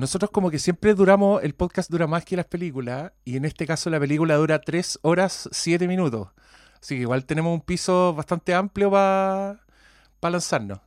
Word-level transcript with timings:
nosotros 0.00 0.30
como 0.30 0.50
que 0.50 0.58
siempre 0.58 0.94
duramos, 0.94 1.42
el 1.44 1.54
podcast 1.54 1.90
dura 1.90 2.06
más 2.06 2.24
que 2.24 2.36
las 2.36 2.46
películas, 2.46 3.12
y 3.24 3.36
en 3.36 3.44
este 3.44 3.66
caso 3.66 3.90
la 3.90 4.00
película 4.00 4.36
dura 4.36 4.60
3 4.60 5.00
horas 5.02 5.48
7 5.52 5.86
minutos. 5.86 6.28
Así 6.80 6.96
que 6.96 7.02
igual 7.02 7.26
tenemos 7.26 7.52
un 7.52 7.60
piso 7.60 8.14
bastante 8.14 8.54
amplio 8.54 8.90
para 8.90 9.60
lanzarnos. 10.22 10.80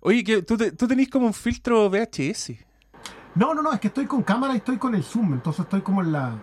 Oye, 0.00 0.22
que 0.22 0.42
tú, 0.42 0.58
tú 0.58 0.86
tenés 0.86 1.08
como 1.08 1.26
un 1.26 1.32
filtro 1.32 1.88
VHS. 1.88 2.52
No, 3.34 3.54
no, 3.54 3.62
no, 3.62 3.72
es 3.72 3.80
que 3.80 3.88
estoy 3.88 4.06
con 4.06 4.22
cámara 4.22 4.52
y 4.52 4.58
estoy 4.58 4.76
con 4.76 4.94
el 4.94 5.02
zoom, 5.02 5.32
entonces 5.32 5.64
estoy 5.64 5.80
como 5.80 6.02
en 6.02 6.12
la... 6.12 6.38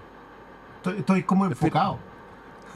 Estoy, 0.98 1.24
como 1.24 1.46
enfocado. 1.46 2.00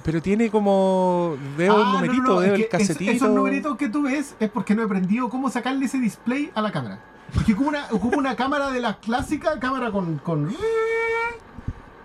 Pero, 0.04 0.22
tiene 0.22 0.52
como... 0.52 1.36
Veo 1.58 1.76
el 1.76 1.82
ah, 1.84 1.92
numerito, 1.94 2.38
veo 2.38 2.54
el 2.54 2.70
casetito. 2.70 3.12
esos 3.12 3.30
numeritos 3.32 3.76
que 3.78 3.90
tú 3.90 4.04
ves 4.04 4.36
es 4.40 4.50
porque 4.52 4.76
no 4.76 4.84
he 4.84 4.86
aprendido 4.86 5.28
cómo 5.30 5.50
sacarle 5.50 5.86
ese 5.86 5.98
display 5.98 6.52
a 6.54 6.62
la 6.62 6.72
cámara. 6.72 7.15
Porque 7.34 7.54
ocupa 7.54 7.68
una, 7.68 7.88
una 8.18 8.36
cámara 8.36 8.72
de 8.72 8.80
la 8.80 8.98
clásica, 9.00 9.60
cámara 9.60 9.92
con... 9.92 10.18
con 10.20 10.56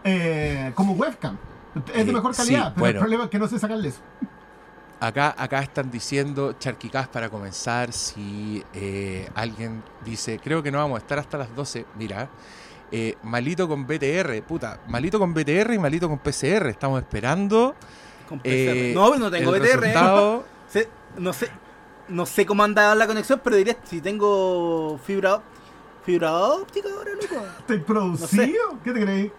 eh, 0.05 0.73
como 0.75 0.95
webcam. 0.95 1.37
Es 1.95 2.07
de 2.07 2.13
mejor 2.13 2.35
calidad, 2.35 2.73
pero 2.75 2.87
el 2.87 2.97
problema 2.99 3.25
es 3.25 3.31
que 3.31 3.39
no 3.39 3.47
sé 3.47 3.59
sacarle 3.59 3.89
eso. 3.89 4.01
Acá, 4.99 5.35
acá 5.39 5.61
están 5.61 5.91
diciendo, 5.91 6.55
Charquicás 6.59 7.09
para 7.09 7.31
comenzar, 7.31 7.93
si 7.93 8.63
eh, 8.75 9.31
alguien 9.35 9.83
dice, 10.05 10.39
creo 10.43 10.63
que 10.63 10.71
no 10.71 10.79
vamos 10.79 10.97
a 10.97 10.99
estar 10.99 11.19
hasta 11.19 11.39
las 11.39 11.55
12, 11.55 11.87
mira, 11.97 12.29
eh, 12.93 13.17
malito 13.23 13.69
con 13.69 13.87
BTR, 13.87 14.43
puta, 14.43 14.81
malito 14.89 15.19
con 15.19 15.33
BTR 15.33 15.73
y 15.73 15.79
malito 15.79 16.09
con 16.09 16.19
PCR, 16.19 16.67
estamos 16.69 17.01
esperando. 17.01 17.75
Con 18.29 18.41
eh, 18.45 18.93
no, 18.95 19.17
no 19.17 19.31
tengo 19.31 19.53
BTR. 19.53 19.87
no, 21.17 21.33
sé, 21.33 21.49
no 22.11 22.27
sé 22.27 22.45
cómo 22.47 22.63
anda 22.63 22.95
la 22.95 23.07
conexión, 23.07 23.41
pero 23.43 23.57
diré, 23.57 23.77
si 23.85 24.01
tengo 24.01 24.99
fibra, 25.05 25.41
fibra 26.05 26.33
óptica 26.35 26.89
ahora, 26.97 27.13
loco. 27.13 27.45
¿Te 27.67 27.79
producido? 27.79 28.79
¿Qué 28.85 28.93
te 28.93 29.01
crees? 29.01 29.33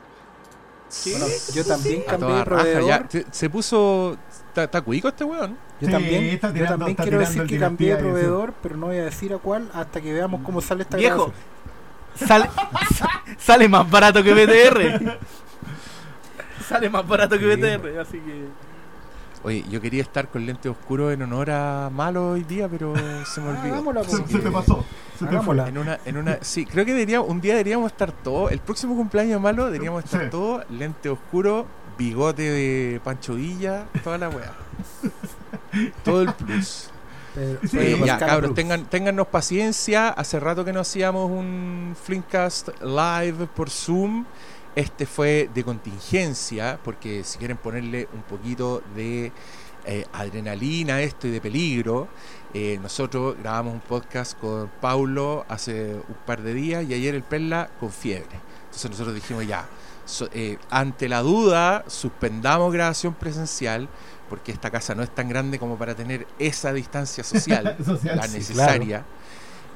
Sí, 0.90 1.16
yo 1.54 1.64
también 1.64 2.04
cambié 2.04 2.36
de 2.36 2.44
proveedor. 2.44 3.08
se 3.32 3.50
puso 3.50 4.18
Está, 4.56 4.82
cuico 4.82 5.08
este 5.08 5.24
weón. 5.24 5.58
Yo 5.80 5.90
también, 5.90 6.40
yo 6.54 6.66
también 6.66 6.96
quiero 6.96 7.20
decir 7.20 7.46
que 7.46 7.58
cambié 7.58 7.96
de 7.96 7.98
proveedor, 7.98 8.54
pero 8.62 8.76
no 8.76 8.88
voy 8.88 8.98
a 8.98 9.06
decir 9.06 9.34
a 9.34 9.38
cuál 9.38 9.70
hasta 9.74 10.02
que 10.02 10.12
veamos 10.12 10.42
cómo 10.44 10.62
sale 10.62 10.84
esta 10.84 10.98
Viejo, 10.98 11.32
sale, 12.16 12.50
sale 13.38 13.70
más 13.70 13.90
barato 13.90 14.22
que 14.22 14.34
BTR. 14.34 15.18
sale 16.68 16.90
más 16.90 17.08
barato 17.08 17.40
que 17.40 17.56
BTR, 17.56 18.00
así 18.00 18.20
que. 18.20 18.48
Oye, 19.44 19.66
yo 19.70 19.82
quería 19.82 20.04
estar 20.04 20.30
con 20.30 20.46
lente 20.46 20.70
oscuro 20.70 21.12
en 21.12 21.24
honor 21.24 21.50
a 21.50 21.90
Malo 21.92 22.32
hoy 22.32 22.44
día, 22.44 22.68
pero 22.68 22.94
se 23.26 23.42
me 23.42 23.50
olvidó. 23.50 24.04
se, 24.04 24.22
te 24.40 24.52
pasó. 24.52 24.86
Se 25.18 25.26
te 25.26 25.40
fue. 25.40 25.58
En 25.68 25.78
una, 25.80 26.00
en 26.06 26.18
una, 26.18 26.38
sí, 26.42 26.66
creo 26.66 26.86
que 26.86 26.92
deberíamos, 26.92 27.28
un 27.28 27.42
día 27.42 27.54
deberíamos 27.54 27.92
estar 27.92 28.12
todos. 28.12 28.52
El 28.52 28.60
próximo 28.60 28.96
cumpleaños 28.96 29.34
de 29.34 29.40
Malo 29.40 29.66
deberíamos 29.66 30.04
estar 30.06 30.30
todos 30.30 30.70
lente 30.70 31.10
oscuro, 31.10 31.66
bigote 31.98 32.44
de 32.44 33.02
Pancho 33.04 33.34
Villa, 33.34 33.86
toda 34.04 34.20
la 34.20 34.30
weá. 34.30 34.54
Todo 36.04 36.24
el 36.24 36.34
plus. 36.34 36.90
ya, 38.06 38.18
cabros, 38.18 38.54
tengan, 38.54 38.86
téngannos 38.86 39.28
paciencia. 39.28 40.10
Hace 40.10 40.40
rato 40.40 40.66
que 40.66 40.74
no 40.74 40.82
hacíamos 40.82 41.32
un 41.32 41.96
Flinkcast 42.04 42.70
live 42.82 43.48
por 43.56 43.70
Zoom. 43.70 44.26
Este 44.76 45.06
fue 45.06 45.50
de 45.54 45.64
contingencia, 45.66 46.80
porque 46.82 47.26
si 47.26 47.38
quieren 47.38 47.58
ponerle 47.58 48.08
un 48.14 48.22
poquito 48.22 48.82
de 48.96 49.34
eh, 49.84 50.06
adrenalina 50.14 50.96
a 50.96 51.02
esto 51.02 51.28
y 51.28 51.32
de 51.32 51.42
peligro, 51.42 52.08
eh, 52.54 52.80
nosotros 52.82 53.36
grabamos 53.38 53.74
un 53.74 53.80
podcast 53.82 54.40
con 54.40 54.70
Paulo 54.80 55.46
hace 55.50 55.96
un 55.96 56.16
par 56.26 56.42
de 56.42 56.54
días 56.54 56.86
y 56.88 56.94
ayer 56.94 57.16
el 57.16 57.24
Perla 57.24 57.70
con 57.82 57.92
fiebre. 57.92 58.40
Entonces 58.66 58.92
nosotros 58.92 59.14
dijimos 59.14 59.46
ya, 59.46 59.68
eh, 60.32 60.58
ante 60.70 61.10
la 61.10 61.22
duda, 61.22 61.84
suspendamos 61.88 62.72
grabación 62.72 63.14
presencial, 63.14 63.90
porque 64.30 64.54
esta 64.54 64.72
casa 64.72 64.96
no 64.96 65.04
es 65.04 65.14
tan 65.14 65.28
grande 65.28 65.60
como 65.60 65.78
para 65.78 65.96
tener 65.96 66.28
esa 66.40 66.72
distancia 66.72 67.26
social, 67.26 67.76
la 68.04 68.28
necesaria. 68.28 69.04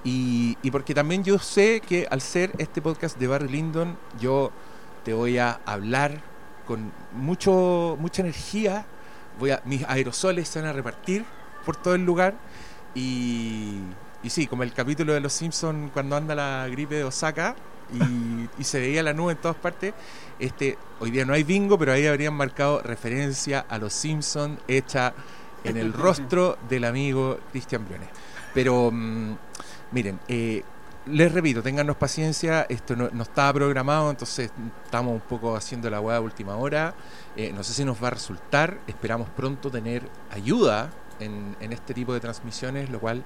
y, 0.05 0.55
porque 0.71 0.93
también 0.93 1.23
yo 1.23 1.37
sé 1.37 1.81
que 1.81 2.07
al 2.09 2.21
ser 2.21 2.53
este 2.59 2.81
podcast 2.81 3.17
de 3.17 3.27
Barry 3.27 3.49
Lyndon, 3.49 3.97
yo 4.21 4.51
te 5.05 5.13
voy 5.13 5.37
a 5.37 5.61
hablar 5.65 6.19
con 6.67 6.91
mucho 7.13 7.95
mucha 7.99 8.21
energía, 8.23 8.85
voy 9.39 9.51
a, 9.51 9.61
mis 9.63 9.85
aerosoles 9.85 10.49
se 10.49 10.59
van 10.59 10.69
a 10.69 10.73
repartir 10.73 11.23
por 11.65 11.77
todo 11.77 11.95
el 11.95 12.03
lugar 12.03 12.33
y, 12.93 13.79
y 14.23 14.29
sí, 14.29 14.47
como 14.47 14.63
el 14.63 14.73
capítulo 14.73 15.13
de 15.13 15.21
Los 15.21 15.31
Simpsons 15.31 15.91
cuando 15.93 16.17
anda 16.17 16.35
la 16.35 16.67
gripe 16.67 16.95
de 16.95 17.03
Osaka, 17.03 17.55
y, 18.57 18.63
se 18.63 18.79
veía 18.79 19.03
la 19.03 19.13
nube 19.13 19.33
en 19.33 19.37
todas 19.37 19.57
partes. 19.57 19.93
Este, 20.39 20.77
hoy 20.99 21.11
día 21.11 21.25
no 21.25 21.33
hay 21.33 21.43
bingo, 21.43 21.77
pero 21.77 21.91
ahí 21.91 22.07
habrían 22.07 22.33
marcado 22.33 22.81
referencia 22.81 23.65
a 23.69 23.77
los 23.77 23.93
Simpsons 23.93 24.59
hecha 24.67 25.13
en 25.63 25.77
el 25.77 25.93
rostro 25.93 26.57
del 26.69 26.85
amigo 26.85 27.39
Cristian 27.51 27.85
Briones. 27.85 28.09
Pero 28.53 28.89
mm, 28.91 29.35
miren, 29.91 30.19
eh, 30.27 30.63
les 31.07 31.31
repito, 31.31 31.61
téngannos 31.61 31.95
paciencia, 31.97 32.65
esto 32.69 32.95
no, 32.95 33.21
estaba 33.21 33.53
programado, 33.53 34.09
entonces 34.09 34.51
estamos 34.83 35.13
un 35.13 35.21
poco 35.21 35.55
haciendo 35.55 35.89
la 35.89 36.01
hueá 36.01 36.19
de 36.19 36.25
última 36.25 36.55
hora. 36.55 36.95
Eh, 37.35 37.51
no 37.53 37.63
sé 37.63 37.73
si 37.73 37.85
nos 37.85 38.01
va 38.03 38.07
a 38.07 38.11
resultar, 38.11 38.79
esperamos 38.87 39.29
pronto 39.29 39.69
tener 39.69 40.03
ayuda 40.31 40.89
en, 41.19 41.55
en 41.59 41.73
este 41.73 41.93
tipo 41.93 42.13
de 42.13 42.19
transmisiones, 42.19 42.89
lo 42.89 42.99
cual 42.99 43.23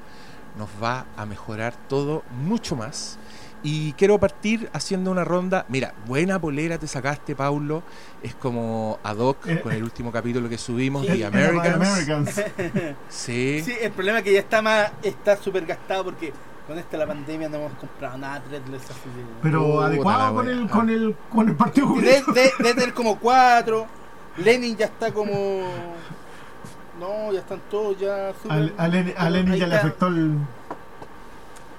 nos 0.58 0.70
va 0.82 1.06
a 1.16 1.26
mejorar 1.26 1.76
todo 1.88 2.24
mucho 2.32 2.76
más. 2.76 3.18
Y 3.62 3.92
quiero 3.94 4.18
partir 4.20 4.70
haciendo 4.72 5.12
una 5.12 5.26
ronda. 5.26 5.66
Mira, 5.68 5.94
buena 6.06 6.40
polera 6.40 6.78
te 6.78 6.88
sacaste, 6.88 7.36
Paulo. 7.36 7.84
Es 8.24 8.34
como 8.36 9.00
ad 9.04 9.18
hoc 9.18 9.48
eh, 9.48 9.60
con 9.60 9.74
el 9.74 9.84
último 9.84 10.12
capítulo 10.14 10.48
que 10.48 10.58
subimos, 10.58 11.06
de 11.06 11.26
Americans. 11.26 12.42
sí. 13.10 13.62
Sí, 13.66 13.76
el 13.82 13.92
problema 13.92 14.20
es 14.20 14.24
que 14.24 14.34
ya 14.34 14.40
está 14.40 14.62
más 14.62 14.92
está 15.04 15.36
súper 15.36 15.66
gastado 15.66 16.06
porque 16.06 16.32
con 16.70 16.78
esta 16.78 16.98
la 16.98 17.08
pandemia 17.08 17.50
no 17.50 17.58
hemos 17.58 17.74
comprado 17.74 18.16
nada 18.20 18.44
Pero 19.42 19.82
adecuado 19.82 20.36
con 20.36 20.48
el, 20.48 20.70
con 20.70 20.90
el, 20.92 21.16
con 21.28 21.50
el 21.50 21.56
partido 21.56 21.96
Debe 21.96 22.22
de, 22.32 22.52
tener 22.62 22.94
como 22.94 23.18
cuatro. 23.18 23.88
Lenin 24.38 24.78
ya 24.78 24.86
está 24.86 25.12
como. 25.12 25.34
No, 27.00 27.34
ya 27.34 27.40
están 27.40 27.60
todos 27.72 27.98
ya. 27.98 28.34
Super... 28.40 28.72
A, 28.78 28.88
Lenin, 28.88 29.56
ya 29.56 29.66
le 29.66 29.76
afectó 29.78 30.08
el. 30.08 30.38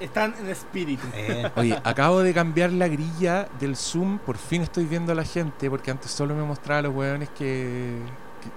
Están 0.01 0.35
en 0.41 0.49
espíritu. 0.49 1.07
Eh, 1.15 1.49
oye, 1.55 1.81
acabo 1.85 2.23
de 2.23 2.35
cambiar 2.35 2.73
la 2.73 2.89
grilla 2.89 3.47
del 3.61 3.77
Zoom. 3.77 4.19
Por 4.19 4.39
fin 4.39 4.63
estoy 4.63 4.87
viendo 4.87 5.13
a 5.13 5.15
la 5.15 5.25
gente, 5.25 5.71
porque 5.71 5.93
antes 5.93 6.11
solo 6.11 6.35
me 6.35 6.43
mostraba 6.43 6.81
a 6.81 6.83
los 6.83 6.95
hueones 6.97 7.29
que, 7.29 7.97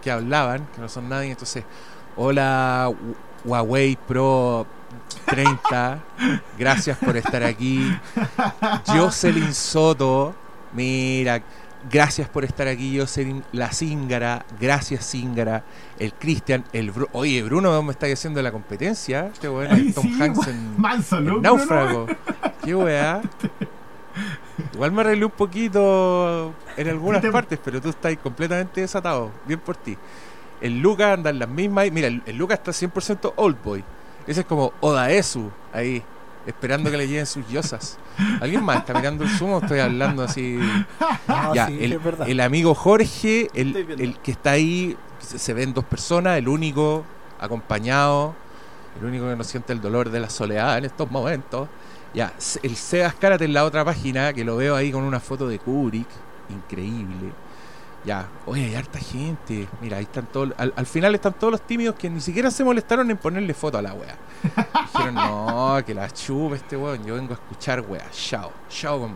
que, 0.02 0.10
hablaban, 0.10 0.66
que 0.74 0.82
no 0.82 0.90
son 0.90 1.10
nadie. 1.10 1.30
Entonces, 1.30 1.64
hola 2.16 2.92
Huawei 3.46 4.00
Pro 4.08 4.66
30, 5.26 6.00
gracias 6.58 6.98
por 6.98 7.18
estar 7.18 7.44
aquí. 7.44 7.96
Jocelyn 8.88 9.54
Soto, 9.54 10.36
mira, 10.74 11.42
Gracias 11.92 12.30
por 12.30 12.46
estar 12.46 12.68
aquí, 12.68 13.06
soy 13.08 13.44
la 13.52 13.70
Zingara. 13.70 14.46
Gracias, 14.59 15.12
Zingara. 15.12 15.64
El 16.00 16.14
Cristian, 16.14 16.64
el 16.72 16.94
Oye, 17.12 17.44
Bruno 17.44 17.81
me 17.84 17.92
está 17.92 18.08
haciendo 18.08 18.42
la 18.42 18.52
competencia. 18.52 19.28
Este 19.34 19.50
weón 19.50 19.94
Tom 19.94 20.22
Hanks 20.22 20.48
en, 20.48 21.42
Náufrago. 21.42 22.08
Qué 22.64 22.74
weá. 22.74 23.22
Igual 24.74 24.92
me 24.94 25.02
arreglé 25.02 25.25
un 25.25 25.31
poquito 25.31 26.54
en 26.78 26.88
algunas 26.88 27.25
partes, 27.25 27.60
pero 27.64 27.81
tú 27.81 27.90
estás 27.90 28.16
completamente 28.18 28.81
desatado. 28.81 29.31
Bien 29.46 29.60
por 29.60 29.75
ti. 29.75 29.98
El 30.62 30.80
Lucas 30.80 31.16
anda 31.16 31.31
en 31.31 31.40
las 31.40 31.50
mismas. 31.50 31.92
Mira, 31.92 32.08
el, 32.08 32.22
el 32.25 32.38
Lucas 32.38 32.60
está 32.60 32.72
100% 32.72 33.34
old 33.36 33.58
boy. 33.62 33.84
Ese 34.28 34.42
es 34.42 34.46
como 34.46 34.74
Odaesu 34.82 35.52
ahí 35.72 36.04
esperando 36.46 36.92
que 36.92 36.98
le 36.98 37.08
lleguen 37.08 37.26
sus 37.26 37.48
yosas. 37.48 37.98
¿Alguien 38.42 38.64
más 38.64 38.78
está 38.78 38.94
mirando 38.94 39.24
el 39.24 39.30
sumo? 39.30 39.60
Estoy 39.60 39.80
hablando 39.80 40.24
así. 40.24 40.60
ya, 41.54 41.68
el, 41.68 42.40
amigo 42.40 42.74
Jorge, 42.75 43.50
el, 43.54 44.18
que 44.22 44.31
está 44.31 44.52
ahí, 44.52 44.98
se 45.20 45.54
ven 45.54 45.74
dos 45.74 45.86
personas, 45.86 46.38
el 46.38 46.48
único 46.48 47.06
acompañado, 47.40 48.36
el 49.00 49.08
único 49.08 49.28
que 49.28 49.36
no 49.36 49.44
siente 49.44 49.74
el 49.74 49.81
dolor 49.81 50.10
de 50.10 50.20
la 50.20 50.30
soledad 50.30 50.78
en 50.78 50.86
estos 50.86 51.10
momentos. 51.10 51.68
Ya, 52.14 52.34
el 52.62 52.76
Sebas 52.76 53.16
Karate 53.16 53.46
en 53.46 53.54
la 53.54 53.64
otra 53.64 53.84
página, 53.84 54.34
que 54.34 54.44
lo 54.44 54.58
veo 54.58 54.76
ahí 54.76 54.92
con 54.92 55.04
una 55.04 55.19
foto 55.19 55.48
de 55.48 55.58
Kubrick, 55.60 56.08
increíble. 56.50 57.31
Ya, 58.06 58.28
oye, 58.46 58.66
hay 58.66 58.76
harta 58.76 59.00
gente. 59.00 59.68
Mira, 59.82 59.98
ahí 59.98 60.04
están 60.04 60.26
todos. 60.26 60.54
Al, 60.58 60.86
final 60.86 61.16
están 61.16 61.34
todos 61.34 61.52
los 61.52 61.62
tímidos 61.62 61.96
que 61.96 62.10
ni 62.10 62.20
siquiera 62.20 62.52
se 62.52 62.64
molestaron 62.64 63.10
en 63.10 63.18
ponerle 63.18 63.54
foto 63.54 63.78
a 63.78 63.82
la 63.82 63.94
wea. 63.94 64.18
Dijeron, 64.94 65.16
no, 65.16 65.78
que 65.86 65.94
la 65.94 66.10
chupe 66.12 66.58
este 66.58 66.76
weón. 66.76 67.06
Yo 67.06 67.16
vengo 67.16 67.32
a 67.32 67.36
escuchar 67.36 67.82
wea. 67.82 68.06
Chao, 68.12 68.52
chao 68.70 69.00
con 69.00 69.12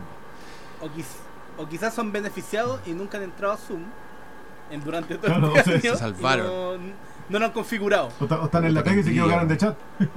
o, 0.80 1.62
o, 1.62 1.68
quizás 1.68 1.92
son 1.92 2.12
beneficiados 2.12 2.80
y 2.86 2.92
nunca 2.92 3.18
han 3.18 3.24
entrado 3.24 3.54
a 3.54 3.56
Zoom 3.56 3.82
en, 4.70 4.82
durante 4.82 5.18
todo 5.18 5.34
el 5.34 5.44
año 5.44 5.62
Se 5.64 5.96
salvaron. 5.96 6.46
No, 6.46 6.92
no, 7.28 7.38
lo 7.38 7.44
han 7.46 7.52
configurado. 7.52 8.10
O, 8.20 8.44
están 8.44 8.64
en 8.64 8.74
la 8.74 8.82
calle 8.82 9.00
y 9.00 9.02
se 9.02 9.10
equivocaron 9.10 9.48
de 9.48 9.56
chat. 9.56 9.76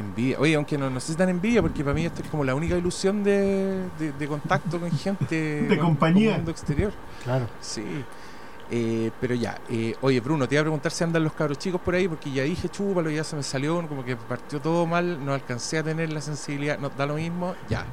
Qué 0.00 0.06
envidia. 0.06 0.36
Oye, 0.40 0.54
aunque 0.54 0.78
no, 0.78 0.88
no 0.88 0.98
sé 0.98 1.12
si 1.12 1.22
envidia, 1.22 1.60
porque 1.60 1.84
para 1.84 1.94
mí 1.94 2.06
esto 2.06 2.22
es 2.22 2.28
como 2.28 2.42
la 2.42 2.54
única 2.54 2.76
ilusión 2.76 3.22
de, 3.22 3.84
de, 4.18 4.26
contacto 4.26 4.80
con 4.80 4.90
gente. 4.90 5.62
de 5.62 5.78
compañía. 5.78 6.36
mundo 6.36 6.50
exterior. 6.50 6.92
Claro. 7.22 7.46
Sí. 7.60 7.84
Eh, 8.70 9.10
pero 9.20 9.34
ya, 9.34 9.58
eh, 9.68 9.96
oye 10.00 10.20
Bruno, 10.20 10.48
te 10.48 10.54
iba 10.54 10.60
a 10.60 10.64
preguntar 10.64 10.92
si 10.92 11.02
andan 11.02 11.24
los 11.24 11.32
cabros 11.32 11.58
chicos 11.58 11.80
por 11.80 11.94
ahí, 11.94 12.06
porque 12.06 12.30
ya 12.30 12.44
dije 12.44 12.68
chúpalo, 12.68 13.10
ya 13.10 13.24
se 13.24 13.34
me 13.34 13.42
salió, 13.42 13.86
como 13.88 14.04
que 14.04 14.14
partió 14.16 14.60
todo 14.60 14.86
mal, 14.86 15.24
no 15.24 15.34
alcancé 15.34 15.78
a 15.78 15.82
tener 15.82 16.12
la 16.12 16.20
sensibilidad, 16.20 16.78
no 16.78 16.88
da 16.90 17.04
lo 17.04 17.16
mismo, 17.16 17.56
ya. 17.68 17.84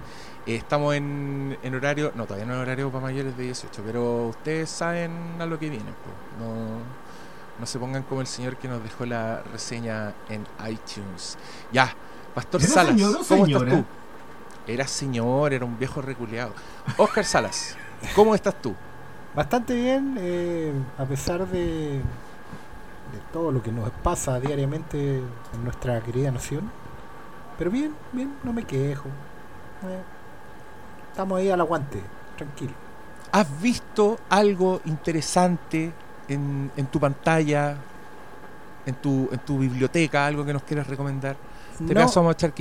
Eh, 0.45 0.55
estamos 0.55 0.93
en, 0.93 1.57
en, 1.63 1.75
horario, 1.75 2.11
no, 2.13 2.25
todavía 2.25 2.45
no 2.45 2.53
es 2.53 2.59
horario 2.59 2.91
para 2.91 3.05
mayores 3.05 3.35
de 3.35 3.45
18, 3.45 3.81
pero 3.83 4.27
ustedes 4.27 4.69
saben 4.69 5.11
a 5.39 5.47
lo 5.47 5.57
que 5.57 5.69
viene, 5.69 5.85
pues. 5.85 6.47
no, 6.47 7.06
no 7.59 7.65
se 7.65 7.79
pongan 7.79 8.03
como 8.03 8.21
el 8.21 8.27
señor 8.27 8.57
que 8.57 8.67
nos 8.67 8.83
dejó 8.83 9.05
la 9.05 9.41
reseña 9.51 10.13
en 10.29 10.45
iTunes. 10.69 11.37
Ya, 11.71 11.93
Pastor 12.35 12.61
Salas, 12.61 12.95
¿cómo 13.27 13.45
estás 13.45 13.69
tú? 13.69 13.85
Era 14.67 14.87
señor, 14.87 15.53
era 15.53 15.65
un 15.65 15.77
viejo 15.79 16.01
reculeado. 16.01 16.53
Oscar 16.97 17.25
Salas, 17.25 17.77
¿cómo 18.15 18.35
estás 18.35 18.61
tú? 18.61 18.75
Bastante 19.35 19.75
bien, 19.75 20.17
eh, 20.19 20.73
a 20.97 21.05
pesar 21.05 21.47
de, 21.47 21.99
de 21.99 23.19
todo 23.31 23.51
lo 23.51 23.61
que 23.61 23.71
nos 23.71 23.89
pasa 23.89 24.39
diariamente 24.39 25.17
en 25.17 25.63
nuestra 25.63 26.01
querida 26.01 26.31
nación. 26.31 26.69
Pero 27.57 27.71
bien, 27.71 27.95
bien, 28.11 28.35
no 28.43 28.53
me 28.53 28.63
quejo. 28.65 29.07
Eh, 29.07 30.01
estamos 31.11 31.39
ahí 31.39 31.49
al 31.49 31.61
aguante, 31.61 32.01
tranquilo. 32.35 32.73
¿Has 33.31 33.61
visto 33.61 34.19
algo 34.29 34.81
interesante 34.85 35.93
en, 36.27 36.71
en 36.75 36.85
tu 36.87 36.99
pantalla, 36.99 37.75
en 38.85 38.95
tu, 38.95 39.29
en 39.31 39.39
tu 39.39 39.59
biblioteca, 39.59 40.25
algo 40.25 40.45
que 40.45 40.53
nos 40.53 40.63
quieras 40.63 40.87
recomendar? 40.87 41.35
Te 41.77 41.93
no, 41.93 42.07
vamos 42.07 42.29
a 42.29 42.31
echar 42.31 42.53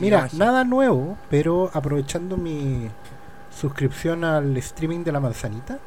Mira, 0.00 0.28
nada 0.34 0.62
nuevo, 0.62 1.18
pero 1.28 1.68
aprovechando 1.74 2.36
mi 2.36 2.88
suscripción 3.50 4.22
al 4.22 4.56
streaming 4.58 5.02
de 5.02 5.10
la 5.10 5.18
manzanita, 5.18 5.78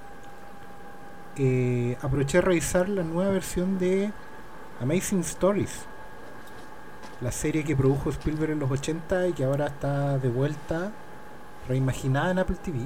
eh, 1.38 1.98
aproveché 2.02 2.40
a 2.40 2.42
revisar 2.42 2.90
la 2.90 3.04
nueva 3.04 3.32
versión 3.32 3.80
de 3.80 4.12
Amazing 4.82 5.22
Stories, 5.22 5.86
la 7.22 7.32
serie 7.32 7.64
que 7.64 7.78
produjo 7.78 8.10
Spielberg 8.10 8.52
en 8.52 8.60
los 8.60 8.70
80 8.70 9.30
y 9.30 9.34
que 9.34 9.46
ahora 9.46 9.68
está 9.68 10.18
de 10.18 10.28
vuelta, 10.28 10.92
reimaginada 11.70 12.32
en 12.32 12.40
Apple 12.40 12.58
TV, 12.62 12.80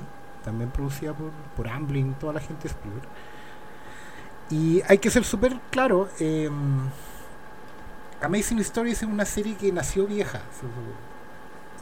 también 0.44 0.70
producida 0.70 1.14
por, 1.14 1.32
por 1.56 1.68
Amblin, 1.68 2.14
toda 2.14 2.34
la 2.34 2.40
gente 2.40 2.64
de 2.64 2.70
Spielberg. 2.70 3.08
Y 4.50 4.82
hay 4.88 4.98
que 4.98 5.10
ser 5.10 5.24
súper 5.24 5.60
claro, 5.70 6.10
eh, 6.20 6.50
Amazing 8.22 8.60
Stories 8.60 9.04
es 9.04 9.08
una 9.08 9.26
serie 9.26 9.56
que 9.56 9.72
nació 9.72 10.08
vieja, 10.08 10.42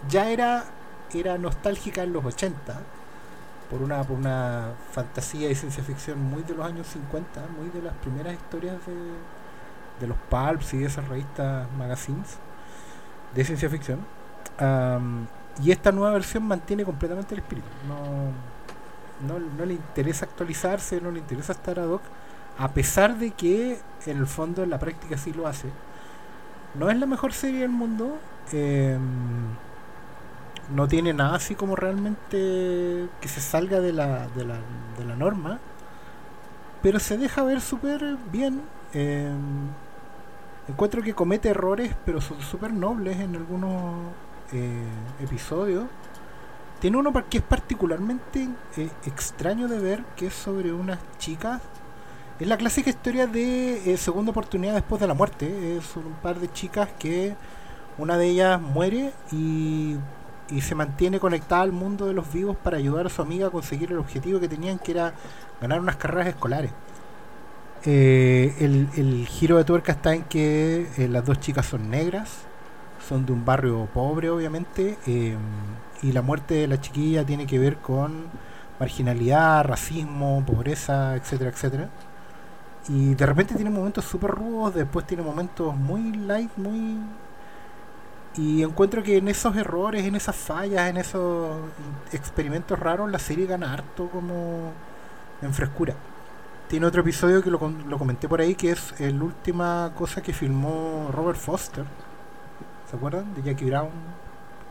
ya 0.10 0.30
era, 0.30 0.66
era 1.14 1.38
nostálgica 1.38 2.04
en 2.04 2.14
los 2.14 2.25
80 2.25 2.80
por 3.69 3.81
una, 3.81 4.04
por 4.04 4.18
una 4.18 4.74
fantasía 4.92 5.50
y 5.50 5.56
ciencia 5.56 5.84
ficción 5.84 6.22
muy 6.22 6.44
de 6.44 6.54
los 6.54 6.66
años 6.66 6.88
50, 6.88 7.42
muy 7.58 7.69
de 7.69 7.81
las 7.81 7.94
primeras 7.96 8.34
historias 8.34 8.75
de, 8.86 8.96
de 10.00 10.08
los 10.08 10.18
pulps 10.30 10.74
y 10.74 10.80
de 10.80 10.86
esas 10.86 11.08
revistas 11.08 11.68
magazines 11.78 12.38
de 13.34 13.44
ciencia 13.44 13.69
ficción. 13.69 14.00
y 15.64 15.72
esta 15.72 15.92
nueva 15.92 16.12
versión 16.12 16.44
mantiene 16.44 16.84
completamente 16.86 17.36
el 17.36 17.42
espíritu. 17.42 17.68
No, 17.88 18.31
no, 19.28 19.40
no, 19.40 19.66
le 19.66 19.74
interesa 19.74 20.25
actualizarse, 20.25 21.02
no 21.02 21.12
le 21.12 21.19
interesa 21.19 21.54
estar 21.54 21.80
ad 21.80 21.88
hoc, 21.88 22.02
a 22.57 22.69
pesar 22.74 23.18
de 23.18 23.31
que 23.31 23.80
en 24.06 24.18
el 24.18 24.27
fondo 24.27 24.63
en 24.63 24.69
la 24.69 24.80
práctica 24.80 25.18
sí 25.18 25.33
lo 25.33 25.48
hace. 25.48 25.69
No 26.75 26.89
es 26.89 26.98
la 26.98 27.06
mejor 27.06 27.33
serie 27.33 27.62
del 27.62 27.69
mundo. 27.69 28.18
Eh, 28.51 28.98
no 30.74 30.88
tiene 30.88 31.13
nada 31.13 31.36
así 31.36 31.56
como 31.56 31.75
realmente 31.75 33.07
que 33.21 33.27
se 33.27 33.42
salga 33.42 33.80
de 33.80 33.94
la, 33.94 34.27
de 34.30 34.45
la, 34.45 34.56
de 34.98 35.06
la 35.06 35.15
norma, 35.15 35.59
pero 36.81 37.00
se 37.00 37.18
deja 37.18 37.44
ver 37.44 37.62
súper 37.62 38.18
bien. 38.31 38.62
Em, 38.94 39.69
encuentro 40.68 41.01
que 41.01 41.13
comete 41.13 41.50
errores, 41.50 41.95
pero 42.06 42.21
son 42.21 42.42
súper 42.42 42.74
nobles 42.74 43.19
en 43.19 43.36
algunos 43.36 44.12
eh, 44.51 44.83
episodios. 45.21 45.86
Tiene 46.80 46.98
uno 46.98 47.12
que 47.30 47.39
es 47.39 47.44
particularmente 47.44 48.48
eh, 48.75 48.89
extraño 49.06 49.68
de 49.68 49.80
ver, 49.80 50.04
que 50.15 50.27
es 50.27 50.33
sobre 50.33 50.71
unas 50.74 51.00
chicas. 51.18 51.62
Es 52.39 52.48
la 52.48 52.57
clásica 52.57 52.89
historia 52.89 53.28
de 53.28 53.94
eh, 53.94 53.98
segunda 53.98 54.31
oportunidad 54.31 54.74
después 54.74 55.01
de 55.01 55.07
la 55.07 55.13
muerte. 55.13 55.78
Es 55.78 55.95
un 55.95 56.13
par 56.22 56.39
de 56.39 56.51
chicas 56.51 56.89
que 57.00 57.36
una 57.98 58.18
de 58.18 58.28
ellas 58.28 58.62
muere 58.62 59.12
y 59.31 59.98
y 60.50 60.62
se 60.62 60.75
mantiene 60.75 61.19
conectada 61.19 61.62
al 61.62 61.72
mundo 61.72 62.06
de 62.06 62.13
los 62.13 62.31
vivos 62.31 62.56
para 62.57 62.78
ayudar 62.78 63.07
a 63.07 63.10
su 63.10 63.22
amiga 63.22 63.48
a 63.48 63.50
conseguir 63.50 63.92
el 63.92 63.98
objetivo 63.98 64.39
que 64.39 64.48
tenían, 64.48 64.80
que 64.80 64.92
era 64.92 65.13
ganar 65.62 65.80
unas 65.80 65.98
carreras 65.98 66.28
escolares. 66.28 66.72
Eh, 67.86 68.56
el, 68.60 69.28
giro 69.28 69.57
de 69.57 69.63
tuerca 69.63 69.92
está 69.94 70.13
en 70.13 70.24
que 70.24 70.88
eh, 70.98 71.07
las 71.07 71.25
dos 71.25 71.40
chicas 71.40 71.66
son 71.66 71.90
negras, 71.90 72.40
son 73.07 73.25
de 73.25 73.31
un 73.33 73.45
barrio 73.45 73.88
pobre 73.94 74.30
obviamente, 74.30 74.98
y 76.01 76.12
la 76.12 76.22
muerte 76.22 76.56
de 76.56 76.68
la 76.68 76.81
chiquilla 76.81 77.25
tiene 77.25 77.45
que 77.45 77.60
ver 77.60 77.78
con 77.78 78.25
marginalidad, 78.80 79.63
racismo, 79.66 80.44
pobreza, 80.45 81.16
etcétera, 81.16 81.51
etcétera. 81.51 81.90
Y 82.89 83.16
de 83.16 83.25
repente 83.25 83.56
tiene 83.56 83.69
momentos 83.69 84.06
súper 84.06 84.31
rudos, 84.31 84.75
después 84.75 85.06
tiene 85.06 85.24
momentos 85.24 85.75
muy 85.75 86.13
light, 86.13 86.51
muy 86.57 87.00
y 88.38 88.62
encuentro 88.63 89.01
que 89.01 89.18
en 89.18 89.28
esos 89.28 89.56
errores, 89.56 90.06
en 90.06 90.16
esas 90.16 90.36
fallas, 90.36 90.89
en 90.89 90.98
esos 90.98 91.57
experimentos 92.12 92.78
raros, 92.78 93.10
la 93.10 93.18
serie 93.18 93.48
gana 93.48 93.74
harto 93.74 94.10
como 94.10 94.72
en 95.42 95.54
frescura. 95.54 95.95
Tiene 96.68 96.86
otro 96.86 97.01
episodio 97.01 97.42
que 97.42 97.50
lo, 97.50 97.60
lo 97.88 97.98
comenté 97.98 98.28
por 98.30 98.39
ahí, 98.39 98.54
que 98.54 98.72
es 98.72 98.94
la 99.00 99.24
última 99.24 99.92
cosa 99.95 100.22
que 100.22 100.33
filmó 100.33 101.10
Robert 101.12 101.40
Foster. 101.40 101.86
¿Se 102.90 102.95
acuerdan? 102.95 103.33
De 103.33 103.42
Jackie 103.42 103.66
Brown 103.66 103.90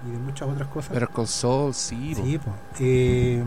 y 0.07 0.11
de 0.11 0.19
muchas 0.19 0.49
otras 0.49 0.69
cosas. 0.69 0.93
Soul, 1.27 1.75
sí. 1.75 2.15
Sí, 2.15 2.41
eh, 2.81 3.43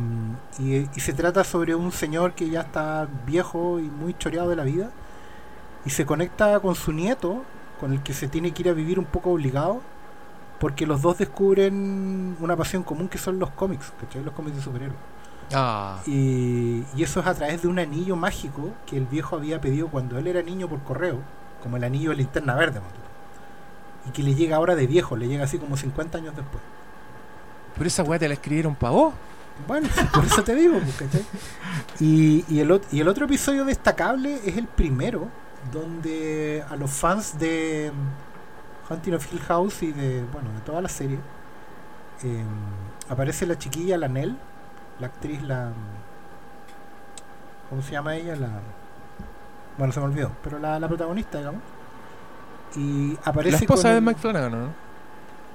y, 0.60 0.75
y 0.75 1.00
se 1.00 1.13
trata 1.13 1.44
sobre 1.44 1.75
un 1.75 1.92
señor 1.92 2.34
que 2.34 2.50
ya 2.50 2.62
está 2.62 3.07
viejo 3.25 3.80
y 3.80 3.84
muy 3.84 4.13
choreado 4.13 4.50
de 4.50 4.56
la 4.56 4.63
vida. 4.63 4.92
Y 5.86 5.90
se 5.90 6.06
conecta 6.06 6.60
con 6.60 6.75
su 6.75 6.92
nieto, 6.92 7.44
con 7.80 7.94
el 7.94 8.04
que 8.04 8.13
se 8.13 8.28
tiene 8.28 8.51
que 8.51 8.63
ir 8.63 8.69
a 8.69 8.74
vivir 8.74 9.00
un 9.00 9.06
poco 9.06 9.31
obligado 9.31 9.81
porque 10.60 10.86
los 10.86 11.01
dos 11.01 11.18
descubren 11.18 12.36
una 12.40 12.56
pasión 12.56 12.84
común 12.84 13.07
que 13.07 13.18
son 13.18 13.40
los 13.40 13.50
cómics, 13.51 13.94
¿cachai? 14.00 14.24
Los 14.24 14.34
cómics 14.34 14.57
de 14.57 14.62
superhéroes. 14.62 15.00
Ah. 15.54 16.01
Y, 16.06 16.84
eso 17.01 17.22
es 17.22 17.25
a 17.27 17.34
través 17.34 17.62
de 17.62 17.68
un 17.68 17.79
anillo 17.79 18.15
mágico 18.15 18.74
que 18.86 18.98
el 18.98 19.06
viejo 19.06 19.36
había 19.36 19.60
pedido 19.62 19.88
cuando 19.88 20.20
él 20.20 20.27
era 20.27 20.44
niño 20.44 20.68
por 20.68 20.84
correo, 20.84 21.22
como 21.63 21.77
el 21.77 21.84
anillo 21.84 22.12
de 22.12 22.18
linterna 22.18 22.56
verde, 22.56 22.82
y 24.10 24.12
que 24.12 24.24
le 24.24 24.34
llega 24.34 24.56
ahora 24.56 24.75
de 24.75 24.88
viejo, 24.88 25.16
le 25.16 25.28
llega 25.28 25.44
así 25.44 25.60
como 25.60 25.78
50 25.78 26.18
años 26.18 26.36
después. 26.36 26.62
Pero 27.75 27.88
esa 27.88 28.04
weá 28.04 28.20
te 28.20 28.28
la 28.28 28.34
escribieron 28.34 28.75
para 28.75 28.92
vos. 28.92 29.13
Bueno, 29.68 29.88
por 30.13 30.25
eso 30.25 30.44
te 30.44 30.56
digo, 30.56 30.80
pues, 30.80 30.96
¿cachai? 30.96 31.25
Y, 32.00 32.44
y, 32.50 32.60
el, 32.60 32.82
y 32.92 33.00
el 33.01 33.08
otro 33.08 33.25
episodio 33.25 33.66
destacable 33.66 34.39
es 34.46 34.58
el 34.58 34.68
primero, 34.68 35.28
donde 35.72 36.63
a 36.70 36.75
los 36.75 36.89
fans 36.89 37.38
de 37.38 37.92
Hunting 38.89 39.13
of 39.13 39.32
Hill 39.32 39.42
House 39.42 39.84
y 39.84 39.92
de, 39.92 40.24
bueno, 40.32 40.51
de 40.54 40.62
toda 40.62 40.82
la 40.82 40.89
serie, 40.89 41.20
em, 42.24 42.48
aparece 43.10 43.46
la 43.46 43.58
chiquilla, 43.58 43.98
la 43.98 44.08
Nell, 44.08 44.36
la 45.00 45.08
actriz, 45.08 45.42
la... 45.44 45.72
¿Cómo 47.70 47.84
se 47.84 47.92
llama 47.92 48.16
ella? 48.16 48.36
La... 48.36 48.50
Bueno, 49.78 49.94
se 49.94 50.00
me 50.00 50.08
olvidó, 50.08 50.32
pero 50.44 50.58
la, 50.58 50.80
la 50.80 50.88
protagonista, 50.88 51.38
digamos. 51.38 51.62
Y 52.75 53.17
aparece... 53.23 53.51
La 53.51 53.57
esposa 53.57 53.93
de 53.93 54.01
Mike 54.01 54.19
Flanagan, 54.19 54.51
¿no? 54.51 54.89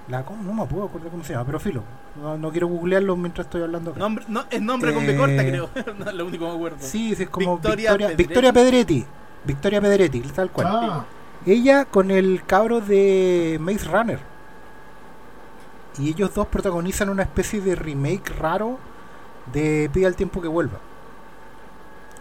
La, 0.09 0.23
no 0.23 0.53
me 0.53 0.67
puedo 0.67 0.85
acordar 0.85 1.11
cómo 1.11 1.25
se 1.25 1.33
llama, 1.33 1.47
pero 1.47 1.59
filo. 1.59 1.83
No, 2.39 2.51
quiero 2.51 2.69
googlearlo 2.69 3.17
mientras 3.17 3.47
estoy 3.47 3.63
hablando. 3.63 3.95
Nombre, 3.95 4.25
no, 4.29 4.45
es 4.51 4.61
nombre 4.61 4.93
con 4.93 5.07
B 5.07 5.17
corta, 5.17 5.43
eh, 5.43 5.49
creo. 5.49 5.71
no 5.99 6.11
es 6.11 6.15
lo 6.15 6.27
único 6.27 6.45
que 6.45 6.51
me 6.51 6.57
acuerdo. 6.57 6.77
Sí, 6.81 7.13
es 7.19 7.29
como 7.31 7.59
Victoria, 7.59 7.97
Victoria 8.09 8.53
Pedretti. 8.53 9.07
Victoria 9.45 9.81
Pedretti, 9.81 10.21
tal 10.21 10.51
cual. 10.51 10.67
Ah. 10.71 11.05
Ella 11.47 11.87
con 11.87 12.11
el 12.11 12.43
cabro 12.47 12.81
de 12.81 13.59
Maze 13.61 13.89
Runner. 13.89 14.19
Y 15.99 16.09
ellos 16.11 16.35
dos 16.35 16.49
protagonizan 16.49 17.09
una 17.09 17.23
especie 17.23 17.61
de 17.61 17.75
remake 17.75 18.31
raro 18.39 18.79
de 19.53 19.91
Pide 19.93 20.07
al 20.07 20.17
tiempo 20.17 20.41
que 20.43 20.49
vuelva. 20.49 20.79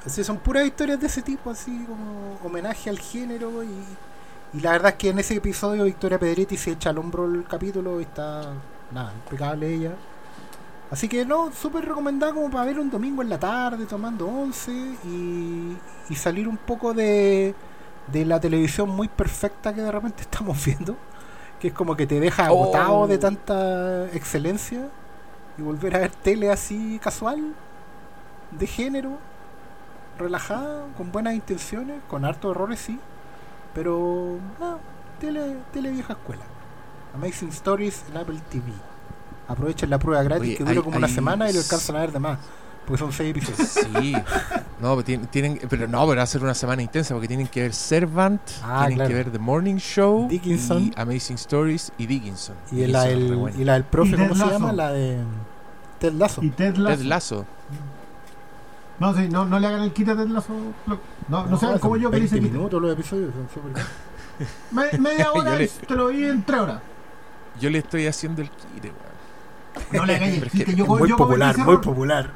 Así 0.06 0.24
son 0.24 0.38
puras 0.38 0.66
historias 0.66 1.00
de 1.00 1.08
ese 1.08 1.22
tipo, 1.22 1.50
así 1.50 1.86
como 1.88 2.38
homenaje 2.44 2.90
al 2.90 3.00
género. 3.00 3.64
Y, 3.64 3.70
y 4.54 4.60
la 4.62 4.72
verdad 4.74 4.92
es 4.92 4.98
que 4.98 5.10
en 5.10 5.20
ese 5.20 5.36
episodio 5.36 5.84
Victoria 5.86 6.20
Pedretti 6.20 6.58
se 6.58 6.72
echa 6.72 6.92
al 6.92 7.00
hombro 7.00 7.26
el 7.26 7.46
capítulo 7.46 8.00
y 8.00 8.04
está, 8.04 8.54
nada, 8.92 9.12
impecable 9.14 9.74
ella. 9.74 9.92
Así 10.92 11.08
que 11.08 11.26
no, 11.26 11.52
súper 11.52 11.86
recomendado 11.86 12.36
como 12.36 12.52
para 12.52 12.66
ver 12.66 12.80
un 12.80 12.92
domingo 12.92 13.24
en 13.24 13.30
la 13.30 13.40
tarde 13.40 13.86
tomando 13.88 14.28
once 14.28 14.72
y, 14.72 15.76
y 16.08 16.16
salir 16.16 16.48
un 16.48 16.58
poco 16.58 16.94
de, 16.94 17.56
de 18.12 18.26
la 18.26 18.40
televisión 18.40 18.90
muy 18.90 19.08
perfecta 19.08 19.74
que 19.74 19.82
de 19.82 19.92
repente 19.92 20.22
estamos 20.22 20.64
viendo, 20.64 20.96
que 21.60 21.70
es 21.70 21.74
como 21.74 21.96
que 21.96 22.06
te 22.06 22.20
deja 22.20 22.46
agotado 22.46 23.08
de 23.08 23.16
oh. 23.16 23.20
tanta 23.20 24.06
excelencia 24.14 24.88
y 25.58 25.62
volver 25.62 25.96
a 25.96 26.00
ver 26.00 26.12
tele 26.12 26.52
así 26.52 27.00
casual, 27.02 27.54
de 28.52 28.68
género, 28.68 29.18
relajada, 30.20 30.86
con 30.96 31.12
buenas 31.12 31.34
intenciones, 31.34 32.02
con 32.08 32.24
hartos 32.24 32.52
errores 32.52 32.80
sí, 32.80 33.00
pero 33.74 34.38
no, 34.60 34.80
tele, 35.20 35.58
tele 35.72 35.92
vieja 35.92 36.14
escuela. 36.14 36.44
Amazing 37.16 37.50
Stories 37.50 38.04
en 38.12 38.18
Apple 38.18 38.40
TV. 38.50 38.72
Aprovechen 39.48 39.90
la 39.90 40.00
prueba 40.00 40.24
gratis 40.24 40.58
que 40.58 40.64
dura 40.64 40.82
como 40.82 40.98
una 40.98 41.08
semana 41.08 41.50
y 41.50 41.54
lo 41.54 41.60
alcanzan 41.60 41.96
a 41.96 42.00
ver 42.00 42.12
de 42.12 42.20
más. 42.20 42.40
Porque 42.86 43.00
son 43.00 43.14
seis 43.14 43.36
episodios. 43.36 43.70
Sí. 44.02 44.14
No, 44.82 44.98
pero 44.98 45.28
tienen, 45.28 45.60
pero 45.70 45.88
no, 45.88 46.06
pero 46.06 46.18
va 46.18 46.24
a 46.24 46.28
ser 46.28 46.44
una 46.44 46.54
semana 46.54 46.82
intensa 46.82 47.14
porque 47.14 47.28
tienen 47.28 47.48
que 47.48 47.62
ver 47.62 47.74
Servant, 47.74 48.42
ah, 48.64 48.86
tienen 48.88 49.08
que 49.08 49.14
ver 49.14 49.32
The 49.32 49.40
Morning 49.40 49.78
Show, 49.78 50.28
Dickinson. 50.28 50.84
y 50.84 50.92
Amazing 50.98 51.36
Stories 51.36 51.94
y 51.98 52.06
Dickinson. 52.06 52.56
Y, 52.72 52.86
la, 52.88 53.08
el, 53.08 53.54
y 53.58 53.64
la 53.64 53.74
del 53.74 53.86
profe, 53.86 54.18
¿cómo 54.18 54.36
se 54.36 54.46
llama? 54.46 54.74
La 54.74 54.92
de 54.92 55.20
Ted 56.00 56.14
Lasso. 56.14 56.44
Y 56.44 56.50
Ted 56.50 56.76
Lasso. 56.76 56.98
Ted 56.98 57.06
Lasso. 57.06 57.46
No, 59.00 59.16
sí, 59.16 59.28
no, 59.30 59.46
no 59.46 59.60
le 59.60 59.68
hagan 59.68 59.82
el 59.82 59.92
kit 59.92 60.10
a 60.10 60.16
Ted 60.16 60.28
Lasso. 60.28 60.54
No, 61.28 61.48
no, 61.48 61.58
sean 61.58 61.80
como 61.80 61.98
yo 61.98 62.12
que 62.12 62.20
dice 62.20 62.40
minutos 62.40 62.82
los 62.82 62.94
episodios 62.94 63.32
son 63.34 63.48
súper 63.50 63.84
Me, 64.72 64.98
Media 65.00 65.32
hora 65.34 65.62
y 65.62 65.68
te 65.68 65.96
lo 65.96 66.08
vi 66.08 66.26
en 66.26 66.44
tres 66.44 66.60
horas. 66.60 66.82
Yo 67.60 67.70
le 67.70 67.80
estoy 67.80 68.08
haciendo 68.08 68.42
el 68.42 68.50
kit, 68.50 68.84
weón. 68.84 68.96
No 69.92 70.06
le 70.06 70.16
hagan 70.16 70.30
el 70.30 70.52
kit. 70.52 70.68
Yo, 70.70 70.86
muy 70.86 71.12
popular, 71.14 71.58
muy 71.58 71.78
popular. 71.78 72.32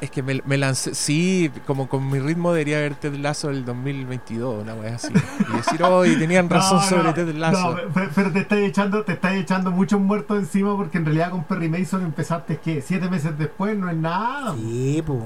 Es 0.00 0.10
que 0.10 0.22
me, 0.22 0.56
lancé, 0.56 0.94
sí, 0.94 1.50
como 1.66 1.86
con 1.86 2.08
mi 2.10 2.18
ritmo 2.18 2.52
debería 2.52 2.78
haber 2.78 2.94
Ted 2.94 3.16
Lasso 3.16 3.48
del 3.48 3.66
2022, 3.66 4.62
una 4.62 4.74
wea 4.74 4.94
así. 4.94 5.12
Y 5.12 5.56
decir, 5.56 5.82
oh, 5.82 6.02
tenían 6.02 6.48
razón 6.50 6.80
sobre 6.80 7.12
Ted 7.12 7.34
Lasso. 7.34 7.76
No, 7.76 8.10
pero, 8.14 8.32
te 8.32 8.38
estás 8.40 8.58
echando, 8.60 9.04
te 9.04 9.12
estás 9.12 9.34
echando 9.34 9.70
muchos 9.70 10.00
muertos 10.00 10.38
encima 10.38 10.74
porque 10.74 10.96
en 10.96 11.04
realidad 11.04 11.30
con 11.30 11.44
Perry 11.44 11.68
Mason 11.68 12.02
empezaste, 12.02 12.58
¿qué? 12.58 12.80
Siete 12.80 13.10
meses 13.10 13.36
después, 13.36 13.76
no 13.76 13.90
es 13.90 13.96
nada. 13.96 14.54
Sí, 14.54 15.02
pues. 15.06 15.20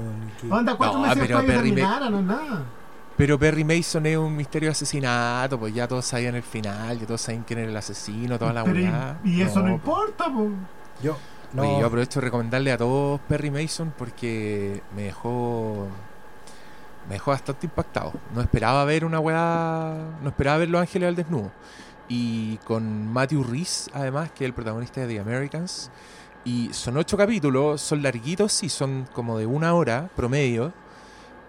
Anda, 0.51 0.75
cuatro 0.75 0.99
meses 0.99 1.19
después 1.19 1.47
de 1.47 1.53
terminar, 1.53 2.11
no 2.11 2.19
es 2.19 2.25
nada. 2.25 2.65
Pero 3.17 3.39
Perry 3.39 3.63
Mason 3.63 4.05
es 4.05 4.17
un 4.17 4.35
misterio 4.35 4.67
de 4.67 4.71
asesinato, 4.71 5.57
pues 5.57 5.73
ya 5.73 5.87
todos 5.87 6.05
sabían 6.05 6.35
el 6.35 6.43
final, 6.43 6.99
ya 6.99 7.05
todos 7.05 7.21
saben 7.21 7.43
quién 7.47 7.59
era 7.59 7.69
el 7.69 7.77
asesino, 7.77 8.37
toda 8.37 8.51
la 8.51 8.63
weá. 8.63 9.19
Y, 9.23 9.41
eso 9.41 9.61
no, 9.61 9.69
importa, 9.69 10.25
pues. 10.25 10.49
Yo, 11.01 11.17
yo 11.53 11.85
aprovecho 11.85 12.19
de 12.19 12.25
recomendarle 12.25 12.71
a 12.71 12.77
todos 12.77 13.19
Perry 13.27 13.51
Mason 13.51 13.93
porque 13.97 14.81
me 14.95 15.03
dejó 15.03 15.87
me 17.07 17.15
dejó 17.15 17.31
bastante 17.31 17.67
impactado. 17.67 18.13
No 18.33 18.41
esperaba 18.41 18.83
ver 18.85 19.05
una 19.05 19.19
weá, 19.19 19.95
no 20.21 20.29
esperaba 20.29 20.57
ver 20.57 20.69
Los 20.69 20.81
Ángeles 20.81 21.09
al 21.09 21.15
desnudo. 21.15 21.51
Y 22.07 22.57
con 22.57 23.11
Matthew 23.11 23.43
Rhys, 23.43 23.89
además, 23.93 24.31
que 24.31 24.43
es 24.43 24.49
el 24.49 24.53
protagonista 24.53 25.01
de 25.01 25.07
The 25.07 25.19
Americans. 25.19 25.91
Y 26.43 26.69
son 26.73 26.97
ocho 26.97 27.17
capítulos, 27.17 27.81
son 27.81 28.03
larguitos, 28.03 28.63
y 28.63 28.69
son 28.69 29.07
como 29.13 29.37
de 29.37 29.45
una 29.45 29.73
hora 29.73 30.09
promedio. 30.15 30.73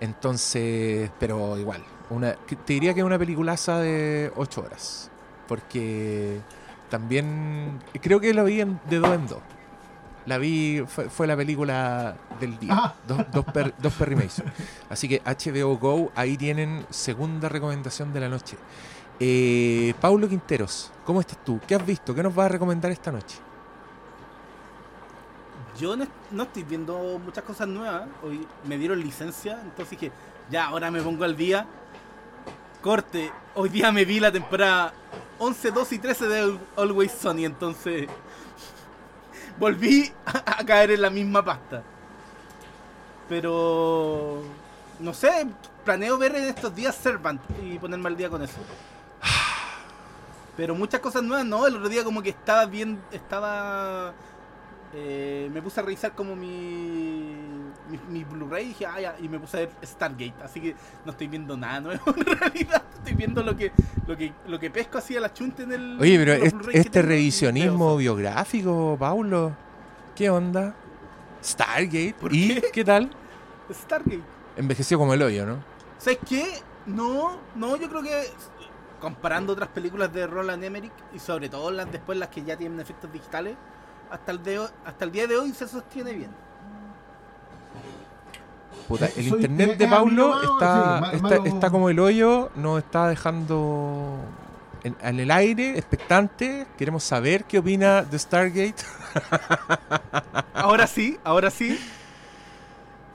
Entonces, 0.01 1.11
pero 1.19 1.59
igual, 1.59 1.83
una, 2.11 2.35
te 2.35 2.73
diría 2.73 2.95
que 2.95 3.01
es 3.01 3.07
una 3.07 3.19
peliculaza 3.19 3.79
de 3.81 4.33
ocho 4.37 4.63
horas. 4.63 5.11
Porque 5.49 6.41
también 6.89 7.79
creo 8.01 8.21
que 8.21 8.33
lo 8.35 8.45
vi 8.45 8.57
de 8.57 8.99
dos 8.99 9.15
en 9.15 9.27
dos. 9.27 9.41
La 10.27 10.39
vi, 10.39 10.85
fue, 10.87 11.27
la 11.27 11.37
película 11.37 12.17
del 12.41 12.59
día. 12.59 12.73
Ah. 12.73 12.95
Dos, 13.07 13.45
dos, 13.79 13.95
Perry 13.95 14.17
Mason. 14.17 14.45
Así 14.91 15.09
que 15.09 15.23
HBO 15.25 15.79
Go, 15.79 16.11
ahí 16.17 16.37
tienen 16.37 16.85
segunda 16.91 17.49
recomendación 17.49 18.13
de 18.13 18.21
la 18.21 18.29
noche. 18.29 18.57
Eh, 19.21 19.95
Paulo 20.01 20.29
Quinteros, 20.29 20.91
¿cómo 21.05 21.21
estás 21.21 21.39
tú? 21.45 21.61
¿Qué 21.67 21.77
has 21.77 21.87
visto? 21.87 22.15
¿Qué 22.15 22.23
nos 22.23 22.35
vas 22.35 22.47
a 22.47 22.49
recomendar 22.51 22.91
esta 22.91 23.13
noche? 23.13 23.39
Yo 25.79 25.95
no, 25.97 26.43
estoy 26.43 26.65
viendo 26.65 27.21
muchas 27.25 27.45
cosas 27.45 27.69
nuevas. 27.69 28.09
Hoy 28.23 28.47
me 28.65 28.79
dieron 28.79 28.99
licencia, 28.99 29.61
entonces 29.63 29.91
dije, 29.91 30.13
ya, 30.51 30.67
ahora 30.67 30.91
me 30.91 31.01
pongo 31.03 31.25
al 31.25 31.37
día. 31.37 31.67
Corte, 32.83 33.31
hoy 33.55 33.69
día 33.69 33.93
me 33.93 34.05
vi 34.05 34.19
la 34.19 34.33
temporada 34.33 34.93
11, 35.39 35.71
12 35.71 35.95
y 35.95 35.99
13 35.99 36.29
de 36.29 36.59
Always 36.77 37.13
Sunny, 37.13 37.45
entonces 37.45 38.09
volví 39.59 40.13
a, 40.25 40.65
caer 40.65 40.93
en 40.93 41.03
la 41.03 41.11
misma 41.11 41.45
pasta. 41.45 41.83
Pero 43.29 44.43
no 45.01 45.15
sé, 45.15 45.47
planeo 45.85 46.19
ver 46.19 46.37
en 46.37 46.45
estos 46.45 46.75
días 46.75 46.95
Servant 46.95 47.41
y 47.63 47.79
ponerme 47.79 48.09
al 48.09 48.17
día 48.17 48.31
con 48.31 48.43
eso. 48.43 48.59
Pero 50.57 50.75
muchas 50.75 51.01
cosas 51.01 51.23
nuevas, 51.23 51.45
no, 51.45 51.67
el 51.67 51.77
otro 51.77 51.89
día 51.89 52.05
como 52.05 52.23
que 52.23 52.31
estaba 52.31 52.67
bien, 52.67 53.01
estaba... 53.13 54.15
Eh, 54.95 55.51
me 55.53 55.61
puse 55.61 55.81
a 55.81 55.83
revisar 55.83 56.15
como 56.15 56.35
mi, 56.35 57.35
mi, 58.09 58.25
Blu-ray 58.25 58.65
y 58.65 58.69
dije, 58.69 58.87
ah, 58.87 59.15
y 59.21 59.29
me 59.29 59.39
puse 59.39 59.57
a 59.57 59.61
ver 59.61 59.71
Stargate, 59.85 60.35
así 60.43 60.61
que 60.61 60.75
no 61.05 61.13
estoy 61.13 61.29
viendo 61.29 61.57
nada 61.57 61.81
nuevo 61.81 62.03
en 62.17 62.25
realidad, 62.25 62.83
estoy 62.99 63.15
viendo 63.15 63.43
lo 63.43 63.57
que, 63.57 63.73
lo 64.07 64.17
que, 64.17 64.33
lo 64.47 64.59
que 64.59 64.71
pesco 64.71 64.99
así 64.99 65.17
a 65.17 65.21
la 65.21 65.33
chunta 65.33 65.63
en 65.63 65.73
el... 65.73 65.99
Oye, 66.01 66.19
pero 66.19 66.33
este 66.73 67.03
revisionismo 67.03 67.97
biográfico, 67.97 68.97
Paulo, 68.99 69.53
¿qué 70.15 70.31
onda? 70.31 70.75
Stargate, 71.43 72.17
¿y 72.31 72.61
qué? 72.73 72.85
tal? 72.85 73.11
Stargate. 73.73 74.23
Envejeció 74.57 74.99
como 74.99 75.15
el 75.15 75.23
hoyo, 75.23 75.47
¿no? 75.47 75.59
¿Sabes 75.99 76.19
qué? 76.29 76.45
No, 76.87 77.39
no, 77.55 77.77
yo 77.77 77.89
creo 77.89 78.03
que 78.03 78.31
comparando 79.01 79.53
otras 79.53 79.69
películas 79.69 80.13
de 80.13 80.27
Roland 80.27 80.65
Emmerich 80.65 80.93
y 81.15 81.19
sobre 81.19 81.49
todo 81.49 81.71
las 81.71 81.91
después 81.93 82.19
las 82.19 82.29
que 82.29 82.43
ya 82.43 82.57
tienen 82.57 82.81
efectos 82.81 83.13
digitales, 83.13 83.57
hasta 84.11 84.33
el, 84.33 84.43
de, 84.43 84.67
hasta 84.85 85.05
el 85.05 85.13
día 85.13 85.27
de 85.27 85.37
hoy 85.37 85.53
se 85.53 85.69
sostiene 85.69 86.13
bien. 86.13 86.46
Puta, 88.89 89.09
el 89.17 89.29
internet 89.29 89.77
de 89.79 89.89
Paulo 89.89 90.41
está, 90.43 91.13
está, 91.45 91.71
como 91.71 91.91
el 91.91 91.99
hoyo, 91.99 92.51
nos 92.55 92.79
está 92.79 93.09
dejando 93.09 94.21
en, 94.85 95.21
el 95.21 95.31
aire, 95.31 95.77
expectante. 95.77 96.67
Queremos 96.79 97.03
saber 97.03 97.45
qué 97.45 97.59
opina 97.59 98.03
de 98.03 98.19
Stargate. 98.19 98.85
ahora 100.55 100.87
sí, 100.87 101.19
ahora 101.25 101.51
sí. 101.51 101.79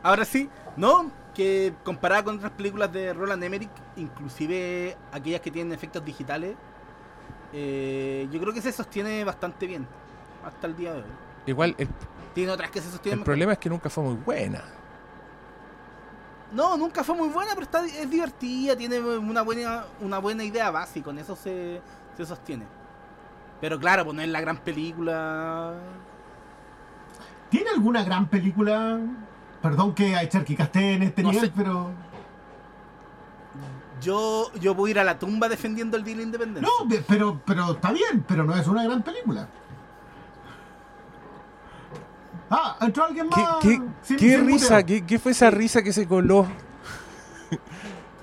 Ahora 0.03 0.25
sí. 0.25 0.49
No, 0.75 1.09
que 1.33 1.73
comparada 1.83 2.23
con 2.23 2.37
otras 2.37 2.51
películas 2.51 2.91
de 2.91 3.13
Roland 3.13 3.43
Emmerich, 3.43 3.71
inclusive 3.95 4.97
aquellas 5.11 5.41
que 5.41 5.51
tienen 5.51 5.73
efectos 5.73 6.03
digitales, 6.03 6.55
eh, 7.53 8.27
yo 8.31 8.39
creo 8.39 8.53
que 8.53 8.61
se 8.61 8.71
sostiene 8.71 9.23
bastante 9.23 9.67
bien 9.67 9.87
hasta 10.45 10.67
el 10.67 10.75
día 10.75 10.93
de 10.93 10.99
hoy. 10.99 11.11
Igual, 11.45 11.75
el, 11.77 11.87
tiene 12.33 12.51
otras 12.51 12.71
que 12.71 12.81
se 12.81 12.89
sostienen. 12.89 13.19
El 13.19 13.25
problema 13.25 13.53
es 13.53 13.59
que 13.59 13.69
nunca 13.69 13.89
fue 13.89 14.03
muy 14.03 14.15
buena. 14.15 14.63
No, 16.53 16.75
nunca 16.77 17.03
fue 17.03 17.15
muy 17.15 17.29
buena, 17.29 17.51
pero 17.53 17.63
está, 17.63 17.85
es 17.85 18.09
divertida, 18.09 18.75
tiene 18.75 18.99
una 18.99 19.41
buena, 19.41 19.85
una 20.01 20.19
buena 20.19 20.43
idea 20.43 20.69
base 20.69 20.99
y 20.99 21.01
con 21.01 21.17
eso 21.17 21.35
se, 21.35 21.81
se 22.17 22.25
sostiene. 22.25 22.65
Pero 23.61 23.79
claro, 23.79 24.03
pues 24.03 24.15
no 24.15 24.21
es 24.21 24.29
la 24.29 24.41
gran 24.41 24.57
película. 24.57 25.73
¿Tiene 27.49 27.69
alguna 27.69 28.03
gran 28.03 28.27
película? 28.27 28.99
Perdón 29.61 29.93
que 29.93 30.15
hay 30.15 30.27
charquicaste 30.27 30.93
en 30.93 31.03
este 31.03 31.23
nivel, 31.23 31.51
pero. 31.55 31.91
Yo, 34.01 34.51
yo 34.59 34.73
voy 34.73 34.89
a 34.89 34.91
ir 34.91 34.99
a 34.99 35.03
la 35.03 35.19
tumba 35.19 35.47
defendiendo 35.47 35.95
el 35.95 36.03
Día 36.03 36.15
de 36.15 36.17
la 36.17 36.23
Independencia. 36.23 36.67
No, 36.79 36.89
pero, 37.07 37.39
pero 37.45 37.73
está 37.73 37.91
bien, 37.91 38.25
pero 38.27 38.43
no 38.43 38.55
es 38.55 38.67
una 38.67 38.83
gran 38.83 39.03
película. 39.03 39.47
Ah, 42.53 42.75
entró 42.81 43.05
alguien 43.05 43.29
más. 43.29 43.59
¿Qué, 43.61 44.37
risa? 44.37 44.83
¿Qué, 44.83 45.19
fue 45.19 45.31
esa 45.31 45.49
risa 45.49 45.81
que 45.81 45.93
se 45.93 46.05
coló? 46.05 46.45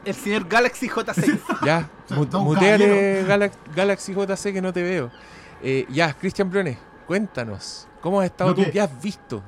El 0.04 0.14
señor 0.14 0.47
Galaxy 0.47 0.87
JC. 0.87 1.40
ya, 1.64 1.88
muteale 2.38 3.25
Galaxy 3.75 4.12
JC 4.12 4.52
que 4.52 4.61
no 4.61 4.70
te 4.70 4.82
veo. 4.82 5.11
Eh, 5.62 5.87
ya, 5.88 6.12
Cristian 6.12 6.50
Briones, 6.50 6.76
cuéntanos. 7.06 7.88
¿Cómo 8.02 8.20
has 8.20 8.26
estado 8.26 8.54
tú? 8.54 8.62
¿Qué 8.70 8.80
has 8.80 9.02
visto? 9.02 9.42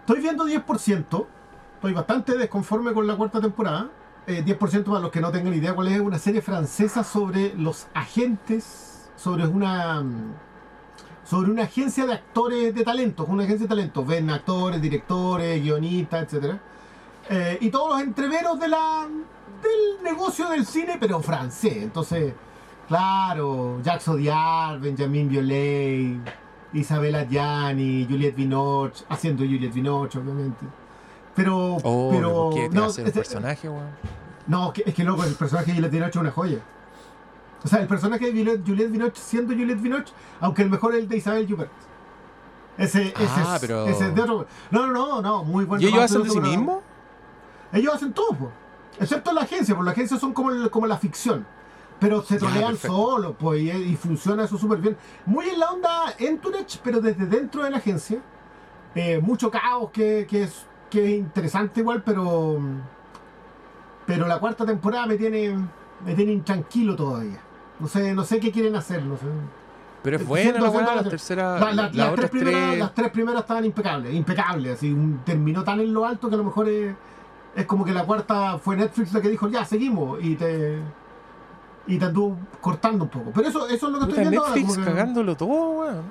Estoy 0.00 0.20
viendo 0.20 0.44
10%. 0.44 1.26
Estoy 1.74 1.92
bastante 1.94 2.36
desconforme 2.36 2.92
con 2.92 3.06
la 3.06 3.16
cuarta 3.16 3.40
temporada. 3.40 3.88
10% 4.26 4.80
eh, 4.80 4.82
para 4.84 5.00
los 5.00 5.10
que 5.10 5.20
no 5.20 5.32
tengan 5.32 5.54
idea 5.54 5.74
cuál 5.74 5.88
es 5.88 5.98
una 5.98 6.18
serie 6.18 6.42
francesa 6.42 7.02
sobre 7.02 7.54
los 7.54 7.86
agentes, 7.94 9.10
sobre 9.16 9.46
una 9.46 10.04
sobre 11.32 11.50
una 11.50 11.62
agencia 11.62 12.04
de 12.04 12.12
actores 12.12 12.74
de 12.74 12.84
talentos, 12.84 13.26
una 13.26 13.44
agencia 13.44 13.64
de 13.64 13.68
talentos, 13.68 14.06
ven 14.06 14.28
actores, 14.28 14.82
directores, 14.82 15.62
guionistas, 15.62 16.24
etcétera, 16.24 16.60
eh, 17.30 17.56
y 17.58 17.70
todos 17.70 17.94
los 17.94 18.02
entreveros 18.02 18.60
de 18.60 18.68
la 18.68 19.08
del 19.62 20.04
negocio 20.04 20.50
del 20.50 20.66
cine, 20.66 20.98
pero 21.00 21.22
francés. 21.22 21.78
Entonces, 21.78 22.34
claro, 22.86 23.80
Jacques 23.82 24.08
Audiard, 24.08 24.78
Benjamin 24.78 25.30
Biolay, 25.30 26.20
Isabella 26.74 27.26
Gianni, 27.26 28.06
Juliette 28.06 28.36
Binoche, 28.36 29.02
haciendo 29.08 29.42
Juliette 29.42 29.72
Binoche, 29.72 30.18
obviamente. 30.18 30.66
Pero, 31.34 31.78
oh, 31.82 32.10
pero 32.12 32.50
no, 32.72 32.84
hacer 32.84 33.06
un 33.06 33.10
personaje, 33.10 33.70
weón? 33.70 33.88
No, 34.48 34.70
es 34.84 34.94
que 34.94 35.02
loco, 35.02 35.24
el 35.24 35.32
personaje 35.32 35.70
de 35.70 35.76
Juliette 35.76 35.92
Binoche 35.92 36.10
es 36.10 36.20
una 36.20 36.30
joya. 36.30 36.58
O 37.64 37.68
sea, 37.68 37.80
el 37.80 37.86
personaje 37.86 38.26
de 38.26 38.32
Juliette, 38.32 38.62
Juliette 38.66 38.90
Binoche 38.90 39.20
siendo 39.22 39.52
Juliette 39.54 39.80
Binoche, 39.80 40.12
aunque 40.40 40.62
el 40.62 40.70
mejor 40.70 40.94
es 40.94 41.00
el 41.02 41.08
de 41.08 41.16
Isabel 41.16 41.52
Hubert. 41.52 41.70
Ese, 42.78 43.08
ese, 43.08 43.14
Ah, 43.44 43.54
es, 43.56 43.60
pero- 43.60 43.86
ese 43.86 44.08
es 44.08 44.14
de 44.14 44.20
otro. 44.22 44.46
No, 44.70 44.86
no, 44.86 44.92
no, 44.92 45.22
no, 45.22 45.44
muy 45.44 45.64
bueno. 45.64 45.82
¿Y 45.82 45.88
ellos 45.88 46.02
hacen 46.04 46.22
de 46.22 46.30
sí 46.30 46.40
mismos? 46.40 46.82
Ellos 47.72 47.94
hacen 47.94 48.12
todo, 48.12 48.30
po. 48.30 48.50
excepto 48.98 49.32
la 49.32 49.42
agencia, 49.42 49.74
porque 49.74 49.86
la 49.86 49.92
agencia 49.92 50.18
son 50.18 50.32
como, 50.32 50.50
como 50.70 50.86
la 50.86 50.96
ficción. 50.98 51.46
Pero 52.00 52.20
se 52.22 52.36
trolean 52.36 52.76
solos, 52.76 53.36
pues, 53.38 53.60
y, 53.62 53.70
y 53.70 53.94
funciona 53.96 54.42
eso 54.44 54.58
súper 54.58 54.78
bien. 54.78 54.96
Muy 55.24 55.48
en 55.48 55.60
la 55.60 55.70
onda 55.70 56.14
Entourage, 56.18 56.80
pero 56.82 57.00
desde 57.00 57.26
dentro 57.26 57.62
de 57.62 57.70
la 57.70 57.76
agencia. 57.76 58.18
Eh, 58.94 59.20
mucho 59.22 59.50
caos 59.50 59.90
que, 59.92 60.26
que 60.28 60.42
es, 60.42 60.66
que 60.90 61.04
es 61.04 61.10
interesante 61.20 61.80
igual, 61.80 62.02
pero. 62.02 62.58
Pero 64.06 64.26
la 64.26 64.38
cuarta 64.40 64.66
temporada 64.66 65.06
me 65.06 65.16
tiene. 65.16 65.56
me 66.04 66.14
tiene 66.14 66.32
intranquilo 66.32 66.96
todavía. 66.96 67.38
No 67.82 67.88
sé, 67.88 68.14
no 68.14 68.22
sé 68.24 68.38
qué 68.38 68.52
quieren 68.52 68.76
hacer, 68.76 69.02
no 69.04 69.16
sé. 69.16 69.26
Pero 70.04 70.16
es 70.16 70.26
buena 70.26 70.60
la 70.60 70.70
que- 70.70 70.96
la 70.96 71.02
tercera. 71.10 71.58
La- 71.58 71.72
la- 71.72 71.90
las 71.92 72.14
tres 72.14 72.30
primeras, 72.30 72.62
tres. 72.70 72.78
las 72.78 72.94
tres 72.94 73.10
primeras 73.10 73.40
estaban 73.42 73.64
impecables, 73.64 74.14
impecables, 74.14 74.76
así, 74.76 74.92
un- 74.92 75.20
terminó 75.24 75.64
tan 75.64 75.80
en 75.80 75.92
lo 75.92 76.06
alto 76.06 76.28
que 76.28 76.34
a 76.36 76.38
lo 76.38 76.44
mejor 76.44 76.68
es, 76.68 76.94
es 77.56 77.66
como 77.66 77.84
que 77.84 77.92
la 77.92 78.04
cuarta 78.04 78.56
fue 78.58 78.76
Netflix 78.76 79.12
la 79.12 79.20
que 79.20 79.28
dijo, 79.30 79.48
ya, 79.48 79.64
seguimos, 79.64 80.22
y 80.22 80.36
te 80.36 80.78
y 81.88 81.98
te 81.98 82.04
anduvo 82.04 82.36
cortando 82.60 83.02
un 83.04 83.10
poco. 83.10 83.32
Pero 83.34 83.48
eso, 83.48 83.66
eso 83.66 83.86
es 83.88 83.92
lo 83.92 83.98
que 83.98 84.06
Puta, 84.06 84.10
estoy 84.10 84.22
viendo 84.22 84.40
ahora, 84.42 84.54
Netflix 84.54 84.74
como 84.76 84.86
que- 84.86 84.92
cagándolo 84.92 85.36
todo, 85.36 85.70
weón. 85.80 86.02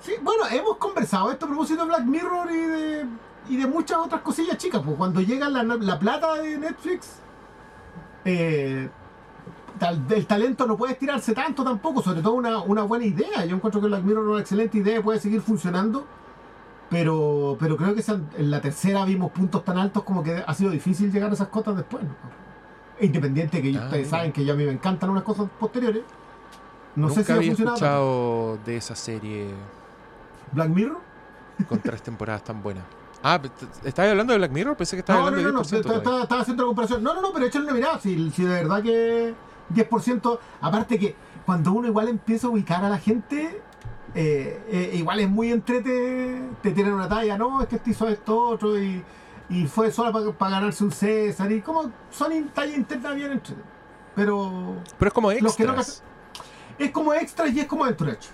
Sí, 0.00 0.12
bueno, 0.22 0.42
hemos 0.52 0.76
conversado 0.76 1.30
esto 1.32 1.46
a 1.46 1.48
propósito 1.48 1.80
de 1.80 1.86
Black 1.88 2.04
Mirror 2.04 2.50
y 2.50 2.56
de, 2.58 3.06
y 3.48 3.56
de 3.56 3.66
muchas 3.66 3.96
otras 3.96 4.20
cosillas 4.20 4.58
chicas, 4.58 4.82
pues 4.84 4.96
cuando 4.98 5.22
llega 5.22 5.48
la 5.48 5.98
plata 5.98 6.34
de 6.34 6.58
Netflix, 6.58 7.20
eh, 8.26 8.90
tal- 9.78 10.04
el 10.10 10.26
talento 10.26 10.66
no 10.66 10.76
puede 10.76 10.92
estirarse 10.94 11.32
tanto 11.34 11.62
tampoco, 11.64 12.02
sobre 12.02 12.22
todo 12.22 12.34
una, 12.34 12.58
una 12.62 12.82
buena 12.82 13.04
idea. 13.04 13.44
Yo 13.44 13.56
encuentro 13.56 13.80
que 13.80 13.86
Black 13.88 14.02
Mirror 14.02 14.24
es 14.24 14.30
una 14.30 14.40
excelente 14.40 14.78
idea 14.78 14.98
y 14.98 15.02
puede 15.02 15.18
seguir 15.20 15.40
funcionando, 15.40 16.04
pero, 16.90 17.56
pero 17.58 17.76
creo 17.76 17.94
que 17.94 18.02
en 18.36 18.50
la 18.50 18.60
tercera 18.60 19.04
vimos 19.04 19.32
puntos 19.32 19.64
tan 19.64 19.78
altos 19.78 20.02
como 20.04 20.22
que 20.22 20.42
ha 20.46 20.54
sido 20.54 20.70
difícil 20.70 21.10
llegar 21.12 21.30
a 21.30 21.34
esas 21.34 21.48
cotas 21.48 21.76
después. 21.76 22.04
¿no? 22.04 22.10
Independiente 23.00 23.60
que 23.60 23.70
Ah, 23.76 23.84
ustedes 23.84 24.06
mira. 24.06 24.18
saben 24.18 24.32
que 24.32 24.44
ya 24.44 24.52
a 24.52 24.56
mí 24.56 24.64
me 24.64 24.72
encantan 24.72 25.10
unas 25.10 25.24
cosas 25.24 25.48
posteriores. 25.58 26.02
No 26.96 27.08
Nunca 27.08 27.14
sé 27.20 27.24
si 27.24 27.32
ha 27.32 27.34
había 27.36 27.48
funcionado. 27.50 27.76
tanto. 27.78 27.86
escuchado 27.86 28.58
de 28.64 28.76
esa 28.76 28.94
serie 28.94 29.48
Black 30.52 30.68
Mirror. 30.68 30.98
con 31.68 31.80
tres 31.80 32.02
temporadas 32.02 32.44
tan 32.44 32.62
buenas. 32.62 32.84
Ah, 33.26 33.40
¿estabas 33.84 34.10
hablando 34.10 34.32
de 34.32 34.38
Black 34.38 34.52
Mirror? 34.52 34.76
Pensé 34.76 34.96
que 34.96 35.00
estabas 35.00 35.22
No, 35.24 35.30
no, 35.30 35.36
hablando 35.38 35.52
no, 35.52 35.58
no, 35.58 35.64
de 35.64 35.76
10% 35.76 35.80
estaba, 35.80 36.02
todavía. 36.02 36.22
estaba 36.24 36.40
haciendo 36.42 36.62
la 36.62 36.66
comparación. 36.68 37.02
No, 37.02 37.14
no, 37.14 37.20
no, 37.22 37.32
pero 37.32 37.46
échale 37.46 37.64
una 37.64 37.74
mirada. 37.74 37.98
Si, 37.98 38.30
si 38.30 38.42
de 38.44 38.48
verdad 38.50 38.82
que 38.82 39.34
10%, 39.72 40.38
aparte 40.60 40.98
que 40.98 41.14
cuando 41.46 41.72
uno 41.72 41.88
igual 41.88 42.08
empieza 42.08 42.46
a 42.46 42.50
ubicar 42.50 42.84
a 42.84 42.88
la 42.88 42.98
gente, 42.98 43.60
eh, 44.14 44.62
eh, 44.68 44.90
igual 44.94 45.20
es 45.20 45.28
muy 45.28 45.52
entrete, 45.52 46.40
te 46.62 46.70
tiran 46.72 46.92
una 46.94 47.08
talla, 47.08 47.36
no, 47.38 47.60
es 47.62 47.68
que 47.68 47.76
este 47.76 47.90
hizo 47.90 48.08
esto, 48.08 48.38
otro, 48.48 48.78
y, 48.80 49.02
y 49.50 49.66
fue 49.66 49.90
solo 49.90 50.32
para 50.34 50.52
ganarse 50.52 50.84
un 50.84 50.92
César, 50.92 51.50
y 51.52 51.60
como 51.60 51.90
son 52.10 52.32
in- 52.32 52.48
tallas 52.48 52.76
internas 52.76 53.14
bien 53.14 53.32
entrete. 53.32 53.62
Pero 54.14 54.76
Pero 54.98 55.08
es 55.08 55.12
como 55.14 55.28
que 55.30 55.40
no 55.42 55.48
extras. 55.48 56.02
es 56.78 56.90
como 56.92 57.12
extras 57.14 57.52
y 57.52 57.60
es 57.60 57.66
como 57.66 57.86
Entourage. 57.86 58.28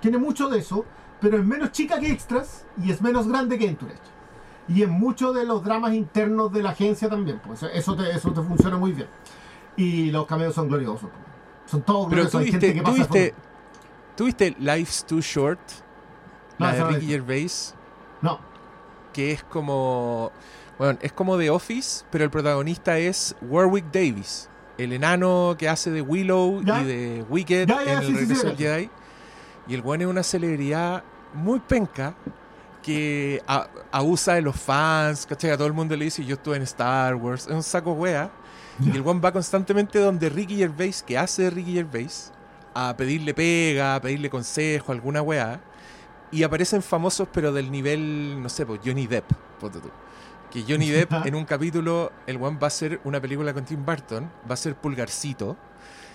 Tiene 0.00 0.16
mucho 0.18 0.48
de 0.48 0.58
eso, 0.60 0.84
pero 1.20 1.36
es 1.38 1.44
menos 1.44 1.72
chica 1.72 1.98
que 2.00 2.10
extras 2.10 2.64
y 2.82 2.90
es 2.90 3.02
menos 3.02 3.28
grande 3.28 3.58
que 3.58 3.68
Entourage. 3.68 4.00
Y 4.68 4.82
en 4.82 4.90
muchos 4.90 5.34
de 5.34 5.44
los 5.44 5.62
dramas 5.62 5.92
internos 5.94 6.52
de 6.52 6.62
la 6.62 6.70
agencia 6.70 7.08
también, 7.08 7.38
pues 7.46 7.62
eso 7.62 7.94
te, 7.94 8.10
eso 8.10 8.32
te 8.32 8.40
funciona 8.40 8.76
muy 8.78 8.92
bien. 8.92 9.08
Y 9.76 10.10
los 10.10 10.26
cameos 10.26 10.54
son 10.54 10.68
gloriosos. 10.68 11.10
Son 11.66 11.82
todos 11.82 12.08
Pero 12.08 12.22
gloriosos. 12.22 12.32
tú 12.32 12.38
Hay 12.38 12.50
gente 12.50 12.66
viste, 12.66 12.74
que 12.74 12.84
tú 12.84 12.96
pasa 12.98 13.12
viste, 13.12 13.34
tú 14.16 14.24
viste 14.24 14.56
Life's 14.58 15.04
Too 15.04 15.20
Short, 15.20 15.60
No, 16.58 16.66
la 16.66 16.72
de 16.72 16.84
Ricky 16.84 17.06
Gervais, 17.06 17.74
No, 18.22 18.38
que 19.12 19.32
es 19.32 19.42
como, 19.44 20.30
bueno, 20.78 20.98
es 21.02 21.12
como 21.12 21.36
The 21.38 21.50
Office, 21.50 22.04
pero 22.10 22.24
el 22.24 22.30
protagonista 22.30 22.98
es 22.98 23.34
Warwick 23.42 23.86
Davis, 23.92 24.48
el 24.78 24.92
enano 24.92 25.56
que 25.58 25.68
hace 25.68 25.90
de 25.90 26.00
Willow 26.02 26.62
Ya. 26.62 26.80
y 26.80 26.84
de 26.84 27.26
Wicked 27.28 27.66
Ya, 27.68 27.84
ya, 27.84 27.92
en 27.94 28.00
sí, 28.00 28.06
el 28.06 28.14
regreso 28.16 28.40
sí, 28.42 28.46
del. 28.48 28.56
Jedi. 28.56 28.90
Y 29.68 29.74
el 29.74 29.80
weón 29.82 30.00
es 30.02 30.06
una 30.06 30.22
celebridad 30.22 31.02
muy 31.34 31.58
penca 31.60 32.14
que 32.82 33.42
a- 33.48 33.68
abusa 33.90 34.34
de 34.34 34.42
los 34.42 34.54
fans, 34.56 35.26
¿cachai? 35.26 35.50
A 35.50 35.56
todo 35.56 35.66
el 35.66 35.72
mundo 35.72 35.96
le 35.96 36.04
dice 36.04 36.24
yo 36.24 36.34
estuve 36.36 36.56
en 36.56 36.62
Star 36.62 37.16
Wars, 37.16 37.46
es 37.46 37.52
un 37.52 37.62
saco 37.64 37.92
wea. 37.92 38.30
Y 38.80 38.90
el 38.90 39.00
weón 39.00 39.20
va 39.24 39.32
constantemente 39.32 39.98
donde 39.98 40.28
Ricky 40.28 40.56
Gervais, 40.56 41.02
que 41.02 41.16
hace 41.16 41.44
de 41.44 41.50
Ricky 41.50 41.74
Gervais, 41.74 42.32
a 42.74 42.94
pedirle 42.96 43.32
pega, 43.32 43.94
a 43.94 44.00
pedirle 44.00 44.28
consejo, 44.28 44.92
alguna 44.92 45.22
weá. 45.22 45.60
Y 46.30 46.42
aparecen 46.42 46.82
famosos, 46.82 47.28
pero 47.32 47.52
del 47.52 47.70
nivel, 47.70 48.42
no 48.42 48.48
sé, 48.48 48.66
pues 48.66 48.80
Johnny 48.84 49.06
Depp, 49.06 49.32
ponte 49.58 49.80
tú. 49.80 49.90
Que 50.50 50.62
Johnny 50.68 50.90
Depp 50.90 51.12
en 51.24 51.34
un 51.34 51.44
capítulo, 51.44 52.12
el 52.26 52.36
weón 52.36 52.56
va 52.56 52.64
a 52.64 52.66
hacer 52.66 53.00
una 53.04 53.20
película 53.20 53.54
con 53.54 53.64
Tim 53.64 53.84
Burton, 53.84 54.30
va 54.48 54.54
a 54.54 54.56
ser 54.56 54.74
Pulgarcito. 54.74 55.56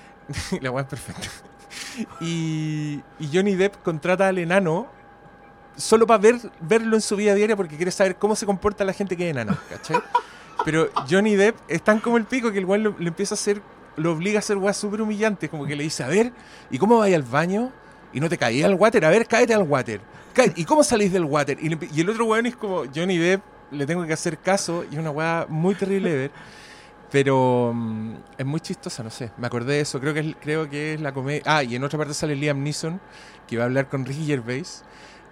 La 0.61 0.71
weá 0.71 0.83
es 0.83 0.89
perfecta. 0.89 1.27
Y, 2.19 3.01
y 3.19 3.29
Johnny 3.33 3.55
Depp 3.55 3.81
contrata 3.81 4.27
al 4.27 4.37
enano 4.37 4.87
solo 5.75 6.05
para 6.05 6.19
ver, 6.19 6.35
verlo 6.59 6.95
en 6.95 7.01
su 7.01 7.15
vida 7.15 7.33
diaria 7.33 7.55
porque 7.55 7.75
quiere 7.75 7.91
saber 7.91 8.15
cómo 8.17 8.35
se 8.35 8.45
comporta 8.45 8.83
la 8.85 8.93
gente 8.93 9.17
que 9.17 9.25
es 9.25 9.31
enano, 9.31 9.57
¿cachai? 9.69 9.97
Pero 10.65 10.89
Johnny 11.09 11.35
Depp 11.35 11.55
es 11.67 11.81
tan 11.81 11.99
como 11.99 12.17
el 12.17 12.25
pico 12.25 12.51
que 12.51 12.59
el 12.59 12.65
weón 12.65 12.83
lo- 12.83 12.95
empieza 12.99 13.33
a 13.33 13.37
hacer, 13.37 13.61
lo 13.97 14.11
obliga 14.13 14.37
a 14.37 14.39
hacer 14.39 14.57
weas 14.57 14.77
súper 14.77 15.01
humillantes, 15.01 15.49
como 15.49 15.65
que 15.65 15.75
le 15.75 15.83
dice, 15.83 16.03
a 16.03 16.07
ver, 16.07 16.31
¿y 16.69 16.77
cómo 16.77 16.99
vais 16.99 17.15
al 17.15 17.23
baño? 17.23 17.71
Y 18.13 18.19
no 18.19 18.29
te 18.29 18.37
caí 18.37 18.61
al 18.61 18.75
water, 18.75 19.05
a 19.05 19.09
ver, 19.09 19.25
cáete 19.27 19.53
al 19.53 19.63
water. 19.63 20.01
¿Y 20.55 20.65
cómo 20.65 20.83
salís 20.83 21.11
del 21.11 21.25
water? 21.25 21.57
Y, 21.61 21.69
le 21.69 21.77
y 21.93 22.01
el 22.01 22.09
otro 22.09 22.25
weón 22.25 22.45
es 22.45 22.55
como, 22.55 22.83
Johnny 22.93 23.17
Depp, 23.17 23.41
le 23.71 23.85
tengo 23.85 24.05
que 24.05 24.13
hacer 24.13 24.37
caso, 24.37 24.83
y 24.89 24.93
es 24.95 24.99
una 24.99 25.11
wea 25.11 25.45
muy 25.49 25.75
terrible 25.75 26.09
de 26.09 26.15
ver. 26.17 26.31
Pero 27.11 27.71
mm, 27.75 28.13
es 28.37 28.45
muy 28.45 28.59
chistosa, 28.61 29.03
no 29.03 29.09
sé. 29.09 29.31
Me 29.37 29.47
acordé 29.47 29.73
de 29.73 29.81
eso. 29.81 29.99
Creo 29.99 30.13
que 30.13 30.21
es, 30.21 30.35
creo 30.41 30.69
que 30.69 30.93
es 30.93 31.01
la 31.01 31.13
comedia. 31.13 31.41
Ah, 31.45 31.61
y 31.63 31.75
en 31.75 31.83
otra 31.83 31.97
parte 31.97 32.13
sale 32.13 32.35
Liam 32.37 32.63
Neeson, 32.63 33.01
que 33.47 33.57
va 33.57 33.63
a 33.63 33.65
hablar 33.65 33.89
con 33.89 34.05
Ricky 34.05 34.25
Gervais 34.25 34.83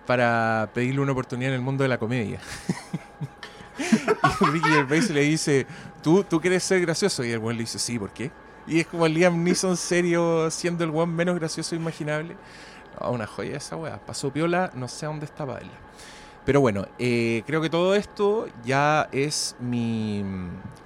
para 0.06 0.70
pedirle 0.74 1.00
una 1.00 1.14
oportunidad 1.14 1.52
en 1.52 1.56
el 1.56 1.62
mundo 1.62 1.84
de 1.84 1.88
la 1.88 1.98
comedia. 1.98 2.40
y 4.42 4.46
Ricky 4.46 4.70
Gervais 4.70 5.10
le 5.10 5.22
dice, 5.22 5.66
¿Tú, 6.02 6.24
¿tú 6.24 6.40
quieres 6.40 6.64
ser 6.64 6.80
gracioso? 6.82 7.26
Y 7.26 7.32
el 7.32 7.40
weón 7.40 7.58
le 7.58 7.64
dice, 7.64 7.78
sí, 7.78 8.00
¿por 8.00 8.12
qué? 8.12 8.32
Y 8.68 8.80
es 8.80 8.88
como 8.88 9.08
Liam 9.08 9.44
Neeson 9.44 9.76
serio, 9.76 10.50
siendo 10.50 10.84
el 10.86 10.92
weón 10.92 11.14
menos 11.14 11.36
gracioso 11.36 11.76
imaginable. 11.76 12.38
No, 13.00 13.12
una 13.12 13.28
joya 13.28 13.58
esa 13.58 13.76
weá. 13.76 14.00
Pasó 14.06 14.32
piola, 14.32 14.72
no 14.76 14.88
sé 14.88 15.08
dónde 15.08 15.28
para 15.28 15.56
verla. 15.56 15.74
Pero 16.46 16.62
bueno, 16.62 16.86
eh, 17.00 17.44
creo 17.46 17.62
que 17.62 17.70
todo 17.70 17.96
esto 17.96 18.48
ya 18.64 19.10
es 19.12 19.58
mi. 19.60 20.24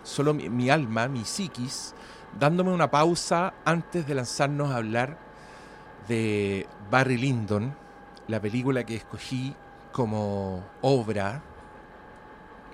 solo 0.02 0.34
mi 0.34 0.70
alma, 0.70 1.08
mi 1.08 1.26
psiquis, 1.26 1.94
dándome 2.40 2.72
una 2.72 2.90
pausa 2.90 3.54
antes 3.66 4.08
de 4.08 4.16
lanzarnos 4.16 4.72
a 4.72 4.78
hablar 4.78 5.18
de 6.08 6.68
Barry 6.90 7.18
Lyndon, 7.18 7.76
la 8.28 8.42
película 8.42 8.84
que 8.84 8.96
escogí 8.96 9.56
como 9.92 10.64
obra 10.82 11.44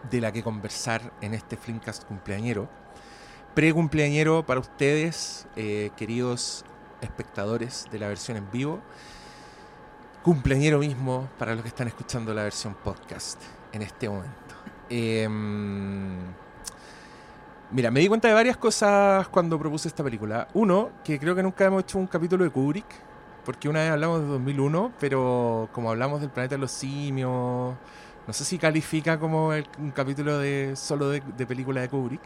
de 0.09 0.21
la 0.21 0.31
que 0.31 0.43
conversar 0.43 1.13
en 1.21 1.33
este 1.33 1.57
Flimcast 1.57 2.05
cumpleañero. 2.05 2.69
Pre-cumpleañero 3.55 4.45
para 4.45 4.59
ustedes, 4.59 5.47
eh, 5.55 5.91
queridos 5.97 6.63
espectadores 7.01 7.87
de 7.91 7.99
la 7.99 8.07
versión 8.07 8.37
en 8.37 8.49
vivo. 8.51 8.79
Cumpleañero 10.23 10.79
mismo 10.79 11.29
para 11.37 11.53
los 11.53 11.63
que 11.63 11.69
están 11.69 11.87
escuchando 11.87 12.33
la 12.33 12.43
versión 12.43 12.75
podcast 12.75 13.41
en 13.71 13.81
este 13.81 14.09
momento. 14.09 14.55
Em, 14.89 16.17
mira, 17.71 17.91
me 17.91 17.99
di 17.99 18.07
cuenta 18.07 18.27
de 18.27 18.33
varias 18.33 18.57
cosas 18.57 19.27
cuando 19.29 19.57
propuse 19.59 19.87
esta 19.87 20.03
película. 20.03 20.47
Uno, 20.53 20.91
que 21.03 21.19
creo 21.19 21.35
que 21.35 21.43
nunca 21.43 21.65
hemos 21.65 21.83
hecho 21.83 21.99
un 21.99 22.07
capítulo 22.07 22.43
de 22.43 22.49
Kubrick, 22.49 22.85
porque 23.45 23.69
una 23.69 23.81
vez 23.81 23.91
hablamos 23.91 24.21
de 24.21 24.27
2001, 24.27 24.93
pero 24.99 25.69
como 25.71 25.89
hablamos 25.89 26.21
del 26.21 26.29
planeta 26.29 26.55
de 26.55 26.59
los 26.59 26.71
simios, 26.71 27.75
no 28.29 28.33
sé 28.33 28.45
si 28.45 28.59
califica 28.59 29.19
como 29.19 29.53
el- 29.53 29.67
un 29.79 29.89
capítulo 29.91 30.37
de 30.37 30.75
solo 30.75 31.09
de, 31.09 31.23
de 31.35 31.47
película 31.47 31.81
de 31.81 31.89
Kubrick. 31.89 32.21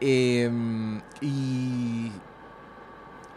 Em, 0.00 1.00
y 1.20 2.12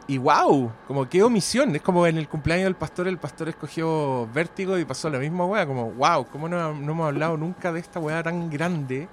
y 0.07 0.17
wow, 0.17 0.71
como 0.87 1.07
qué 1.07 1.21
omisión. 1.21 1.75
Es 1.75 1.81
como 1.83 2.07
en 2.07 2.17
el 2.17 2.27
cumpleaños 2.27 2.65
del 2.65 2.75
pastor, 2.75 3.07
el 3.07 3.17
pastor 3.19 3.49
escogió 3.49 4.27
Vértigo 4.33 4.77
y 4.77 4.85
pasó 4.85 5.09
la 5.09 5.19
misma 5.19 5.45
weá. 5.45 5.65
Como 5.67 5.91
wow, 5.91 6.25
¿cómo 6.31 6.49
no, 6.49 6.73
no 6.73 6.91
hemos 6.93 7.07
hablado 7.07 7.37
nunca 7.37 7.71
de 7.71 7.79
esta 7.79 7.99
weá 7.99 8.23
tan 8.23 8.49
grande 8.49 9.07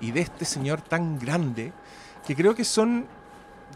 y 0.00 0.10
de 0.10 0.20
este 0.20 0.44
señor 0.44 0.82
tan 0.82 1.18
grande? 1.18 1.72
Que 2.26 2.36
creo 2.36 2.54
que 2.54 2.64
son, 2.64 3.06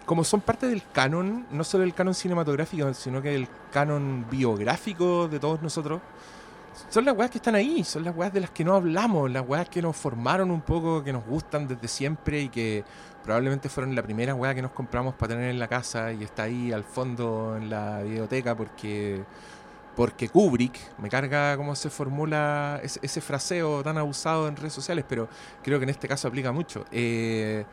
como 0.05 0.25
son 0.25 0.43
parte 0.43 0.67
del 0.67 0.83
canon, 0.93 1.47
no 1.51 1.65
solo 1.65 1.83
del 1.85 1.95
canon 1.95 2.15
cinematográfico, 2.15 2.93
sino 2.95 3.23
que 3.23 3.31
del 3.31 3.49
canon 3.73 4.27
biográfico 4.31 5.29
de 5.29 5.41
todos 5.41 5.63
nosotros. 5.63 6.03
Son 6.89 7.05
las 7.05 7.17
weas 7.17 7.31
que 7.31 7.39
están 7.39 7.55
ahí, 7.55 7.85
son 7.85 8.05
las 8.05 8.17
weas 8.17 8.33
de 8.33 8.41
las 8.41 8.51
que 8.51 8.65
no 8.65 8.75
hablamos, 8.75 9.31
las 9.31 9.47
weas 9.47 9.69
que 9.69 9.83
nos 9.83 9.97
formaron 9.97 10.51
un 10.51 10.61
poco, 10.61 11.03
que 11.03 11.13
nos 11.13 11.25
gustan 11.25 11.67
desde 11.67 11.89
siempre 11.89 12.43
y 12.43 12.49
que 12.49 12.85
probablemente 13.23 13.69
fueron 13.69 13.95
la 13.95 14.03
primera 14.03 14.35
wea 14.35 14.55
que 14.55 14.63
nos 14.63 14.71
compramos 14.71 15.15
para 15.15 15.35
tener 15.35 15.51
en 15.51 15.59
la 15.59 15.69
casa 15.69 16.13
y 16.13 16.25
está 16.25 16.45
ahí 16.45 16.73
al 16.73 16.85
fondo 16.85 17.57
en 17.57 17.69
la 17.69 18.03
biblioteca 18.03 18.57
porque 18.57 19.25
porque 19.95 20.29
Kubrick, 20.29 20.79
me 20.99 21.09
carga 21.09 21.57
cómo 21.57 21.75
se 21.75 21.91
formula 21.91 22.79
ese, 22.85 23.01
ese 23.03 23.21
fraseo 23.21 23.83
tan 23.83 23.99
abusado 23.99 24.47
en 24.47 24.55
redes 24.55 24.73
sociales, 24.73 25.05
pero 25.09 25.29
creo 25.61 25.81
que 25.81 25.83
en 25.83 25.91
este 25.91 26.07
caso 26.07 26.29
aplica 26.29 26.53
mucho. 26.53 26.85
Eh, 26.93 27.65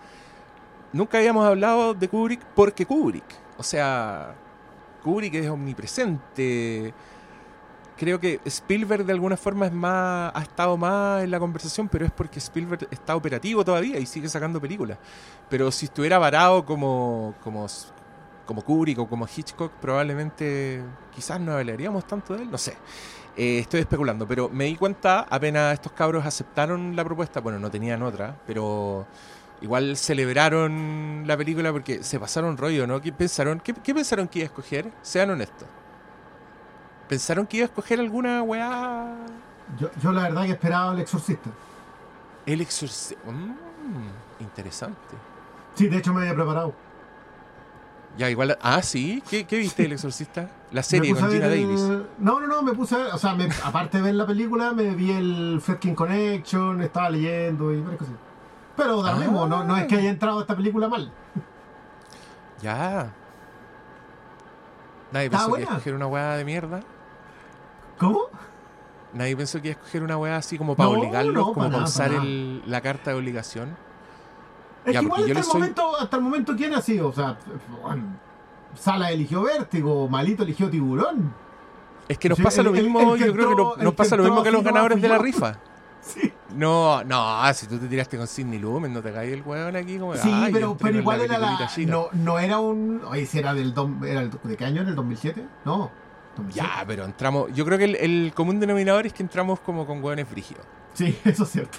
nunca 0.92 1.20
habíamos 1.20 1.46
hablado 1.46 1.94
de 1.94 2.10
Kubrick 2.10 2.44
porque 2.56 2.86
Kubrick, 2.86 3.26
o 3.60 3.64
sea, 3.64 4.34
Kubrick 5.04 5.36
es 5.36 5.48
omnipresente. 5.48 6.96
Creo 7.98 8.20
que 8.20 8.42
Spielberg 8.46 9.06
de 9.06 9.14
alguna 9.14 9.38
forma 9.38 9.68
es 9.68 9.72
más, 9.72 10.32
ha 10.36 10.42
estado 10.42 10.76
más 10.76 11.24
en 11.24 11.32
la 11.32 11.40
conversación, 11.40 11.88
pero 11.88 12.06
es 12.06 12.12
porque 12.12 12.40
Spielberg 12.40 12.88
está 12.92 13.16
operativo 13.16 13.64
todavía 13.64 13.98
y 14.00 14.06
sigue 14.06 14.28
sacando 14.28 14.60
películas. 14.60 14.98
Pero 15.50 15.72
si 15.72 15.86
estuviera 15.86 16.18
varado 16.18 16.66
como, 16.66 17.36
como, 17.42 17.66
como 18.46 18.62
Kubrick 18.62 19.00
o 19.00 19.08
como 19.08 19.26
Hitchcock, 19.26 19.72
probablemente 19.80 20.84
quizás 21.14 21.40
no 21.40 21.54
hablaríamos 21.54 22.06
tanto 22.06 22.36
de 22.36 22.44
él, 22.44 22.52
no 22.52 22.58
sé. 22.58 22.76
Eh, 23.38 23.60
estoy 23.60 23.82
especulando, 23.82 24.28
pero 24.28 24.50
me 24.50 24.66
di 24.66 24.76
cuenta 24.76 25.26
apenas 25.30 25.74
estos 25.74 25.92
cabros 25.94 26.26
aceptaron 26.26 26.96
la 26.96 27.04
propuesta, 27.04 27.42
bueno, 27.42 27.60
no 27.60 27.70
tenían 27.70 28.02
otra, 28.04 28.38
pero 28.46 29.06
igual 29.62 29.98
celebraron 29.98 31.24
la 31.26 31.36
película 31.38 31.72
porque 31.72 32.04
se 32.04 32.20
pasaron 32.20 32.58
rollo, 32.58 32.88
¿no? 32.88 33.02
¿Qué 33.02 33.12
pensaron, 33.14 33.60
qué, 33.60 33.74
qué 33.74 33.94
pensaron 33.94 34.28
que 34.28 34.40
iba 34.40 34.46
a 34.46 34.48
escoger? 34.48 34.92
Sean 35.02 35.30
honestos. 35.30 35.68
¿Pensaron 37.08 37.46
que 37.46 37.58
iba 37.58 37.66
a 37.66 37.68
escoger 37.68 38.00
alguna 38.00 38.42
weá? 38.44 39.16
Yo, 39.80 39.90
yo 40.02 40.12
la 40.12 40.24
verdad 40.24 40.44
que 40.44 40.52
esperaba 40.52 40.94
el 40.94 41.00
exorcista. 41.00 41.50
El 42.46 42.62
exorcista. 42.62 43.22
Mm, 43.30 44.42
interesante. 44.44 45.16
Sí, 45.76 45.88
de 45.88 45.98
hecho 45.98 46.14
me 46.14 46.22
había 46.22 46.34
preparado. 46.36 46.74
Ya, 48.18 48.30
igual. 48.30 48.58
Ah, 48.62 48.82
sí. 48.82 49.22
¿Qué, 49.30 49.46
qué 49.46 49.58
viste 49.58 49.84
El 49.84 49.92
Exorcista? 49.92 50.50
La 50.72 50.82
serie 50.84 51.14
con 51.14 51.26
a 51.26 51.28
Gina 51.28 51.48
ver 51.50 51.60
Davis. 51.62 51.82
No, 52.18 52.40
no, 52.40 52.48
no, 52.48 52.62
me 52.64 52.74
puse 52.74 52.96
a 52.96 52.98
ver, 53.00 53.08
o 53.14 53.18
sea, 53.18 53.34
me- 53.36 53.50
aparte 53.62 53.98
de 53.98 54.04
ver 54.04 54.16
la 54.16 54.26
película, 54.26 54.72
me 54.72 54.92
vi 54.96 55.12
el 55.12 55.60
Fredkin 55.62 55.94
Connection, 55.96 56.82
estaba 56.82 57.10
leyendo 57.10 57.74
y 57.74 57.82
varias 57.82 58.00
cosas. 58.00 58.14
Pero 58.78 59.02
da 59.02 59.12
lo 59.12 59.18
Ah. 59.18 59.20
mismo, 59.20 59.48
no, 59.48 59.66
no 59.66 59.76
es 59.76 59.86
que 59.88 59.96
haya 59.96 60.10
entrado 60.10 60.40
esta 60.40 60.56
película 60.56 60.88
mal. 60.88 61.12
Ya. 62.62 63.12
Nadie 65.12 65.26
Está 65.26 65.38
pensó 65.40 65.54
que 65.56 65.62
iba 65.62 65.66
a 65.66 65.66
buena. 65.66 65.72
escoger 65.78 65.94
una 65.96 66.08
weá 66.08 66.38
de 66.38 66.46
mierda. 66.46 66.80
¿Cómo? 67.98 68.22
Nadie 69.14 69.38
pensó 69.38 69.62
que 69.62 69.70
iba 69.70 69.78
a 69.78 69.80
escoger 69.80 70.04
una 70.04 70.18
weá 70.18 70.36
así 70.38 70.58
como 70.58 70.76
para 70.76 70.90
No, 70.90 70.98
obligarlos, 71.00 71.34
no, 71.34 71.54
como 71.54 71.70
para 71.72 71.84
usar 71.84 72.12
el- 72.12 72.62
la 72.70 72.82
carta 72.82 73.12
de 73.12 73.18
obligación. 73.18 73.76
Es 74.86 74.94
Ya, 74.94 75.00
que 75.00 75.06
igual 75.06 75.22
yo 75.22 75.28
hasta 75.28 75.40
el, 75.40 75.46
soy- 75.46 75.60
momento, 75.62 75.98
hasta 75.98 76.18
el 76.18 76.22
momento, 76.24 76.56
¿quién 76.56 76.74
ha 76.74 76.82
sido? 76.82 77.08
O 77.08 77.14
sea, 77.14 77.38
bueno, 77.82 78.04
Sala 78.78 79.12
eligió 79.12 79.44
Vértigo, 79.44 80.08
Malito 80.10 80.44
eligió 80.44 80.70
Tiburón. 80.70 81.34
Es 82.08 82.18
que 82.20 82.30
nos 82.30 82.40
pasa 82.40 82.62
lo 82.62 82.76
el- 82.76 82.84
mismo, 82.84 83.16
el 83.16 83.26
yo 83.26 83.34
creo 83.34 83.76
que 83.76 83.84
nos 83.84 83.94
pasa 83.96 84.16
lo 84.16 84.24
mismo 84.24 84.44
que 84.44 84.50
a 84.50 84.52
los 84.52 84.64
ganadores 84.64 85.02
de 85.02 85.08
la 85.10 85.18
rifa. 85.18 85.58
Sí, 86.06 86.32
No, 86.56 87.04
no, 87.04 87.52
si 87.56 87.66
tú 87.66 87.80
te 87.80 87.88
tiraste 87.88 88.16
con 88.16 88.28
Sidney 88.28 88.60
Lumen, 88.60 88.94
no 88.94 89.02
te 89.02 89.12
caes 89.12 89.34
el 89.34 89.42
weón 89.42 89.76
aquí 89.76 89.98
como. 89.98 90.14
sí 90.16 90.30
ay, 90.32 90.54
pero, 90.54 90.78
igual 90.94 91.22
era 91.22 91.40
la. 91.40 91.58
No, 91.88 92.10
no 92.14 92.38
era 92.38 92.60
un. 92.60 93.02
Oye, 93.08 93.26
si 93.26 93.40
era 93.40 93.56
del. 93.56 93.74
dom- 93.74 94.06
Era 94.06 94.22
el, 94.22 94.30
¿De 94.44 94.56
qué 94.56 94.66
año 94.66 94.82
era 94.82 94.92
el 94.92 94.96
2007? 94.96 95.44
No. 95.66 95.90
2007. 96.36 96.68
Ya, 96.68 96.84
pero 96.86 97.06
entramos. 97.06 97.52
Yo 97.54 97.66
creo 97.66 97.78
que 97.78 97.86
el, 97.86 97.96
el 97.96 98.34
común 98.34 98.60
denominador 98.60 99.06
es 99.06 99.14
que 99.14 99.24
entramos 99.24 99.60
como 99.60 99.86
con 99.86 100.04
hueones 100.04 100.30
brígidos. 100.30 100.66
Sí, 100.94 101.18
eso 101.26 101.44
es 101.44 101.50
cierto. 101.50 101.78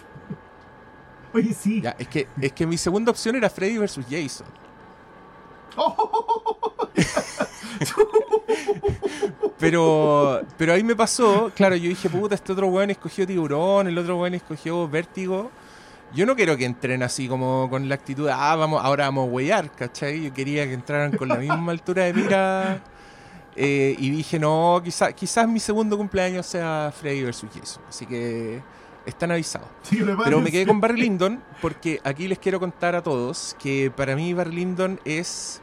Oye, 1.33 1.55
sí. 1.55 1.81
Ya, 1.83 1.97
es 1.99 2.09
que, 2.09 2.29
es 2.40 2.53
que 2.53 2.66
mi 2.66 2.77
segunda 2.77 3.11
opción 3.11 3.37
era 3.37 3.51
Freddy 3.51 3.79
versus 3.79 4.05
Jason. 4.09 4.47
Pero, 9.59 10.42
pero 10.59 10.75
ahí 10.75 10.83
me 10.83 10.95
pasó, 10.95 11.51
claro, 11.55 11.77
yo 11.77 11.88
dije, 11.88 12.11
puta, 12.11 12.35
este 12.35 12.53
otro 12.53 12.69
weón 12.69 12.90
escogió 12.90 13.27
tiburón, 13.27 13.87
el 13.87 13.97
otro 13.97 14.19
weón 14.19 14.35
escogió 14.35 14.87
vértigo. 14.88 15.51
Yo 16.14 16.27
no 16.27 16.37
quiero 16.37 16.57
que 16.57 16.66
entren 16.66 17.03
así 17.03 17.27
como 17.27 17.69
con 17.71 17.88
la 17.88 17.95
actitud 17.95 18.27
de, 18.27 18.33
ah, 18.33 18.55
vamos, 18.57 18.85
ahora 18.85 19.07
vamos 19.07 19.29
a 19.29 19.33
huellar, 19.33 19.71
¿cachai? 19.73 20.25
Yo 20.25 20.33
quería 20.33 20.66
que 20.66 20.75
entraran 20.75 21.16
con 21.16 21.29
la 21.29 21.37
misma 21.37 21.73
altura 21.73 22.05
de 22.05 22.12
mira. 22.12 22.81
Eh, 23.57 23.95
y 23.99 24.11
dije, 24.11 24.38
no, 24.38 24.81
quizás 24.85 25.14
quizás 25.14 25.49
mi 25.49 25.61
segundo 25.61 25.97
cumpleaños 25.97 26.47
sea 26.47 26.92
Freddy 26.99 27.23
versus 27.25 27.49
Jason. 27.55 27.83
Así 27.88 28.07
que 28.07 28.61
están 29.07 29.31
avisados. 29.31 29.69
Sí, 29.83 30.01
Pero 30.25 30.40
me 30.40 30.51
quedé 30.51 30.66
con 30.66 30.81
Barry 30.81 31.01
Lyndon 31.01 31.42
porque 31.62 32.01
aquí 32.05 32.29
les 32.29 32.38
quiero 32.38 32.59
contar 32.61 32.95
a 32.95 33.03
todos 33.03 33.57
que 33.59 33.90
para 33.95 34.14
mí 34.16 34.35
Barry 34.35 34.55
Lyndon 34.57 35.01
es... 35.05 35.61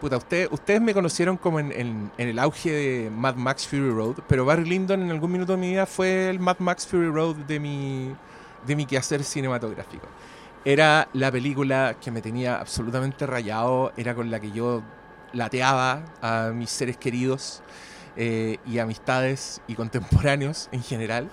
Puta, 0.00 0.16
usted- 0.18 0.48
ustedes 0.50 0.80
me 0.82 0.92
conocieron 0.92 1.36
como 1.38 1.60
en, 1.60 1.72
en- 1.72 2.10
en 2.18 2.28
el 2.28 2.38
auge 2.38 2.70
de 2.72 3.10
Mad 3.10 3.36
Max 3.36 3.66
Fury 3.66 3.90
Road, 3.90 4.16
pero 4.28 4.44
Barry 4.44 4.64
Lyndon 4.68 5.00
en 5.02 5.10
algún 5.10 5.32
minuto 5.32 5.52
de 5.52 5.58
mi 5.58 5.70
vida 5.70 5.86
fue 5.86 6.28
el 6.28 6.40
Mad 6.40 6.56
Max 6.58 6.86
Fury 6.86 7.06
Road 7.08 7.36
de 7.36 7.58
mi, 7.60 8.14
de 8.66 8.76
mi 8.76 8.84
quehacer 8.84 9.24
cinematográfico. 9.24 10.06
Era 10.66 11.08
la 11.14 11.30
película 11.30 11.96
que 12.02 12.10
me 12.10 12.20
tenía 12.20 12.58
absolutamente 12.58 13.24
rayado, 13.26 13.92
era 13.96 14.14
con 14.14 14.30
la 14.30 14.40
que 14.40 14.50
yo 14.50 14.82
lateaba 15.34 16.04
a 16.22 16.50
mis 16.54 16.70
seres 16.70 16.96
queridos 16.96 17.62
eh, 18.16 18.58
y 18.66 18.78
amistades 18.78 19.60
y 19.68 19.74
contemporáneos 19.74 20.68
en 20.72 20.82
general. 20.82 21.28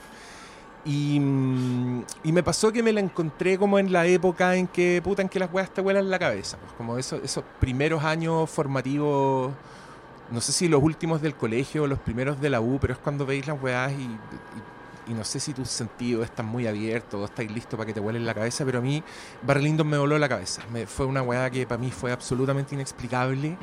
Y, 0.83 1.19
mm, 1.19 2.03
y 2.23 2.31
me 2.31 2.41
pasó 2.41 2.71
que 2.71 2.81
me 2.81 2.91
la 2.91 2.99
encontré 3.01 3.57
como 3.57 3.77
en 3.77 3.91
la 3.93 4.05
época 4.07 4.55
en 4.55 4.67
que, 4.67 4.99
puta, 5.03 5.21
en 5.21 5.29
que 5.29 5.37
las 5.39 5.53
weas 5.53 5.69
te 5.71 5.81
vuelan 5.81 6.09
la 6.09 6.17
cabeza. 6.17 6.57
Pues 6.57 6.73
como 6.73 6.97
eso- 6.97 7.21
esos 7.23 7.43
primeros 7.59 8.03
años 8.03 8.49
formativos, 8.49 9.51
no 10.31 10.41
sé 10.41 10.51
si 10.51 10.67
los 10.67 10.81
últimos 10.81 11.21
del 11.21 11.35
colegio 11.35 11.85
los 11.87 11.99
primeros 11.99 12.41
de 12.41 12.49
la 12.49 12.61
U, 12.61 12.79
pero 12.81 12.93
es 12.93 12.99
cuando 12.99 13.25
veis 13.25 13.45
las 13.47 13.61
weas 13.61 13.91
y, 13.91 14.03
y- 14.03 15.11
y 15.11 15.13
no 15.13 15.23
sé 15.23 15.39
si 15.39 15.53
tus 15.53 15.67
sentidos 15.69 16.25
están 16.25 16.45
muy 16.45 16.67
abiertos 16.67 17.19
o 17.21 17.25
estáis 17.25 17.51
listos 17.51 17.75
para 17.77 17.85
que 17.87 17.93
te 17.93 17.99
vuelen 17.99 18.25
la 18.25 18.33
cabeza, 18.33 18.63
pero 18.65 18.79
a 18.79 18.81
mí 18.81 19.03
Barry 19.41 19.63
Lyndon 19.63 19.87
me 19.87 19.97
voló 19.97 20.17
la 20.17 20.29
cabeza. 20.29 20.61
Me, 20.71 20.85
fue 20.87 21.05
una 21.05 21.21
wea 21.21 21.49
que 21.49 21.65
para 21.67 21.79
mí 21.81 21.91
fue 21.91 22.11
absolutamente 22.11 22.75
inexplicable. 22.75 23.57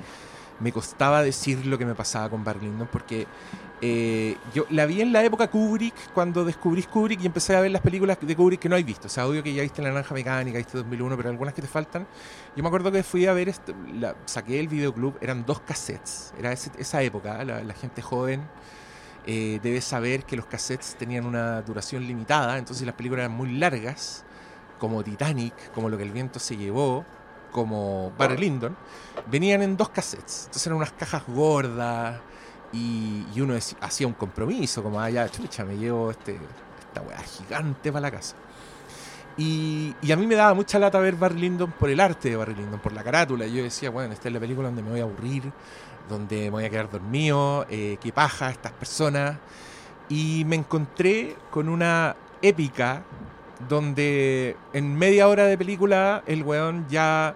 Me 0.60 0.72
costaba 0.72 1.22
decir 1.22 1.66
lo 1.66 1.78
que 1.78 1.86
me 1.86 1.94
pasaba 1.94 2.28
con 2.28 2.42
Barry 2.44 2.66
Lyndon 2.66 2.88
porque 2.90 3.26
eh, 3.80 4.36
yo 4.52 4.66
la 4.70 4.86
vi 4.86 5.00
en 5.00 5.12
la 5.12 5.22
época 5.22 5.48
Kubrick, 5.48 6.12
cuando 6.12 6.44
descubrí 6.44 6.82
Kubrick 6.82 7.22
y 7.22 7.26
empecé 7.26 7.54
a 7.54 7.60
ver 7.60 7.70
las 7.70 7.80
películas 7.82 8.18
de 8.20 8.34
Kubrick 8.34 8.60
que 8.60 8.68
no 8.68 8.74
hay 8.74 8.82
visto. 8.82 9.06
O 9.06 9.10
sea, 9.10 9.26
obvio 9.26 9.42
que 9.42 9.54
ya 9.54 9.62
viste 9.62 9.82
La 9.82 9.90
Naranja 9.90 10.14
Mecánica, 10.14 10.58
viste 10.58 10.76
2001, 10.78 11.16
pero 11.16 11.28
algunas 11.30 11.54
que 11.54 11.62
te 11.62 11.68
faltan. 11.68 12.06
Yo 12.56 12.62
me 12.62 12.68
acuerdo 12.68 12.90
que 12.90 13.02
fui 13.02 13.26
a 13.26 13.32
ver, 13.32 13.48
este- 13.48 13.74
saqué 14.26 14.58
el 14.58 14.68
videoclub, 14.68 15.16
eran 15.20 15.46
dos 15.46 15.60
cassettes. 15.60 16.34
Era 16.38 16.52
esa 16.52 17.02
época, 17.02 17.44
la, 17.44 17.62
la 17.62 17.74
gente 17.74 18.02
joven 18.02 18.42
eh, 19.26 19.60
debe 19.62 19.80
saber 19.80 20.24
que 20.24 20.36
los 20.36 20.46
cassettes 20.46 20.96
tenían 20.96 21.26
una 21.26 21.60
duración 21.62 22.06
limitada, 22.06 22.56
entonces 22.58 22.86
las 22.86 22.94
películas 22.94 23.24
eran 23.26 23.36
muy 23.36 23.52
largas, 23.58 24.24
como 24.78 25.02
Titanic, 25.04 25.54
como 25.72 25.88
Lo 25.88 25.96
que 25.98 26.04
el 26.04 26.12
viento 26.12 26.38
se 26.38 26.56
llevó, 26.56 27.04
como 27.50 28.12
Barry 28.18 28.36
Lyndon, 28.36 28.76
venían 29.26 29.62
en 29.62 29.76
dos 29.76 29.88
cassettes. 29.90 30.44
Entonces 30.46 30.66
eran 30.66 30.76
unas 30.76 30.92
cajas 30.92 31.22
gordas 31.26 32.20
y, 32.72 33.24
y 33.34 33.40
uno 33.40 33.54
hacía 33.80 34.06
un 34.06 34.12
compromiso, 34.12 34.82
como, 34.82 35.00
ah, 35.00 35.10
ya, 35.10 35.28
chucha, 35.28 35.64
me 35.64 35.76
llevo 35.76 36.10
este, 36.10 36.38
esta 36.80 37.02
weá 37.02 37.18
gigante 37.18 37.92
para 37.92 38.02
la 38.02 38.10
casa. 38.10 38.36
Y, 39.36 39.94
y 40.02 40.10
a 40.10 40.16
mí 40.16 40.26
me 40.26 40.34
daba 40.34 40.52
mucha 40.52 40.78
lata 40.80 40.98
ver 40.98 41.14
Barry 41.14 41.40
Lyndon 41.40 41.70
por 41.72 41.88
el 41.88 42.00
arte 42.00 42.30
de 42.30 42.36
Barry 42.36 42.56
Lyndon, 42.56 42.80
por 42.80 42.92
la 42.92 43.04
carátula. 43.04 43.46
Yo 43.46 43.62
decía, 43.62 43.88
bueno, 43.88 44.12
esta 44.12 44.28
es 44.28 44.34
la 44.34 44.40
película 44.40 44.66
donde 44.66 44.82
me 44.82 44.90
voy 44.90 45.00
a 45.00 45.04
aburrir, 45.04 45.44
donde 46.08 46.44
me 46.44 46.50
voy 46.50 46.64
a 46.64 46.70
quedar 46.70 46.90
dormido, 46.90 47.64
eh, 47.70 47.98
qué 48.00 48.12
paja 48.12 48.50
estas 48.50 48.72
personas. 48.72 49.36
Y 50.08 50.44
me 50.44 50.56
encontré 50.56 51.36
con 51.50 51.68
una 51.68 52.16
épica 52.42 53.04
donde 53.68 54.56
en 54.72 54.94
media 54.96 55.28
hora 55.28 55.44
de 55.46 55.56
película 55.58 56.22
el 56.26 56.42
weón 56.42 56.86
ya 56.88 57.34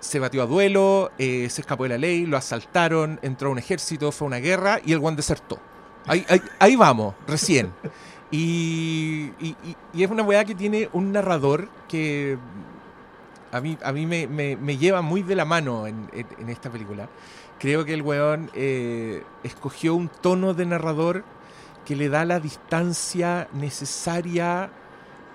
se 0.00 0.18
batió 0.18 0.42
a 0.42 0.46
duelo, 0.46 1.10
eh, 1.18 1.48
se 1.50 1.60
escapó 1.62 1.84
de 1.84 1.88
la 1.90 1.98
ley, 1.98 2.26
lo 2.26 2.36
asaltaron, 2.36 3.18
entró 3.22 3.48
a 3.48 3.52
un 3.52 3.58
ejército, 3.58 4.12
fue 4.12 4.26
a 4.26 4.28
una 4.28 4.36
guerra 4.38 4.80
y 4.84 4.92
el 4.92 4.98
weón 4.98 5.16
desertó. 5.16 5.58
Ahí, 6.06 6.24
ahí, 6.28 6.40
ahí 6.58 6.76
vamos, 6.76 7.14
recién. 7.26 7.72
Y, 8.30 9.32
y- 9.40 9.56
es 10.02 10.10
una 10.10 10.22
weá 10.22 10.44
que 10.44 10.54
tiene 10.54 10.90
un 10.92 11.12
narrador 11.12 11.70
que 11.88 12.36
a 13.50 13.60
mí, 13.62 13.78
a 13.82 13.90
mí 13.90 14.04
me, 14.04 14.26
me- 14.26 14.54
me 14.56 14.76
lleva 14.76 15.00
muy 15.00 15.22
de 15.22 15.34
la 15.34 15.46
mano 15.46 15.86
en, 15.86 16.10
en- 16.12 16.26
en 16.38 16.48
esta 16.50 16.68
película. 16.70 17.08
Creo 17.58 17.86
que 17.86 17.94
el 17.94 18.02
weón 18.02 18.50
eh, 18.52 19.22
escogió 19.44 19.94
un 19.94 20.08
tono 20.10 20.52
de 20.52 20.66
narrador 20.66 21.24
que 21.86 21.96
le 21.96 22.10
da 22.10 22.26
la 22.26 22.38
distancia 22.38 23.48
necesaria 23.54 24.68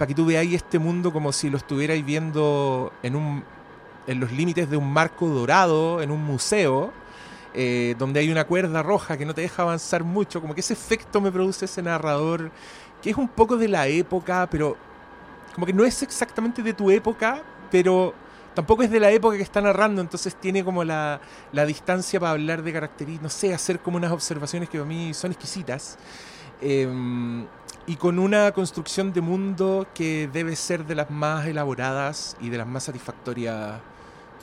para 0.03 0.09
que 0.09 0.15
tú 0.15 0.25
veáis 0.25 0.53
este 0.53 0.79
mundo 0.79 1.13
como 1.13 1.31
si 1.31 1.49
lo 1.49 1.55
estuvierais 1.55 2.03
viendo 2.03 2.91
en, 3.03 3.15
un, 3.15 3.41
en 4.05 4.19
los 4.19 4.33
límites 4.33 4.69
de 4.69 4.75
un 4.75 4.91
marco 4.91 5.29
dorado, 5.29 6.01
en 6.01 6.11
un 6.11 6.21
museo, 6.21 6.91
eh, 7.53 7.95
donde 7.97 8.19
hay 8.19 8.29
una 8.29 8.43
cuerda 8.43 8.83
roja 8.83 9.15
que 9.15 9.25
no 9.25 9.33
te 9.33 9.39
deja 9.39 9.61
avanzar 9.61 10.03
mucho, 10.03 10.41
como 10.41 10.53
que 10.53 10.59
ese 10.59 10.73
efecto 10.73 11.21
me 11.21 11.31
produce 11.31 11.63
ese 11.63 11.81
narrador, 11.81 12.51
que 13.01 13.11
es 13.11 13.15
un 13.15 13.29
poco 13.29 13.55
de 13.55 13.69
la 13.69 13.87
época, 13.87 14.45
pero 14.51 14.75
como 15.55 15.65
que 15.65 15.71
no 15.71 15.85
es 15.85 16.03
exactamente 16.03 16.61
de 16.61 16.73
tu 16.73 16.91
época, 16.91 17.41
pero 17.71 18.13
tampoco 18.53 18.83
es 18.83 18.91
de 18.91 18.99
la 18.99 19.09
época 19.09 19.37
que 19.37 19.43
está 19.43 19.61
narrando, 19.61 20.01
entonces 20.01 20.35
tiene 20.35 20.65
como 20.65 20.83
la, 20.83 21.21
la 21.53 21.65
distancia 21.65 22.19
para 22.19 22.33
hablar 22.33 22.61
de 22.61 22.73
características, 22.73 23.23
no 23.23 23.29
sé, 23.29 23.53
hacer 23.53 23.79
como 23.79 23.95
unas 23.95 24.11
observaciones 24.11 24.67
que 24.67 24.79
para 24.79 24.89
mí 24.89 25.13
son 25.13 25.31
exquisitas. 25.31 25.97
Em, 26.59 27.45
y 27.85 27.97
con 27.97 28.17
una 28.17 28.51
construcción 28.53 29.11
de 29.11 29.21
mundo 29.21 29.87
que 29.93 30.29
debe 30.31 30.55
ser 30.55 30.85
de 30.85 30.95
las 30.95 31.09
más 31.09 31.45
elaboradas 31.45 32.37
y 32.39 32.49
de 32.49 32.57
las 32.57 32.67
más 32.67 32.83
satisfactorias 32.83 33.81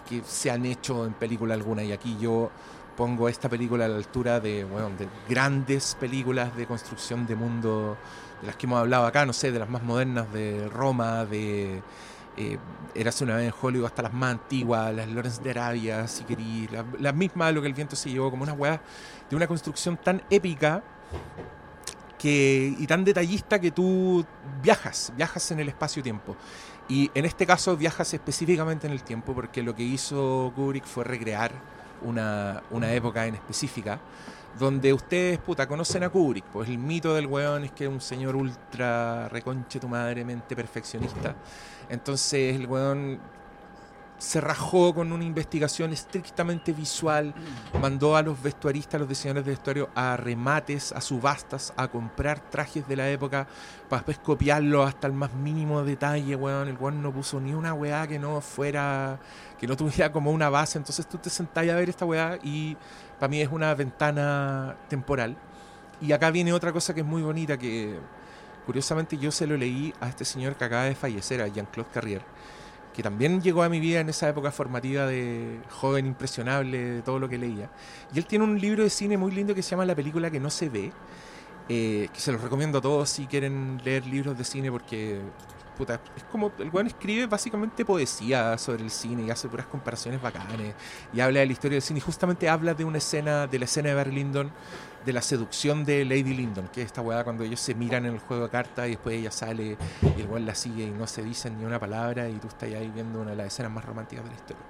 que 0.09 0.22
se 0.26 0.50
han 0.50 0.66
hecho 0.66 1.07
en 1.07 1.14
película 1.14 1.55
alguna. 1.55 1.83
Y 1.83 1.92
aquí 1.92 2.18
yo 2.20 2.50
pongo 2.96 3.29
esta 3.29 3.48
película 3.48 3.87
a 3.87 3.88
la 3.88 3.96
altura 3.96 4.40
de, 4.40 4.64
bueno, 4.64 4.90
de 4.90 5.09
grandes 5.29 5.96
películas 5.98 6.55
de 6.55 6.66
construcción 6.66 7.26
de 7.26 7.35
mundo, 7.35 7.96
de 8.42 8.46
las 8.48 8.57
que 8.57 8.66
hemos 8.66 8.79
hablado 8.79 9.07
acá, 9.07 9.24
no 9.24 9.33
sé, 9.33 9.53
de 9.53 9.59
las 9.59 9.70
más 9.70 9.83
modernas 9.83 10.31
de 10.33 10.68
Roma, 10.68 11.24
de 11.24 11.83
eh, 12.37 12.59
Érase 12.94 13.24
una 13.24 13.37
vez 13.37 13.46
en 13.46 13.55
Hollywood, 13.59 13.87
hasta 13.87 14.03
las 14.03 14.12
más 14.12 14.33
antiguas, 14.33 14.94
las 14.94 15.09
Lawrence 15.09 15.42
de 15.42 15.50
Arabia, 15.50 16.07
si 16.09 16.24
queréis, 16.24 16.70
las 16.72 16.85
la 16.98 17.12
mismas 17.12 17.55
lo 17.55 17.62
que 17.62 17.68
el 17.68 17.74
viento 17.74 17.96
se 17.96 18.11
llevó, 18.11 18.31
como 18.31 18.42
una 18.42 18.53
weá 18.53 18.83
de 19.31 19.37
una 19.37 19.46
construcción 19.46 19.96
tan 19.96 20.22
épica 20.29 20.83
que, 22.20 22.74
y 22.78 22.87
tan 22.87 23.02
detallista 23.02 23.59
que 23.59 23.70
tú 23.70 24.24
viajas, 24.62 25.11
viajas 25.16 25.50
en 25.52 25.61
el 25.61 25.68
espacio-tiempo. 25.68 26.37
Y 26.87 27.11
en 27.14 27.24
este 27.24 27.46
caso 27.46 27.76
viajas 27.76 28.12
específicamente 28.12 28.87
en 28.87 28.92
el 28.92 29.02
tiempo, 29.02 29.33
porque 29.33 29.62
lo 29.62 29.74
que 29.74 29.83
hizo 29.83 30.52
Kubrick 30.54 30.85
fue 30.85 31.04
recrear 31.04 31.52
una, 32.02 32.62
una 32.72 32.92
época 32.92 33.26
en 33.26 33.37
específica, 33.37 33.98
donde 34.59 34.92
ustedes, 34.92 35.38
puta, 35.38 35.66
conocen 35.66 36.02
a 36.02 36.11
Kubrick, 36.11 36.44
pues 36.44 36.68
el 36.68 36.76
mito 36.76 37.14
del 37.14 37.26
weón 37.26 37.64
es 37.64 37.72
que 37.72 37.85
es 37.85 37.90
un 37.90 38.00
señor 38.02 38.37
ultra 38.37 39.28
reconche 39.30 39.80
tu 39.80 39.88
madre, 39.88 40.22
mente 40.22 40.54
perfeccionista. 40.54 41.35
Entonces 41.88 42.54
el 42.54 42.66
weón 42.66 43.18
se 44.20 44.38
rajó 44.38 44.94
con 44.94 45.12
una 45.12 45.24
investigación 45.24 45.94
estrictamente 45.94 46.74
visual, 46.74 47.33
mandó 47.80 48.16
a 48.16 48.22
los 48.22 48.40
vestuaristas, 48.42 48.96
a 48.96 48.98
los 48.98 49.09
diseñadores 49.09 49.46
de 49.46 49.52
vestuario 49.52 49.88
a 49.94 50.14
remates, 50.18 50.92
a 50.92 51.00
subastas, 51.00 51.72
a 51.74 51.88
comprar 51.88 52.38
trajes 52.38 52.87
de 52.87 52.96
la 52.96 53.09
época 53.09 53.48
para 53.88 54.00
después 54.00 54.18
copiarlo 54.18 54.83
hasta 54.83 55.06
el 55.06 55.14
más 55.14 55.33
mínimo 55.33 55.83
detalle, 55.83 56.37
weón. 56.37 56.68
El 56.68 56.76
weón 56.76 57.02
no 57.02 57.12
puso 57.12 57.40
ni 57.40 57.54
una 57.54 57.72
weá 57.72 58.06
que 58.06 58.18
no 58.18 58.42
fuera, 58.42 59.18
que 59.59 59.66
no 59.66 59.74
tuviera 59.74 60.12
como 60.12 60.30
una 60.33 60.50
base. 60.50 60.76
Entonces 60.76 61.09
tú 61.09 61.16
te 61.16 61.30
sentás 61.30 61.66
a 61.66 61.74
ver 61.74 61.88
esta 61.88 62.04
weá 62.04 62.38
y 62.42 62.76
para 63.18 63.30
mí 63.30 63.40
es 63.40 63.48
una 63.50 63.74
ventana 63.74 64.76
temporal. 64.88 65.35
Y 66.02 66.12
acá 66.12 66.30
viene 66.30 66.52
otra 66.52 66.74
cosa 66.74 66.92
que 66.92 67.00
es 67.00 67.06
muy 67.06 67.22
bonita, 67.22 67.56
que 67.56 67.98
curiosamente 68.66 69.16
yo 69.16 69.30
se 69.30 69.46
lo 69.46 69.56
leí 69.56 69.94
a 69.98 70.09
este 70.11 70.26
señor 70.26 70.56
que 70.56 70.64
acaba 70.64 70.85
de 70.85 70.94
fallecer, 70.94 71.40
a 71.40 71.48
Jean-Claude 71.48 71.90
Carrier 71.90 72.22
que 72.94 73.03
también 73.03 73.40
llegó 73.40 73.62
a 73.62 73.68
mi 73.68 73.81
vida 73.81 74.00
en 74.00 74.09
esa 74.09 74.29
época 74.29 74.50
formativa 74.50 75.07
de 75.07 75.61
joven 75.70 76.07
impresionable, 76.07 76.79
de 76.79 77.03
todo 77.03 77.18
lo 77.18 77.29
que 77.29 77.38
leía. 77.38 77.70
Y 78.12 78.18
él 78.18 78.26
tiene 78.26 78.44
un 78.44 78.61
libro 78.61 78.83
de 78.83 78.90
cine 78.90 79.16
muy 79.16 79.33
lindo 79.33 79.55
que 79.55 79.62
se 79.62 79.70
llama 79.70 79.85
La 79.85 79.94
película 79.94 80.31
que 80.31 80.40
no 80.40 80.50
se 80.50 80.68
ve, 80.68 80.92
eh, 81.68 82.09
que 82.12 82.20
se 82.20 82.33
los 82.33 82.40
recomiendo 82.40 82.79
a 82.79 82.81
todos 82.81 83.09
si 83.09 83.26
quieren 83.26 83.81
leer 83.85 84.07
libros 84.07 84.37
de 84.37 84.44
cine 84.44 84.70
porque 84.72 85.20
puta, 85.76 86.00
es 86.14 86.24
como 86.24 86.53
el 86.59 86.68
weón 86.68 86.88
escribe 86.88 87.26
básicamente 87.26 87.85
poesía 87.87 88.59
sobre 88.59 88.83
el 88.83 88.90
cine 88.90 89.22
y 89.22 89.31
hace 89.31 89.48
puras 89.48 89.66
comparaciones 89.66 90.20
bacanes 90.20 90.74
y 91.12 91.20
habla 91.20 91.40
de 91.40 91.46
la 91.46 91.53
historia 91.53 91.76
del 91.76 91.83
cine 91.83 91.98
y 91.98 92.00
justamente 92.03 92.48
habla 92.50 92.74
de 92.74 92.85
una 92.85 92.98
escena, 92.98 93.46
de 93.46 93.59
la 93.59 93.64
escena 93.64 93.88
de 93.90 93.94
Barry 93.94 94.12
Lyndon 94.12 94.50
de 95.05 95.13
la 95.13 95.23
seducción 95.23 95.85
de 95.85 96.05
Lady 96.05 96.35
Lyndon, 96.35 96.69
que 96.69 96.83
es 96.83 96.87
esta 96.87 97.01
weá 97.01 97.25
cuando 97.25 97.45
ellos 97.45 97.61
se 97.61 97.75
miran 97.75 98.07
en 98.07 98.15
el 98.15 98.21
juego 98.21 98.45
de 98.45 98.51
cartas 98.51 98.87
y 98.87 98.91
después 98.91 99.17
ella 99.17 99.31
sale 99.31 99.77
y 100.03 100.21
el 100.21 100.27
weón 100.27 100.47
la 100.47 100.55
sigue 100.55 100.85
y 100.85 100.91
no 100.91 101.07
se 101.07 101.23
dicen 101.23 101.59
ni 101.59 101.65
una 101.65 101.79
palabra 101.79 102.29
y 102.29 102.35
tú 102.35 102.49
estás 102.49 102.69
ahí 102.69 102.91
viendo 102.95 103.21
una 103.21 103.31
de 103.31 103.37
las 103.37 103.47
escenas 103.49 103.73
más 103.73 103.85
románticas 103.85 104.25
de 104.25 104.31
la 104.31 104.37
historia. 104.37 104.65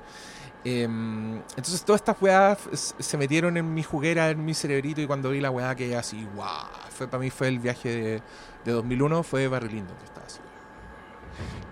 Em, 0.63 1.37
entonces 1.37 1.83
todas 1.85 2.01
estas 2.03 2.21
weas 2.21 2.59
se 2.99 3.17
metieron 3.17 3.57
en 3.57 3.73
mi 3.73 3.83
juguera, 3.83 4.29
en 4.31 4.45
mi 4.45 4.53
cerebrito 4.53 5.01
y 5.01 5.07
cuando 5.07 5.31
vi 5.31 5.41
la 5.41 5.51
weá 5.51 5.75
que 5.75 5.97
así, 5.97 6.27
wow, 6.35 6.47
fue, 6.91 7.09
para 7.09 7.23
mí 7.23 7.31
fue 7.31 7.49
el 7.49 7.59
viaje 7.59 7.89
de, 7.89 8.23
de 8.65 8.73
2001, 8.73 9.23
fue 9.23 9.49
Barry 9.49 9.69
Lyndon, 9.69 9.97
que 9.97 10.05
estaba 10.05 10.27
así. 10.27 10.41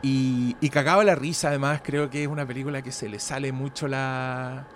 Y, 0.00 0.56
y 0.60 0.70
cagaba 0.70 1.04
la 1.04 1.14
risa, 1.14 1.48
además 1.48 1.82
creo 1.84 2.08
que 2.08 2.22
es 2.22 2.28
una 2.28 2.46
película 2.46 2.80
que 2.80 2.92
se 2.92 3.08
le 3.08 3.18
sale 3.18 3.52
mucho 3.52 3.88
la, 3.88 4.66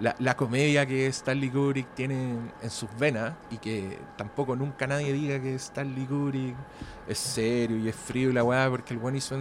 la, 0.00 0.14
la, 0.18 0.36
comedia 0.36 0.86
que 0.86 1.06
Stanley 1.08 1.50
Kubrick 1.50 1.94
tiene 1.94 2.36
en 2.62 2.70
sus 2.70 2.88
venas 2.98 3.34
y 3.50 3.58
que 3.58 3.98
tampoco 4.16 4.54
nunca 4.54 4.86
nadie 4.86 5.12
diga 5.12 5.40
que 5.40 5.54
Stanley 5.56 6.06
Kubrick 6.06 6.54
es 7.08 7.18
serio 7.18 7.76
y 7.78 7.88
es 7.88 7.96
frío 7.96 8.30
y 8.30 8.32
la 8.32 8.44
weá, 8.44 8.68
porque 8.70 8.94
el 8.94 9.00
buen 9.00 9.16
hizo 9.16 9.36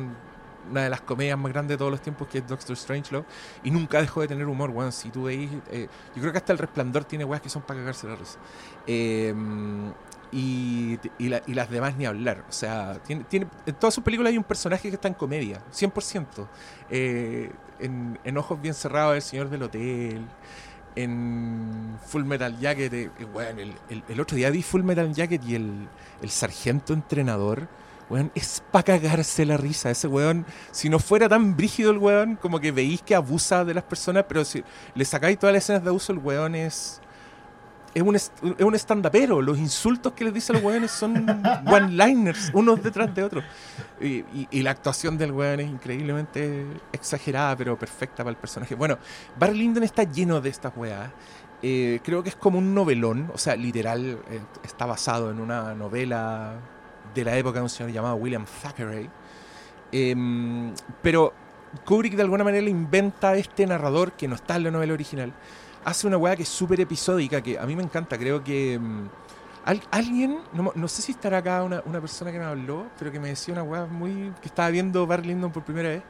una 0.70 0.84
de 0.84 0.90
las 0.90 1.02
comedias 1.02 1.38
más 1.38 1.52
grandes 1.52 1.76
de 1.76 1.78
todos 1.78 1.92
los 1.92 2.02
tiempos 2.02 2.28
que 2.28 2.40
es 2.40 2.48
Doctor 2.48 2.76
Strangelove 2.76 3.26
y 3.64 3.72
nunca 3.72 4.02
dejó 4.02 4.22
de 4.22 4.28
tener 4.28 4.48
humor, 4.48 4.70
weón. 4.70 4.92
Si 4.92 5.10
tú 5.10 5.24
veis, 5.24 5.50
eh, 5.72 5.88
yo 6.16 6.22
creo 6.22 6.32
que 6.32 6.40
hasta 6.40 6.54
El 6.54 6.60
Resplandor 6.60 7.06
tiene 7.06 7.24
weas 7.24 7.42
que 7.42 7.50
son 7.50 7.62
para 7.62 7.80
cagarse 7.80 8.08
la 8.08 8.16
risa. 8.16 8.40
Eh, 8.86 9.34
y, 10.32 11.00
y, 11.18 11.30
la, 11.30 11.42
y, 11.46 11.54
las 11.54 11.70
demás 11.70 11.96
ni 11.96 12.06
hablar. 12.06 12.44
O 12.50 12.52
sea, 12.52 13.00
tiene, 13.06 13.24
tiene, 13.26 13.48
en 13.66 13.76
todas 13.76 13.94
sus 13.94 14.04
películas 14.04 14.32
hay 14.32 14.38
un 14.38 14.44
personaje 14.44 14.90
que 14.90 14.96
está 14.96 15.08
en 15.08 15.14
comedia, 15.14 15.62
100%. 15.74 16.48
Eh, 16.90 17.52
en, 17.80 18.20
en, 18.24 18.38
Ojos 18.38 18.62
Bien 18.62 18.74
Cerrados, 18.74 19.16
El 19.16 19.22
Señor 19.22 19.50
del 19.50 19.64
Hotel, 19.64 20.26
en 20.96 21.98
Full 22.06 22.24
Metal 22.24 22.58
Jacket. 22.60 22.94
Eh, 22.94 23.10
bueno, 23.32 23.62
el, 23.62 23.74
el, 23.90 24.04
el, 24.08 24.20
otro 24.20 24.36
día 24.36 24.50
vi 24.50 24.64
Full 24.64 24.84
Metal 24.84 25.14
Jacket 25.14 25.44
y 25.46 25.56
el, 25.56 25.88
el 26.22 26.30
sargento 26.30 26.94
entrenador. 26.94 27.68
Weón, 28.10 28.32
es 28.36 28.64
para 28.72 28.84
cagarse 28.84 29.46
la 29.46 29.58
risa. 29.58 29.92
Ese 29.92 30.08
weón, 30.08 30.46
si 30.72 30.90
no 30.90 30.98
fuera 30.98 31.28
tan 31.28 31.58
brígido 31.58 31.92
el 31.92 31.98
weón, 31.98 32.38
como 32.38 32.60
que 32.60 32.72
veis 32.72 33.02
que 33.02 33.16
abusa 33.16 33.66
de 33.66 33.74
las 33.74 33.84
personas, 33.84 34.26
pero 34.28 34.46
si 34.46 34.64
le 34.96 35.04
sacáis 35.04 35.38
todas 35.38 35.54
las 35.54 35.64
escenas 35.64 35.84
de 35.84 35.90
abuso, 35.90 36.14
el 36.14 36.20
weón 36.20 36.56
es 36.56 37.02
es 37.94 38.04
un, 38.04 38.16
es 38.16 38.32
un 38.60 38.76
stand-upero. 38.76 39.42
Los 39.42 39.58
insultos 39.58 40.14
que 40.14 40.24
les 40.24 40.34
dice 40.34 40.52
a 40.52 40.56
los 40.56 40.64
weones 40.64 40.92
son 40.92 41.26
one-liners, 41.66 42.52
unos 42.54 42.82
detrás 42.82 43.14
de 43.14 43.24
otros. 43.24 43.44
Y, 44.00 44.08
y, 44.08 44.48
y, 44.52 44.62
la 44.62 44.72
actuación 44.72 45.18
del 45.18 45.32
weón 45.32 45.60
es 45.60 45.68
increíblemente 45.68 46.66
exagerada, 46.92 47.56
pero 47.56 47.78
perfecta 47.78 48.18
para 48.18 48.30
el 48.30 48.38
personaje. 48.38 48.76
Bueno, 48.76 48.98
Barry 49.40 49.58
Lyndon 49.58 49.84
está 49.84 50.04
lleno 50.04 50.40
de 50.40 50.50
estas 50.50 50.76
weas. 50.76 51.10
Eh, 51.64 52.00
creo 52.04 52.22
que 52.22 52.30
es 52.30 52.36
como 52.36 52.60
un 52.60 52.76
novelón, 52.76 53.32
o 53.34 53.38
sea, 53.38 53.56
literal, 53.56 54.20
eh, 54.30 54.42
está 54.64 54.86
basado 54.86 55.32
en 55.32 55.40
una 55.40 55.74
novela 55.74 56.54
de 57.16 57.26
la 57.26 57.36
época 57.36 57.60
de 57.60 57.64
un 57.64 57.70
señor 57.70 57.92
llamado 57.92 58.16
William 58.16 58.46
Thackeray. 58.62 59.10
Eh, 59.92 60.16
pero 61.02 61.34
Kubrick 61.86 62.16
de 62.16 62.22
alguna 62.22 62.44
manera 62.44 62.70
inventa 62.70 63.36
este 63.36 63.66
narrador 63.66 64.12
que 64.14 64.28
no 64.28 64.36
está 64.36 64.58
en 64.58 64.64
la 64.64 64.72
novela 64.72 64.94
original 64.94 65.34
hace 65.88 66.06
una 66.06 66.18
weá 66.18 66.36
que 66.36 66.44
es 66.44 66.50
súper 66.50 66.82
episódica, 66.82 67.42
que 67.42 67.58
a 67.58 67.66
mí 67.66 67.74
me 67.74 67.82
encanta. 67.82 68.18
Creo 68.18 68.44
que 68.44 68.78
al, 69.64 69.82
alguien, 69.90 70.40
no, 70.52 70.74
no, 70.76 70.88
sé 70.90 71.02
si 71.02 71.14
estará 71.14 71.38
acá 71.38 71.64
una, 71.64 71.82
una, 71.86 72.02
persona 72.02 72.30
que 72.30 72.38
me 72.38 72.44
habló, 72.44 72.88
pero 73.00 73.10
que 73.10 73.22
me 73.22 73.30
decía 73.30 73.54
una 73.54 73.64
weá 73.64 73.86
muy. 73.86 74.34
que 74.42 74.50
estaba 74.50 74.70
viendo 74.70 75.08
Barry 75.08 75.30
Lyndon 75.30 75.50
por 75.50 75.64
primera 75.64 75.88
vez. 75.88 76.04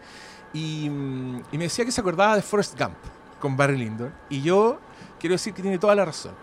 Y, 0.51 0.89
um, 0.89 1.43
y 1.51 1.57
me 1.59 1.65
decía 1.65 1.85
que 1.85 1.91
se 1.91 2.01
acordaba 2.01 2.35
de 2.35 2.41
Forrest 2.41 2.75
Gump 2.79 2.95
con 3.39 3.55
Barry 3.55 3.77
Lyndon. 3.77 4.11
Y 4.29 4.41
yo 4.41 4.79
quiero 5.19 5.35
decir 5.35 5.53
que 5.53 5.61
tiene 5.61 5.77
toda 5.77 5.93
la 5.93 6.05
razón. 6.05 6.33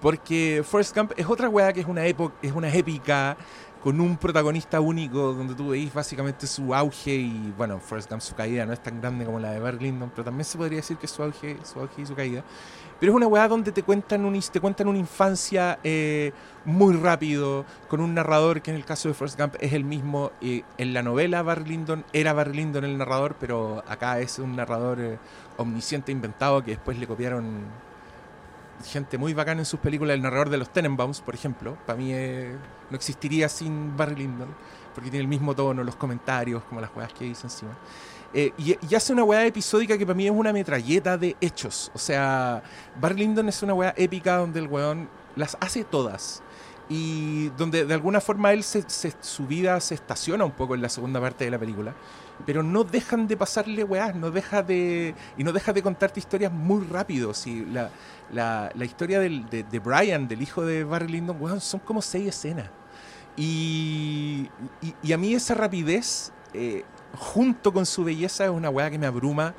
Porque 0.00 0.64
Forrest 0.68 0.96
Gump 0.96 1.12
es 1.16 1.26
otra 1.26 1.48
weá 1.48 1.72
que 1.72 1.82
es 1.82 1.86
una, 1.86 2.04
época, 2.04 2.34
es 2.42 2.52
una 2.52 2.74
épica, 2.74 3.36
con 3.82 4.00
un 4.00 4.16
protagonista 4.16 4.80
único 4.80 5.32
donde 5.32 5.54
tú 5.54 5.70
veis 5.70 5.92
básicamente 5.92 6.46
su 6.46 6.74
auge 6.74 7.14
y 7.14 7.54
bueno, 7.56 7.78
Forrest 7.80 8.10
Gump 8.10 8.20
su 8.20 8.34
caída 8.34 8.66
no 8.66 8.72
es 8.72 8.82
tan 8.82 9.00
grande 9.00 9.24
como 9.24 9.40
la 9.40 9.52
de 9.52 9.60
Barry 9.60 9.86
Lyndon, 9.86 10.10
pero 10.10 10.24
también 10.24 10.44
se 10.44 10.58
podría 10.58 10.76
decir 10.76 10.98
que 10.98 11.06
su 11.06 11.22
auge, 11.22 11.56
su 11.64 11.80
auge 11.80 12.02
y 12.02 12.06
su 12.06 12.14
caída. 12.14 12.44
Pero 12.98 13.12
es 13.12 13.16
una 13.16 13.26
weá 13.26 13.48
donde 13.48 13.72
te 13.72 13.82
cuentan, 13.82 14.26
un, 14.26 14.38
te 14.38 14.60
cuentan 14.60 14.86
una 14.86 14.98
infancia 14.98 15.78
eh, 15.82 16.32
muy 16.66 16.94
rápido, 16.94 17.64
con 17.88 18.00
un 18.00 18.14
narrador 18.14 18.60
que 18.60 18.70
en 18.70 18.76
el 18.76 18.84
caso 18.84 19.08
de 19.08 19.14
Forrest 19.14 19.40
Gump 19.40 19.54
es 19.60 19.72
el 19.72 19.84
mismo. 19.84 20.32
Eh, 20.42 20.62
en 20.76 20.92
la 20.92 21.02
novela 21.02 21.42
Barry 21.42 21.64
Lyndon 21.70 22.04
era 22.12 22.34
Barry 22.34 22.58
Lyndon 22.58 22.84
el 22.84 22.98
narrador, 22.98 23.36
pero 23.40 23.82
acá 23.88 24.20
es 24.20 24.38
un 24.38 24.54
narrador 24.54 25.00
eh, 25.00 25.18
omnisciente 25.56 26.12
inventado 26.12 26.62
que 26.62 26.72
después 26.72 26.98
le 26.98 27.06
copiaron 27.06 27.64
gente 28.84 29.16
muy 29.16 29.32
bacana 29.32 29.62
en 29.62 29.66
sus 29.66 29.80
películas. 29.80 30.14
El 30.14 30.22
narrador 30.22 30.50
de 30.50 30.58
los 30.58 30.70
Tenenbaums, 30.70 31.22
por 31.22 31.34
ejemplo, 31.34 31.78
para 31.86 31.98
mí 31.98 32.12
eh, 32.12 32.54
no 32.90 32.96
existiría 32.96 33.48
sin 33.48 33.96
Barry 33.96 34.16
Lyndon, 34.16 34.48
porque 34.94 35.10
tiene 35.10 35.22
el 35.22 35.28
mismo 35.28 35.54
tono, 35.54 35.82
los 35.82 35.96
comentarios, 35.96 36.62
como 36.64 36.80
las 36.80 36.94
weas 36.94 37.12
que 37.12 37.24
dice 37.24 37.46
encima. 37.46 37.72
Eh, 38.32 38.52
y, 38.58 38.76
y, 38.88 38.94
hace 38.94 39.12
una 39.12 39.24
weá 39.24 39.44
episódica 39.44 39.98
que 39.98 40.06
para 40.06 40.16
mí 40.16 40.26
es 40.26 40.32
una 40.32 40.52
metralleta 40.52 41.18
de 41.18 41.36
hechos. 41.40 41.90
O 41.94 41.98
sea, 41.98 42.62
Barry 43.00 43.16
Lyndon 43.16 43.48
es 43.48 43.62
una 43.62 43.74
weá 43.74 43.92
épica 43.96 44.36
donde 44.36 44.60
el 44.60 44.68
weón 44.68 45.08
las 45.36 45.56
hace 45.60 45.84
todas. 45.84 46.42
y 46.92 47.50
donde 47.50 47.84
de 47.84 47.94
alguna 47.94 48.20
forma 48.20 48.52
él 48.52 48.64
su 48.64 49.46
vida 49.46 49.78
se 49.80 49.94
estaciona 49.94 50.44
un 50.44 50.50
poco 50.50 50.74
en 50.74 50.82
la 50.82 50.88
segunda 50.88 51.20
parte 51.20 51.44
de 51.44 51.50
la 51.52 51.58
película, 51.58 51.94
pero 52.44 52.64
no 52.64 52.82
dejan 52.82 53.28
de 53.28 53.36
pasarle 53.36 53.84
weás, 53.84 54.14
no 54.16 54.32
deja 54.32 54.62
de 54.64 55.14
y 55.38 55.44
no 55.44 55.52
deja 55.52 55.72
de 55.72 55.82
contarte 55.82 56.18
historias 56.18 56.52
muy 56.52 56.84
rápido. 56.84 57.32
Si 57.32 57.64
la, 57.64 58.72
historia 58.82 59.20
de, 59.20 59.78
Brian, 59.78 60.26
del 60.26 60.42
hijo 60.42 60.64
de 60.64 60.82
Barry 60.82 61.08
Lyndon, 61.08 61.60
son 61.60 61.80
como 61.80 62.02
seis 62.02 62.28
escenas. 62.28 62.70
Y, 63.40 64.50
y, 64.82 64.94
y 65.02 65.12
a 65.14 65.16
mí 65.16 65.32
esa 65.32 65.54
rapidez, 65.54 66.30
eh, 66.52 66.84
junto 67.16 67.72
con 67.72 67.86
su 67.86 68.04
belleza, 68.04 68.44
es 68.44 68.50
una 68.50 68.68
weá 68.68 68.90
que 68.90 68.98
me 68.98 69.06
abruma 69.06 69.54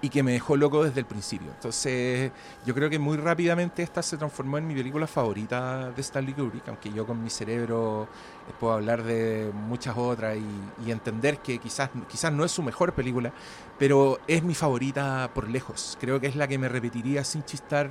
y 0.00 0.08
que 0.08 0.22
me 0.22 0.32
dejó 0.32 0.56
loco 0.56 0.84
desde 0.84 1.00
el 1.00 1.06
principio. 1.06 1.48
Entonces, 1.50 2.30
yo 2.64 2.74
creo 2.74 2.88
que 2.88 3.00
muy 3.00 3.16
rápidamente 3.16 3.82
esta 3.82 4.02
se 4.02 4.16
transformó 4.16 4.58
en 4.58 4.68
mi 4.68 4.74
película 4.74 5.08
favorita 5.08 5.90
de 5.90 6.00
Stanley 6.00 6.34
Kubrick, 6.34 6.68
aunque 6.68 6.92
yo 6.92 7.06
con 7.06 7.24
mi 7.24 7.30
cerebro 7.30 8.06
eh, 8.48 8.52
puedo 8.60 8.74
hablar 8.74 9.02
de 9.02 9.50
muchas 9.52 9.96
otras 9.96 10.36
y, 10.36 10.86
y 10.86 10.92
entender 10.92 11.38
que 11.38 11.58
quizás, 11.58 11.90
quizás 12.08 12.32
no 12.32 12.44
es 12.44 12.52
su 12.52 12.62
mejor 12.62 12.92
película, 12.92 13.32
pero 13.80 14.20
es 14.28 14.44
mi 14.44 14.54
favorita 14.54 15.28
por 15.34 15.48
lejos. 15.48 15.98
Creo 16.00 16.20
que 16.20 16.28
es 16.28 16.36
la 16.36 16.46
que 16.46 16.56
me 16.56 16.68
repetiría 16.68 17.24
sin 17.24 17.42
chistar 17.42 17.90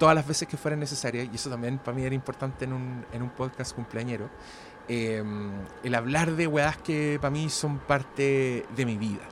todas 0.00 0.14
las 0.16 0.26
veces 0.26 0.48
que 0.48 0.56
fuera 0.56 0.76
necesaria, 0.76 1.22
y 1.22 1.30
eso 1.34 1.48
también 1.50 1.78
para 1.78 1.94
mí 1.96 2.02
era 2.02 2.14
importante 2.14 2.64
en 2.64 2.72
un, 2.72 3.06
en 3.12 3.22
un 3.22 3.30
podcast 3.30 3.72
cumpleañero. 3.76 4.28
Eh, 4.88 5.22
el 5.84 5.94
hablar 5.94 6.32
de 6.32 6.48
weas 6.48 6.78
que 6.78 7.18
para 7.20 7.30
mí 7.30 7.48
son 7.50 7.78
parte 7.78 8.66
de 8.74 8.86
mi 8.86 8.96
vida. 8.96 9.22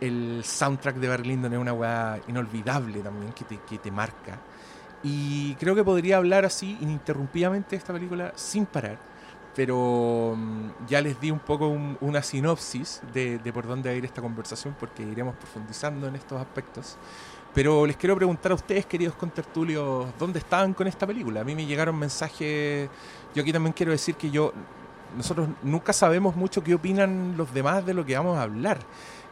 El 0.00 0.42
soundtrack 0.44 0.96
de 0.96 1.18
Lyndon 1.18 1.52
es 1.52 1.58
una 1.58 1.72
weá 1.72 2.20
inolvidable 2.28 3.00
también 3.00 3.32
que 3.32 3.44
te, 3.44 3.58
que 3.58 3.78
te 3.78 3.90
marca. 3.90 4.38
Y 5.02 5.54
creo 5.56 5.74
que 5.74 5.84
podría 5.84 6.16
hablar 6.16 6.44
así 6.44 6.76
ininterrumpidamente 6.80 7.70
de 7.70 7.76
esta 7.76 7.92
película 7.92 8.32
sin 8.34 8.66
parar. 8.66 8.98
Pero 9.54 10.34
mm, 10.36 10.86
ya 10.88 11.00
les 11.00 11.18
di 11.20 11.30
un 11.30 11.38
poco 11.38 11.68
un- 11.68 11.96
una 12.00 12.22
sinopsis 12.22 13.00
de, 13.14 13.38
de 13.38 13.52
por 13.52 13.66
dónde 13.66 13.88
va 13.88 13.94
a 13.94 13.96
ir 13.98 14.04
esta 14.04 14.20
conversación 14.20 14.74
porque 14.78 15.02
iremos 15.02 15.34
profundizando 15.36 16.08
en 16.08 16.16
estos 16.16 16.40
aspectos. 16.40 16.96
Pero 17.56 17.86
les 17.86 17.96
quiero 17.96 18.14
preguntar 18.14 18.52
a 18.52 18.54
ustedes, 18.54 18.84
queridos 18.84 19.14
contertulios, 19.14 20.08
¿dónde 20.18 20.40
estaban 20.40 20.74
con 20.74 20.86
esta 20.88 21.06
película? 21.06 21.40
A 21.40 21.44
mí 21.44 21.54
me 21.54 21.64
llegaron 21.64 21.98
mensajes. 21.98 22.90
Yo 23.34 23.40
aquí 23.40 23.50
también 23.50 23.72
quiero 23.72 23.92
decir 23.92 24.14
que 24.14 24.30
yo. 24.30 24.52
Nosotros 25.16 25.48
nunca 25.62 25.94
sabemos 25.94 26.36
mucho 26.36 26.62
qué 26.62 26.74
opinan 26.74 27.34
los 27.34 27.54
demás 27.54 27.86
de 27.86 27.94
lo 27.94 28.04
que 28.04 28.14
vamos 28.14 28.36
a 28.36 28.42
hablar. 28.42 28.76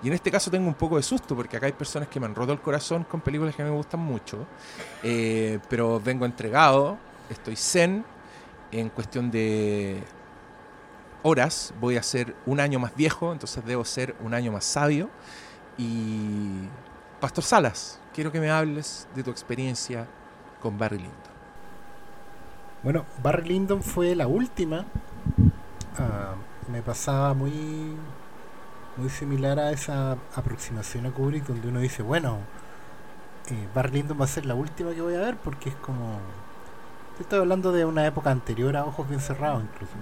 Y 0.02 0.08
en 0.08 0.14
este 0.14 0.30
caso 0.30 0.50
tengo 0.50 0.66
un 0.66 0.72
poco 0.72 0.96
de 0.96 1.02
susto 1.02 1.36
porque 1.36 1.58
acá 1.58 1.66
hay 1.66 1.72
personas 1.72 2.08
que 2.08 2.18
me 2.18 2.24
han 2.24 2.34
roto 2.34 2.52
el 2.52 2.62
corazón 2.62 3.04
con 3.04 3.20
películas 3.20 3.54
que 3.54 3.62
me 3.62 3.68
gustan 3.68 4.00
mucho. 4.00 4.46
Eh, 5.02 5.58
pero 5.68 6.00
vengo 6.00 6.24
entregado, 6.24 6.96
estoy 7.28 7.56
zen. 7.56 8.06
En 8.72 8.88
cuestión 8.88 9.30
de 9.30 10.02
horas 11.24 11.74
voy 11.78 11.98
a 11.98 12.02
ser 12.02 12.34
un 12.46 12.58
año 12.58 12.78
más 12.78 12.96
viejo, 12.96 13.34
entonces 13.34 13.62
debo 13.66 13.84
ser 13.84 14.16
un 14.20 14.32
año 14.32 14.50
más 14.50 14.64
sabio. 14.64 15.10
Y 15.76 16.62
Pastor 17.20 17.44
Salas, 17.44 18.00
quiero 18.14 18.30
que 18.30 18.40
me 18.40 18.50
hables 18.50 19.08
de 19.14 19.22
tu 19.24 19.30
experiencia 19.30 20.06
con 20.62 20.78
Barry 20.78 20.98
Lyndon. 20.98 21.34
Bueno, 22.82 23.04
Barry 23.22 23.48
Lyndon 23.48 23.82
fue 23.82 24.14
la 24.14 24.26
última. 24.28 24.84
Ah, 25.98 26.34
me 26.70 26.80
pasaba 26.80 27.34
muy 27.34 27.96
muy 28.96 29.10
similar 29.10 29.58
a 29.58 29.72
esa 29.72 30.12
aproximación 30.36 31.06
a 31.06 31.10
Kubrick 31.10 31.46
donde 31.46 31.66
uno 31.68 31.80
dice, 31.80 32.02
bueno, 32.02 32.38
eh, 33.50 33.68
Barry 33.74 33.90
Lyndon 33.98 34.20
va 34.20 34.24
a 34.24 34.28
ser 34.28 34.46
la 34.46 34.54
última 34.54 34.92
que 34.92 35.02
voy 35.02 35.16
a 35.16 35.20
ver 35.20 35.36
porque 35.36 35.70
es 35.70 35.76
como... 35.76 36.20
Estoy 37.18 37.40
hablando 37.40 37.72
de 37.72 37.84
una 37.84 38.06
época 38.06 38.30
anterior 38.30 38.76
a 38.76 38.84
Ojos 38.84 39.08
Bien 39.08 39.20
Cerrados 39.20 39.62
incluso. 39.64 39.94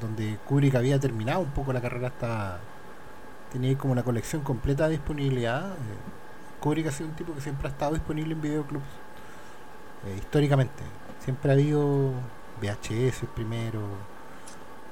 Donde 0.00 0.38
Kubrick 0.46 0.76
había 0.76 1.00
terminado 1.00 1.40
un 1.40 1.50
poco 1.50 1.72
la 1.72 1.80
carrera 1.80 2.08
hasta... 2.08 2.60
Tenía 3.50 3.76
como 3.76 3.92
una 3.92 4.02
colección 4.02 4.42
completa 4.42 4.84
de 4.84 4.92
disponibilidad. 4.92 5.72
Eh, 5.72 6.23
Kubrick 6.64 6.86
ha 6.86 6.92
sido 6.92 7.10
un 7.10 7.14
tipo 7.14 7.34
que 7.34 7.42
siempre 7.42 7.68
ha 7.68 7.70
estado 7.70 7.92
disponible 7.92 8.32
en 8.32 8.40
videoclubs. 8.40 8.86
eh, 10.06 10.16
históricamente. 10.16 10.82
Siempre 11.22 11.50
ha 11.50 11.54
habido 11.54 12.12
VHS 12.62 13.26
primero, 13.34 13.82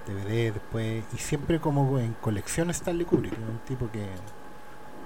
DVD 0.06 0.52
después, 0.52 1.04
y 1.14 1.16
siempre 1.16 1.60
como 1.60 1.98
en 1.98 2.12
colección 2.14 2.68
Stanley 2.70 3.06
Kubrick, 3.06 3.32
un 3.38 3.58
tipo 3.66 3.90
que 3.90 4.06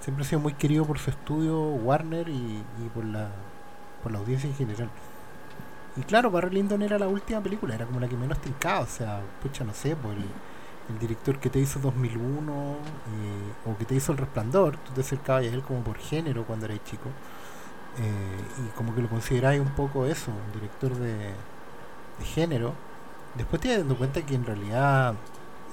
siempre 0.00 0.24
ha 0.24 0.28
sido 0.28 0.40
muy 0.40 0.54
querido 0.54 0.84
por 0.84 0.98
su 0.98 1.10
estudio 1.10 1.56
Warner 1.60 2.28
y, 2.28 2.64
por 2.94 3.04
la 3.04 3.28
por 4.02 4.10
la 4.12 4.18
audiencia 4.18 4.50
en 4.50 4.56
general. 4.56 4.90
Y 5.96 6.00
claro, 6.02 6.30
Barry 6.32 6.50
Lyndon 6.50 6.82
era 6.82 6.98
la 6.98 7.06
última 7.06 7.40
película, 7.40 7.74
era 7.76 7.86
como 7.86 8.00
la 8.00 8.08
que 8.08 8.16
menos 8.16 8.40
tincaba, 8.40 8.80
o 8.80 8.86
sea, 8.86 9.20
pucha, 9.42 9.64
no 9.64 9.72
sé, 9.72 9.94
por 9.96 10.12
el, 10.14 10.24
el 10.88 10.98
director 10.98 11.38
que 11.40 11.50
te 11.50 11.58
hizo 11.60 11.80
2001 11.80 12.52
eh, 13.06 13.54
o 13.64 13.76
que 13.76 13.84
te 13.86 13.94
hizo 13.94 14.12
El 14.12 14.18
Resplandor, 14.18 14.78
tú 14.78 14.92
te 14.92 15.00
acercabas 15.02 15.42
a 15.44 15.46
él 15.46 15.62
como 15.62 15.82
por 15.84 15.98
género 15.98 16.46
cuando 16.46 16.66
eras 16.66 16.82
chico. 16.84 17.10
eh, 17.98 18.50
y 18.58 18.70
como 18.76 18.94
que 18.94 19.02
lo 19.02 19.08
consideráis 19.10 19.60
un 19.60 19.74
poco 19.74 20.06
eso, 20.06 20.32
un 20.32 20.52
director 20.52 20.94
de, 20.96 21.14
de 22.18 22.24
género. 22.24 22.78
Después 23.34 23.60
te 23.62 23.68
vas 23.70 23.78
dando 23.78 23.98
cuenta 23.98 24.24
que 24.26 24.34
en 24.36 24.46
realidad 24.46 25.14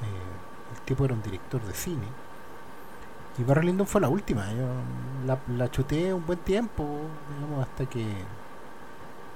eh, 0.01 0.39
el 0.75 0.81
tipo 0.83 1.05
era 1.05 1.13
un 1.15 1.23
director 1.23 1.63
de 1.65 1.73
cine. 1.75 2.15
Y 3.37 3.43
Barry 3.43 3.65
Lyndon 3.67 3.87
fue 3.87 4.01
la 4.01 4.09
última. 4.09 4.51
Yo 4.53 4.85
la, 5.25 5.43
la 5.47 5.69
chuté 5.71 6.13
un 6.13 6.25
buen 6.25 6.39
tiempo, 6.39 7.17
digamos, 7.27 7.61
hasta 7.67 7.85
que. 7.87 8.27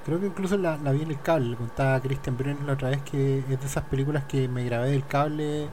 Creo 0.08 0.22
que 0.22 0.28
incluso 0.28 0.56
la, 0.56 0.78
vi 0.78 1.02
en 1.02 1.12
el 1.12 1.20
cable. 1.20 1.50
Le 1.50 1.58
contaba 1.58 2.00
Christian 2.00 2.38
Brenner 2.38 2.63
la 2.63 2.74
otra 2.74 2.91
vez 2.91 3.02
que 3.02 3.39
es 3.39 3.48
de 3.50 3.56
esas 3.56 3.84
películas 3.84 4.24
que 4.24 4.48
me 4.48 4.63
grabé 4.63 4.91
del 4.91 5.06
cable 5.06 5.67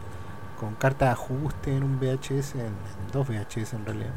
con 0.59 0.75
carta 0.75 1.05
de 1.05 1.13
ajuste 1.13 1.77
en 1.77 1.85
un 1.85 2.01
VHS, 2.01 2.57
en, 2.57 2.75
dos 3.13 3.29
VHS 3.29 3.75
en 3.75 3.87
realidad. 3.87 4.11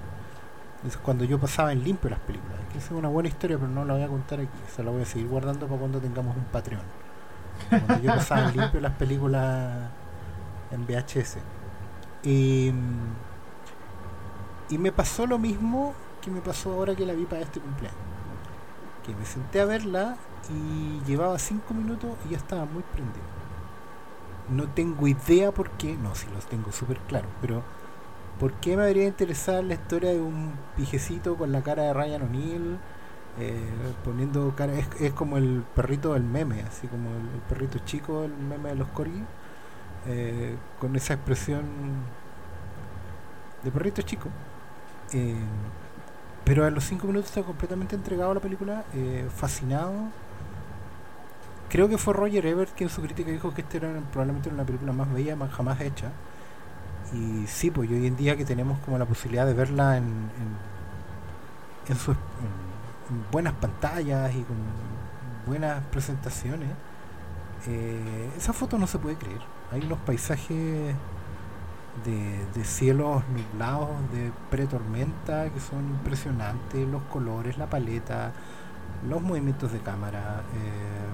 Eso 0.80 0.88
es 0.88 0.98
cuando 0.98 1.24
yo 1.24 1.40
pasaba 1.40 1.72
en 1.72 1.84
limpio 1.84 2.10
las 2.10 2.20
películas. 2.22 2.58
Que 2.72 2.80
es 2.80 2.90
una 2.90 3.10
buena 3.10 3.30
historia, 3.30 3.60
pero 3.60 3.70
no 3.70 3.86
la 3.86 3.94
voy 3.94 4.02
a 4.02 4.08
contar 4.08 4.40
aquí. 4.40 4.58
Esa 4.68 4.82
la 4.82 4.90
voy 4.90 5.04
a 5.04 5.06
seguir 5.06 5.28
guardando 5.28 5.68
para 5.68 5.80
cuando 5.80 6.00
tengamos 6.00 6.36
un 6.36 6.46
Patreon. 6.46 6.82
Cuando 7.70 8.00
yo 8.00 8.16
pasaba 8.16 8.50
en 8.50 8.58
limpio 8.58 8.80
las 8.80 8.94
películas 8.94 9.92
en 10.72 10.88
VHS. 10.88 11.38
Y, 12.24 12.74
y 14.72 14.78
me 14.80 14.92
pasó 14.92 15.28
lo 15.28 15.38
mismo 15.38 15.94
que 16.22 16.32
me 16.32 16.42
pasó 16.42 16.74
ahora 16.74 16.96
que 16.96 17.06
la 17.06 17.14
vi 17.14 17.26
para 17.26 17.44
este 17.44 17.60
cumpleaños. 17.60 18.17
Que 19.08 19.16
me 19.16 19.26
senté 19.26 19.60
a 19.62 19.66
verla 19.66 20.20
y 20.50 21.02
llevaba 21.06 21.40
5 21.40 21.74
minutos 21.74 22.20
y 22.26 22.30
ya 22.32 22.38
estaba 22.38 22.66
muy 22.68 22.84
prendido. 22.84 23.26
No 24.48 24.70
tengo 24.70 25.08
idea 25.08 25.52
por 25.54 25.72
qué, 25.72 25.98
no, 25.98 26.16
sí 26.16 26.28
los 26.34 26.48
tengo 26.48 26.72
súper 26.72 27.00
claro, 27.02 27.30
pero 27.42 27.66
¿por 28.40 28.54
qué 28.56 28.78
me 28.78 28.84
habría 28.86 29.08
interesar 29.08 29.64
la 29.64 29.76
historia 29.76 30.12
de 30.12 30.22
un 30.22 30.62
pijecito 30.78 31.38
con 31.38 31.52
la 31.52 31.64
cara 31.64 31.84
de 31.84 31.94
Ryan 31.94 32.24
O'Neill? 32.24 32.82
eh, 33.40 33.96
poniendo 34.04 34.56
cara, 34.56 34.74
es, 34.76 34.88
es 35.00 35.14
como 35.14 35.38
el 35.38 35.64
perrito 35.76 36.14
del 36.14 36.24
meme, 36.24 36.64
así 36.64 36.88
como 36.88 37.12
el, 37.12 37.30
el 37.36 37.42
perrito 37.50 37.80
chico, 37.80 38.24
el 38.26 38.36
meme 38.36 38.70
de 38.70 38.76
los 38.76 38.90
corgis, 38.90 39.24
eh, 40.08 40.58
con 40.80 40.96
esa 40.96 41.16
expresión 41.16 41.66
de 43.64 43.72
perrito 43.72 44.02
chico. 44.02 44.30
Eh, 45.14 45.36
pero 46.48 46.66
a 46.66 46.72
los 46.72 46.86
5 46.86 47.08
minutos 47.08 47.30
estaba 47.30 47.48
completamente 47.48 47.96
entregado 47.96 48.32
a 48.32 48.36
la 48.36 48.40
película, 48.42 48.86
eh, 48.94 49.28
fascinado. 49.36 49.94
Creo 51.70 51.90
que 51.90 51.98
fue 51.98 52.14
Roger 52.14 52.46
Ebert 52.46 52.74
quien 52.76 52.90
en 52.90 52.96
su 52.96 53.02
crítica 53.02 53.30
dijo 53.32 53.54
que 53.54 53.62
esta 53.62 53.78
era 53.78 53.90
probablemente 54.12 54.50
una 54.50 54.64
película 54.66 54.94
más 54.94 55.12
bella 55.12 55.36
más 55.36 55.52
jamás 55.52 55.82
hecha. 55.82 56.12
Y 57.14 57.48
sí, 57.48 57.72
pues 57.72 57.90
hoy 57.90 58.08
en 58.08 58.18
día 58.18 58.36
que 58.38 58.46
tenemos 58.46 58.80
como 58.80 58.98
la 58.98 59.06
posibilidad 59.06 59.46
de 59.46 59.54
verla 59.54 59.98
en, 59.98 60.04
en, 60.06 60.58
en- 61.90 61.98
en 63.10 63.32
buenas 63.32 63.54
pantallas 63.54 64.34
y 64.36 64.44
con 64.44 64.58
buenas 65.46 65.82
presentaciones, 65.92 66.70
eh, 67.68 68.30
esa 68.38 68.54
foto 68.54 68.78
no 68.78 68.88
se 68.88 69.00
puede 69.00 69.18
creer. 69.18 69.42
Hay 69.72 69.82
unos 69.86 70.00
paisajes 70.00 70.96
de, 72.06 72.46
de 72.54 72.64
cielos 72.66 73.24
nublados, 73.30 73.90
de 74.12 74.32
pretormenta, 74.50 75.50
que 75.52 75.60
son 75.60 75.88
impresionantes, 75.90 76.88
los 76.88 77.02
colores, 77.04 77.58
la 77.58 77.70
paleta, 77.70 78.34
los 79.10 79.22
movimientos 79.22 79.72
de 79.74 79.80
cámara. 79.80 80.44
eh, 80.56 81.08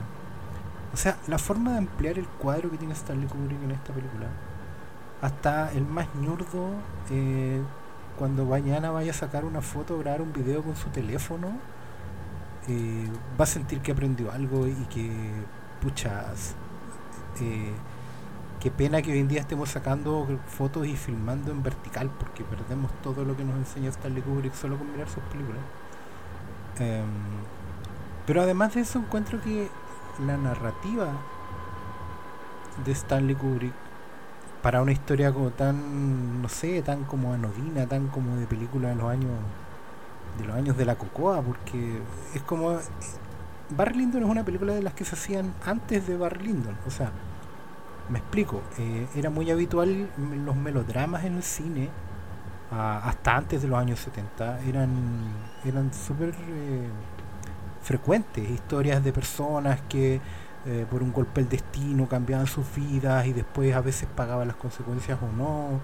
o 0.93 0.97
sea, 0.97 1.17
la 1.27 1.37
forma 1.39 1.71
de 1.73 1.77
ampliar 1.79 2.19
el 2.19 2.27
cuadro 2.27 2.69
que 2.71 2.77
tiene 2.77 2.93
Stanley 2.93 3.27
Kubrick 3.27 3.61
en 3.63 3.71
esta 3.71 3.93
película, 3.93 4.27
hasta 5.21 5.71
el 5.73 5.85
más 5.85 6.07
ñurdo, 6.15 6.69
eh, 7.09 7.61
cuando 8.17 8.45
mañana 8.45 8.91
vaya 8.91 9.11
a 9.11 9.15
sacar 9.15 9.45
una 9.45 9.61
foto, 9.61 9.97
grabar 9.99 10.21
un 10.21 10.33
video 10.33 10.63
con 10.63 10.75
su 10.75 10.89
teléfono, 10.89 11.61
eh, 12.67 13.07
va 13.39 13.43
a 13.43 13.47
sentir 13.47 13.81
que 13.81 13.91
aprendió 13.91 14.31
algo 14.31 14.67
y 14.67 14.73
que, 14.89 15.11
pucha, 15.81 16.31
s- 16.33 16.55
eh, 17.41 17.73
qué 18.63 18.71
pena 18.71 19.01
que 19.01 19.11
hoy 19.11 19.19
en 19.19 19.27
día 19.27 19.41
estemos 19.41 19.67
sacando 19.67 20.25
fotos 20.47 20.87
y 20.87 20.95
filmando 20.95 21.51
en 21.51 21.61
vertical 21.61 22.09
porque 22.17 22.45
perdemos 22.45 22.89
todo 23.01 23.25
lo 23.25 23.35
que 23.35 23.43
nos 23.43 23.57
enseña 23.57 23.89
Stanley 23.89 24.23
Kubrick 24.23 24.53
solo 24.53 24.77
con 24.77 24.89
mirar 24.89 25.09
sus 25.09 25.21
películas. 25.23 25.59
Em, 26.79 27.03
pero 28.25 28.41
además 28.41 28.73
de 28.73 28.79
eso 28.79 28.99
encuentro 28.99 29.41
que 29.41 29.67
la 30.25 30.37
narrativa 30.37 31.11
de 32.85 32.91
Stanley 32.93 33.35
Kubrick 33.35 33.73
para 34.61 34.81
una 34.81 34.93
historia 34.93 35.33
como 35.33 35.49
tan, 35.49 36.41
no 36.41 36.47
sé, 36.47 36.81
tan 36.83 37.03
como 37.03 37.33
anodina, 37.33 37.85
tan 37.85 38.07
como 38.07 38.37
de 38.37 38.47
película 38.47 38.87
de 38.89 38.95
los 38.95 39.11
años 39.11 39.31
de 40.37 40.45
los 40.45 40.55
años 40.55 40.77
de 40.77 40.85
la 40.85 40.95
cocoa, 40.95 41.41
porque 41.41 41.99
es 42.33 42.41
como 42.43 42.79
Barry 43.71 43.97
Lyndon 43.97 44.23
es 44.23 44.29
una 44.29 44.45
película 44.45 44.73
de 44.73 44.81
las 44.81 44.93
que 44.93 45.03
se 45.03 45.15
hacían 45.15 45.53
antes 45.65 46.07
de 46.07 46.15
Barry 46.15 46.45
Lyndon, 46.45 46.77
o 46.87 46.91
sea, 46.91 47.11
me 48.09 48.19
explico, 48.19 48.61
eh, 48.77 49.07
era 49.15 49.29
muy 49.29 49.49
habitual 49.51 50.09
los 50.17 50.55
melodramas 50.55 51.23
en 51.23 51.35
el 51.35 51.43
cine 51.43 51.89
ah, 52.71 53.01
hasta 53.05 53.37
antes 53.37 53.61
de 53.61 53.67
los 53.67 53.79
años 53.79 53.99
70 53.99 54.61
eran 54.61 54.89
eran 55.65 55.93
súper 55.93 56.29
eh, 56.29 56.87
frecuentes 57.81 58.49
historias 58.49 59.03
de 59.03 59.13
personas 59.13 59.81
que 59.87 60.19
eh, 60.65 60.85
por 60.89 61.03
un 61.03 61.11
golpe 61.11 61.41
del 61.41 61.49
destino 61.49 62.07
cambiaban 62.07 62.47
sus 62.47 62.65
vidas 62.75 63.25
y 63.25 63.33
después 63.33 63.73
a 63.75 63.81
veces 63.81 64.07
pagaban 64.15 64.47
las 64.47 64.57
consecuencias 64.57 65.19
o 65.21 65.27
no 65.35 65.79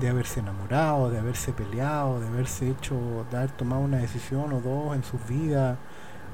de 0.00 0.08
haberse 0.08 0.40
enamorado, 0.40 1.10
de 1.10 1.18
haberse 1.18 1.52
peleado, 1.52 2.20
de 2.20 2.28
haberse 2.28 2.68
hecho, 2.68 3.26
de 3.30 3.36
haber 3.36 3.50
tomado 3.52 3.82
una 3.82 3.98
decisión 3.98 4.52
o 4.52 4.60
dos 4.60 4.94
en 4.94 5.02
sus 5.02 5.24
vidas, 5.26 5.78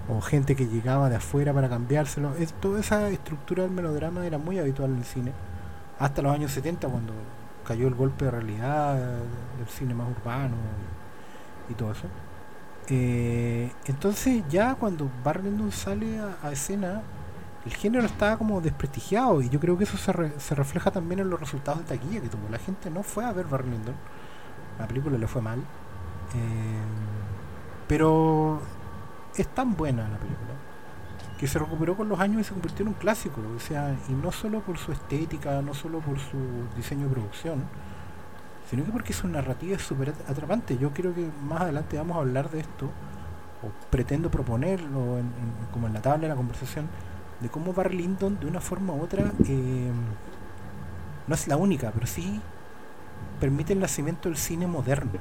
o 0.09 0.20
gente 0.20 0.55
que 0.55 0.66
llegaba 0.66 1.09
de 1.09 1.16
afuera 1.16 1.52
para 1.52 1.68
cambiárselo. 1.68 2.34
Es, 2.36 2.52
toda 2.55 2.80
esa 2.80 3.09
estructura 3.09 3.62
del 3.62 3.72
melodrama 3.72 4.26
era 4.26 4.38
muy 4.38 4.59
habitual 4.59 4.90
en 4.90 4.98
el 4.98 5.05
cine, 5.05 5.32
hasta 5.98 6.22
los 6.22 6.32
años 6.32 6.52
70 6.52 6.88
cuando 6.88 7.12
cayó 7.66 7.88
el 7.88 7.94
golpe 7.94 8.26
de 8.26 8.30
realidad 8.30 8.94
del 8.96 9.68
cine 9.68 9.94
más 9.94 10.09
urbano 10.09 10.57
y, 11.68 11.74
todo 11.74 11.92
eso. 11.92 12.07
Eh, 12.88 13.72
entonces 13.86 14.44
ya 14.50 14.74
cuando 14.74 15.11
Barry 15.24 15.50
sale 15.72 16.20
a 16.42 16.52
escena, 16.52 17.02
el 17.64 17.74
género 17.74 18.05
estaba 18.05 18.36
como 18.36 18.61
desprestigiado 18.61 19.40
y 19.40 19.48
yo 19.48 19.59
creo 19.59 19.78
que 19.78 19.84
eso 19.84 19.96
se, 19.96 20.38
se, 20.38 20.55
refleja 20.55 20.90
también 20.90 21.20
en 21.20 21.30
los 21.30 21.40
resultados 21.40 21.80
de 21.80 21.96
taquilla 21.96 22.20
que 22.20 22.28
tuvo. 22.28 22.48
La 22.50 22.59
gente 22.59 22.90
no 22.90 23.02
fue 23.02 23.24
a 23.24 23.32
ver 23.32 23.46
Barry 23.46 23.70
Lyndon, 23.70 23.94
la 24.78 24.86
película 24.86 25.16
le 25.16 25.26
fue 25.26 25.40
mal, 25.40 25.61
eh, 25.61 26.82
pero 27.88 28.61
es 29.37 29.49
tan 29.49 29.76
buena 29.76 30.09
la 30.09 30.18
película 30.18 30.55
que 31.39 31.49
se 31.49 31.59
recuperó 31.59 31.97
con 31.97 32.09
los 32.09 32.20
años 32.20 32.41
y 32.41 32.45
se 32.45 32.53
convirtió 32.53 32.85
en 32.85 32.89
un 32.89 32.95
clásico, 32.95 33.41
o 33.57 33.61
sea, 33.61 33.97
y 34.09 34.12
no 34.12 34.30
solo 34.30 34.61
por 34.61 34.78
su 34.78 34.93
estética, 34.93 35.61
no 35.62 35.74
solo 35.74 35.99
por 35.99 36.18
su 36.18 36.39
diseño 36.76 37.09
de 37.09 37.14
producción, 37.14 37.64
sino 38.70 38.85
que 38.85 38.93
porque 38.93 39.12
su 39.12 39.28
narrativa 39.28 39.76
es 39.76 39.82
súper 39.82 40.14
atrapante. 40.28 40.78
Yo 40.78 40.93
creo 40.93 41.14
que 41.14 41.28
más 41.47 41.62
adelante 41.62 41.97
vamos 41.99 42.16
a 42.16 42.20
hablar 42.20 42.51
de 42.51 42.61
esto, 42.61 42.87
o 43.62 43.91
pretendo 43.91 44.30
proponerlo 44.30 45.18
como 45.72 45.87
en 45.87 45.95
la 45.95 46.03
tabla 46.03 46.22
de 46.22 46.28
la 46.28 46.37
conversación, 46.37 46.89
de 47.41 47.49
cómo 47.49 47.72
Barry 47.72 47.97
Lyndon 47.97 48.39
de 48.39 48.47
una 48.47 48.61
forma 48.61 48.93
u 48.93 49.03
otra 49.03 49.32
eh, 49.47 49.91
no 51.26 51.35
es 51.35 51.49
la 51.49 51.57
única, 51.57 51.91
pero 51.91 52.07
sí 52.07 52.41
permite 53.41 53.72
el 53.72 53.80
nacimiento 53.80 54.28
del 54.28 54.39
cine 54.39 54.66
moderno. 54.66 55.12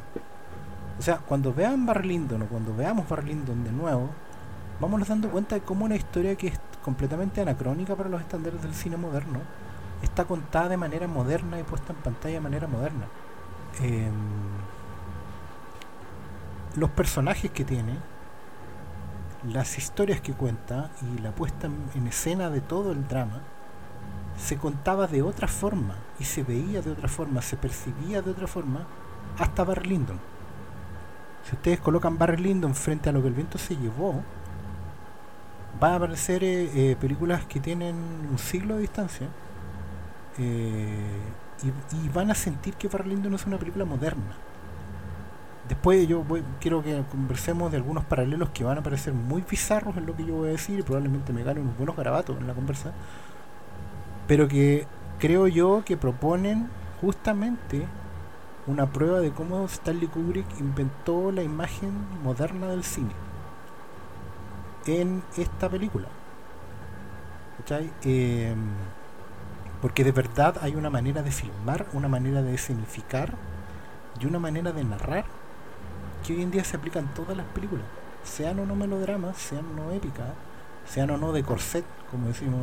O 0.99 1.01
sea, 1.01 1.17
cuando 1.17 1.53
vean 1.53 1.85
Barry 1.85 2.09
Lyndon 2.09 2.43
o 2.43 2.45
cuando 2.45 2.75
veamos 2.75 3.07
Barry 3.09 3.29
Lyndon 3.29 3.63
de 3.63 3.71
nuevo, 3.71 4.09
vamos 4.79 5.07
dando 5.07 5.29
cuenta 5.29 5.55
de 5.55 5.61
cómo 5.61 5.85
una 5.85 5.95
historia 5.95 6.35
que 6.35 6.47
es 6.47 6.59
completamente 6.83 7.41
anacrónica 7.41 7.95
para 7.95 8.09
los 8.09 8.21
estándares 8.21 8.61
del 8.61 8.73
cine 8.73 8.97
moderno 8.97 9.39
está 10.01 10.25
contada 10.25 10.69
de 10.69 10.77
manera 10.77 11.07
moderna 11.07 11.59
y 11.59 11.63
puesta 11.63 11.93
en 11.93 11.99
pantalla 11.99 12.35
de 12.35 12.41
manera 12.41 12.67
moderna. 12.67 13.07
Em, 13.81 14.13
los 16.75 16.89
personajes 16.91 17.51
que 17.51 17.63
tiene, 17.63 17.97
las 19.51 19.77
historias 19.77 20.21
que 20.21 20.33
cuenta 20.33 20.91
y 21.01 21.21
la 21.21 21.31
puesta 21.31 21.67
en 21.95 22.07
escena 22.07 22.49
de 22.49 22.61
todo 22.61 22.91
el 22.91 23.07
drama 23.07 23.41
se 24.37 24.57
contaba 24.57 25.07
de 25.07 25.21
otra 25.21 25.47
forma 25.47 25.95
y 26.19 26.23
se 26.25 26.43
veía 26.43 26.81
de 26.81 26.91
otra 26.91 27.07
forma, 27.07 27.41
se 27.41 27.57
percibía 27.57 28.21
de 28.21 28.31
otra 28.31 28.47
forma 28.47 28.85
hasta 29.37 29.63
Barry 29.63 29.89
Lyndon. 29.89 30.32
Si 31.43 31.55
ustedes 31.55 31.79
colocan 31.79 32.17
Barry 32.17 32.37
Lyndon 32.37 32.73
frente 32.73 33.09
a 33.09 33.11
lo 33.11 33.21
que 33.21 33.27
el 33.27 33.33
viento 33.33 33.57
se 33.57 33.75
llevó, 33.75 34.21
van 35.79 35.93
a 35.93 35.95
aparecer 35.95 36.43
eh, 36.43 36.91
eh, 36.91 36.95
películas 36.99 37.45
que 37.45 37.59
tienen 37.59 37.95
un 38.29 38.37
siglo 38.37 38.75
de 38.75 38.81
distancia 38.81 39.27
eh, 40.37 41.21
y, 41.63 42.09
van 42.09 42.31
a 42.31 42.35
sentir 42.35 42.75
que 42.75 42.87
Barry 42.87 43.09
Lyndon 43.09 43.33
es 43.33 43.45
una 43.45 43.57
película 43.57 43.85
moderna 43.85 44.35
Después 45.67 46.07
yo 46.07 46.25
quiero 46.59 46.83
que 46.83 47.03
conversemos 47.09 47.71
de 47.71 47.77
algunos 47.77 48.03
paralelos 48.03 48.49
que 48.49 48.65
van 48.65 48.77
a 48.77 48.83
parecer 48.83 49.13
muy 49.13 49.43
bizarros 49.49 49.95
en 49.95 50.05
lo 50.05 50.15
que 50.15 50.25
yo 50.25 50.35
voy 50.35 50.49
a 50.49 50.51
decir 50.51 50.79
y 50.79 50.83
probablemente 50.83 51.31
me 51.31 51.43
gane 51.43 51.61
unos 51.61 51.77
buenos 51.77 51.95
garabatos 51.95 52.37
en 52.37 52.47
la 52.47 52.53
conversa. 52.53 52.91
Pero 54.27 54.49
que 54.49 54.85
creo 55.19 55.47
yo 55.47 55.83
que 55.85 55.95
proponen 55.95 56.67
justamente 56.99 57.87
una 58.67 58.85
prueba 58.91 59.19
de 59.19 59.31
cómo 59.31 59.65
Stanley 59.65 60.07
Kubrick 60.07 60.47
inventó 60.59 61.31
la 61.31 61.43
imagen 61.43 61.91
moderna 62.23 62.67
del 62.67 62.83
cine 62.83 63.11
en 64.85 65.23
esta 65.37 65.69
película. 65.69 66.07
Eh, 68.03 68.53
porque 69.81 70.03
de 70.03 70.11
verdad 70.11 70.57
hay 70.61 70.75
una 70.75 70.89
manera 70.89 71.21
de 71.21 71.31
filmar, 71.31 71.87
una 71.93 72.07
manera 72.07 72.41
de 72.41 72.53
escenificar 72.53 73.35
y 74.19 74.25
una 74.25 74.39
manera 74.39 74.71
de 74.71 74.83
narrar 74.83 75.25
que 76.25 76.33
hoy 76.33 76.41
en 76.41 76.51
día 76.51 76.63
se 76.63 76.77
aplican 76.77 77.13
todas 77.13 77.35
las 77.35 77.45
películas, 77.47 77.85
sean 78.23 78.59
o 78.59 78.65
no 78.65 78.75
melodramas, 78.75 79.37
sean 79.37 79.65
o 79.65 79.73
no 79.73 79.91
épicas, 79.91 80.29
sean 80.85 81.09
o 81.11 81.17
no 81.17 81.31
de 81.31 81.43
corset, 81.43 81.85
como 82.11 82.27
decimos 82.27 82.61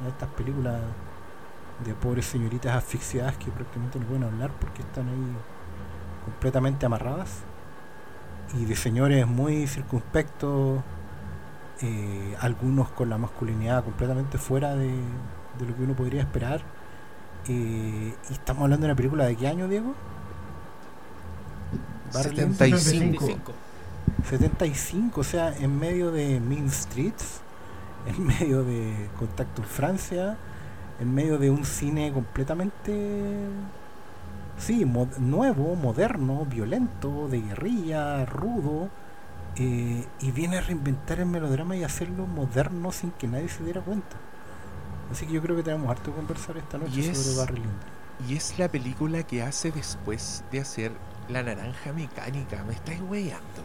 en 0.00 0.08
estas 0.08 0.28
películas 0.30 0.80
de 1.84 1.94
pobres 1.94 2.26
señoritas 2.26 2.76
asfixiadas 2.76 3.36
que 3.36 3.50
prácticamente 3.50 3.98
no 3.98 4.06
pueden 4.06 4.24
hablar 4.24 4.50
porque 4.60 4.82
están 4.82 5.08
ahí 5.08 5.36
completamente 6.24 6.86
amarradas, 6.86 7.42
y 8.54 8.64
de 8.64 8.76
señores 8.76 9.26
muy 9.26 9.66
circunspectos, 9.66 10.82
eh, 11.80 12.36
algunos 12.40 12.90
con 12.90 13.08
la 13.08 13.18
masculinidad 13.18 13.82
completamente 13.82 14.38
fuera 14.38 14.74
de, 14.74 14.90
lo 15.60 15.76
que 15.76 15.82
uno 15.82 15.94
podría 15.94 16.20
esperar. 16.20 16.62
Eh, 17.48 18.14
y 18.28 18.32
estamos 18.32 18.64
hablando 18.64 18.86
de 18.86 18.92
una 18.92 18.96
película 18.96 19.24
de 19.24 19.36
qué 19.36 19.48
año, 19.48 19.68
Diego? 19.68 19.94
75. 22.10 23.52
75, 24.28 25.20
o 25.20 25.24
sea, 25.24 25.56
en 25.56 25.78
medio 25.78 26.12
de 26.12 26.38
Mean 26.40 26.70
Streets, 26.70 27.40
en 28.06 28.26
medio 28.26 28.62
de 28.64 29.08
Contacto 29.18 29.62
en 29.62 29.68
Francia, 29.68 30.36
en 31.00 31.14
medio 31.14 31.38
de 31.38 31.50
un 31.50 31.64
cine 31.64 32.12
completamente, 32.12 33.46
sí, 34.58 34.84
nuevo, 35.18 35.74
moderno, 35.76 36.44
violento, 36.46 37.28
de 37.28 37.40
guerrilla, 37.40 38.24
rudo, 38.26 38.88
eh, 39.56 40.06
y 40.20 40.30
viene 40.30 40.58
a 40.58 40.60
reinventar 40.62 41.20
el 41.20 41.26
melodrama 41.26 41.76
y 41.76 41.84
hacerlo 41.84 42.26
moderno 42.26 42.90
sin 42.92 43.10
que 43.12 43.26
nadie 43.26 43.48
se 43.48 43.64
diera 43.64 43.80
cuenta. 43.80 44.16
Así 45.10 45.26
que 45.26 45.34
yo 45.34 45.42
creo 45.42 45.56
que 45.56 45.62
tenemos 45.62 45.90
harto 45.90 46.10
que 46.10 46.16
conversar 46.16 46.56
esta 46.56 46.78
noche 46.78 47.14
sobre 47.14 47.36
Barry 47.36 47.62
Y 48.26 48.34
es 48.34 48.58
la 48.58 48.68
película 48.68 49.22
que 49.24 49.42
hace 49.42 49.70
después 49.70 50.42
de 50.50 50.60
hacer 50.60 50.92
la 51.28 51.42
naranja 51.42 51.92
mecánica, 51.92 52.64
me 52.64 52.72
estáis 52.72 53.00
weyando. 53.02 53.62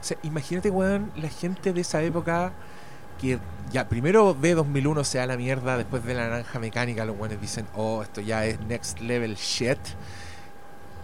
O 0.00 0.02
sea, 0.02 0.16
imagínate, 0.22 0.70
weón, 0.70 1.10
la 1.16 1.28
gente 1.28 1.72
de 1.72 1.80
esa 1.80 2.02
época 2.02 2.52
que 3.20 3.38
ya 3.72 3.88
primero 3.88 4.34
ve 4.34 4.54
2001 4.54 5.04
se 5.04 5.18
da 5.18 5.26
la 5.26 5.36
mierda, 5.36 5.76
después 5.76 6.04
de 6.04 6.14
la 6.14 6.28
naranja 6.28 6.58
mecánica 6.58 7.04
los 7.04 7.18
weones 7.18 7.40
dicen, 7.40 7.66
oh, 7.74 8.02
esto 8.02 8.20
ya 8.20 8.44
es 8.46 8.60
next 8.60 9.00
level 9.00 9.34
shit. 9.36 9.78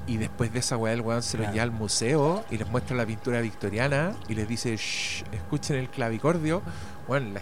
Y 0.09 0.19
después 0.19 0.53
de 0.53 0.61
esa 0.61 0.77
weá, 0.77 0.93
el 0.93 1.01
weón 1.01 1.23
se 1.23 1.37
lo 1.37 1.51
lleva 1.51 1.65
al 1.65 1.73
museo 1.73 2.45
y 2.49 2.59
les 2.59 2.69
muestra 2.69 2.97
la 2.97 3.05
pintura 3.05 3.41
victoriana 3.41 4.15
y 4.29 4.37
les 4.37 4.47
dice, 4.47 4.77
Shh, 4.77 5.25
escuchen 5.33 5.77
el 5.77 5.89
clavicordio. 5.89 6.63
Bueno, 7.09 7.41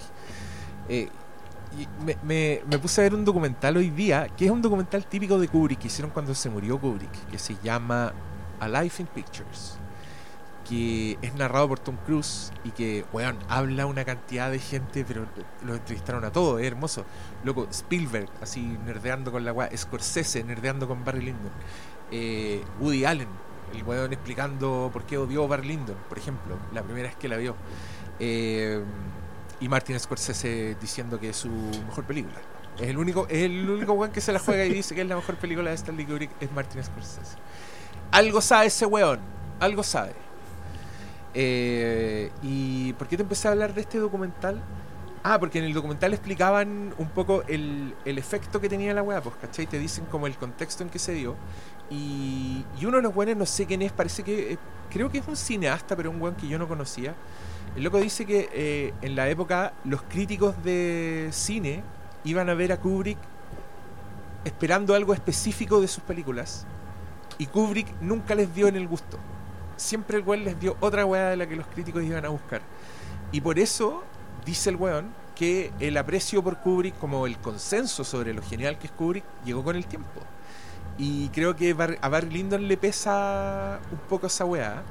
eh, 0.89 1.09
me, 2.22 2.62
me, 2.66 2.79
puse 2.79 3.01
a 3.01 3.05
ver 3.05 3.14
un 3.14 3.25
documental 3.25 3.77
hoy 3.77 3.91
día, 3.91 4.29
que 4.35 4.47
es 4.47 4.51
un 4.51 4.62
documental 4.62 5.05
típico 5.07 5.39
de 5.39 5.49
Kubrick, 5.49 5.79
que 5.79 5.89
hicieron 5.89 6.11
cuando 6.11 6.35
se 6.35 6.49
murió 6.49 6.79
Kubrick, 6.79 7.12
que 7.31 7.39
se 7.39 7.57
llama 7.62 8.12
A 8.61 8.68
Life 8.68 9.03
in 9.03 9.09
Pictures, 9.09 9.77
que 10.69 11.19
es 11.21 11.35
narrado 11.35 11.69
por 11.69 11.79
Tom 11.79 11.97
Cruise 12.07 12.53
y 12.65 12.71
que, 12.71 13.05
weón, 13.12 13.39
habla 13.49 13.87
una 13.87 14.05
cantidad 14.05 14.51
de 14.51 14.59
gente, 14.59 15.05
pero 15.07 15.27
lo 15.65 15.75
entrevistaron 15.75 16.25
a 16.25 16.33
todos, 16.33 16.61
es 16.61 16.67
hermoso. 16.67 17.05
Loco, 17.45 17.69
Spielberg, 17.71 18.29
así 18.41 18.61
nerdeando 18.85 19.31
con 19.31 19.45
la 19.45 19.53
weá, 19.53 19.71
Scorsese 19.77 20.43
nerdeando 20.43 20.89
con 20.89 21.05
Barry 21.05 21.21
Lyndon, 21.21 21.53
eh, 22.11 22.62
Woody 22.81 23.05
Allen, 23.05 23.29
el 23.75 23.83
weón 23.83 24.12
explicando 24.12 24.91
por 24.93 25.05
qué 25.05 25.19
odió 25.19 25.45
a 25.45 25.47
Barry 25.47 25.69
Lyndon, 25.69 25.97
por 26.09 26.19
ejemplo, 26.19 26.57
la 26.73 26.83
primera 26.83 27.09
vez 27.09 27.17
que 27.17 27.29
la 27.29 27.37
vio. 27.37 27.55
Eh, 28.19 28.83
y 29.61 29.69
Martin 29.69 29.99
Scorsese 30.01 30.77
diciendo 30.81 31.21
que 31.21 31.31
es 31.31 31.37
su 31.37 31.49
mejor 31.49 32.05
película. 32.05 32.35
Es 32.79 32.89
el 32.89 32.99
único, 32.99 33.27
es 33.29 33.43
el 33.43 33.69
único 33.69 33.93
weón 33.93 34.11
que 34.11 34.21
se 34.21 34.33
la 34.33 34.39
juega 34.39 34.65
y 34.65 34.73
dice 34.73 34.95
que 34.95 35.03
es 35.03 35.07
la 35.07 35.17
mejor 35.17 35.37
película 35.37 35.71
de 35.71 35.77
Stanley 35.77 36.07
Kubrick, 36.07 36.31
es 36.41 36.51
Martin 36.53 36.83
Scorsese. 36.83 37.37
Algo 38.11 38.41
sabe 38.41 38.67
ese 38.67 38.87
weón, 38.87 39.21
algo 39.61 39.83
sabe. 39.83 40.24
Eh, 41.35 42.30
¿Y 42.43 42.93
por 42.95 43.09
qué 43.09 43.16
te 43.16 43.22
empecé 43.22 43.49
a 43.49 43.53
hablar 43.53 43.74
de 43.74 43.80
este 43.82 43.99
documental? 43.99 44.62
Ah, 45.22 45.39
porque 45.41 45.59
en 45.59 45.64
el 45.64 45.72
documental 45.72 46.12
explicaban 46.12 46.95
un 46.99 47.09
poco 47.09 47.43
el, 47.49 47.95
el 48.05 48.18
efecto 48.18 48.61
que 48.61 48.68
tenía 48.68 48.93
la 48.95 49.03
weá, 49.03 49.20
pues, 49.22 49.35
¿cachai? 49.37 49.66
Te 49.66 49.78
dicen 49.78 50.05
como 50.07 50.26
el 50.26 50.37
contexto 50.37 50.82
en 50.82 50.91
que 50.91 50.99
se 50.99 51.12
dio. 51.14 51.35
Y, 51.91 52.64
y 52.78 52.87
uno 52.87 52.99
de 52.99 53.03
los 53.03 53.14
buenos, 53.14 53.37
no 53.37 53.47
sé 53.47 53.66
quién 53.66 53.82
es, 53.82 53.93
parece 53.93 54.22
que. 54.22 54.53
eh, 54.53 54.59
creo 54.91 55.11
que 55.11 55.18
es 55.18 55.26
un 55.26 55.37
cineasta, 55.37 55.97
pero 55.97 56.11
un 56.11 56.18
buen 56.20 56.35
que 56.35 56.47
yo 56.47 56.59
no 56.59 56.68
conocía. 56.68 57.14
El 57.74 57.82
loco 57.85 57.99
dice 57.99 58.26
que 58.26 58.49
eh, 58.53 58.95
en 59.03 59.16
la 59.16 59.28
época 59.28 59.72
los 59.85 60.03
críticos 60.03 60.62
de 60.62 61.28
cine 61.32 61.82
iban 62.24 62.49
a 62.49 62.55
ver 62.55 62.72
a 62.72 62.78
Kubrick 62.80 63.18
esperando 64.45 64.95
algo 64.95 65.14
específico 65.14 65.80
de 65.80 65.89
sus 65.89 66.03
películas. 66.05 66.66
Y 67.39 67.47
Kubrick 67.47 67.89
nunca 68.01 68.35
les 68.35 68.55
dio 68.55 68.68
en 68.68 68.76
el 68.76 68.87
gusto. 68.87 69.18
Siempre 69.77 70.18
el 70.18 70.25
weón 70.25 70.45
les 70.45 70.59
dio 70.59 70.77
otra 70.81 71.05
weá 71.05 71.31
de 71.31 71.37
la 71.37 71.47
que 71.47 71.57
los 71.57 71.66
críticos 71.66 72.03
iban 72.03 72.25
a 72.25 72.29
buscar. 72.29 72.62
Y 73.33 73.41
por 73.41 73.59
eso 73.59 74.05
dice 74.45 74.70
el 74.70 74.77
weón 74.77 75.12
que 75.35 75.72
el 75.81 75.97
aprecio 75.97 76.43
por 76.43 76.59
Kubrick, 76.59 76.97
como 76.99 77.27
el 77.27 77.39
consenso 77.39 78.05
sobre 78.05 78.33
lo 78.33 78.43
genial 78.43 78.79
que 78.79 78.87
es 78.87 78.93
Kubrick, 78.93 79.25
llegó 79.45 79.64
con 79.64 79.77
el 79.77 79.87
tiempo. 79.87 80.20
Y 80.97 81.29
creo 81.31 81.57
que 81.57 81.75
a 82.01 82.09
Barry 82.09 82.31
Lyndon 82.31 82.68
le 82.68 82.77
pesa 82.77 83.81
un 83.91 83.99
poco 84.09 84.29
esa 84.29 84.45
weá. 84.45 84.83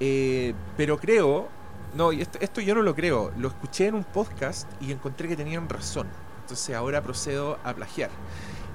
Eh, 0.00 0.52
pero 0.76 0.98
creo, 0.98 1.48
no, 1.94 2.12
esto, 2.12 2.38
esto 2.40 2.60
yo 2.60 2.74
no 2.74 2.82
lo 2.82 2.94
creo, 2.94 3.32
lo 3.38 3.48
escuché 3.48 3.86
en 3.86 3.94
un 3.94 4.04
podcast 4.04 4.68
y 4.80 4.92
encontré 4.92 5.28
que 5.28 5.36
tenían 5.36 5.68
razón. 5.68 6.08
Entonces 6.42 6.74
ahora 6.74 7.02
procedo 7.02 7.58
a 7.64 7.72
plagiar. 7.72 8.10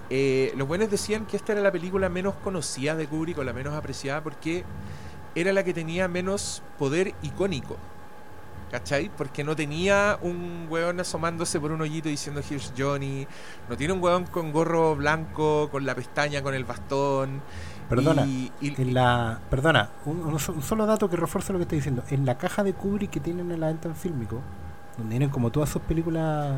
Eh, 0.10 0.54
los 0.56 0.68
buenos 0.68 0.90
decían 0.90 1.26
que 1.26 1.36
esta 1.36 1.52
era 1.52 1.62
la 1.62 1.72
película 1.72 2.08
menos 2.08 2.34
conocida 2.36 2.96
de 2.96 3.08
Kubrick 3.08 3.38
o 3.38 3.44
la 3.44 3.54
menos 3.54 3.74
apreciada 3.74 4.24
porque 4.24 4.64
era 5.40 5.54
la 5.54 5.64
que 5.64 5.74
tenía 5.74 6.08
menos 6.08 6.62
poder 6.78 7.14
icónico. 7.22 7.78
¿Cachai? 8.72 9.10
Porque 9.16 9.46
no 9.46 9.56
tenía 9.56 10.20
un 10.22 10.68
weón 10.70 11.00
asomándose 11.00 11.58
por 11.58 11.72
un 11.72 11.80
hoyito 11.80 12.10
diciendo 12.10 12.42
Here's 12.42 12.74
Johnny. 12.78 13.26
No 13.70 13.78
tiene 13.78 13.94
un 13.94 14.04
weón 14.04 14.26
con 14.26 14.52
gorro 14.52 14.94
blanco, 14.98 15.70
con 15.72 15.86
la 15.86 15.96
pestaña, 15.96 16.42
con 16.42 16.54
el 16.54 16.66
bastón. 16.66 17.42
Perdona, 17.88 18.26
Y- 18.26 18.52
y- 18.60 18.82
En 18.82 18.94
la, 18.94 19.40
perdona, 19.50 19.92
un, 20.06 20.18
un 20.20 20.38
so- 20.40 20.52
un 20.52 20.62
solo 20.62 20.86
dato 20.86 21.10
que 21.10 21.16
refuerza 21.16 21.54
lo 21.54 21.60
que 21.60 21.64
estoy 21.64 21.78
diciendo. 21.78 22.04
En 22.10 22.26
la 22.26 22.38
caja 22.38 22.62
de 22.66 22.74
Kubrick 22.74 23.10
que 23.12 23.22
tienen 23.22 23.50
en 23.52 23.62
la 23.62 23.68
venta 23.68 23.88
en 23.88 23.96
Fílmico, 23.96 24.42
donde 24.98 25.12
tienen 25.12 25.30
como 25.30 25.50
todas 25.50 25.70
sus 25.70 25.82
películas 25.84 26.52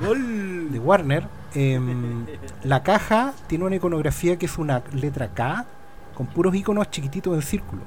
Gol. 0.00 0.70
de 0.70 0.78
Warner, 0.78 1.26
em, 1.54 2.26
la 2.64 2.82
caja 2.82 3.32
tiene 3.46 3.64
una 3.64 3.76
iconografía 3.76 4.36
que 4.36 4.44
es 4.44 4.58
una 4.58 4.82
letra 4.92 5.28
K 5.28 5.64
con 6.14 6.26
puros 6.26 6.54
iconos 6.54 6.90
chiquititos 6.90 7.34
en 7.34 7.40
círculo. 7.40 7.80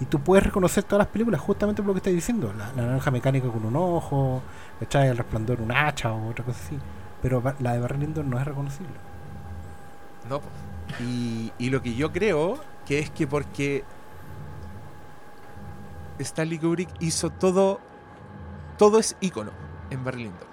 Y 0.00 0.06
tú 0.06 0.20
puedes 0.20 0.44
reconocer 0.44 0.84
todas 0.84 0.98
las 0.98 1.08
películas 1.08 1.40
justamente 1.40 1.82
por 1.82 1.88
lo 1.88 1.94
que 1.94 1.98
estás 1.98 2.12
diciendo. 2.12 2.52
La, 2.52 2.72
naranja 2.72 3.10
mecánica 3.10 3.48
con 3.48 3.64
un 3.64 3.76
ojo, 3.76 4.42
¿cachai? 4.80 5.08
el 5.08 5.16
resplandor 5.16 5.60
un 5.60 5.72
hacha 5.72 6.12
o 6.12 6.30
otra 6.30 6.44
cosa 6.44 6.58
así. 6.64 6.78
Pero 7.20 7.42
la 7.60 7.74
de 7.74 7.78
Barry 7.78 7.98
Lyndon 7.98 8.28
no 8.28 8.38
es 8.38 8.44
reconocible. 8.44 8.94
No, 10.28 10.40
y, 11.00 11.52
y 11.58 11.70
lo 11.70 11.82
que 11.82 11.94
yo 11.94 12.12
creo 12.12 12.58
que 12.86 12.98
es 12.98 13.10
que 13.10 13.26
porque 13.26 13.84
Stanley 16.18 16.58
Kubrick 16.58 16.88
hizo 17.00 17.30
todo, 17.30 17.80
todo 18.78 18.98
es 18.98 19.16
ícono 19.20 19.50
en 19.90 20.04
Barry 20.04 20.24
Lyndon. 20.24 20.48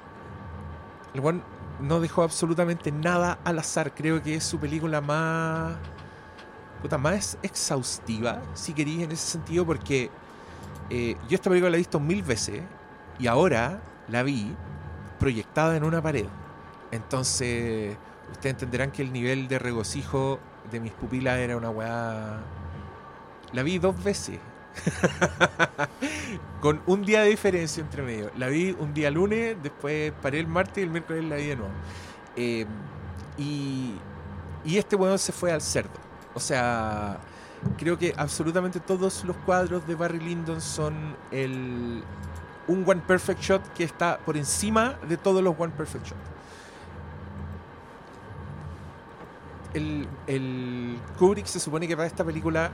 El 1.13 1.21
weón 1.21 1.43
no 1.79 1.99
dejó 1.99 2.23
absolutamente 2.23 2.91
nada 2.91 3.39
al 3.43 3.59
azar. 3.59 3.93
Creo 3.93 4.21
que 4.21 4.35
es 4.35 4.43
su 4.43 4.59
película 4.59 5.01
más, 5.01 5.75
puta, 6.81 6.97
más 6.97 7.37
exhaustiva, 7.43 8.41
si 8.53 8.73
queréis, 8.73 9.03
en 9.03 9.11
ese 9.11 9.27
sentido, 9.27 9.65
porque 9.65 10.09
eh, 10.89 11.15
yo 11.27 11.35
esta 11.35 11.49
película 11.49 11.69
la 11.69 11.77
he 11.77 11.79
visto 11.79 11.99
mil 11.99 12.23
veces 12.23 12.61
y 13.19 13.27
ahora 13.27 13.81
la 14.07 14.23
vi 14.23 14.55
proyectada 15.19 15.75
en 15.75 15.83
una 15.83 16.01
pared. 16.01 16.25
Entonces, 16.91 17.95
ustedes 18.31 18.53
entenderán 18.53 18.91
que 18.91 19.01
el 19.01 19.13
nivel 19.13 19.47
de 19.47 19.59
regocijo 19.59 20.39
de 20.71 20.79
mis 20.79 20.93
pupilas 20.93 21.37
era 21.37 21.57
una 21.57 21.69
weá. 21.69 22.39
La 23.53 23.63
vi 23.63 23.77
dos 23.77 24.01
veces. 24.03 24.39
Con 26.61 26.81
un 26.85 27.03
día 27.03 27.21
de 27.21 27.29
diferencia 27.29 27.81
entre 27.81 28.01
medio. 28.01 28.31
La 28.37 28.47
vi 28.47 28.75
un 28.79 28.93
día 28.93 29.11
lunes, 29.11 29.57
después 29.61 30.13
paré 30.21 30.39
el 30.39 30.47
martes 30.47 30.77
y 30.77 30.81
el 30.81 30.89
miércoles 30.89 31.23
la 31.25 31.35
vi 31.35 31.47
de 31.47 31.55
nuevo. 31.55 31.73
Eh, 32.35 32.65
y, 33.37 33.93
y 34.65 34.77
este 34.77 34.95
weón 34.95 35.19
se 35.19 35.31
fue 35.31 35.51
al 35.51 35.61
cerdo. 35.61 36.08
O 36.33 36.39
sea, 36.39 37.17
creo 37.77 37.97
que 37.97 38.13
absolutamente 38.17 38.79
todos 38.79 39.23
los 39.25 39.35
cuadros 39.37 39.85
de 39.87 39.95
Barry 39.95 40.19
Lyndon 40.19 40.61
son 40.61 41.15
el, 41.31 42.03
un 42.67 42.83
One 42.87 43.01
Perfect 43.05 43.41
Shot 43.41 43.73
que 43.73 43.83
está 43.83 44.19
por 44.19 44.37
encima 44.37 44.97
de 45.07 45.17
todos 45.17 45.43
los 45.43 45.55
One 45.57 45.73
Perfect 45.75 46.07
Shot. 46.07 46.17
El, 49.73 50.97
Kubrick 51.17 51.45
se 51.45 51.59
supone 51.59 51.87
que 51.87 51.95
para 51.95 52.07
esta 52.07 52.23
película 52.23 52.71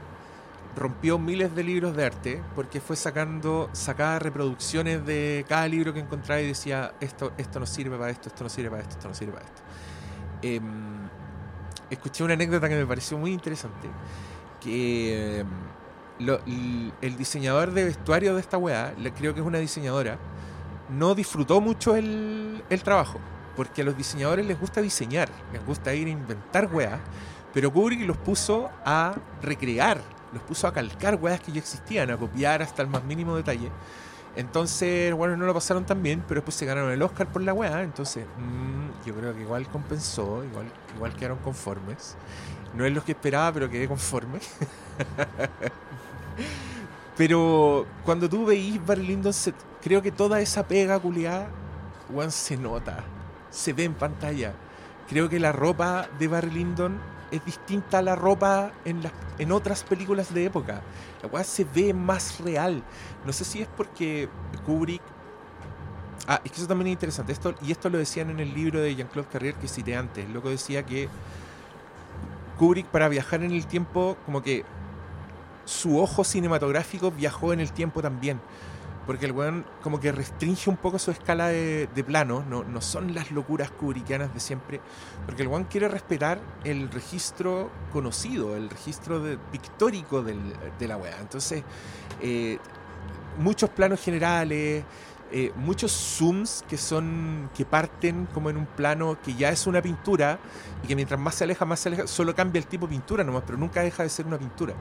rompió 0.78 1.20
miles 1.20 1.54
de 1.54 1.64
libros 1.64 1.96
de 1.96 2.06
arte 2.06 2.44
porque 2.56 2.80
fue 2.80 2.96
sacando 2.96 3.70
sacaba 3.74 4.20
reproducciones 4.20 5.06
de 5.06 5.46
cada 5.48 5.68
libro 5.68 5.94
que 5.94 6.00
encontraba 6.00 6.42
y 6.42 6.48
decía 6.48 6.94
esto 7.00 7.32
esto 7.38 7.60
no 7.60 7.66
sirve 7.66 7.98
para 7.98 8.12
esto 8.12 8.28
esto 8.28 8.44
no 8.44 8.50
sirve 8.50 8.70
para 8.70 8.82
esto 8.82 8.96
esto 8.98 9.08
no 9.08 9.14
sirve 9.14 9.34
para 9.34 9.46
esto 9.46 9.62
Em, 10.46 11.10
escuché 11.90 12.24
una 12.24 12.34
anécdota 12.34 12.68
que 12.70 12.76
me 12.76 12.86
pareció 12.86 13.18
muy 13.18 13.32
interesante 13.32 13.88
que 14.62 15.40
em, 15.40 15.48
lo- 16.20 16.40
el 17.02 17.18
diseñador 17.18 17.72
de 17.72 17.86
vestuario 17.86 18.34
de 18.36 18.42
esta 18.42 18.58
weá 18.58 18.94
creo 19.16 19.34
que 19.34 19.42
es 19.42 19.46
una 19.46 19.60
diseñadora 19.60 20.18
no 20.90 21.16
disfrutó 21.16 21.62
mucho 21.62 21.96
el, 21.96 22.64
el 22.70 22.84
trabajo 22.84 23.20
porque 23.56 23.82
a 23.82 23.86
los 23.86 23.96
diseñadores 23.98 24.46
les 24.46 24.60
gusta 24.60 24.82
diseñar 24.82 25.30
les 25.54 25.66
gusta 25.66 25.94
ir 25.94 26.08
a 26.08 26.12
inventar 26.12 26.70
weá 26.74 27.00
pero 27.54 27.72
Kubrick 27.72 28.02
los 28.08 28.18
puso 28.18 28.70
a 28.86 29.14
recrear 29.42 30.00
los 30.34 30.44
puso 30.44 30.68
a 30.68 30.74
calcar 30.74 31.16
weas 31.16 31.40
que 31.40 31.54
ya 31.54 31.60
existían, 31.60 32.12
a 32.12 32.18
copiar 32.18 32.62
hasta 32.62 32.82
el 32.82 32.90
más 32.90 33.02
mínimo 33.06 33.38
detalle. 33.38 33.72
Entonces, 34.36 35.14
bueno, 35.14 35.38
no 35.38 35.46
lo 35.46 35.54
pasaron 35.54 35.86
tan 35.86 36.04
bien, 36.04 36.24
pero 36.28 36.40
después 36.42 36.56
se 36.56 36.66
ganaron 36.66 36.92
el 36.92 37.02
Oscar 37.02 37.28
por 37.28 37.42
la 37.42 37.54
wea. 37.54 37.84
Entonces, 37.84 38.26
mm, 38.38 39.06
yo 39.08 39.16
creo 39.16 39.34
que 39.34 39.42
igual 39.42 39.68
compensó, 39.70 40.44
igual, 40.44 40.66
igual 40.96 41.16
quedaron 41.16 41.38
conformes. 41.40 42.16
No 42.74 42.86
es 42.86 42.94
lo 42.94 43.04
que 43.04 43.14
esperaba, 43.14 43.54
pero 43.54 43.70
quedé 43.70 43.88
conforme. 43.88 44.40
pero 47.18 47.86
cuando 48.04 48.30
tú 48.30 48.46
veís 48.46 48.80
se- 49.32 49.54
creo 49.82 50.02
que 50.02 50.12
toda 50.12 50.42
esa 50.42 50.68
pega 50.68 51.00
culiada, 51.00 51.48
weón, 52.10 52.32
se 52.32 52.58
nota, 52.58 53.04
se 53.50 53.74
ve 53.74 53.86
en 53.86 53.94
pantalla. 53.94 54.54
Creo 55.08 55.30
que 55.30 55.40
la 55.40 55.52
ropa 55.52 56.08
de 56.20 56.28
Barry 56.28 56.52
Lyndon 56.52 57.00
es 57.32 57.44
distinta 57.46 58.00
a 58.00 58.02
la 58.02 58.16
ropa 58.16 58.72
en, 58.86 59.04
las, 59.04 59.12
en 59.38 59.52
otras 59.52 59.84
películas 59.84 60.34
de 60.34 60.46
época. 60.46 60.82
La 61.22 61.30
weá 61.30 61.44
se 61.44 61.66
ve 61.66 61.94
más 61.94 62.40
real. 62.40 62.84
No 63.26 63.34
sé 63.34 63.46
si 63.46 63.62
es 63.62 63.68
porque 63.76 64.30
Kubrick. 64.66 65.02
Ah, 66.28 66.42
es 66.44 66.52
que 66.52 66.58
eso 66.58 66.68
también 66.68 66.88
es 66.88 66.94
interesante. 66.94 67.34
Esto, 67.34 67.56
y 67.62 67.72
esto 67.72 67.90
lo 67.90 67.98
decían 67.98 68.30
en 68.30 68.40
el 68.40 68.54
libro 68.54 68.80
de 68.80 68.96
Jean-Claude 68.96 69.30
Carrier 69.32 69.56
que 69.56 69.68
cité 69.68 69.96
antes. 69.96 70.26
El 70.26 70.34
loco 70.34 70.50
decía 70.50 70.86
que 70.86 71.10
Kubrick, 72.58 72.88
para 72.88 73.10
viajar 73.10 73.44
en 73.44 73.52
el 73.52 73.68
tiempo, 73.68 74.18
como 74.26 74.42
que 74.42 74.64
su 75.66 76.00
ojo 76.00 76.24
cinematográfico 76.24 77.12
viajó 77.12 77.54
en 77.54 77.60
el 77.60 77.72
tiempo 77.72 78.02
también. 78.02 78.40
Porque 79.06 79.28
el 79.28 79.34
weón 79.34 79.66
como 79.84 80.00
que 80.00 80.12
restringe 80.12 80.70
un 80.70 80.78
poco 80.78 80.98
su 80.98 81.12
escala 81.12 81.48
de, 81.50 81.88
de 81.94 82.04
plano, 82.04 82.44
no, 82.50 82.64
no 82.64 82.82
son 82.82 83.14
las 83.14 83.30
locuras 83.32 83.70
kubrickianas 83.70 84.34
de 84.34 84.40
siempre, 84.40 84.82
porque 85.28 85.44
el 85.44 85.48
weón 85.48 85.66
quiere 85.66 85.88
respetar 85.88 86.40
el 86.64 86.90
registro 86.92 87.70
conocido, 87.94 88.56
el 88.56 88.70
registro 88.70 89.20
de- 89.20 89.38
pictórico 89.38 90.24
del- 90.24 90.54
de 90.80 90.88
la 90.88 90.98
weá. 90.98 91.18
Entonces, 91.22 91.64
eh, 92.22 92.58
muchos 93.38 93.70
planos 93.70 94.02
generales, 94.02 94.84
eh, 95.38 95.52
muchos 95.58 95.92
zooms 95.92 96.64
que 96.66 96.78
son 96.78 97.50
que 97.54 97.66
parten 97.66 98.26
como 98.34 98.50
en 98.50 98.56
un 98.56 98.66
plano 98.66 99.18
que 99.22 99.34
ya 99.34 99.50
es 99.50 99.68
una 99.68 99.82
pintura 99.82 100.40
y 100.82 100.88
que 100.88 100.96
mientras 100.96 101.20
más 101.20 101.36
se 101.36 101.44
aleja, 101.44 101.66
más 101.66 101.82
se 101.82 101.90
aleja, 101.90 102.08
solo 102.08 102.34
cambia 102.34 102.58
el 102.58 102.68
tipo 102.68 102.88
de 102.88 102.92
pintura 102.92 103.22
nomás, 103.22 103.44
pero 103.46 103.58
nunca 103.58 103.82
deja 103.82 104.04
de 104.04 104.08
ser 104.08 104.26
una 104.26 104.38
pintura. 104.38 104.74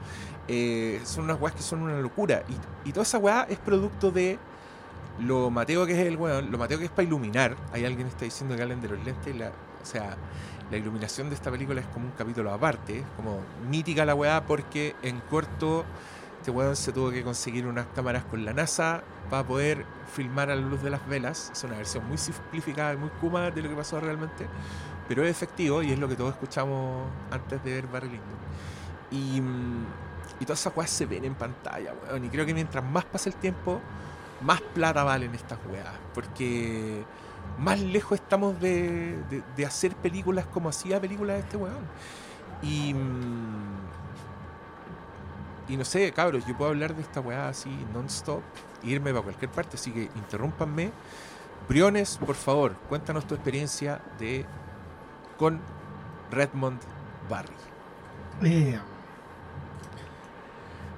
Eh, 0.47 1.01
son 1.03 1.25
unas 1.25 1.41
weas 1.41 1.57
que 1.57 1.61
son 1.61 1.81
una 1.81 1.99
locura. 1.99 2.43
Y, 2.85 2.93
toda 2.93 3.03
esa 3.03 3.17
weá 3.17 3.45
es 3.49 3.57
producto 3.57 4.11
de 4.11 4.39
lo 5.19 5.49
mateo 5.49 5.85
que 5.85 5.91
es 5.91 6.07
el 6.07 6.15
weón, 6.15 6.49
lo 6.49 6.57
mateo 6.57 6.79
que 6.79 6.85
es 6.85 6.91
para 6.91 7.03
iluminar. 7.03 7.57
Hay 7.73 7.83
alguien 7.83 8.07
que 8.07 8.13
está 8.13 8.23
diciendo 8.23 8.55
que 8.55 8.61
hablen 8.61 8.79
de 8.79 8.87
los 8.87 9.03
lentes. 9.03 9.35
o 9.35 9.85
sea, 9.85 10.15
la 10.71 10.77
iluminación 10.77 11.27
de 11.27 11.35
esta 11.35 11.51
película 11.51 11.81
es 11.81 11.87
como 11.87 12.05
un 12.05 12.13
capítulo 12.13 12.53
aparte. 12.53 12.99
Es 12.99 13.05
como 13.17 13.41
mítica 13.69 14.05
la 14.05 14.15
weá 14.15 14.45
porque 14.45 14.95
en 15.01 15.19
corto 15.19 15.83
este 16.39 16.49
weón 16.49 16.77
se 16.77 16.93
tuvo 16.93 17.11
que 17.11 17.23
conseguir 17.23 17.67
unas 17.67 17.87
cámaras 17.87 18.23
con 18.23 18.45
la 18.45 18.53
NASA 18.53 19.03
para 19.29 19.43
poder 19.45 19.85
filmar 20.13 20.49
a 20.49 20.55
la 20.55 20.61
luz 20.61 20.81
de 20.83 20.89
las 20.89 21.05
velas. 21.07 21.49
Es 21.53 21.63
una 21.63 21.77
versión 21.77 22.07
muy 22.07 22.17
simplificada 22.17 22.93
y 22.93 22.97
muy 22.97 23.09
kuma 23.21 23.51
de 23.51 23.61
lo 23.61 23.69
que 23.69 23.75
pasó 23.75 23.99
realmente. 23.99 24.47
Pero 25.07 25.23
es 25.23 25.29
efectivo 25.31 25.83
y 25.83 25.91
es 25.91 25.99
lo 25.99 26.07
que 26.07 26.15
todos 26.15 26.33
escuchamos 26.33 27.07
antes 27.31 27.63
de 27.63 27.73
ver 27.73 27.87
Barry 27.87 28.09
Lyndon. 28.09 28.39
Y, 29.11 29.41
mm, 29.41 29.85
y 30.39 30.45
todas 30.45 30.59
esas 30.59 30.75
weas 30.75 30.89
se 30.89 31.05
ven 31.05 31.25
en 31.25 31.35
pantalla, 31.35 31.93
weón. 31.93 32.25
Y 32.25 32.29
creo 32.29 32.45
que 32.45 32.53
mientras 32.53 32.83
más 32.83 33.05
pasa 33.05 33.29
el 33.29 33.35
tiempo, 33.35 33.81
más 34.41 34.61
plata 34.61 35.03
valen 35.03 35.33
estas 35.35 35.59
weas. 35.71 35.93
Porque 36.13 37.05
más 37.59 37.79
lejos 37.79 38.19
estamos 38.19 38.59
de, 38.59 39.17
de- 39.29 39.43
de 39.55 39.65
hacer 39.65 39.95
películas 39.95 40.45
como 40.47 40.69
hacía 40.69 40.99
películas 40.99 41.39
este 41.39 41.57
weón. 41.57 41.85
Y. 42.63 42.95
Y 45.67 45.77
no 45.77 45.85
sé, 45.85 46.11
cabros, 46.11 46.45
yo 46.45 46.55
puedo 46.55 46.69
hablar 46.71 46.95
de 46.95 47.01
esta 47.01 47.21
weá 47.21 47.47
así 47.49 47.69
non-stop, 47.93 48.41
irme 48.83 49.11
para 49.11 49.23
cualquier 49.23 49.49
parte, 49.51 49.77
así 49.77 49.91
que 49.91 50.03
interrúmpanme. 50.15 50.91
Briones, 51.67 52.17
por 52.23 52.35
favor, 52.35 52.73
cuéntanos 52.87 53.25
tu 53.25 53.33
experiencia 53.33 53.99
de 54.19 54.45
con 55.37 55.59
Redmond 56.31 56.79
Barry. 57.29 57.49
Eh, 58.43 58.79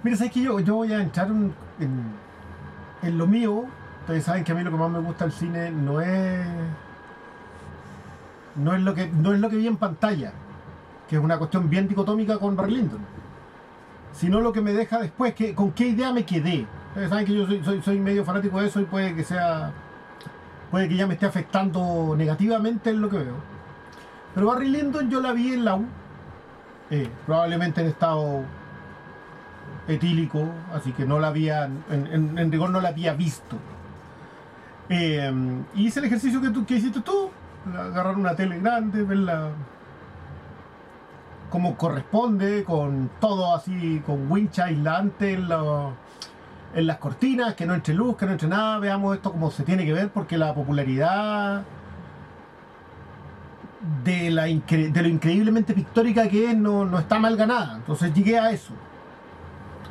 mira, 0.04 0.18
sabes 0.18 0.34
que 0.34 0.42
yo, 0.42 0.60
yo 0.60 0.76
voy 0.76 0.92
a 0.92 1.02
entrar 1.02 1.28
en, 1.28 1.54
en- 1.80 2.14
en 3.04 3.18
lo 3.18 3.26
mío. 3.28 3.66
Ustedes 4.02 4.26
saben 4.26 4.44
que 4.44 4.52
a 4.52 4.56
mí 4.56 4.64
lo 4.64 4.72
que 4.72 4.78
más 4.78 4.90
me 4.90 5.00
gusta 5.00 5.26
del 5.26 5.34
cine 5.34 5.72
no 5.72 6.02
es. 6.02 6.46
No 8.56 8.74
es 8.74 8.82
lo 8.82 8.94
que, 8.94 9.08
no 9.08 9.34
es 9.34 9.40
lo 9.40 9.50
que 9.50 9.56
vi 9.58 9.68
en 9.68 9.78
pantalla, 9.78 10.34
que 11.08 11.16
es 11.16 11.22
una 11.22 11.38
cuestión 11.38 11.70
bien 11.70 11.88
dicotómica 11.88 12.38
con 12.40 12.56
Barry 12.56 12.76
Lyndon. 12.78 13.00
Sino 14.18 14.42
lo 14.42 14.52
que 14.52 14.62
me 14.62 14.74
deja 14.74 15.00
después, 15.00 15.36
que, 15.36 15.54
con 15.54 15.72
qué 15.72 15.88
idea 15.88 16.12
me 16.12 16.26
quedé. 16.26 16.66
Ustedes 16.90 17.10
saben 17.10 17.26
que 17.26 17.36
yo 17.36 17.46
soy, 17.46 17.64
soy, 17.64 17.82
soy 17.84 18.00
medio 18.00 18.26
fanático 18.26 18.60
de 18.60 18.68
eso 18.68 18.82
y 18.82 18.86
puede 18.86 19.16
que 19.16 19.24
sea. 19.24 19.72
Puede 20.72 20.90
que 20.90 20.96
ya 20.96 21.06
me 21.06 21.14
esté 21.14 21.28
afectando 21.28 22.16
negativamente 22.18 22.90
en 22.90 23.02
lo 23.02 23.10
que 23.10 23.18
veo. 23.18 23.36
Pero 24.34 24.48
Barry 24.48 24.70
Lyndon 24.70 25.10
yo 25.10 25.22
la 25.22 25.34
vi 25.34 25.54
en 25.54 25.66
la 25.66 25.76
U. 25.76 25.86
Eh, 26.90 27.08
probablemente 27.26 27.82
en 27.82 27.88
estado 27.88 28.44
etílico, 29.88 30.50
así 30.74 30.92
que 30.94 31.06
no 31.06 31.20
la 31.20 31.28
había, 31.28 31.70
en, 31.90 32.52
rigor 32.52 32.70
no 32.70 32.82
la 32.82 32.90
había 32.90 33.14
visto. 33.14 33.58
Eh, 34.90 35.32
hice 35.76 36.00
el 36.00 36.06
ejercicio 36.06 36.42
que, 36.42 36.66
que 36.66 36.76
hiciste 36.76 37.02
tú, 37.02 37.30
agarrar 37.74 38.16
una 38.16 38.36
tele 38.36 38.60
grande, 38.60 39.04
verla 39.04 39.50
como 41.50 41.76
corresponde, 41.78 42.64
con 42.64 43.10
todo 43.20 43.56
así, 43.56 44.02
con 44.06 44.30
winch 44.32 44.60
aislante 44.60 45.34
en, 45.34 45.50
la- 45.50 45.92
en 46.76 46.88
las 46.88 46.98
cortinas, 46.98 47.54
que 47.56 47.66
no 47.66 47.74
entre 47.74 47.94
luz, 47.94 48.18
que 48.18 48.26
no 48.26 48.34
entre 48.34 48.48
nada, 48.48 48.80
veamos 48.80 49.16
esto 49.16 49.32
como 49.32 49.50
se 49.52 49.64
tiene 49.64 49.86
que 49.86 49.94
ver, 49.94 50.10
porque 50.10 50.38
la 50.38 50.54
popularidad 50.54 51.64
de 54.04 54.32
lo 54.32 54.46
increíblemente 55.08 55.74
pictórica 55.74 56.28
que 56.28 56.52
es 56.52 56.58
no, 56.58 56.84
no 56.86 57.00
está 57.00 57.20
mal 57.20 57.38
ganada. 57.38 57.76
Entonces 57.78 58.14
llegué 58.14 58.38
a 58.38 58.52
eso. 58.52 58.74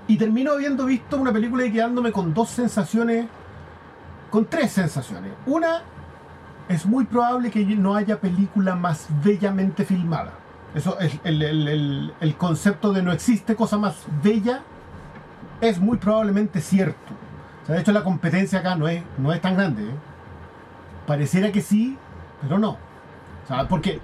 Y 0.09 0.19
termino 0.19 0.53
habiendo 0.53 0.85
visto 0.85 1.17
una 1.17 1.33
película 1.33 1.65
y 1.65 1.73
quedándome 1.73 2.13
con 2.13 2.33
dos 2.35 2.51
sensaciones, 2.51 3.27
con 4.31 4.45
tres 4.47 4.73
sensaciones. 4.73 5.33
Una, 5.47 5.83
es 6.69 6.85
muy 6.87 7.05
probable 7.07 7.51
que 7.51 7.65
no 7.65 7.95
haya 7.95 8.21
película 8.21 8.75
más 8.77 9.07
bellamente 9.25 9.85
filmada. 9.85 10.33
Eso 10.77 11.01
es 11.01 11.19
el, 11.25 11.43
el- 11.43 12.13
el- 12.21 12.37
concepto 12.37 12.93
de 12.93 13.03
no 13.03 13.11
existe 13.11 13.57
cosa 13.57 13.79
más 13.79 14.05
bella, 14.23 14.61
es 15.61 15.81
muy 15.81 15.97
probablemente 15.97 16.61
cierto. 16.61 17.15
De 17.67 17.81
hecho 17.81 17.91
la 17.93 18.05
competencia 18.05 18.59
acá 18.61 18.77
no 18.77 18.87
es, 18.87 19.03
no 19.19 19.33
es 19.33 19.41
tan 19.41 19.57
grande. 19.57 19.85
¿eh? 19.85 19.95
Pareciera 21.07 21.51
que 21.51 21.63
sí, 21.63 21.97
pero 22.43 22.59
no. 22.59 22.77
Porque 23.69 24.01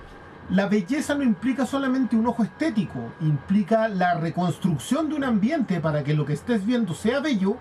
la 0.48 0.66
belleza 0.66 1.14
no 1.14 1.22
implica 1.22 1.66
solamente 1.66 2.16
un 2.16 2.26
ojo 2.26 2.42
estético, 2.42 2.98
implica 3.20 3.88
la 3.88 4.14
reconstrucción 4.14 5.08
de 5.10 5.14
un 5.16 5.24
ambiente 5.24 5.78
para 5.80 6.02
que 6.02 6.14
lo 6.14 6.24
que 6.24 6.32
estés 6.32 6.64
viendo 6.64 6.94
sea 6.94 7.20
bello, 7.20 7.58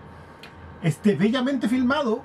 esté 0.82 1.16
bellamente 1.16 1.68
filmado 1.68 2.22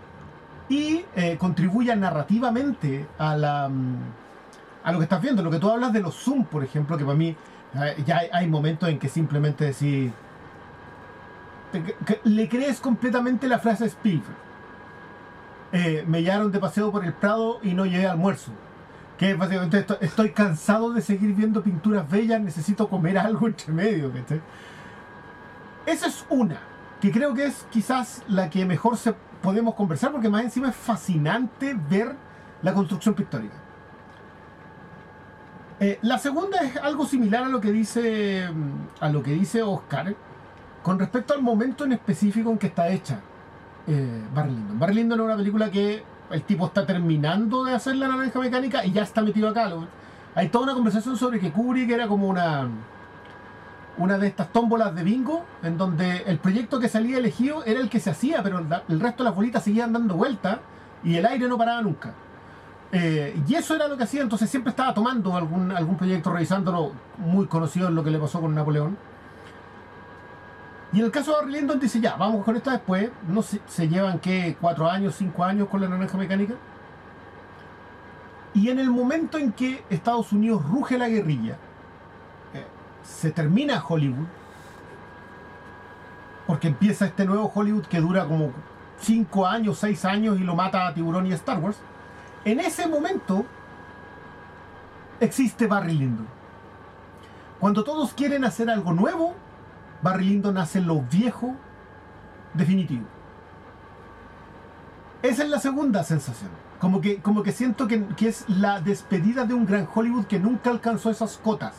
y 0.68 1.05
eh, 1.16 1.37
contribuya 1.39 1.97
narrativamente 1.97 3.07
a, 3.18 3.37
la, 3.37 3.68
mm, 3.68 3.97
a 4.87 4.93
lo 4.93 4.99
que 4.99 5.05
estás 5.05 5.20
viendo. 5.20 5.43
Lo 5.43 5.51
que 5.51 5.59
tú 5.59 5.68
hablas 5.70 5.93
de 5.93 6.01
los 6.01 6.14
zoom, 6.14 6.45
por 6.45 6.64
ejemplo, 6.64 6.97
que 6.97 7.05
para 7.05 7.16
mí 7.16 7.37
ya 8.07 8.18
hay, 8.18 8.28
hay 8.32 8.47
momentos 8.49 8.89
en 8.89 8.99
que 8.99 9.09
simplemente 9.09 9.64
decís, 9.66 10.11
le 12.24 12.49
crees 12.49 12.80
completamente 12.80 13.49
la 13.49 13.59
frase 13.59 13.87
Spielberg. 13.87 14.37
Eh, 15.72 16.05
me 16.07 16.22
llevaron 16.22 16.53
de 16.53 16.59
paseo 16.59 16.91
por 16.91 17.05
el 17.05 17.12
Prado 17.12 17.59
y 17.62 17.74
no 17.74 17.84
llevé 17.84 18.07
almuerzo. 18.07 18.53
Que 19.18 19.34
básicamente 19.34 19.78
esto- 19.80 19.99
estoy 20.01 20.30
cansado 20.30 20.93
de 20.93 21.03
seguir 21.03 21.34
viendo 21.34 21.62
pinturas 21.62 22.09
bellas, 22.09 22.41
necesito 22.41 22.89
comer 22.89 23.18
algo 23.18 23.47
entre 23.49 23.72
medio. 23.72 24.12
¿cachai? 24.12 24.41
Esa 25.87 26.07
es 26.07 26.24
una, 26.30 26.59
que 27.01 27.11
creo 27.11 27.34
que 27.34 27.47
es 27.47 27.66
quizás 27.70 28.22
la 28.28 28.49
que 28.51 28.64
mejor 28.64 28.97
se 28.97 29.14
podemos 29.43 29.74
conversar, 29.74 30.12
porque 30.12 30.28
más 30.28 30.45
encima 30.45 30.68
es 30.68 30.76
fascinante 30.76 31.76
ver 31.91 32.14
la 32.62 32.72
construcción 32.72 33.14
pictórica. 33.14 33.55
Eh, 35.79 35.99
la 36.03 36.18
segunda 36.18 36.59
es 36.62 36.77
algo 36.79 37.05
similar 37.05 37.45
a 37.45 37.49
lo 37.49 37.61
que 37.61 37.70
dice 37.70 38.49
mm, 38.51 39.05
a 39.05 39.09
lo 39.11 39.22
que 39.22 39.33
dice 39.33 39.62
Oscar 39.62 40.14
con 40.83 40.99
respecto 40.99 41.35
al 41.35 41.43
momento 41.43 41.85
en 41.85 41.93
específico 41.93 42.51
en 42.51 42.57
que 42.59 42.68
está 42.68 42.89
hecha 42.89 43.20
eh, 43.87 44.22
Barry 44.35 44.51
Lyndon. 44.53 44.79
Barry 44.79 44.95
Lyndon 44.95 45.20
es 45.20 45.24
una 45.27 45.37
película 45.37 45.70
que 45.70 46.03
el 46.31 46.43
tipo 46.45 46.66
está 46.66 46.87
terminando 46.87 47.64
de 47.64 47.74
hacer 47.74 47.97
la 47.97 48.09
naranja 48.09 48.39
mecánica 48.41 48.85
y 48.87 48.93
ya 48.93 49.03
está 49.03 49.20
metido 49.22 49.49
acá. 49.51 49.68
Lo- 49.68 49.87
Hay 50.35 50.49
toda 50.49 50.64
una 50.64 50.74
conversación 50.74 51.16
sobre 51.16 51.39
que 51.41 51.53
Kubrick 51.53 51.91
era 51.91 52.07
como 52.09 52.29
una 52.29 52.68
una 53.99 54.18
de 54.18 54.27
estas 54.27 54.53
tómbolas 54.53 54.95
de 54.95 55.03
bingo 55.03 55.45
en 55.62 55.79
donde 55.79 56.18
el 56.27 56.39
proyecto 56.39 56.79
que 56.81 56.89
salía 56.89 57.16
elegido 57.18 57.64
era 57.64 57.81
el 57.81 57.89
que 57.89 57.99
se 58.01 58.11
hacía, 58.11 58.43
pero 58.43 58.59
el, 58.59 58.66
el 58.89 59.01
resto 59.01 59.22
de 59.22 59.31
las 59.31 59.35
bolitas 59.37 59.62
seguían 59.64 59.93
dando 59.93 60.14
vueltas 60.16 60.59
y 61.03 61.16
el 61.16 61.24
aire 61.27 61.49
no 61.49 61.57
paraba 61.57 61.81
nunca. 61.83 62.12
Eh, 62.99 63.38
y 63.47 63.55
eso 63.55 63.74
era 63.74 63.88
lo 63.88 63.97
que 63.99 64.05
hacía, 64.05 64.22
entonces 64.22 64.49
siempre 64.49 64.70
estaba 64.70 64.94
tomando 64.94 65.36
algún, 65.36 65.70
algún 65.70 65.99
proyecto, 65.99 66.32
revisándolo, 66.32 66.92
muy 67.18 67.47
conocido 67.47 67.88
en 67.88 67.94
lo 67.94 68.03
que 68.03 68.11
le 68.11 68.18
pasó 68.18 68.40
con 68.40 68.55
Napoleón. 68.55 68.97
Y 70.94 71.01
en 71.01 71.05
el 71.05 71.11
caso 71.11 71.32
de 71.32 71.36
Barry 71.36 71.53
Lyndon 71.53 71.78
dice, 71.78 72.01
ya, 72.01 72.16
vamos 72.16 72.42
con 72.42 72.57
esta 72.57 72.70
después, 72.72 73.11
no 73.28 73.42
sé, 73.42 73.61
se 73.66 73.86
llevan, 73.86 74.18
¿qué? 74.18 74.57
¿Cuatro 74.59 74.88
años, 74.88 75.14
cinco 75.14 75.44
años 75.44 75.68
con 75.68 75.82
la 75.82 75.88
naranja 75.88 76.16
mecánica? 76.16 76.55
Y 78.55 78.70
en 78.70 78.78
el 78.78 78.88
momento 78.88 79.36
en 79.36 79.53
que 79.53 79.84
Estados 79.90 80.32
Unidos 80.32 80.64
ruge 80.64 80.97
la 80.97 81.11
guerrilla, 81.11 81.59
eh, 82.55 82.64
se 83.03 83.30
termina 83.30 83.84
Hollywood, 83.86 84.26
porque 86.47 86.68
empieza 86.68 87.05
este 87.05 87.26
nuevo 87.26 87.53
Hollywood 87.55 87.84
que 87.84 88.01
dura 88.01 88.24
como 88.24 88.53
cinco 88.99 89.47
años, 89.47 89.76
seis 89.76 90.03
años 90.07 90.40
y 90.40 90.44
lo 90.44 90.55
mata 90.55 90.86
a 90.86 90.94
Tiburón 90.94 91.26
y 91.26 91.32
Star 91.32 91.59
Wars. 91.59 91.76
En 92.47 92.61
ese 92.61 92.86
momento 92.86 93.44
existe 95.18 95.66
Barry 95.66 95.94
Lyndon. 95.94 96.28
Cuando 97.59 97.82
todos 97.82 98.12
quieren 98.12 98.44
hacer 98.44 98.70
algo 98.70 98.92
nuevo, 98.92 99.34
Barry 100.01 100.26
Lyndon 100.26 100.57
hace 100.57 100.80
lo 100.80 101.01
viejo 101.01 101.57
definitivo. 102.55 103.05
Esa 105.22 105.42
es 105.42 105.49
la 105.49 105.59
segunda 105.59 106.05
sensación. 106.05 106.51
Como 106.78 107.01
que, 107.01 107.16
como 107.20 107.42
que 107.42 107.51
siento 107.51 107.88
que, 107.88 108.07
que 108.16 108.28
es 108.28 108.49
la 108.49 108.80
despedida 108.80 109.44
de 109.44 109.55
un 109.55 109.66
gran 109.66 109.88
Hollywood 109.92 110.26
que 110.26 110.38
nunca 110.38 110.70
alcanzó 110.70 111.11
esas 111.11 111.38
cotas. 111.38 111.74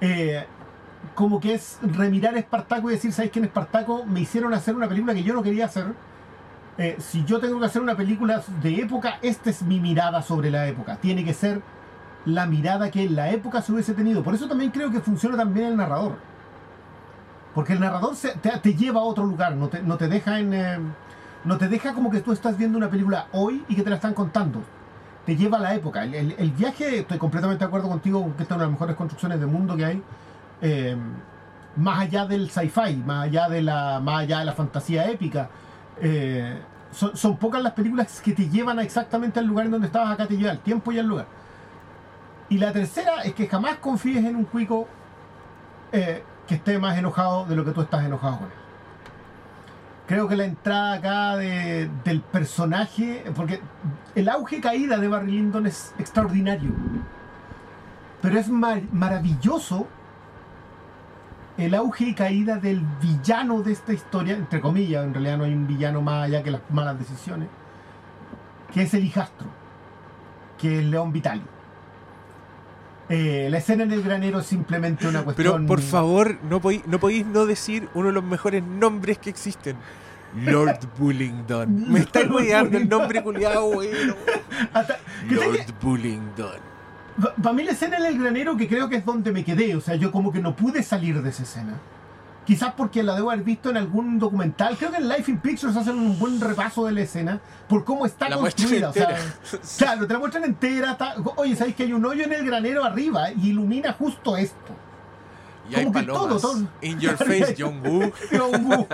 Eh, 0.00 0.46
como 1.16 1.40
que 1.40 1.54
es 1.54 1.80
remirar 1.82 2.36
Espartaco 2.36 2.90
y 2.90 2.94
decir, 2.94 3.12
¿sabes 3.12 3.32
quién 3.32 3.44
Espartaco? 3.44 4.06
Me 4.06 4.20
hicieron 4.20 4.54
hacer 4.54 4.76
una 4.76 4.88
película 4.88 5.14
que 5.14 5.24
yo 5.24 5.34
no 5.34 5.42
quería 5.42 5.64
hacer. 5.64 5.86
Eh, 6.78 6.96
si 6.98 7.24
yo 7.24 7.38
tengo 7.38 7.60
que 7.60 7.66
hacer 7.66 7.82
una 7.82 7.96
película 7.96 8.42
de 8.62 8.76
época, 8.80 9.18
esta 9.22 9.50
es 9.50 9.62
mi 9.62 9.78
mirada 9.80 10.22
sobre 10.22 10.50
la 10.50 10.66
época. 10.66 10.96
Tiene 10.96 11.24
que 11.24 11.34
ser 11.34 11.60
la 12.24 12.46
mirada 12.46 12.90
que 12.90 13.02
en 13.04 13.14
la 13.16 13.30
época 13.30 13.60
se 13.62 13.72
hubiese 13.72 13.94
tenido. 13.94 14.22
Por 14.22 14.34
eso 14.34 14.48
también 14.48 14.70
creo 14.70 14.90
que 14.90 15.00
funciona 15.00 15.36
también 15.36 15.66
el 15.66 15.76
narrador. 15.76 16.16
Porque 17.54 17.74
el 17.74 17.80
narrador 17.80 18.16
se- 18.16 18.36
te, 18.38 18.50
te 18.58 18.74
lleva 18.74 19.00
a 19.00 19.04
otro 19.04 19.24
lugar, 19.26 19.54
no 19.56 19.68
te, 19.68 19.82
no 19.82 19.96
te 19.96 20.08
deja 20.08 20.38
en. 20.40 20.54
eh, 20.54 20.78
no 21.44 21.58
te 21.58 21.68
deja 21.68 21.92
como 21.92 22.10
que 22.10 22.20
tú 22.20 22.32
estás 22.32 22.56
viendo 22.56 22.78
una 22.78 22.88
película 22.88 23.26
hoy 23.32 23.64
y 23.68 23.74
que 23.74 23.82
te 23.82 23.90
la 23.90 23.96
están 23.96 24.14
contando. 24.14 24.62
Te 25.26 25.36
lleva 25.36 25.58
a 25.58 25.60
la 25.60 25.74
época. 25.74 26.04
El, 26.04 26.34
el- 26.38 26.50
viaje, 26.52 27.00
estoy 27.00 27.18
completamente 27.18 27.60
de 27.64 27.66
acuerdo 27.66 27.88
contigo, 27.88 28.24
que 28.36 28.42
esta 28.44 28.54
es 28.54 28.56
una 28.56 28.58
de 28.58 28.64
las 28.64 28.72
mejores 28.72 28.96
construcciones 28.96 29.38
del 29.40 29.48
mundo 29.48 29.76
que 29.76 29.84
hay. 29.84 30.02
eh, 30.62 30.96
más 31.76 32.00
allá 32.00 32.26
del 32.26 32.50
sci-fi, 32.50 32.96
más 32.96 33.24
allá 33.24 33.48
de 33.48 33.62
la, 33.62 33.98
más 34.00 34.20
allá 34.20 34.40
de 34.40 34.44
la 34.44 34.52
fantasía 34.52 35.10
épica. 35.10 35.48
Eh, 36.00 36.58
son, 36.92 37.36
pocas 37.38 37.62
las 37.62 37.72
películas 37.72 38.20
que 38.20 38.32
te 38.32 38.48
llevan 38.48 38.78
a 38.78 38.82
exactamente 38.82 39.38
al 39.40 39.46
lugar 39.46 39.66
en 39.66 39.72
donde 39.72 39.86
estabas, 39.86 40.12
acá 40.12 40.26
te 40.26 40.36
lleva 40.36 40.52
el 40.52 40.58
tiempo 40.60 40.92
y 40.92 40.98
el 40.98 41.06
lugar. 41.06 41.26
Y 42.48 42.58
la 42.58 42.72
tercera 42.72 43.22
es 43.24 43.32
que 43.34 43.46
jamás 43.48 43.76
confíes 43.76 44.24
en 44.24 44.36
un 44.36 44.44
cuico 44.44 44.86
eh, 45.92 46.22
que 46.46 46.56
esté 46.56 46.78
más 46.78 46.98
enojado 46.98 47.44
de 47.46 47.56
lo 47.56 47.64
que 47.64 47.70
tú 47.70 47.80
estás 47.82 48.04
enojado 48.04 48.38
con 48.38 48.46
él. 48.46 48.52
Creo 50.06 50.28
que 50.28 50.36
la 50.36 50.44
entrada 50.44 50.92
acá 50.94 51.36
de- 51.36 51.88
del 52.04 52.20
personaje, 52.20 53.24
porque 53.34 53.60
el 54.14 54.28
auge 54.28 54.60
caída 54.60 54.98
de 54.98 55.08
Barry 55.08 55.30
Lyndon 55.32 55.66
es 55.66 55.94
extraordinario, 55.98 56.72
pero 58.20 58.38
es 58.38 58.48
mar- 58.50 58.82
maravilloso 58.92 59.86
el 61.58 61.74
auge 61.74 62.04
y 62.06 62.14
caída 62.14 62.56
del 62.56 62.80
villano 63.00 63.62
de 63.62 63.72
esta 63.72 63.92
historia, 63.92 64.34
entre 64.34 64.60
comillas, 64.60 65.04
en 65.04 65.12
realidad 65.12 65.38
no 65.38 65.44
hay 65.44 65.52
un 65.52 65.66
villano 65.66 66.00
más 66.00 66.24
allá 66.24 66.42
que 66.42 66.50
las 66.50 66.62
malas 66.70 66.98
decisiones, 66.98 67.48
que 68.72 68.82
es 68.82 68.94
el 68.94 69.04
hijastro, 69.04 69.48
que 70.58 70.78
es 70.78 70.84
León 70.84 71.12
Vitali. 71.12 71.42
Eh, 73.08 73.48
la 73.50 73.58
escena 73.58 73.82
en 73.82 73.92
el 73.92 74.02
granero 74.02 74.40
es 74.40 74.46
simplemente 74.46 75.06
una 75.06 75.22
cuestión. 75.22 75.52
Pero 75.52 75.66
por 75.66 75.82
favor, 75.82 76.38
no 76.44 76.60
podéis 76.60 76.86
no, 76.86 76.98
podéis 76.98 77.26
no 77.26 77.44
decir 77.44 77.88
uno 77.94 78.06
de 78.06 78.14
los 78.14 78.24
mejores 78.24 78.62
nombres 78.62 79.18
que 79.18 79.28
existen. 79.28 79.76
Lord 80.34 80.78
Bullingdon. 80.98 81.92
Me 81.92 82.00
está 82.00 82.20
olvidando 82.20 82.78
el 82.78 82.88
nombre 82.88 83.22
culiado, 83.22 83.70
bueno. 83.70 84.14
Lord 85.28 85.66
Bullingdon. 85.82 86.71
Para 87.42 87.52
mí 87.54 87.62
la 87.62 87.72
escena 87.72 87.98
en 87.98 88.04
el 88.06 88.18
granero 88.18 88.56
que 88.56 88.68
creo 88.68 88.88
que 88.88 88.96
es 88.96 89.04
donde 89.04 89.32
me 89.32 89.44
quedé, 89.44 89.76
o 89.76 89.80
sea, 89.80 89.94
yo 89.96 90.10
como 90.10 90.32
que 90.32 90.40
no 90.40 90.56
pude 90.56 90.82
salir 90.82 91.20
de 91.22 91.30
esa 91.30 91.42
escena. 91.42 91.74
Quizás 92.46 92.72
porque 92.76 93.04
la 93.04 93.14
debo 93.14 93.30
haber 93.30 93.44
visto 93.44 93.70
en 93.70 93.76
algún 93.76 94.18
documental. 94.18 94.76
Creo 94.76 94.90
que 94.90 94.96
en 94.96 95.08
Life 95.08 95.30
in 95.30 95.38
Pictures 95.38 95.76
hacen 95.76 95.96
un 95.96 96.18
buen 96.18 96.40
repaso 96.40 96.84
de 96.86 96.92
la 96.92 97.02
escena 97.02 97.38
por 97.68 97.84
cómo 97.84 98.04
está 98.04 98.28
La 98.28 98.36
construida. 98.36 98.88
O 98.90 98.92
sea, 98.92 99.16
claro, 99.78 100.06
te 100.08 100.12
la 100.12 100.18
muestran 100.18 100.44
entera. 100.44 100.92
está- 100.92 101.14
Oye, 101.36 101.54
¿sabéis 101.54 101.76
que 101.76 101.84
hay 101.84 101.92
un 101.92 102.04
hoyo 102.04 102.24
en 102.24 102.32
el 102.32 102.44
granero 102.44 102.82
arriba 102.84 103.30
y 103.30 103.50
ilumina 103.50 103.92
justo 103.92 104.36
esto? 104.36 104.56
Y 105.70 105.76
hay 105.76 105.84
Como 105.84 106.00
que 106.00 106.06
palomas. 106.06 106.40
todo, 106.42 106.54
todo. 106.54 106.66
In 106.80 106.98
your 106.98 107.16
face, 107.16 107.54
John 107.58 107.80
Woo. 107.86 108.10
John 108.36 108.64
Woo. 108.66 108.88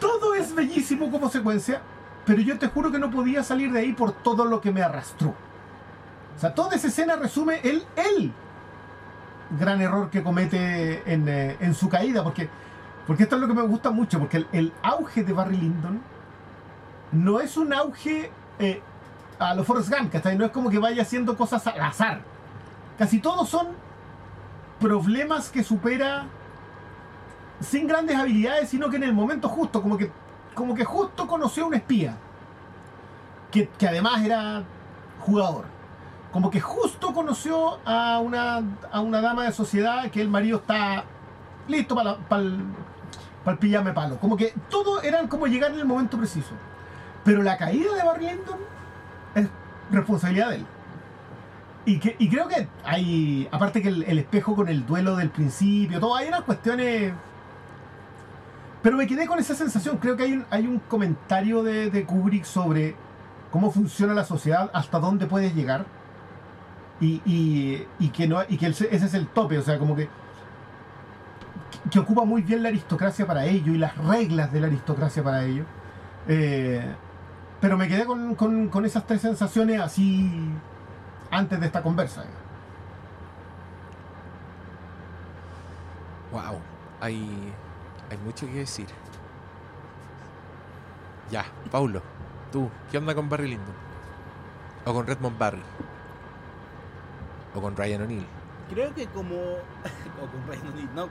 todo 0.00 0.34
es 0.34 0.54
bellísimo 0.54 1.10
como 1.10 1.28
secuencia, 1.30 1.80
pero 2.24 2.40
yo 2.42 2.58
te 2.58 2.68
juro 2.68 2.92
que 2.92 2.98
no 2.98 3.10
podía 3.10 3.42
salir 3.42 3.72
de 3.72 3.80
ahí 3.80 3.92
por 3.92 4.12
todo 4.12 4.44
lo 4.44 4.60
que 4.60 4.70
me 4.70 4.82
arrastró. 4.82 5.34
O 6.38 6.40
sea, 6.40 6.54
toda 6.54 6.76
esa 6.76 6.86
escena 6.86 7.16
resume 7.16 7.58
el, 7.64 7.82
el 7.96 8.32
gran 9.58 9.80
error 9.80 10.08
que 10.08 10.22
comete 10.22 11.02
en, 11.12 11.28
eh, 11.28 11.56
en 11.58 11.74
su 11.74 11.88
caída, 11.88 12.22
porque, 12.22 12.48
porque 13.08 13.24
esto 13.24 13.34
es 13.34 13.42
lo 13.42 13.48
que 13.48 13.54
me 13.54 13.62
gusta 13.62 13.90
mucho, 13.90 14.20
porque 14.20 14.36
el, 14.36 14.46
el 14.52 14.72
auge 14.84 15.24
de 15.24 15.32
Barry 15.32 15.56
Lyndon 15.56 16.00
no 17.10 17.40
es 17.40 17.56
un 17.56 17.72
auge 17.72 18.30
eh, 18.60 18.80
a 19.40 19.52
los 19.56 19.66
Forrest 19.66 19.90
Gump, 19.90 20.12
¿cachai? 20.12 20.38
No 20.38 20.44
es 20.44 20.52
como 20.52 20.70
que 20.70 20.78
vaya 20.78 21.02
haciendo 21.02 21.36
cosas 21.36 21.66
al 21.66 21.80
azar. 21.80 22.20
Casi 22.96 23.18
todos 23.18 23.48
son 23.48 23.70
problemas 24.78 25.50
que 25.50 25.64
supera 25.64 26.26
sin 27.58 27.88
grandes 27.88 28.16
habilidades, 28.16 28.68
sino 28.68 28.90
que 28.90 28.96
en 28.96 29.02
el 29.02 29.12
momento 29.12 29.48
justo, 29.48 29.82
como 29.82 29.98
que, 29.98 30.08
como 30.54 30.76
que 30.76 30.84
justo 30.84 31.26
conoció 31.26 31.64
a 31.64 31.66
un 31.66 31.74
espía, 31.74 32.14
que, 33.50 33.68
que 33.70 33.88
además 33.88 34.24
era 34.24 34.62
jugador. 35.18 35.77
Como 36.32 36.50
que 36.50 36.60
justo 36.60 37.14
conoció 37.14 37.78
a 37.86 38.18
una, 38.18 38.62
a 38.92 39.00
una 39.00 39.20
dama 39.20 39.44
de 39.44 39.52
sociedad 39.52 40.10
que 40.10 40.20
el 40.20 40.28
marido 40.28 40.58
está 40.58 41.04
listo 41.66 41.94
para 41.94 42.10
el, 42.12 42.58
para 43.44 43.52
el 43.52 43.58
pillame 43.58 43.92
palo. 43.92 44.18
Como 44.18 44.36
que 44.36 44.52
todo 44.68 45.02
eran 45.02 45.28
como 45.28 45.46
llegar 45.46 45.72
en 45.72 45.78
el 45.78 45.86
momento 45.86 46.18
preciso. 46.18 46.50
Pero 47.24 47.42
la 47.42 47.56
caída 47.56 47.94
de 47.94 48.04
Barry 48.04 48.26
Lyndon 48.26 48.58
es 49.34 49.48
responsabilidad 49.90 50.50
de 50.50 50.56
él. 50.56 50.66
Y, 51.86 51.98
que, 51.98 52.16
y 52.18 52.28
creo 52.28 52.48
que 52.48 52.68
hay, 52.84 53.48
aparte 53.50 53.80
que 53.80 53.88
el, 53.88 54.02
el 54.02 54.18
espejo 54.18 54.54
con 54.54 54.68
el 54.68 54.84
duelo 54.84 55.16
del 55.16 55.30
principio, 55.30 55.98
todo, 56.00 56.14
hay 56.14 56.28
unas 56.28 56.42
cuestiones... 56.42 57.14
Pero 58.82 58.96
me 58.96 59.06
quedé 59.06 59.26
con 59.26 59.38
esa 59.38 59.54
sensación, 59.54 59.96
creo 59.96 60.16
que 60.16 60.24
hay 60.24 60.32
un, 60.34 60.46
hay 60.50 60.66
un 60.66 60.78
comentario 60.80 61.62
de, 61.62 61.90
de 61.90 62.04
Kubrick 62.04 62.44
sobre 62.44 62.94
cómo 63.50 63.70
funciona 63.70 64.12
la 64.12 64.24
sociedad, 64.24 64.70
hasta 64.74 64.98
dónde 64.98 65.26
puedes 65.26 65.54
llegar, 65.54 65.86
y, 67.00 67.86
y, 67.98 68.08
que, 68.10 68.26
no, 68.26 68.40
y 68.48 68.56
que 68.56 68.66
ese 68.66 68.88
es 68.94 69.14
el 69.14 69.28
tope, 69.28 69.58
o 69.58 69.62
sea, 69.62 69.78
como 69.78 69.94
que, 69.96 70.08
que 71.90 71.98
ocupa 71.98 72.24
muy 72.24 72.42
bien 72.42 72.62
la 72.62 72.68
aristocracia 72.68 73.26
para 73.26 73.46
ello 73.46 73.72
y 73.72 73.78
las 73.78 73.96
reglas 73.96 74.52
de 74.52 74.60
la 74.60 74.66
aristocracia 74.66 75.22
para 75.22 75.44
ello. 75.44 75.64
Eh, 76.26 76.96
pero 77.60 77.76
me 77.76 77.88
quedé 77.88 78.04
con, 78.06 78.34
con- 78.34 78.68
con 78.68 78.84
esas 78.84 79.06
tres 79.06 79.22
sensaciones 79.22 79.80
así 79.80 80.62
antes 81.30 81.60
de 81.60 81.66
esta 81.66 81.82
conversa. 81.82 82.24
Wow, 86.30 86.62
hay, 87.00 87.54
hay 88.10 88.18
mucho 88.18 88.46
que 88.46 88.54
decir. 88.60 88.88
Ya, 91.30 91.44
Paulo, 91.70 92.02
tú, 92.50 92.70
¿qué 92.90 92.98
onda 92.98 93.14
con 93.14 93.28
Barry 93.28 93.48
Lyndon? 93.48 93.74
O 94.84 94.94
con 94.94 95.06
Redmond 95.06 95.38
Barry. 95.38 95.62
O 97.54 97.60
con 97.60 97.76
Ryan 97.76 98.02
O'Neill. 98.02 98.26
Creo 98.70 98.94
que 98.94 99.06
como. 99.06 99.34
o 100.22 100.26
con 100.30 100.46
Ryan 100.46 100.68
O'Neal, 100.72 100.94
no. 100.94 101.08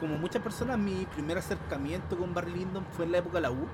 Como 0.00 0.18
muchas 0.18 0.42
personas, 0.42 0.78
mi 0.78 1.06
primer 1.06 1.38
acercamiento 1.38 2.18
con 2.18 2.34
Barry 2.34 2.52
Lyndon 2.52 2.84
fue 2.92 3.06
en 3.06 3.12
la 3.12 3.18
época 3.18 3.36
de 3.36 3.42
la 3.42 3.50
U. 3.50 3.66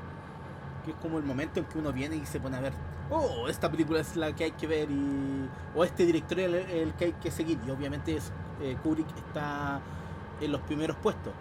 Que 0.84 0.92
es 0.92 0.96
como 0.98 1.18
el 1.18 1.24
momento 1.24 1.60
en 1.60 1.66
que 1.66 1.78
uno 1.78 1.92
viene 1.92 2.16
y 2.16 2.26
se 2.26 2.40
pone 2.40 2.56
a 2.56 2.60
ver. 2.60 2.72
Oh, 3.10 3.48
esta 3.48 3.70
película 3.70 4.00
es 4.00 4.16
la 4.16 4.32
que 4.34 4.44
hay 4.44 4.52
que 4.52 4.66
ver. 4.66 4.90
y 4.90 5.48
O 5.74 5.84
este 5.84 6.06
director 6.06 6.38
es 6.40 6.46
el, 6.46 6.54
el 6.54 6.94
que 6.94 7.06
hay 7.06 7.12
que 7.12 7.30
seguir. 7.30 7.58
Y 7.66 7.70
obviamente 7.70 8.16
es, 8.16 8.32
eh, 8.60 8.76
Kubrick 8.82 9.06
está 9.16 9.80
en 10.40 10.52
los 10.52 10.60
primeros 10.62 10.96
puestos. 10.96 11.32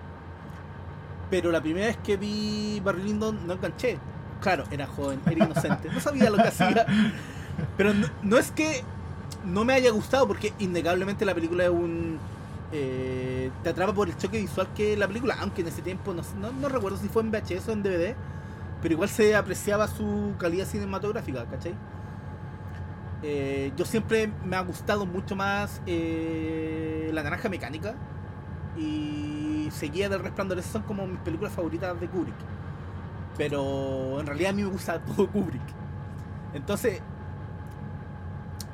Pero 1.29 1.51
la 1.51 1.61
primera 1.61 1.87
vez 1.87 1.97
que 1.97 2.17
vi 2.17 2.81
Barry 2.83 3.03
Lyndon 3.03 3.47
no 3.47 3.53
enganché. 3.53 3.97
Claro, 4.41 4.63
era 4.71 4.87
joven, 4.87 5.21
era 5.29 5.45
inocente, 5.45 5.89
no 5.89 5.99
sabía 5.99 6.29
lo 6.29 6.37
que 6.37 6.47
hacía. 6.49 6.85
Pero 7.77 7.93
no, 7.93 8.07
no 8.23 8.37
es 8.37 8.51
que 8.51 8.83
no 9.43 9.65
me 9.65 9.73
haya 9.73 9.91
gustado, 9.91 10.27
porque 10.27 10.55
innegablemente 10.59 11.25
la 11.25 11.33
película 11.35 11.65
es 11.65 11.69
un. 11.71 12.21
eh, 12.71 13.51
te 13.63 13.69
atrapa 13.69 13.93
por 13.93 14.09
el 14.09 14.17
choque 14.17 14.39
visual 14.39 14.73
que 14.73 14.95
la 14.97 15.07
película, 15.07 15.35
aunque 15.39 15.61
en 15.61 15.67
ese 15.67 15.81
tiempo 15.81 16.13
no, 16.13 16.23
no, 16.35 16.51
no 16.53 16.69
recuerdo 16.69 16.97
si 16.97 17.09
fue 17.09 17.21
en 17.23 17.31
VHS 17.31 17.69
o 17.69 17.73
en 17.73 17.83
DVD, 17.83 18.17
pero 18.81 18.93
igual 18.93 19.09
se 19.09 19.35
apreciaba 19.35 19.87
su 19.87 20.35
calidad 20.39 20.67
cinematográfica, 20.67 21.47
¿cachai? 21.47 21.79
Eh, 23.23 23.73
yo 23.75 23.85
siempre 23.85 24.27
me 24.43 24.55
ha 24.55 24.61
gustado 24.61 25.05
mucho 25.05 25.35
más 25.35 25.81
eh, 25.85 27.11
La 27.13 27.21
Naranja 27.23 27.49
Mecánica 27.49 27.99
y 28.75 29.69
Seguía 29.71 30.09
del 30.09 30.21
Resplandor, 30.23 30.59
esas 30.59 30.73
son 30.73 30.83
como 30.83 31.07
mis 31.07 31.21
películas 31.21 31.53
favoritas 31.53 31.99
de 31.99 32.09
Kubrick. 32.09 32.47
Pero 33.37 34.19
en 34.19 34.27
realidad 34.27 34.51
a 34.51 34.53
mí 34.53 34.63
me 34.63 34.69
gusta 34.69 35.03
todo 35.05 35.31
Kubrick. 35.31 35.75
Entonces, 36.53 37.03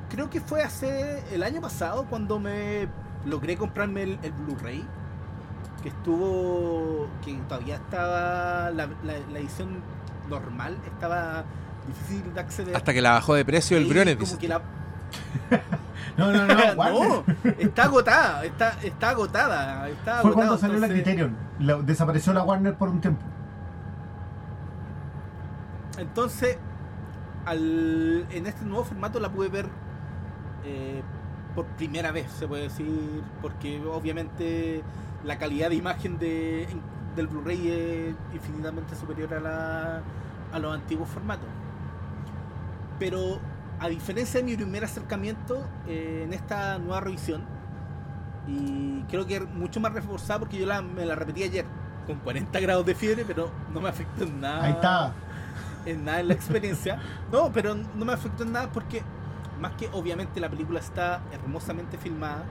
creo 0.08 0.30
que 0.30 0.40
fue 0.40 0.62
hace 0.62 1.22
el 1.34 1.42
año 1.42 1.60
pasado 1.60 2.06
cuando 2.08 2.38
me 2.38 2.88
logré 3.26 3.56
comprarme 3.56 4.02
el, 4.04 4.18
el 4.22 4.32
Blu-ray. 4.32 4.84
Que 5.82 5.90
estuvo. 5.90 7.06
que 7.24 7.34
todavía 7.48 7.76
estaba. 7.76 8.70
La, 8.70 8.86
la- 9.04 9.18
la 9.32 9.38
edición 9.38 9.80
normal 10.28 10.76
estaba 10.86 11.44
difícil 11.86 12.34
de 12.34 12.40
acceder. 12.40 12.76
Hasta 12.76 12.92
que 12.92 13.00
la 13.00 13.12
bajó 13.12 13.34
de 13.34 13.44
precio 13.44 13.76
el 13.76 13.86
Briones, 13.86 14.16
como 14.16 14.38
que 14.38 14.48
la- 14.48 14.60
No, 16.18 16.32
no, 16.32 16.46
no, 16.46 16.54
no, 16.54 16.72
Warner. 16.74 17.56
está 17.60 17.84
agotada, 17.84 18.44
está, 18.44 18.70
está 18.82 19.10
agotada. 19.10 19.88
Está 19.88 20.20
Fue 20.20 20.30
agotado, 20.30 20.34
cuando 20.34 20.58
salió 20.58 20.78
la 20.80 20.86
entonces- 20.86 21.04
Criterion. 21.04 21.36
La- 21.60 21.76
desapareció 21.76 22.32
la 22.32 22.42
Warner 22.42 22.74
por 22.74 22.88
un 22.88 23.00
tiempo. 23.00 23.22
Entonces, 25.98 26.58
al, 27.46 28.26
en 28.30 28.46
este 28.46 28.64
nuevo 28.64 28.84
formato 28.84 29.18
la 29.20 29.28
pude 29.30 29.48
ver 29.48 29.66
eh, 30.64 31.02
por 31.54 31.66
primera 31.66 32.12
vez, 32.12 32.30
se 32.32 32.46
puede 32.46 32.64
decir, 32.64 33.22
porque 33.42 33.80
obviamente 33.84 34.82
la 35.24 35.38
calidad 35.38 35.70
de 35.70 35.76
imagen 35.76 36.18
de, 36.18 36.68
del 37.16 37.26
Blu-ray 37.26 37.68
es 37.68 38.14
infinitamente 38.34 38.94
superior 38.94 39.34
a, 39.34 39.40
la, 39.40 40.02
a 40.52 40.58
los 40.58 40.74
antiguos 40.74 41.08
formatos. 41.08 41.48
Pero 42.98 43.40
a 43.80 43.88
diferencia 43.88 44.40
de 44.40 44.44
mi 44.44 44.56
primer 44.56 44.84
acercamiento 44.84 45.64
eh, 45.86 46.22
en 46.24 46.32
esta 46.32 46.78
nueva 46.78 47.00
revisión, 47.00 47.42
y 48.46 49.02
creo 49.10 49.26
que 49.26 49.40
mucho 49.40 49.78
más 49.80 49.92
reforzada 49.92 50.38
porque 50.40 50.58
yo 50.58 50.66
la, 50.66 50.80
me 50.80 51.04
la 51.04 51.14
repetí 51.14 51.42
ayer 51.42 51.66
con 52.06 52.16
40 52.20 52.58
grados 52.60 52.86
de 52.86 52.94
fiebre, 52.94 53.24
pero 53.26 53.50
no 53.72 53.80
me 53.80 53.88
afectó 53.90 54.24
en 54.24 54.40
nada 54.40 54.64
Ahí 54.64 54.72
está. 54.72 55.12
en 55.84 56.04
nada 56.04 56.20
en 56.20 56.28
la 56.28 56.34
experiencia. 56.34 56.98
No, 57.30 57.52
pero 57.52 57.74
no 57.74 58.04
me 58.04 58.12
afectó 58.14 58.44
en 58.44 58.52
nada 58.52 58.70
porque, 58.72 59.02
más 59.60 59.72
que 59.72 59.88
obviamente 59.92 60.40
la 60.40 60.48
película 60.48 60.80
está 60.80 61.22
hermosamente 61.32 61.98
filmada, 61.98 62.44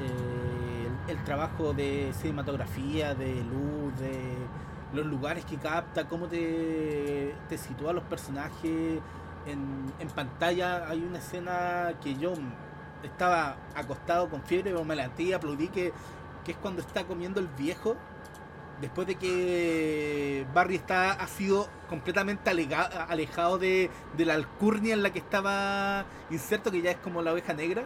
eh, 0.00 0.88
el, 1.08 1.24
trabajo 1.24 1.72
de 1.72 2.12
cinematografía, 2.14 3.14
de 3.14 3.42
luz, 3.44 3.98
de 3.98 4.36
los 4.92 5.06
lugares 5.06 5.44
que 5.44 5.56
capta, 5.56 6.08
cómo 6.08 6.26
te, 6.26 7.34
te 7.48 7.58
sitúa 7.58 7.92
los 7.92 8.04
personajes 8.04 9.00
en, 9.46 9.92
en 9.98 10.08
pantalla. 10.08 10.88
Hay 10.88 11.02
una 11.02 11.18
escena 11.18 11.94
que 12.02 12.16
yo 12.16 12.34
estaba 13.02 13.56
acostado 13.74 14.28
con 14.28 14.42
fiebre, 14.42 14.72
pero 14.72 14.84
me 14.84 14.96
y 15.18 15.32
aplaudí 15.32 15.68
que, 15.68 15.92
que 16.44 16.52
es 16.52 16.58
cuando 16.58 16.80
está 16.82 17.04
comiendo 17.04 17.40
el 17.40 17.48
viejo 17.48 17.96
después 18.80 19.06
de 19.06 19.14
que 19.16 20.46
Barry 20.54 20.76
está 20.76 21.12
ha 21.12 21.26
sido 21.26 21.68
completamente 21.88 22.50
alejado 22.50 23.58
de, 23.58 23.90
de 24.16 24.24
la 24.24 24.34
alcurnia 24.34 24.94
en 24.94 25.02
la 25.02 25.10
que 25.12 25.18
estaba 25.18 26.04
inserto, 26.30 26.70
que 26.70 26.80
ya 26.82 26.90
es 26.92 26.96
como 26.98 27.22
la 27.22 27.32
oveja 27.32 27.52
negra, 27.52 27.82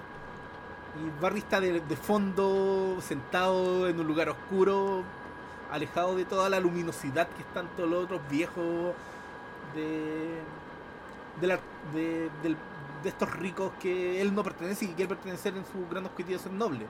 Y 0.96 1.20
Barry 1.22 1.40
está 1.40 1.60
de, 1.60 1.80
fondo, 1.96 2.98
sentado 3.00 3.88
en 3.88 3.98
un 3.98 4.06
lugar 4.06 4.28
oscuro, 4.28 5.02
alejado 5.72 6.14
de 6.14 6.24
toda 6.24 6.48
la 6.48 6.60
luminosidad 6.60 7.26
que 7.28 7.42
están 7.42 7.66
todos 7.76 7.90
los 7.90 8.04
otros 8.04 8.20
viejos 8.30 8.94
de, 9.74 10.40
de, 11.40 11.46
la- 11.48 11.58
de- 11.92 12.30
de 13.02 13.08
estos 13.08 13.30
ricos 13.32 13.72
que 13.80 14.20
él 14.22 14.32
no 14.34 14.42
pertenece 14.44 14.84
y 14.84 14.88
que 14.88 14.94
quiere 14.94 15.08
pertenecer 15.14 15.56
en 15.56 15.64
su 15.66 15.86
gran 15.90 16.06
objetivo 16.06 16.38
de 16.38 16.42
ser 16.44 16.52
noble. 16.52 16.86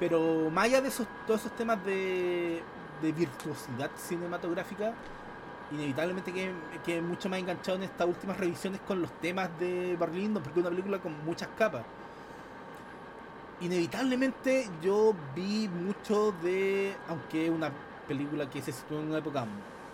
Pero 0.00 0.50
más 0.50 0.64
allá 0.64 0.80
de 0.80 0.88
esos, 0.88 1.06
todos 1.26 1.40
esos 1.40 1.54
temas 1.56 1.84
de, 1.84 2.62
de 3.02 3.12
virtuosidad 3.12 3.90
cinematográfica, 3.96 4.94
inevitablemente 5.70 6.32
que, 6.32 6.50
que 6.84 7.00
mucho 7.02 7.28
más 7.28 7.38
enganchado 7.38 7.76
en 7.76 7.84
estas 7.84 8.08
últimas 8.08 8.38
revisiones 8.38 8.80
con 8.80 9.02
los 9.02 9.12
temas 9.20 9.50
de 9.60 9.96
Barry 10.00 10.22
Lyndon, 10.22 10.42
porque 10.42 10.58
es 10.58 10.66
una 10.66 10.70
película 10.70 10.98
con 10.98 11.24
muchas 11.24 11.48
capas. 11.56 11.84
Inevitablemente 13.60 14.68
yo 14.82 15.14
vi 15.36 15.68
mucho 15.68 16.32
de, 16.42 16.96
aunque 17.08 17.44
es 17.44 17.50
una 17.50 17.70
película 18.08 18.48
que 18.48 18.62
se 18.62 18.72
sitúa 18.72 19.00
en 19.00 19.08
una 19.08 19.18
época 19.18 19.44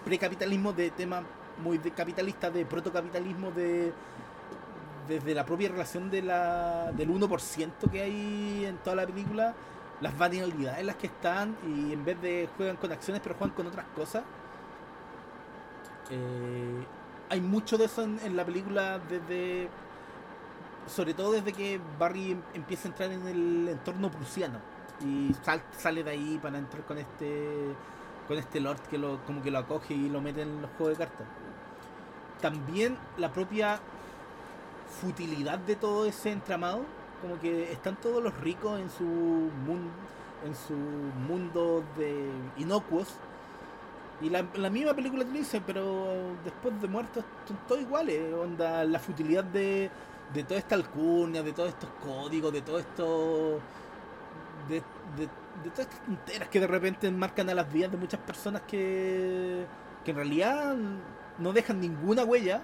precapitalismo, 0.04 0.72
de 0.72 0.92
temas 0.92 1.24
muy 1.62 1.78
de 1.78 1.90
capitalista, 1.90 2.48
de 2.48 2.64
protocapitalismo, 2.64 3.50
de 3.50 3.92
desde 5.08 5.34
la 5.34 5.44
propia 5.44 5.68
relación 5.68 6.10
de 6.10 6.22
la, 6.22 6.92
del 6.92 7.10
1% 7.10 7.90
que 7.90 8.02
hay 8.02 8.64
en 8.64 8.76
toda 8.78 8.96
la 8.96 9.06
película, 9.06 9.54
las 10.00 10.16
banalidades 10.18 10.80
en 10.80 10.86
las 10.86 10.96
que 10.96 11.06
están 11.08 11.56
y 11.66 11.92
en 11.92 12.04
vez 12.04 12.20
de 12.20 12.48
juegan 12.56 12.76
con 12.76 12.92
acciones 12.92 13.22
pero 13.22 13.34
juegan 13.36 13.54
con 13.56 13.66
otras 13.66 13.86
cosas. 13.94 14.24
Eh, 16.10 16.86
hay 17.28 17.40
mucho 17.40 17.76
de 17.76 17.86
eso 17.86 18.02
en, 18.02 18.36
la 18.36 18.44
película 18.44 19.00
desde 19.00 19.68
sobre 20.86 21.14
todo 21.14 21.32
desde 21.32 21.52
que 21.52 21.80
Barry 21.98 22.32
em- 22.32 22.42
empieza 22.54 22.86
a 22.88 22.90
entrar 22.92 23.10
en 23.10 23.26
el 23.26 23.68
entorno 23.68 24.10
prusiano 24.10 24.58
y 25.04 25.34
sal- 25.42 25.62
sale 25.76 26.04
de 26.04 26.10
ahí 26.10 26.38
para 26.40 26.58
entrar 26.58 26.84
con 26.84 26.98
este 26.98 27.74
con 28.28 28.38
este 28.38 28.60
lord 28.60 28.78
que 28.88 28.98
lo 28.98 29.18
como 29.26 29.42
que 29.42 29.50
lo 29.50 29.58
acoge 29.58 29.94
y 29.94 30.08
lo 30.08 30.20
mete 30.20 30.42
en 30.42 30.62
los 30.62 30.70
juegos 30.78 30.96
de 30.98 31.04
cartas. 31.04 31.26
También 32.40 32.96
la 33.16 33.32
propia 33.32 33.80
futilidad 35.00 35.58
de 35.58 35.76
todo 35.76 36.06
ese 36.06 36.30
entramado, 36.30 36.82
como 37.20 37.38
que 37.40 37.72
están 37.72 37.96
todos 37.96 38.22
los 38.22 38.36
ricos 38.40 38.80
en 38.80 38.90
su 38.90 39.04
mundo 39.04 39.90
en 40.44 40.54
su 40.54 40.74
mundo 40.74 41.82
de 41.96 42.30
inocuos 42.58 43.14
y 44.20 44.30
la, 44.30 44.46
la 44.54 44.70
misma 44.70 44.94
película 44.94 45.24
te 45.24 45.30
dice, 45.32 45.60
pero 45.66 46.36
después 46.42 46.80
de 46.80 46.88
muertos 46.88 47.24
son 47.46 47.58
todos 47.68 47.82
iguales. 47.82 48.32
Onda, 48.32 48.84
la 48.84 48.98
futilidad 48.98 49.44
de, 49.44 49.90
de 50.32 50.44
toda 50.44 50.58
esta 50.58 50.74
alcurnia, 50.74 51.42
de 51.42 51.52
todos 51.52 51.70
estos 51.70 51.90
códigos, 52.02 52.52
de 52.52 52.62
todo 52.62 52.78
esto. 52.78 53.60
De, 54.68 54.76
de, 55.16 55.28
de 55.62 55.70
todas 55.70 55.86
estas 55.86 56.00
tonteras 56.06 56.48
que 56.48 56.60
de 56.60 56.66
repente 56.66 57.10
marcan 57.10 57.48
a 57.50 57.54
las 57.54 57.70
vidas 57.70 57.92
de 57.92 57.98
muchas 57.98 58.20
personas 58.20 58.62
que, 58.62 59.64
que 60.04 60.10
en 60.10 60.16
realidad 60.16 60.76
no 61.38 61.52
dejan 61.52 61.80
ninguna 61.80 62.24
huella. 62.24 62.62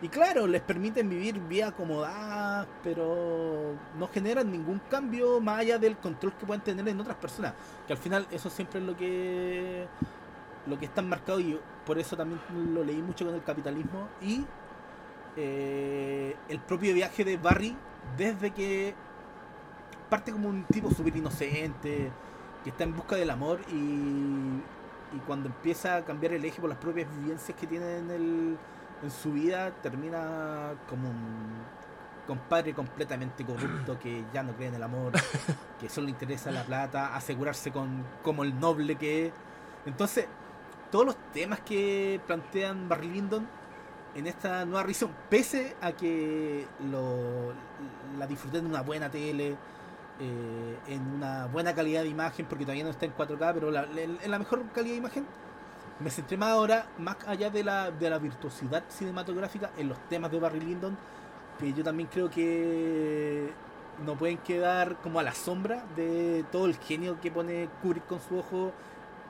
Y 0.00 0.08
claro, 0.08 0.46
les 0.46 0.62
permiten 0.62 1.08
vivir 1.08 1.40
vidas 1.40 1.72
acomodadas, 1.72 2.68
pero 2.84 3.74
no 3.98 4.06
generan 4.08 4.50
ningún 4.50 4.80
cambio 4.88 5.40
más 5.40 5.60
allá 5.60 5.78
del 5.78 5.96
control 5.96 6.32
que 6.34 6.46
pueden 6.46 6.62
tener 6.62 6.86
en 6.86 7.00
otras 7.00 7.16
personas. 7.16 7.54
Que 7.86 7.94
al 7.94 7.98
final 7.98 8.26
eso 8.30 8.48
siempre 8.48 8.78
es 8.80 8.86
lo 8.86 8.96
que 8.96 9.86
lo 10.66 10.78
que 10.78 10.84
está 10.84 11.02
marcado 11.02 11.40
y 11.40 11.58
por 11.86 11.98
eso 11.98 12.16
también 12.16 12.40
lo 12.74 12.84
leí 12.84 13.00
mucho 13.00 13.24
con 13.24 13.34
el 13.34 13.42
capitalismo 13.42 14.08
y 14.20 14.44
eh, 15.36 16.36
el 16.48 16.60
propio 16.60 16.92
viaje 16.94 17.24
de 17.24 17.36
Barry 17.38 17.74
desde 18.16 18.50
que 18.50 18.94
parte 20.10 20.32
como 20.32 20.48
un 20.48 20.64
tipo 20.64 20.90
súper 20.90 21.16
inocente 21.16 22.10
que 22.64 22.70
está 22.70 22.84
en 22.84 22.94
busca 22.94 23.16
del 23.16 23.30
amor 23.30 23.60
y, 23.70 23.74
y 25.16 25.20
cuando 25.26 25.48
empieza 25.48 25.96
a 25.96 26.04
cambiar 26.04 26.34
el 26.34 26.44
eje 26.44 26.60
por 26.60 26.68
las 26.68 26.78
propias 26.78 27.08
vivencias 27.20 27.56
que 27.58 27.66
tiene 27.66 27.98
en, 27.98 28.10
el, 28.10 28.58
en 29.02 29.10
su 29.10 29.32
vida 29.32 29.70
termina 29.82 30.72
como 30.88 31.08
un 31.08 31.78
compadre 32.26 32.74
completamente 32.74 33.44
corrupto 33.44 33.98
que 33.98 34.24
ya 34.34 34.42
no 34.42 34.52
cree 34.52 34.68
en 34.68 34.74
el 34.74 34.82
amor 34.82 35.12
que 35.80 35.88
solo 35.88 36.06
le 36.06 36.10
interesa 36.10 36.50
la 36.50 36.62
plata 36.64 37.14
asegurarse 37.14 37.70
con 37.72 38.04
como 38.22 38.44
el 38.44 38.58
noble 38.58 38.96
que 38.96 39.26
es. 39.28 39.32
Entonces 39.86 40.26
todos 40.90 41.06
los 41.06 41.16
temas 41.32 41.60
que 41.60 42.20
plantean 42.26 42.88
Barry 42.88 43.08
Lyndon 43.08 43.46
en 44.14 44.26
esta 44.26 44.64
nueva 44.64 44.82
revisión, 44.82 45.10
pese 45.30 45.76
a 45.80 45.92
que 45.92 46.66
lo, 46.90 47.52
la 48.18 48.26
disfruté 48.26 48.58
en 48.58 48.66
una 48.66 48.80
buena 48.82 49.10
tele, 49.10 49.56
eh, 50.18 50.78
en 50.88 51.02
una 51.14 51.46
buena 51.46 51.74
calidad 51.74 52.02
de 52.02 52.08
imagen, 52.08 52.46
porque 52.46 52.64
todavía 52.64 52.84
no 52.84 52.90
está 52.90 53.04
en 53.06 53.12
4K, 53.12 53.52
pero 53.54 53.70
la- 53.70 53.84
en, 53.84 54.18
en 54.20 54.30
la 54.30 54.38
mejor 54.38 54.64
calidad 54.72 54.92
de 54.94 54.98
imagen, 54.98 55.26
me 56.00 56.10
centré 56.10 56.36
más 56.36 56.50
ahora, 56.50 56.86
más 56.98 57.16
allá 57.26 57.50
de 57.50 57.64
la, 57.64 57.90
de 57.90 58.10
la 58.10 58.18
virtuosidad 58.18 58.84
cinematográfica, 58.88 59.70
en 59.76 59.88
los 59.88 59.98
temas 60.08 60.30
de 60.30 60.38
Barry 60.38 60.60
Lyndon, 60.60 60.96
que 61.58 61.72
yo 61.72 61.82
también 61.82 62.08
creo 62.12 62.30
que 62.30 63.50
no 64.04 64.16
pueden 64.16 64.38
quedar 64.38 64.96
como 65.02 65.18
a 65.18 65.22
la 65.22 65.34
sombra 65.34 65.84
de 65.96 66.44
todo 66.52 66.66
el 66.66 66.76
genio 66.76 67.20
que 67.20 67.30
pone 67.32 67.68
Kubrick 67.82 68.06
con 68.06 68.20
su 68.20 68.38
ojo 68.38 68.72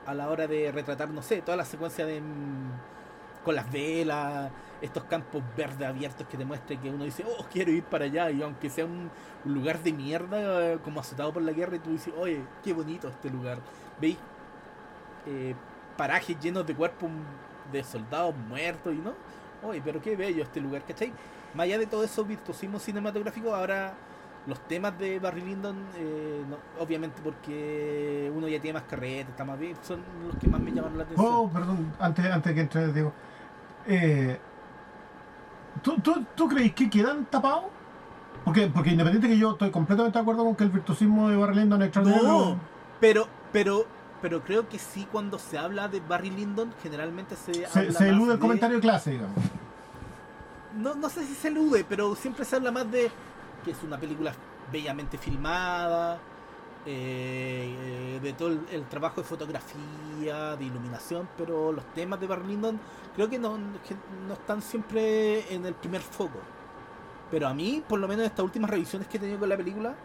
a 0.05 0.13
la 0.13 0.29
hora 0.29 0.47
de 0.47 0.71
retratar, 0.71 1.09
no 1.09 1.21
sé, 1.21 1.41
toda 1.41 1.57
la 1.57 1.65
secuencia 1.65 2.05
de 2.05 2.21
mm, 2.21 3.43
con 3.43 3.55
las 3.55 3.71
velas, 3.71 4.51
estos 4.81 5.03
campos 5.05 5.41
verdes 5.57 5.87
abiertos 5.87 6.27
que 6.27 6.37
te 6.37 6.45
muestran 6.45 6.79
que 6.79 6.89
uno 6.89 7.03
dice, 7.03 7.25
oh, 7.25 7.45
quiero 7.51 7.71
ir 7.71 7.83
para 7.83 8.05
allá, 8.05 8.29
y 8.31 8.41
aunque 8.41 8.69
sea 8.69 8.85
un, 8.85 9.09
un 9.45 9.53
lugar 9.53 9.81
de 9.81 9.93
mierda, 9.93 10.73
eh, 10.73 10.79
como 10.83 10.99
azotado 10.99 11.33
por 11.33 11.41
la 11.41 11.51
guerra, 11.51 11.77
y 11.77 11.79
tú 11.79 11.91
dices, 11.91 12.13
oye, 12.17 12.41
qué 12.63 12.73
bonito 12.73 13.07
este 13.07 13.29
lugar. 13.29 13.59
¿Veis? 13.99 14.17
Eh, 15.25 15.55
parajes 15.99 16.39
llenos 16.39 16.65
de 16.65 16.73
cuerpos 16.73 17.09
de 17.73 17.83
soldados 17.83 18.33
muertos, 18.47 18.93
y 18.93 18.97
no, 18.99 19.11
oye, 19.67 19.81
pero 19.83 20.01
qué 20.01 20.15
bello 20.15 20.43
este 20.43 20.61
lugar, 20.61 20.81
¿cachai? 20.87 21.11
Más 21.53 21.65
allá 21.65 21.77
de 21.77 21.87
todo 21.87 22.05
eso 22.05 22.23
virtuosismo 22.23 22.79
cinematográfico, 22.79 23.53
ahora 23.53 23.95
los 24.47 24.61
temas 24.61 24.97
de 24.97 25.19
Barry 25.19 25.41
Lyndon, 25.41 25.75
eh, 25.97 26.41
no, 26.49 26.55
obviamente 26.81 27.19
porque 27.21 28.31
uno 28.33 28.47
ya 28.47 28.61
tiene 28.61 28.79
más 28.79 28.87
carreta, 28.89 29.29
está 29.31 29.43
más 29.43 29.59
bien, 29.59 29.75
son 29.81 29.99
los 30.25 30.37
que 30.37 30.47
más 30.47 30.61
me 30.61 30.71
llamaron 30.71 30.97
la 30.97 31.03
atención. 31.03 31.27
Oh, 31.29 31.49
perdón, 31.49 31.91
antes, 31.99 32.25
antes 32.25 32.53
que 32.53 32.61
entre, 32.61 32.93
digo. 32.93 33.11
Eh, 33.85 34.39
¿tú, 35.83 35.99
tú, 35.99 36.25
¿Tú 36.33 36.47
crees 36.47 36.73
que 36.73 36.89
quedan 36.89 37.25
tapados? 37.25 37.65
Porque, 38.45 38.67
porque 38.67 38.91
independiente 38.91 39.27
que 39.27 39.37
yo 39.37 39.51
estoy 39.51 39.69
completamente 39.69 40.17
de 40.17 40.21
acuerdo 40.21 40.45
con 40.45 40.55
que 40.55 40.63
el 40.63 40.69
virtuosismo 40.69 41.29
de 41.29 41.35
Barry 41.35 41.55
Lyndon 41.55 41.81
es 41.81 41.87
extraordinario. 41.87 42.29
No, 42.29 42.59
pero, 43.01 43.27
pero, 43.51 43.85
pero 44.21 44.43
creo 44.43 44.67
que 44.67 44.79
sí 44.79 45.07
cuando 45.11 45.39
se 45.39 45.57
habla 45.57 45.87
de 45.87 45.99
Barry 45.99 46.29
Lyndon, 46.29 46.73
generalmente 46.81 47.35
se 47.35 47.53
Se, 47.53 47.65
habla 47.65 47.91
se 47.91 47.91
más 47.91 48.01
elude 48.01 48.33
el 48.33 48.39
comentario 48.39 48.77
de 48.77 48.81
clase, 48.81 49.11
digamos. 49.11 49.37
No, 50.75 50.95
no 50.95 51.09
sé 51.09 51.25
si 51.25 51.33
se 51.33 51.47
elude, 51.47 51.85
pero 51.87 52.15
siempre 52.15 52.45
se 52.45 52.55
habla 52.55 52.71
más 52.71 52.89
de 52.91 53.11
que 53.63 53.71
es 53.71 53.83
una 53.83 53.97
película 53.97 54.33
bellamente 54.71 55.17
filmada, 55.17 56.19
eh, 56.85 57.75
eh, 57.77 58.19
de 58.21 58.33
todo 58.33 58.49
el, 58.49 58.61
el 58.71 58.83
trabajo 58.85 59.21
de 59.21 59.27
fotografía, 59.27 60.55
de 60.55 60.65
iluminación, 60.65 61.27
pero 61.37 61.71
los 61.71 61.85
temas 61.93 62.19
de 62.19 62.27
Barry 62.27 62.47
Lyndon 62.47 62.79
creo 63.15 63.29
que 63.29 63.39
no, 63.39 63.57
que 63.87 63.95
no 64.27 64.33
están 64.33 64.61
siempre 64.61 65.53
en 65.53 65.65
el 65.65 65.73
primer 65.73 66.01
foco. 66.01 66.39
Pero 67.31 67.47
a 67.47 67.53
mí, 67.53 67.83
por 67.87 67.99
lo 67.99 68.07
menos 68.07 68.21
en 68.23 68.31
estas 68.31 68.45
últimas 68.45 68.69
revisiones 68.69 69.07
que 69.07 69.17
he 69.17 69.19
tenido 69.19 69.39
con 69.39 69.49
la 69.49 69.57
película, 69.57 69.95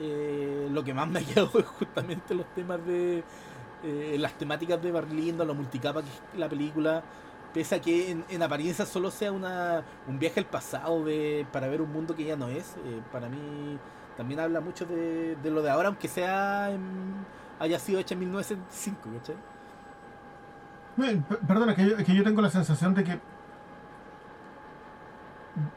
eh, 0.00 0.68
lo 0.70 0.84
que 0.84 0.94
más 0.94 1.08
me 1.08 1.20
ha 1.20 1.24
quedado 1.24 1.50
es 1.58 1.66
justamente 1.66 2.34
los 2.34 2.46
temas 2.54 2.84
de 2.84 3.24
eh, 3.82 4.16
las 4.18 4.34
temáticas 4.38 4.82
de 4.82 4.92
Barry 4.92 5.14
Lyndon, 5.14 5.48
la 5.48 5.54
multicapa 5.54 6.02
que 6.02 6.08
es 6.08 6.38
la 6.38 6.48
película, 6.48 7.04
pese 7.52 7.76
a 7.76 7.80
que 7.80 8.10
en, 8.10 8.24
en 8.28 8.42
apariencia 8.42 8.86
solo 8.86 9.10
sea 9.10 9.32
una, 9.32 9.84
un 10.06 10.18
viaje 10.18 10.40
al 10.40 10.46
pasado 10.46 11.04
de, 11.04 11.46
para 11.52 11.68
ver 11.68 11.82
un 11.82 11.92
mundo 11.92 12.14
que 12.16 12.24
ya 12.24 12.36
no 12.36 12.48
es, 12.48 12.76
eh, 12.78 13.02
para 13.12 13.28
mí 13.28 13.78
también 14.16 14.40
habla 14.40 14.60
mucho 14.60 14.86
de, 14.86 15.36
lo 15.44 15.62
de 15.62 15.70
ahora, 15.70 15.88
aunque 15.88 16.08
sea 16.08 16.70
en- 16.72 17.26
haya 17.58 17.78
sido 17.78 18.00
hecha 18.00 18.14
en 18.14 18.20
1975, 18.20 19.12
¿cachai? 19.18 19.36
Per- 20.96 21.38
Perdona, 21.46 21.72
es 21.72 21.76
que 21.78 21.88
yo, 21.90 21.96
es 21.96 22.04
que 22.04 22.14
yo 22.14 22.24
tengo 22.24 22.40
la 22.42 22.50
sensación 22.50 22.94
de 22.94 23.04
que. 23.04 23.20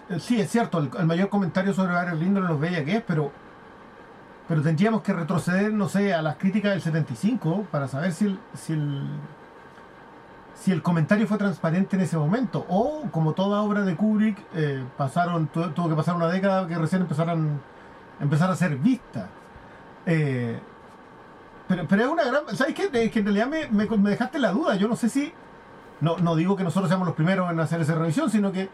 eh, 0.09 0.19
Sí, 0.19 0.39
es 0.39 0.49
cierto, 0.51 0.79
el, 0.79 1.05
mayor 1.05 1.29
comentario 1.29 1.73
sobre 1.73 1.93
Barry 1.93 2.17
Lyndon 2.19 2.47
los 2.47 2.59
bella 2.59 2.83
que 2.83 2.97
es, 2.97 3.03
pero. 3.05 3.31
Pero 4.47 4.61
tendríamos 4.61 5.01
que 5.01 5.11
retroceder, 5.13 5.73
no 5.73 5.89
sé, 5.89 6.13
a 6.13 6.21
las 6.21 6.37
críticas 6.37 6.71
del 6.71 6.81
75 6.81 7.65
para 7.71 7.87
saber 7.87 8.13
si 8.13 8.25
el, 8.25 8.39
si 8.53 8.73
el, 8.73 9.03
si 10.55 10.71
el 10.71 10.81
comentario 10.81 11.27
fue 11.27 11.37
transparente 11.37 11.95
en 11.97 12.03
ese 12.03 12.17
momento. 12.17 12.65
O, 12.69 13.03
como 13.11 13.33
toda 13.33 13.61
obra 13.61 13.81
de 13.81 13.95
Kubrick, 13.95 14.37
eh, 14.55 14.83
pasaron 14.97 15.47
tu- 15.47 15.69
tuvo 15.71 15.89
que 15.89 15.95
pasar 15.95 16.15
una 16.15 16.27
década 16.27 16.65
que 16.67 16.75
recién 16.77 17.01
empezaran, 17.01 17.59
empezar 18.21 18.49
a 18.49 18.55
ser 18.55 18.77
vista. 18.77 19.27
Eh, 20.05 20.57
pero, 21.67 21.85
pero 21.87 22.03
es 22.03 22.07
una 22.09 22.23
gran. 22.23 22.43
¿Sabes 22.55 22.73
qué? 22.73 22.89
Es 22.93 23.11
que 23.11 23.19
en 23.19 23.25
realidad 23.25 23.47
me, 23.47 23.67
me, 23.67 23.85
me 23.97 24.09
dejaste 24.09 24.39
la 24.39 24.51
duda. 24.51 24.75
Yo 24.75 24.87
no 24.87 24.95
sé 24.95 25.09
si. 25.09 25.33
No, 25.99 26.17
no 26.17 26.35
digo 26.35 26.55
que 26.55 26.63
nosotros 26.63 26.87
seamos 26.89 27.05
los 27.07 27.15
primeros 27.15 27.51
en 27.51 27.59
hacer 27.59 27.81
esa 27.81 27.95
revisión, 27.95 28.29
sino 28.29 28.51
que. 28.53 28.69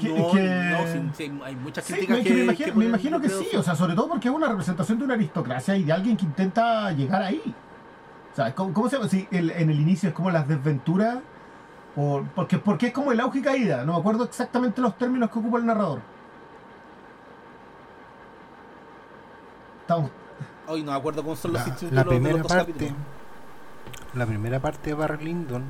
Que- 0.00 0.08
no, 0.08 0.30
que- 0.30 0.42
no, 0.42 0.86
sí, 0.86 1.10
sí, 1.14 1.40
hay 1.44 1.56
muchas 1.56 1.84
Sí, 1.84 1.92
críticas 1.94 2.18
me, 2.18 2.22
que, 2.22 2.28
que 2.30 2.34
me 2.36 2.42
imagino, 2.44 2.64
que 2.64 2.70
me 2.70 2.74
ponen 2.74 2.88
imagino 2.88 3.20
que 3.20 3.28
Lucredo 3.28 3.50
sí, 3.50 3.56
o 3.56 3.62
sea, 3.62 3.74
sobre 3.74 3.94
todo 3.94 4.08
porque 4.08 4.28
es 4.28 4.34
una 4.34 4.48
representación 4.48 4.98
de 4.98 5.04
una 5.04 5.14
aristocracia 5.14 5.76
y 5.76 5.84
de 5.84 5.92
alguien 5.92 6.16
que 6.16 6.24
intenta 6.24 6.90
llegar 6.92 7.22
ahí. 7.22 7.54
O 8.32 8.36
sea, 8.36 8.54
¿cómo, 8.54 8.72
cómo 8.72 8.88
se 8.88 8.96
llama? 8.96 9.08
Sí, 9.08 9.26
el- 9.30 9.50
en 9.50 9.70
el 9.70 9.80
inicio 9.80 10.08
es 10.10 10.14
como 10.14 10.30
las 10.30 10.46
desventuras, 10.46 11.18
o, 11.96 12.22
porque, 12.34 12.58
porque 12.58 12.86
es 12.88 12.92
como 12.92 13.10
el 13.10 13.18
auge 13.20 13.40
y 13.40 13.42
caída, 13.42 13.84
no 13.84 13.94
me 13.94 13.98
acuerdo 13.98 14.24
exactamente 14.24 14.80
los 14.80 14.96
términos 14.96 15.30
que 15.30 15.38
ocupa 15.40 15.58
el 15.58 15.66
narrador. 15.66 16.00
Estamos, 19.80 20.10
Hoy 20.68 20.82
no 20.82 20.92
me 20.92 20.98
acuerdo 20.98 21.22
cómo 21.22 21.34
son 21.34 21.54
los 21.54 21.66
La, 21.66 21.74
títulos 21.74 21.92
la 21.94 22.00
de 22.00 22.04
los 22.04 22.14
primera 22.14 22.38
dos 22.42 22.52
parte, 22.52 22.72
capítulos. 22.72 22.94
la 24.14 24.26
primera 24.26 24.60
parte 24.60 24.90
de 24.90 24.94
Barry 24.94 25.24
Lyndon, 25.24 25.64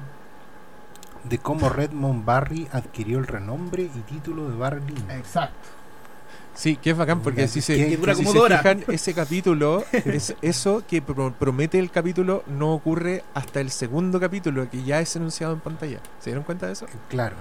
de 1.25 1.39
cómo 1.39 1.69
Redmond 1.69 2.25
Barry 2.25 2.69
adquirió 2.73 3.19
el 3.19 3.27
renombre 3.27 3.83
y 3.85 4.01
título 4.01 4.49
de 4.49 4.57
Barry 4.57 4.81
Lyndon. 4.87 5.11
exacto. 5.11 5.69
Sí, 6.55 6.77
que 6.77 6.91
es 6.91 6.97
bacán 6.97 7.21
porque 7.21 7.43
Mira, 7.43 7.49
si 7.49 7.61
que- 7.61 7.67
se, 7.67 7.77
que 7.77 7.97
dura 7.97 8.15
si 8.15 8.21
como 8.23 8.33
se 8.33 8.39
dos 8.39 8.45
horas. 8.47 8.63
fijan, 8.63 8.85
ese 8.89 9.15
capítulo, 9.15 9.85
es 9.93 10.35
eso 10.43 10.83
que 10.89 11.01
pro- 11.01 11.33
promete 11.39 11.79
el 11.79 11.91
capítulo 11.91 12.43
no 12.49 12.75
ocurre 12.75 13.23
hasta 13.35 13.61
el 13.61 13.71
segundo 13.71 14.19
capítulo 14.19 14.69
que 14.69 14.83
ya 14.83 14.99
es 15.01 15.15
enunciado 15.15 15.53
en 15.53 15.61
pantalla. 15.61 16.01
¿Se 16.19 16.31
dieron 16.31 16.43
cuenta 16.43 16.67
de 16.67 16.73
eso? 16.73 16.87
Claro. 17.09 17.37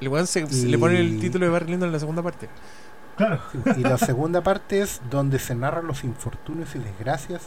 El 0.00 0.08
weón 0.08 0.26
se, 0.26 0.46
se 0.46 0.66
Y- 0.68 0.70
le 0.70 0.78
pone 0.78 0.98
el 0.98 1.20
título 1.20 1.44
de 1.44 1.52
Barry 1.52 1.66
Lyndon 1.72 1.88
en 1.88 1.92
la 1.92 1.98
segunda 2.00 2.22
parte. 2.22 2.48
Claro. 3.16 3.40
Y 3.76 3.80
la 3.82 3.98
segunda 3.98 4.40
parte 4.40 4.80
es 4.80 5.02
donde 5.10 5.38
se 5.38 5.54
narran 5.54 5.86
los 5.86 6.02
infortunios 6.02 6.74
y 6.74 6.78
desgracias 6.78 7.42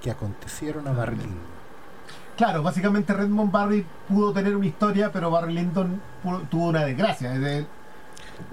que 0.00 0.10
acontecieron 0.10 0.88
a 0.88 0.92
Barry 0.92 1.16
Lyndon. 1.16 1.51
Claro, 2.36 2.62
básicamente 2.62 3.12
Redmond 3.12 3.52
Barry 3.52 3.86
pudo 4.08 4.32
tener 4.32 4.56
una 4.56 4.66
historia, 4.66 5.12
pero 5.12 5.30
Barry 5.30 5.52
Lyndon 5.54 6.00
pudo- 6.22 6.40
tuvo 6.50 6.68
una 6.68 6.84
desgracia. 6.84 7.34
es 7.34 7.40
de- 7.40 7.66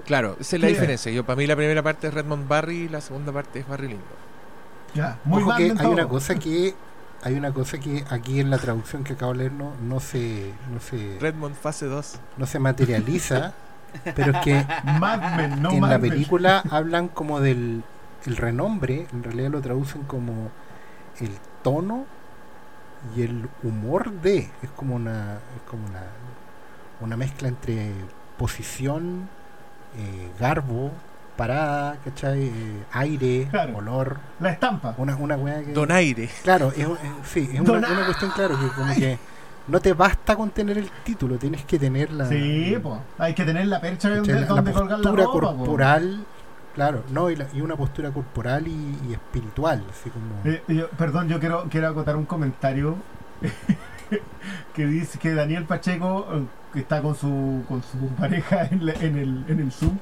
Claro, 0.06 0.36
esa 0.38 0.56
es 0.56 0.62
la 0.62 0.68
diferencia. 0.68 1.10
Yo 1.10 1.24
para 1.24 1.36
mí 1.36 1.46
la 1.46 1.56
primera 1.56 1.82
parte 1.82 2.08
es 2.08 2.14
Redmond 2.14 2.46
Barry 2.46 2.76
y 2.82 2.88
la 2.88 3.00
segunda 3.00 3.32
parte 3.32 3.60
es 3.60 3.66
Barry 3.68 3.88
Lyndon. 3.88 4.20
ya, 4.94 5.18
muy 5.24 5.40
Ojo 5.42 5.50
mal 5.50 5.58
que 5.58 5.64
hay 5.70 5.76
todo. 5.76 5.90
una 5.92 6.08
cosa 6.08 6.34
que 6.34 6.74
hay 7.22 7.34
una 7.34 7.52
cosa 7.52 7.78
que 7.78 8.04
aquí 8.10 8.40
en 8.40 8.50
la 8.50 8.58
traducción 8.58 9.04
que 9.04 9.12
acabo 9.12 9.32
de 9.32 9.38
leer 9.38 9.52
no, 9.52 9.72
no 9.82 10.00
se 10.00 10.52
no 10.72 10.80
se 10.80 11.16
Redmond 11.20 11.54
fase 11.54 11.86
2. 11.86 12.18
no 12.38 12.46
se 12.46 12.58
materializa, 12.58 13.52
pero 14.16 14.32
es 14.32 14.38
que 14.38 14.66
Mad 15.00 15.36
Men, 15.36 15.62
no 15.62 15.70
en 15.72 15.80
Mad 15.80 15.90
la 15.90 15.98
Men. 15.98 16.10
película 16.10 16.62
hablan 16.70 17.08
como 17.08 17.40
del 17.40 17.82
el 18.26 18.36
renombre, 18.36 19.06
en 19.12 19.22
realidad 19.22 19.50
lo 19.50 19.60
traducen 19.60 20.02
como 20.02 20.50
el 21.20 21.30
tono 21.62 22.04
y 23.16 23.22
el 23.22 23.48
humor 23.62 24.10
de, 24.20 24.38
es 24.62 24.70
como 24.76 24.94
una 24.96 25.38
es 25.56 25.62
como 25.70 25.86
una 25.86 26.02
una 27.00 27.16
mezcla 27.16 27.48
entre 27.48 27.92
posición, 28.38 29.28
eh, 29.96 30.30
garbo, 30.38 30.90
parada, 31.36 31.96
¿cachai? 32.04 32.44
Eh, 32.44 32.84
aire, 32.92 33.48
Claro. 33.50 33.76
olor, 33.78 34.18
La 34.40 34.50
estampa. 34.50 34.94
una 34.98 35.16
una 35.16 35.36
weá 35.36 35.62
que 35.62 35.72
Donaire. 35.72 36.28
Claro, 36.42 36.68
es, 36.76 36.78
es- 36.86 36.88
sí, 37.32 37.48
es 37.52 37.60
una, 37.60 38.04
cuestión, 38.06 38.30
claro, 38.32 38.58
que 38.58 38.66
como 38.68 38.94
que 38.94 39.18
no 39.68 39.80
te 39.80 39.92
basta 39.94 40.36
con 40.36 40.50
tener 40.50 40.76
el 40.78 40.90
título, 41.04 41.36
tienes 41.36 41.64
que 41.64 41.78
tener 41.78 42.12
la, 42.12 42.26
Sí, 42.28 42.76
pues. 42.82 43.00
Hay 43.18 43.34
que 43.34 43.44
tener 43.44 43.66
la 43.66 43.80
percha 43.80 44.08
la, 44.10 44.16
la 44.16 44.44
donde 44.46 44.72
colgar 44.72 44.98
la 44.98 45.04
postura 45.10 45.24
po. 45.24 45.30
Claro, 46.74 47.02
no, 47.10 47.30
y, 47.30 47.36
la- 47.36 47.46
y 47.52 47.60
una 47.60 47.76
postura 47.76 48.10
corporal 48.10 48.66
y, 48.68 48.98
y 49.08 49.12
espiritual, 49.12 49.84
así 49.90 50.10
como... 50.10 50.26
Eh, 50.44 50.62
yo- 50.68 50.88
perdón, 50.90 51.28
yo 51.28 51.40
quiero, 51.40 51.64
quiero 51.70 51.88
acotar 51.88 52.16
un 52.16 52.24
comentario 52.26 52.96
que 54.74 54.86
dice 54.86 55.18
que 55.18 55.34
Daniel 55.34 55.64
Pacheco, 55.64 56.26
eh, 56.32 56.42
que 56.72 56.80
está 56.80 57.02
con 57.02 57.14
su, 57.14 57.64
con 57.68 57.82
su 57.82 57.98
pareja 58.18 58.64
en, 58.70 58.86
la- 58.86 58.92
en 58.94 59.16
el, 59.18 59.44
en 59.48 59.60
el 59.60 59.72
Zoom, 59.72 59.96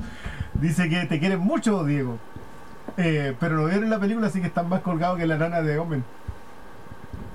dice 0.55 0.89
que 0.89 1.05
te 1.07 1.19
quieren 1.21 1.41
mucho, 1.41 1.85
Diego. 1.85 2.19
Eh, 2.97 3.35
pero 3.39 3.57
lo 3.57 3.67
vieron 3.67 3.85
en 3.85 3.91
la 3.91 4.01
película, 4.01 4.27
así 4.29 4.41
que 4.41 4.47
están 4.49 4.69
más 4.69 4.81
colgados 4.81 5.19
que 5.19 5.27
la 5.27 5.37
nana 5.37 5.61
de 5.63 5.79
Omen. 5.79 6.03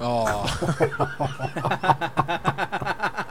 Oh, 0.01 0.45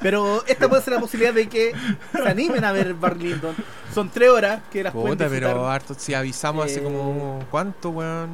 Pero 0.00 0.44
esta 0.46 0.68
puede 0.68 0.82
ser 0.82 0.94
la 0.94 1.00
posibilidad 1.00 1.32
de 1.34 1.48
que 1.48 1.72
se 2.12 2.28
animen 2.28 2.64
a 2.64 2.72
ver 2.72 2.94
Barry 2.94 3.30
Lyndon. 3.30 3.54
Son 3.94 4.10
tres 4.10 4.30
horas 4.30 4.60
que 4.70 4.82
las 4.82 4.92
pueden 4.92 5.10
puta, 5.16 5.28
pero 5.30 5.68
harto, 5.68 5.94
si 5.96 6.14
avisamos 6.14 6.66
hace 6.66 6.80
Eh, 6.80 6.82
como. 6.82 7.44
¿Cuánto, 7.50 7.90
weón? 7.90 8.30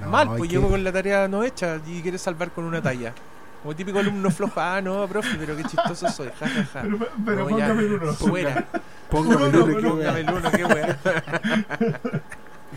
no, 0.00 0.08
Mal, 0.08 0.28
pues 0.28 0.42
que- 0.42 0.48
llego 0.48 0.68
con 0.68 0.82
la 0.84 0.92
tarea 0.92 1.28
no 1.28 1.42
hecha 1.44 1.78
y 1.86 2.00
quieres 2.02 2.22
salvar 2.22 2.50
con 2.50 2.64
una 2.64 2.80
talla. 2.82 3.12
Como 3.62 3.74
típico 3.74 3.98
alumno 3.98 4.30
flojo, 4.30 4.60
ah, 4.60 4.80
no, 4.80 5.06
profe, 5.08 5.36
pero 5.38 5.56
qué 5.56 5.64
chistoso 5.64 6.08
soy, 6.10 6.28
ja, 6.38 6.48
ja, 6.48 6.64
ja. 6.64 6.82
Pero, 6.82 6.98
pero 7.26 7.50
No, 7.50 7.58
ya, 7.58 7.68
póngame. 7.68 8.12
Fuera, 8.14 8.50
el 9.10 9.16
uno, 9.18 9.66
qué 9.66 9.72
póngame 9.82 10.20
el 10.20 10.30
uno, 10.30 10.50
qué 10.52 10.64
weón. 10.64 10.96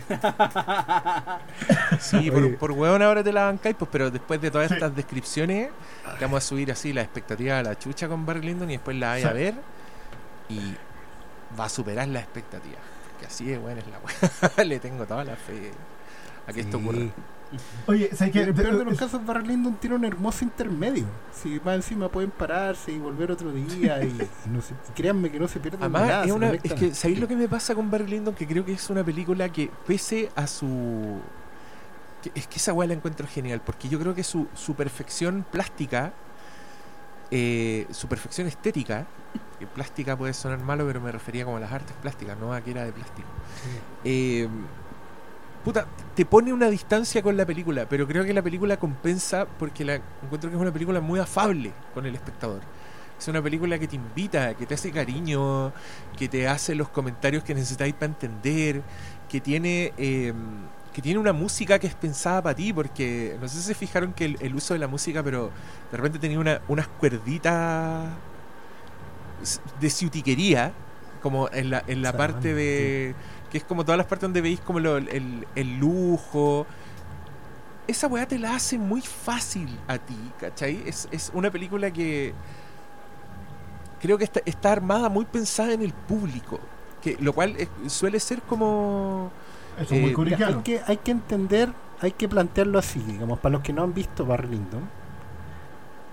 Sí, 2.00 2.30
por, 2.30 2.56
por 2.56 2.72
weón 2.72 3.02
ahora 3.02 3.22
te 3.22 3.32
la 3.32 3.44
bancáis, 3.44 3.76
pues, 3.78 3.88
pero 3.92 4.10
después 4.10 4.40
de 4.40 4.50
todas 4.50 4.68
Sí. 4.68 4.74
estas 4.74 4.94
descripciones, 4.94 5.70
te 6.18 6.24
vamos 6.24 6.38
a 6.44 6.46
subir 6.46 6.70
así 6.72 6.92
la 6.92 7.02
expectativa 7.02 7.58
a 7.58 7.62
la 7.62 7.78
chucha 7.78 8.08
con 8.08 8.24
Barry 8.26 8.40
Lyndon 8.42 8.70
y 8.70 8.74
después 8.74 8.96
la 8.96 9.08
vais 9.10 9.24
a 9.24 9.32
ver 9.32 9.54
y 10.48 10.74
va 11.58 11.66
a 11.66 11.68
superar 11.68 12.08
la 12.08 12.20
expectativa. 12.20 12.78
Que 13.20 13.26
así 13.26 13.44
de 13.46 13.58
weón 13.58 13.78
es 13.78 13.84
la 13.86 13.98
weá. 13.98 14.64
Le 14.64 14.78
tengo 14.80 15.04
toda 15.06 15.24
la 15.24 15.36
fe 15.36 15.70
a 16.46 16.52
que 16.52 16.60
esto 16.60 16.78
ocurra. 16.78 16.98
Oye, 17.86 18.08
¿sabes 18.14 18.34
Y 18.34 18.38
en 18.38 18.44
qué? 18.44 18.50
el 18.50 18.54
peor 18.54 18.78
de 18.78 18.84
los 18.84 18.98
casos, 18.98 19.24
Barry 19.26 19.46
Lyndon 19.48 19.74
tiene 19.76 19.96
un 19.96 20.04
hermoso 20.04 20.44
intermedio. 20.44 21.04
Si 21.32 21.60
más 21.64 21.74
encima 21.76 22.08
pueden 22.08 22.30
pararse 22.30 22.92
y 22.92 22.98
volver 22.98 23.30
otro 23.30 23.52
día 23.52 24.02
y, 24.02 24.08
y 24.08 24.48
no 24.50 24.60
se- 24.62 24.74
créanme 24.94 25.30
que 25.30 25.38
no 25.38 25.48
se 25.48 25.60
pierden 25.60 25.80
de 25.80 25.84
Además, 25.86 26.02
nada, 26.08 26.24
es, 26.24 26.32
una, 26.32 26.50
es 26.52 26.72
que, 26.74 26.94
¿sabéis 26.94 27.20
lo 27.20 27.28
que 27.28 27.36
me 27.36 27.48
pasa 27.48 27.74
con 27.74 27.90
Barry 27.90 28.06
Lyndon? 28.06 28.34
Que 28.34 28.46
creo 28.46 28.64
que 28.64 28.72
es 28.72 28.90
una 28.90 29.04
película 29.04 29.48
que, 29.50 29.70
pese 29.86 30.30
a 30.34 30.46
su. 30.46 31.20
que- 32.22 32.32
es 32.34 32.46
que 32.46 32.56
esa 32.56 32.72
weá 32.72 32.86
la 32.88 32.94
encuentro 32.94 33.26
genial, 33.26 33.60
porque 33.64 33.88
yo 33.88 33.98
creo 33.98 34.14
que 34.14 34.22
su, 34.24 34.46
su 34.54 34.74
perfección 34.74 35.44
plástica, 35.50 36.12
eh, 37.30 37.86
su 37.90 38.08
perfección 38.08 38.46
estética, 38.46 39.06
que 39.58 39.66
plástica 39.66 40.16
puede 40.16 40.34
sonar 40.34 40.60
malo, 40.60 40.86
pero 40.86 41.00
me 41.00 41.10
refería 41.12 41.44
como 41.44 41.56
a 41.56 41.60
las 41.60 41.72
artes 41.72 41.94
plásticas, 42.02 42.36
no 42.38 42.52
a 42.52 42.60
que 42.60 42.70
era 42.72 42.84
de 42.84 42.92
plástico. 42.92 43.28
Eh, 44.04 44.48
puta, 45.64 45.86
te 46.14 46.24
pone 46.24 46.52
una 46.52 46.68
distancia 46.68 47.22
con 47.22 47.36
la 47.36 47.46
película, 47.46 47.86
pero 47.88 48.06
creo 48.06 48.24
que 48.24 48.34
la 48.34 48.42
película 48.42 48.76
compensa 48.78 49.46
porque 49.58 49.84
la 49.84 49.94
encuentro 50.22 50.50
que 50.50 50.56
es 50.56 50.62
una 50.62 50.72
película 50.72 51.00
muy 51.00 51.20
afable 51.20 51.72
con 51.94 52.06
el 52.06 52.14
espectador. 52.14 52.60
Es 53.18 53.28
una 53.28 53.40
película 53.40 53.78
que 53.78 53.86
te 53.86 53.96
invita, 53.96 54.54
que 54.54 54.66
te 54.66 54.74
hace 54.74 54.90
cariño, 54.90 55.72
que 56.18 56.28
te 56.28 56.48
hace 56.48 56.74
los 56.74 56.88
comentarios 56.88 57.44
que 57.44 57.54
necesitáis 57.54 57.94
para 57.94 58.06
entender, 58.06 58.82
que 59.28 59.40
tiene 59.40 59.92
eh, 59.96 60.32
que 60.92 61.00
tiene 61.00 61.18
una 61.18 61.32
música 61.32 61.78
que 61.78 61.86
es 61.86 61.94
pensada 61.94 62.42
para 62.42 62.54
ti, 62.54 62.72
porque 62.72 63.36
no 63.40 63.48
sé 63.48 63.56
si 63.56 63.62
se 63.62 63.74
fijaron 63.74 64.12
que 64.12 64.26
el, 64.26 64.36
el 64.40 64.54
uso 64.54 64.74
de 64.74 64.80
la 64.80 64.88
música, 64.88 65.22
pero 65.22 65.50
de 65.90 65.96
repente 65.96 66.18
tenía 66.18 66.38
una, 66.38 66.60
unas 66.68 66.86
cuerditas 66.86 68.08
de 69.80 69.90
ciutiquería, 69.90 70.72
como 71.22 71.48
en 71.52 71.70
la, 71.70 71.82
en 71.86 72.02
la 72.02 72.12
parte 72.16 72.54
de... 72.54 73.14
que 73.52 73.58
es 73.58 73.64
como 73.64 73.84
todas 73.84 73.98
las 73.98 74.06
partes 74.06 74.22
donde 74.22 74.40
veis 74.40 74.60
como 74.60 74.80
lo- 74.80 74.96
el, 74.96 75.46
el 75.54 75.78
lujo. 75.78 76.66
Esa 77.86 78.06
weá 78.06 78.26
te 78.26 78.38
la 78.38 78.54
hace 78.56 78.78
muy 78.78 79.02
fácil 79.02 79.68
a 79.86 79.98
ti, 79.98 80.16
¿cachai? 80.40 80.82
Es, 80.86 81.06
es 81.12 81.30
una 81.34 81.50
película 81.50 81.90
que 81.92 82.32
creo 84.00 84.16
que 84.16 84.24
está, 84.24 84.40
está 84.46 84.72
armada 84.72 85.08
muy 85.10 85.26
pensada 85.26 85.72
en 85.72 85.82
el 85.82 85.92
público, 85.92 86.58
que 87.02 87.16
lo 87.20 87.32
cual 87.34 87.54
es- 87.58 87.68
suele 87.92 88.18
ser 88.20 88.40
como... 88.42 89.30
Eso 89.78 89.94
es 89.94 90.00
muy 90.16 90.32
eh, 90.32 90.44
hay, 90.44 90.54
que, 90.62 90.80
hay 90.86 90.96
que 90.98 91.10
entender, 91.10 91.72
hay 92.00 92.12
que 92.12 92.28
plantearlo 92.28 92.78
así, 92.78 93.00
digamos, 93.00 93.38
para 93.38 93.52
los 93.54 93.62
que 93.62 93.72
no 93.72 93.82
han 93.82 93.92
visto 93.94 94.24
Barry 94.26 94.48
Lyndon. 94.48 94.88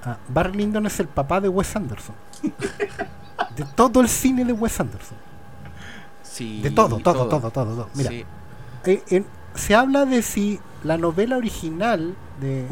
ah, 0.03 0.17
Barry 0.27 0.57
Lyndon 0.57 0.85
es 0.87 0.99
el 0.99 1.07
papá 1.07 1.39
de 1.41 1.49
Wes 1.49 1.75
Anderson. 1.75 2.15
de 3.55 3.63
todo 3.75 4.01
el 4.01 4.09
cine 4.09 4.43
de 4.45 4.53
Wes 4.53 4.79
Anderson. 4.79 5.17
Sí, 6.39 6.61
De 6.61 6.71
todo, 6.71 6.97
todo, 6.99 7.27
todo, 7.27 7.51
todo. 7.51 7.51
todo. 7.51 7.89
Mira, 7.95 8.09
Sí. 8.09 8.25
eh, 8.85 9.23
se 9.55 9.75
habla 9.75 10.05
de 10.05 10.21
si 10.21 10.59
la 10.83 10.97
novela 10.97 11.37
original 11.37 12.15
de 12.39 12.65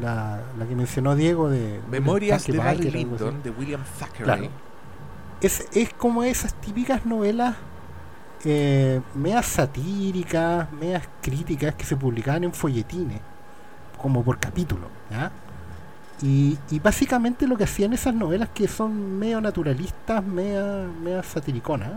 la, 0.00 0.40
la 0.58 0.66
que 0.66 0.74
mencionó 0.76 1.14
Diego 1.16 1.48
de 1.50 1.80
Memorias 1.90 2.46
de 2.46 2.52
William 2.52 2.66
Barry 2.76 2.90
Lyndon, 2.90 3.42
de 3.42 3.50
William 3.50 3.82
Thackeray. 3.98 4.24
Claro. 4.24 4.50
es, 5.40 5.66
es 5.72 5.92
como 5.94 6.22
esas 6.22 6.54
típicas 6.54 7.04
novelas 7.04 7.56
eh, 8.44 9.00
medias 9.14 9.46
satíricas, 9.46 10.70
medias 10.72 11.02
críticas 11.22 11.74
que 11.74 11.84
se 11.84 11.96
publicaban 11.96 12.44
en 12.44 12.52
folletines, 12.52 13.20
como 14.00 14.22
por 14.22 14.38
capítulo. 14.38 14.88
¿ya? 15.10 15.32
Y, 16.22 16.58
y 16.70 16.78
básicamente 16.78 17.46
lo 17.48 17.56
que 17.56 17.64
hacían 17.64 17.92
esas 17.92 18.14
novelas 18.14 18.50
que 18.54 18.68
son 18.68 19.18
medio 19.18 19.40
naturalistas, 19.40 20.24
media, 20.24 20.86
media 21.02 21.22
satiriconas, 21.22 21.90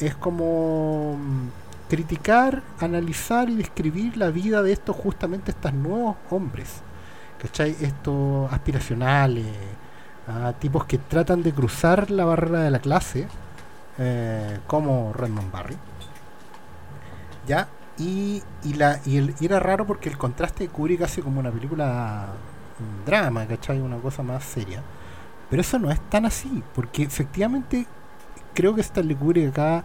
es 0.00 0.14
como 0.16 1.16
mm, 1.16 1.48
criticar, 1.88 2.62
analizar 2.80 3.48
y 3.50 3.56
describir 3.56 4.16
la 4.16 4.30
vida 4.30 4.62
de 4.62 4.72
estos 4.72 4.96
justamente 4.96 5.50
estos 5.50 5.72
nuevos 5.72 6.16
hombres, 6.30 6.82
¿cachai? 7.38 7.76
Estos 7.80 8.52
aspiracionales, 8.52 9.46
ah, 10.28 10.52
tipos 10.58 10.84
que 10.86 10.98
tratan 10.98 11.42
de 11.42 11.52
cruzar 11.52 12.10
la 12.10 12.24
barrera 12.24 12.62
de 12.62 12.70
la 12.70 12.78
clase 12.78 13.28
eh, 13.98 14.58
como 14.66 15.12
Redmond 15.12 15.52
Barry. 15.52 15.76
¿Ya? 17.46 17.68
Y, 17.98 18.42
y, 18.64 18.74
la, 18.74 19.00
y, 19.04 19.18
el, 19.18 19.34
era 19.40 19.60
raro 19.60 19.86
porque 19.86 20.08
el 20.08 20.18
contraste 20.18 20.64
de 20.64 20.70
Kubrick 20.70 21.02
hace 21.02 21.22
como 21.22 21.40
una 21.40 21.50
película 21.50 22.26
un 22.80 23.04
drama, 23.04 23.46
¿cachai? 23.46 23.80
Una 23.80 23.98
cosa 23.98 24.22
más 24.22 24.42
seria. 24.44 24.82
Pero 25.50 25.60
eso 25.60 25.78
no 25.78 25.90
es 25.90 26.00
tan 26.10 26.26
así, 26.26 26.62
porque 26.74 27.02
efectivamente 27.02 27.86
creo 28.54 28.74
que 28.74 28.80
Stanley 28.80 29.16
Kubrick 29.16 29.50
acá 29.50 29.84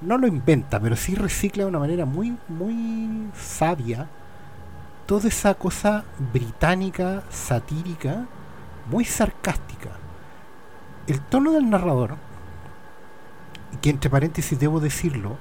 no 0.00 0.16
lo 0.18 0.26
inventa, 0.26 0.78
pero 0.78 0.94
sí 0.96 1.14
recicla 1.14 1.64
de 1.64 1.68
una 1.70 1.78
manera 1.78 2.04
muy, 2.04 2.36
muy 2.48 3.28
sabia 3.34 4.06
toda 5.06 5.28
esa 5.28 5.54
cosa 5.54 6.04
británica, 6.32 7.22
satírica, 7.30 8.26
muy 8.90 9.04
sarcástica. 9.04 9.90
El 11.06 11.20
tono 11.20 11.52
del 11.52 11.68
narrador, 11.70 12.16
que 13.80 13.90
entre 13.90 14.10
paréntesis 14.10 14.58
debo 14.60 14.80
decirlo, 14.80 15.36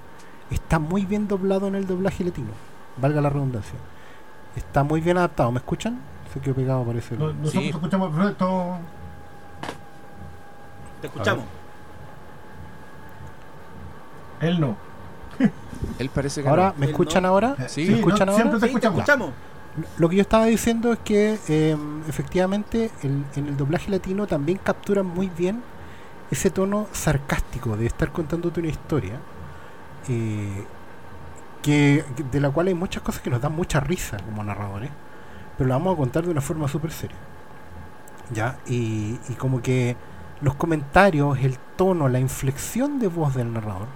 está 0.49 0.79
muy 0.79 1.05
bien 1.05 1.27
doblado 1.27 1.67
en 1.67 1.75
el 1.75 1.85
doblaje 1.85 2.23
latino, 2.23 2.51
valga 2.97 3.19
la 3.21 3.29
redundancia. 3.29 3.77
Está 4.55 4.83
muy 4.83 5.01
bien 5.01 5.17
adaptado, 5.17 5.51
¿me 5.51 5.57
escuchan? 5.59 5.99
Se 6.33 6.39
quedó 6.39 6.55
pegado, 6.55 6.83
parece. 6.83 7.15
No- 7.17 7.27
Nosotros 7.33 7.51
Sí. 7.63 7.69
escuchamos 7.69 8.15
perfecto. 8.15 8.77
Te 11.01 11.07
escuchamos. 11.07 11.43
Él 14.39 14.59
no. 14.59 14.77
Él 15.99 16.09
parece 16.09 16.43
que 16.43 16.49
Ahora, 16.49 16.73
no. 16.73 16.75
¿me 16.77 16.85
escuchan 16.87 17.23
no. 17.23 17.29
ahora? 17.29 17.57
Sí, 17.67 17.85
¿Me 17.85 17.95
escuchan 17.95 18.27
no, 18.27 18.33
ahora? 18.33 18.35
siempre 18.35 18.59
te 18.59 18.67
Sí, 18.67 18.79
te 18.79 18.87
escuchamos. 18.87 18.99
escuchamos. 18.99 19.33
Lo 19.97 20.09
que 20.09 20.15
yo 20.15 20.21
estaba 20.23 20.45
diciendo 20.45 20.91
es 20.93 20.99
que 20.99 21.41
eh, 21.47 21.77
efectivamente 22.07 22.91
el- 23.03 23.25
en 23.35 23.47
el 23.47 23.57
doblaje 23.57 23.91
latino 23.91 24.27
también 24.27 24.57
capturan 24.59 25.05
muy 25.05 25.29
bien 25.29 25.63
ese 26.31 26.51
tono 26.51 26.89
sarcástico 26.91 27.77
de 27.77 27.85
estar 27.87 28.11
contándote 28.11 28.59
una 28.59 28.69
historia 28.69 29.25
eh, 30.07 30.67
que, 31.61 32.05
de 32.31 32.39
la 32.41 32.51
cual 32.51 32.67
hay 32.67 32.73
muchas 32.75 33.03
cosas 33.03 33.21
que 33.21 33.29
nos 33.29 33.41
dan 33.41 33.53
mucha 33.55 33.79
risa 33.79 34.17
como 34.25 34.43
narradores, 34.43 34.91
pero 35.57 35.67
la 35.69 35.75
vamos 35.77 35.93
a 35.95 35.97
contar 35.97 36.25
de 36.25 36.31
una 36.31 36.41
forma 36.41 36.67
súper 36.67 36.91
seria. 36.91 37.17
¿Ya? 38.29 38.59
Y, 38.65 39.21
y 39.29 39.35
como 39.35 39.61
que 39.61 39.95
los 40.41 40.55
comentarios, 40.55 41.37
el 41.39 41.57
tono, 41.75 42.09
la 42.09 42.19
inflexión 42.19 42.99
de 42.99 43.07
voz 43.07 43.35
del 43.35 43.53
narrador 43.53 43.87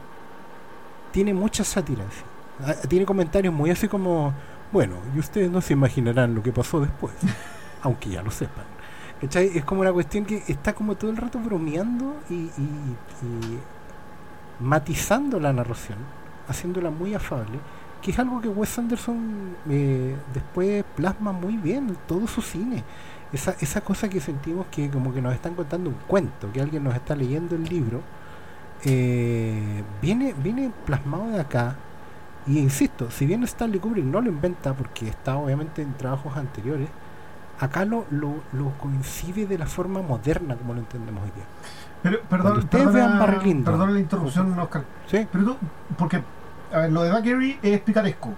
tiene 1.11 1.33
mucha 1.33 1.63
sátira. 1.63 2.03
en 2.03 2.11
sí. 2.11 2.23
Ah, 2.65 2.87
Tiene 2.87 3.05
comentarios 3.05 3.53
muy 3.53 3.71
así 3.71 3.87
como, 3.87 4.33
bueno, 4.71 4.95
y 5.15 5.19
ustedes 5.19 5.49
no 5.49 5.61
se 5.61 5.73
imaginarán 5.73 6.35
lo 6.35 6.43
que 6.43 6.51
pasó 6.51 6.79
después, 6.79 7.13
aunque 7.81 8.09
ya 8.09 8.21
lo 8.21 8.31
sepan. 8.31 8.65
Es 9.21 9.63
como 9.65 9.81
una 9.81 9.93
cuestión 9.93 10.25
que 10.25 10.43
está 10.47 10.73
como 10.73 10.95
todo 10.95 11.11
el 11.11 11.17
rato 11.17 11.37
bromeando 11.37 12.15
y, 12.29 12.49
matizando 14.59 15.39
la 15.39 15.53
narración, 15.53 15.99
haciéndola 16.47 16.89
muy 16.89 17.13
afable, 17.13 17.59
que 18.01 18.11
es 18.11 18.19
algo 18.19 18.41
que 18.41 18.47
Wes 18.47 18.79
Anderson 18.79 19.55
eh, 19.69 20.15
después 20.33 20.83
plasma 20.95 21.31
muy 21.31 21.57
bien 21.57 21.89
en 21.89 21.97
todo 22.07 22.25
su 22.27 22.41
cine. 22.41 22.83
Esa, 23.31 23.55
esa 23.61 23.81
cosa 23.81 24.09
que 24.09 24.19
sentimos 24.19 24.65
que 24.71 24.89
como 24.89 25.13
que 25.13 25.21
nos 25.21 25.33
están 25.33 25.53
contando 25.53 25.89
un 25.91 25.95
cuento, 26.07 26.51
que 26.51 26.59
alguien 26.59 26.83
nos 26.83 26.95
está 26.95 27.15
leyendo 27.15 27.55
el 27.55 27.63
libro, 27.63 28.01
eh, 28.85 29.83
viene, 30.01 30.33
viene 30.37 30.71
plasmado 30.85 31.27
de 31.29 31.39
acá. 31.39 31.75
Y 32.47 32.57
insisto, 32.57 33.11
si 33.11 33.25
bien 33.25 33.43
Stanley 33.43 33.79
Kubrick 33.79 34.05
no 34.05 34.19
lo 34.21 34.29
inventa 34.29 34.73
porque 34.73 35.07
está 35.07 35.35
obviamente 35.37 35.81
en 35.83 35.93
trabajos 35.93 36.35
anteriores, 36.35 36.89
acá 37.59 37.85
lo, 37.85 38.05
lo, 38.09 38.35
lo 38.53 38.71
coincide 38.79 39.45
de 39.45 39.57
la 39.59 39.67
forma 39.67 40.01
moderna 40.01 40.55
como 40.55 40.73
lo 40.73 40.79
entendemos 40.79 41.23
hoy 41.23 41.31
día. 41.35 41.45
Pero, 42.01 42.19
perdón, 42.21 42.57
ustedes 42.57 42.85
perdona, 42.85 43.07
vean 43.07 43.19
Barry 43.19 43.45
Lyndon. 43.45 43.63
perdona 43.73 43.91
la 43.91 43.99
interrupción, 43.99 44.57
Oscar. 44.59 44.83
¿Sí? 45.05 45.27
Pero 45.31 45.43
tú, 45.45 45.57
porque, 45.99 46.23
a 46.73 46.79
ver, 46.79 46.91
lo 46.91 47.03
de 47.03 47.11
Thackeray 47.11 47.59
es 47.61 47.79
picaresco. 47.81 48.29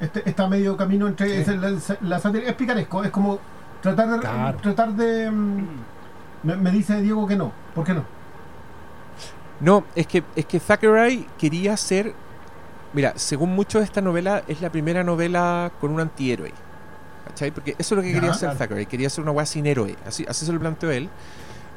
Este, 0.00 0.28
está 0.28 0.48
medio 0.48 0.76
camino 0.76 1.06
entre 1.06 1.44
Sí. 1.44 1.50
es 1.52 1.88
la, 1.88 1.98
la 2.00 2.18
sátira, 2.18 2.48
es 2.48 2.54
picaresco, 2.54 3.04
es 3.04 3.10
como 3.12 3.38
tratar 3.80 4.08
de, 4.10 4.18
Claro. 4.18 4.58
tratar 4.58 4.92
de 4.94 5.30
mm, 5.30 5.66
me, 6.42 6.56
me 6.56 6.70
dice 6.72 7.00
Diego 7.00 7.24
que 7.28 7.36
no, 7.36 7.52
¿por 7.76 7.84
qué 7.84 7.94
no? 7.94 8.02
No, 9.62 9.84
es 9.94 10.08
que, 10.08 10.24
es 10.34 10.44
que 10.44 10.58
Thackeray 10.58 11.26
quería 11.38 11.76
ser. 11.76 12.12
Mira, 12.92 13.14
según 13.16 13.54
muchos, 13.54 13.82
esta 13.82 14.00
novela 14.00 14.42
es 14.48 14.60
la 14.60 14.70
primera 14.70 15.04
novela 15.04 15.70
con 15.80 15.92
un 15.92 16.00
antihéroe. 16.00 16.52
¿Cachai? 17.28 17.52
Porque 17.52 17.76
eso 17.78 17.94
es 17.94 17.96
lo 17.96 18.02
que 18.02 18.12
quería 18.12 18.32
hacer 18.32 18.48
claro. 18.48 18.58
Thackeray. 18.58 18.86
Quería 18.86 19.06
hacer 19.06 19.22
una 19.22 19.30
weá 19.30 19.46
sin 19.46 19.64
héroe. 19.66 19.96
Así, 20.04 20.26
así 20.28 20.44
se 20.44 20.52
lo 20.52 20.58
planteó 20.58 20.90
él. 20.90 21.08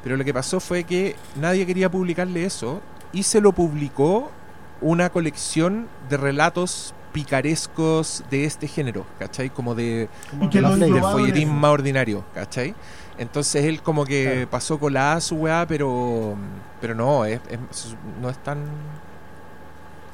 Pero 0.02 0.16
lo 0.16 0.24
que 0.24 0.34
pasó 0.34 0.58
fue 0.58 0.82
que 0.82 1.14
nadie 1.36 1.64
quería 1.64 1.88
publicarle 1.88 2.44
eso. 2.44 2.82
Y 3.12 3.22
se 3.22 3.40
lo 3.40 3.52
publicó 3.52 4.32
una 4.80 5.10
colección 5.10 5.88
de 6.10 6.16
relatos 6.16 6.92
picarescos 7.12 8.24
de 8.30 8.44
este 8.44 8.68
género. 8.68 9.04
¿Cachai? 9.18 9.50
Como 9.50 9.74
de, 9.74 10.08
que 10.50 10.60
Los 10.60 10.78
del 10.78 11.00
folletín 11.00 11.52
más 11.54 11.70
ordinario, 11.72 12.24
¿cachai? 12.34 12.74
Entonces 13.18 13.64
él 13.64 13.80
como 13.82 14.04
que 14.04 14.24
Claro. 14.24 14.50
pasó 14.50 14.78
colada 14.78 15.20
su 15.20 15.36
weá, 15.36 15.66
pero 15.66 16.34
pero 16.80 16.94
no, 16.94 17.24
es, 17.24 17.40
es- 17.48 17.96
no 18.20 18.28
es 18.28 18.36
tan 18.38 18.58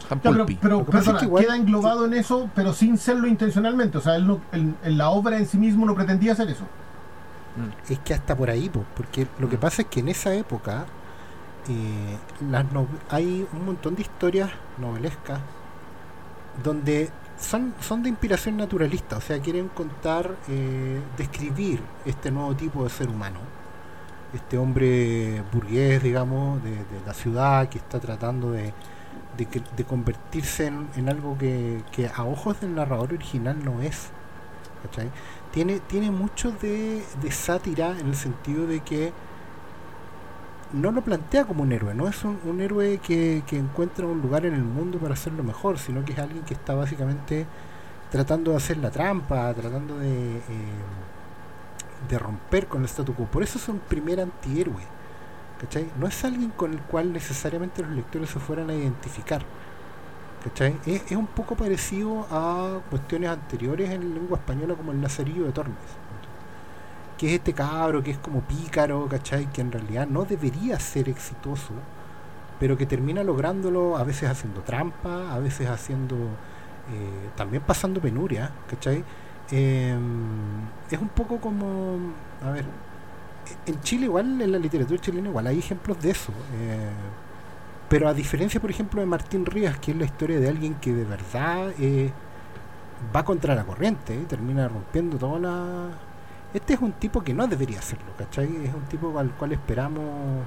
tan 0.09 0.18
Ya, 0.18 0.22
pero, 0.30 0.36
pulpi. 0.45 0.59
pero 0.61 0.78
Lo 0.78 0.86
que 0.86 0.93
pasa 0.93 1.12
es 1.12 1.18
que 1.18 1.24
igual- 1.24 1.45
queda 1.45 1.57
englobado 1.57 2.05
en 2.07 2.14
eso, 2.14 2.49
pero 2.55 2.72
sin 2.72 2.99
serlo 2.99 3.26
intencionalmente. 3.26 3.99
O 3.99 4.01
sea, 4.01 4.16
él 4.16 4.26
no- 4.26 4.40
en, 4.53 4.76
en 4.84 4.99
la 4.99 5.11
obra 5.11 5.38
en 5.38 5.47
sí 5.47 5.59
mismo 5.59 5.84
no 5.86 5.95
pretendía 5.95 6.32
hacer 6.32 6.49
eso. 6.51 6.64
Mm. 7.57 7.93
Es 7.93 7.99
que 8.01 8.14
hasta 8.14 8.36
por 8.36 8.49
ahí, 8.51 8.68
po, 8.68 8.84
porque 8.97 9.26
lo 9.38 9.49
que 9.49 9.59
pasa 9.59 9.82
es 9.82 9.88
que 9.88 10.01
en 10.01 10.09
esa 10.09 10.32
época 10.34 10.84
eh, 11.68 12.16
las 12.51 12.70
no- 12.72 12.86
hay 13.09 13.47
un 13.53 13.64
montón 13.66 13.95
de 13.95 14.03
historias 14.03 14.51
novelescas 14.78 15.40
donde 16.62 17.11
son, 17.38 17.74
son 17.80 18.03
de 18.03 18.09
inspiración 18.09 18.57
naturalista, 18.57 19.16
o 19.16 19.20
sea, 19.20 19.40
quieren 19.40 19.68
contar, 19.68 20.36
eh, 20.48 21.00
describir 21.16 21.80
este 22.05 22.30
nuevo 22.30 22.55
tipo 22.55 22.84
de 22.84 22.90
ser 22.90 23.09
humano, 23.09 23.40
este 24.34 24.59
hombre 24.59 25.42
burgués, 25.53 26.03
digamos, 26.03 26.62
de, 26.62 26.76
la 27.07 27.14
ciudad 27.14 27.68
que 27.68 27.78
está 27.78 28.00
tratando 28.00 28.53
de, 28.53 28.72
de, 29.36 29.84
convertirse 29.84 30.66
en, 30.66 31.09
algo 31.09 31.36
que, 31.36 31.82
que 31.90 32.09
a 32.14 32.24
ojos 32.24 32.61
del 32.61 32.74
narrador 32.74 33.12
original 33.14 33.62
no 33.64 33.82
es. 33.82 34.11
¿cachai? 34.82 35.11
Tiene, 35.53 35.80
tiene 35.80 36.11
mucho 36.11 36.50
de, 36.53 37.05
de 37.22 37.30
sátira 37.30 37.98
en 37.98 38.09
el 38.09 38.16
sentido 38.16 38.66
de 38.66 38.80
que 38.80 39.12
no 40.72 40.90
lo 40.92 41.02
plantea 41.02 41.44
como 41.44 41.62
un 41.62 41.72
héroe, 41.72 41.94
no 41.94 42.08
es 42.08 42.24
un, 42.24 42.60
héroe 42.60 42.98
que, 42.98 43.42
encuentra 43.52 44.06
un 44.06 44.20
lugar 44.20 44.46
en 44.46 44.54
el 44.54 44.64
mundo 44.64 44.98
para 44.98 45.14
hacerlo 45.14 45.42
mejor, 45.42 45.78
sino 45.78 46.04
que 46.04 46.12
es 46.12 46.18
alguien 46.18 46.44
que 46.44 46.54
está 46.54 46.74
básicamente 46.74 47.46
tratando 48.10 48.52
de 48.52 48.56
hacer 48.56 48.78
la 48.78 48.90
trampa, 48.90 49.52
tratando 49.54 49.98
de, 49.98 50.36
eh, 50.36 50.40
de 52.08 52.18
romper 52.18 52.66
con 52.66 52.82
el 52.82 52.88
statu 52.88 53.14
quo. 53.14 53.26
Por 53.26 53.42
eso 53.42 53.58
es 53.58 53.68
un 53.68 53.78
primer 53.78 54.20
antihéroe. 54.20 54.82
¿cachai? 55.60 55.88
No 55.98 56.06
es 56.06 56.24
alguien 56.24 56.50
con 56.50 56.72
el 56.72 56.80
cual 56.80 57.12
necesariamente 57.12 57.82
los 57.82 57.92
lectores 57.92 58.30
se 58.30 58.40
fueran 58.40 58.70
a 58.70 58.74
identificar. 58.74 59.42
¿cachai? 60.44 60.76
Es, 60.86 61.02
es 61.06 61.16
un 61.16 61.26
poco 61.26 61.54
parecido 61.54 62.26
a 62.30 62.80
cuestiones 62.90 63.30
anteriores 63.30 63.90
en 63.90 64.14
lengua 64.14 64.38
española 64.38 64.74
como 64.74 64.92
el 64.92 65.00
Lazarillo 65.00 65.44
de 65.44 65.52
Tormes. 65.52 66.01
Que 67.22 67.28
es 67.28 67.34
este 67.34 67.54
cabro 67.54 68.02
que 68.02 68.10
es 68.12 68.18
como 68.18 68.42
pícaro, 68.42 69.08
¿cachai? 69.08 69.46
Que 69.52 69.60
en 69.62 69.72
realidad 69.72 70.08
no 70.08 70.24
debería 70.24 70.78
ser 70.80 71.08
exitoso, 71.08 71.74
pero 72.58 72.76
que 72.76 72.86
termina 72.86 73.24
lográndolo 73.24 73.96
a 73.96 74.04
veces 74.04 74.28
haciendo 74.30 74.62
trampa, 74.62 75.32
a 75.34 75.38
veces 75.38 75.68
haciendo. 75.68 76.16
eh, 76.90 77.30
también 77.36 77.62
pasando 77.64 78.01
penuria, 78.01 78.52
¿cachai? 78.68 79.05
Eh, 79.51 79.97
es 80.90 81.01
un 81.01 81.09
poco 81.10 81.40
como. 81.40 81.98
A 82.42 82.51
ver. 82.52 82.66
En 83.66 83.80
Chile, 83.80 84.06
igual, 84.06 84.40
en 84.42 84.52
la 84.52 84.59
literatura 84.59 85.01
chilena, 85.01 85.28
igual 85.28 85.47
hay 85.47 85.59
ejemplos 85.59 86.01
de 86.01 86.10
eso. 86.10 86.32
eh, 86.55 86.90
pero 87.88 88.09
a 88.09 88.14
diferencia, 88.14 88.60
por 88.60 88.70
ejemplo, 88.70 89.01
de 89.01 89.06
Martín 89.06 89.47
Rías, 89.47 89.78
que 89.78 89.92
es 89.92 89.97
la 89.98 90.05
historia 90.06 90.40
de 90.40 90.48
alguien 90.48 90.76
que 90.76 90.92
de 90.94 91.05
verdad 91.05 91.72
eh, 91.78 92.12
va 93.14 93.24
contra 93.24 93.55
la 93.55 93.64
corriente 93.64 94.26
termina 94.26 94.68
rompiendo 94.68 95.18
toda 95.18 95.38
la. 95.38 95.90
Este 96.54 96.74
es 96.74 96.80
un 96.80 96.92
tipo 96.92 97.22
que 97.22 97.32
no 97.32 97.46
debería 97.46 97.78
hacerlo, 97.78 98.12
¿cachai? 98.18 98.46
Es 98.64 98.74
un 98.74 98.82
tipo 98.82 99.18
al 99.18 99.30
cual 99.32 99.52
esperamos 99.52 100.44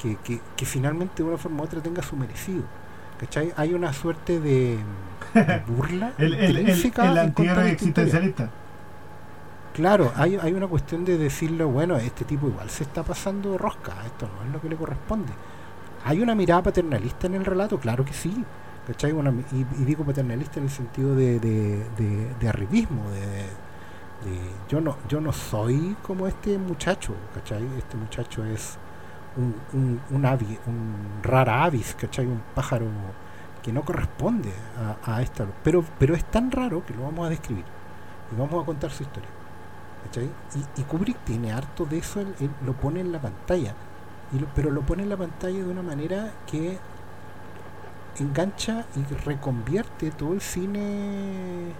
que, 0.00 0.16
que, 0.16 0.40
que 0.56 0.66
finalmente 0.66 1.22
de 1.22 1.28
una 1.28 1.38
forma 1.38 1.62
u 1.62 1.64
otra 1.64 1.80
tenga 1.80 2.02
su 2.02 2.16
merecido. 2.16 2.62
¿cachai? 3.20 3.52
Hay 3.56 3.74
una 3.74 3.92
suerte 3.92 4.40
de, 4.40 4.78
de 5.34 5.62
burla 5.68 6.14
El, 6.16 6.34
el, 6.34 6.56
el, 6.56 6.68
existencialista. 6.70 8.50
Claro, 9.74 10.12
hay, 10.16 10.36
hay 10.36 10.52
una 10.52 10.66
cuestión 10.66 11.04
de 11.04 11.16
decirle, 11.18 11.64
bueno, 11.64 11.96
este 11.96 12.24
tipo 12.24 12.48
igual 12.48 12.70
se 12.70 12.82
está 12.84 13.02
pasando 13.02 13.56
rosca, 13.56 13.92
esto 14.06 14.28
no 14.36 14.46
es 14.46 14.52
lo 14.52 14.60
que 14.60 14.68
le 14.68 14.76
corresponde. 14.76 15.32
¿Hay 16.04 16.20
una 16.20 16.34
mirada 16.34 16.62
paternalista 16.62 17.26
en 17.26 17.34
el 17.34 17.44
relato? 17.44 17.78
Claro 17.78 18.04
que 18.04 18.14
sí. 18.14 18.44
¿cachai? 18.86 19.12
Una 19.12 19.30
y, 19.30 19.66
y 19.80 19.84
digo 19.84 20.04
paternalista 20.04 20.58
en 20.58 20.64
el 20.64 20.70
sentido 20.70 21.14
de, 21.14 21.38
de, 21.38 21.84
de, 21.96 22.34
de 22.40 22.48
arribismo, 22.48 23.10
de 23.10 23.46
yo 24.68 24.80
no 24.80 24.96
yo 25.08 25.20
no 25.20 25.32
soy 25.32 25.96
como 26.02 26.26
este 26.26 26.58
muchacho, 26.58 27.14
¿cachai? 27.34 27.66
Este 27.78 27.96
muchacho 27.96 28.44
es 28.44 28.78
un, 29.36 29.54
un, 29.72 30.00
un, 30.10 31.22
rara 31.22 31.64
avis, 31.64 31.94
¿cachai? 31.94 32.26
Un 32.26 32.42
pájaro 32.54 32.86
que 33.62 33.72
no 33.72 33.82
corresponde 33.82 34.52
a, 35.04 35.14
a 35.16 35.22
esta. 35.22 35.46
Pero, 35.62 35.84
pero 35.98 36.14
es 36.14 36.24
tan 36.24 36.50
raro 36.50 36.84
que 36.84 36.94
lo 36.94 37.04
vamos 37.04 37.26
a 37.26 37.30
describir 37.30 37.64
y 38.32 38.38
vamos 38.38 38.62
a 38.62 38.66
contar 38.66 38.90
su 38.90 39.02
historia. 39.02 39.30
¿cachai? 40.04 40.30
Y, 40.76 40.82
Kubrick 40.82 41.18
tiene 41.24 41.52
harto 41.52 41.84
de 41.84 41.98
eso, 41.98 42.20
él, 42.20 42.50
lo 42.64 42.72
pone 42.74 43.00
en 43.00 43.12
la 43.12 43.20
pantalla, 43.20 43.74
pero 44.54 44.70
lo 44.70 44.82
pone 44.82 45.02
en 45.02 45.08
la 45.08 45.16
pantalla 45.16 45.58
de 45.58 45.70
una 45.70 45.82
manera 45.82 46.32
que 46.46 46.78
engancha 48.18 48.86
y 48.96 49.14
reconvierte 49.14 50.10
todo 50.10 50.34
el 50.34 50.40
cine 50.40 51.72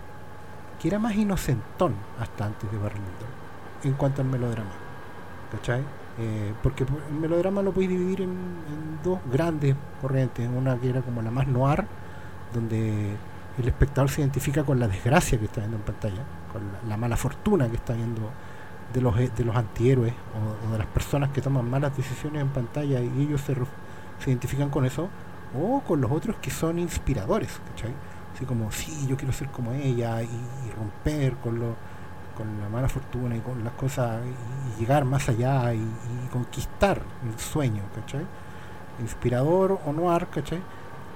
que 0.81 0.89
era 0.89 0.99
más 0.99 1.15
inocentón 1.15 1.95
hasta 2.19 2.47
antes 2.47 2.71
de 2.71 2.79
Barry 2.79 2.99
en 3.85 3.93
cuanto 3.95 4.23
al 4.23 4.29
melodrama. 4.29 4.71
¿Cachai? 5.53 5.83
Eh, 6.19 6.53
porque 6.63 6.85
el 6.85 7.15
melodrama 7.15 7.63
lo 7.63 7.73
podéis 7.73 7.91
dividir 7.91 8.23
en, 8.23 8.99
dos 9.03 9.19
grandes 9.31 9.75
corrientes. 10.01 10.49
Una 10.49 10.77
que 10.77 10.91
era 10.91 11.03
como 11.03 11.23
la 11.23 11.31
más 11.31 11.47
noir, 11.47 11.85
donde 12.53 13.17
el 13.59 13.69
espectador 13.69 14.11
se 14.11 14.21
identifica 14.21 14.65
con 14.65 14.79
la 14.79 14.89
desgracia 14.89 15.39
que 15.39 15.47
está 15.47 15.61
viendo 15.61 15.79
en 15.79 15.83
pantalla, 15.83 16.23
con 16.53 16.63
la, 16.73 16.89
la 16.89 16.97
mala 16.97 17.17
fortuna 17.17 17.69
que 17.69 17.77
está 17.77 17.95
viendo 17.95 18.31
de 18.93 19.01
los, 19.01 19.17
de 19.17 19.45
los 19.45 19.57
antihéroes 19.57 20.13
o, 20.69 20.73
de 20.73 20.79
las 20.79 20.87
personas 20.89 21.31
que 21.31 21.41
toman 21.41 21.69
malas 21.69 21.97
decisiones 21.97 22.43
en 22.43 22.49
pantalla 22.49 23.01
y 23.01 23.23
ellos 23.23 23.41
se, 23.41 23.55
se 23.55 24.31
identifican 24.31 24.71
con 24.71 24.85
eso, 24.85 25.09
o 25.59 25.81
con 25.81 26.01
los 26.01 26.11
otros 26.11 26.37
que 26.37 26.51
son 26.51 26.79
inspiradores, 26.79 27.61
¿cachai? 27.71 27.93
Como, 28.47 28.71
sí, 28.73 29.07
yo 29.07 29.17
quiero 29.17 29.33
ser 29.33 29.49
como 29.49 29.73
ella 29.73 30.23
y, 30.23 30.29
romper 30.77 31.35
con, 31.37 31.59
lo, 31.59 31.77
con 32.37 32.61
la 32.61 32.69
mala 32.69 32.89
fortuna 32.89 33.37
y 33.37 33.41
con 33.41 33.63
las 33.63 33.73
cosas 33.75 34.23
y, 34.25 34.81
llegar 34.81 35.05
más 35.05 35.29
allá 35.29 35.75
y, 35.75 35.87
conquistar 36.33 37.03
el 37.27 37.39
sueño, 37.39 37.83
¿cachai? 37.95 38.25
Inspirador 39.01 39.81
o 39.85 39.93
noir, 39.93 40.27
¿cachai? 40.29 40.61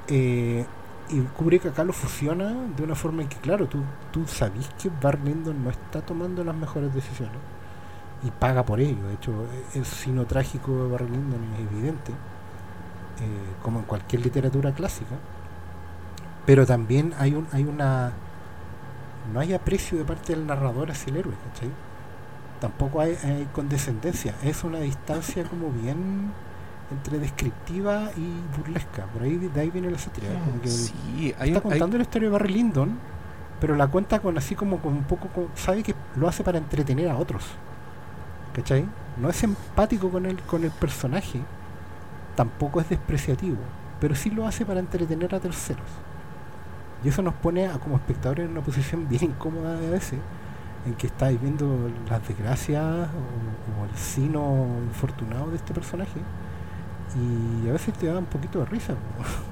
Eh, 0.09 0.67
y 1.11 1.21
Kubrick 1.21 1.67
acá 1.67 1.85
lo 1.85 1.93
fusiona 1.93 2.55
de 2.77 2.83
una 2.83 2.95
forma 2.95 3.23
en 3.23 3.29
que, 3.29 3.37
claro, 3.37 3.67
tú, 3.67 3.79
tú 4.11 4.27
sabís 4.27 4.69
que 4.81 4.91
Barry 5.03 5.23
Lyndon 5.25 5.63
no 5.63 5.71
está 5.71 6.01
tomando 6.01 6.43
las 6.45 6.55
mejores 6.55 6.95
decisiones 6.95 7.37
y 8.25 8.31
paga 8.31 8.65
por 8.65 8.81
ello. 8.81 9.07
De 9.09 9.15
hecho, 9.15 9.33
el 9.75 9.85
sino 9.85 10.25
trágico 10.25 10.85
de 10.85 10.91
Barry 10.91 11.09
Lyndon 11.09 11.45
es 11.55 11.61
evidente, 11.61 12.13
eh, 12.13 13.55
como 13.63 13.81
en 13.81 13.85
cualquier 13.85 14.23
literatura 14.23 14.73
clásica. 14.73 15.15
Pero 16.47 16.67
también 16.67 17.15
hay, 17.19 17.35
un, 17.35 17.47
hay 17.53 17.65
una. 17.65 18.13
No 19.33 19.41
hay 19.41 19.55
aprecio 19.55 19.97
de 19.99 20.05
parte 20.05 20.35
del 20.35 20.47
narrador 20.47 20.91
hacia 20.91 21.11
el 21.11 21.17
héroe, 21.19 21.35
¿cachai? 21.53 21.71
Tampoco 22.61 23.01
hay, 23.01 23.17
hay 23.25 23.49
condescendencia. 23.53 24.35
Es 24.43 24.63
una 24.65 24.79
distancia 24.81 25.45
como 25.45 25.71
bien 25.71 26.31
entre 26.91 27.19
descriptiva 27.19 28.11
y 28.17 28.59
burlesca. 28.59 29.07
Por 29.07 29.23
ahí 29.23 29.37
de 29.39 29.61
ahí 29.61 29.71
viene 29.71 29.91
la 29.91 29.99
sátira. 29.99 30.29
como 30.45 30.61
que 30.61 30.69
Sí, 30.69 31.35
hay, 31.39 31.51
está 31.51 31.59
hay- 31.67 31.71
contando 31.71 31.97
la 31.97 32.03
historia 32.03 32.29
de 32.29 32.33
Barry 32.33 32.53
Lyndon, 32.53 32.99
pero 33.61 33.75
la 33.77 33.87
cuenta 33.87 34.19
con 34.21 34.37
así 34.37 34.55
como 34.55 34.79
con 34.79 34.93
un 34.93 35.05
poco, 35.05 35.29
con- 35.29 35.49
sabe 35.55 35.83
que 35.83 35.95
lo 36.17 36.29
hace 36.29 36.45
para 36.45 36.59
entretener 36.59 37.09
a 37.09 37.17
otros, 37.17 37.45
¿cachai? 38.55 38.85
No 39.17 39.31
es 39.31 39.43
empático 39.43 40.11
con 40.11 40.27
el 40.27 40.41
con 40.43 40.63
el 40.65 40.71
personaje, 40.71 41.41
tampoco 42.37 42.81
es 42.81 42.89
despreciativo, 42.91 43.57
pero 44.01 44.15
sí 44.15 44.31
lo 44.31 44.47
hace 44.47 44.67
para 44.67 44.81
entretener 44.81 45.35
a 45.35 45.41
terceros. 45.41 45.87
Y 47.05 47.09
eso 47.09 47.23
nos 47.23 47.35
pone 47.35 47.67
a, 47.67 47.79
como 47.79 47.97
espectadores 47.97 48.47
en 48.47 48.53
una 48.53 48.63
posición 48.63 49.09
bien 49.11 49.25
incómoda 49.25 49.77
a 49.77 49.91
veces, 49.91 50.19
en 50.87 50.95
que 50.95 51.07
estáis 51.07 51.41
viendo 51.41 51.91
las 52.09 52.27
desgracias 52.27 52.83
o, 52.85 53.81
o 53.83 53.85
el 53.85 53.97
sino 53.97 54.67
infortunado 54.87 55.51
de 55.51 55.57
este 55.57 55.73
personaje, 55.75 56.21
y 57.17 57.69
a 57.69 57.73
veces 57.73 57.95
te 57.95 58.07
da 58.07 58.19
un 58.19 58.25
poquito 58.27 58.59
de 58.61 58.65
risa. 58.67 58.95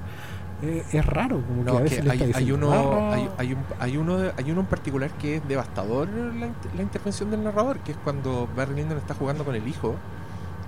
es, 0.61 0.93
es 0.93 1.05
raro, 1.05 1.41
como 1.41 1.63
que 1.63 1.71
no, 1.71 1.73
a 1.73 1.77
que 1.77 1.83
veces 1.83 2.03
le 2.05 2.11
está 2.13 2.25
hay, 2.25 2.31
hay 2.35 2.51
uno, 2.51 2.69
"Barra". 2.69 3.13
hay, 3.13 3.29
hay 3.37 3.53
un, 3.53 3.59
hay, 3.79 3.97
uno, 3.97 4.17
de- 4.17 4.33
hay 4.37 4.51
uno 4.51 4.61
en 4.61 4.67
particular 4.67 5.09
que 5.11 5.37
es 5.37 5.47
devastador 5.47 6.07
la, 6.09 6.49
la 6.75 6.81
intervención 6.81 7.31
del 7.31 7.43
narrador, 7.43 7.79
que 7.79 7.91
es 7.93 7.97
cuando 8.03 8.47
Barry 8.55 8.75
Lyndon 8.75 8.97
está 8.97 9.13
jugando 9.13 9.43
con 9.45 9.55
el 9.55 9.67
hijo 9.67 9.95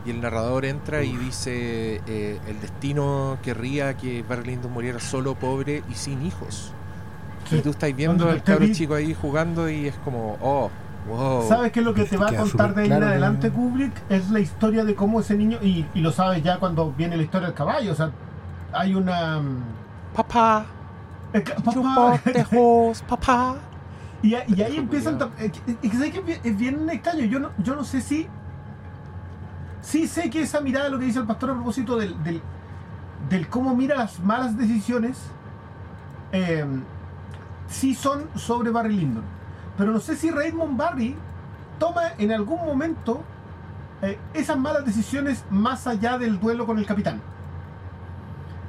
y 0.05 0.11
el 0.11 0.21
narrador 0.21 0.65
entra 0.65 1.03
y 1.03 1.15
dice 1.17 2.01
eh, 2.07 2.39
el 2.47 2.61
destino 2.61 3.37
querría 3.41 3.95
que 3.97 4.23
Barry 4.23 4.51
Lyndon 4.51 4.71
muriera 4.71 4.99
solo, 4.99 5.35
pobre 5.35 5.83
y 5.89 5.95
sin 5.95 6.25
hijos. 6.25 6.71
Y 7.51 7.59
tú 7.59 7.69
estás 7.71 7.95
viendo 7.95 8.29
al 8.29 8.41
cabro 8.43 8.67
chico 8.71 8.95
ahí 8.95 9.13
jugando 9.13 9.69
y 9.69 9.87
es 9.87 9.95
como, 10.03 10.37
oh, 10.41 10.69
wow. 11.07 11.47
¿Sabes 11.47 11.71
qué 11.71 11.79
es 11.79 11.85
lo 11.85 11.93
que 11.93 12.01
Es 12.03 12.09
te 12.09 12.17
va 12.17 12.29
a 12.29 12.35
contar 12.35 12.73
de 12.73 12.81
ahí 12.83 12.87
claro 12.87 13.03
en 13.03 13.07
que- 13.09 13.11
adelante 13.13 13.51
Kubrick? 13.51 13.93
Es 14.09 14.29
la 14.31 14.39
historia 14.39 14.83
de 14.83 14.95
cómo 14.95 15.19
ese 15.19 15.35
niño, 15.35 15.59
y, 15.61 15.85
y 15.93 15.99
lo 16.01 16.11
sabes 16.11 16.41
ya 16.43 16.57
cuando 16.59 16.91
viene 16.91 17.15
la 17.17 17.23
historia 17.23 17.47
del 17.47 17.55
caballo, 17.55 17.91
o 17.91 17.95
sea, 17.95 18.11
hay 18.73 18.95
una... 18.95 19.39
mm, 19.39 19.63
Papá, 20.15 20.65
eh, 21.33 21.41
papá, 21.63 22.19
horse, 22.55 23.03
papá. 23.07 23.57
y, 24.23 24.33
ahí 24.33 24.77
empiezan... 24.77 25.19
es 25.37 25.51
bien- 26.25 26.39
es 26.43 26.57
bien 26.57 26.89
extraño, 26.89 27.25
yo 27.25 27.39
no, 27.39 27.51
yo 27.59 27.75
no 27.75 27.83
sé 27.83 28.01
si... 28.01 28.27
Sí 29.85 30.07
sé 30.07 30.31
que 30.31 30.41
esa 30.41 30.61
mirada, 30.61 30.89
lo 30.89 30.97
que 30.97 31.05
dice 31.05 31.19
el 31.19 31.27
pastor 31.27 31.51
a 31.51 31.53
propósito 31.53 31.95
del, 31.95 32.15
del, 33.29 33.47
cómo 33.49 33.75
mira 33.75 33.95
las 33.95 34.19
malas 34.19 34.57
decisiones, 34.57 35.15
eh, 36.31 36.65
sí 37.67 37.93
son 37.93 38.27
sobre 38.33 38.71
Barry 38.71 38.95
Lyndon. 38.95 39.23
Pero 39.77 39.91
no 39.91 39.99
sé 39.99 40.15
si 40.15 40.31
Raymond 40.31 40.75
Barry 40.75 41.15
toma 41.77 42.13
en 42.17 42.31
algún 42.31 42.65
momento 42.65 43.21
eh, 44.01 44.17
esas 44.33 44.57
malas 44.57 44.85
decisiones 44.85 45.45
más 45.51 45.85
allá 45.85 46.17
del 46.17 46.39
duelo 46.39 46.65
con 46.65 46.79
el 46.79 46.87
capitán. 46.87 47.21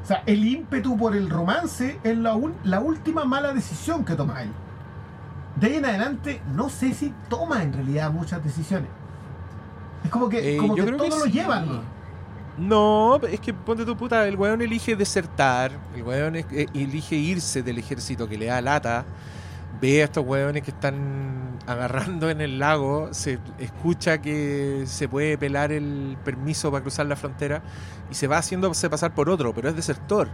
O 0.03 0.07
sea, 0.07 0.23
el 0.27 0.47
ímpetu 0.47 0.99
por 0.99 1.17
el 1.17 1.31
romance 1.31 1.99
es 2.05 2.19
la, 2.19 2.39
la 2.63 2.81
última 2.81 3.25
mala 3.25 3.55
decisión 3.55 4.05
que 4.05 4.17
toma 4.17 4.43
él. 4.43 4.53
De 5.59 5.69
ahí 5.69 5.77
en 5.77 5.87
adelante, 5.87 6.43
no 6.55 6.69
sé 6.69 6.93
si 6.93 7.15
toma 7.31 7.63
en 7.63 7.73
realidad 7.73 8.13
muchas 8.13 8.45
decisiones. 8.45 8.91
Es 10.05 10.11
como 10.11 10.29
que, 10.29 10.55
Eh, 10.55 10.57
como 10.59 10.77
yo 10.77 10.85
que 10.85 10.89
creo 10.91 11.03
que 11.03 11.09
todo 11.09 11.19
lo 11.21 11.25
sí. 11.27 11.33
llevan. 11.33 11.81
No, 12.59 13.17
es 13.31 13.41
que 13.41 13.53
ponte 13.53 13.85
tu 13.85 13.97
puta, 13.97 14.27
el 14.27 14.37
weón 14.37 14.63
elige 14.63 14.97
desertar, 14.97 15.73
el 15.95 16.03
weón 16.03 16.37
es- 16.37 16.47
eh, 16.53 16.67
elige 16.73 17.15
irse 17.17 17.63
del 17.63 17.79
ejército 17.79 18.27
que 18.29 18.39
le 18.39 18.47
da 18.47 18.61
lata, 18.63 19.05
ve 19.81 20.03
a 20.03 20.05
estos 20.05 20.25
weones 20.25 20.63
que 20.63 20.71
están 20.71 21.59
agarrando 21.67 22.31
en 22.31 22.41
el 22.41 22.59
lago, 22.59 23.09
se 23.13 23.39
escucha 23.59 24.21
que 24.21 24.85
se 24.87 25.09
puede 25.09 25.37
pelar 25.37 25.73
el 25.73 26.17
permiso 26.25 26.71
para 26.71 26.83
cruzar 26.83 27.07
la 27.07 27.17
frontera 27.17 27.63
y 28.11 28.15
se 28.15 28.27
va 28.29 28.39
haciéndose 28.39 28.89
pasar 28.89 29.15
por 29.15 29.29
otro, 29.29 29.53
pero 29.55 29.69
es 29.69 29.77
desertor. 29.77 30.29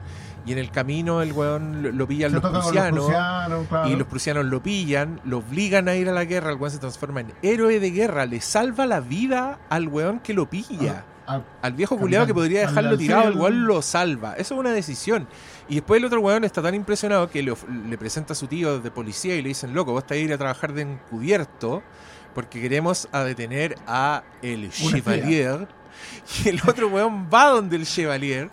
Y 0.44 0.52
en 0.52 0.58
el 0.58 0.70
camino 0.70 1.22
el 1.22 1.32
weón 1.32 1.82
lo, 1.82 1.92
lo 1.92 2.06
pillan 2.06 2.32
los 2.32 2.42
prusianos. 2.42 3.06
claro. 3.06 3.64
Y 3.88 3.96
los 3.96 4.06
prusianos 4.06 4.44
lo 4.44 4.62
pillan, 4.62 5.20
lo 5.24 5.38
obligan 5.38 5.88
a 5.88 5.94
ir 5.94 6.08
a 6.08 6.12
la 6.12 6.24
guerra, 6.24 6.50
el 6.50 6.56
weón 6.56 6.70
se 6.70 6.78
transforma 6.78 7.20
en 7.20 7.32
héroe 7.42 7.80
de 7.80 7.90
guerra, 7.90 8.26
le 8.26 8.40
salva 8.40 8.86
la 8.86 9.00
vida 9.00 9.58
al 9.70 9.88
weón 9.88 10.20
que 10.20 10.34
lo 10.34 10.50
pilla. 10.50 11.04
Ah, 11.06 11.11
Al 11.62 11.72
viejo 11.72 11.96
culiado 11.96 12.26
que 12.26 12.34
podría 12.34 12.60
dejarlo 12.60 12.96
tirado, 12.96 13.28
el 13.28 13.36
weón 13.36 13.66
lo 13.66 13.82
salva. 13.82 14.34
Eso 14.34 14.54
es 14.54 14.60
una 14.60 14.72
decisión. 14.72 15.28
Y 15.68 15.76
después 15.76 15.98
el 15.98 16.04
otro 16.04 16.20
weón 16.20 16.44
está 16.44 16.62
tan 16.62 16.74
impresionado 16.74 17.30
que 17.30 17.42
le, 17.42 17.98
presenta 17.98 18.32
a 18.32 18.36
su 18.36 18.46
tío 18.46 18.80
de 18.80 18.90
policía 18.90 19.36
y 19.36 19.42
le 19.42 19.48
dicen, 19.48 19.74
loco, 19.74 19.92
vos 19.92 20.06
te 20.06 20.14
a 20.14 20.16
ir 20.16 20.32
a 20.32 20.38
trabajar 20.38 20.72
de 20.72 20.82
encubierto 20.82 21.82
porque 22.34 22.60
queremos 22.60 23.08
a 23.12 23.24
detener 23.24 23.76
a 23.86 24.22
el 24.42 24.70
Chevalier. 24.70 25.68
Y 26.44 26.48
el 26.48 26.60
otro 26.66 26.88
weón 26.88 27.28
va 27.32 27.48
donde 27.48 27.76
el 27.76 27.86
Chevalier. 27.86 28.50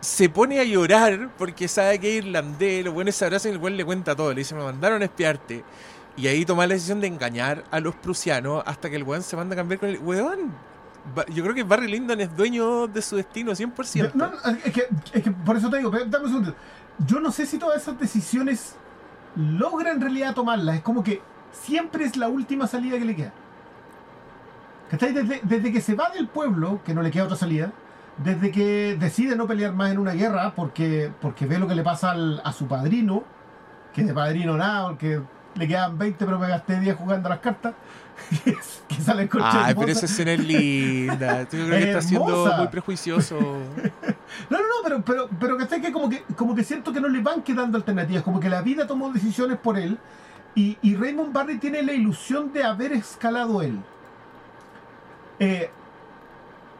Se 0.00 0.28
pone 0.28 0.60
a 0.60 0.64
llorar 0.64 1.30
porque 1.38 1.66
sabe 1.66 1.98
que 1.98 2.18
es 2.18 2.24
irlandés, 2.24 2.84
los 2.84 2.92
buenos 2.92 3.14
se 3.14 3.24
abrazan 3.24 3.52
y 3.52 3.54
el 3.54 3.60
weón 3.60 3.76
le 3.76 3.84
cuenta 3.84 4.14
todo. 4.14 4.30
Le 4.30 4.40
dice, 4.40 4.54
me 4.54 4.62
mandaron 4.62 5.00
a 5.00 5.04
espiarte. 5.06 5.64
Y 6.16 6.26
ahí 6.26 6.44
toma 6.44 6.66
la 6.66 6.74
decisión 6.74 7.00
de 7.00 7.06
engañar 7.06 7.64
a 7.70 7.78
los 7.78 7.94
prusianos 7.94 8.62
hasta 8.66 8.90
que 8.90 8.96
el 8.96 9.04
weón 9.04 9.22
se 9.22 9.36
manda 9.36 9.54
a 9.54 9.56
cambiar 9.56 9.78
con 9.78 9.88
el 9.88 9.98
weón. 9.98 10.52
Yo 11.32 11.42
creo 11.42 11.54
que 11.54 11.62
Barry 11.62 11.90
Lyndon 11.90 12.20
es 12.20 12.36
dueño 12.36 12.86
de 12.86 13.00
su 13.02 13.16
destino 13.16 13.52
100%. 13.52 14.12
No, 14.14 14.30
es, 14.64 14.72
que, 14.72 14.86
es 15.12 15.22
que 15.22 15.30
por 15.30 15.56
eso 15.56 15.70
te 15.70 15.78
digo, 15.78 15.90
pero 15.90 16.04
dame 16.06 16.24
un 16.26 16.30
segundo. 16.30 16.54
Yo 17.06 17.20
no 17.20 17.30
sé 17.32 17.46
si 17.46 17.58
todas 17.58 17.80
esas 17.82 17.98
decisiones 17.98 18.76
logra 19.36 19.92
en 19.92 20.00
realidad 20.00 20.34
tomarlas. 20.34 20.76
Es 20.76 20.82
como 20.82 21.02
que 21.02 21.22
siempre 21.52 22.04
es 22.04 22.16
la 22.16 22.28
última 22.28 22.66
salida 22.66 22.98
que 22.98 23.04
le 23.04 23.16
queda. 23.16 23.32
Desde, 24.90 25.40
desde 25.42 25.72
que 25.72 25.80
se 25.82 25.94
va 25.94 26.08
del 26.10 26.28
pueblo, 26.28 26.80
que 26.84 26.94
no 26.94 27.02
le 27.02 27.10
queda 27.10 27.24
otra 27.24 27.36
salida, 27.36 27.72
desde 28.16 28.50
que 28.50 28.96
decide 28.98 29.36
no 29.36 29.46
pelear 29.46 29.74
más 29.74 29.92
en 29.92 29.98
una 29.98 30.12
guerra 30.12 30.54
porque, 30.54 31.12
porque 31.20 31.46
ve 31.46 31.58
lo 31.58 31.68
que 31.68 31.74
le 31.74 31.82
pasa 31.82 32.12
al- 32.12 32.40
a 32.42 32.52
su 32.52 32.66
padrino, 32.66 33.22
que 33.92 34.02
de 34.02 34.14
padrino 34.14 34.56
nada, 34.56 34.88
porque 34.88 35.20
le 35.54 35.68
quedan 35.68 35.98
20 35.98 36.24
pero 36.24 36.38
me 36.38 36.48
gasté 36.48 36.80
10 36.80 36.96
jugando 36.96 37.26
a 37.28 37.30
las 37.30 37.40
cartas, 37.40 37.74
que 38.88 39.00
sale 39.02 39.28
con 39.28 39.40
Ay, 39.44 39.74
pero 39.78 39.92
esa 39.92 40.06
escena 40.06 40.32
es 40.32 40.40
linda. 40.40 41.42
Yo 41.42 41.48
creo 41.66 41.78
que 41.78 41.84
está 41.84 42.00
siendo 42.02 42.54
muy 42.56 42.68
prejuicioso. 42.68 43.38
No, 44.50 44.58
no, 44.58 44.64
no, 44.64 44.74
pero, 44.84 45.02
pero, 45.04 45.28
pero 45.40 45.56
¿cachai? 45.56 45.80
que 45.80 45.90
como 45.92 46.08
que 46.10 46.22
como 46.36 46.54
que 46.54 46.62
siento 46.62 46.92
que 46.92 47.00
no 47.00 47.08
le 47.08 47.20
van 47.22 47.42
quedando 47.42 47.78
alternativas, 47.78 48.22
como 48.22 48.40
que 48.40 48.48
la 48.50 48.60
vida 48.62 48.86
tomó 48.86 49.10
decisiones 49.10 49.58
por 49.58 49.78
él 49.78 49.98
y, 50.54 50.78
y 50.82 50.96
Raymond 50.96 51.32
Barry 51.32 51.58
tiene 51.58 51.82
la 51.82 51.92
ilusión 51.94 52.52
de 52.52 52.62
haber 52.64 52.92
escalado 52.92 53.62
él. 53.62 53.86
Eh, 55.38 55.74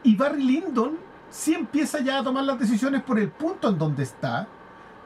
Y 0.03 0.15
Barry 0.15 0.43
Lyndon 0.43 0.99
sí 1.29 1.53
empieza 1.53 1.99
ya 2.01 2.19
a 2.19 2.23
tomar 2.23 2.43
las 2.45 2.59
decisiones 2.59 3.03
por 3.03 3.19
el 3.19 3.31
punto 3.31 3.69
en 3.69 3.77
donde 3.77 4.03
está. 4.03 4.55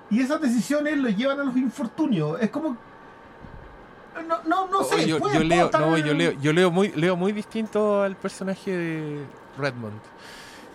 Y 0.10 0.22
esas 0.22 0.41
decisiones 0.41 0.97
lo 0.97 1.10
llevan 1.10 1.39
a 1.39 1.43
los 1.43 1.57
infortunios. 1.57 2.39
Es 2.41 2.49
como. 2.51 2.77
No, 4.27 4.44
no, 4.44 4.68
no 4.68 4.84
sé. 4.84 5.07
Yo, 5.07 5.19
yo 5.19 5.40
leo, 5.40 5.69
no, 5.72 5.98
yo 5.98 6.14
leo, 6.14 6.31
yo 6.34 6.53
leo 6.53 6.72
muy, 6.72 6.90
leo 6.90 7.15
muy 7.15 7.31
distinto 7.31 8.02
al 8.03 8.15
personaje 8.15 8.72
de 8.72 9.26
Redmond. 9.57 9.99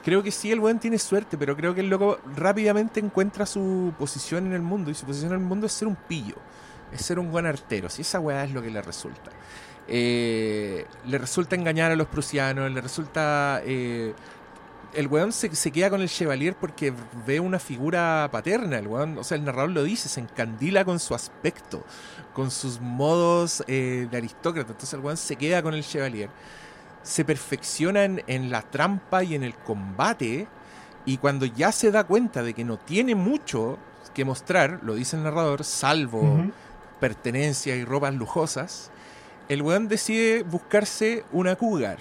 Creo 0.04 0.22
que 0.22 0.30
sí, 0.30 0.50
el 0.50 0.60
buen 0.60 0.78
tiene 0.78 0.98
suerte, 0.98 1.36
pero 1.36 1.56
creo 1.56 1.74
que 1.74 1.80
el 1.80 1.88
loco 1.88 2.18
rápidamente 2.36 3.00
encuentra 3.00 3.46
su 3.46 3.92
posición 3.98 4.46
en 4.46 4.52
el 4.52 4.62
mundo. 4.62 4.90
Y 4.90 4.94
su 4.94 5.06
posición 5.06 5.32
en 5.32 5.40
el 5.40 5.46
mundo 5.46 5.66
es 5.66 5.72
ser 5.72 5.88
un 5.88 5.96
pillo. 5.96 6.36
Es 6.92 7.02
ser 7.02 7.18
un 7.18 7.30
buen 7.30 7.46
artero. 7.46 7.88
Si 7.88 8.02
esa 8.02 8.18
weá 8.20 8.44
es 8.44 8.52
lo 8.52 8.62
que 8.62 8.70
le 8.70 8.80
resulta. 8.82 9.30
Eh, 9.86 10.86
le 11.06 11.18
resulta 11.18 11.56
engañar 11.56 11.92
a 11.92 11.96
los 11.96 12.06
prusianos, 12.06 12.70
le 12.70 12.80
resulta... 12.80 13.60
eh, 13.64 14.14
el 14.94 15.06
weón 15.08 15.32
se, 15.32 15.54
se 15.54 15.70
queda 15.70 15.90
con 15.90 16.00
el 16.00 16.08
Chevalier 16.08 16.54
porque 16.54 16.92
ve 17.26 17.40
una 17.40 17.58
figura 17.58 18.28
paterna. 18.32 18.78
El 18.78 18.86
weón, 18.86 19.18
o 19.18 19.24
sea, 19.24 19.36
el 19.36 19.44
narrador 19.44 19.70
lo 19.70 19.82
dice, 19.82 20.08
se 20.08 20.20
encandila 20.20 20.84
con 20.84 20.98
su 20.98 21.14
aspecto, 21.14 21.84
con 22.34 22.50
sus 22.50 22.80
modos 22.80 23.62
eh, 23.66 24.08
de 24.10 24.16
aristócrata. 24.16 24.72
Entonces 24.72 24.94
el 24.94 25.00
weón 25.00 25.16
se 25.16 25.36
queda 25.36 25.62
con 25.62 25.74
el 25.74 25.84
Chevalier. 25.84 26.30
Se 27.02 27.24
perfecciona 27.24 28.04
en, 28.04 28.22
en 28.26 28.50
la 28.50 28.62
trampa 28.62 29.22
y 29.24 29.34
en 29.34 29.42
el 29.44 29.54
combate. 29.54 30.46
Y 31.04 31.18
cuando 31.18 31.46
ya 31.46 31.72
se 31.72 31.90
da 31.90 32.04
cuenta 32.04 32.42
de 32.42 32.54
que 32.54 32.64
no 32.64 32.78
tiene 32.78 33.14
mucho 33.14 33.78
que 34.14 34.24
mostrar, 34.24 34.80
lo 34.82 34.94
dice 34.94 35.16
el 35.16 35.22
narrador, 35.22 35.64
salvo 35.64 36.20
Ujú. 36.22 36.52
pertenencia 36.98 37.76
y 37.76 37.84
ropas 37.84 38.14
lujosas, 38.14 38.90
el 39.48 39.62
weón 39.62 39.88
decide 39.88 40.42
buscarse 40.42 41.24
una 41.32 41.56
cougar. 41.56 41.98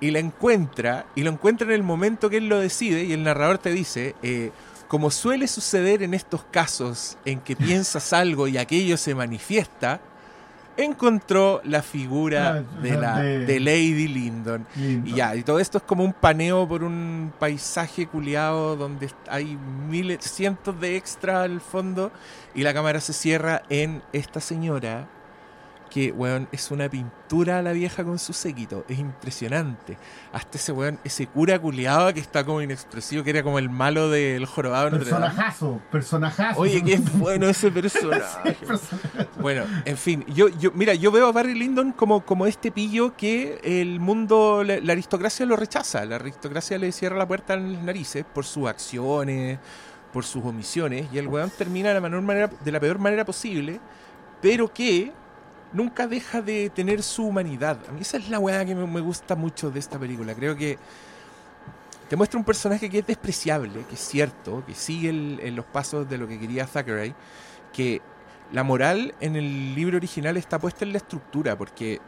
Y 0.00 0.10
la 0.10 0.18
encuentra, 0.18 1.06
y 1.14 1.22
lo 1.22 1.30
encuentra 1.30 1.66
en 1.66 1.72
el 1.74 1.82
momento 1.82 2.30
que 2.30 2.38
él 2.38 2.48
lo 2.48 2.58
decide, 2.58 3.04
y 3.04 3.12
el 3.12 3.22
narrador 3.22 3.58
te 3.58 3.70
dice, 3.70 4.14
eh, 4.22 4.50
como 4.88 5.10
suele 5.10 5.46
suceder 5.46 6.02
en 6.02 6.14
estos 6.14 6.42
casos 6.50 7.16
en 7.24 7.40
que 7.40 7.54
piensas 7.56 8.12
algo 8.12 8.48
y 8.48 8.56
aquello 8.58 8.96
se 8.96 9.14
manifiesta, 9.14 10.00
encontró 10.76 11.60
la 11.64 11.82
figura 11.82 12.64
Ah, 12.64 12.80
de, 12.80 12.96
la, 12.96 13.18
de- 13.20 13.44
de 13.46 13.60
Lady 13.60 14.08
Lyndon. 14.08 14.66
Lindo. 14.76 15.10
Y 15.10 15.14
ya, 15.14 15.34
y 15.36 15.42
todo 15.42 15.58
esto 15.60 15.78
es 15.78 15.84
como 15.84 16.04
un 16.04 16.12
paneo 16.14 16.66
por 16.66 16.82
un 16.82 17.32
paisaje 17.38 18.06
culiado 18.06 18.76
donde 18.76 19.10
hay 19.28 19.58
miles, 19.88 20.20
cientos 20.24 20.80
de 20.80 20.96
extras 20.96 21.44
al 21.44 21.60
fondo 21.60 22.10
y 22.54 22.62
la 22.62 22.72
cámara 22.72 23.00
se 23.00 23.12
cierra 23.12 23.62
en 23.68 24.02
esta 24.12 24.40
señora 24.40 25.06
que, 25.90 26.12
weón, 26.12 26.48
es 26.52 26.70
una 26.70 26.88
pintura 26.88 27.58
a 27.58 27.62
la 27.62 27.72
vieja 27.72 28.04
con 28.04 28.18
su 28.18 28.32
séquito. 28.32 28.84
Es 28.88 28.98
impresionante. 28.98 29.98
Hasta 30.32 30.56
ese 30.56 30.72
weón, 30.72 30.98
ese 31.04 31.26
cura 31.26 31.58
culiado 31.58 32.14
que 32.14 32.20
está 32.20 32.44
como 32.44 32.62
inexpresivo, 32.62 33.24
que 33.24 33.30
era 33.30 33.42
como 33.42 33.58
el 33.58 33.68
malo 33.68 34.08
del 34.08 34.46
jorobado. 34.46 34.90
Personajazo, 34.90 35.80
personajazo. 35.90 36.60
Oye, 36.60 36.82
qué 36.82 36.98
bueno 37.14 37.48
ese 37.48 37.70
personaje. 37.70 38.56
Bueno, 39.40 39.64
en 39.86 39.96
fin, 39.96 40.24
yo, 40.28 40.48
yo, 40.48 40.70
mira, 40.72 40.92
yo 40.92 41.10
veo 41.10 41.26
a 41.26 41.32
Barry 41.32 41.54
Lyndon 41.54 41.92
como, 41.92 42.26
como 42.26 42.46
este 42.46 42.70
pillo 42.70 43.16
que 43.16 43.58
el 43.64 43.98
mundo, 43.98 44.62
la, 44.62 44.80
la 44.80 44.92
aristocracia 44.92 45.46
lo 45.46 45.56
rechaza. 45.56 46.04
La 46.04 46.16
aristocracia 46.16 46.76
le 46.76 46.92
cierra 46.92 47.16
la 47.16 47.26
puerta 47.26 47.54
en 47.54 47.72
las 47.72 47.82
narices 47.82 48.24
por 48.34 48.44
sus 48.44 48.68
acciones, 48.68 49.58
por 50.12 50.24
sus 50.24 50.44
omisiones, 50.44 51.06
y 51.12 51.18
el 51.18 51.28
weón 51.28 51.50
termina 51.50 51.88
de 51.88 52.00
la, 52.00 52.00
manera, 52.00 52.50
de 52.62 52.72
la 52.72 52.80
peor 52.80 52.98
manera 52.98 53.24
posible, 53.24 53.80
pero 54.40 54.72
que 54.72 55.12
nunca 55.72 56.06
deja 56.06 56.42
de 56.42 56.70
tener 56.70 57.02
su 57.02 57.26
humanidad. 57.26 57.78
A 57.88 57.92
mí 57.92 58.00
esa 58.00 58.16
es 58.16 58.28
la 58.28 58.38
weá 58.38 58.64
que 58.64 58.74
me, 58.74 59.00
gusta 59.00 59.36
mucho 59.36 59.70
de 59.70 59.78
esta 59.78 59.98
película. 59.98 60.34
Creo 60.34 60.56
que 60.56 60.78
te 62.08 62.16
muestra 62.16 62.38
un 62.38 62.44
personaje 62.44 62.90
que 62.90 62.98
es 62.98 63.06
despreciable, 63.06 63.84
que 63.88 63.94
es 63.94 64.00
cierto, 64.00 64.64
que 64.66 64.74
sigue 64.74 65.08
en 65.10 65.56
los 65.56 65.64
pasos 65.64 66.08
de 66.08 66.18
lo 66.18 66.26
que 66.26 66.38
quería 66.38 66.66
Thackeray, 66.66 67.14
que 67.72 68.02
la 68.52 68.64
moral 68.64 69.14
en 69.20 69.36
el 69.36 69.74
libro 69.74 69.96
original 69.96 70.36
está 70.36 70.58
puesta 70.58 70.84
en 70.84 70.92
la 70.92 70.98
estructura, 70.98 71.56
porque 71.56 72.00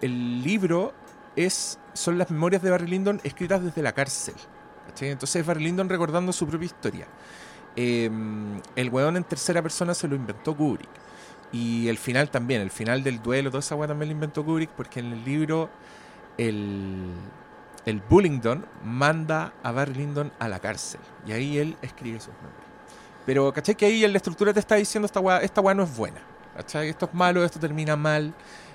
el 0.00 0.42
libro 0.42 0.94
es 1.34 1.78
son 1.92 2.18
las 2.18 2.30
memorias 2.30 2.62
de 2.62 2.70
Barry 2.70 2.86
Lyndon 2.86 3.20
escritas 3.24 3.62
desde 3.62 3.82
la 3.82 3.92
cárcel. 3.92 4.34
Entonces 5.00 5.36
es 5.36 5.46
Barry 5.46 5.64
Lyndon 5.64 5.88
recordando 5.88 6.32
su 6.32 6.46
propia 6.46 6.66
historia. 6.66 7.06
Eh, 7.74 8.10
el 8.76 8.90
weón 8.90 9.16
en 9.16 9.24
tercera 9.24 9.60
persona 9.60 9.94
se 9.94 10.08
lo 10.08 10.14
inventó 10.14 10.56
Kubrick. 10.56 10.88
Y 11.52 11.88
el 11.88 11.96
final 11.96 12.28
también, 12.30 12.60
el 12.60 12.70
final 12.70 13.02
del 13.02 13.22
duelo, 13.22 13.50
toda 13.50 13.60
esa 13.60 13.76
weá 13.76 13.88
también 13.88 14.08
lo 14.10 14.14
inventó 14.14 14.44
Kubrick, 14.44 14.70
porque 14.70 15.00
en 15.00 15.12
el 15.12 15.24
libro 15.24 15.70
el, 16.36 17.12
el 17.86 18.00
Bullingdon 18.00 18.66
manda 18.84 19.52
a 19.62 19.72
Barry 19.72 19.94
Lyndon 19.94 20.32
a 20.38 20.48
la 20.48 20.58
cárcel. 20.58 21.00
Y 21.26 21.32
ahí 21.32 21.58
él 21.58 21.76
escribe 21.82 22.18
sus 22.20 22.34
memorias. 22.34 22.66
Pero, 23.24 23.52
¿cachai? 23.52 23.74
Que 23.74 23.86
ahí 23.86 24.04
en 24.04 24.12
la 24.12 24.18
estructura 24.18 24.52
te 24.52 24.60
está 24.60 24.74
diciendo 24.74 25.06
esta 25.06 25.20
weá, 25.20 25.38
esta 25.38 25.60
weá 25.60 25.74
no 25.74 25.84
es 25.84 25.96
buena. 25.96 26.20
¿Cachai? 26.56 26.88
Esto 26.88 27.06
es 27.06 27.14
malo, 27.14 27.44
esto 27.44 27.58
termina 27.58 27.96
mal. 27.96 28.34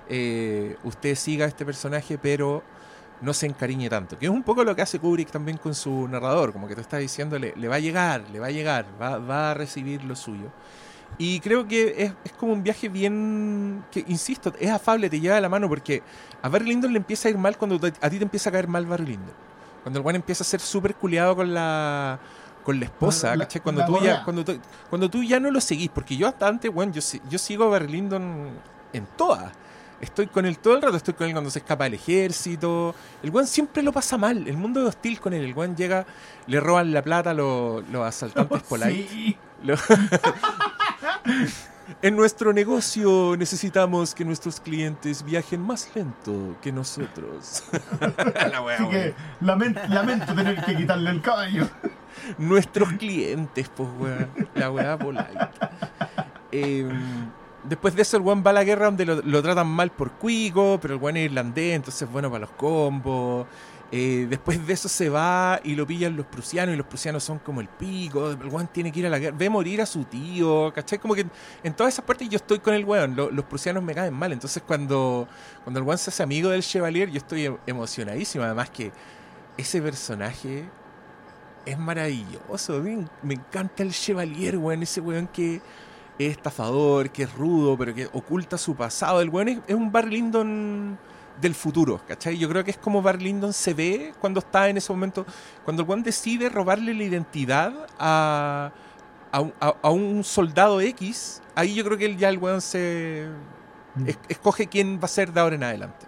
eh, 0.10 0.76
usted 0.84 1.16
siga 1.16 1.46
a 1.46 1.48
este 1.48 1.66
personaje, 1.66 2.18
pero 2.18 2.64
no 3.22 3.34
se 3.34 3.46
encariñe 3.46 3.90
tanto. 3.90 4.18
Que 4.18 4.26
es 4.26 4.32
un 4.32 4.44
poco 4.44 4.64
lo 4.64 4.76
que 4.76 4.82
hace 4.82 5.00
Kubrick 5.00 5.32
también 5.32 5.58
con 5.58 5.74
su 5.74 6.08
narrador. 6.08 6.52
Como 6.52 6.68
que 6.68 6.76
te 6.76 6.82
está 6.82 6.98
diciendo, 6.98 7.40
le, 7.40 7.54
le 7.56 7.68
va 7.68 7.76
a 7.76 7.80
llegar, 7.80 8.24
le 8.32 8.40
va 8.40 8.48
a 8.48 8.52
llegar, 8.52 8.86
va, 9.02 9.18
va 9.20 9.52
a 9.52 9.54
recibir 9.54 10.04
lo 10.04 10.16
suyo. 10.16 10.52
Y 11.18 11.40
creo 11.40 11.68
que 11.68 11.94
es, 12.04 12.14
es 12.24 12.32
como 12.34 12.54
un 12.54 12.64
viaje 12.64 12.90
bien. 12.90 13.84
que, 13.92 14.04
insisto, 14.08 14.54
es 14.60 14.70
afable, 14.72 15.10
te 15.10 15.20
lleva 15.20 15.36
de 15.36 15.42
la 15.42 15.50
mano 15.50 15.68
porque 15.70 16.02
a 16.42 16.50
Barry 16.50 16.66
Lyndon 16.66 16.92
le 16.94 16.98
empieza 16.98 17.28
a 17.28 17.32
ir 17.32 17.38
mal 17.38 17.58
cuando 17.58 17.80
te- 17.80 17.94
a 18.06 18.10
ti 18.10 18.18
te 18.18 18.24
empieza 18.24 18.50
a 18.50 18.54
caer 18.54 18.68
mal 18.68 18.86
Barry 18.86 19.06
Lyndon. 19.06 19.34
Cuando 19.84 20.00
el 20.00 20.06
weón 20.06 20.16
empieza 20.16 20.44
a 20.44 20.46
ser 20.48 20.60
súper 20.60 20.96
culiado 20.96 21.36
con 21.36 21.54
la 21.54 22.20
con 22.64 22.80
la 22.80 22.86
esposa, 22.86 23.36
La- 23.36 23.46
¿cachai? 23.46 23.62
Cuando 23.64 23.82
la 23.82 23.88
tú, 23.88 24.00
ya, 24.04 24.24
cuando, 24.24 24.46
tú, 24.46 24.60
cuando 24.90 25.10
tú 25.10 25.24
ya 25.24 25.40
no 25.40 25.50
lo 25.50 25.60
seguís, 25.60 25.90
porque 25.90 26.16
yo 26.16 26.28
hasta 26.28 26.48
antes, 26.48 26.70
weón, 26.74 26.94
yo, 26.94 27.02
yo 27.30 27.40
sigo 27.40 27.64
a 27.66 27.68
Barry 27.70 27.88
Lyndon 27.92 28.50
en 28.94 29.06
todas. 29.18 29.52
Estoy 30.00 30.28
con 30.28 30.46
él 30.48 30.58
todo 30.60 30.76
el 30.76 30.82
rato, 30.82 30.98
estoy 30.98 31.14
con 31.16 31.28
él 31.28 31.34
cuando 31.34 31.50
se 31.52 31.60
escapa 31.60 31.84
del 31.86 31.96
ejército. 31.96 32.94
El 33.24 33.30
weón 33.32 33.46
siempre 33.48 33.82
lo 33.84 33.92
pasa 33.92 34.18
mal, 34.18 34.48
el 34.48 34.58
mundo 34.58 34.82
es 34.82 34.88
hostil 34.90 35.20
con 35.20 35.34
él. 35.34 35.44
El 35.44 35.54
weón 35.56 35.76
llega, 35.76 36.06
le 36.48 36.60
roban 36.60 36.92
la 36.92 37.02
plata 37.04 37.32
a 37.32 37.34
los, 37.34 37.88
los 37.90 38.04
asaltantes 38.06 38.62
polite. 38.70 39.08
Sí. 39.10 39.38
Lo- 39.64 39.76
en 42.02 42.16
nuestro 42.16 42.54
negocio 42.54 43.36
necesitamos 43.38 44.16
que 44.16 44.26
nuestros 44.26 44.60
clientes 44.60 45.24
viajen 45.24 45.62
más 45.62 45.90
lento 45.96 46.56
que 46.62 46.72
nosotros. 46.72 47.64
La 48.52 48.62
wea, 48.62 48.78
Así 48.78 48.90
que 48.90 49.14
lamento, 49.42 49.82
lamento 49.90 50.34
tener 50.34 50.64
que 50.64 50.76
quitarle 50.76 51.10
el 51.10 51.22
caballo. 51.22 51.68
Nuestros 52.38 52.94
clientes, 52.94 53.70
pues, 53.76 53.90
weón. 54.00 54.30
La 54.54 54.72
weá 54.72 54.98
polite. 54.98 55.24
Eh, 56.52 56.88
después 57.64 57.96
de 57.96 58.02
eso, 58.02 58.18
el 58.18 58.24
weón 58.24 58.44
va 58.46 58.52
a 58.52 58.54
la 58.54 58.64
guerra 58.64 58.86
donde 58.86 59.06
lo, 59.06 59.22
lo 59.22 59.42
tratan 59.42 59.68
mal 59.68 59.92
por 59.92 60.12
cuico, 60.12 60.80
pero 60.82 60.96
el 60.96 61.00
weón 61.00 61.18
es 61.18 61.26
irlandés, 61.26 61.76
entonces 61.76 62.02
es 62.04 62.12
bueno 62.12 62.30
para 62.30 62.42
los 62.42 62.52
combos. 62.52 63.48
Eh, 63.94 64.26
después 64.30 64.66
de 64.66 64.72
eso 64.72 64.88
se 64.88 65.10
va 65.10 65.60
y 65.66 65.76
lo 65.76 65.86
pillan 65.86 66.16
los 66.16 66.26
prusianos 66.26 66.74
y 66.74 66.78
los 66.78 66.88
prusianos 66.88 67.24
son 67.24 67.40
como 67.40 67.60
el 67.60 67.68
pico. 67.68 68.32
El 68.32 68.38
weón 68.48 68.68
tiene 68.68 68.90
que 68.92 69.02
ir 69.02 69.06
a 69.08 69.10
la 69.10 69.20
guerra, 69.20 69.36
ve 69.38 69.50
morir 69.50 69.82
a 69.82 69.86
su 69.86 70.06
tío, 70.06 70.72
¿cachai? 70.74 70.98
Como 70.98 71.14
que 71.14 71.26
en 71.64 71.74
todas 71.74 71.94
esas 71.94 72.06
partes 72.06 72.30
yo 72.30 72.38
estoy 72.38 72.60
con 72.60 72.74
el 72.74 72.86
weón, 72.86 73.16
lo- 73.18 73.30
los 73.30 73.44
prusianos 73.46 73.84
me 73.84 73.94
caen 73.94 74.14
mal. 74.14 74.32
Entonces 74.32 74.64
cuando, 74.66 75.28
cuando 75.66 75.80
el 75.82 75.86
weón 75.86 75.98
se 75.98 76.10
hace 76.10 76.24
amigo 76.24 76.50
del 76.50 76.62
Chevalier, 76.64 77.10
yo 77.10 77.18
estoy 77.18 77.48
em- 77.48 77.58
emocionadísimo. 77.68 78.46
Además 78.46 78.70
que 78.70 78.94
ese 79.58 79.82
personaje 79.82 80.64
es 81.66 81.78
maravilloso. 81.78 82.80
Mí 82.80 83.06
me 83.24 83.34
encanta 83.34 83.84
el 83.84 83.92
Chevalier, 83.92 84.58
weón. 84.58 84.84
Ese 84.84 85.02
weón 85.02 85.28
que 85.28 85.62
es 86.18 86.32
estafador, 86.32 87.10
que 87.10 87.24
es 87.24 87.34
rudo, 87.34 87.78
pero 87.78 87.94
que 87.94 88.08
oculta 88.14 88.58
su 88.58 88.74
pasado. 88.74 89.20
El 89.22 89.28
weón 89.30 89.50
es, 89.50 89.60
es 89.68 89.76
un 89.76 89.92
Barry 89.92 90.12
Lyndon 90.12 90.98
del 91.42 91.56
futuro, 91.56 92.00
¿cachai? 92.08 92.38
Yo 92.38 92.48
creo 92.48 92.64
que 92.64 92.72
es 92.72 92.78
como 92.78 93.02
Barry 93.02 93.24
Lyndon 93.26 93.52
se 93.54 93.74
ve 93.74 94.14
cuando 94.22 94.40
está 94.40 94.70
en 94.70 94.78
ese 94.78 94.94
momento, 94.94 95.26
cuando 95.66 95.82
el 95.84 95.90
weón 95.90 96.04
decide 96.04 96.50
robarle 96.50 96.94
la 96.94 97.04
identidad 97.04 97.74
a, 98.00 98.72
a, 99.32 99.42
un- 99.42 99.54
a- 99.60 99.76
a 99.82 99.90
un 99.90 100.24
soldado 100.24 100.80
X, 100.82 101.42
ahí 101.56 101.74
yo 101.74 101.84
creo 101.84 101.98
que 101.98 102.06
él 102.06 102.18
ya 102.18 102.30
el 102.30 102.38
weón 102.38 102.62
se 102.62 103.28
es- 104.06 104.20
escoge 104.30 104.68
quién 104.68 105.00
va 105.00 105.06
a 105.06 105.08
ser 105.08 105.34
de 105.34 105.40
ahora 105.42 105.56
en 105.56 105.64
adelante. 105.64 106.06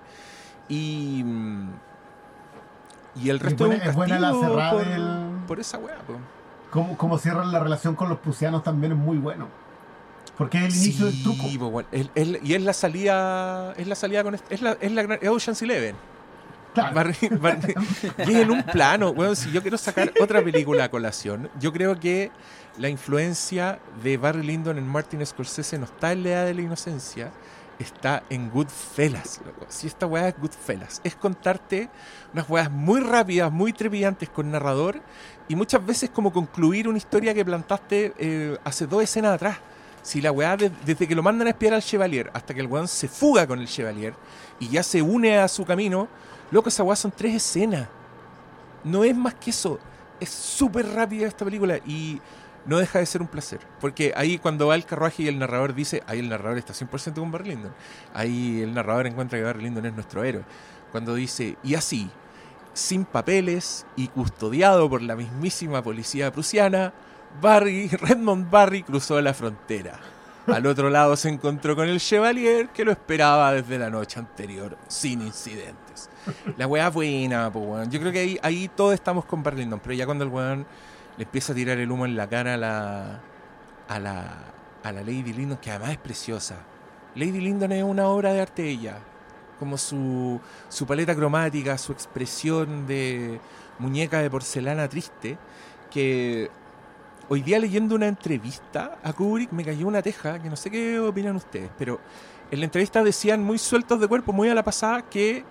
Y, 0.69 1.23
mm, 1.25 1.69
y 3.15 3.29
el 3.29 3.39
resto 3.39 3.65
buena- 3.67 3.75
es 3.83 3.83
un 3.83 3.89
es 3.89 3.95
buena 3.95 4.19
la 4.19 4.33
cerrada 4.33 4.71
por, 4.71 4.85
del- 4.85 5.45
por 5.47 5.59
esa 5.59 5.77
weá. 5.77 5.97
Como, 6.71 6.97
como 6.97 7.17
cierran 7.17 7.51
la 7.51 7.59
relación 7.59 7.95
con 7.95 8.09
los 8.09 8.19
prusianos 8.19 8.63
también 8.63 8.93
es 8.93 8.97
muy 8.97 9.17
bueno. 9.17 9.47
Porque 10.37 10.57
es 10.65 10.73
el 10.75 10.83
inicio 10.83 11.05
del 11.05 11.23
truco. 11.23 11.81
El- 11.91 12.09
el- 12.15 12.39
y 12.43 12.53
es 12.55 12.61
la 12.61 12.73
salida, 12.73 13.73
es 13.77 13.87
la 13.87 13.95
salida 13.95 14.23
con 14.23 14.35
este- 14.35 14.53
es 14.55 14.61
la, 14.61 14.77
es 14.79 14.91
la 14.91 15.03
gran- 15.03 15.19
es 15.21 15.29
Ocean's 15.29 15.61
Eleven. 15.61 15.95
Claro. 16.73 17.11
Y 17.21 18.21
es 18.21 18.29
en 18.29 18.49
un 18.51 18.63
plano, 18.63 19.09
weón, 19.11 19.35
si 19.35 19.51
yo 19.51 19.61
quiero 19.61 19.77
sacar 19.77 20.11
otra 20.19 20.43
película 20.43 20.85
a 20.85 20.89
colación, 20.89 21.49
yo 21.59 21.71
creo 21.71 21.99
que 21.99 22.31
la 22.79 22.89
influencia 22.89 23.79
de 24.01 24.17
Barry 24.17 24.41
Lyndon 24.43 24.79
en 24.79 24.87
Martin 24.87 25.23
Scorsese 25.23 25.77
no 25.77 25.85
está 25.85 26.11
en 26.13 26.23
la 26.23 26.29
edad 26.29 26.45
de 26.47 26.55
la 26.55 26.61
inocencia, 26.63 27.31
está 27.77 28.23
en 28.31 28.49
Goodfellas, 28.49 29.39
loco. 29.45 29.67
Si 29.69 29.85
esta 29.85 30.07
weá 30.07 30.29
es 30.29 30.35
Goodfellas, 30.39 30.99
es 31.03 31.15
contarte 31.15 31.89
unas 32.33 32.49
weas 32.49 32.71
muy 32.71 33.01
rápidas, 33.01 33.51
muy 33.51 33.71
trepidantes 33.71 34.29
con 34.29 34.49
narrador 34.49 34.99
y 35.47 35.55
muchas 35.55 35.85
veces 35.85 36.09
como 36.09 36.33
concluir 36.33 36.87
una 36.87 36.97
historia 36.97 37.35
que 37.35 37.45
plantaste 37.45 38.13
eh, 38.17 38.57
hace 38.63 38.87
dos 38.87 39.03
escenas 39.03 39.35
atrás. 39.35 39.57
Si 40.03 40.21
la 40.21 40.31
weá, 40.31 40.55
de- 40.57 40.69
desde 40.85 41.07
que 41.07 41.15
lo 41.15 41.23
mandan 41.23 41.47
a 41.47 41.51
espiar 41.51 41.73
al 41.73 41.81
Chevalier 41.81 42.29
hasta 42.33 42.53
que 42.53 42.59
el 42.59 42.67
weón 42.67 42.87
se 42.87 43.07
fuga 43.07 43.47
con 43.47 43.59
el 43.59 43.67
Chevalier 43.67 44.13
y 44.59 44.67
ya 44.69 44.83
se 44.83 45.01
une 45.01 45.39
a 45.39 45.47
su 45.47 45.65
camino, 45.65 46.07
loco, 46.51 46.69
esa 46.69 46.83
weá 46.83 46.95
son 46.95 47.11
tres 47.11 47.33
escenas. 47.35 47.87
No 48.83 49.03
es 49.03 49.15
más 49.15 49.33
que 49.35 49.49
eso. 49.49 49.79
Es 50.19 50.29
súper 50.29 50.85
rápida 50.89 51.25
esta 51.27 51.43
película 51.45 51.77
y 51.85 52.19
no 52.65 52.77
deja 52.77 52.99
de 52.99 53.05
ser 53.05 53.21
un 53.21 53.27
placer. 53.27 53.59
Porque 53.81 54.13
ahí 54.15 54.37
cuando 54.37 54.67
va 54.67 54.75
el 54.75 54.85
carruaje 54.85 55.23
y 55.23 55.27
el 55.27 55.39
narrador 55.39 55.73
dice, 55.73 56.03
ahí 56.05 56.19
el 56.19 56.29
narrador 56.29 56.57
está 56.57 56.73
100% 56.73 57.15
con 57.15 57.31
Barry. 57.31 57.57
Ahí 58.13 58.61
el 58.61 58.73
narrador 58.73 59.07
encuentra 59.07 59.39
que 59.39 59.43
Barry 59.45 59.65
es 59.67 59.93
nuestro 59.93 60.23
héroe. 60.23 60.43
Cuando 60.91 61.15
dice, 61.15 61.57
y 61.63 61.75
así, 61.75 62.09
sin 62.73 63.05
papeles 63.05 63.85
y 63.95 64.09
custodiado 64.09 64.89
por 64.89 65.01
la 65.01 65.15
mismísima 65.15 65.81
policía 65.81 66.31
prusiana, 66.31 66.93
Barry, 67.41 67.87
Redmond 67.87 68.49
Barry 68.49 68.83
cruzó 68.83 69.19
la 69.21 69.33
frontera. 69.33 69.99
Al 70.47 70.65
otro 70.65 70.89
lado 70.89 71.15
se 71.15 71.29
encontró 71.29 71.75
con 71.75 71.87
el 71.87 71.99
Chevalier 71.99 72.69
que 72.69 72.83
lo 72.83 72.91
esperaba 72.91 73.53
desde 73.53 73.79
la 73.79 73.89
noche 73.89 74.19
anterior, 74.19 74.77
sin 74.87 75.21
incidentes. 75.21 76.09
La 76.57 76.67
weá 76.67 76.89
buena, 76.89 77.51
po, 77.51 77.59
weón. 77.59 77.89
Yo 77.89 77.99
creo 77.99 78.11
que 78.11 78.19
ahí, 78.19 78.39
ahí 78.43 78.69
todos 78.75 78.93
estamos 78.93 79.25
con 79.25 79.41
Barry 79.41 79.59
Lyndon, 79.59 79.79
pero 79.79 79.93
ya 79.93 80.05
cuando 80.05 80.25
el 80.25 80.29
weón 80.29 80.65
le 81.17 81.23
empieza 81.23 81.53
a 81.53 81.55
tirar 81.55 81.77
el 81.77 81.89
humo 81.89 82.05
en 82.05 82.17
la 82.17 82.27
cara 82.27 82.55
a 82.55 82.57
la, 82.57 83.21
a 83.87 83.99
la, 83.99 84.37
a 84.83 84.91
la 84.91 85.01
Lady 85.01 85.31
Lyndon, 85.31 85.57
que 85.59 85.71
además 85.71 85.91
es 85.91 85.97
preciosa. 85.97 86.57
Lady 87.15 87.39
Lyndon 87.39 87.71
es 87.71 87.83
una 87.83 88.07
obra 88.07 88.33
de 88.33 88.41
arte 88.41 88.67
ella. 88.67 88.97
Como 89.59 89.77
su, 89.77 90.41
su 90.67 90.85
paleta 90.85 91.15
cromática, 91.15 91.77
su 91.77 91.93
expresión 91.93 92.85
de 92.85 93.39
muñeca 93.79 94.19
de 94.19 94.29
porcelana 94.29 94.89
triste, 94.89 95.37
que 95.89 96.49
hoy 97.29 97.41
día 97.41 97.59
leyendo 97.59 97.95
una 97.95 98.07
entrevista 98.07 98.97
a 99.03 99.13
Kubrick 99.13 99.51
me 99.51 99.63
cayó 99.63 99.87
una 99.87 100.01
teja, 100.01 100.41
que 100.41 100.49
no 100.49 100.55
sé 100.55 100.69
qué 100.69 100.99
opinan 100.99 101.35
ustedes, 101.35 101.69
pero 101.77 101.99
en 102.51 102.59
la 102.59 102.65
entrevista 102.65 103.03
decían 103.03 103.43
muy 103.43 103.57
sueltos 103.57 103.99
de 103.99 104.07
cuerpo, 104.07 104.33
muy 104.33 104.49
a 104.49 104.55
la 104.55 104.63
pasada, 104.63 105.01
que 105.03 105.43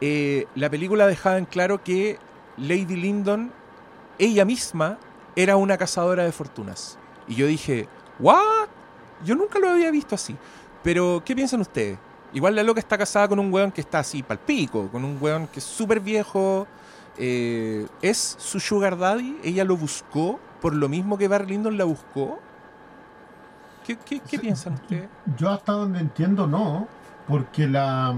eh, 0.00 0.46
la 0.54 0.70
película 0.70 1.06
dejaba 1.06 1.38
en 1.38 1.44
claro 1.44 1.82
que 1.82 2.18
Lady 2.56 2.96
Lyndon, 2.96 3.52
ella 4.18 4.44
misma, 4.44 4.98
era 5.36 5.56
una 5.56 5.78
cazadora 5.78 6.24
de 6.24 6.32
fortunas. 6.32 6.98
Y 7.28 7.36
yo 7.36 7.46
dije, 7.46 7.88
¿what? 8.18 8.68
Yo 9.24 9.34
nunca 9.34 9.58
lo 9.58 9.70
había 9.70 9.90
visto 9.90 10.14
así. 10.14 10.36
Pero, 10.82 11.22
¿qué 11.24 11.34
piensan 11.34 11.60
ustedes? 11.60 11.98
Igual 12.32 12.56
la 12.56 12.62
loca 12.62 12.80
está 12.80 12.96
casada 12.96 13.28
con 13.28 13.38
un 13.38 13.52
weón 13.52 13.70
que 13.70 13.80
está 13.80 14.00
así 14.00 14.22
palpico, 14.22 14.88
con 14.90 15.04
un 15.04 15.18
weón 15.20 15.46
que 15.46 15.60
es 15.60 15.64
súper 15.64 16.00
viejo. 16.00 16.66
eh, 17.18 17.86
¿Es 18.02 18.36
su 18.38 18.58
sugar 18.58 18.98
daddy? 18.98 19.38
¿Ella 19.44 19.64
lo 19.64 19.76
buscó 19.76 20.40
por 20.60 20.74
lo 20.74 20.88
mismo 20.88 21.16
que 21.18 21.28
Barry 21.28 21.46
Lyndon 21.46 21.76
la 21.78 21.84
buscó? 21.84 22.38
¿Qué, 23.86 23.96
qué- 23.96 24.20
qué 24.20 24.36
Sí. 24.36 24.38
piensan 24.38 24.74
ustedes? 24.74 25.08
Yo 25.36 25.50
hasta 25.50 25.72
donde 25.72 26.00
entiendo 26.00 26.46
no, 26.46 26.86
porque 27.26 27.66
la 27.66 28.14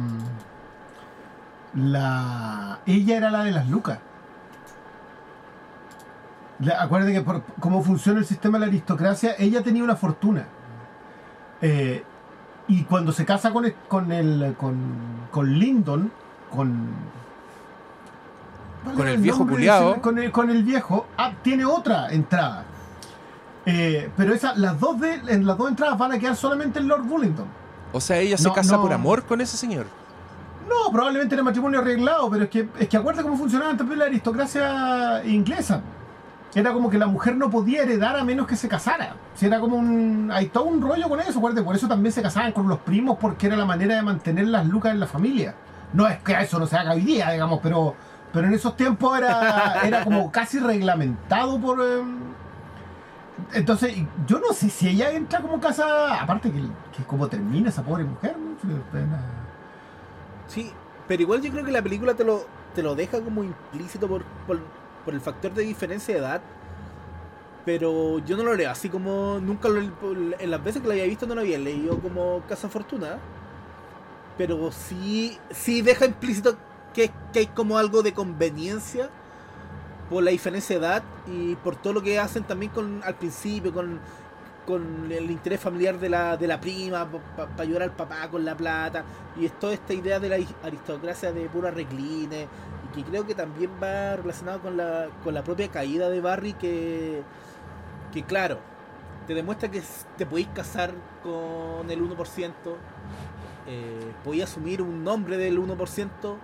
la 1.74 2.80
ella 2.86 3.16
era 3.16 3.30
la 3.30 3.44
de 3.44 3.50
las 3.52 3.68
lucas. 3.68 3.98
La- 6.60 6.82
acuérdate 6.82 7.14
que 7.14 7.22
por 7.22 7.42
cómo 7.60 7.82
funciona 7.82 8.18
el 8.20 8.26
sistema 8.26 8.58
de 8.58 8.66
la 8.66 8.70
aristocracia, 8.70 9.34
ella 9.38 9.62
tenía 9.62 9.82
una 9.82 9.96
fortuna. 9.96 10.46
Eh, 11.60 12.04
y 12.68 12.84
cuando 12.84 13.12
se 13.12 13.24
casa 13.24 13.52
con 13.52 13.64
el, 13.64 13.74
con 13.88 14.12
el 14.12 14.54
con, 14.58 14.76
con 15.30 15.58
Lyndon, 15.58 16.12
con 16.50 16.86
¿cuál 16.90 17.21
Con 18.84 19.08
el 19.08 19.18
viejo 19.18 19.44
ese- 19.44 20.00
Con 20.00 20.18
el, 20.18 20.32
con 20.32 20.50
el 20.50 20.62
viejo, 20.64 21.06
ah, 21.16 21.32
tiene 21.42 21.64
otra 21.64 22.08
entrada. 22.12 22.64
Eh, 23.64 24.10
pero 24.16 24.34
esa, 24.34 24.54
las 24.56 24.78
dos 24.80 24.98
de, 25.00 25.14
en 25.28 25.46
las 25.46 25.56
dos 25.56 25.68
entradas 25.68 25.96
van 25.96 26.12
a 26.12 26.18
quedar 26.18 26.34
solamente 26.36 26.80
en 26.80 26.88
Lord 26.88 27.02
Bullington. 27.04 27.46
O 27.92 28.00
sea, 28.00 28.18
ella 28.18 28.36
se 28.36 28.48
No, 28.48 28.54
casa 28.54 28.76
no. 28.76 28.82
por 28.82 28.92
amor 28.92 29.22
con 29.24 29.40
ese 29.40 29.56
señor. 29.56 29.86
No, 30.68 30.90
probablemente 30.90 31.34
era 31.34 31.44
matrimonio 31.44 31.80
arreglado, 31.80 32.28
pero 32.30 32.44
es 32.44 32.50
que, 32.50 32.68
es 32.78 32.88
que 32.88 32.96
acuerda 32.96 33.22
cómo 33.22 33.36
funcionaba 33.36 33.70
antes 33.70 33.86
la 33.96 34.06
aristocracia 34.06 35.22
inglesa. 35.24 35.80
Era 36.54 36.72
como 36.72 36.90
que 36.90 36.98
la 36.98 37.06
mujer 37.06 37.36
no 37.36 37.50
podía 37.50 37.82
heredar 37.82 38.16
a 38.16 38.24
menos 38.24 38.46
que 38.46 38.56
se 38.56 38.68
casara. 38.68 39.14
Si 39.34 39.46
era 39.46 39.58
como 39.60 39.76
un. 39.76 40.30
Hay 40.32 40.46
todo 40.48 40.64
un 40.64 40.82
rollo 40.82 41.08
con 41.08 41.18
eso, 41.20 41.38
acuérdate, 41.38 41.62
por 41.64 41.74
eso 41.76 41.88
también 41.88 42.12
se 42.12 42.20
casaban 42.20 42.52
con 42.52 42.68
los 42.68 42.78
primos, 42.80 43.16
porque 43.20 43.46
era 43.46 43.56
la 43.56 43.64
manera 43.64 43.94
de 43.94 44.02
mantener 44.02 44.48
las 44.48 44.66
lucas 44.66 44.92
en 44.92 45.00
la 45.00 45.06
familia. 45.06 45.54
No 45.94 46.06
es 46.08 46.18
que 46.18 46.32
eso 46.40 46.58
no 46.58 46.66
se 46.66 46.76
haga 46.76 46.92
hoy 46.92 47.00
día, 47.02 47.30
digamos, 47.30 47.60
pero, 47.62 47.94
pero 48.32 48.46
en 48.46 48.54
esos 48.54 48.76
tiempos 48.76 49.18
era, 49.18 49.82
era 49.84 50.04
como 50.04 50.30
casi 50.32 50.58
reglamentado 50.58 51.60
por. 51.60 51.80
em, 51.80 52.32
entonces, 53.54 53.94
yo 54.26 54.38
no 54.38 54.52
sé 54.52 54.70
si 54.70 54.88
ella 54.88 55.10
entra 55.10 55.40
como 55.40 55.60
casa. 55.60 56.20
Aparte 56.20 56.50
que, 56.50 56.60
que 56.96 57.04
como 57.06 57.28
termina 57.28 57.68
esa 57.68 57.82
pobre 57.82 58.04
mujer, 58.04 58.36
¿no? 58.38 58.56
Sí, 60.46 60.72
pero 61.08 61.22
igual 61.22 61.42
yo 61.42 61.50
creo 61.50 61.64
que 61.64 61.72
la 61.72 61.82
película 61.82 62.14
te 62.14 62.24
lo, 62.24 62.46
te 62.74 62.82
lo 62.82 62.94
deja 62.94 63.20
como 63.20 63.44
implícito 63.44 64.08
por, 64.08 64.22
por, 64.46 64.60
por 65.04 65.14
el 65.14 65.20
factor 65.20 65.52
de 65.52 65.62
diferencia 65.62 66.14
de 66.14 66.20
edad. 66.20 66.42
Pero 67.64 68.18
yo 68.20 68.36
no 68.36 68.42
lo 68.42 68.54
leo 68.54 68.70
así 68.70 68.88
como 68.88 69.38
nunca 69.40 69.68
lo 69.68 69.80
en 69.80 70.50
las 70.50 70.64
veces 70.64 70.82
que 70.82 70.88
lo 70.88 70.94
había 70.94 71.04
visto 71.04 71.26
no 71.26 71.34
lo 71.36 71.42
había 71.42 71.58
leído 71.58 71.98
como 72.00 72.42
Casa 72.48 72.68
Fortuna. 72.68 73.18
Pero 74.36 74.72
sí, 74.72 75.38
sí 75.50 75.82
deja 75.82 76.06
implícito 76.06 76.56
que, 76.92 77.10
que 77.32 77.40
hay 77.40 77.46
como 77.46 77.78
algo 77.78 78.02
de 78.02 78.12
conveniencia 78.12 79.10
por 80.10 80.22
la 80.22 80.30
diferencia 80.30 80.78
de 80.78 80.86
edad 80.86 81.02
y 81.26 81.54
por 81.56 81.76
todo 81.76 81.94
lo 81.94 82.02
que 82.02 82.18
hacen 82.18 82.44
también 82.44 82.72
con 82.72 83.02
al 83.04 83.14
principio 83.14 83.72
con, 83.72 84.00
con 84.66 85.10
el 85.10 85.30
interés 85.30 85.60
familiar 85.60 85.98
de 85.98 86.08
la, 86.08 86.36
de 86.36 86.46
la 86.46 86.60
prima 86.60 87.08
para 87.36 87.62
ayudar 87.62 87.82
al 87.82 87.92
papá 87.92 88.28
con 88.30 88.44
la 88.44 88.56
plata. 88.56 89.04
Y 89.40 89.46
es 89.46 89.58
toda 89.58 89.72
esta 89.74 89.94
idea 89.94 90.20
de 90.20 90.28
la 90.28 90.36
aristocracia 90.62 91.32
de 91.32 91.48
pura 91.48 91.70
recline 91.70 92.46
y 92.84 92.94
que 92.94 93.04
creo 93.04 93.26
que 93.26 93.34
también 93.34 93.70
va 93.82 94.16
relacionado 94.16 94.60
con 94.60 94.76
la, 94.76 95.08
con 95.24 95.34
la 95.34 95.42
propia 95.42 95.68
caída 95.68 96.10
de 96.10 96.20
Barry 96.20 96.52
que, 96.54 97.22
que 98.12 98.22
claro 98.22 98.58
te 99.26 99.34
demuestra 99.34 99.70
que 99.70 99.82
te 100.18 100.26
podéis 100.26 100.48
casar 100.48 100.92
con 101.22 101.88
el 101.90 102.02
1% 102.02 102.52
eh, 103.66 104.12
podéis 104.24 104.44
asumir 104.44 104.82
un 104.82 105.04
nombre 105.04 105.36
del 105.36 105.58
1% 105.60 106.36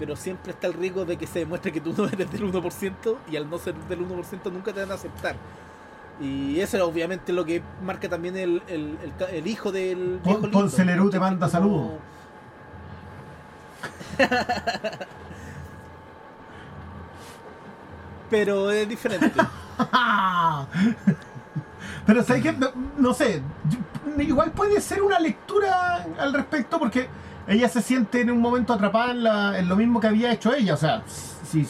pero 0.00 0.16
siempre 0.16 0.50
está 0.52 0.66
el 0.66 0.72
riesgo 0.72 1.04
de 1.04 1.16
que 1.16 1.26
se 1.28 1.38
demuestre 1.40 1.70
que 1.70 1.80
tú 1.80 1.94
no 1.96 2.06
eres 2.08 2.28
del 2.32 2.42
1% 2.52 3.16
y 3.30 3.36
al 3.36 3.48
no 3.48 3.58
ser 3.58 3.74
del 3.74 4.00
1% 4.00 4.50
nunca 4.50 4.72
te 4.72 4.80
van 4.80 4.90
a 4.90 4.94
aceptar. 4.94 5.36
Y 6.20 6.58
eso 6.60 6.76
es 6.76 6.82
obviamente 6.82 7.32
lo 7.32 7.44
que 7.44 7.62
marca 7.82 8.08
también 8.08 8.36
el, 8.36 8.62
el, 8.66 8.98
el 9.02 9.14
ca- 9.18 9.30
el 9.30 9.46
hijo 9.46 9.70
del 9.70 10.20
Lerú 10.84 11.08
te 11.10 11.20
manda 11.20 11.48
saludos. 11.48 11.92
Pero 18.30 18.70
es 18.70 18.88
diferente. 18.88 19.32
Pero 22.06 22.22
sabes 22.24 22.42
que 22.42 22.52
no, 22.52 22.68
no 22.98 23.12
sé, 23.14 23.42
igual 24.18 24.52
puede 24.52 24.80
ser 24.80 25.02
una 25.02 25.18
lectura 25.18 26.06
al 26.18 26.32
respecto 26.32 26.78
porque 26.78 27.08
ella 27.50 27.68
se 27.68 27.82
siente 27.82 28.20
en 28.22 28.30
un 28.30 28.40
momento 28.40 28.72
atrapada 28.72 29.10
en, 29.12 29.22
la- 29.22 29.60
lo 29.62 29.76
mismo 29.76 30.00
que 30.00 30.06
había 30.06 30.32
hecho 30.32 30.54
ella. 30.54 30.74
O 30.74 30.76
sea, 30.78 31.02
si, 31.06 31.66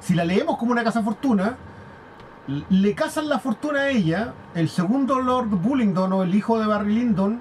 si 0.00 0.14
la 0.14 0.24
leemos 0.24 0.56
como 0.58 0.72
una 0.72 0.84
casa 0.84 1.02
fortuna, 1.02 1.56
le 2.70 2.94
casan 2.94 3.28
la 3.28 3.38
fortuna 3.38 3.80
a 3.82 3.88
ella, 3.88 4.34
el 4.54 4.68
segundo 4.68 5.20
Lord 5.20 5.48
Bullingdon 5.48 6.12
o 6.12 6.22
el 6.22 6.34
hijo 6.34 6.58
de 6.60 6.66
Barry 6.66 6.94
Lyndon, 6.94 7.40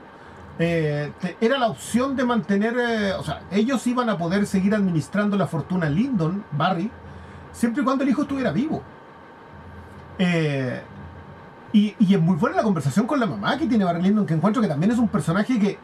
eh, 0.59 1.11
era 1.41 1.57
la 1.57 1.67
opción 1.67 2.15
de 2.15 2.23
mantener, 2.23 2.75
eh, 2.77 3.13
o 3.13 3.23
sea, 3.23 3.41
ellos 3.51 3.85
iban 3.87 4.09
a 4.09 4.17
poder 4.17 4.45
seguir 4.45 4.75
administrando 4.75 5.35
la 5.37 5.47
fortuna 5.47 5.89
Lyndon, 5.89 6.43
Barry, 6.51 6.91
siempre 7.51 7.81
y 7.81 7.85
cuando 7.85 8.03
el 8.03 8.09
hijo 8.11 8.21
estuviera 8.23 8.51
vivo. 8.51 8.83
Eh, 10.19 10.81
y, 11.73 11.95
y 11.99 12.13
es 12.13 12.21
muy 12.21 12.35
buena 12.35 12.57
la 12.57 12.63
conversación 12.63 13.07
con 13.07 13.19
la 13.19 13.25
mamá 13.25 13.57
que 13.57 13.65
tiene 13.65 13.85
Barry 13.85 14.01
Lyndon, 14.03 14.25
que 14.25 14.33
encuentro 14.33 14.61
que 14.61 14.67
también 14.67 14.91
es 14.91 14.99
un 14.99 15.07
personaje 15.07 15.57
que, 15.59 15.79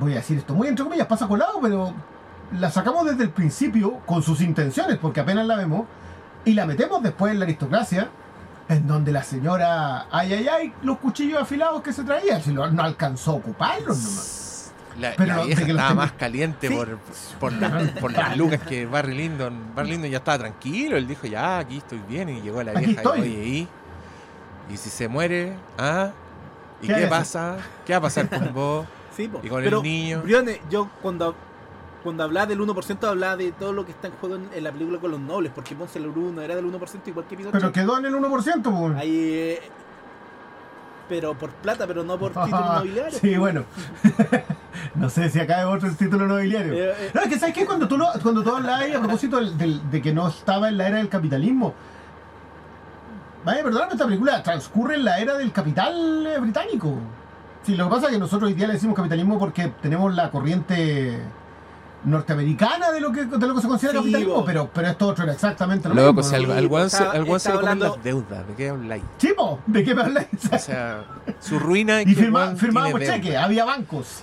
voy 0.00 0.12
a 0.12 0.16
decir 0.16 0.38
esto 0.38 0.54
muy 0.54 0.66
entre 0.68 0.84
comillas, 0.84 1.06
pasa 1.06 1.28
colado, 1.28 1.60
pero 1.62 1.92
la 2.58 2.70
sacamos 2.70 3.04
desde 3.06 3.22
el 3.22 3.30
principio 3.30 3.98
con 4.06 4.22
sus 4.22 4.40
intenciones, 4.40 4.98
porque 4.98 5.20
apenas 5.20 5.46
la 5.46 5.56
vemos, 5.56 5.86
y 6.44 6.54
la 6.54 6.66
metemos 6.66 7.02
después 7.02 7.32
en 7.32 7.38
la 7.38 7.44
aristocracia, 7.44 8.08
en 8.68 8.86
donde 8.86 9.12
la 9.12 9.22
señora, 9.22 10.06
ay, 10.10 10.32
ay, 10.32 10.48
ay, 10.48 10.72
los 10.82 10.98
cuchillos 10.98 11.40
afilados 11.42 11.82
que 11.82 11.92
se 11.92 12.02
traía, 12.02 12.40
si 12.40 12.52
lo- 12.52 12.70
no 12.70 12.82
alcanzó 12.82 13.32
a 13.32 13.34
ocuparlos 13.34 13.96
nomás. 13.98 14.72
La, 14.98 15.12
Pero 15.16 15.36
la 15.36 15.42
vieja 15.44 15.62
estaba 15.62 15.94
más 15.94 16.12
caliente 16.12 16.68
Sí. 16.68 16.74
por, 16.74 16.98
por, 17.38 17.52
la- 17.52 17.94
por 18.00 18.12
las 18.12 18.36
lucas 18.36 18.60
que 18.60 18.86
Barry 18.86 19.14
Lyndon. 19.14 19.74
Barry 19.74 19.90
Lyndon 19.92 20.10
ya 20.10 20.18
estaba 20.18 20.38
tranquilo. 20.38 20.96
Él 20.96 21.06
dijo, 21.06 21.26
ya, 21.26 21.58
aquí 21.58 21.78
estoy 21.78 22.00
bien. 22.08 22.28
Y 22.28 22.40
llegó 22.42 22.62
la 22.62 22.72
vieja 22.72 23.02
y 23.02 23.06
oye, 23.06 23.28
¿y? 23.28 23.68
¿Y 24.72 24.76
si 24.76 24.90
se 24.90 25.08
muere? 25.08 25.54
¿Ah? 25.78 26.10
¿Y 26.82 26.88
¿Qué 26.88 26.94
qué, 26.94 27.06
pasa? 27.06 27.56
¿Qué 27.86 27.92
va 27.92 27.98
a 27.98 28.02
pasar 28.02 28.28
con 28.28 28.52
vos? 28.52 28.86
Sí, 29.16 29.28
po. 29.28 29.40
Y 29.42 29.48
con 29.48 29.58
el 29.58 29.64
Pero, 29.64 29.82
niño. 29.82 30.22
Briones, 30.22 30.60
yo 30.70 30.88
cuando, 31.02 31.34
cuando 32.02 32.22
hablaba 32.24 32.46
del 32.46 32.60
1% 32.60 33.04
hablaba 33.08 33.36
de 33.36 33.52
todo 33.52 33.72
lo 33.72 33.84
que 33.84 33.92
está 33.92 34.08
en 34.08 34.14
juego 34.14 34.36
en, 34.36 34.48
en 34.54 34.64
la 34.64 34.72
película 34.72 34.98
con 34.98 35.10
los 35.10 35.20
nobles, 35.20 35.52
porque 35.54 35.74
Ponce 35.74 35.98
el 35.98 36.06
1 36.08 36.40
era 36.42 36.54
del 36.56 36.64
1% 36.64 36.78
igual 37.06 37.26
que 37.26 37.36
Pinocho. 37.36 37.52
Pero 37.52 37.72
quedó 37.72 37.98
en 37.98 38.06
el 38.06 38.14
1%, 38.14 38.62
pues. 38.62 38.96
Ahí, 38.96 39.10
eh, 39.34 39.60
pero 41.08 41.34
por 41.34 41.50
plata, 41.50 41.86
pero 41.88 42.04
no 42.04 42.18
por 42.18 42.30
título 42.32 42.60
nobiliario. 42.76 43.18
Sí, 43.18 43.36
bueno. 43.36 43.64
no 44.94 45.10
sé 45.10 45.28
si 45.28 45.40
acá 45.40 45.60
es 45.60 45.66
otro 45.66 45.88
el 45.88 45.96
título 45.96 46.26
nobiliario. 46.28 46.72
Eh, 46.72 46.94
eh, 46.96 47.10
No, 47.12 47.22
es 47.22 47.28
que 47.28 47.38
sabes 47.38 47.54
que 47.54 47.66
cuando 47.66 47.88
tú, 47.88 47.98
lo, 47.98 48.06
cuando 48.22 48.42
tú 48.44 48.54
hablas 48.54 48.80
ahí 48.80 48.92
a 48.92 49.00
propósito 49.00 49.38
del- 49.38 49.58
del- 49.58 49.90
de 49.90 50.00
que 50.00 50.12
no 50.12 50.28
estaba 50.28 50.68
en 50.68 50.78
la 50.78 50.86
era 50.86 50.98
del 50.98 51.08
capitalismo, 51.08 51.74
vaya, 53.44 53.62
perdóname, 53.64 53.92
esta 53.92 54.04
película 54.04 54.42
transcurre 54.42 54.94
en 54.94 55.04
la 55.04 55.18
era 55.18 55.36
del 55.36 55.50
capital 55.52 56.28
británico. 56.40 56.94
Sí, 57.64 57.76
lo 57.76 57.84
que 57.88 57.90
pasa 57.94 58.06
es 58.06 58.12
que 58.12 58.18
nosotros 58.18 58.48
hoy 58.48 58.54
día 58.54 58.66
le 58.66 58.74
decimos 58.74 58.96
capitalismo 58.96 59.38
porque 59.38 59.72
tenemos 59.82 60.14
la 60.14 60.30
corriente 60.30 61.18
norteamericana 62.04 62.90
de 62.92 63.00
lo 63.00 63.12
que, 63.12 63.26
de 63.26 63.46
lo 63.46 63.54
que 63.54 63.60
se 63.60 63.68
considera 63.68 63.92
Sí, 63.98 63.98
capitalismo, 63.98 64.34
bo. 64.36 64.44
pero, 64.46 64.70
pero 64.72 64.88
esto 64.88 65.06
otro 65.08 65.24
era 65.24 65.34
exactamente 65.34 65.88
lo 65.88 65.94
Loco, 65.94 66.14
mismo. 66.22 66.38
¿no? 66.38 66.52
al, 66.54 66.66
weón 66.68 66.88
se, 66.90 67.02
le 67.50 67.54
hablando- 67.54 67.94
las 67.96 68.02
deudas. 68.04 68.46
¿De 68.48 68.54
qué 68.54 68.68
habláis? 68.70 69.02
Chipo, 69.18 69.60
¿de 69.66 69.84
qué 69.84 69.94
me 69.94 70.02
hablas? 70.02 70.26
O 70.50 70.58
sea, 70.58 71.04
su 71.40 71.58
ruina 71.58 72.00
y 72.06 72.14
firma, 72.14 72.54
firmábamos 72.56 73.00
cheque, 73.00 73.36
había 73.36 73.64
bancos. 73.66 74.22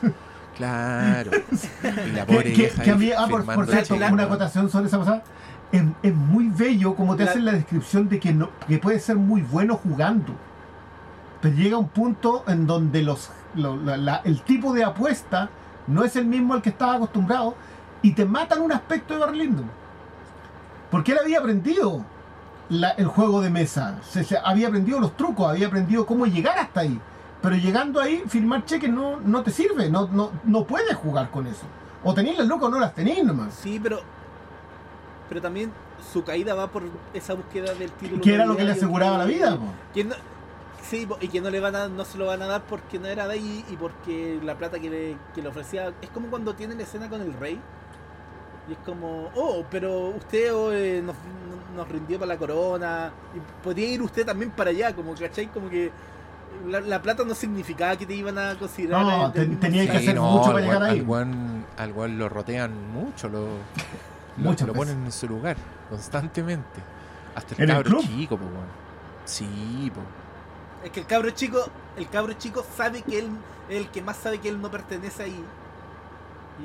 Claro. 0.58 1.30
Y 1.84 2.12
la 2.14 2.26
que, 2.26 2.34
pobre 2.34 2.44
que- 2.52 2.58
vieja 2.58 2.82
que 2.84 2.90
ahí 2.90 2.96
había, 2.96 3.22
ah, 3.24 3.28
por, 3.28 3.46
por 3.46 3.68
cierto, 3.68 3.94
una 3.96 4.24
acotación 4.24 4.70
sobre 4.72 4.88
esa 4.88 4.98
pasada. 4.98 5.24
Es, 5.72 5.84
es 6.02 6.16
muy 6.16 6.48
bello 6.50 6.96
como 6.96 7.16
te 7.16 7.26
La- 7.26 7.32
hacen 7.32 7.46
la 7.46 7.52
descripción 7.52 8.10
de 8.10 8.20
que, 8.20 8.34
no, 8.34 8.50
que 8.68 8.80
puede 8.80 9.00
ser 9.00 9.18
muy 9.18 9.42
bueno 9.42 9.76
jugando. 9.76 10.34
Pero 11.42 11.56
llega 11.56 11.78
un 11.78 11.90
punto 11.90 12.44
en 12.48 12.66
donde 12.68 13.04
los, 13.04 13.30
lo- 13.56 13.76
la- 13.78 13.98
la- 13.98 14.22
el 14.24 14.42
tipo 14.42 14.74
de 14.74 14.84
apuesta 14.84 15.50
no 15.88 16.04
es 16.04 16.16
el 16.16 16.26
mismo 16.26 16.54
al 16.54 16.62
que 16.62 16.70
estaba 16.70 16.96
acostumbrado 16.96 17.56
y 18.02 18.14
te 18.14 18.26
matan 18.26 18.62
un 18.62 18.72
aspecto 18.72 19.14
de 19.14 19.20
Barry 19.20 19.38
Lyndon. 19.40 19.70
Porque 20.90 21.12
él 21.12 21.20
había 21.22 21.40
aprendido 21.40 22.04
la- 22.70 22.92
el 22.92 23.06
juego 23.08 23.42
de 23.42 23.50
mesa, 23.50 24.00
se- 24.02 24.24
se- 24.24 24.38
había 24.38 24.68
aprendido 24.68 25.00
los 25.00 25.16
trucos, 25.16 25.50
había 25.50 25.68
aprendido 25.68 26.06
cómo 26.06 26.26
llegar 26.26 26.58
hasta 26.58 26.82
ahí. 26.82 27.00
Pero 27.42 27.56
llegando 27.56 28.02
ahí, 28.02 28.24
firmar 28.28 28.66
cheques 28.66 28.90
no, 28.92 29.20
no 29.20 29.44
te 29.44 29.52
sirve, 29.52 29.90
no, 29.90 30.08
no, 30.12 30.32
no 30.44 30.64
puedes 30.64 30.96
jugar 30.96 31.30
con 31.30 31.46
eso. 31.48 31.66
O 32.04 32.14
tenéis 32.14 32.38
las 32.38 32.48
lucas 32.48 32.68
o 32.68 32.72
no 32.72 32.80
las 32.80 32.94
tenéis 32.96 33.24
nomás. 33.24 33.54
Sí, 33.54 33.80
pero. 33.82 34.00
Pero 35.30 35.42
también 35.42 35.72
su 36.12 36.24
caída 36.24 36.56
va 36.56 36.68
por 36.68 36.84
esa 37.14 37.34
búsqueda 37.36 37.74
del 37.74 37.92
título. 37.92 38.22
Que 38.22 38.34
era 38.34 38.46
lo 38.46 38.56
que 38.56 38.64
le 38.64 38.72
aseguraba 38.72 39.18
la 39.18 39.26
vida. 39.26 39.58
que 39.94 40.08
sí, 40.88 41.08
y 41.22 41.28
que 41.28 41.42
no 41.42 41.50
le 41.50 41.60
van 41.60 41.76
a, 41.76 41.88
no 41.88 42.04
se 42.06 42.18
lo 42.18 42.26
van 42.28 42.42
a 42.42 42.48
dar 42.48 42.62
porque 42.64 42.98
no 43.00 43.08
era 43.08 43.28
de 43.28 43.34
ahí 43.34 43.66
y 43.70 43.76
porque 43.76 44.40
la 44.44 44.56
plata 44.58 44.80
que 44.80 44.90
le, 44.90 45.18
que 45.36 45.42
le 45.42 45.50
ofrecía. 45.50 45.94
Es 46.02 46.10
como 46.10 46.28
cuando 46.30 46.54
tiene 46.56 46.76
la 46.76 46.84
escena 46.84 47.10
con 47.10 47.22
el 47.22 47.34
rey. 47.34 47.60
Y 48.70 48.74
es 48.74 48.80
como, 48.86 49.30
oh, 49.36 49.64
pero 49.72 50.10
usted 50.10 50.54
oh, 50.54 50.74
eh, 50.74 51.02
nos, 51.02 51.16
nos 51.76 51.88
rindió 51.88 52.20
para 52.20 52.34
la 52.34 52.38
corona. 52.38 53.12
Y 53.36 53.64
podría 53.64 53.88
ir 53.88 54.02
usted 54.02 54.26
también 54.26 54.52
para 54.52 54.72
allá, 54.72 54.94
como, 54.94 55.14
¿cachai? 55.16 55.48
Como 55.48 55.70
que 55.70 55.90
la, 56.68 56.82
la 56.82 57.02
plata 57.02 57.24
no 57.24 57.34
significaba 57.34 57.96
que 57.96 58.06
te 58.06 58.14
iban 58.14 58.38
a 58.38 58.56
considerar. 58.60 59.02
No, 59.04 59.30
del 59.30 59.34
ten- 59.34 59.50
mismo 59.50 59.62
tenía 59.62 59.90
que 59.90 59.98
hacer 59.98 60.20
mucho 60.20 60.52
para 60.52 60.58
al 60.58 60.64
llegar 60.64 60.84
ahí. 60.84 61.06
Al 61.78 62.18
lo 62.18 62.28
rotean 62.30 62.92
mucho, 62.92 63.30
lo, 63.30 63.48
lo, 64.38 64.52
lo 64.66 64.74
ponen 64.74 65.06
en 65.06 65.12
su 65.12 65.28
lugar 65.28 65.56
constantemente. 65.90 66.82
Hasta 67.36 67.56
el 67.56 67.62
¿En 67.62 67.70
el 67.70 67.76
cabro 67.76 67.90
club? 67.92 68.02
chico, 68.02 68.38
po, 68.38 68.46
weón. 68.46 68.68
Sí, 69.26 69.92
po. 69.94 70.02
Es 70.84 70.92
que 70.92 71.00
el 71.02 71.06
cabro 71.06 71.30
chico, 71.32 71.60
el 71.98 72.08
cabro 72.10 72.34
chico 72.34 72.64
sabe 72.76 73.02
que 73.02 73.20
él 73.20 73.30
es 73.70 73.78
el 73.78 73.90
que 73.90 74.02
más 74.02 74.18
sabe 74.18 74.40
que 74.40 74.50
él 74.50 74.62
no 74.62 74.70
pertenece 74.72 75.24
ahí. 75.24 75.44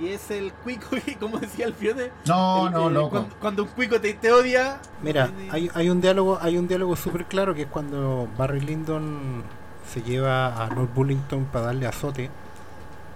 Y 0.01 0.09
es 0.09 0.30
el 0.30 0.52
cuico, 0.52 0.97
y 1.06 1.14
como 1.16 1.39
decía 1.39 1.66
el 1.66 1.74
Fione, 1.74 2.10
No, 2.26 2.66
el- 2.68 2.72
no, 2.72 2.89
el- 2.89 2.94
loco. 2.94 3.10
Cuando, 3.10 3.34
cuando 3.40 3.62
un 3.64 3.68
cuico 3.70 4.01
te, 4.01 4.14
te 4.14 4.32
odia. 4.32 4.80
Mira, 5.02 5.28
tiene- 5.28 5.51
hay, 5.51 5.70
hay 5.74 5.90
un 5.90 6.01
diálogo, 6.01 6.39
hay 6.40 6.56
un 6.56 6.66
diálogo 6.68 6.97
súper 6.97 7.26
claro 7.26 7.55
que 7.55 7.62
es 7.62 7.68
cuando 7.68 8.28
Barry 8.39 8.60
Lyndon 8.60 9.43
se 9.90 10.01
lleva 10.02 10.47
a 10.64 10.68
Lord 10.68 10.89
Bullington 10.94 11.44
para 11.47 11.66
darle 11.66 11.86
azote, 11.86 12.30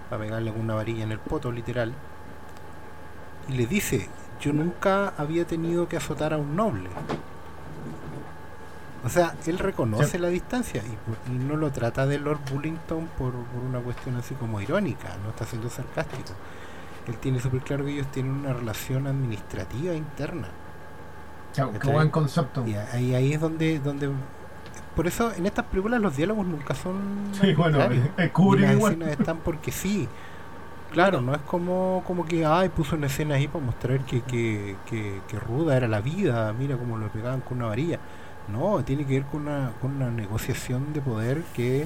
para 0.09 0.21
pegarle 0.21 0.51
con 0.51 0.61
una 0.61 0.75
varilla 0.75 1.03
en 1.03 1.11
el 1.11 1.19
poto, 1.19 1.51
literal, 1.51 1.93
y 3.47 3.53
le 3.53 3.65
dice, 3.65 4.07
yo 4.41 4.53
nunca 4.53 5.13
había 5.17 5.45
tenido 5.47 5.87
que 5.87 5.97
azotar 5.97 6.33
a 6.33 6.37
un 6.37 6.55
noble. 6.55 6.89
O 9.05 9.09
sea, 9.09 9.35
él 9.45 9.59
reconoce 9.59 10.05
Sí. 10.05 10.17
la 10.17 10.27
distancia 10.29 10.81
y, 10.83 11.31
no 11.31 11.55
lo 11.55 11.71
trata 11.71 12.05
de 12.05 12.19
Lord 12.19 12.39
Bullington 12.51 13.07
por, 13.17 13.31
por 13.33 13.63
una 13.63 13.79
cuestión 13.79 14.15
así 14.17 14.33
como 14.35 14.59
irónica, 14.59 15.09
no 15.23 15.29
está 15.29 15.45
siendo 15.45 15.69
sarcástico. 15.69 16.33
Él 17.07 17.15
tiene 17.17 17.39
súper 17.39 17.61
claro 17.61 17.85
que 17.85 17.91
ellos 17.93 18.07
tienen 18.11 18.31
una 18.33 18.53
relación 18.53 19.07
administrativa 19.07 19.93
interna. 19.93 20.49
Qué 21.55 21.89
buen 21.89 22.09
concepto. 22.09 22.67
Y 22.67 22.75
ahí, 22.75 23.15
ahí 23.15 23.33
es 23.33 23.41
donde, 23.41 23.79
donde. 23.79 24.09
Por 24.95 25.07
eso 25.07 25.31
en 25.33 25.45
estas 25.45 25.65
películas 25.65 26.01
los 26.01 26.15
diálogos 26.17 26.45
nunca 26.45 26.75
son. 26.75 27.31
Sí, 27.39 27.53
bueno, 27.53 27.79
es 27.81 28.25
Y 28.25 28.29
Kubrick 28.29 28.63
las 28.65 28.73
igual. 28.73 28.93
escenas 28.93 29.19
están 29.19 29.37
porque 29.37 29.71
sí. 29.71 30.07
Claro, 30.91 31.21
no 31.21 31.33
es 31.35 31.41
como, 31.41 32.03
como 32.07 32.25
que 32.25 32.45
ay 32.45 32.69
puso 32.69 32.95
una 32.95 33.07
escena 33.07 33.35
ahí 33.35 33.47
para 33.47 33.63
mostrar 33.63 33.99
que, 34.05 34.21
que, 34.21 34.77
que, 34.85 35.21
que 35.27 35.39
ruda 35.39 35.75
era 35.75 35.87
la 35.87 35.99
vida, 36.01 36.53
mira 36.53 36.77
cómo 36.77 36.97
lo 36.97 37.09
pegaban 37.09 37.41
con 37.41 37.57
una 37.57 37.67
varilla. 37.67 37.99
No, 38.47 38.83
tiene 38.83 39.05
que 39.05 39.13
ver 39.19 39.23
con 39.23 39.41
una, 39.41 39.71
con 39.81 39.95
una 39.95 40.09
negociación 40.09 40.93
de 40.93 41.01
poder 41.01 41.41
que 41.53 41.85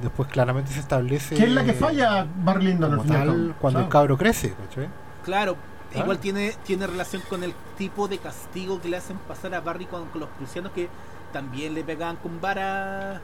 después 0.00 0.28
claramente 0.28 0.72
se 0.72 0.80
establece. 0.80 1.34
¿Quién 1.34 1.48
es 1.50 1.54
la 1.54 1.64
que 1.64 1.74
falla 1.74 2.20
al 2.20 2.78
como 2.80 3.04
tal 3.04 3.54
cuando 3.60 3.80
el 3.80 3.88
cabro 3.88 4.16
crece, 4.16 4.54
¿cachai? 4.54 4.88
Claro, 5.24 5.56
Ah. 5.94 5.98
igual 5.98 6.18
tiene, 6.18 6.54
tiene 6.64 6.86
relación 6.86 7.20
con 7.28 7.44
el 7.44 7.52
tipo 7.76 8.08
de 8.08 8.16
castigo 8.16 8.80
que 8.80 8.88
le 8.88 8.96
hacen 8.96 9.18
pasar 9.28 9.54
a 9.54 9.60
Barry 9.60 9.84
con, 9.84 10.06
con 10.08 10.20
los 10.22 10.30
prusianos 10.30 10.72
que 10.72 10.88
también 11.34 11.74
le 11.74 11.84
pegaban 11.84 12.16
con 12.16 12.40
vara. 12.40 13.20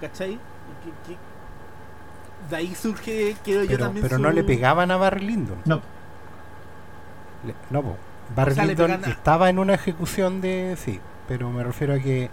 ¿Cachai? 0.00 0.38
Que- 0.84 1.12
que- 1.12 1.18
de 2.50 2.56
ahí 2.56 2.74
surge, 2.76 3.36
creo 3.44 3.64
yo 3.64 3.78
también. 3.78 4.02
pero 4.04 4.16
su- 4.16 4.22
no 4.22 4.30
le 4.30 4.44
pegaban 4.44 4.90
a 4.92 4.96
Barry 4.96 5.26
Lyndon. 5.26 5.56
No, 5.64 5.80
Le- 7.44 7.54
no, 7.70 7.82
po. 7.82 7.96
Barry 8.36 8.52
O 8.52 8.54
sea, 8.54 8.64
le 8.64 8.68
Lyndon 8.70 8.86
pegan 8.86 9.04
a- 9.04 9.08
estaba 9.08 9.50
en 9.50 9.58
una 9.58 9.74
ejecución 9.74 10.40
de. 10.40 10.76
Sí, 10.78 11.00
pero 11.32 11.50
me 11.50 11.64
refiero 11.64 11.94
a 11.94 11.98
que 11.98 12.28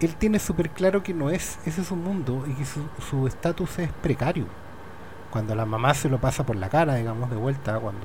él 0.00 0.16
tiene 0.16 0.40
súper 0.40 0.70
claro 0.70 1.04
que 1.04 1.14
no 1.14 1.30
es 1.30 1.60
ese 1.64 1.82
es 1.82 1.86
su 1.86 1.94
mundo 1.94 2.44
y 2.44 2.54
que 2.54 2.64
su 2.64 2.80
su 3.08 3.28
estatus 3.28 3.78
es 3.78 3.92
precario. 4.02 4.46
Cuando 5.30 5.54
la 5.54 5.64
mamá 5.64 5.94
se 5.94 6.08
lo 6.08 6.18
pasa 6.18 6.44
por 6.44 6.56
la 6.56 6.68
cara, 6.68 6.96
digamos, 6.96 7.30
de 7.30 7.36
vuelta, 7.36 7.78
cuando, 7.78 8.00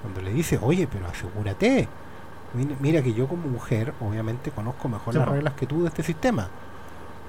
cuando 0.00 0.22
le 0.22 0.32
dice, 0.32 0.58
oye, 0.62 0.88
pero 0.90 1.06
asegúrate. 1.06 1.86
Mira, 2.54 2.76
mira 2.80 3.02
que 3.02 3.12
yo 3.12 3.28
como 3.28 3.46
mujer, 3.46 3.92
obviamente, 4.00 4.50
conozco 4.52 4.88
mejor 4.88 5.12
Sí, 5.12 5.18
las 5.18 5.28
reglas 5.28 5.52
que 5.52 5.66
tú 5.66 5.82
de 5.82 5.88
este 5.88 6.02
sistema. 6.02 6.48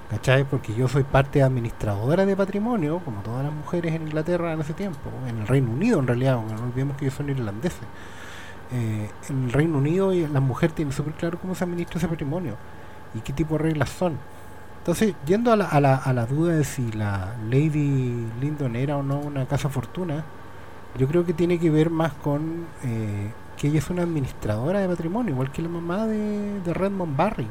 ¿Cachai? 0.08 0.44
Porque 0.44 0.74
yo 0.74 0.88
soy 0.88 1.02
parte 1.02 1.42
administradora 1.42 2.24
de 2.24 2.34
patrimonio, 2.34 3.00
como 3.04 3.20
todas 3.20 3.44
las 3.44 3.52
mujeres 3.52 3.94
en 3.94 4.02
Inglaterra 4.02 4.54
en 4.54 4.60
ese 4.62 4.72
tiempo, 4.72 5.10
en 5.28 5.40
el 5.40 5.46
Reino 5.46 5.70
Unido 5.70 5.98
en 6.00 6.06
realidad, 6.06 6.38
porque 6.38 6.54
no 6.54 6.62
olvidemos 6.62 6.96
que 6.96 7.04
ellos 7.04 7.14
son 7.14 7.28
irlandeses. 7.28 7.86
Eh, 8.72 9.10
el 9.28 9.52
Reino 9.52 9.78
Unido 9.78 10.12
y 10.12 10.26
la 10.26 10.40
mujer 10.40 10.72
tiene 10.72 10.92
súper 10.92 11.14
claro 11.14 11.38
cómo 11.38 11.54
se 11.54 11.64
administra 11.64 11.98
ese 11.98 12.08
patrimonio 12.08 12.56
y 13.14 13.20
qué 13.20 13.32
tipo 13.32 13.56
de 13.56 13.64
reglas 13.64 13.90
son. 13.90 14.18
Entonces, 14.78 15.14
yendo 15.26 15.52
a 15.52 15.56
la, 15.56 15.66
a 15.66 15.80
la, 15.80 15.96
a 15.96 16.12
la 16.12 16.26
duda 16.26 16.54
de 16.54 16.64
si 16.64 16.92
la 16.92 17.34
Lady 17.48 18.32
Lyndon 18.40 18.76
era 18.76 18.96
o 18.96 19.02
no 19.02 19.18
una 19.18 19.46
casa 19.46 19.68
fortuna, 19.68 20.24
yo 20.96 21.08
creo 21.08 21.24
que 21.24 21.32
tiene 21.32 21.58
que 21.58 21.70
ver 21.70 21.90
más 21.90 22.12
con 22.12 22.66
eh, 22.82 23.32
que 23.56 23.68
ella 23.68 23.78
es 23.78 23.90
una 23.90 24.02
administradora 24.02 24.80
de 24.80 24.88
patrimonio, 24.88 25.32
igual 25.32 25.50
que 25.52 25.62
la 25.62 25.68
mamá 25.68 26.06
de, 26.06 26.60
de 26.60 26.74
Redmond 26.74 27.16
Barry. 27.16 27.48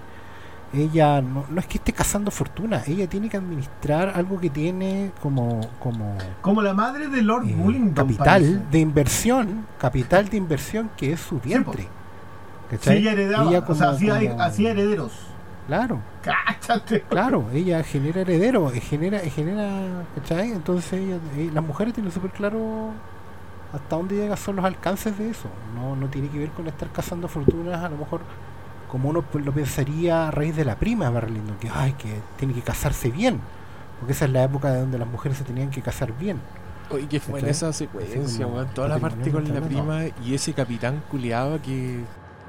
Ella 0.74 1.22
no, 1.22 1.46
no 1.50 1.60
es 1.60 1.68
que 1.68 1.78
esté 1.78 1.94
cazando 1.94 2.32
fortuna, 2.32 2.82
ella 2.88 3.08
tiene 3.08 3.30
que 3.30 3.38
administrar 3.38 4.12
algo 4.16 4.40
que 4.40 4.50
tiene 4.50 5.12
como, 5.22 5.62
como 5.80 6.18
como 6.42 6.62
la 6.64 6.74
madre 6.74 7.08
de 7.10 7.22
Lord 7.22 7.46
eh, 7.48 7.92
capital 7.94 8.26
parece. 8.26 8.60
de 8.72 8.80
inversión, 8.80 9.68
capital 9.78 10.30
de 10.30 10.38
inversión 10.38 10.90
que 10.98 11.14
es 11.14 11.20
su 11.20 11.40
vientre. 11.40 11.84
Sí, 11.84 11.90
¿Cachai? 12.72 12.98
ella 12.98 13.12
heredaba, 13.12 13.50
Ella 13.52 13.60
o 13.60 13.76
sea, 13.76 13.86
como- 13.88 13.96
hacía, 13.98 14.20
como- 14.32 14.42
hacía 14.42 14.72
herederos. 14.72 15.12
Claro, 15.68 16.00
Cáchate. 16.24 17.02
claro, 17.02 17.46
ella 17.54 17.84
genera 17.84 18.22
herederos, 18.22 18.74
eh, 18.74 18.80
genera, 18.82 19.20
eh, 19.22 19.30
genera, 19.30 19.70
¿cachai? 20.16 20.52
Entonces 20.54 20.92
ella- 20.94 21.20
eh, 21.38 21.52
las 21.54 21.64
mujeres 21.64 21.94
tienen 21.94 22.12
súper 22.12 22.32
claro 22.32 22.90
hasta 23.72 23.96
dónde 23.96 24.16
llegan 24.16 24.38
son 24.38 24.56
los 24.56 24.66
alcances 24.66 25.16
de 25.20 25.30
eso. 25.30 25.48
No, 25.76 25.96
no 25.96 26.08
tiene 26.08 26.30
que 26.30 26.40
ver 26.40 26.50
con 26.50 26.66
estar 26.68 26.90
cazando 26.92 27.28
fortunas, 27.28 27.84
a 27.84 27.90
lo 27.90 27.98
mejor 27.98 28.22
como 28.94 29.10
uno 29.10 29.26
lo 29.34 29.52
pensaría 29.52 30.28
a 30.28 30.32
raíz 30.32 30.56
de 30.56 30.66
la 30.66 30.76
prima 30.76 31.10
Barry 31.10 31.32
Lyndon, 31.32 31.58
que 31.58 31.68
ay, 31.74 31.94
que 31.94 32.22
tiene 32.38 32.54
que 32.54 32.62
casarse 32.62 33.10
bien, 33.10 33.40
porque 34.00 34.14
esa 34.14 34.26
es 34.26 34.32
la 34.32 34.44
época 34.44 34.72
de 34.72 34.82
donde 34.82 35.00
las 35.00 35.08
mujeres 35.08 35.40
se 35.40 35.44
tenían 35.44 35.72
que 35.72 35.82
casar 35.82 36.16
bien. 36.16 36.38
Oye, 36.92 37.08
que 37.08 37.20
fue 37.20 37.40
en 37.40 37.48
esa 37.48 37.74
secuencia, 37.74 38.46
weón. 38.46 38.68
Toda 38.76 38.88
la 38.90 39.00
parte 39.00 39.32
con 39.32 39.52
la 39.52 39.62
prima 39.62 40.02
y 40.24 40.36
ese 40.36 40.54
capitán 40.54 41.02
culiado 41.10 41.60
que. 41.60 42.02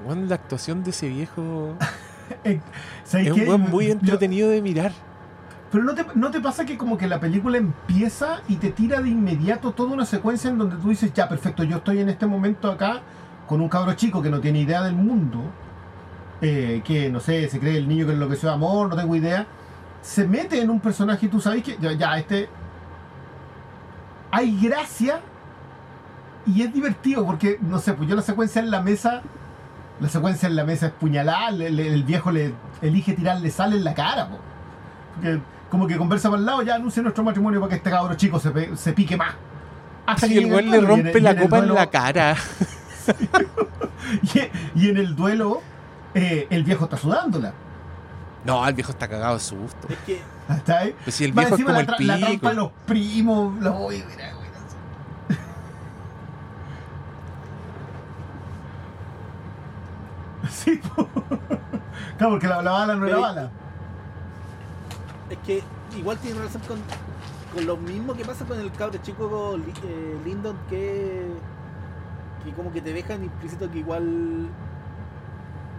Weón, 0.04 0.28
la 0.28 0.34
actuación 0.34 0.84
de 0.84 0.90
ese 0.90 1.08
viejo 1.08 1.76
¿sabes 3.04 3.26
es 3.28 3.32
qué? 3.32 3.42
un 3.42 3.48
weón 3.48 3.60
muy 3.62 3.86
Yo- 3.86 3.92
entretenido 3.92 4.50
de 4.50 4.60
mirar. 4.60 4.92
Pero 5.72 5.82
no 5.82 5.94
te, 5.94 6.04
no 6.14 6.30
te 6.30 6.40
pasa 6.42 6.66
que 6.66 6.76
como 6.76 6.98
que 6.98 7.08
la 7.08 7.20
película 7.20 7.56
empieza 7.56 8.42
y 8.48 8.56
te 8.56 8.70
tira 8.70 9.00
de 9.00 9.08
inmediato 9.08 9.72
toda 9.72 9.94
una 9.94 10.04
secuencia 10.04 10.50
en 10.50 10.58
donde 10.58 10.76
tú 10.76 10.90
dices, 10.90 11.10
ya, 11.14 11.26
perfecto, 11.26 11.64
yo 11.64 11.78
estoy 11.78 12.00
en 12.00 12.10
este 12.10 12.26
momento 12.26 12.70
acá 12.70 13.00
con 13.48 13.62
un 13.62 13.70
cabro 13.70 13.94
chico 13.94 14.20
que 14.20 14.28
no 14.28 14.40
tiene 14.40 14.60
idea 14.60 14.82
del 14.82 14.94
mundo, 14.94 15.40
eh, 16.40 16.82
que 16.84 17.10
no 17.10 17.20
sé, 17.20 17.48
se 17.48 17.58
cree 17.60 17.76
el 17.78 17.88
niño 17.88 18.06
que 18.06 18.12
enloqueció 18.12 18.48
de 18.48 18.54
amor, 18.54 18.88
no 18.88 18.96
tengo 18.96 19.14
idea, 19.16 19.46
se 20.02 20.26
mete 20.26 20.60
en 20.60 20.70
un 20.70 20.80
personaje 20.80 21.26
y 21.26 21.28
tú 21.28 21.40
sabes 21.40 21.62
que 21.62 21.76
ya, 21.80 21.92
ya 21.92 22.18
este... 22.18 22.48
Hay 24.30 24.58
gracia 24.60 25.20
y 26.46 26.62
es 26.62 26.72
divertido 26.74 27.24
porque, 27.24 27.58
no 27.60 27.78
sé, 27.78 27.92
pues 27.94 28.08
yo 28.08 28.16
la 28.16 28.22
secuencia 28.22 28.60
en 28.60 28.70
la 28.70 28.82
mesa, 28.82 29.22
la 30.00 30.08
secuencia 30.08 30.48
en 30.48 30.56
la 30.56 30.64
mesa 30.64 30.86
es 30.86 30.92
puñalada, 30.92 31.50
le- 31.52 31.70
le- 31.70 31.94
el 31.94 32.02
viejo 32.02 32.32
le 32.32 32.52
elige 32.82 33.12
tirarle 33.12 33.50
sal 33.50 33.72
en 33.72 33.84
la 33.84 33.94
cara, 33.94 34.28
po. 34.28 34.38
Porque 35.14 35.38
como 35.70 35.86
que 35.86 35.96
conversa 35.96 36.28
para 36.30 36.40
el 36.40 36.46
lado, 36.46 36.62
ya 36.62 36.74
anuncia 36.74 37.00
nuestro 37.02 37.22
matrimonio 37.22 37.60
para 37.60 37.70
que 37.70 37.76
este 37.76 37.90
cabro 37.90 38.14
chico 38.16 38.40
se, 38.40 38.50
pe- 38.50 38.76
se 38.76 38.92
pique 38.92 39.16
más. 39.16 39.34
Hasta 40.04 40.26
Y 40.26 40.36
el 40.38 40.44
llega 40.44 40.56
weón 40.56 40.70
le 40.70 40.78
duelo, 40.78 40.96
y 40.96 40.98
en- 41.00 41.04
rompe 41.06 41.18
y 41.18 41.22
la 41.22 41.30
en 41.30 41.36
el 41.38 41.42
copa 41.44 41.58
en 41.60 41.74
la 41.74 41.90
cara. 41.90 42.36
Y, 44.74 44.84
y 44.84 44.88
en 44.90 44.96
el 44.98 45.16
duelo, 45.16 45.62
eh, 46.14 46.46
el 46.50 46.64
viejo 46.64 46.84
está 46.84 46.96
sudándola. 46.96 47.52
No, 48.44 48.66
el 48.68 48.74
viejo 48.74 48.92
está 48.92 49.08
cagado 49.08 49.34
de 49.34 49.40
susto. 49.40 49.88
Es 49.88 49.98
que 50.00 50.20
¿Está 50.48 50.80
ahí? 50.80 50.94
Pues 51.04 51.16
si 51.16 51.24
el 51.24 51.32
viejo 51.32 51.54
es 51.54 51.60
encima 51.60 51.70
como 51.70 51.78
la, 51.78 51.80
el 51.80 51.86
tra- 51.86 52.06
la 52.06 52.16
trampa 52.18 52.30
pico. 52.32 52.48
de 52.48 52.54
los 52.54 52.70
primos, 52.86 53.54
los 53.62 53.72
voy, 53.74 54.02
güey, 54.02 54.16
sé. 54.16 55.34
Sí, 60.50 60.80
po. 60.94 61.08
claro, 62.18 62.32
porque 62.32 62.46
la, 62.46 62.62
la 62.62 62.70
bala 62.70 62.94
no 62.94 63.06
era 63.06 63.16
Pero- 63.16 63.20
bala. 63.22 63.50
Es 65.30 65.38
que 65.38 65.62
igual 65.96 66.18
tiene 66.18 66.38
relación 66.38 66.62
con, 66.68 66.78
con 67.54 67.66
lo 67.66 67.76
mismo 67.78 68.14
que 68.14 68.24
pasa 68.24 68.44
con 68.44 68.60
el 68.60 68.70
cabro 68.72 68.98
chico 69.02 69.56
eh, 69.84 70.18
Lyndon 70.24 70.56
que, 70.68 71.26
que 72.44 72.52
como 72.52 72.70
que 72.72 72.82
te 72.82 72.92
dejan 72.92 73.24
implícito 73.24 73.70
que 73.70 73.78
igual 73.78 74.48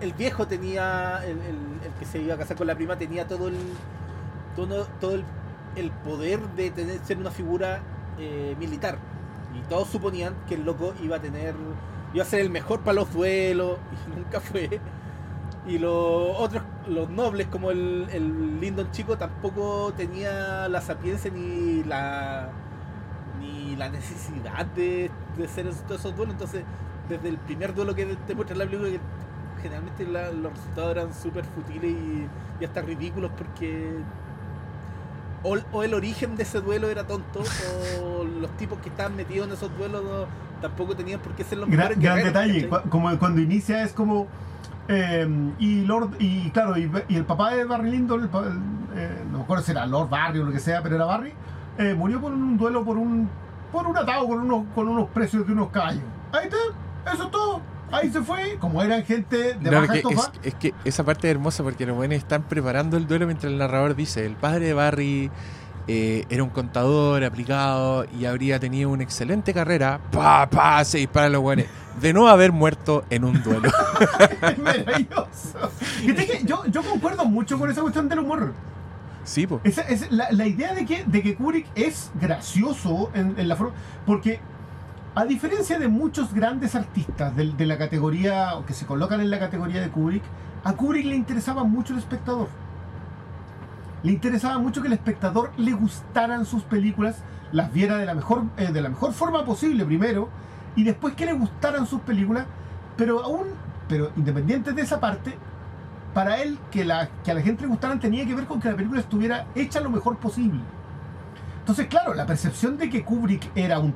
el 0.02 0.14
viejo 0.14 0.48
tenía, 0.48 1.24
el, 1.26 1.42
el- 1.42 1.94
que 2.00 2.06
se 2.06 2.20
iba 2.22 2.36
a 2.36 2.38
casar 2.38 2.58
con 2.58 2.68
la 2.68 2.76
prima 2.76 2.98
tenía 2.98 3.28
todo 3.28 3.48
el 3.48 3.56
todo, 4.56 4.88
todo 5.00 5.16
el, 5.16 5.26
el 5.76 5.92
poder 5.92 6.42
de 6.52 6.72
tener 6.72 7.00
ser 7.06 7.18
una 7.18 7.32
figura 7.32 7.82
eh, 8.18 8.56
militar. 8.60 9.00
Y 9.54 9.62
todos 9.64 9.90
suponían 9.90 10.36
que 10.48 10.56
el 10.56 10.64
loco 10.66 10.94
iba 11.02 11.18
a 11.18 11.22
tener, 11.22 11.56
iba 12.14 12.24
a 12.24 12.28
ser 12.28 12.42
el 12.42 12.50
mejor 12.50 12.82
para 12.84 12.96
los 12.96 13.12
duelos, 13.14 13.80
y 14.08 14.20
nunca 14.20 14.40
fue. 14.42 14.82
Y 15.66 15.80
los 15.80 15.94
otros, 16.38 16.64
los 16.88 17.10
nobles, 17.10 17.48
como 17.48 17.72
el, 17.72 18.08
el 18.12 18.60
Lyndon 18.60 18.92
chico, 18.92 19.18
tampoco 19.18 19.94
tenía 19.96 20.68
la 20.70 20.82
sapiencia 20.82 21.32
ni 21.32 21.84
la 21.84 22.56
ni 23.40 23.76
la 23.76 23.90
necesidad 23.90 24.66
de, 24.68 25.12
de 25.38 25.46
hacer 25.46 25.68
esos, 25.68 25.90
esos 25.92 26.16
duelos. 26.16 26.34
Entonces, 26.34 26.66
desde 27.10 27.30
el 27.30 27.40
primer 27.40 27.74
duelo 27.74 27.96
que 27.96 28.06
te 28.18 28.36
muestra 28.36 28.56
la 28.58 28.66
película, 28.66 28.90
generalmente 29.66 30.06
la- 30.06 30.32
los 30.32 30.54
resultados 30.54 30.92
eran 30.92 31.14
súper 31.14 31.44
futiles 31.46 31.92
y, 31.92 32.28
y 32.62 32.66
hasta 32.66 32.82
ridículos 32.82 33.32
porque 33.36 33.94
o, 35.44 35.58
o 35.72 35.84
el 35.84 35.94
origen 35.94 36.36
de 36.36 36.44
ese 36.44 36.62
duelo 36.62 36.88
era 36.90 37.06
tonto 37.06 37.42
o 38.04 38.24
los 38.24 38.50
tipos 38.58 38.80
que 38.80 38.90
estaban 38.90 39.16
metidos 39.16 39.48
en 39.48 39.54
esos 39.54 39.76
duelos 39.78 40.04
no- 40.04 40.26
tampoco 40.62 40.96
tenían 40.96 41.20
por 41.20 41.34
qué 41.34 41.44
ser 41.44 41.58
los 41.58 41.70
Gran, 41.70 41.90
mejores 41.90 42.00
gran 42.04 42.24
detalle, 42.24 42.70
como 42.90 43.18
cuando 43.18 43.42
inicia 43.42 43.84
es 43.84 43.92
como 43.94 44.28
eh, 44.88 45.28
y 45.60 45.82
Lord 45.86 46.12
y 46.20 46.50
claro 46.52 46.78
y, 46.78 46.92
y 47.10 47.16
el 47.16 47.26
papá 47.26 47.54
de 47.56 47.66
Barry 47.66 47.90
Lyndon 47.92 48.22
el 48.22 48.30
eh, 48.96 49.24
no 49.32 49.40
me 49.40 49.44
acuerdo 49.44 49.64
si 49.64 49.72
era 49.72 49.86
Lord 49.88 50.10
Barry 50.10 50.40
o 50.40 50.46
lo 50.46 50.52
que 50.52 50.60
sea 50.60 50.82
pero 50.84 50.96
era 50.96 51.06
Barry 51.06 51.34
eh, 51.80 51.94
murió 51.96 52.22
por 52.22 52.32
un 52.32 52.56
duelo 52.58 52.86
por 52.86 52.98
un 52.98 53.28
por 53.72 53.88
un 53.88 53.98
atado 53.98 54.28
con 54.28 54.40
unos 54.42 54.66
con 54.76 54.88
unos 54.88 55.10
precios 55.10 55.46
de 55.46 55.54
unos 55.54 55.70
caballos. 55.70 56.04
Ahí 56.32 56.46
está 56.46 56.58
eso 57.14 57.24
es 57.24 57.32
todo 57.32 57.62
ahí 57.96 58.12
se 58.12 58.22
fue 58.22 58.58
como 58.60 58.82
eran 58.84 59.04
gente 59.04 59.56
de 59.56 59.72
No, 59.72 59.82
baja 59.82 59.94
que 59.94 60.00
es, 60.00 60.32
es 60.44 60.56
que 60.56 60.74
esa 60.84 61.04
parte 61.04 61.28
es 61.28 61.32
hermosa 61.36 61.64
porque 61.64 61.86
los 61.86 61.96
buenos 61.96 62.18
están 62.18 62.44
preparando 62.44 62.98
el 62.98 63.08
duelo 63.08 63.26
mientras 63.26 63.52
el 63.52 63.58
narrador 63.58 63.96
dice, 63.96 64.26
el 64.26 64.36
padre 64.36 64.68
de 64.68 64.74
Barry 64.74 65.32
eh, 65.88 66.26
era 66.30 66.44
un 66.44 66.50
contador 66.50 67.24
aplicado 67.24 68.06
y 68.18 68.26
habría 68.26 68.60
tenido 68.60 68.90
una 68.90 69.04
excelente 69.04 69.54
carrera. 69.54 70.00
Pa, 70.12 70.50
pa, 70.50 70.84
se 70.84 70.98
disparan 70.98 71.32
los 71.32 71.42
buenos. 71.42 71.66
De 72.02 72.12
no 72.12 72.28
haber 72.28 72.52
muerto 72.52 73.06
en 73.10 73.24
un 73.24 73.42
duelo. 73.44 73.70
es 74.42 74.58
maravilloso 74.58 75.70
yo, 76.44 76.66
yo 76.66 76.84
concuerdo 76.84 77.26
mucho 77.26 77.58
con 77.58 77.70
esa 77.70 77.82
cuestión 77.82 78.10
del 78.10 78.20
humor 78.20 78.54
sí, 79.26 79.48
po. 79.48 79.60
Esa, 79.64 79.82
es 79.82 80.12
la, 80.12 80.32
la 80.32 80.48
idea 80.48 80.74
de 80.74 80.86
que, 80.86 81.04
de 81.04 81.22
que 81.22 81.36
Kubrick 81.36 81.68
es 81.76 82.12
gracioso 82.22 83.12
en, 83.14 83.38
en 83.38 83.48
la 83.48 83.56
forma. 83.56 83.74
Porque, 84.06 84.40
a 85.16 85.24
diferencia 85.24 85.80
de 85.80 85.88
muchos 85.88 86.34
grandes 86.34 86.76
artistas 86.76 87.34
de, 87.36 87.66
la 87.66 87.78
categoría, 87.78 88.56
o 88.56 88.66
que 88.66 88.74
se 88.74 88.86
colocan 88.86 89.22
en 89.22 89.30
la 89.30 89.40
categoría 89.40 89.80
de 89.80 89.90
Kubrick, 89.90 90.24
a 90.66 90.74
Kubrick 90.74 91.06
le 91.06 91.16
interesaba 91.16 91.64
mucho 91.64 91.94
el 91.94 92.00
espectador. 92.00 92.50
Le 94.04 94.12
interesaba 94.12 94.60
mucho 94.60 94.82
que 94.82 94.88
el 94.88 94.94
espectador 94.94 95.52
le 95.58 95.72
gustaran 95.72 96.46
sus 96.46 96.64
películas, 96.64 97.24
las 97.54 97.72
viera 97.72 97.98
de 97.98 98.06
la 98.06 98.14
mejor, 98.14 98.44
eh, 98.58 98.74
de 98.74 98.82
la 98.82 98.90
mejor 98.90 99.14
forma 99.14 99.46
posible 99.46 99.86
primero, 99.86 100.28
y 100.76 100.84
después 100.84 101.16
que 101.16 101.26
le 101.26 101.34
gustaran 101.34 101.88
sus 101.88 102.02
películas, 102.02 102.46
pero 102.98 103.24
aún, 103.24 103.48
pero 103.88 104.12
independiente 104.18 104.74
de 104.74 104.82
esa 104.82 105.00
parte, 105.00 105.38
para 106.14 106.42
él 106.42 106.60
que, 106.72 106.84
la, 106.84 107.08
que 107.24 107.32
a 107.32 107.36
la 107.36 107.42
gente 107.42 107.62
le 107.62 107.70
gustaran 107.70 108.02
tenía 108.02 108.26
que 108.26 108.36
ver 108.36 108.46
con 108.48 108.60
que 108.60 108.70
la 108.70 108.76
película 108.76 109.00
estuviera 109.00 109.48
hecha 109.56 109.80
lo 109.80 109.90
mejor 109.90 110.18
posible. 110.18 110.60
Entonces, 111.60 111.88
claro, 111.88 112.14
la 112.14 112.26
percepción 112.26 112.78
de 112.78 112.90
que 112.90 113.04
Kubrick 113.04 113.50
era 113.56 113.80
un 113.80 113.94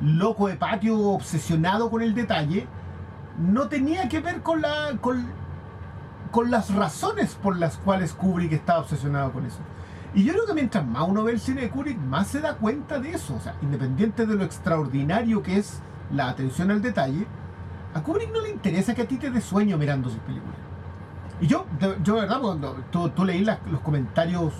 loco 0.00 0.48
de 0.48 0.56
patio 0.56 0.98
obsesionado 0.98 1.90
con 1.90 2.02
el 2.02 2.14
detalle 2.14 2.66
no 3.38 3.68
tenía 3.68 4.08
que 4.08 4.20
ver 4.20 4.42
con 4.42 4.62
la 4.62 4.96
con, 5.00 5.24
con 6.30 6.50
las 6.50 6.74
razones 6.74 7.34
por 7.34 7.56
las 7.58 7.76
cuales 7.78 8.12
Kubrick 8.12 8.52
estaba 8.52 8.80
obsesionado 8.80 9.32
con 9.32 9.46
eso. 9.46 9.58
Y 10.14 10.24
yo 10.24 10.32
creo 10.32 10.46
que 10.46 10.54
mientras 10.54 10.86
más 10.86 11.06
uno 11.08 11.22
ve 11.24 11.32
el 11.32 11.40
cine 11.40 11.60
de 11.62 11.70
Kubrick, 11.70 11.98
más 11.98 12.28
se 12.28 12.40
da 12.40 12.54
cuenta 12.54 12.98
de 12.98 13.10
eso. 13.12 13.34
O 13.36 13.40
sea, 13.40 13.54
independiente 13.62 14.26
de 14.26 14.34
lo 14.36 14.44
extraordinario 14.44 15.42
que 15.42 15.58
es 15.58 15.80
la 16.12 16.28
atención 16.30 16.70
al 16.70 16.80
detalle, 16.82 17.26
a 17.94 18.02
Kubrick 18.02 18.32
no 18.32 18.40
le 18.40 18.50
interesa 18.50 18.94
que 18.94 19.02
a 19.02 19.08
ti 19.08 19.16
te 19.16 19.30
dé 19.30 19.40
sueño 19.40 19.76
mirando 19.76 20.08
sus 20.08 20.18
películas. 20.20 20.56
Y 21.40 21.46
yo, 21.46 21.66
yo 22.02 22.14
de 22.16 22.20
verdad, 22.22 22.40
cuando 22.40 22.74
tú, 22.90 23.10
tú 23.10 23.24
leí 23.24 23.44
las- 23.44 23.58
los 23.70 23.80
comentarios 23.80 24.52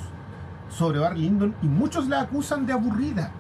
sobre 0.69 0.99
Barry 1.01 1.21
Lyndon 1.23 1.55
y 1.63 1.67
muchos 1.67 2.09
la 2.09 2.21
acusan 2.21 2.67
de 2.67 2.75
aburrida. 2.75 3.31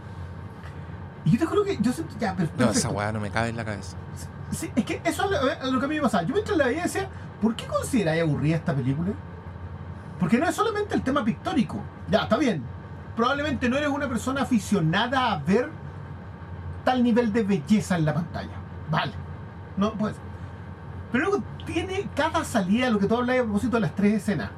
Y 1.24 1.32
yo 1.32 1.38
te 1.38 1.46
juro 1.46 1.64
que 1.64 1.76
yo 1.80 1.92
siento 1.92 2.14
ya, 2.18 2.34
pero 2.36 2.48
No, 2.58 2.70
esa 2.70 2.88
weá 2.90 3.12
no 3.12 3.20
me 3.20 3.30
cabe 3.30 3.48
en 3.48 3.56
la 3.56 3.64
cabeza. 3.64 3.96
Sí, 4.50 4.70
es 4.74 4.84
que 4.84 5.00
eso 5.04 5.24
es 5.24 5.30
lo, 5.30 5.50
es 5.50 5.72
lo 5.72 5.78
que 5.78 5.86
a 5.86 5.88
mí 5.88 5.96
me 5.96 6.02
pasaba. 6.02 6.22
Yo 6.24 6.32
mientras 6.32 6.56
la 6.56 6.66
veía 6.66 6.84
decía, 6.84 7.08
¿por 7.42 7.54
qué 7.54 7.66
consideráis 7.66 8.22
aburrida 8.22 8.56
esta 8.56 8.74
película? 8.74 9.10
Porque 10.18 10.38
no 10.38 10.48
es 10.48 10.54
solamente 10.54 10.94
el 10.94 11.02
tema 11.02 11.24
pictórico. 11.24 11.78
Ya, 12.08 12.20
está 12.20 12.36
bien. 12.38 12.62
Probablemente 13.14 13.68
no 13.68 13.76
eres 13.76 13.88
una 13.90 14.08
persona 14.08 14.42
aficionada 14.42 15.32
a 15.32 15.38
ver 15.38 15.68
tal 16.84 17.02
nivel 17.02 17.32
de 17.32 17.42
belleza 17.42 17.96
en 17.96 18.04
la 18.04 18.14
pantalla. 18.14 18.54
Vale. 18.90 19.12
No, 19.76 19.92
pues. 19.92 20.14
Pero 21.12 21.24
luego 21.28 21.44
tiene 21.66 22.08
cada 22.16 22.44
salida, 22.44 22.90
lo 22.90 22.98
que 22.98 23.06
tú 23.06 23.16
hablas 23.16 23.38
a 23.40 23.42
propósito 23.42 23.76
de 23.76 23.80
las 23.82 23.94
tres 23.94 24.14
escenas. 24.14 24.50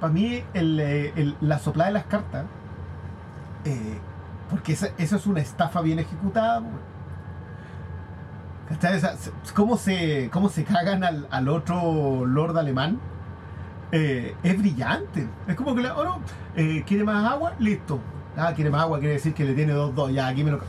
Para 0.00 0.12
mí, 0.12 0.44
el, 0.54 0.78
eh, 0.78 1.12
el- 1.16 1.36
la 1.40 1.58
soplada 1.58 1.88
de 1.88 1.94
las 1.94 2.04
cartas, 2.06 2.44
eh, 3.64 3.98
porque 4.50 4.72
esa, 4.72 4.88
eso 4.98 5.16
es 5.16 5.26
una 5.26 5.40
estafa 5.40 5.80
bien 5.80 5.98
ejecutada. 5.98 6.62
¿Cachai? 8.68 9.00
¿Cómo 9.54 9.76
se, 9.76 10.28
cómo 10.32 10.48
se 10.48 10.64
cagan 10.64 11.04
al, 11.04 11.28
al 11.30 11.48
otro 11.48 12.26
lord 12.26 12.58
alemán? 12.58 12.98
Eh, 13.92 14.34
es 14.42 14.58
brillante. 14.58 15.28
Es 15.46 15.54
como 15.54 15.74
que, 15.74 15.88
oh 15.88 16.04
no, 16.04 16.20
eh, 16.56 16.82
¿quiere 16.86 17.04
más 17.04 17.30
agua? 17.30 17.54
Listo. 17.58 18.00
Ah, 18.36 18.52
quiere 18.54 18.70
más 18.70 18.82
agua, 18.82 18.98
quiere 18.98 19.14
decir 19.14 19.34
que 19.34 19.44
le 19.44 19.54
tiene 19.54 19.72
dos, 19.72 19.94
dos. 19.94 20.12
Ya, 20.12 20.26
aquí 20.26 20.42
me 20.42 20.50
lo. 20.50 20.60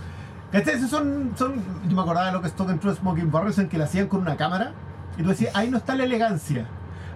¿Cachai? 0.51 0.79
Son, 0.87 1.33
son. 1.35 1.55
Yo 1.87 1.95
me 1.95 2.01
acordaba 2.01 2.27
de 2.27 2.33
lo 2.33 2.41
que 2.41 2.47
es 2.47 2.53
Talking 2.53 2.79
True 2.79 2.95
Smoking 2.95 3.31
Barrels 3.31 3.57
en 3.57 3.67
que 3.67 3.77
lo 3.77 3.83
hacían 3.85 4.07
con 4.07 4.21
una 4.21 4.37
cámara. 4.37 4.73
Y 5.17 5.23
tú 5.23 5.29
decías, 5.29 5.55
ahí 5.55 5.69
no 5.69 5.77
está 5.77 5.95
la 5.95 6.03
elegancia. 6.03 6.67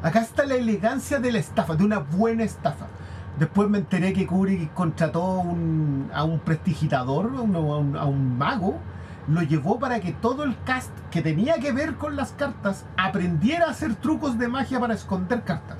Acá 0.01 0.21
está 0.21 0.45
la 0.45 0.55
elegancia 0.55 1.19
de 1.19 1.31
la 1.31 1.37
estafa, 1.37 1.75
de 1.75 1.83
una 1.83 1.99
buena 1.99 2.43
estafa. 2.43 2.87
Después 3.39 3.69
me 3.69 3.79
enteré 3.79 4.13
que 4.13 4.27
Kubrick 4.27 4.73
contrató 4.73 5.23
un- 5.39 6.09
a 6.13 6.23
un 6.23 6.39
prestigitador, 6.39 7.31
a 7.37 7.41
un, 7.41 7.95
a 7.97 8.05
un- 8.05 8.37
mago, 8.37 8.77
lo 9.27 9.41
llevó 9.41 9.79
para 9.79 9.99
que 9.99 10.11
todo 10.11 10.43
el 10.43 10.55
cast 10.65 10.89
que 11.11 11.21
tenía 11.21 11.55
que 11.59 11.71
ver 11.71 11.95
con 11.95 12.15
las 12.15 12.31
cartas 12.33 12.85
aprendiera 12.97 13.67
a 13.67 13.71
hacer 13.71 13.95
trucos 13.95 14.37
de 14.37 14.47
magia 14.47 14.79
para 14.79 14.93
esconder 14.93 15.43
cartas. 15.43 15.77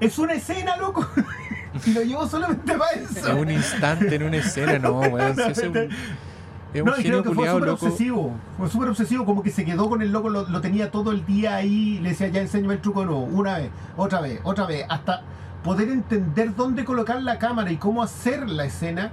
Es 0.00 0.18
una 0.18 0.34
escena, 0.34 0.76
loco. 0.76 1.06
y 1.86 1.92
lo 1.92 2.02
llevó 2.02 2.26
solamente 2.28 2.74
para 2.76 2.90
eso. 2.92 3.28
En 3.32 3.38
un 3.38 3.50
instante, 3.50 4.14
en 4.14 4.22
una 4.22 4.36
escena, 4.36 4.78
no, 4.78 5.00
weón. 5.00 5.38
es 5.40 5.58
un, 5.58 5.76
es 5.76 6.82
un 6.82 6.84
No, 6.86 6.92
genio 6.92 7.22
creo 7.22 7.22
que 7.22 7.30
fue 7.34 7.48
súper 7.50 7.68
obsesivo. 7.70 8.32
Fue 8.58 8.68
súper 8.68 8.88
obsesivo, 8.90 9.24
como 9.24 9.42
que 9.42 9.50
se 9.50 9.64
quedó 9.64 9.88
con 9.88 10.02
el 10.02 10.12
loco, 10.12 10.28
lo, 10.28 10.48
lo 10.48 10.60
tenía 10.60 10.90
todo 10.90 11.12
el 11.12 11.24
día 11.24 11.56
ahí. 11.56 11.98
Le 12.00 12.10
decía, 12.10 12.28
ya 12.28 12.42
enséñame 12.42 12.74
el 12.74 12.80
truco 12.80 13.00
de 13.00 13.06
nuevo. 13.06 13.22
Una 13.24 13.56
vez, 13.58 13.70
otra 13.96 14.20
vez, 14.20 14.40
otra 14.44 14.66
vez. 14.66 14.84
Hasta. 14.88 15.22
Poder 15.66 15.88
entender 15.88 16.54
dónde 16.54 16.84
colocar 16.84 17.20
la 17.20 17.40
cámara 17.40 17.72
y 17.72 17.76
cómo 17.76 18.00
hacer 18.00 18.48
la 18.48 18.64
escena 18.64 19.10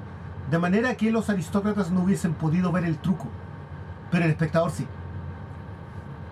de 0.51 0.59
manera 0.59 0.95
que 0.95 1.09
los 1.09 1.31
aristócratas 1.31 1.89
no 1.89 2.03
hubiesen 2.03 2.35
podido 2.35 2.71
ver 2.71 2.85
el 2.85 2.99
truco, 2.99 3.25
pero 4.11 4.25
el 4.25 4.30
espectador 4.30 4.69
sí. 4.69 4.85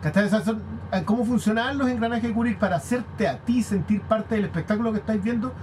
Eh, 0.03 1.03
¿Cómo 1.05 1.25
funcionaban 1.25 1.79
los 1.79 1.89
engranajes 1.89 2.25
de 2.25 2.33
Kubrick 2.33 2.59
para 2.59 2.75
hacerte 2.75 3.27
a 3.27 3.39
ti 3.39 3.63
sentir 3.63 4.01
parte 4.01 4.35
del 4.35 4.45
espectáculo 4.45 4.91
que 4.91 4.99
estáis 4.99 5.23
viendo? 5.23 5.53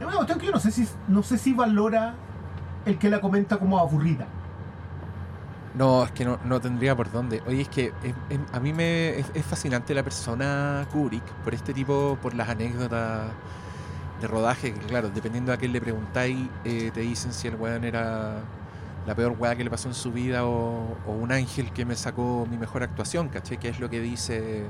Es 0.00 0.04
una 0.04 0.16
cuestión 0.16 0.40
que 0.40 0.46
yo 0.46 0.52
no 0.52 0.58
sé 0.58 0.72
si, 0.72 0.88
no 1.06 1.22
sé 1.22 1.38
si 1.38 1.52
valora 1.52 2.14
el 2.84 2.98
que 2.98 3.08
la 3.08 3.20
comenta 3.20 3.56
como 3.58 3.78
aburrida. 3.78 4.26
No, 5.78 6.02
es 6.02 6.10
que 6.10 6.24
no, 6.24 6.60
tendría 6.60 6.96
por 6.96 7.12
dónde. 7.12 7.40
Oye, 7.46 7.62
es 7.62 7.68
que 7.68 7.92
a 8.52 8.58
mí 8.58 8.72
me 8.72 9.20
es, 9.20 9.30
es 9.32 9.46
fascinante 9.46 9.94
la 9.94 10.02
persona 10.02 10.88
Kubrick 10.92 11.24
por 11.44 11.54
este 11.54 11.72
tipo, 11.72 12.18
por 12.20 12.34
las 12.34 12.48
anécdotas 12.48 13.30
rodaje, 14.28 14.72
claro, 14.72 15.10
dependiendo 15.10 15.52
a 15.52 15.56
quién 15.56 15.72
le 15.72 15.80
preguntáis, 15.80 16.38
eh, 16.64 16.90
te 16.92 17.00
dicen 17.00 17.32
si 17.32 17.48
el 17.48 17.56
weón 17.56 17.84
era 17.84 18.40
la 19.06 19.14
peor 19.14 19.34
weá 19.38 19.56
que 19.56 19.64
le 19.64 19.70
pasó 19.70 19.88
en 19.88 19.94
su 19.94 20.12
vida 20.12 20.44
o, 20.46 20.96
un 21.06 21.32
ángel 21.32 21.72
que 21.72 21.84
me 21.84 21.96
sacó 21.96 22.46
mi 22.50 22.56
mejor 22.56 22.82
actuación, 22.82 23.28
¿caché? 23.28 23.56
Que 23.56 23.68
es 23.68 23.80
lo 23.80 23.90
que 23.90 24.00
dice 24.00 24.64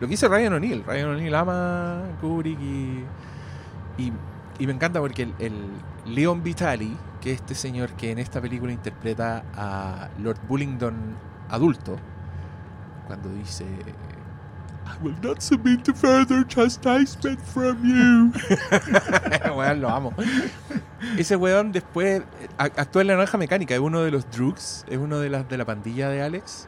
lo 0.00 0.08
que 0.08 0.12
dice 0.12 0.28
Ryan 0.28 0.54
O'Neill. 0.54 0.84
Ryan 0.84 1.10
O'Neill 1.10 1.34
ama 1.34 2.02
Kubrick 2.20 2.60
y, 2.60 3.04
y, 3.98 4.12
y 4.58 4.66
me 4.66 4.72
encanta 4.72 5.00
porque 5.00 5.22
el, 5.22 5.34
el 5.38 5.54
Leon 6.06 6.42
Vitali, 6.42 6.96
que 7.20 7.32
es 7.32 7.40
este 7.40 7.54
señor 7.54 7.90
que 7.90 8.10
en 8.10 8.18
esta 8.18 8.40
película 8.40 8.72
interpreta 8.72 9.44
a 9.54 10.08
Lord 10.18 10.40
Bullingdon 10.48 10.94
adulto, 11.48 11.96
cuando 13.06 13.28
dice 13.30 13.64
I 14.86 15.04
will 15.04 15.16
not 15.22 15.40
submit 15.40 15.82
to 15.84 15.94
further 15.94 16.46
chastisement 16.46 17.40
from 17.40 17.78
you. 17.84 18.32
weón, 19.56 19.80
lo 19.80 19.88
amo. 19.88 20.12
Ese 21.16 21.36
weón 21.36 21.72
después 21.72 22.22
actúa 22.58 23.02
en 23.02 23.08
La 23.08 23.14
Naranja 23.14 23.38
Mecánica, 23.38 23.74
es 23.74 23.80
uno 23.80 24.02
de 24.02 24.10
los 24.10 24.30
Drugs, 24.30 24.84
es 24.88 24.98
uno 24.98 25.18
de 25.18 25.30
las 25.30 25.48
de 25.48 25.56
la 25.58 25.64
pandilla 25.64 26.08
de 26.08 26.22
Alex. 26.22 26.66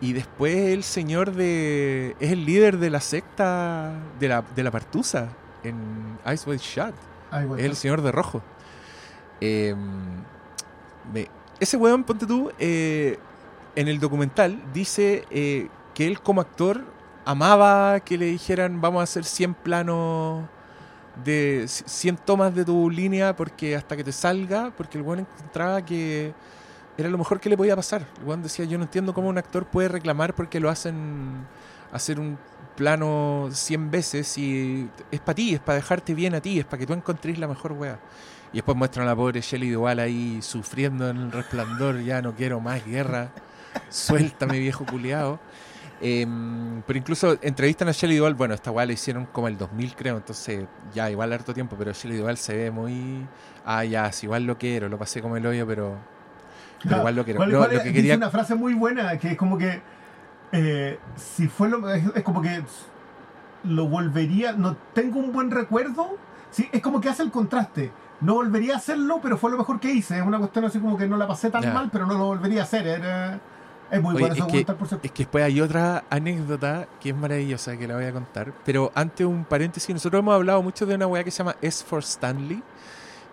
Y 0.00 0.12
después 0.14 0.56
el 0.56 0.82
señor 0.82 1.32
de. 1.32 2.16
es 2.20 2.32
el 2.32 2.46
líder 2.46 2.78
de 2.78 2.88
la 2.90 3.00
secta 3.00 3.92
de 4.18 4.28
la, 4.28 4.42
de 4.56 4.62
la 4.62 4.70
Partusa 4.70 5.28
en 5.62 6.18
Ice 6.32 6.48
White 6.48 6.62
Shot. 6.64 6.94
Es 7.58 7.64
el 7.64 7.76
señor 7.76 8.00
de 8.02 8.10
rojo. 8.10 8.42
Eh, 9.40 9.74
me- 11.12 11.28
ese 11.60 11.76
weón, 11.76 12.04
ponte 12.04 12.26
tú, 12.26 12.50
eh, 12.58 13.18
en 13.76 13.88
el 13.88 14.00
documental 14.00 14.58
dice 14.72 15.24
eh, 15.30 15.68
que 15.94 16.06
él 16.06 16.20
como 16.20 16.40
actor 16.40 16.82
amaba 17.24 18.00
que 18.00 18.16
le 18.18 18.26
dijeran 18.26 18.80
vamos 18.80 19.00
a 19.00 19.04
hacer 19.04 19.24
100 19.24 19.54
planos 19.54 20.44
de 21.24 21.66
100 21.66 22.16
tomas 22.18 22.54
de 22.54 22.64
tu 22.64 22.90
línea 22.90 23.34
porque 23.36 23.76
hasta 23.76 23.96
que 23.96 24.04
te 24.04 24.12
salga, 24.12 24.72
porque 24.76 24.98
el 24.98 25.04
weón 25.04 25.20
encontraba 25.20 25.84
que 25.84 26.32
era 26.96 27.08
lo 27.08 27.18
mejor 27.18 27.40
que 27.40 27.48
le 27.48 27.56
podía 27.56 27.76
pasar. 27.76 28.06
El 28.20 28.24
weón 28.24 28.42
decía, 28.42 28.64
yo 28.64 28.78
no 28.78 28.84
entiendo 28.84 29.14
cómo 29.14 29.28
un 29.28 29.38
actor 29.38 29.66
puede 29.66 29.88
reclamar 29.88 30.34
porque 30.34 30.60
lo 30.60 30.70
hacen 30.70 31.46
hacer 31.92 32.20
un 32.20 32.38
plano 32.76 33.48
100 33.50 33.90
veces 33.90 34.38
y 34.38 34.88
es 35.10 35.20
para 35.20 35.34
ti, 35.34 35.54
es 35.54 35.60
para 35.60 35.76
dejarte 35.76 36.14
bien 36.14 36.34
a 36.34 36.40
ti, 36.40 36.60
es 36.60 36.64
para 36.64 36.78
que 36.78 36.86
tú 36.86 36.92
encontres 36.92 37.38
la 37.38 37.48
mejor 37.48 37.72
wea. 37.72 37.98
Y 38.52 38.56
después 38.56 38.76
muestran 38.76 39.06
a 39.06 39.10
la 39.10 39.16
pobre 39.16 39.40
Shelley 39.40 39.70
Duval 39.70 40.00
ahí 40.00 40.40
sufriendo 40.42 41.08
en 41.08 41.16
el 41.18 41.32
resplandor, 41.32 42.00
ya 42.00 42.20
no 42.20 42.34
quiero 42.34 42.60
más 42.60 42.84
guerra, 42.84 43.30
suéltame 43.90 44.58
viejo 44.58 44.84
culiao. 44.84 45.38
Em, 46.00 46.82
pero 46.86 46.98
incluso 46.98 47.36
entrevistan 47.42 47.88
a 47.88 47.92
Shelley 47.92 48.16
Duval, 48.16 48.34
bueno, 48.34 48.54
esta 48.54 48.70
weá 48.70 48.86
la 48.86 48.92
hicieron 48.94 49.26
como 49.26 49.48
el 49.48 49.58
2000 49.58 49.94
creo, 49.94 50.16
entonces 50.16 50.64
ya 50.94 51.10
igual 51.10 51.32
harto 51.32 51.52
tiempo, 51.52 51.76
pero 51.78 51.92
Shelley 51.92 52.18
Duval 52.18 52.36
se 52.38 52.56
ve 52.56 52.70
muy... 52.70 53.26
Ah, 53.66 53.84
ya, 53.84 54.10
si 54.12 54.26
igual 54.26 54.44
lo 54.44 54.56
quiero, 54.56 54.88
lo 54.88 54.96
pasé 54.98 55.20
como 55.20 55.36
el 55.36 55.44
hoyo, 55.46 55.66
pero... 55.66 55.98
Pero 56.82 56.96
igual 56.96 57.14
lo 57.16 57.24
quiero. 57.24 57.36
¿Cuál- 57.38 57.52
No, 57.52 57.58
cuál 57.58 57.70
lo 57.72 57.76
es? 57.76 57.82
que 57.82 57.88
Dice 57.90 58.00
quería... 58.00 58.16
una 58.16 58.30
frase 58.30 58.54
muy 58.54 58.72
buena 58.72 59.18
que 59.18 59.32
es 59.32 59.36
como 59.36 59.58
que 59.58 59.82
eh, 60.52 60.98
si 61.16 61.46
fue 61.48 61.68
lo 61.68 61.88
es, 61.90 62.02
es 62.14 62.22
como 62.22 62.40
que 62.40 62.62
lo 63.64 63.86
volvería 63.86 64.52
no 64.52 64.74
tengo 64.94 65.18
un 65.20 65.32
buen 65.32 65.50
recuerdo 65.50 66.16
sí 66.50 66.66
es 66.72 66.80
como 66.80 67.00
que 67.02 67.10
hace 67.10 67.22
el 67.22 67.30
contraste. 67.30 67.92
No 68.22 68.34
volvería 68.34 68.74
a 68.74 68.76
hacerlo 68.78 69.20
pero 69.22 69.36
fue 69.36 69.50
lo 69.50 69.58
mejor 69.58 69.78
que 69.78 69.92
hice. 69.92 70.16
Es 70.18 70.24
una 70.24 70.38
cuestión 70.38 70.64
así 70.64 70.78
como 70.78 70.96
que 70.96 71.06
no 71.06 71.18
la 71.18 71.28
pasé 71.28 71.50
tan 71.50 71.72
mal 71.74 71.90
pero 71.92 72.06
no 72.06 72.14
lo 72.14 72.24
volvería 72.24 72.62
a 72.62 72.64
hacer. 72.64 72.86
Era- 72.86 73.38
es 73.90 74.00
muy 74.02 74.14
Oye, 74.14 74.28
bueno 74.28 74.46
es 74.46 74.52
que- 74.52 74.64
por. 74.74 74.88
Es 75.02 75.10
que 75.12 75.22
después 75.24 75.44
hay 75.44 75.60
otra 75.60 76.04
anécdota 76.10 76.88
que 77.00 77.10
es 77.10 77.16
maravillosa 77.16 77.76
que 77.76 77.86
la 77.88 77.96
voy 77.96 78.04
a 78.04 78.12
contar. 78.12 78.52
Pero 78.64 78.92
antes 78.94 79.26
un 79.26 79.44
paréntesis, 79.44 79.92
nosotros 79.94 80.20
hemos 80.20 80.34
hablado 80.34 80.62
mucho 80.62 80.86
de 80.86 80.94
una 80.94 81.06
weá 81.06 81.24
que 81.24 81.30
se 81.30 81.38
llama 81.38 81.56
S 81.60 81.84
for 81.84 82.00
Stanley, 82.02 82.62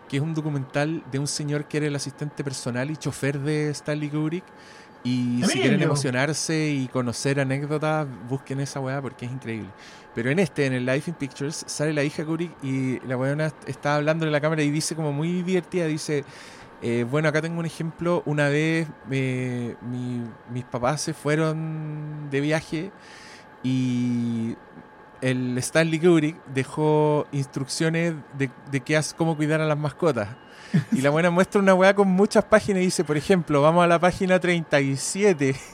que 0.10 0.18
es 0.18 0.24
un 0.24 0.34
documental 0.34 1.04
de 1.12 1.20
un 1.20 1.28
señor 1.28 1.66
que 1.66 1.78
era 1.78 1.88
el 1.88 1.96
asistente 1.96 2.44
personal 2.44 2.90
y 2.90 2.98
chofer 2.98 3.40
de 3.40 3.70
Stanley 3.72 4.10
Kubrick. 4.10 4.44
Y 5.04 5.42
si 5.46 5.60
quieren 5.60 5.82
emocionarse 5.82 6.70
y 6.70 6.88
conocer 6.88 7.40
anécdotas, 7.40 8.08
busquen 8.28 8.60
esa 8.60 8.80
weá 8.80 9.02
porque 9.02 9.26
es 9.26 9.32
increíble. 9.32 9.70
Pero 10.16 10.32
en 10.32 10.40
este, 10.40 10.66
en 10.66 10.74
el 10.74 10.86
Life 10.86 11.10
in 11.12 11.16
Pictures, 11.16 11.64
sale 11.68 11.94
la 11.94 12.04
hija 12.04 12.26
Kubrick 12.26 12.52
y 12.64 13.00
la 13.08 13.16
weona 13.16 13.54
está 13.68 13.96
hablando 13.96 14.26
en 14.26 14.32
la 14.32 14.42
cámara 14.42 14.64
y 14.64 14.72
dice 14.72 14.96
como 14.96 15.14
muy 15.14 15.44
divertida, 15.44 15.86
dice... 15.86 16.26
Eh, 16.82 17.06
bueno, 17.10 17.30
acá 17.30 17.42
tengo 17.42 17.60
un 17.60 17.66
ejemplo. 17.66 18.22
Una 18.26 18.50
vez 18.50 18.88
eh, 19.12 19.76
mi- 19.82 20.22
mis 20.52 20.64
papás 20.64 21.02
se 21.02 21.14
fueron 21.14 22.30
de 22.30 22.42
viaje 22.42 22.92
y 23.64 24.56
el 25.22 25.58
Stanley 25.58 26.00
Kubrick 26.00 26.38
dejó 26.54 27.26
instrucciones 27.32 28.14
de, 28.38 28.52
de 28.72 28.82
cómo 29.16 29.36
cuidar 29.36 29.62
a 29.62 29.66
las 29.66 29.78
mascotas. 29.78 30.30
Y 30.92 31.02
la 31.02 31.10
buena 31.10 31.30
muestra 31.30 31.62
una 31.62 31.74
weá 31.74 31.94
con 31.94 32.08
muchas 32.08 32.44
páginas 32.44 32.82
y 32.82 32.86
dice, 32.86 33.04
por 33.04 33.18
ejemplo, 33.18 33.62
vamos 33.62 33.84
a 33.84 33.88
la 33.88 34.00
página 34.00 34.40
37. 34.40 35.56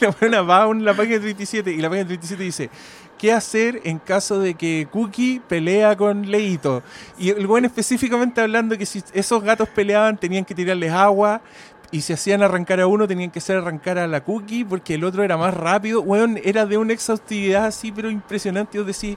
Y 0.00 0.04
la 0.04 0.10
buena 0.10 0.42
va 0.42 0.64
a 0.64 0.74
la 0.74 0.94
página 0.94 1.20
37 1.20 1.70
y 1.72 1.78
la 1.78 1.88
página 1.88 2.06
37 2.06 2.42
dice, 2.42 2.70
¿qué 3.18 3.32
hacer 3.32 3.80
en 3.84 3.98
caso 3.98 4.38
de 4.38 4.54
que 4.54 4.86
Cookie 4.90 5.40
pelea 5.46 5.96
con 5.96 6.30
Leito? 6.30 6.82
Y 7.18 7.30
el 7.30 7.46
buen 7.46 7.64
específicamente 7.64 8.40
hablando 8.40 8.76
que 8.76 8.86
si 8.86 9.02
esos 9.12 9.42
gatos 9.42 9.68
peleaban 9.68 10.16
tenían 10.16 10.44
que 10.44 10.54
tirarles 10.54 10.92
agua 10.92 11.40
y 11.90 12.02
si 12.02 12.12
hacían 12.12 12.42
arrancar 12.42 12.80
a 12.80 12.86
uno 12.86 13.08
tenían 13.08 13.30
que 13.30 13.38
hacer 13.38 13.56
arrancar 13.56 13.98
a 13.98 14.06
la 14.06 14.22
Cookie 14.22 14.64
porque 14.64 14.94
el 14.94 15.04
otro 15.04 15.24
era 15.24 15.36
más 15.36 15.54
rápido. 15.54 16.02
Weón, 16.02 16.38
era 16.44 16.66
de 16.66 16.76
una 16.76 16.92
exhaustividad 16.92 17.66
así, 17.66 17.92
pero 17.92 18.10
impresionante. 18.10 18.76
Yo 18.76 18.84
decía, 18.84 19.16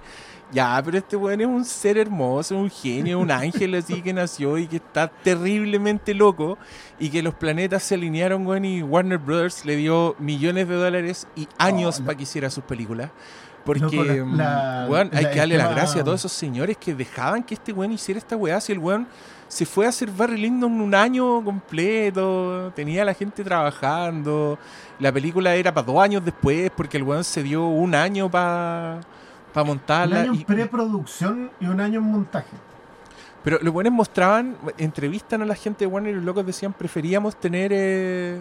ya, 0.51 0.81
pero 0.83 0.97
este 0.97 1.15
weón 1.15 1.41
es 1.41 1.47
un 1.47 1.63
ser 1.65 1.97
hermoso, 1.97 2.57
un 2.57 2.69
genio, 2.69 3.19
un 3.19 3.31
ángel 3.31 3.75
así 3.75 4.01
que 4.01 4.13
nació 4.13 4.57
y 4.57 4.67
que 4.67 4.77
está 4.77 5.07
terriblemente 5.07 6.13
loco 6.13 6.57
y 6.99 7.09
que 7.09 7.21
los 7.23 7.33
planetas 7.33 7.83
se 7.83 7.95
alinearon, 7.95 8.45
weón, 8.45 8.65
y 8.65 8.81
Warner 8.83 9.17
Brothers 9.17 9.65
le 9.65 9.75
dio 9.77 10.15
millones 10.19 10.67
de 10.67 10.75
dólares 10.75 11.27
y 11.35 11.47
años 11.57 11.99
Oh, 12.01 12.05
para 12.05 12.17
que 12.17 12.23
hiciera 12.23 12.49
sus 12.49 12.63
películas. 12.63 13.09
Porque, 13.63 13.95
Loco, 13.95 14.03
la- 14.03 14.25
mm, 14.25 14.37
la- 14.37 14.87
weón, 14.89 15.09
hay 15.13 15.23
la- 15.23 15.31
que 15.31 15.39
darle 15.39 15.57
tema- 15.57 15.69
gracias 15.69 16.01
a 16.01 16.03
todos 16.03 16.19
esos 16.21 16.31
señores 16.31 16.77
que 16.77 16.95
dejaban 16.95 17.43
que 17.43 17.53
este 17.53 17.71
weón 17.71 17.91
hiciera 17.91 18.17
esta 18.17 18.35
weá. 18.35 18.59
Si 18.59 18.71
el 18.71 18.79
weón 18.79 19.07
se 19.47 19.65
fue 19.67 19.85
a 19.85 19.89
hacer 19.89 20.09
Barry 20.09 20.37
Lyndon 20.37 20.81
un 20.81 20.95
año 20.95 21.43
completo, 21.43 22.71
tenía 22.75 23.03
a 23.03 23.05
la 23.05 23.13
gente 23.13 23.43
trabajando, 23.43 24.57
la 24.99 25.11
película 25.11 25.53
era 25.55 25.73
para 25.73 25.85
dos 25.85 26.01
años 26.01 26.25
después, 26.25 26.71
porque 26.75 26.97
el 26.97 27.03
weón 27.03 27.23
se 27.23 27.43
dio 27.43 27.67
un 27.67 27.93
año 27.93 28.29
para 28.31 29.01
un 29.59 29.67
montarla. 29.67 30.21
año 30.21 30.33
y- 30.33 30.37
en 30.39 30.43
preproducción 30.45 31.51
y 31.59 31.65
un 31.67 31.79
año 31.81 31.99
en 31.99 32.05
montaje 32.05 32.55
pero 33.43 33.57
los 33.61 33.73
buenos 33.73 33.91
mostraban, 33.91 34.55
entrevistan 34.77 35.41
a 35.41 35.45
la 35.45 35.55
gente 35.55 35.83
de 35.85 35.87
Warner 35.91 36.11
y 36.11 36.15
los 36.17 36.23
locos 36.23 36.45
decían, 36.45 36.73
preferíamos 36.73 37.35
tener 37.35 37.71
eh, 37.73 38.39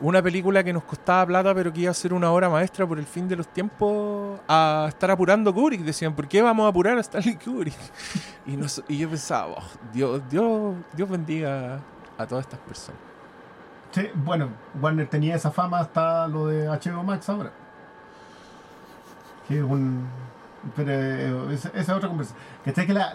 una 0.00 0.20
película 0.20 0.64
que 0.64 0.72
nos 0.72 0.82
costaba 0.82 1.24
plata 1.26 1.54
pero 1.54 1.72
que 1.72 1.82
iba 1.82 1.92
a 1.92 1.94
ser 1.94 2.12
una 2.12 2.32
obra 2.32 2.50
maestra 2.50 2.84
por 2.88 2.98
el 2.98 3.06
fin 3.06 3.28
de 3.28 3.36
los 3.36 3.46
tiempos 3.46 4.40
a 4.48 4.86
estar 4.88 5.12
apurando 5.12 5.54
Kubrick. 5.54 5.82
Decían, 5.82 6.12
¿por 6.12 6.26
qué 6.26 6.42
vamos 6.42 6.66
a 6.66 6.70
apurar 6.70 6.98
a 6.98 7.00
Stanley 7.02 7.36
Kubrick? 7.36 7.76
Y, 8.46 8.56
nos- 8.56 8.82
y 8.88 8.98
yo 8.98 9.08
pensaba, 9.08 9.54
"Oh, 9.58 9.62
Dios, 9.92 10.20
Dios, 10.28 10.74
Dios 10.92 11.08
bendiga 11.08 11.78
a 12.18 12.26
todas 12.26 12.44
estas 12.46 12.58
personas. 12.60 13.00
Sí, 13.92 14.08
bueno, 14.14 14.48
Warner 14.82 15.06
tenía 15.08 15.36
esa 15.36 15.52
fama 15.52 15.78
hasta 15.78 16.26
lo 16.26 16.48
de 16.48 16.66
HBO 16.68 17.04
Max 17.04 17.28
ahora. 17.28 17.52
Que 19.46 19.58
es 19.58 19.62
un. 19.62 20.04
Pero 20.74 20.90
eh, 21.50 21.54
esa, 21.54 21.68
es 21.74 21.88
otra 21.88 22.08
conversación. 22.08 22.42
Que 22.64 22.72
que 22.72 22.92
la- 22.92 23.12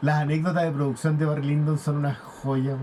las 0.00 0.20
anécdotas 0.20 0.64
de 0.64 0.70
producción 0.70 1.18
de 1.18 1.26
Barry 1.26 1.42
Lyndon 1.46 1.78
son 1.78 1.96
una 1.98 2.14
joya, 2.14 2.74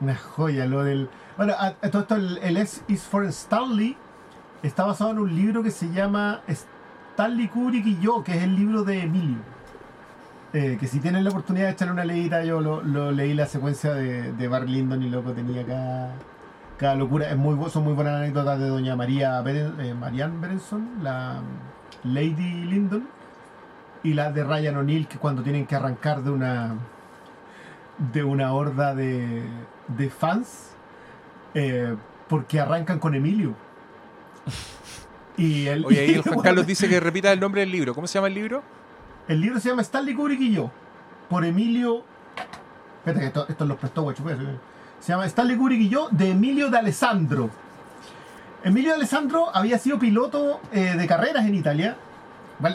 una 0.00 0.14
joya. 0.16 0.66
Lo 0.66 0.84
del. 0.84 1.08
Bueno, 1.36 1.54
a, 1.58 1.74
esto, 1.82 2.06
el, 2.16 2.38
el 2.42 2.56
S 2.56 2.82
is 2.88 3.02
for 3.02 3.24
Stanley 3.26 3.96
está 4.62 4.84
basado 4.84 5.10
en 5.10 5.18
un 5.18 5.34
libro 5.34 5.62
que 5.62 5.70
se 5.70 5.90
llama 5.90 6.40
Stanley 6.46 7.48
Kubrick 7.48 7.86
y 7.86 7.98
yo, 8.00 8.22
que 8.22 8.36
es 8.36 8.42
el 8.44 8.54
libro 8.54 8.84
de 8.84 9.02
Emilio. 9.02 9.38
Eh, 10.52 10.76
que 10.80 10.86
si 10.88 10.98
tienen 10.98 11.22
la 11.22 11.30
oportunidad 11.30 11.66
de 11.66 11.72
echarle 11.72 11.92
una 11.94 12.04
leída, 12.04 12.44
yo 12.44 12.60
lo, 12.60 12.82
leí 13.12 13.34
la 13.34 13.46
secuencia 13.46 13.94
de, 13.94 14.32
de 14.32 14.48
Barry 14.48 14.68
Lyndon 14.72 15.00
y 15.02 15.08
loco 15.08 15.32
tenía 15.32 15.62
acá 15.62 16.08
cada 16.76 16.94
locura. 16.96 17.30
Es 17.30 17.36
muy, 17.36 17.70
son 17.70 17.84
muy 17.84 17.92
buenas 17.92 18.14
anécdotas 18.16 18.58
de 18.58 18.66
doña 18.68 18.96
María 18.96 19.40
Beren- 19.42 19.78
eh, 19.80 19.94
Marianne 19.94 20.40
Berenson, 20.40 20.88
la 21.02 21.40
Lady 22.04 22.64
Lyndon. 22.64 23.08
Y 24.02 24.14
la 24.14 24.32
de 24.32 24.44
Ryan 24.44 24.78
O'Neill 24.78 25.06
que 25.06 25.18
cuando 25.18 25.42
tienen 25.42 25.66
que 25.66 25.74
arrancar 25.74 26.22
de 26.22 26.30
una 26.30 26.74
de 28.12 28.24
una 28.24 28.54
horda 28.54 28.94
de, 28.94 29.42
de 29.88 30.10
fans 30.10 30.70
eh, 31.54 31.94
porque 32.28 32.60
arrancan 32.60 32.98
con 32.98 33.14
Emilio. 33.14 33.54
Y 35.36 35.66
el, 35.66 35.84
Oye, 35.84 36.00
ahí 36.00 36.14
el 36.14 36.22
Juan 36.22 36.40
Carlos 36.40 36.66
dice 36.66 36.88
que 36.88 37.00
repita 37.00 37.32
el 37.32 37.40
nombre 37.40 37.60
del 37.60 37.70
libro. 37.70 37.94
¿Cómo 37.94 38.06
se 38.06 38.14
llama 38.14 38.28
el 38.28 38.34
libro? 38.34 38.62
El 39.28 39.40
libro 39.40 39.60
se 39.60 39.68
llama 39.68 39.82
Stanley 39.82 40.14
Kubrick 40.14 40.40
y 40.40 40.52
yo, 40.52 40.70
por 41.28 41.44
Emilio. 41.44 42.04
Espérate, 42.98 43.20
que 43.20 43.26
esto, 43.26 43.46
esto 43.48 43.64
los 43.64 43.78
prestó 43.78 44.02
Guachupé. 44.02 44.36
Se 45.00 45.12
llama 45.12 45.26
Stanley 45.26 45.56
Kubrick 45.56 45.80
y 45.80 45.88
yo, 45.88 46.08
de 46.10 46.30
Emilio 46.30 46.70
de 46.70 46.78
Alessandro. 46.78 47.50
Emilio 48.62 48.90
de 48.90 48.96
Alessandro 48.96 49.54
había 49.54 49.78
sido 49.78 49.98
piloto 49.98 50.60
eh, 50.72 50.94
de 50.96 51.06
carreras 51.06 51.46
en 51.46 51.54
Italia. 51.54 51.96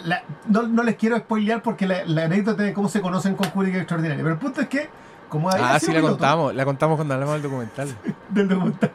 La- 0.06 0.24
no, 0.48 0.64
no 0.64 0.84
les 0.84 0.96
quiero 0.96 1.18
spoilear 1.18 1.62
porque 1.62 1.86
la, 1.88 2.04
la 2.06 2.26
anécdota 2.26 2.64
de 2.64 2.74
cómo 2.74 2.90
se 2.90 3.02
conocen 3.02 3.36
con 3.36 3.50
Kubrick 3.50 3.74
es 3.76 3.80
extraordinaria. 3.82 4.24
Pero 4.24 4.34
el 4.36 4.40
punto 4.40 4.62
es 4.62 4.68
que, 4.68 4.90
como 5.30 5.50
Ah, 5.50 5.80
sí, 5.80 5.92
la 5.92 6.02
contamos. 6.02 6.56
La 6.56 6.66
contamos 6.66 6.96
cuando 6.96 7.14
hablamos 7.14 7.36
del 7.36 7.44
documental. 7.44 7.88
del 8.30 8.48
documental, 8.48 8.92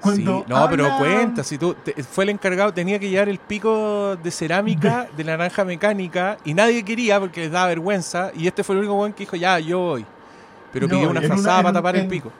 cuando 0.00 0.38
Sí, 0.40 0.44
No, 0.48 0.68
pero 0.68 0.96
cuenta, 0.98 1.42
si 1.42 1.56
tú 1.58 1.74
te- 1.74 2.02
fue 2.02 2.24
el 2.24 2.30
encargado, 2.30 2.72
tenía 2.74 2.98
que 2.98 3.08
llevar 3.10 3.28
el 3.28 3.38
pico 3.38 4.16
de 4.22 4.30
cerámica 4.30 5.08
de 5.16 5.24
la 5.24 5.36
naranja 5.36 5.64
mecánica 5.64 6.36
y 6.44 6.54
nadie 6.54 6.84
quería 6.84 7.18
porque 7.18 7.40
les 7.42 7.50
daba 7.50 7.68
vergüenza 7.68 8.30
y 8.36 8.46
este 8.46 8.62
fue 8.62 8.74
el 8.74 8.80
único 8.80 8.94
buen 8.94 9.12
que 9.12 9.20
dijo, 9.24 9.36
ya, 9.36 9.58
yo 9.58 9.78
voy. 9.80 10.06
Pero 10.72 10.86
No, 10.86 10.94
pidió 10.94 11.10
una 11.10 11.22
frazada 11.22 11.62
para 11.62 11.72
tapar 11.72 11.96
el 11.96 12.06
pico. 12.06 12.30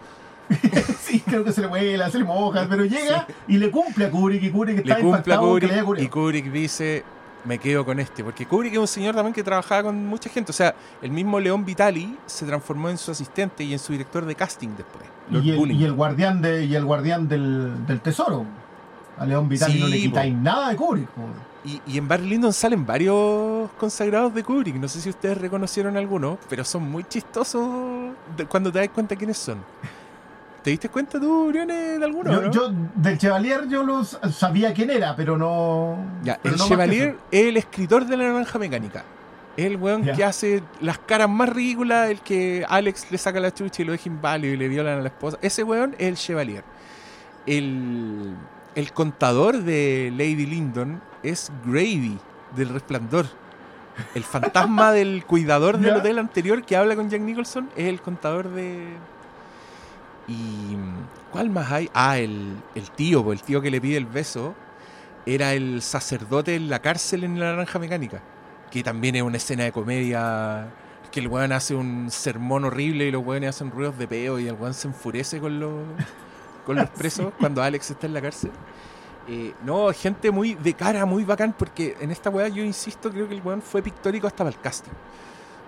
sí, 1.01 1.21
creo 1.21 1.45
que 1.45 1.53
se 1.53 1.61
le 1.63 1.67
vuela, 1.67 2.11
se 2.11 2.19
le 2.19 2.25
moja, 2.25 2.67
pero 2.69 2.85
llega 2.85 3.27
y 3.47 3.59
le 3.59 3.71
cumple 3.71 4.07
a 4.07 4.11
Kubrick 4.11 4.43
y 4.45 4.51
Kubrick 4.51 4.85
Le 4.87 4.93
está 4.93 5.01
cumple 5.03 5.35
a 5.35 5.37
que 5.39 5.43
Kubrick 5.45 5.71
le 5.71 5.81
haya 5.81 6.03
y. 6.03 6.09
Kubrick 6.09 6.53
dice, 6.53 7.05
me 7.45 7.59
quedo 7.59 7.85
con 7.85 8.01
este. 8.01 8.25
Porque 8.25 8.47
Kubrick 8.47 8.73
es 8.75 8.79
un 8.79 8.87
señor 8.87 9.15
también 9.15 9.35
que 9.35 9.43
trabajaba 9.43 9.85
con 9.85 10.07
mucha 10.07 10.29
gente. 10.31 10.51
O 10.51 10.55
sea, 10.55 10.75
el 11.03 11.11
mismo 11.11 11.41
León 11.41 11.65
Vitali 11.65 12.17
se 12.27 12.47
transformó 12.47 12.89
en 12.89 12.99
su 12.99 13.11
asistente 13.11 13.65
y 13.65 13.73
en 13.73 13.79
su 13.79 13.93
director 13.93 14.25
de 14.25 14.35
casting 14.35 14.71
después. 14.77 15.05
Lord 15.31 15.45
y 15.45 15.51
el, 15.51 15.57
Bulling. 15.57 15.81
y 15.81 15.85
el 15.85 15.93
guardián 15.93 16.41
de 16.41 16.65
y 16.65 16.75
el 16.75 16.85
guardián 16.85 17.29
del, 17.29 17.87
del 17.87 18.01
tesoro. 18.01 18.45
A 19.19 19.27
León 19.27 19.49
Vital 19.49 19.73
Sí, 19.73 19.81
no 19.81 19.89
le 19.89 19.99
quitáis 19.99 20.35
nada 20.35 20.71
de 20.71 20.77
Kubrick. 20.77 21.09
Y, 21.65 21.83
y 21.87 21.99
en 21.99 22.07
Barry 22.07 22.29
Lyndon 22.29 22.53
salen 22.53 22.87
varios 22.87 23.69
consagrados 23.79 24.33
de 24.33 24.45
Kubrick. 24.45 24.77
No 24.77 24.87
sé 24.89 25.01
si 25.01 25.11
ustedes 25.11 25.39
reconocieron 25.39 25.97
algunos, 25.97 26.39
pero 26.49 26.65
son 26.65 26.89
muy 26.89 27.05
chistosos 27.05 28.15
cuando 28.49 28.71
te 28.71 28.79
das 28.79 28.89
cuenta 28.91 29.17
quiénes 29.17 29.39
son. 29.39 29.59
¿Te 30.69 30.73
diste 30.73 30.91
cuenta 30.91 31.19
tú, 31.19 31.49
Briones, 31.49 31.99
de 31.99 32.05
alguno? 32.05 32.31
Yo, 32.31 32.43
no? 32.43 32.51
yo, 32.51 32.71
del 32.95 33.17
Chevalier 33.17 33.67
yo 33.71 33.83
lo 33.83 34.05
sabía 34.05 34.75
quién 34.75 34.91
era, 34.91 35.17
pero 35.17 35.39
no. 35.39 35.97
Ya, 36.23 36.39
pero 36.43 36.57
el 36.57 36.61
no 36.61 36.69
Chevalier 36.69 37.17
es 37.31 37.47
el 37.47 37.57
escritor 37.57 38.05
de 38.05 38.19
la 38.19 38.25
naranja 38.25 38.59
mecánica. 38.59 39.03
Es 39.57 39.65
el 39.65 39.77
weón 39.79 40.03
que 40.05 40.23
hace 40.23 40.63
las 40.83 40.99
caras 40.99 41.31
más 41.31 41.49
ridículas, 41.49 42.11
el 42.11 42.21
que 42.21 42.67
Alex 42.69 43.11
le 43.11 43.17
saca 43.17 43.41
la 43.41 43.51
chucha 43.51 43.81
y 43.81 43.87
lo 43.87 43.93
deja 43.93 44.11
inválido 44.11 44.53
y 44.53 44.57
le 44.59 44.69
violan 44.69 44.99
a 44.99 45.01
la 45.01 45.09
esposa. 45.09 45.39
Ese 45.41 45.63
weón 45.63 45.95
es 45.97 46.07
el 46.07 46.17
Chevalier. 46.17 46.65
El, 47.47 48.35
el 48.75 48.93
contador 48.93 49.63
de 49.63 50.13
Lady 50.13 50.45
Lyndon 50.45 51.01
es 51.23 51.51
Grady, 51.65 52.19
del 52.55 52.69
Resplandor. 52.69 53.25
El 54.15 54.23
fantasma 54.23 54.93
del 54.93 55.25
cuidador 55.25 55.79
del 55.79 55.93
Ya. 55.95 55.97
hotel 55.97 56.19
anterior 56.19 56.63
que 56.63 56.77
habla 56.77 56.95
con 56.95 57.09
Jack 57.09 57.23
Nicholson 57.23 57.71
es 57.75 57.87
el 57.87 58.03
contador 58.03 58.51
de... 58.51 58.85
¿Y 60.29 60.77
cuál 61.33 61.51
más 61.51 61.73
hay? 61.73 61.91
Ah, 61.95 62.19
el, 62.19 62.57
el 62.75 62.91
tío, 62.91 63.33
el 63.33 63.43
tío 63.43 63.63
que 63.63 63.71
le 63.71 63.81
pide 63.81 63.97
el 63.97 64.07
beso 64.07 64.55
era 65.25 65.55
el 65.55 65.83
sacerdote 65.83 66.55
en 66.55 66.69
la 66.69 66.81
cárcel 66.81 67.25
en 67.25 67.41
la 67.41 67.47
naranja 67.53 67.79
mecánica, 67.79 68.23
que 68.71 68.83
también 68.83 69.17
es 69.17 69.23
una 69.23 69.39
escena 69.39 69.65
de 69.65 69.73
comedia, 69.73 70.69
que 71.11 71.21
el 71.21 71.29
weón 71.29 71.53
hace 71.53 71.75
un 71.75 72.11
sermón 72.11 72.65
horrible 72.65 73.07
y 73.07 73.11
los 73.11 73.25
weones 73.25 73.51
hacen 73.51 73.71
ruidos 73.71 73.99
de 73.99 74.07
peo 74.07 74.39
y 74.39 74.49
el 74.49 74.55
weón 74.55 74.75
se 74.75 74.89
enfurece 74.89 75.41
con 75.41 75.59
los, 75.61 75.87
con 76.65 76.77
los 76.77 76.89
presos 76.99 77.33
cuando 77.39 77.63
Alex 77.63 77.91
está 77.91 78.07
en 78.07 78.15
la 78.15 78.23
cárcel. 78.23 78.53
Eh, 79.27 79.55
no, 79.63 79.93
gente 79.93 80.31
muy 80.31 80.55
de 80.55 80.75
cara, 80.75 81.05
muy 81.05 81.25
bacán, 81.25 81.55
porque 81.57 81.97
en 82.01 82.11
esta 82.11 82.31
weá 82.31 82.49
yo 82.49 82.63
insisto, 82.65 83.11
creo 83.11 83.29
que 83.29 83.35
el 83.35 83.43
weón 83.43 83.61
fue 83.61 83.83
pictórico 83.83 84.27
hasta 84.27 84.39
para 84.45 84.51
el 84.51 84.61
casting. 84.61 84.93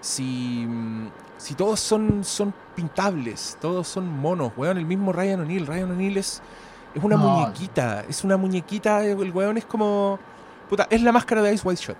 Si, 0.00 0.64
mm, 0.66 1.08
si 1.40 1.54
todos 1.54 1.80
son, 1.80 2.22
son 2.22 2.52
pintables, 2.76 3.56
todos 3.60 3.88
son 3.88 4.06
monos, 4.08 4.52
weón, 4.56 4.76
el 4.76 4.84
mismo 4.84 5.10
Ryan 5.12 5.40
O'Neill, 5.40 5.66
Ryan 5.66 5.92
O'Neill 5.92 6.16
es, 6.18 6.42
es 6.94 7.02
una 7.02 7.16
No. 7.16 7.22
muñequita, 7.28 8.04
es 8.08 8.24
una 8.24 8.36
muñequita, 8.36 9.04
el 9.04 9.30
weón 9.32 9.56
es 9.56 9.64
como... 9.64 10.18
Puta, 10.68 10.86
es 10.90 11.02
la 11.02 11.12
máscara 11.12 11.40
de 11.42 11.52
Ice 11.54 11.66
White 11.66 11.80
Shot. 11.82 11.96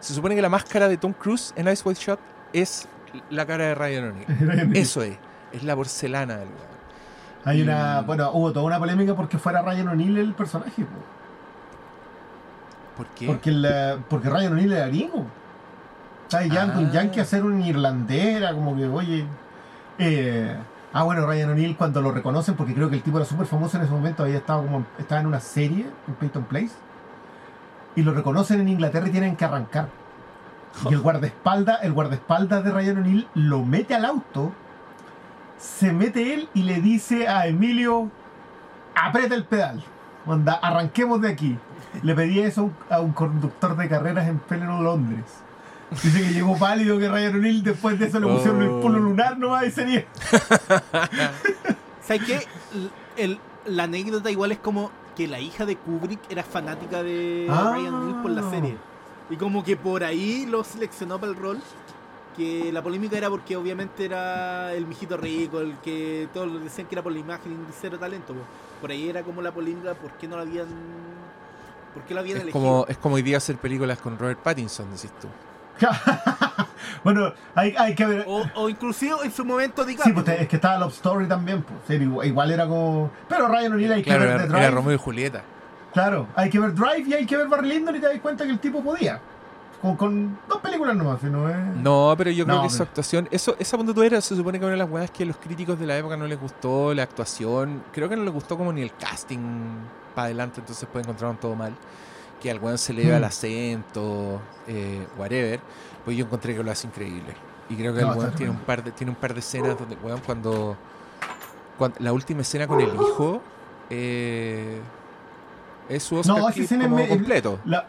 Se 0.00 0.12
supone 0.12 0.34
que 0.34 0.42
la 0.42 0.48
máscara 0.48 0.88
de 0.88 0.96
Tom 0.96 1.12
Cruise 1.12 1.52
en 1.56 1.68
Ice 1.68 1.82
White 1.88 2.00
Shot 2.00 2.20
es 2.52 2.88
la 3.30 3.46
cara 3.46 3.64
de 3.64 3.74
Ryan 3.76 4.10
O'Neill. 4.26 4.76
Eso 4.76 5.02
es, 5.02 5.16
es 5.52 5.62
la 5.62 5.76
porcelana 5.76 6.36
del 6.38 6.48
weón. 6.48 6.74
Hay 7.46 7.62
una. 7.62 8.00
Bueno, 8.00 8.30
hubo 8.32 8.52
toda 8.52 8.64
una 8.66 8.78
polémica 8.78 9.14
porque 9.14 9.38
fuera 9.38 9.62
Ryan 9.62 9.88
O'Neill 9.88 10.18
el 10.18 10.34
personaje. 10.34 10.82
po. 10.82 10.98
¿Por 12.96 13.06
qué? 13.08 13.26
Porque, 13.26 13.98
porque 14.08 14.28
Ryan 14.30 14.52
O'Neill 14.52 14.72
era 14.72 14.86
gringo. 14.88 15.26
Está 16.24 16.42
llegando 16.42 16.80
un 16.80 16.86
Ah. 16.86 16.92
yankee 16.92 17.20
a 17.20 17.24
ser 17.24 17.44
un 17.44 17.60
irlandés, 17.62 18.36
era 18.36 18.52
como 18.52 18.76
que, 18.76 18.86
oye. 18.86 19.24
eh, 19.98 20.56
ah, 20.92 21.02
bueno, 21.04 21.26
Ryan 21.26 21.50
O'Neill 21.50 21.76
cuando 21.76 22.00
lo 22.02 22.10
reconocen, 22.10 22.54
porque 22.56 22.74
creo 22.74 22.90
que 22.90 22.96
el 22.96 23.02
tipo 23.02 23.16
era 23.18 23.24
súper 23.26 23.46
famoso 23.46 23.76
en 23.76 23.84
ese 23.84 23.92
momento, 23.92 24.22
había 24.24 24.38
estado 24.38 24.62
como. 24.62 24.84
Estaba 24.98 25.20
en 25.20 25.26
una 25.28 25.40
serie 25.40 25.86
en 26.08 26.14
Peyton 26.14 26.44
Place. 26.44 26.72
Y 27.96 28.02
lo 28.02 28.12
reconocen 28.12 28.60
en 28.60 28.68
Inglaterra 28.68 29.06
y 29.06 29.10
tienen 29.12 29.36
que 29.36 29.44
arrancar. 29.44 29.88
Y 30.90 30.94
el 30.94 31.00
guardaespaldas, 31.02 31.84
el 31.84 31.92
guardaespaldas 31.92 32.64
de 32.64 32.72
Ryan 32.72 32.98
O'Neill 32.98 33.28
lo 33.34 33.64
mete 33.64 33.94
al 33.94 34.04
auto, 34.04 34.52
se 35.58 35.92
mete 35.92 36.34
él 36.34 36.48
y 36.54 36.62
le 36.64 36.80
dice 36.80 37.28
a 37.28 37.46
Emilio, 37.46 38.10
aprieta 38.96 39.36
el 39.36 39.44
pedal, 39.44 39.82
onda, 40.26 40.54
arranquemos 40.54 41.20
de 41.20 41.28
aquí. 41.28 41.56
Le 42.02 42.14
pedí 42.16 42.40
eso 42.40 42.62
a 42.62 42.64
un, 42.64 42.74
a 42.90 43.00
un 43.00 43.12
conductor 43.12 43.76
de 43.76 43.88
carreras 43.88 44.26
en 44.26 44.40
pleno 44.40 44.82
Londres. 44.82 45.22
Dice 46.02 46.20
que 46.22 46.32
llegó 46.32 46.58
pálido 46.58 46.98
que 46.98 47.08
Ryan 47.08 47.36
O'Neill 47.36 47.62
después 47.62 47.98
de 47.98 48.06
eso 48.06 48.20
le 48.20 48.26
pusieron 48.26 48.62
el 48.62 48.68
polo 48.80 48.96
Oh. 48.98 49.00
lunar 49.00 49.38
nomás 49.38 49.66
y 49.66 49.70
sería. 49.70 50.04
¿Sabes 52.06 52.22
qué? 52.26 52.46
El- 52.74 52.90
el- 53.16 53.38
la 53.66 53.84
anécdota 53.84 54.30
igual 54.30 54.52
es 54.52 54.58
como 54.58 54.90
que 55.16 55.26
la 55.28 55.40
hija 55.40 55.64
de 55.64 55.76
Kubrick 55.76 56.20
era 56.30 56.42
fanática 56.42 57.02
de 57.02 57.46
Ah. 57.50 57.72
Ryan 57.74 57.94
O'Neill 57.94 58.16
por 58.22 58.30
la 58.30 58.50
serie. 58.50 58.76
Y 59.30 59.36
como 59.36 59.64
que 59.64 59.76
por 59.76 60.04
ahí 60.04 60.46
lo 60.46 60.64
seleccionó 60.64 61.18
para 61.18 61.32
el 61.32 61.38
rol. 61.38 61.58
Que 62.36 62.72
la 62.72 62.82
polémica 62.82 63.16
era 63.16 63.30
porque 63.30 63.56
obviamente 63.56 64.04
era 64.04 64.74
el 64.74 64.86
mijito 64.86 65.16
rico, 65.16 65.60
el 65.60 65.76
que 65.78 66.28
todos 66.34 66.62
decían 66.64 66.88
que 66.88 66.96
era 66.96 67.02
por 67.02 67.12
la 67.12 67.20
imagen 67.20 67.52
y 67.52 67.72
cero 67.80 67.96
talento. 67.96 68.34
po. 68.34 68.40
Por 68.80 68.90
ahí 68.90 69.08
era 69.08 69.22
como 69.22 69.40
la 69.40 69.52
polémica, 69.52 69.94
¿por 69.94 70.10
qué 70.14 70.26
no 70.26 70.34
lo 70.36 70.42
habían... 70.42 70.66
¿Por 71.94 72.02
qué 72.02 72.12
lo 72.12 72.18
habían 72.20 72.38
Es 72.38 72.42
elegido? 72.42 72.60
como, 72.60 72.86
es 72.88 72.98
como 72.98 73.14
hoy 73.14 73.22
día 73.22 73.36
hacer 73.36 73.56
películas 73.56 73.98
con 74.00 74.18
Robert 74.18 74.40
Pattinson, 74.40 74.90
decís 74.90 75.12
tú. 75.20 75.28
bueno, 77.04 77.32
hay, 77.54 77.74
hay 77.78 77.94
que 77.94 78.04
ver. 78.06 78.24
O, 78.26 78.44
o 78.54 78.68
inclusive 78.68 79.14
en 79.24 79.32
su 79.32 79.44
momento 79.44 79.82
Sí, 79.84 79.90
DiCaprio. 79.90 80.14
pues 80.24 80.40
es 80.40 80.48
que 80.48 80.56
estaba 80.56 80.78
Love 80.78 80.92
Story 80.94 81.26
también, 81.26 81.62
pues. 81.62 81.78
sí, 81.86 81.94
igual, 81.94 82.26
igual 82.26 82.50
era 82.50 82.66
como. 82.66 83.10
Pero 83.28 83.48
Ryan 83.48 83.72
O'Neill 83.72 83.92
hay 83.92 84.02
Claro, 84.02 84.20
que 84.20 84.26
ver 84.26 84.34
era, 84.36 84.42
The 84.44 84.48
era 84.50 84.58
Drive. 84.58 84.70
Romeo 84.70 84.94
y 84.94 84.98
Julieta. 84.98 85.42
Claro, 85.92 86.26
hay 86.34 86.50
que 86.50 86.58
ver 86.58 86.74
Drive 86.74 87.04
y 87.08 87.14
hay 87.14 87.26
que 87.26 87.36
ver 87.36 87.48
Barry 87.48 87.68
Lyndon 87.68 87.96
y 87.96 88.00
te 88.00 88.06
das 88.08 88.20
cuenta 88.20 88.44
que 88.44 88.50
el 88.50 88.58
tipo 88.58 88.82
podía. 88.82 89.20
Con, 89.80 89.96
con 89.96 90.38
dos 90.48 90.60
películas 90.62 90.96
nomás, 90.96 91.20
si 91.20 91.26
no 91.26 91.48
es. 91.48 91.56
No, 91.76 92.14
pero 92.16 92.30
yo 92.30 92.44
creo 92.46 92.56
No, 92.56 92.62
que 92.62 92.70
su 92.70 92.78
pero- 92.78 92.88
actuación, 92.88 93.28
eso, 93.30 93.54
esa 93.58 93.76
punto 93.76 94.02
era, 94.02 94.20
se 94.20 94.34
supone 94.34 94.58
que 94.58 94.64
una 94.64 94.72
de 94.72 94.78
las 94.78 94.88
weas 94.90 95.10
que 95.10 95.24
a 95.24 95.26
los 95.26 95.36
críticos 95.36 95.78
de 95.78 95.86
la 95.86 95.96
época 95.98 96.16
no 96.16 96.26
les 96.26 96.40
gustó, 96.40 96.94
la 96.94 97.02
actuación, 97.02 97.82
creo 97.92 98.08
que 98.08 98.16
no 98.16 98.24
les 98.24 98.32
gustó 98.32 98.56
como 98.56 98.72
ni 98.72 98.80
el 98.80 98.94
casting 98.96 99.38
para 100.14 100.24
adelante, 100.26 100.60
entonces 100.60 100.88
pues 100.90 101.04
encontraron 101.04 101.36
todo 101.36 101.54
mal. 101.54 101.74
Que 102.44 102.50
al 102.50 102.58
weón 102.60 102.76
se 102.76 102.92
le 102.92 103.02
iba 103.04 103.14
Mm. 103.14 103.16
el 103.16 103.24
acento, 103.24 104.40
eh, 104.68 105.06
whatever. 105.16 105.60
Pues 106.04 106.14
yo 106.16 106.26
encontré 106.26 106.54
que 106.54 106.62
lo 106.62 106.70
hace 106.70 106.86
increíble. 106.86 107.34
Y 107.70 107.74
creo 107.74 107.94
que 107.94 108.02
No, 108.02 108.12
el 108.12 108.18
weón 108.18 108.32
tiene 108.34 108.50
un 108.52 108.58
par 108.58 108.84
de, 108.84 108.90
tiene 108.92 109.10
un 109.12 109.16
par 109.16 109.32
de 109.32 109.40
escenas 109.40 109.78
donde 109.78 109.96
weón 109.96 110.20
cuando, 110.26 110.76
cuando 111.78 111.96
la 112.00 112.12
última 112.12 112.42
escena 112.42 112.66
con 112.66 112.82
el 112.82 112.88
hijo 112.94 113.40
eh, 113.88 114.78
es 115.88 116.02
su 116.02 116.16
Oscar 116.16 116.36
No, 116.38 116.48
esa 116.50 116.78
como 116.78 116.96
me- 116.96 117.08
completo. 117.08 117.58
La, 117.64 117.86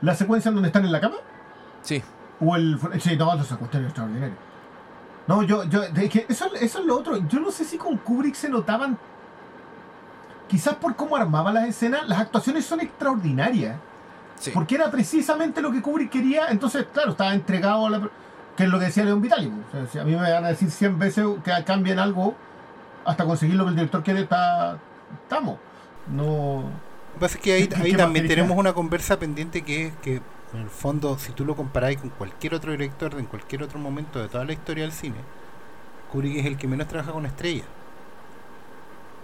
la 0.00 0.14
secuencia 0.14 0.48
en 0.48 0.54
donde 0.54 0.68
están 0.68 0.86
en 0.86 0.92
la 0.92 1.00
cama. 1.02 1.16
Sí. 1.82 2.02
O 2.40 2.56
el. 2.56 2.80
Sí, 3.00 3.16
no, 3.18 3.34
esa 3.34 3.56
cuestión 3.58 3.82
es 3.82 3.88
extraordinaria. 3.90 4.34
No, 5.26 5.42
yo. 5.42 5.64
yo 5.64 5.82
es 5.82 6.08
que 6.10 6.24
eso, 6.26 6.46
eso 6.54 6.78
es 6.78 6.84
lo 6.86 6.96
otro. 6.96 7.18
Yo 7.28 7.38
no 7.40 7.50
sé 7.50 7.64
si 7.66 7.76
con 7.76 7.98
Kubrick 7.98 8.34
se 8.34 8.48
notaban. 8.48 8.96
Quizás 10.48 10.74
por 10.76 10.96
cómo 10.96 11.16
armaba 11.16 11.52
las 11.52 11.68
escenas, 11.68 12.08
las 12.08 12.18
actuaciones 12.18 12.64
son 12.64 12.80
extraordinarias. 12.80 13.76
Sí. 14.40 14.50
Porque 14.52 14.74
era 14.74 14.90
precisamente 14.90 15.60
lo 15.62 15.70
que 15.70 15.80
Kubrick 15.82 16.10
quería. 16.10 16.48
Entonces, 16.48 16.86
claro, 16.92 17.10
estaba 17.12 17.32
entregado 17.34 17.86
a 17.86 17.90
la. 17.90 18.10
Que 18.56 18.64
es 18.64 18.68
lo 18.70 18.78
que 18.78 18.86
decía 18.86 19.04
León 19.04 19.20
Vitali. 19.22 19.46
O 19.46 19.70
sea, 19.70 19.86
si 19.86 19.98
a 19.98 20.04
mí 20.04 20.10
me 20.12 20.32
van 20.32 20.44
a 20.44 20.48
decir 20.48 20.70
100 20.70 20.98
veces 20.98 21.24
que 21.44 21.52
cambien 21.64 21.98
algo 21.98 22.34
hasta 23.04 23.24
conseguir 23.24 23.54
lo 23.56 23.64
que 23.64 23.70
el 23.70 23.76
director 23.76 24.02
quiere, 24.02 24.20
está, 24.22 24.78
estamos. 25.22 25.58
No. 26.10 26.62
Lo 26.64 27.14
que 27.14 27.20
pasa 27.20 27.36
es 27.36 27.42
que 27.42 27.52
ahí, 27.52 27.68
¿Qué- 27.68 27.76
ahí 27.76 27.92
también 27.94 28.26
tenemos 28.26 28.56
una 28.56 28.72
conversa 28.72 29.18
pendiente 29.18 29.62
que 29.62 29.86
es 29.88 29.92
que 30.02 30.22
en 30.54 30.60
el 30.62 30.68
fondo, 30.70 31.18
si 31.18 31.32
tú 31.32 31.44
lo 31.44 31.54
comparáis 31.54 31.98
con 31.98 32.10
cualquier 32.10 32.54
otro 32.54 32.72
director 32.72 33.14
de 33.14 33.20
en 33.20 33.26
cualquier 33.26 33.62
otro 33.62 33.78
momento 33.78 34.18
de 34.20 34.28
toda 34.28 34.44
la 34.44 34.52
historia 34.52 34.84
del 34.84 34.92
cine, 34.92 35.16
Kubrick 36.10 36.38
es 36.38 36.46
el 36.46 36.56
que 36.56 36.66
menos 36.66 36.88
trabaja 36.88 37.12
con 37.12 37.24
estrellas. 37.26 37.66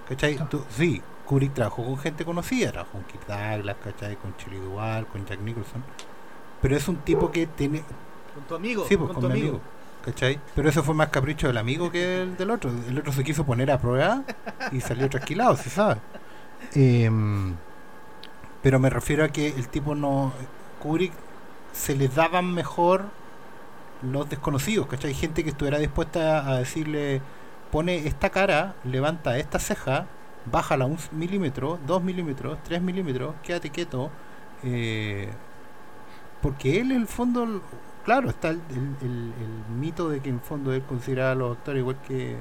¿Cachai? 0.09 0.37
Tú- 0.49 0.65
sí, 0.71 1.03
Kubrick 1.27 1.55
trabajó 1.55 1.85
con 1.85 1.99
gente 1.99 2.25
conocida, 2.25 2.73
trabajó 2.73 2.93
con 2.93 3.05
Kirk 3.05 3.27
Douglas, 3.27 3.77
¿cachai? 3.83 4.17
Con 4.17 4.35
Shelley 4.39 4.61
Duvall, 4.61 5.07
con 5.07 5.27
Jack 5.27 5.41
Nicholson. 5.41 5.83
Pero 6.63 6.77
es 6.77 6.89
un 6.89 6.97
tipo 6.97 7.31
que 7.31 7.47
tiene. 7.47 7.83
Con 8.35 8.45
tu 8.45 8.55
amigo. 8.55 8.87
Sí, 8.89 8.97
pues 8.97 9.09
con, 9.09 9.21
con, 9.21 9.23
tu 9.25 9.29
mi 9.29 9.41
amigo. 9.41 9.49
amigo. 9.57 9.77
¿Cachai? 10.05 10.39
Pero 10.55 10.69
eso 10.69 10.85
fue 10.85 10.95
más 10.95 11.09
capricho 11.09 11.49
del 11.49 11.57
amigo 11.57 11.91
que 11.91 12.23
el 12.23 12.37
del 12.37 12.51
otro. 12.51 12.71
El 12.89 12.97
otro 12.99 13.13
se 13.13 13.25
quiso 13.25 13.45
poner 13.45 13.71
a 13.73 13.79
prueba 13.79 14.23
y 14.71 14.81
salió 14.81 15.11
trasquilado, 15.11 15.57
se 15.57 15.69
sabe. 15.69 15.97
Em, 16.75 17.57
pero 18.63 18.79
me 18.79 18.89
refiero 18.89 19.25
a 19.25 19.29
que 19.29 19.49
el 19.49 19.69
tipo 19.69 19.95
no. 19.95 20.33
Kubrick 20.81 21.13
se 21.73 21.97
les 21.97 22.15
daban 22.15 22.55
mejor 22.55 23.07
los 24.03 24.29
desconocidos, 24.31 24.87
¿cachai? 24.87 25.13
Gente 25.13 25.43
que 25.43 25.51
estuviera 25.51 25.79
dispuesta 25.79 26.49
a 26.49 26.59
decirle: 26.59 27.21
pone 27.73 28.07
esta 28.07 28.31
cara, 28.31 28.77
levanta 28.85 29.39
esta 29.39 29.59
ceja, 29.59 30.07
bájala 30.51 30.87
un 30.87 30.99
milímetro, 31.13 31.79
dos 31.87 32.03
milímetros, 32.03 32.59
tres 32.63 32.81
milímetros, 32.83 33.35
quédate 33.43 33.71
quieto. 33.71 34.11
eh, 34.65 35.29
porque 36.43 36.81
él 36.81 36.93
en 36.93 37.01
el 37.03 37.07
fondo 37.07 37.61
claro 38.05 38.29
está 38.31 38.51
el, 38.51 38.61
el- 38.71 38.97
el- 39.09 39.33
el 39.43 39.77
mito 39.79 40.09
de 40.09 40.21
que 40.21 40.29
en 40.29 40.37
el 40.37 40.41
fondo 40.41 40.73
él 40.73 40.83
consideraba 40.83 41.33
a 41.33 41.35
los 41.35 41.57
actores 41.57 41.81
igual 41.81 41.97
que 42.07 42.37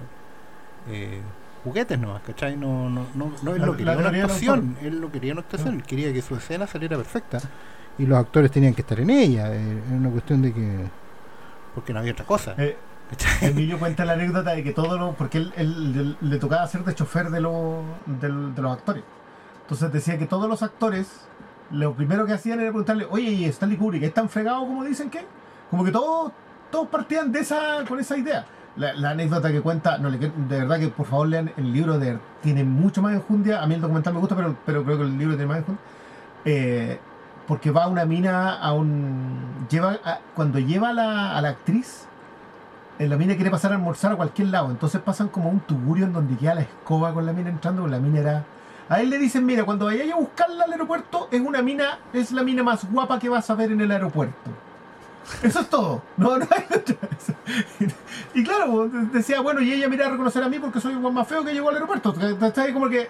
eh, 0.89 1.21
juguetes 1.63 1.97
nomás 1.99 2.21
¿cachai? 2.21 2.55
no, 2.55 2.89
no, 2.89 3.05
no, 3.15 3.31
no 3.41 3.55
él 3.55 3.61
no 3.61 3.71
la 3.71 3.77
quería 3.77 3.97
una 3.97 4.09
actuación 4.23 4.77
él 4.81 5.01
no 5.01 5.11
quería 5.11 5.31
una 5.33 5.41
actuación 5.41 5.75
él 5.75 5.83
quería 5.83 6.13
que 6.13 6.21
su 6.21 6.35
escena 6.35 6.67
saliera 6.67 6.95
perfecta 6.97 7.39
y 7.97 8.05
los 8.05 8.17
actores 8.19 8.51
tenían 8.51 8.73
que 8.73 8.81
estar 8.81 8.99
en 8.99 9.09
ella 9.09 9.53
eh, 9.55 9.81
era 9.87 9.95
una 9.97 10.09
cuestión 10.11 10.41
de 10.41 10.53
que 10.53 10.77
porque 11.73 11.91
no 11.93 11.99
había 11.99 12.11
otra 12.13 12.25
cosa 12.25 12.53
Eh. 12.57 12.77
Emilio 13.41 13.79
cuenta 13.79 14.05
la 14.05 14.13
anécdota 14.13 14.53
de 14.55 14.63
que 14.63 14.71
todo 14.71 14.97
lo. 14.97 15.13
Porque 15.13 15.37
él, 15.55 16.17
le, 16.21 16.37
tocaba 16.37 16.63
hacer 16.63 16.83
de 16.83 16.95
chofer 16.95 17.29
de, 17.29 17.39
de 17.39 18.61
los 18.61 18.71
actores. 18.71 19.03
Entonces 19.61 19.91
decía 19.91 20.17
que 20.17 20.27
todos 20.27 20.47
los 20.47 20.61
actores, 20.61 21.25
lo 21.71 21.93
primero 21.93 22.25
que 22.25 22.33
hacían 22.33 22.59
era 22.59 22.69
preguntarle, 22.69 23.07
oye, 23.09 23.31
¿y 23.31 23.45
Stanley 23.45 23.77
Kubrick 23.77 24.03
es 24.03 24.13
tan 24.13 24.29
fregado 24.29 24.59
como 24.59 24.83
dicen 24.83 25.09
que? 25.09 25.25
Como 25.71 25.83
que 25.83 25.91
todos, 25.91 26.31
todos 26.69 26.87
partían 26.89 27.31
de 27.31 27.39
esa, 27.39 27.83
con 27.87 27.99
esa 27.99 28.15
idea. 28.17 28.45
La, 28.75 29.09
anécdota 29.11 29.51
que 29.51 29.61
cuenta, 29.61 29.97
no, 29.97 30.11
de 30.11 30.29
verdad 30.47 30.77
que 30.79 30.89
por 30.89 31.05
favor 31.05 31.29
lean 31.29 31.51
el 31.55 31.71
libro, 31.71 31.97
de, 31.97 32.19
tiene 32.43 32.63
mucho 32.63 33.01
más 33.01 33.13
enjundia. 33.13 33.63
A 33.63 33.67
mí 33.67 33.75
el 33.75 33.81
documental 33.81 34.13
me 34.13 34.19
gusta, 34.19 34.35
pero, 34.35 34.55
pero 34.65 34.83
creo 34.83 34.97
que 34.97 35.03
el 35.03 35.17
libro 35.17 35.35
tiene 35.35 35.47
más 35.47 35.59
enjundia. 35.59 35.83
Eh, 36.43 36.99
porque 37.47 37.71
va 37.71 37.85
a 37.85 37.87
una 37.87 38.05
mina 38.05 38.53
a 38.53 38.73
un. 38.73 39.67
lleva 39.69 39.97
Cuando 40.35 40.59
lleva 40.59 40.89
a 40.89 40.93
la, 40.93 41.37
a 41.37 41.41
la 41.41 41.49
actriz, 41.49 42.07
la 42.99 43.17
mina 43.17 43.35
quiere 43.35 43.51
pasar 43.51 43.71
a 43.71 43.75
almorzar 43.75 44.13
a 44.13 44.15
cualquier 44.15 44.49
lado. 44.49 44.71
Entonces 44.71 45.01
pasan 45.01 45.27
como 45.27 45.49
un 45.49 45.59
tugurio 45.61 46.05
en 46.05 46.13
donde 46.13 46.37
queda 46.37 46.55
la 46.55 46.61
escoba 46.61 47.13
con 47.13 47.25
la 47.25 47.33
mina 47.33 47.49
entrando, 47.49 47.81
con 47.81 47.91
la 47.91 47.99
mina 47.99 48.19
era. 48.19 48.45
A 48.87 49.01
él 49.01 49.09
le 49.09 49.17
dicen, 49.17 49.45
mira, 49.45 49.63
cuando 49.63 49.85
vayáis 49.85 50.13
a 50.13 50.17
buscarla 50.17 50.65
al 50.65 50.71
aeropuerto, 50.71 51.27
es 51.31 51.41
una 51.41 51.61
mina, 51.61 51.99
es 52.13 52.31
la 52.31 52.43
mina 52.43 52.63
más 52.63 52.89
guapa 52.89 53.17
que 53.19 53.29
vas 53.29 53.49
a 53.49 53.55
ver 53.55 53.71
en 53.71 53.81
el 53.81 53.91
aeropuerto. 53.91 54.51
Eso 55.41 55.61
es 55.61 55.69
todo. 55.69 56.03
No, 56.17 56.37
no 56.37 56.47
hay. 56.49 56.63
Y 58.33 58.43
claro, 58.43 58.89
pues, 58.91 59.11
decía, 59.11 59.41
bueno, 59.41 59.61
y 59.61 59.73
ella 59.73 59.89
me 59.89 59.95
irá 59.95 60.07
a 60.07 60.11
reconocer 60.11 60.43
a 60.43 60.49
mí 60.49 60.59
porque 60.59 60.79
soy 60.79 60.93
el 60.93 60.99
guan 60.99 61.13
más 61.13 61.27
feo 61.27 61.43
que 61.43 61.53
llegó 61.53 61.69
al 61.69 61.75
aeropuerto. 61.75 62.13
Está 62.41 62.71
como 62.73 62.89
que 62.89 63.09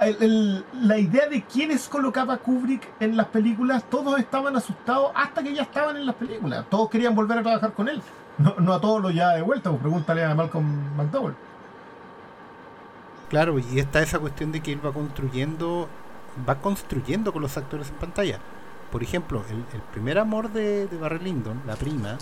la 0.00 0.98
idea 0.98 1.28
de 1.28 1.42
quiénes 1.42 1.88
colocaba 1.88 2.36
Kubrick 2.36 2.88
en 3.00 3.16
las 3.16 3.26
películas, 3.26 3.82
todos 3.90 4.18
estaban 4.18 4.56
asustados 4.56 5.10
hasta 5.14 5.42
que 5.42 5.54
ya 5.54 5.62
estaban 5.62 5.96
en 5.96 6.06
las 6.06 6.14
películas. 6.14 6.64
Todos 6.70 6.88
querían 6.88 7.14
volver 7.14 7.38
a 7.38 7.42
trabajar 7.42 7.72
con 7.72 7.88
él. 7.88 8.00
No, 8.38 8.54
no 8.58 8.72
a 8.72 8.80
todos 8.80 9.02
los 9.02 9.14
ya 9.14 9.30
de 9.30 9.42
vuelta, 9.42 9.70
pues 9.70 9.82
pregúntale 9.82 10.24
a 10.24 10.34
Malcolm 10.34 10.96
McDowell. 10.96 11.34
Claro, 13.28 13.58
y 13.58 13.78
está 13.78 14.00
esa 14.00 14.18
cuestión 14.18 14.52
de 14.52 14.60
que 14.60 14.72
él 14.72 14.84
va 14.84 14.92
construyendo, 14.92 15.88
va 16.48 16.56
construyendo 16.56 17.32
con 17.32 17.42
los 17.42 17.56
actores 17.56 17.90
en 17.90 17.96
pantalla. 17.96 18.38
Por 18.90 19.02
ejemplo, 19.02 19.44
el, 19.50 19.82
primer 19.92 20.18
amor 20.18 20.50
de, 20.50 20.86
de 20.86 20.96
Barry 20.96 21.18
Lyndon, 21.18 21.62
la 21.66 21.76
prima, 21.76 22.16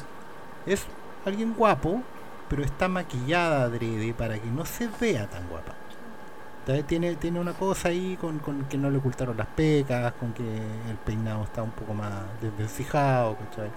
es 0.66 0.86
alguien 1.24 1.54
guapo, 1.54 2.02
pero 2.48 2.64
está 2.64 2.88
maquillada 2.88 3.64
adrede 3.64 4.14
para 4.14 4.38
que 4.38 4.48
no 4.48 4.64
se 4.64 4.88
vea 5.00 5.28
tan 5.28 5.48
guapa. 5.48 5.74
Tiene, 6.88 7.14
tiene 7.14 7.38
una 7.38 7.52
cosa 7.52 7.90
ahí 7.90 8.16
con, 8.20 8.40
con 8.40 8.64
que 8.64 8.76
no 8.76 8.90
le 8.90 8.98
ocultaron 8.98 9.36
las 9.36 9.46
pecas, 9.46 10.12
con 10.14 10.32
que 10.32 10.42
el 10.42 10.96
peinado 11.04 11.44
está 11.44 11.62
un 11.62 11.70
poco 11.70 11.94
más 11.94 12.12
desvencijado, 12.40 13.36
¿cachai? 13.36 13.70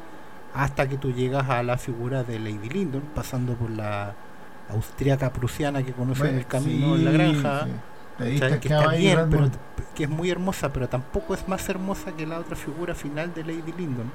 Hasta 0.53 0.87
que 0.89 0.97
tú 0.97 1.11
llegas 1.11 1.49
a 1.49 1.61
la 1.63 1.77
figura 1.77 2.23
de 2.23 2.39
Lady 2.39 2.69
Lyndon, 2.69 3.03
pasando 3.13 3.53
por 3.53 3.69
la 3.69 4.15
austriaca 4.69 5.31
prusiana 5.31 5.83
que 5.83 5.93
conoce 5.93 6.21
en 6.29 6.35
el 6.35 6.45
camino 6.47 6.95
en 6.95 7.05
la 7.05 7.11
granja. 7.11 7.67
que 8.59 8.67
está 8.67 8.87
bien, 8.97 9.15
pero 9.29 9.43
que 9.95 10.03
es 10.03 10.09
muy 10.09 10.29
hermosa, 10.29 10.73
pero 10.73 10.89
tampoco 10.89 11.33
es 11.33 11.47
más 11.47 11.67
hermosa 11.69 12.11
que 12.13 12.25
la 12.27 12.39
otra 12.39 12.55
figura 12.55 12.93
final 12.95 13.33
de 13.33 13.43
Lady 13.43 13.71
Lyndon, 13.77 14.11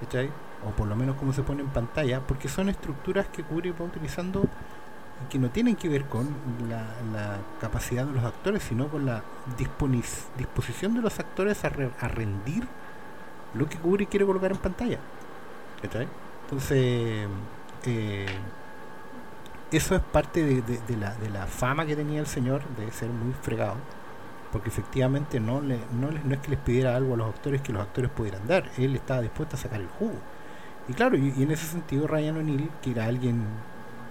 ¿cachai? 0.00 0.30
O 0.66 0.70
por 0.70 0.86
lo 0.86 0.94
menos 0.96 1.16
como 1.16 1.32
se 1.32 1.42
pone 1.42 1.62
en 1.62 1.68
pantalla, 1.68 2.20
porque 2.20 2.48
son 2.48 2.68
estructuras 2.68 3.26
que 3.28 3.42
Kubrick 3.42 3.80
va 3.80 3.84
utilizando 3.86 4.42
y 5.24 5.28
que 5.30 5.38
no 5.38 5.48
tienen 5.50 5.76
que 5.76 5.88
ver 5.88 6.04
con 6.06 6.28
la, 6.68 6.82
la 7.12 7.38
capacidad 7.60 8.04
de 8.04 8.12
los 8.12 8.24
actores, 8.24 8.62
sino 8.62 8.88
con 8.88 9.06
la 9.06 9.22
disposición 10.38 10.94
de 10.94 11.00
los 11.02 11.18
actores 11.18 11.64
a, 11.64 11.68
re- 11.68 11.90
a 12.00 12.08
rendir 12.08 12.64
lo 13.54 13.68
que 13.68 13.76
Kubrick 13.78 14.08
quiere 14.10 14.24
colocar 14.26 14.50
en 14.52 14.58
pantalla, 14.58 14.98
Entonces, 16.44 17.28
eh, 17.86 18.26
eso 19.70 19.94
es 19.94 20.02
parte 20.02 20.44
de, 20.44 20.62
de- 20.62 20.80
de 20.86 20.96
la, 20.96 21.14
de 21.14 21.30
la 21.30 21.46
fama 21.46 21.86
que 21.86 21.96
tenía 21.96 22.20
el 22.20 22.26
señor 22.26 22.62
de 22.76 22.90
ser 22.92 23.08
muy 23.10 23.32
fregado 23.42 23.76
porque 24.52 24.68
efectivamente 24.68 25.40
no, 25.40 25.62
le, 25.62 25.78
no, 25.98 26.10
le- 26.10 26.20
no 26.24 26.34
es 26.34 26.40
que 26.40 26.50
les 26.50 26.58
pidiera 26.60 26.94
algo 26.94 27.14
a 27.14 27.16
los 27.16 27.28
actores 27.34 27.62
que 27.62 27.72
los 27.72 27.80
actores 27.80 28.10
pudieran 28.10 28.46
dar. 28.46 28.70
Él 28.76 28.94
estaba 28.94 29.22
dispuesto 29.22 29.56
a 29.56 29.58
sacar 29.58 29.80
el 29.80 29.88
jugo. 29.88 30.12
Y 30.88 30.92
claro, 30.92 31.16
y, 31.16 31.32
y 31.36 31.42
en 31.42 31.50
ese 31.52 31.66
sentido 31.66 32.06
Ryan 32.06 32.36
O'Neill 32.38 32.70
que 32.82 32.90
era 32.90 33.06
alguien 33.06 33.44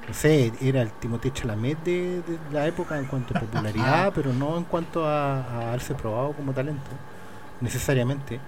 no 0.07 0.13
sé, 0.15 0.51
era 0.61 0.81
el 0.81 0.91
Timothée 0.93 1.31
Chalamet 1.31 1.77
de, 1.83 2.23
de 2.23 2.39
la 2.51 2.65
época 2.65 2.97
en 2.97 3.05
cuanto 3.05 3.35
a 3.35 3.39
popularidad 3.39 4.11
pero 4.15 4.33
no 4.33 4.57
en 4.57 4.63
cuanto 4.63 5.05
a, 5.07 5.41
a 5.43 5.67
haberse 5.69 5.93
probado 5.93 6.33
como 6.33 6.53
talento 6.53 6.89
necesariamente 7.61 8.39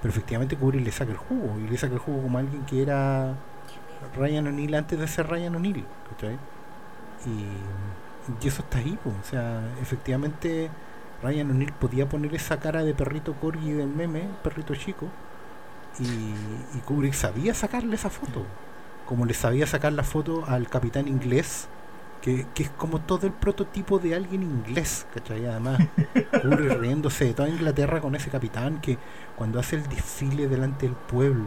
pero 0.00 0.10
efectivamente 0.10 0.56
Kubrick 0.56 0.84
le 0.84 0.92
saca 0.92 1.12
el 1.12 1.18
jugo 1.18 1.58
y 1.58 1.68
le 1.68 1.76
saca 1.76 1.94
el 1.94 2.00
jugo 2.00 2.22
como 2.22 2.38
alguien 2.38 2.64
que 2.64 2.82
era 2.82 3.34
Ryan 4.16 4.48
O'Neill 4.48 4.74
antes 4.74 4.98
de 4.98 5.06
ser 5.06 5.28
Ryan 5.28 5.56
O'Neill 5.56 5.84
y, 7.26 8.44
y 8.44 8.48
eso 8.48 8.62
está 8.62 8.78
ahí 8.78 8.98
pues. 9.02 9.14
o 9.14 9.24
sea 9.30 9.62
efectivamente 9.82 10.70
Ryan 11.22 11.50
O'Neill 11.50 11.72
podía 11.72 12.08
poner 12.08 12.34
esa 12.34 12.58
cara 12.58 12.82
de 12.84 12.94
perrito 12.94 13.34
corgi 13.34 13.72
del 13.72 13.88
meme 13.88 14.28
perrito 14.42 14.74
chico 14.74 15.08
y, 15.98 16.04
y 16.04 16.80
Kubrick 16.84 17.14
sabía 17.14 17.54
sacarle 17.54 17.94
esa 17.96 18.10
foto 18.10 18.46
como 19.06 19.26
le 19.26 19.34
sabía 19.34 19.66
sacar 19.66 19.92
la 19.92 20.04
foto 20.04 20.44
al 20.46 20.68
capitán 20.68 21.08
inglés 21.08 21.68
que, 22.20 22.46
que 22.54 22.64
es 22.64 22.70
como 22.70 23.00
todo 23.00 23.26
el 23.26 23.32
prototipo 23.32 23.98
de 23.98 24.14
alguien 24.14 24.42
inglés, 24.42 25.06
¿cachai? 25.14 25.46
Además, 25.46 25.80
Kubrick 26.42 26.78
riéndose 26.78 27.24
de 27.24 27.34
toda 27.34 27.48
Inglaterra 27.48 28.00
con 28.00 28.14
ese 28.14 28.30
capitán 28.30 28.80
que 28.80 28.98
cuando 29.40 29.58
hace 29.58 29.76
el 29.76 29.88
desfile 29.88 30.48
delante 30.48 30.84
del 30.84 30.94
pueblo 30.94 31.46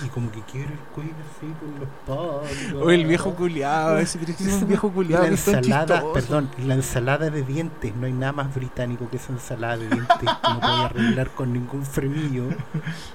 y, 0.00 0.06
y 0.06 0.08
como 0.08 0.32
que 0.32 0.40
quiere 0.50 0.72
el 0.72 0.78
cuello 0.94 1.12
así 1.36 1.52
con 1.60 1.78
los 1.78 1.88
patos. 2.06 2.82
O 2.82 2.90
el 2.90 3.04
viejo 3.04 3.34
culiado, 3.34 3.98
ese 3.98 4.18
un 4.18 4.66
viejo 4.66 4.90
culiado 4.94 5.24
la 5.24 5.28
ensalada, 5.28 6.02
perdón, 6.14 6.48
la 6.64 6.72
ensalada 6.72 7.28
de 7.28 7.42
dientes, 7.42 7.94
no 7.96 8.06
hay 8.06 8.14
nada 8.14 8.32
más 8.32 8.54
británico 8.54 9.10
que 9.10 9.18
esa 9.18 9.34
ensalada 9.34 9.76
de 9.76 9.90
dientes 9.90 10.16
que 10.16 10.24
no 10.24 10.58
puede 10.58 10.84
arreglar 10.84 11.30
con 11.32 11.52
ningún 11.52 11.84
frenillo, 11.84 12.48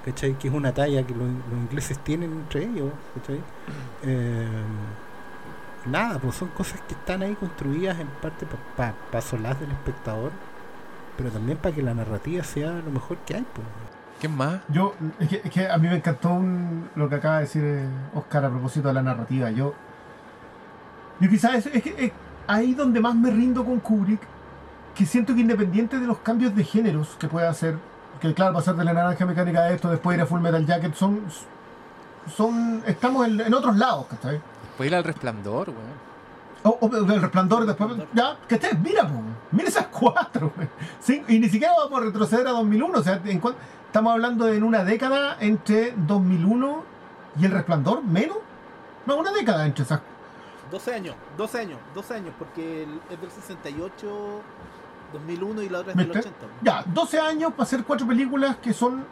¿cachai? 0.05 0.37
Que 0.37 0.49
es 0.49 0.53
una 0.53 0.75
talla 0.75 1.01
que 1.07 1.15
los, 1.15 1.27
los 1.27 1.59
ingleses 1.63 1.97
tienen 1.97 2.31
entre 2.31 2.65
ellos, 2.65 2.91
¿cachai? 3.15 3.41
Eh, 4.03 4.47
nada, 5.87 6.19
pues 6.19 6.35
son 6.35 6.49
cosas 6.49 6.79
que 6.81 6.93
están 6.93 7.23
ahí 7.23 7.33
construidas 7.33 7.99
en 7.99 8.05
parte 8.21 8.45
para 8.45 8.93
pa, 8.93 9.21
pa 9.21 9.53
del 9.55 9.71
espectador, 9.71 10.31
pero 11.17 11.31
también 11.31 11.57
para 11.57 11.73
que 11.73 11.81
la 11.81 11.95
narrativa 11.95 12.43
sea 12.43 12.73
lo 12.73 12.91
mejor 12.91 13.17
que 13.25 13.37
hay, 13.37 13.45
pues. 13.55 13.88
¿Quién 14.19 14.35
más? 14.35 14.59
Yo, 14.69 14.95
es 15.19 15.29
que, 15.29 15.41
es 15.43 15.49
que 15.51 15.69
a 15.69 15.77
mí 15.77 15.87
me 15.87 15.95
encantó 15.95 16.29
un- 16.29 16.89
lo 16.95 17.07
que 17.07 17.15
acaba 17.15 17.35
de 17.35 17.41
decir 17.41 17.63
eh, 17.63 17.87
Oscar 18.13 18.45
a 18.45 18.49
propósito 18.49 18.87
de 18.89 18.93
la 18.93 19.01
narrativa. 19.01 19.49
Yo, 19.51 19.73
yo 21.19 21.29
quizás 21.29 21.53
es, 21.55 21.65
es 21.67 21.83
que 21.83 21.95
es 22.05 22.11
ahí 22.47 22.73
donde 22.73 22.99
más 22.99 23.15
me 23.15 23.31
rindo 23.31 23.63
con 23.63 23.79
Kubrick, 23.79 24.21
que 24.95 25.05
siento 25.05 25.33
que 25.33 25.41
independiente 25.41 25.99
de 25.99 26.05
los 26.07 26.17
cambios 26.19 26.53
de 26.55 26.63
géneros 26.63 27.15
que 27.19 27.27
puede 27.27 27.47
hacer, 27.47 27.77
que 28.19 28.33
claro, 28.33 28.53
pasar 28.53 28.75
de 28.75 28.83
la 28.83 28.93
naranja 28.93 29.25
mecánica 29.25 29.59
a 29.61 29.71
esto, 29.71 29.89
después 29.89 30.17
ir 30.17 30.21
a 30.23 30.25
Full 30.25 30.41
Metal 30.41 30.65
Jacket, 30.65 30.93
son, 30.95 31.21
son 32.35 32.83
estamos 32.85 33.25
en, 33.27 33.39
en 33.39 33.53
otros 33.53 33.77
lados, 33.77 34.05
¿cachai? 34.09 34.41
Después 34.63 34.87
ir 34.89 34.95
al 34.95 35.03
resplandor, 35.03 35.69
weón. 35.69 36.09
O, 36.63 36.77
o 36.81 36.93
el 37.13 37.21
resplandor 37.21 37.65
después. 37.65 37.91
Ya, 38.13 38.35
que 38.47 38.55
estés, 38.55 38.77
mira, 38.79 39.07
po, 39.07 39.21
mira 39.51 39.69
esas 39.69 39.87
cuatro. 39.87 40.51
güey. 40.53 40.67
Y 41.29 41.39
ni 41.39 41.47
siquiera 41.47 41.73
vamos 41.81 42.01
a 42.01 42.03
retroceder 42.03 42.45
a 42.47 42.51
2001. 42.51 42.99
O 42.99 43.01
sea, 43.03 43.21
en 43.23 43.39
cuan- 43.39 43.55
estamos 43.89 44.13
hablando 44.13 44.45
de 44.45 44.57
en 44.57 44.63
una 44.63 44.83
década 44.83 45.37
entre 45.39 45.93
2001 45.97 46.83
y 47.39 47.45
el 47.45 47.51
resplandor, 47.51 48.03
menos. 48.03 48.37
No, 49.05 49.17
una 49.17 49.31
década 49.31 49.65
entre 49.65 49.83
esas. 49.83 50.01
12 50.71 50.93
años, 50.93 51.15
12 51.37 51.59
años, 51.59 51.79
12 51.95 52.13
años, 52.13 52.33
porque 52.37 52.83
el- 52.83 52.99
es 53.09 53.19
del 53.19 53.31
68, 53.31 54.41
2001 55.13 55.61
y 55.63 55.69
la 55.69 55.79
otra 55.79 55.91
es 55.93 55.97
del 55.97 56.05
¿Viste? 56.07 56.19
80. 56.29 56.45
Ya, 56.61 56.83
12 56.85 57.19
años 57.19 57.51
para 57.53 57.63
hacer 57.63 57.83
cuatro 57.83 58.05
películas 58.07 58.57
que 58.57 58.71
son, 58.73 59.03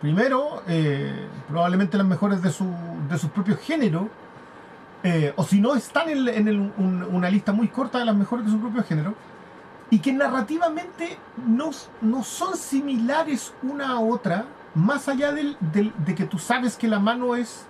primero, 0.00 0.62
eh, 0.66 1.28
probablemente 1.48 1.96
las 1.96 2.06
mejores 2.06 2.42
de, 2.42 2.50
su, 2.50 2.66
de 3.08 3.18
sus 3.18 3.30
propios 3.30 3.60
géneros. 3.60 4.04
eh, 5.02 5.32
o 5.36 5.44
si 5.44 5.60
no, 5.60 5.76
están 5.76 6.08
en, 6.08 6.26
en 6.26 6.48
el- 6.48 6.72
un- 6.78 7.06
una 7.12 7.30
lista 7.30 7.52
muy 7.52 7.68
corta 7.68 7.98
de 8.00 8.04
las 8.04 8.16
mejores 8.16 8.44
de 8.46 8.50
su 8.50 8.58
propio 8.58 8.82
género. 8.82 9.14
Y 9.90 10.00
que 10.00 10.12
narrativamente 10.12 11.16
no, 11.46 11.70
no 12.00 12.24
son 12.24 12.56
similares 12.56 13.54
una 13.62 13.90
a 13.92 14.00
otra, 14.00 14.44
más 14.74 15.08
allá 15.08 15.32
del, 15.32 15.56
del- 15.60 15.92
de 16.04 16.14
que 16.14 16.24
tú 16.24 16.38
sabes 16.38 16.76
que 16.76 16.88
la 16.88 16.98
mano 16.98 17.36
es, 17.36 17.64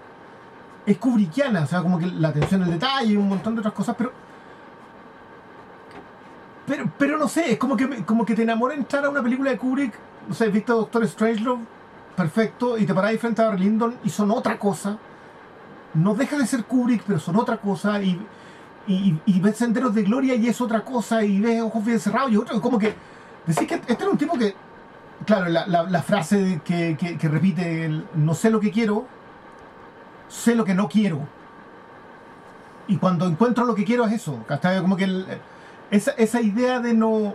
es 0.87 0.97
kubrickiana, 0.99 1.63
o 1.63 1.67
sea, 1.67 1.83
como 1.83 1.99
que 1.99 2.07
la 2.07 2.29
atención 2.29 2.63
al 2.63 2.71
detalle 2.71 3.13
y 3.13 3.17
un 3.17 3.29
montón 3.29 3.55
de 3.55 3.61
otras 3.61 3.75
cosas, 3.75 3.95
pero 3.99 4.13
pero, 6.67 6.91
pero 6.99 7.17
no 7.19 7.29
sé, 7.29 7.53
es 7.53 7.59
como 7.59 7.77
que, 7.77 8.05
como 8.05 8.25
que 8.27 8.35
te 8.35 8.43
enamora 8.43 8.75
entrar 8.75 9.05
a 9.05 9.11
una 9.11 9.23
película 9.23 9.51
de 9.51 9.59
Kubrick, 9.59 9.95
no 10.29 10.35
sé, 10.35 10.49
viste 10.49 10.73
a 10.73 10.75
Doctor 10.75 11.07
Strangelove, 11.07 11.63
perfecto, 12.17 12.77
y 12.77 12.87
te 12.87 12.93
paráis 12.95 13.21
frente 13.21 13.41
a 13.43 13.49
Barry 13.49 13.73
y 14.03 14.11
son 14.11 14.31
otra 14.33 14.59
cosa. 14.59 14.99
No 15.95 16.15
deja 16.15 16.37
de 16.37 16.47
ser 16.47 16.65
Kubrick, 16.65 17.05
pero 17.07 17.21
son 17.21 17.37
otra 17.37 17.59
cosa, 17.59 18.03
y, 18.03 18.21
y, 18.87 19.41
ves 19.41 19.57
Senderos 19.57 19.95
de 19.95 20.03
Gloria 20.03 20.35
y 20.35 20.49
es 20.49 20.61
otra 20.61 20.85
cosa, 20.85 21.25
y 21.25 21.41
ves 21.41 21.61
Ojos 21.63 21.85
bien 21.85 21.99
cerrados 22.01 22.31
y 22.33 22.37
otro, 22.37 22.61
como 22.61 22.79
que 22.79 22.95
decir 23.47 23.67
que 23.67 23.75
este 23.75 23.95
era 23.95 24.09
un 24.11 24.19
tipo 24.19 24.39
que, 24.39 24.55
claro, 25.25 25.49
la, 25.49 25.67
frase 26.03 26.61
que, 26.65 26.97
que- 26.99 27.17
repite, 27.29 27.89
no 28.15 28.35
sé 28.35 28.51
lo 28.51 28.61
que 28.61 28.71
quiero, 28.71 29.07
sé 30.29 30.55
lo 30.55 30.65
que 30.65 30.75
no 30.75 30.89
quiero. 30.89 31.21
Y 32.89 32.97
cuando 32.99 33.27
encuentro 33.27 33.65
lo 33.65 33.75
que 33.75 33.85
quiero 33.85 34.05
es 34.07 34.13
eso. 34.13 34.45
Como 34.81 34.97
que 34.97 35.25
esa, 35.91 36.13
esa 36.13 36.41
idea 36.41 36.79
de 36.81 36.95
no 36.95 37.35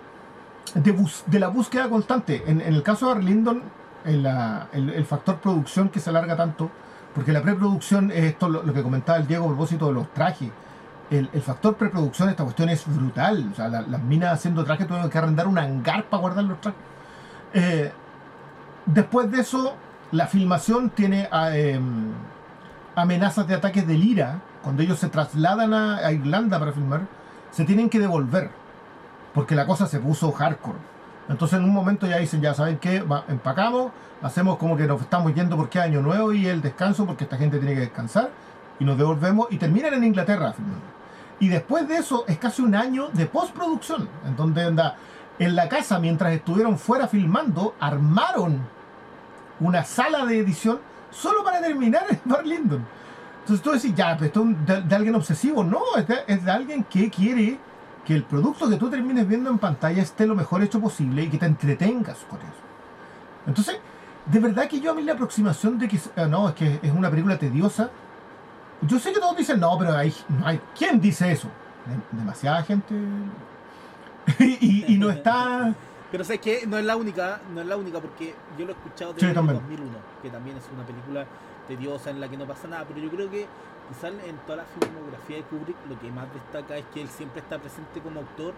de, 0.76 0.92
bus- 0.92 1.24
de 1.28 1.40
la 1.40 1.48
búsqueda 1.50 1.90
constante 1.90 2.44
en, 2.48 2.62
en 2.62 2.74
el 2.74 2.84
caso 2.84 3.08
de 3.08 3.14
Barry 3.16 3.26
Lyndon 3.26 3.62
en 4.06 4.26
el, 4.74 4.90
el 4.92 5.06
factor 5.06 5.38
producción 5.40 5.90
que 5.90 6.00
se 6.00 6.10
alarga 6.10 6.36
tanto 6.38 6.70
porque 7.14 7.32
la 7.34 7.42
preproducción 7.42 8.10
es 8.12 8.24
esto 8.26 8.48
lo, 8.48 8.64
lo 8.64 8.74
que 8.74 8.82
comentaba 8.82 9.18
el 9.20 9.28
Diego 9.28 9.46
a 9.46 9.48
propósito 9.50 9.88
de 9.88 9.94
los 9.94 10.14
trajes 10.14 10.50
el, 11.12 11.30
el 11.34 11.42
factor 11.42 11.76
preproducción 11.76 12.30
esta 12.30 12.44
cuestión 12.44 12.70
es 12.70 12.84
brutal 12.88 13.50
o 13.52 13.56
sea 13.56 13.68
la- 13.68 13.82
las 13.82 14.02
minas 14.02 14.34
haciendo 14.34 14.64
trajes 14.64 14.88
tuvieron 14.88 15.10
que 15.10 15.18
arrendar 15.18 15.48
un 15.48 15.58
hangar 15.60 16.06
para 16.06 16.22
guardar 16.22 16.46
los 16.46 16.60
trajes 16.62 16.80
Eh, 17.54 17.92
después 18.86 19.30
de 19.32 19.42
eso 19.42 19.76
la 20.12 20.28
filmación 20.28 20.90
tiene 20.90 21.28
ah, 21.32 21.56
em, 21.56 22.12
amenazas 22.96 23.48
de 23.48 23.56
ataques 23.56 23.86
de 23.88 23.94
lira 23.96 24.40
cuando 24.64 24.84
ellos 24.84 25.00
se 25.00 25.10
trasladan 25.10 25.74
a, 25.74 26.12
Irlanda 26.12 26.60
para 26.60 26.72
filmar 26.72 27.02
se 27.52 27.66
tienen 27.66 27.90
que 27.90 28.00
devolver 28.00 28.50
porque 29.34 29.56
la 29.56 29.66
cosa 29.66 29.86
se 29.88 30.00
puso 30.00 30.32
hardcore. 30.32 30.78
Entonces 31.30 31.60
en 31.60 31.66
un 31.66 31.74
momento 31.74 32.06
ya 32.08 32.18
dicen, 32.18 32.42
ya 32.42 32.54
saben 32.54 32.78
qué, 32.80 33.04
empacamos, 33.30 33.92
hacemos 34.22 34.58
como 34.58 34.76
que 34.76 34.86
nos 34.88 35.02
estamos 35.02 35.34
yendo 35.34 35.56
porque 35.56 35.80
es 35.80 35.86
año 35.86 36.02
nuevo 36.02 36.34
y 36.34 36.48
el 36.48 36.62
descanso 36.62 37.06
porque 37.06 37.24
esta 37.24 37.38
gente 37.38 37.58
tiene 37.60 37.74
que 37.76 37.82
descansar 37.82 38.30
y 38.80 38.86
nos 38.86 38.98
devolvemos 38.98 39.48
y 39.52 39.58
terminan 39.58 39.94
en 39.94 40.04
Inglaterra 40.04 40.52
filmando. 40.54 41.01
Y 41.42 41.50
después 41.50 41.88
de 41.88 41.98
eso 41.98 42.24
es 42.28 42.38
casi 42.38 42.62
un 42.62 42.76
año 42.76 43.10
de 43.10 43.26
postproducción, 43.26 44.08
en 44.26 44.36
donde 44.36 44.64
anda 44.64 44.96
en 45.40 45.56
la 45.56 45.68
casa 45.68 46.00
mientras 46.00 46.32
estuvieron 46.34 46.78
fuera 46.78 47.08
filmando, 47.08 47.74
armaron 47.80 48.62
una 49.60 49.84
sala 49.84 50.24
de 50.26 50.38
edición 50.38 50.80
solo 51.10 51.44
para 51.44 51.60
terminar 51.60 52.06
en 52.12 52.20
Bar 52.26 52.46
Lyndon. 52.46 52.86
Entonces 53.40 53.64
tú 53.64 53.72
decís, 53.72 53.96
ya, 53.96 54.16
pero 54.16 54.28
esto 54.28 54.48
es 54.68 54.88
de, 54.88 54.96
alguien 54.96 55.16
obsesivo. 55.16 55.64
No, 55.64 55.82
es 55.98 56.46
de, 56.46 56.52
alguien 56.52 56.84
que 56.84 57.10
quiere 57.10 57.58
que 58.06 58.14
el 58.14 58.24
producto 58.24 58.70
que 58.70 58.78
tú 58.78 58.92
termines 58.92 59.28
viendo 59.28 59.50
en 59.50 59.58
pantalla 59.58 60.04
esté 60.04 60.28
lo 60.28 60.36
mejor 60.36 60.62
hecho 60.62 60.80
posible 60.80 61.24
y 61.24 61.30
que 61.30 61.40
te 61.40 61.48
entretengas 61.48 62.20
con 62.30 62.38
eso. 62.38 62.62
Entonces, 63.48 63.80
de 64.28 64.40
verdad 64.40 64.68
que 64.68 64.80
yo 64.80 64.92
a 64.92 64.94
mí 64.94 65.02
la 65.02 65.14
aproximación 65.14 65.80
de 65.80 65.88
que 65.88 65.98
eh, 65.98 66.28
no, 66.30 66.50
es 66.50 66.54
que 66.54 66.80
es 66.84 66.92
una 66.92 67.10
película 67.10 67.40
tediosa. 67.40 67.90
Yo 68.82 69.00
sé 69.00 69.14
que 69.14 69.20
todos 69.20 69.38
dicen, 69.38 69.60
no, 69.60 69.78
pero 69.78 69.94
hay, 69.96 70.14
no 70.30 70.46
hay 70.48 70.60
¿quién 70.78 71.00
dice 71.00 71.32
eso? 71.32 71.48
De- 71.86 72.18
demasiada 72.18 72.64
gente. 72.64 72.94
y, 74.40 74.94
y 74.94 74.98
no 74.98 75.10
está. 75.10 75.74
Pero 76.12 76.24
sabes 76.24 76.42
que 76.42 76.66
no 76.68 76.78
es 76.78 76.86
la 76.86 76.96
única, 76.96 77.40
no 77.54 77.62
es 77.62 77.68
la 77.68 77.78
única 77.78 78.00
porque 78.00 78.36
yo 78.58 78.66
lo 78.66 78.72
he 78.72 78.76
escuchado 78.76 79.12
Sí, 79.12 79.16
desde 79.18 79.30
el 79.30 79.36
también. 79.36 79.60
2001, 79.62 79.92
que 80.22 80.30
también 80.30 80.58
es 80.58 80.64
una 80.74 80.86
película 80.86 81.26
tediosa 81.68 82.10
en 82.10 82.20
la 82.20 82.28
que 82.28 82.38
no 82.38 82.46
pasa 82.46 82.68
nada, 82.68 82.86
pero 82.88 83.00
yo 83.00 83.10
creo 83.10 83.30
que 83.32 83.46
quizás 83.88 84.12
en 84.26 84.36
toda 84.46 84.58
la 84.58 84.66
filmografía 84.66 85.38
de 85.38 85.44
Kubrick 85.44 85.76
lo 85.90 85.98
que 86.00 86.12
más 86.12 86.26
destaca 86.34 86.76
es 86.78 86.86
que 86.94 87.02
él 87.02 87.08
siempre 87.08 87.40
está 87.42 87.60
presente 87.60 88.02
como 88.02 88.20
autor, 88.20 88.54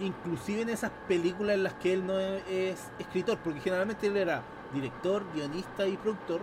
inclusive 0.00 0.62
en 0.62 0.70
esas 0.70 0.90
películas 1.06 1.54
en 1.54 1.62
las 1.62 1.74
que 1.74 1.92
él 1.92 2.04
no 2.06 2.18
es 2.18 2.88
escritor, 2.98 3.38
porque 3.38 3.60
generalmente 3.60 4.08
él 4.08 4.16
era 4.16 4.42
director, 4.74 5.22
guionista 5.34 5.86
y 5.86 5.96
productor, 5.96 6.40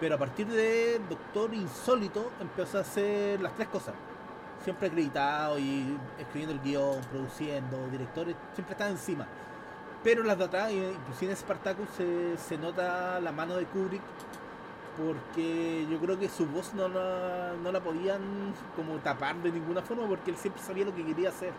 pero 0.00 0.16
a 0.16 0.18
partir 0.18 0.46
de 0.46 1.00
Doctor 1.08 1.54
Insólito 1.54 2.30
empezó 2.40 2.78
a 2.78 2.80
hacer 2.82 3.40
las 3.40 3.54
tres 3.54 3.68
cosas. 3.68 3.94
Siempre 4.64 4.88
acreditado 4.88 5.58
y 5.58 5.96
escribiendo 6.18 6.54
el 6.54 6.60
guion, 6.60 7.00
produciendo, 7.10 7.88
directores, 7.90 8.36
siempre 8.54 8.72
está 8.72 8.88
encima. 8.88 9.26
Pero 10.04 10.22
las 10.22 10.40
atrás, 10.40 10.70
y 10.72 10.76
inclusive 10.78 11.32
en 11.32 11.36
Spartacus, 11.36 11.88
se, 11.96 12.36
se 12.36 12.58
nota 12.58 13.20
la 13.20 13.32
mano 13.32 13.56
de 13.56 13.64
Kubrick 13.66 14.02
porque 14.96 15.86
yo 15.90 15.98
creo 15.98 16.18
que 16.18 16.28
su 16.28 16.46
voz 16.46 16.74
no 16.74 16.88
la, 16.88 17.54
no 17.62 17.72
la 17.72 17.80
podían 17.80 18.20
como 18.76 18.96
tapar 18.96 19.36
de 19.36 19.50
ninguna 19.50 19.80
forma 19.82 20.06
porque 20.06 20.30
él 20.30 20.36
siempre 20.36 20.62
sabía 20.62 20.84
lo 20.84 20.94
que 20.94 21.04
quería 21.04 21.30
hacer. 21.30 21.52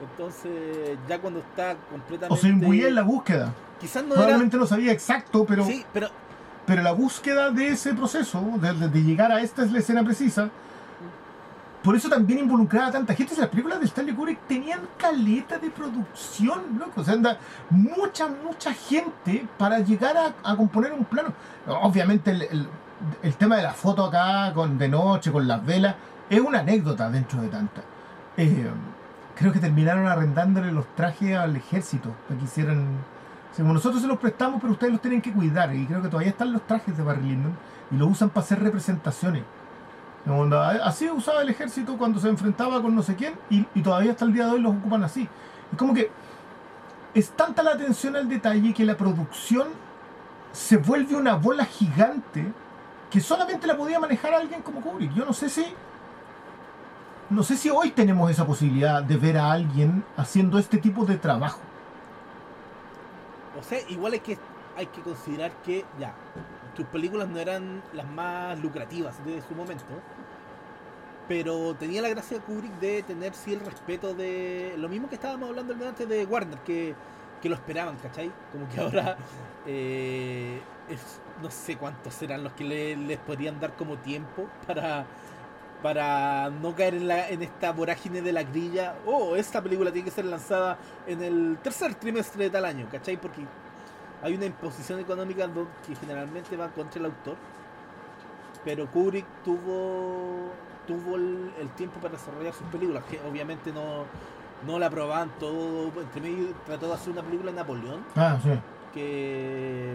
Entonces, 0.00 0.98
ya 1.08 1.18
cuando 1.18 1.40
está 1.40 1.76
completamente. 1.90 2.34
O 2.34 2.36
se 2.36 2.48
imbuía 2.48 2.88
en 2.88 2.94
la 2.94 3.02
búsqueda. 3.02 3.52
Quizás 3.80 4.02
no 4.02 4.14
era. 4.14 4.22
Probablemente 4.22 4.56
no 4.56 4.66
sabía 4.66 4.92
exacto, 4.92 5.44
pero, 5.46 5.64
Sí, 5.64 5.84
pero 5.92 6.08
pero 6.66 6.82
la 6.82 6.92
búsqueda 6.92 7.50
de 7.50 7.68
ese 7.68 7.94
proceso, 7.94 8.42
de, 8.60 9.02
llegar 9.02 9.32
a 9.32 9.40
esta 9.40 9.64
escena 9.64 10.02
precisa, 10.02 10.50
por 11.82 11.94
eso 11.94 12.08
también 12.08 12.40
involucraba 12.40 12.90
tanta 12.90 13.14
gente. 13.14 13.36
Las 13.36 13.48
películas 13.48 13.78
de 13.78 13.86
Stanley 13.86 14.14
Kubrick 14.14 14.40
tenían 14.48 14.80
caleta 14.98 15.58
de 15.58 15.70
producción, 15.70 16.78
loco. 16.78 17.00
O 17.00 17.04
sea, 17.04 17.14
anda 17.14 17.38
mucha, 17.70 18.26
mucha 18.26 18.74
gente 18.74 19.46
para 19.56 19.78
llegar 19.78 20.34
a, 20.42 20.56
componer 20.56 20.92
un 20.92 21.04
plano. 21.04 21.32
Obviamente 21.68 22.32
el 23.22 23.34
tema 23.36 23.56
de 23.56 23.62
la 23.62 23.72
foto 23.72 24.04
acá, 24.04 24.52
con 24.52 24.78
de 24.78 24.88
noche, 24.88 25.30
con 25.30 25.46
las 25.46 25.64
velas, 25.64 25.94
es 26.28 26.40
una 26.40 26.60
anécdota 26.60 27.08
dentro 27.10 27.40
de 27.40 27.48
tanta. 27.48 27.82
Eh, 28.36 28.68
creo 29.36 29.52
que 29.52 29.60
terminaron 29.60 30.06
arrendándole 30.06 30.72
los 30.72 30.86
trajes 30.94 31.36
al 31.36 31.56
ejército 31.56 32.10
para 32.26 32.38
que 32.38 32.44
hicieran... 32.44 33.15
nosotros 33.58 34.02
se 34.02 34.08
los 34.08 34.18
prestamos, 34.18 34.60
pero 34.60 34.72
ustedes 34.72 34.92
los 34.92 35.00
tienen 35.00 35.22
que 35.22 35.32
cuidar. 35.32 35.74
Y 35.74 35.86
creo 35.86 36.02
que 36.02 36.08
todavía 36.08 36.30
están 36.30 36.52
los 36.52 36.66
trajes 36.66 36.96
de 36.96 37.02
Barry 37.02 37.22
Lyndon 37.22 37.56
y 37.90 37.96
los 37.96 38.10
usan 38.10 38.30
para 38.30 38.44
hacer 38.44 38.62
representaciones. 38.62 39.42
Onda, 40.28 40.70
Así 40.84 41.08
usaba 41.08 41.42
el 41.42 41.48
ejército 41.48 41.96
cuando 41.96 42.18
se 42.18 42.28
enfrentaba 42.28 42.82
con 42.82 42.94
no 42.94 43.02
sé 43.02 43.14
quién 43.14 43.34
y, 43.48 43.64
y 43.74 43.82
todavía 43.82 44.10
hasta 44.10 44.24
el 44.24 44.32
día 44.32 44.46
de 44.46 44.52
hoy 44.52 44.60
los 44.60 44.74
ocupan 44.74 45.04
así. 45.04 45.28
Es 45.70 45.78
como 45.78 45.94
que 45.94 46.10
es 47.14 47.30
tanta 47.30 47.62
la 47.62 47.72
atención 47.72 48.16
al 48.16 48.28
detalle 48.28 48.74
que 48.74 48.84
la 48.84 48.96
producción 48.96 49.68
se 50.52 50.78
vuelve 50.78 51.14
una 51.14 51.34
bola 51.34 51.64
gigante 51.64 52.52
que 53.10 53.20
solamente 53.20 53.66
la 53.66 53.76
podía 53.76 54.00
manejar 54.00 54.34
alguien 54.34 54.62
como 54.62 54.80
Kubrick. 54.80 55.14
Yo 55.14 55.24
no 55.24 55.32
sé 55.32 55.48
si 55.48 55.64
no 57.28 57.42
sé 57.42 57.56
si 57.56 57.70
hoy 57.70 57.90
tenemos 57.90 58.30
esa 58.30 58.46
posibilidad 58.46 59.02
de 59.02 59.16
ver 59.16 59.38
a 59.38 59.50
alguien 59.50 60.04
haciendo 60.16 60.58
este 60.58 60.78
tipo 60.78 61.04
de 61.04 61.16
trabajo. 61.16 61.65
O 63.58 63.62
sea, 63.62 63.78
igual 63.88 64.12
hay 64.14 64.20
que, 64.20 64.38
hay 64.76 64.86
que 64.86 65.00
considerar 65.02 65.52
que 65.62 65.84
ya, 65.98 66.14
tus 66.74 66.86
películas 66.86 67.28
no 67.28 67.38
eran 67.38 67.82
las 67.92 68.06
más 68.10 68.58
lucrativas 68.60 69.24
de 69.24 69.40
su 69.42 69.54
momento, 69.54 69.84
pero 71.28 71.74
tenía 71.74 72.02
la 72.02 72.08
gracia 72.08 72.38
de 72.38 72.44
Kubrick 72.44 72.78
de 72.78 73.02
tener 73.02 73.34
sí 73.34 73.52
el 73.52 73.60
respeto 73.60 74.14
de 74.14 74.74
lo 74.78 74.88
mismo 74.88 75.08
que 75.08 75.16
estábamos 75.16 75.48
hablando 75.48 75.74
antes 75.88 76.08
de 76.08 76.24
Warner, 76.24 76.58
que, 76.60 76.94
que 77.42 77.48
lo 77.48 77.56
esperaban, 77.56 77.96
¿cachai? 77.96 78.30
Como 78.52 78.68
que 78.68 78.80
ahora 78.80 79.16
eh, 79.66 80.60
no 81.42 81.50
sé 81.50 81.76
cuántos 81.76 82.14
serán 82.14 82.44
los 82.44 82.52
que 82.52 82.64
le- 82.64 82.96
les 82.96 83.18
podrían 83.18 83.58
dar 83.58 83.74
como 83.74 83.96
tiempo 83.98 84.46
para 84.66 85.04
para 85.82 86.50
no 86.50 86.74
caer 86.74 86.94
en, 86.94 87.08
la, 87.08 87.28
en 87.28 87.42
esta 87.42 87.72
vorágine 87.72 88.22
de 88.22 88.32
la 88.32 88.42
grilla, 88.42 88.94
oh, 89.06 89.36
esta 89.36 89.62
película 89.62 89.92
tiene 89.92 90.06
que 90.06 90.14
ser 90.14 90.24
lanzada 90.24 90.78
en 91.06 91.22
el 91.22 91.58
tercer 91.62 91.94
trimestre 91.94 92.44
de 92.44 92.50
tal 92.50 92.64
año, 92.64 92.86
¿cachai? 92.90 93.16
Porque 93.16 93.42
hay 94.22 94.34
una 94.34 94.46
imposición 94.46 94.98
económica 95.00 95.48
que 95.86 95.94
generalmente 95.94 96.56
va 96.56 96.68
contra 96.68 96.98
el 97.00 97.06
autor. 97.06 97.36
Pero 98.64 98.86
Kubrick 98.90 99.26
tuvo 99.44 100.50
tuvo 100.86 101.16
el, 101.16 101.52
el 101.60 101.68
tiempo 101.70 101.98
para 102.00 102.14
desarrollar 102.14 102.52
sus 102.54 102.66
películas, 102.68 103.02
que 103.10 103.20
obviamente 103.28 103.72
no, 103.72 104.04
no 104.66 104.78
la 104.78 104.86
aprobaban 104.86 105.30
todo. 105.38 105.90
Entre 106.00 106.20
medio 106.20 106.48
trató 106.64 106.86
de 106.88 106.94
hacer 106.94 107.12
una 107.12 107.22
película 107.22 107.50
de 107.50 107.56
Napoleón 107.56 108.04
Ah, 108.16 108.38
sí. 108.42 108.50
que, 108.94 109.94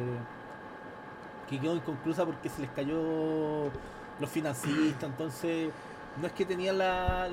que 1.49 1.59
quedó 1.59 1.75
inconclusa 1.75 2.25
porque 2.25 2.49
se 2.49 2.61
les 2.61 2.71
cayó 2.71 3.69
los 4.21 4.29
financistas. 4.29 5.03
Entonces, 5.09 5.69
no 6.21 6.27
es 6.27 6.33
que 6.33 6.45
tenían 6.45 6.77
la, 6.77 7.27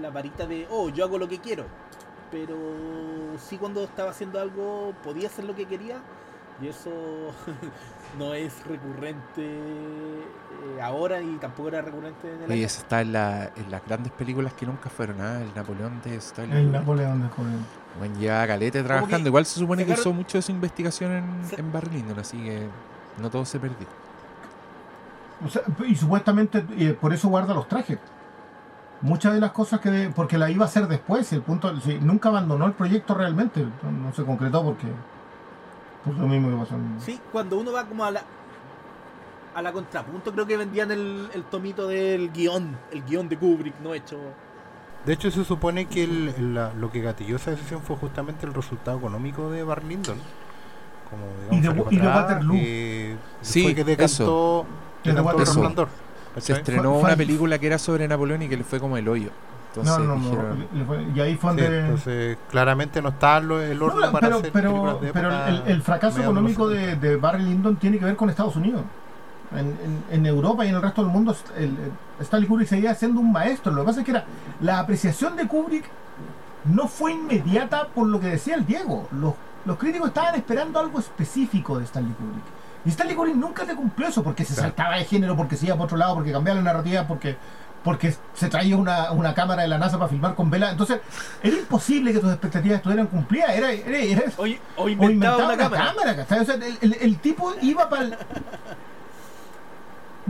la 0.00 0.10
varita 0.10 0.46
de, 0.46 0.66
oh, 0.70 0.88
yo 0.90 1.04
hago 1.04 1.16
lo 1.18 1.28
que 1.28 1.38
quiero. 1.38 1.64
Pero 2.30 2.56
sí 3.38 3.56
cuando 3.58 3.84
estaba 3.84 4.10
haciendo 4.10 4.40
algo 4.40 4.92
podía 5.04 5.28
hacer 5.28 5.44
lo 5.44 5.54
que 5.54 5.66
quería. 5.66 5.98
Y 6.62 6.68
eso 6.68 6.90
no 8.18 8.32
es 8.32 8.52
recurrente 8.66 9.42
eh, 9.42 10.80
ahora 10.82 11.20
y 11.20 11.36
tampoco 11.38 11.68
era 11.68 11.82
recurrente 11.82 12.32
en 12.32 12.42
el 12.44 12.50
Oye, 12.52 12.64
eso 12.64 12.80
está 12.80 13.00
en, 13.00 13.12
la- 13.12 13.50
en 13.56 13.70
las 13.70 13.84
grandes 13.84 14.12
películas 14.12 14.52
que 14.52 14.64
nunca 14.64 14.88
fueron, 14.88 15.20
¿ah? 15.20 15.40
El 15.42 15.52
Napoleón 15.54 16.00
de 16.04 16.14
Stanley. 16.16 16.58
El. 16.62 16.70
Napoleón 16.72 17.22
de 17.22 17.28
joven. 17.28 17.66
Bueno, 17.98 18.18
lleva 18.18 18.46
calete 18.46 18.82
trabajando. 18.84 19.28
Igual 19.28 19.46
se 19.46 19.58
supone 19.58 19.84
que 19.84 19.92
usó 19.92 20.12
mucho 20.12 20.38
de 20.38 20.42
su 20.42 20.52
investigación 20.52 21.10
en, 21.12 21.24
en 21.58 21.72
Barry 21.72 21.90
Lyndon, 21.96 22.18
así 22.20 22.36
que 22.38 22.66
no 23.20 23.30
todo 23.30 23.44
se 23.44 23.58
perdió. 23.58 23.86
O 25.44 25.48
sea, 25.48 25.62
y 25.86 25.94
supuestamente 25.96 26.64
eh, 26.78 26.96
por 26.98 27.12
eso 27.12 27.28
guarda 27.28 27.54
los 27.54 27.68
trajes. 27.68 27.98
Muchas 29.00 29.34
de 29.34 29.40
las 29.40 29.52
cosas 29.52 29.80
que. 29.80 30.10
Porque 30.14 30.38
la 30.38 30.50
iba 30.50 30.64
a 30.64 30.68
hacer 30.68 30.86
después. 30.88 31.30
El 31.32 31.42
punto, 31.42 31.78
sí, 31.80 31.98
nunca 32.00 32.28
abandonó 32.28 32.66
el 32.66 32.72
proyecto 32.72 33.14
realmente. 33.14 33.64
No, 33.82 34.12
se 34.14 34.24
concretó 34.24 34.62
porque. 34.62 34.86
Por 36.04 36.14
lo 36.14 36.26
mismo 36.26 36.50
que 36.50 36.56
pasó. 36.64 36.74
en- 36.76 37.00
Sí, 37.00 37.20
cuando 37.32 37.58
uno 37.58 37.72
va 37.72 37.84
como 37.86 38.04
a 38.04 38.10
la 38.10 38.22
a 39.54 39.62
la 39.62 39.72
contrapunto, 39.72 40.32
creo 40.32 40.46
que 40.46 40.56
vendían 40.56 40.90
el, 40.90 41.28
el 41.32 41.44
tomito 41.44 41.86
del 41.86 42.32
guion, 42.32 42.76
el 42.90 43.04
guion 43.04 43.28
de 43.28 43.36
Kubrick, 43.38 43.78
no 43.80 43.94
hecho. 43.94 44.18
De 45.06 45.12
hecho, 45.12 45.30
se 45.30 45.44
supone 45.44 45.86
que 45.86 46.02
el- 46.04 46.34
el- 46.36 46.54
la- 46.54 46.72
lo 46.74 46.90
que 46.90 47.00
gatilló 47.00 47.36
esa 47.36 47.52
decisión 47.52 47.80
fue 47.82 47.94
justamente 47.96 48.46
el 48.46 48.54
resultado 48.54 48.98
económico 48.98 49.50
de 49.52 49.62
Barry 49.62 49.86
Lyndon. 49.90 50.18
Como, 51.08 51.26
Y 51.56 51.60
de- 51.60 51.84
y 51.94 51.98
de 52.00 52.08
atrás, 52.08 52.22
Waterloo. 52.32 52.54
que 52.56 53.16
Sí, 53.42 53.62
fue 53.62 53.74
que 53.76 53.84
decantó, 53.84 54.66
De 54.66 54.83
resplandor. 55.04 55.88
Se 56.38 56.52
estrenó 56.52 56.90
Fue- 56.92 57.00
fue- 57.00 57.08
una 57.10 57.16
película 57.16 57.58
que 57.58 57.66
era 57.68 57.78
sobre 57.78 58.08
Napoleón 58.08 58.42
y 58.42 58.48
que 58.48 58.56
le 58.56 58.64
fue 58.64 58.80
como 58.80 58.96
el 58.96 59.06
hoyo. 59.08 59.30
Entonces 59.68 59.98
no, 59.98 60.04
no, 60.04 60.16
no. 60.16 60.30
dijeron, 60.30 60.66
le 60.72 60.84
fue- 60.84 61.06
y 61.14 61.20
ahí 61.20 61.36
fue 61.36 61.52
Sí, 61.54 61.60
donde. 61.60 61.80
entonces, 61.80 62.38
claramente 62.50 63.02
no 63.02 63.08
está 63.10 63.38
el 63.38 63.48
No, 63.48 63.54
orden 63.86 64.12
para 64.12 64.26
pero, 64.28 64.38
hacer 64.38 64.52
pero, 64.52 64.98
de 65.00 65.12
pero 65.12 65.46
el, 65.46 65.62
el 65.66 65.82
fracaso 65.82 66.20
económico 66.20 66.68
de, 66.68 66.78
70. 66.80 67.06
de 67.08 67.16
Barry 67.16 67.42
Lyndon 67.42 67.76
tiene 67.76 67.98
que 67.98 68.04
ver 68.04 68.16
con 68.16 68.30
Estados 68.30 68.54
Unidos. 68.56 68.82
En, 69.52 69.58
en- 69.68 70.04
en 70.10 70.26
Europa 70.26 70.64
y 70.64 70.68
en 70.70 70.76
el 70.76 70.82
resto 70.82 71.02
del 71.02 71.10
mundo, 71.12 71.36
el, 71.56 71.64
el- 71.64 71.92
Stanley 72.20 72.48
Kubrick 72.48 72.68
seguía 72.68 72.94
siendo 72.94 73.20
un 73.20 73.30
maestro. 73.32 73.72
Lo 73.72 73.82
que 73.82 73.86
pasa 73.86 74.00
es 74.00 74.04
que 74.04 74.10
era 74.12 74.24
la 74.60 74.78
apreciación 74.80 75.36
de 75.36 75.46
Kubrick 75.46 75.84
no 76.66 76.88
fue 76.88 77.12
inmediata 77.12 77.88
por 77.88 78.06
lo 78.06 78.18
que 78.20 78.28
decía 78.28 78.54
el 78.54 78.64
Diego. 78.66 79.08
Los, 79.12 79.34
los 79.64 79.76
críticos 79.76 80.08
estaban 80.08 80.34
esperando 80.36 80.78
algo 80.80 80.98
específico 81.00 81.78
de 81.78 81.84
Stanley 81.84 82.12
Kubrick. 82.14 82.44
Y 82.84 82.90
Stanley 82.90 83.16
Kubrick 83.16 83.34
nunca 83.36 83.64
te 83.64 83.74
cumplió 83.74 84.08
eso 84.08 84.22
porque 84.22 84.44
se 84.44 84.54
Claro. 84.54 84.68
saltaba 84.68 84.96
de 84.96 85.04
género, 85.04 85.36
porque 85.36 85.56
se 85.56 85.66
iba 85.66 85.76
por 85.76 85.86
otro 85.86 85.96
lado, 85.96 86.14
porque 86.14 86.32
cambiaba 86.32 86.58
la 86.60 86.64
narrativa, 86.64 87.06
porque 87.06 87.36
porque 87.82 88.14
se 88.32 88.48
traía 88.48 88.78
una, 88.78 89.12
una 89.12 89.34
cámara 89.34 89.60
de 89.60 89.68
la 89.68 89.76
NASA 89.76 89.98
para 89.98 90.08
filmar 90.08 90.34
con 90.34 90.48
vela. 90.50 90.70
Entonces, 90.70 91.00
era 91.42 91.54
imposible 91.54 92.14
que 92.14 92.18
tus 92.18 92.30
expectativas 92.30 92.76
estuvieran 92.78 93.08
cumplidas. 93.08 93.50
Era, 93.50 93.72
era, 93.72 93.98
era- 93.98 94.22
Hoy, 94.38 94.58
o 94.76 94.84
o 94.84 94.88
inventaba 94.88 95.12
inventaba 95.12 95.44
una 95.44 95.54
una 95.54 95.62
cámara. 95.64 96.16
cámara. 96.26 96.42
O 96.42 96.44
sea, 96.46 96.54
el, 96.54 96.78
el- 96.80 96.94
el 96.94 97.18
tipo 97.18 97.52
iba 97.60 97.86
para 97.90 98.02
el... 98.04 98.16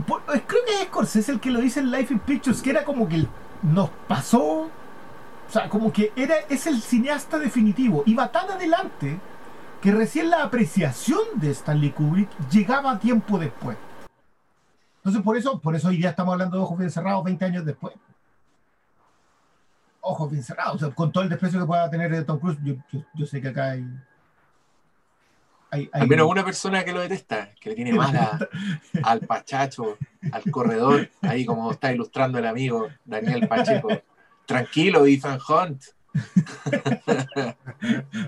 Creo 0.05 0.65
que 0.65 0.73
es 0.81 0.87
Scorsese 0.87 1.31
el 1.31 1.39
que 1.39 1.49
lo 1.49 1.61
dice 1.61 1.79
en 1.79 1.91
Life 1.91 2.13
in 2.13 2.19
Pictures, 2.19 2.61
que 2.61 2.69
era 2.71 2.83
como 2.83 3.07
que 3.07 3.25
nos 3.63 3.89
pasó... 4.07 4.41
O 4.41 5.51
sea, 5.51 5.69
como 5.69 5.93
que 5.93 6.11
era, 6.15 6.35
es 6.49 6.67
el 6.67 6.81
cineasta 6.81 7.37
definitivo. 7.39 8.03
Iba 8.05 8.29
tan 8.31 8.49
adelante 8.51 9.17
que 9.85 9.91
recién 9.91 10.31
la 10.31 10.41
apreciación 10.41 11.19
de 11.35 11.51
Stanley 11.51 11.91
Kubrick 11.91 12.27
llegaba 12.49 12.97
tiempo 12.97 13.37
después. 13.37 13.77
Entonces, 14.97 15.21
por 15.21 15.37
eso, 15.37 15.61
por 15.61 15.75
eso 15.75 15.89
hoy 15.89 15.97
día 15.97 16.09
estamos 16.09 16.33
hablando 16.33 16.57
de 16.57 16.63
Ojos 16.63 16.79
Bien 16.79 16.89
Cerrados 16.89 17.23
20 17.23 17.45
años 17.45 17.63
después. 17.65 17.93
Ojos 20.01 20.31
Bien 20.31 20.41
Cerrados, 20.41 20.75
o 20.77 20.79
sea, 20.79 20.89
con 20.95 21.11
todo 21.11 21.23
el 21.23 21.29
desprecio 21.29 21.59
que 21.59 21.67
pueda 21.67 21.87
tener 21.91 22.25
Tom 22.25 22.39
Cruise, 22.39 22.57
yo, 22.63 22.73
yo- 22.91 23.05
yo 23.13 23.25
sé 23.27 23.39
que 23.39 23.49
acá 23.49 23.73
hay... 23.73 23.85
hay- 25.69 25.89
hay- 25.93 26.01
Al 26.01 26.07
menos 26.07 26.27
una 26.31 26.43
persona 26.43 26.83
que 26.83 26.91
lo 26.91 27.01
detesta, 27.01 27.51
que 27.61 27.69
le 27.69 27.75
tiene 27.75 27.93
mala 27.93 28.39
al 29.03 29.19
pachacho, 29.19 29.99
al 30.31 30.49
corredor, 30.49 31.11
ahí 31.21 31.45
como 31.45 31.71
está 31.71 31.93
ilustrando 31.93 32.39
el 32.39 32.47
amigo 32.47 32.87
Daniel 33.05 33.47
Pacheco. 33.47 33.89
Tranquilo, 34.47 35.05
Ethan 35.05 35.39
Hunt. 35.47 35.83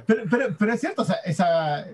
Pero, 0.08 0.24
pero, 0.30 0.56
pero 0.58 0.74
es 0.74 0.80
cierto, 0.80 1.02
o 1.04 1.06
sea, 1.06 1.18
esa. 1.18 1.86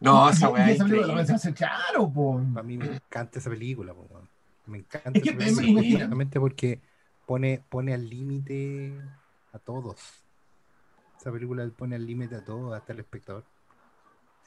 No, 0.00 0.28
esa 0.28 0.48
weá 0.48 0.68
es 0.70 0.76
esa 0.76 0.84
película 0.84 1.06
la 1.06 1.12
increíble. 1.12 1.34
pensaste, 1.34 1.54
claro, 1.54 2.10
po. 2.10 2.38
A 2.38 2.62
mí 2.62 2.76
me 2.76 2.86
encanta 2.86 3.38
esa 3.38 3.50
película, 3.50 3.94
po, 3.94 4.08
me 4.66 4.78
encanta 4.78 5.10
Es 5.14 5.22
que, 5.22 5.30
esa 5.30 5.60
película, 5.60 6.00
justamente 6.00 6.40
porque 6.40 6.80
pone, 7.26 7.62
pone 7.68 7.94
al 7.94 8.08
límite 8.08 8.98
a 9.52 9.58
todos. 9.58 10.00
Esa 11.20 11.30
película 11.30 11.68
pone 11.76 11.96
al 11.96 12.06
límite 12.06 12.36
a 12.36 12.44
todos, 12.44 12.74
hasta 12.74 12.92
el 12.92 13.00
espectador. 13.00 13.44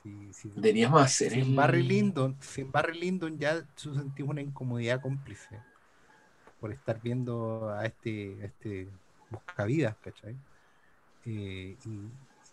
Si, 0.03 0.33
si, 0.33 0.49
Deberíamos 0.49 1.01
hacer 1.01 1.31
si 1.31 1.39
en 1.39 1.49
el. 1.49 1.55
Barry 1.55 1.83
Lyndon, 1.83 2.35
si 2.39 2.61
en 2.61 2.71
Barry 2.71 2.99
Lyndon 2.99 3.37
ya 3.37 3.63
tú 3.81 3.95
sentís 3.95 4.25
una 4.27 4.41
incomodidad 4.41 5.01
cómplice 5.01 5.59
por 6.59 6.71
estar 6.71 6.99
viendo 7.01 7.69
a 7.69 7.85
este, 7.85 8.37
a 8.41 8.45
este 8.45 8.87
buscavidas, 9.29 9.95
¿cachai? 9.97 10.35
Eh, 11.25 11.75
y, 11.85 12.09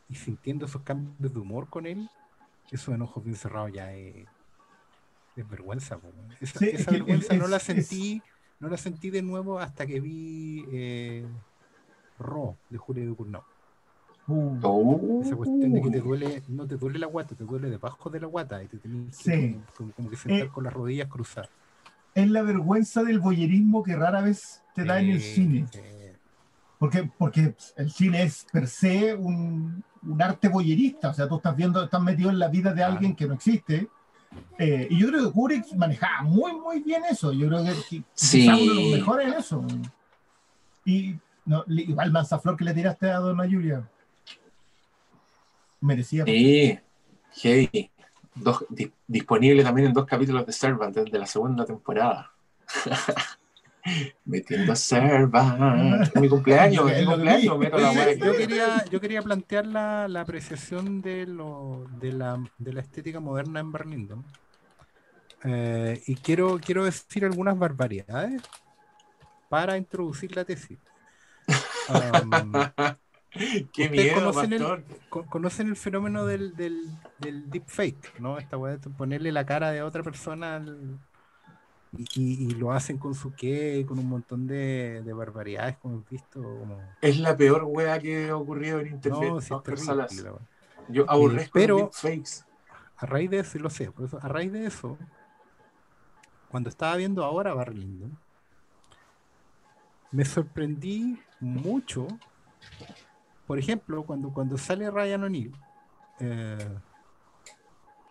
y 0.09 0.15
sintiendo 0.15 0.67
esos 0.67 0.83
cambios 0.83 1.33
de 1.33 1.39
humor 1.39 1.69
con 1.69 1.87
él, 1.87 2.09
eso 2.71 2.93
en 2.95 3.03
ojos 3.03 3.25
bien 3.25 3.37
cerrados 3.37 3.73
ya 3.73 3.93
es, 3.93 4.27
es 5.37 5.49
vergüenza. 5.49 5.99
Esa, 6.41 6.59
Sí, 6.59 6.67
esa 6.67 6.77
es 6.79 6.87
vergüenza 6.87 7.35
es- 7.35 7.41
no 7.41 7.47
la 7.49 7.57
es- 7.57 7.63
sentí, 7.63 8.23
no 8.61 8.69
la 8.69 8.77
sentí 8.77 9.11
de 9.11 9.23
nuevo 9.23 9.59
hasta 9.59 9.87
que 9.87 10.01
vi 10.01 10.65
eh, 10.73 11.27
Ro 12.19 12.57
de 12.71 12.79
Julio 12.79 13.09
de 13.09 13.17
Cournau. 13.17 13.43
Uh, 14.27 14.59
Oh. 14.63 15.21
Esa 15.23 15.37
cuestión 15.37 15.73
de 15.73 15.83
que 15.83 15.91
te 15.91 16.01
duele, 16.01 16.43
no 16.49 16.67
te 16.67 16.77
duele 16.77 16.99
la 16.99 17.07
guata, 17.07 17.35
te 17.35 17.45
duele 17.45 17.69
debajo 17.69 18.09
de 18.09 18.21
la 18.21 18.27
guata 18.27 18.63
y 18.63 18.69
te 18.69 18.79
tenés 18.79 19.19
que 19.19 19.23
Sí. 19.23 19.53
como, 19.53 19.65
como- 19.77 19.93
como 19.93 20.11
que 20.11 20.17
sentar 20.17 20.47
Eh, 20.47 20.51
con 20.51 20.65
las 20.65 20.73
rodillas 20.73 21.09
cruzadas. 21.09 21.51
es 22.15 22.31
la 22.31 22.43
vergüenza 22.43 23.03
del 23.03 23.19
boyerismo 23.21 23.83
que 23.83 23.97
rara 23.97 24.23
vez 24.23 24.63
te 24.75 24.85
da 24.85 25.01
en 25.01 25.11
el 25.11 25.21
Sí, 25.21 25.35
cine. 25.35 25.67
sí. 25.71 25.81
Porque, 26.79 27.11
porque 27.19 27.55
el 27.77 27.91
cine 27.91 28.23
es 28.23 28.47
per 28.53 28.67
se 28.69 29.15
un, 29.15 29.83
un 30.07 30.21
arte 30.23 30.49
boyerista. 30.49 31.11
O 31.11 31.15
sea, 31.15 31.29
tú 31.29 31.37
estás 31.37 31.57
viendo, 31.57 31.83
estás 31.85 32.01
metido 32.03 32.31
en 32.31 32.39
la 32.39 32.49
vida 32.49 32.73
de 32.73 32.83
alguien 32.83 33.15
que 33.17 33.27
no 33.27 33.35
existe. 33.35 33.89
Eh, 34.59 34.89
y 34.91 34.99
yo 34.99 35.09
creo 35.09 35.27
que 35.27 35.33
Kubrick 35.33 35.73
manejaba 35.75 36.23
muy, 36.23 36.53
muy 36.53 36.81
bien 36.81 37.03
eso. 37.09 37.33
Yo 37.33 37.49
creo 37.49 37.65
que, 37.65 37.73
que 37.89 38.03
Sí. 38.15 38.49
uno 38.49 38.59
de 38.59 38.67
los 38.67 38.93
mejores 38.99 39.27
en 39.29 39.35
eso. 39.35 39.65
Y 40.85 41.15
no, 41.47 41.65
igual 41.69 42.11
Manzaflor 42.11 42.57
que 42.57 42.65
le 42.65 42.75
tiraste 42.75 43.11
a 43.11 43.19
Dona 43.19 43.45
Julia. 43.45 43.89
Merecía. 45.81 46.25
Sí, 46.25 46.79
heavy. 47.35 47.91
Dos, 48.35 48.65
di- 48.69 48.91
disponible 49.07 49.63
también 49.63 49.89
en 49.89 49.95
dos 49.95 50.07
capítulos 50.07 50.45
de 50.47 50.53
Servant 50.53 50.97
de 50.97 51.19
la 51.19 51.27
segunda 51.27 51.65
temporada. 51.65 52.33
Metiendo 54.24 54.73
a 54.73 54.77
Servant. 54.77 56.02
Es 56.02 56.16
mi 56.16 56.28
cumpleaños, 56.28 56.90
es 56.90 57.01
mi 57.01 57.06
cumpleaños, 57.06 57.59
meto 57.59 57.78
la 57.78 58.12
Yo 58.15 58.36
quería, 58.36 58.85
yo 58.86 59.01
quería 59.01 59.23
plantear 59.23 59.66
la, 59.66 60.09
la 60.09 60.23
apreciación 60.23 61.02
de, 61.02 61.27
lo, 61.27 61.86
de, 62.01 62.12
la, 62.12 62.43
de 62.59 62.73
la 62.73 62.81
estética 62.81 63.20
moderna 63.20 63.61
en 63.61 63.73
Berlín. 63.73 64.24
Eh, 65.44 66.02
y 66.06 66.15
quiero, 66.16 66.59
quiero 66.59 66.85
decir 66.85 67.24
algunas 67.24 67.59
barbaridades 67.59 68.40
para 69.51 69.77
introducir 69.77 70.35
la 70.35 70.44
tesis. 70.44 70.78
Um, 71.89 72.52
Qué 73.35 73.65
¿Ustedes 73.65 73.90
miedo, 73.90 74.15
conocen 74.15 74.52
el- 74.52 74.85
conocen 75.11 75.66
el 75.69 75.77
fenómeno 75.77 76.24
del, 76.24 76.55
del, 76.55 76.86
del 77.19 77.51
deepfake, 77.51 78.20
¿no? 78.20 78.39
Esta 78.39 78.56
weá 78.56 78.77
de 78.77 78.90
ponerle 78.90 79.32
la 79.32 79.44
cara 79.44 79.73
de 79.73 79.82
otra 79.82 80.05
persona 80.05 80.56
al- 80.56 81.01
y, 81.97 82.05
y- 82.15 82.45
y 82.47 82.51
lo 82.53 82.73
hacen 82.73 82.99
con 82.99 83.15
su 83.15 83.33
qué, 83.35 83.85
con 83.87 83.99
un 83.99 84.09
montón 84.09 84.47
de, 84.47 85.03
de 85.05 85.12
barbaridades 85.12 85.77
como 85.79 85.95
hemos 85.95 86.09
visto. 86.09 86.43
Como... 86.43 86.81
Es 87.01 87.19
la 87.19 87.37
peor 87.37 87.65
wea 87.65 87.99
que 87.99 88.29
ha 88.31 88.37
ocurrido 88.37 88.81
en 88.81 88.89
Internet. 88.89 89.31
No, 89.31 89.41
si 89.41 89.55
es 89.55 89.62
terrible. 89.62 90.31
Yo 90.89 91.09
aborrezco 91.09 91.53
pero-. 91.53 91.91
A 92.97 93.07
raíz 93.07 93.29
de 93.31 93.41
eso, 93.41 93.59
lo 93.59 93.71
sé, 93.71 93.91
por 93.91 94.05
eso, 94.07 94.19
a 94.23 94.29
raíz 94.29 94.53
de 94.53 94.66
eso, 94.66 94.97
cuando 96.49 96.69
estaba 96.71 96.95
viendo 96.97 97.25
ahora 97.25 97.53
Barry 97.53 98.05
me 100.12 100.25
sorprendí 100.25 101.21
mucho, 101.41 102.07
por 103.49 103.59
ejemplo, 103.59 104.05
cuando, 104.05 104.33
cuando 104.33 104.57
sale 104.57 104.89
Ryan 104.91 105.25
O'Neill, 105.25 105.57
eh, 106.21 106.79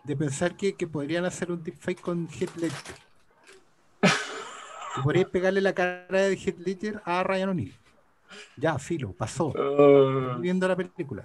de 0.04 0.16
pensar 0.16 0.54
que, 0.54 0.74
que 0.74 0.86
podrían 0.86 1.24
hacer 1.24 1.50
un 1.50 1.62
deepfake 1.62 2.02
con 2.02 2.28
Heath 2.28 2.54
Ledger. 2.56 2.96
Y 4.96 5.00
podrías 5.02 5.28
pegarle 5.28 5.60
la 5.60 5.74
cara 5.74 6.06
de 6.06 6.34
Heath 6.36 6.58
Ledger 6.58 7.02
a 7.04 7.22
Ryan 7.22 7.48
O'Neill. 7.50 7.74
Ya, 8.56 8.78
filo, 8.78 9.12
pasó. 9.12 9.52
Ah. 9.56 10.38
Viendo 10.40 10.66
la 10.68 10.76
película. 10.76 11.24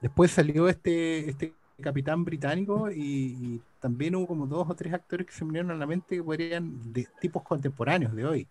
Después 0.00 0.30
salió 0.30 0.68
este, 0.68 1.30
este 1.30 1.54
capitán 1.80 2.24
británico 2.24 2.90
y, 2.90 3.00
y 3.00 3.62
también 3.80 4.14
hubo 4.14 4.26
como 4.26 4.46
dos 4.46 4.68
o 4.68 4.74
tres 4.74 4.92
actores 4.92 5.26
que 5.26 5.32
se 5.32 5.44
me 5.44 5.50
vinieron 5.50 5.70
a 5.72 5.76
la 5.76 5.86
mente 5.86 6.16
que 6.16 6.22
podrían, 6.22 6.92
de 6.92 7.06
tipos 7.20 7.42
contemporáneos 7.42 8.14
de 8.14 8.26
hoy, 8.26 8.48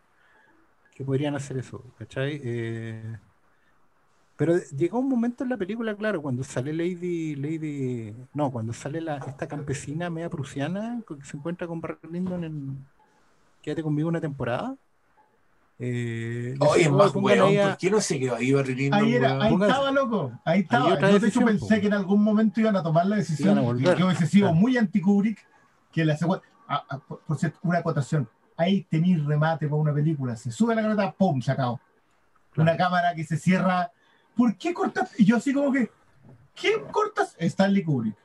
que 0.95 1.03
podrían 1.03 1.35
hacer 1.35 1.57
eso, 1.57 1.83
¿cachai? 1.97 2.41
Eh, 2.43 3.17
pero 4.35 4.57
llegó 4.75 4.99
un 4.99 5.09
momento 5.09 5.43
en 5.43 5.51
la 5.51 5.57
película, 5.57 5.95
claro, 5.95 6.21
cuando 6.21 6.43
sale 6.43 6.73
Lady, 6.73 7.35
Lady, 7.35 8.15
no, 8.33 8.51
cuando 8.51 8.73
sale 8.73 8.99
la, 8.99 9.17
esta 9.17 9.47
campesina 9.47 10.09
media 10.09 10.29
prusiana 10.29 11.01
que 11.07 11.23
se 11.23 11.37
encuentra 11.37 11.67
con 11.67 11.79
Barry 11.79 11.97
Lyndon 12.11 12.43
en 12.43 12.85
Quédate 13.63 13.81
conmigo 13.81 14.09
una 14.09 14.21
temporada. 14.21 14.75
Eh, 15.79 16.53
Oye, 16.59 16.69
dice, 16.77 16.81
es 16.81 16.87
"Oh, 16.89 16.91
más 16.97 17.15
weón, 17.15 17.47
ahí 17.49 17.57
a- 17.57 17.69
¿por 17.69 17.77
qué 17.77 17.89
no 17.89 17.99
se 17.99 18.19
quedó 18.19 18.35
ahí 18.35 18.51
Barry 18.53 18.89
Ahí, 18.93 19.15
era, 19.15 19.41
ahí 19.41 19.53
estaba, 19.53 19.91
loco. 19.91 20.31
Ahí 20.45 20.59
estaba. 20.61 20.93
otra 20.93 21.09
Yo 21.11 21.19
de 21.19 21.27
hecho 21.27 21.41
pensé 21.41 21.75
po. 21.75 21.81
que 21.81 21.87
en 21.87 21.93
algún 21.93 22.23
momento 22.23 22.59
iban 22.61 22.75
a 22.75 22.83
tomar 22.83 23.07
la 23.07 23.15
decisión. 23.15 23.55
Yo 23.79 24.05
hubiese 24.05 24.27
sido 24.27 24.47
Claro. 24.49 24.55
muy 24.61 24.77
anti-Kubrick 24.77 25.39
que 25.91 26.05
la 26.05 26.15
segunda. 26.15 26.43
ah, 26.67 26.83
ah, 26.89 26.99
por, 26.99 27.21
por 27.21 27.37
cierto, 27.37 27.57
una 27.63 27.79
acotación. 27.79 28.29
Ahí 28.55 28.83
tenéis 28.83 29.23
remate 29.25 29.65
para 29.67 29.81
una 29.81 29.93
película. 29.93 30.35
Se 30.35 30.51
sube 30.51 30.75
la 30.75 30.81
carota, 30.83 31.11
¡pum! 31.11 31.41
Se 31.41 31.51
acabó. 31.51 31.79
Claro. 32.51 32.69
Una 32.69 32.77
cámara 32.77 33.15
que 33.15 33.23
se 33.23 33.37
cierra. 33.37 33.91
¿Por 34.35 34.55
qué 34.57 34.73
cortas? 34.73 35.11
Y 35.19 35.25
yo 35.25 35.37
así 35.37 35.53
como 35.53 35.71
que. 35.71 35.89
¿Quién 36.55 36.81
cortas? 36.91 37.35
Stanley 37.39 37.83
Kubrick. 37.83 38.15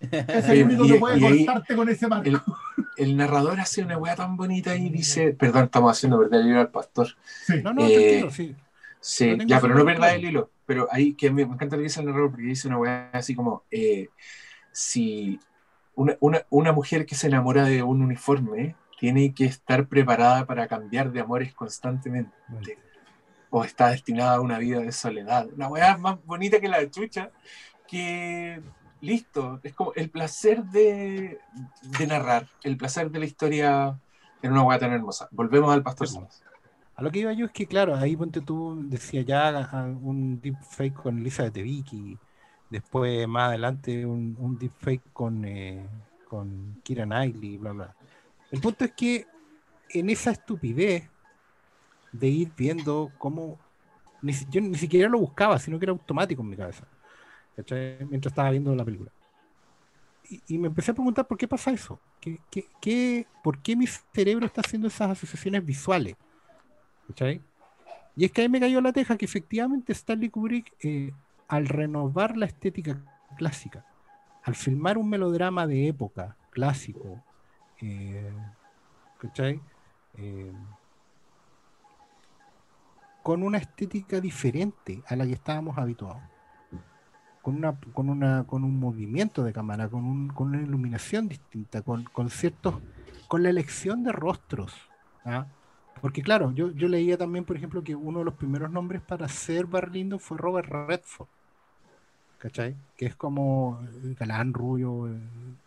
Es 0.00 0.48
el 0.48 0.64
único 0.64 0.84
y- 0.84 0.92
que 0.92 0.98
puede 0.98 1.18
y 1.18 1.24
ahí- 1.24 1.44
cortarte 1.46 1.76
con 1.76 1.88
ese 1.88 2.06
marco. 2.06 2.28
el, 2.28 2.40
el 2.96 3.16
narrador 3.16 3.58
hace 3.60 3.82
una 3.82 3.96
weá 3.98 4.14
tan 4.16 4.36
bonita 4.36 4.74
y 4.76 4.88
dice, 4.90 5.32
perdón, 5.32 5.64
estamos 5.64 5.90
haciendo 5.92 6.18
perder 6.18 6.40
el 6.42 6.48
hilo 6.48 6.60
al 6.60 6.70
pastor. 6.70 7.08
Sí. 7.46 7.62
No, 7.62 7.72
no, 7.72 7.86
Eh, 7.86 7.94
tranquilo, 7.94 8.30
sí. 8.30 8.56
Sí, 9.00 9.36
ya, 9.46 9.60
pero 9.60 9.74
no 9.74 9.84
perdáis 9.84 10.16
el 10.18 10.24
hilo. 10.26 10.50
Pero 10.66 10.88
ahí 10.90 11.14
que 11.14 11.30
me, 11.30 11.46
me 11.46 11.54
encanta 11.54 11.76
lo 11.76 11.80
que 11.80 11.84
dice 11.88 12.00
el 12.00 12.06
narrador 12.06 12.30
porque 12.30 12.44
dice 12.46 12.66
una 12.68 12.78
weá 12.78 13.10
así 13.12 13.34
como 13.36 13.62
eh, 13.70 14.08
si 14.72 15.38
una, 15.94 16.16
una, 16.20 16.42
una 16.50 16.72
mujer 16.72 17.06
que 17.06 17.14
se 17.14 17.28
enamora 17.28 17.64
de 17.64 17.82
un 17.82 18.02
uniforme 18.02 18.74
tiene 18.98 19.32
que 19.32 19.44
estar 19.44 19.86
preparada 19.86 20.44
para 20.46 20.66
cambiar 20.66 21.12
de 21.12 21.20
amores 21.20 21.54
constantemente 21.54 22.32
o 23.50 23.62
está 23.64 23.90
destinada 23.90 24.36
a 24.36 24.40
una 24.40 24.58
vida 24.58 24.80
de 24.80 24.90
soledad. 24.92 25.46
Una 25.54 25.68
weá 25.68 25.96
más 25.98 26.16
bonita 26.24 26.60
que 26.60 26.68
la 26.68 26.90
chucha 26.90 27.30
que 27.86 28.60
listo, 29.06 29.60
es 29.62 29.72
como 29.74 29.92
el 29.94 30.10
placer 30.10 30.64
de, 30.64 31.38
de 31.98 32.06
narrar, 32.06 32.48
el 32.62 32.76
placer 32.76 33.10
de 33.10 33.18
la 33.18 33.24
historia 33.24 33.98
en 34.42 34.52
una 34.52 34.62
weá 34.62 34.78
tan 34.78 34.92
hermosa. 34.92 35.28
Volvemos 35.30 35.72
al 35.72 35.82
pastor. 35.82 36.08
A 36.94 37.02
lo 37.02 37.10
que 37.10 37.20
iba 37.20 37.32
yo 37.32 37.46
es 37.46 37.52
que, 37.52 37.66
claro, 37.66 37.94
ahí 37.94 38.16
ponte 38.16 38.40
tú, 38.40 38.78
decía 38.88 39.22
ya 39.22 39.68
un 40.02 40.40
deepfake 40.40 40.94
con 40.94 41.18
Elizabeth 41.18 41.54
de 41.54 41.62
Vicky, 41.62 42.18
después 42.70 43.28
más 43.28 43.48
adelante 43.48 44.06
un, 44.06 44.36
un 44.38 44.58
deepfake 44.58 45.12
con, 45.12 45.44
eh, 45.44 45.86
con 46.28 46.80
Kira 46.82 47.04
Knightley, 47.04 47.58
bla, 47.58 47.72
bla. 47.72 47.96
El 48.50 48.60
punto 48.60 48.84
es 48.84 48.92
que 48.92 49.26
en 49.90 50.10
esa 50.10 50.30
estupidez 50.30 51.08
de 52.12 52.28
ir 52.28 52.52
viendo 52.56 53.12
cómo, 53.18 53.58
ni 54.22 54.32
yo 54.50 54.60
ni 54.60 54.76
siquiera 54.76 55.08
lo 55.08 55.18
buscaba, 55.18 55.58
sino 55.58 55.78
que 55.78 55.84
era 55.84 55.92
automático 55.92 56.42
en 56.42 56.48
mi 56.48 56.56
cabeza, 56.56 56.86
¿cachai? 57.56 58.04
mientras 58.06 58.32
estaba 58.32 58.50
viendo 58.50 58.74
la 58.74 58.84
película. 58.84 59.10
Y, 60.28 60.42
y 60.48 60.58
me 60.58 60.68
empecé 60.68 60.90
a 60.90 60.94
preguntar 60.94 61.26
por 61.26 61.38
qué 61.38 61.48
pasa 61.48 61.70
eso, 61.70 62.00
¿Qué, 62.20 62.38
qué, 62.80 63.26
por 63.42 63.58
qué 63.58 63.76
mi 63.76 63.86
cerebro 63.86 64.46
está 64.46 64.60
haciendo 64.60 64.88
esas 64.88 65.10
asociaciones 65.10 65.64
visuales. 65.64 66.16
¿Cachai? 67.06 67.40
Y 68.16 68.24
es 68.24 68.32
que 68.32 68.42
ahí 68.42 68.48
me 68.48 68.58
cayó 68.58 68.80
la 68.80 68.92
teja 68.92 69.16
que 69.16 69.26
efectivamente 69.26 69.92
Stanley 69.92 70.30
Kubrick, 70.30 70.72
eh, 70.82 71.12
al 71.48 71.68
renovar 71.68 72.36
la 72.36 72.46
estética 72.46 72.98
clásica, 73.36 73.84
al 74.42 74.56
filmar 74.56 74.98
un 74.98 75.08
melodrama 75.08 75.66
de 75.66 75.88
época 75.88 76.36
clásico, 76.50 77.22
eh. 77.80 78.32
Eh, 80.18 80.52
con 83.22 83.42
una 83.42 83.58
estética 83.58 84.20
diferente 84.20 85.02
a 85.06 85.16
la 85.16 85.26
que 85.26 85.32
estábamos 85.32 85.76
habituados. 85.76 86.22
Con, 87.46 87.54
una, 87.56 87.72
con, 87.94 88.08
una, 88.08 88.44
con 88.50 88.64
un 88.64 88.76
movimiento 88.86 89.44
de 89.44 89.52
cámara, 89.52 89.88
con, 89.88 90.04
un- 90.04 90.28
con 90.36 90.48
una 90.48 90.62
iluminación 90.62 91.28
distinta, 91.28 91.80
con, 91.82 92.02
con 92.16 92.28
ciertos, 92.28 92.74
con 93.28 93.42
la 93.44 93.50
elección 93.50 94.02
de 94.02 94.10
rostros. 94.12 94.72
¿ah? 95.24 95.46
Porque 96.00 96.22
claro, 96.22 96.52
yo, 96.52 96.72
yo 96.72 96.88
leía 96.88 97.16
también, 97.16 97.44
por 97.44 97.56
ejemplo, 97.56 97.84
que 97.84 97.94
uno 97.94 98.18
de 98.20 98.24
los 98.26 98.34
primeros 98.34 98.70
nombres 98.70 99.00
para 99.02 99.28
ser 99.28 99.66
Barlindo 99.66 100.18
fue 100.18 100.36
Robert 100.38 100.68
Redford. 100.68 101.28
¿Cachai? 102.38 102.74
Que 102.96 103.06
es 103.06 103.16
como 103.16 103.80
el 104.02 104.14
galán 104.14 104.52
rubio 104.52 105.08
eh, 105.08 105.18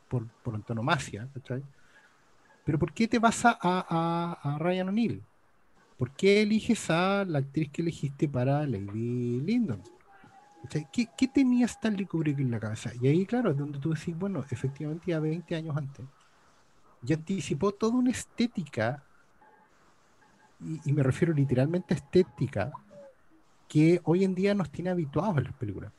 por, 0.10 0.28
por 0.44 0.56
antonomasia, 0.56 1.28
¿cachai? 1.34 1.64
Pero 2.66 2.78
¿por 2.78 2.92
qué 2.94 3.08
te 3.08 3.20
vas 3.20 3.46
a, 3.46 3.58
a, 3.62 4.38
a 4.44 4.58
Ryan 4.60 4.90
O'Neill? 4.90 5.24
¿Por 5.98 6.12
qué 6.12 6.42
eliges 6.42 6.90
a 6.90 7.26
la 7.26 7.40
actriz 7.40 7.70
que 7.72 7.82
elegiste 7.82 8.28
para 8.28 8.66
Lady 8.68 9.42
Lyndon? 9.42 9.82
¿Qué, 10.68 11.08
¿Qué 11.18 11.28
tenía 11.28 11.66
Stanley 11.66 12.06
Kubrick 12.06 12.40
en 12.40 12.52
la 12.52 12.60
cabeza? 12.60 12.92
Y 13.02 13.08
ahí, 13.08 13.26
claro, 13.26 13.52
es 13.52 13.58
donde 13.58 13.80
tú 13.80 13.94
decís, 13.94 14.16
bueno, 14.18 14.46
efectivamente 14.50 15.12
ya 15.12 15.20
20 15.20 15.56
años 15.56 15.76
antes, 15.78 16.06
ya 17.02 17.16
anticipó 17.18 17.74
toda 17.74 17.98
una 17.98 18.12
estética 18.12 19.08
y, 20.60 20.92
me 20.94 21.04
refiero 21.04 21.34
literalmente 21.34 21.94
a 21.94 21.98
estética, 21.98 22.72
que 23.68 24.02
hoy 24.06 24.24
en 24.26 24.36
día 24.36 24.54
nos 24.56 24.72
tiene 24.72 24.90
habituados 24.92 25.38
en 25.38 25.46
las 25.46 25.54
películas. 25.56 25.94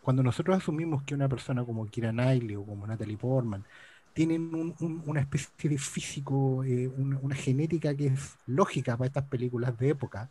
Cuando 0.00 0.22
nosotros 0.22 0.56
asumimos 0.58 1.02
que 1.04 1.14
una 1.14 1.28
persona 1.28 1.64
como 1.64 1.86
Kira 1.88 2.12
Knightley 2.12 2.56
o 2.56 2.64
como 2.66 2.86
Natalie 2.86 3.18
Portman 3.18 3.66
tienen 4.14 4.54
un- 4.54 4.74
un- 4.80 5.02
una 5.06 5.20
especie 5.20 5.70
de 5.70 5.78
físico, 5.78 6.64
eh, 6.64 6.88
una 6.88 7.36
genética 7.36 7.94
que 7.96 8.08
es 8.08 8.38
lógica 8.46 8.96
para 8.96 9.08
estas 9.08 9.24
películas 9.28 9.76
de 9.78 9.90
época, 9.90 10.30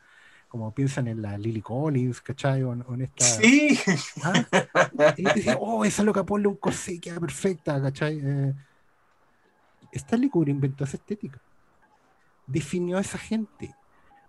como 0.49 0.73
piensan 0.73 1.07
en 1.07 1.21
la 1.21 1.37
Lily 1.37 1.61
Collins, 1.61 2.21
¿cachai? 2.21 2.63
O, 2.63 2.73
en- 2.73 2.83
o 2.87 2.93
en 2.95 3.01
esta... 3.03 3.23
Sí, 3.23 3.79
¿Ah? 4.23 4.43
Y 5.17 5.23
decía, 5.23 5.57
oh, 5.59 5.85
esa 5.85 6.03
loca 6.03 6.25
ponle 6.25 6.47
un 6.47 6.55
corsé, 6.57 6.99
queda 6.99 7.19
perfecta, 7.19 7.81
¿cachai? 7.81 8.19
Eh, 8.21 8.53
Stanley 9.93 10.29
Kubrick 10.29 10.55
inventó 10.55 10.83
esa 10.83 10.97
estética. 10.97 11.39
Definió 12.47 12.97
a 12.97 13.01
esa 13.01 13.17
gente. 13.17 13.73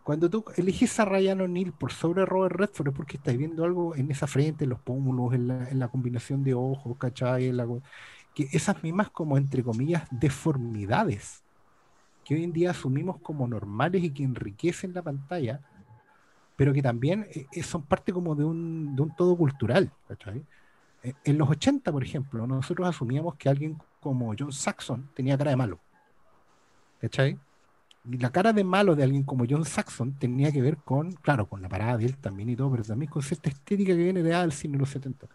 Cuando 0.05 0.29
tú 0.31 0.45
eliges 0.57 0.99
a 1.01 1.05
Ryan 1.05 1.43
O'Neill 1.43 1.73
por 1.73 1.93
sobre 1.93 2.25
Robert 2.25 2.57
Redford 2.57 2.89
es 2.89 2.95
porque 2.95 3.17
estás 3.17 3.37
viendo 3.37 3.65
algo 3.65 3.95
en 3.95 4.11
esa 4.11 4.27
frente, 4.27 4.65
en 4.65 4.71
los 4.71 4.81
pómulos, 4.81 5.35
en 5.35 5.49
la, 5.49 5.69
en 5.69 5.79
la 5.79 5.89
combinación 5.89 6.43
de 6.43 6.55
ojos, 6.55 6.97
¿cachai? 6.99 7.47
En 7.47 7.57
la 7.57 7.67
que 8.35 8.49
esas 8.53 8.83
mismas 8.83 9.11
como 9.11 9.37
entre 9.37 9.63
comillas 9.63 10.05
deformidades 10.11 11.43
que 12.25 12.35
hoy 12.35 12.45
en 12.45 12.53
día 12.53 12.71
asumimos 12.71 13.19
como 13.21 13.49
normales 13.49 14.05
y 14.05 14.11
que 14.11 14.23
enriquecen 14.23 14.95
la 14.95 15.03
pantalla, 15.03 15.61
pero 16.61 16.75
que 16.75 16.83
también 16.83 17.27
eh, 17.31 17.47
eh, 17.53 17.63
son 17.63 17.85
parte 17.85 18.13
como 18.13 18.35
de 18.35 18.45
un, 18.45 18.95
de 18.95 19.01
un 19.01 19.17
todo 19.17 19.35
cultural. 19.35 19.91
¿cachai? 20.07 20.45
Eh, 21.03 21.15
En 21.25 21.39
los 21.39 21.49
80, 21.49 21.91
por 21.91 22.05
ejemplo, 22.05 22.47
nosotros 22.47 22.87
asumíamos 22.87 23.37
que 23.37 23.49
alguien 23.49 23.79
como 23.99 24.35
John 24.39 24.53
Saxon 24.53 25.09
tenía 25.15 25.39
cara 25.39 25.53
de 25.53 25.57
malo. 25.57 25.79
¿Cachai? 27.01 27.39
Y 28.05 28.19
la 28.19 28.31
cara 28.31 28.53
de 28.53 28.63
malo 28.63 28.95
de 28.95 29.05
alguien 29.05 29.23
como 29.23 29.47
John 29.49 29.65
Saxon 29.65 30.13
tenía 30.19 30.53
que 30.53 30.61
ver 30.61 30.77
con, 30.77 31.13
claro, 31.13 31.47
con 31.47 31.63
la 31.63 31.69
parada 31.71 31.97
de 31.97 32.05
él 32.05 32.19
también 32.19 32.51
y 32.51 32.57
todo, 32.57 32.71
pero 32.73 32.85
también 32.85 33.11
con 33.11 33.23
cierta 33.23 33.49
estética 33.49 33.93
que 33.93 34.05
viene 34.05 34.23
de 34.23 34.29
del 34.29 34.53
cine 34.53 34.75
de 34.75 34.81
los 34.81 34.91
70. 34.91 35.29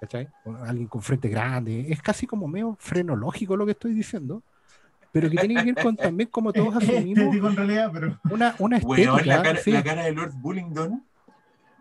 ¿Cachai? 0.00 0.28
Alguien 0.66 0.88
con 0.88 1.00
frente 1.00 1.28
grande. 1.28 1.92
Es 1.92 2.02
casi 2.02 2.26
como 2.26 2.48
medio 2.48 2.76
frenológico 2.80 3.56
lo 3.56 3.66
que 3.66 3.70
estoy 3.70 3.94
diciendo, 3.94 4.42
pero 5.14 5.30
que 5.30 5.38
tiene 5.38 5.54
que 5.54 5.62
ver 5.62 5.78
con 5.78 5.96
también 5.96 6.28
como 6.28 6.52
todos 6.52 6.74
asumimos 6.82 7.24
estético 7.24 7.48
en 7.48 7.56
realidad, 7.56 7.90
pero. 7.92 8.20
una, 8.30 8.56
una 8.58 8.78
estética. 8.78 9.14
weón, 9.14 9.26
la 9.28 9.42
cara, 9.42 9.58
sí. 9.60 9.70
la 9.70 9.84
cara 9.84 10.02
de 10.04 10.12
Lord 10.12 10.32
Bullingdon. 10.34 11.04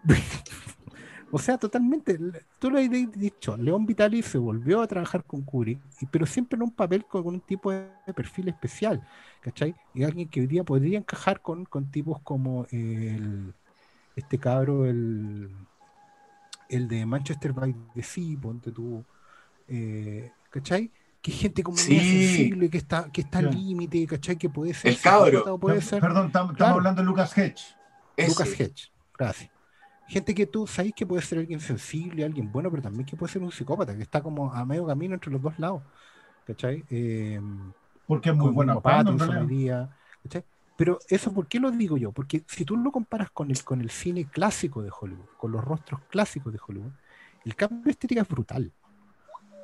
O 1.31 1.39
sea, 1.39 1.57
totalmente. 1.57 2.19
Tú 2.59 2.69
lo 2.69 2.77
has 2.77 2.89
di- 2.89 3.07
dicho, 3.07 3.57
León 3.57 3.87
Vitali 3.87 4.21
se 4.21 4.37
volvió 4.37 4.81
a 4.81 4.87
trabajar 4.87 5.23
con 5.25 5.41
Kubrick, 5.43 5.81
pero 6.11 6.27
siempre 6.27 6.57
en 6.57 6.61
un 6.63 6.71
papel 6.71 7.05
con, 7.05 7.25
un 7.25 7.41
tipo 7.41 7.71
de, 7.71 7.89
de 8.05 8.13
perfil 8.13 8.49
especial, 8.49 9.01
¿cachai? 9.41 9.75
Y 9.95 10.03
alguien 10.03 10.29
que 10.29 10.41
hoy 10.41 10.47
día 10.47 10.63
podría 10.63 10.99
encajar 10.99 11.41
con, 11.41 11.65
con 11.65 11.89
tipos 11.89 12.21
como 12.21 12.67
el, 12.71 13.55
este 14.15 14.37
cabro, 14.37 14.85
el, 14.85 15.49
el 16.69 16.87
de 16.87 17.05
Manchester 17.05 17.53
by 17.53 17.75
the 17.95 18.03
Sea, 18.03 18.37
ponte 18.39 18.71
tú, 18.71 19.03
eh, 19.67 20.31
¿cachai? 20.49 20.91
Que 21.23 21.31
es 21.31 21.39
gente 21.39 21.63
como 21.63 21.77
Sí. 21.77 21.97
sensible, 21.97 22.69
que 22.69 22.77
está, 22.77 23.09
que 23.11 23.21
está 23.21 23.39
al 23.39 23.49
límite, 23.49 24.05
¿cachai? 24.05 24.35
Que 24.37 24.49
puede 24.49 24.73
ser 24.75 24.91
El 24.91 24.99
cabro. 24.99 25.57
puede 25.57 25.81
ser 25.81 26.01
Perdón, 26.01 26.25
tam- 26.25 26.27
estamos 26.27 26.57
Claro. 26.57 26.73
hablando 26.75 27.01
de 27.01 27.05
Lucas 27.07 27.35
Hedge. 27.37 27.63
Ese. 28.17 28.27
Lucas 28.29 28.59
Hedge, 28.59 28.91
gracias. 29.17 29.49
Gente 30.07 30.35
que 30.35 30.45
tú 30.45 30.67
sabes 30.67 30.91
que 30.93 31.05
puede 31.07 31.21
ser 31.23 31.39
alguien 31.39 31.61
sensible, 31.61 32.25
alguien 32.25 32.51
bueno, 32.51 32.69
pero 32.69 32.83
también 32.83 33.05
que 33.05 33.15
puede 33.15 33.31
ser 33.31 33.41
un 33.41 33.51
psicópata, 33.53 33.95
que 33.95 34.03
está 34.03 34.21
como 34.21 34.53
a 34.53 34.65
medio 34.65 34.85
camino 34.85 35.13
entre 35.15 35.31
los 35.31 35.41
dos 35.41 35.57
lados. 35.57 35.81
¿Cachai? 36.45 36.83
Eh, 36.89 37.39
Porque 38.05 38.29
es 38.31 38.35
muy 38.35 38.49
hoy 38.49 38.65
realidad. 38.65 39.45
día, 39.47 39.97
¿cachai? 40.23 40.43
Pero 40.75 40.99
eso, 41.07 41.31
¿por 41.31 41.47
qué 41.47 41.57
lo 41.59 41.71
digo 41.71 41.95
yo? 41.95 42.11
Porque 42.11 42.43
si 42.47 42.65
tú 42.65 42.75
lo 42.75 42.91
comparas 42.91 43.31
con 43.31 43.49
el, 43.49 43.63
con 43.63 43.79
el 43.79 43.89
cine 43.89 44.25
clásico 44.25 44.81
de 44.83 44.91
Hollywood, 44.91 45.25
con 45.37 45.53
los 45.53 45.63
rostros 45.63 46.01
clásicos 46.09 46.51
de 46.51 46.59
Hollywood, 46.67 46.91
el 47.45 47.55
cambio 47.55 47.83
de 47.85 47.91
estética 47.91 48.21
es 48.21 48.27
brutal. 48.27 48.73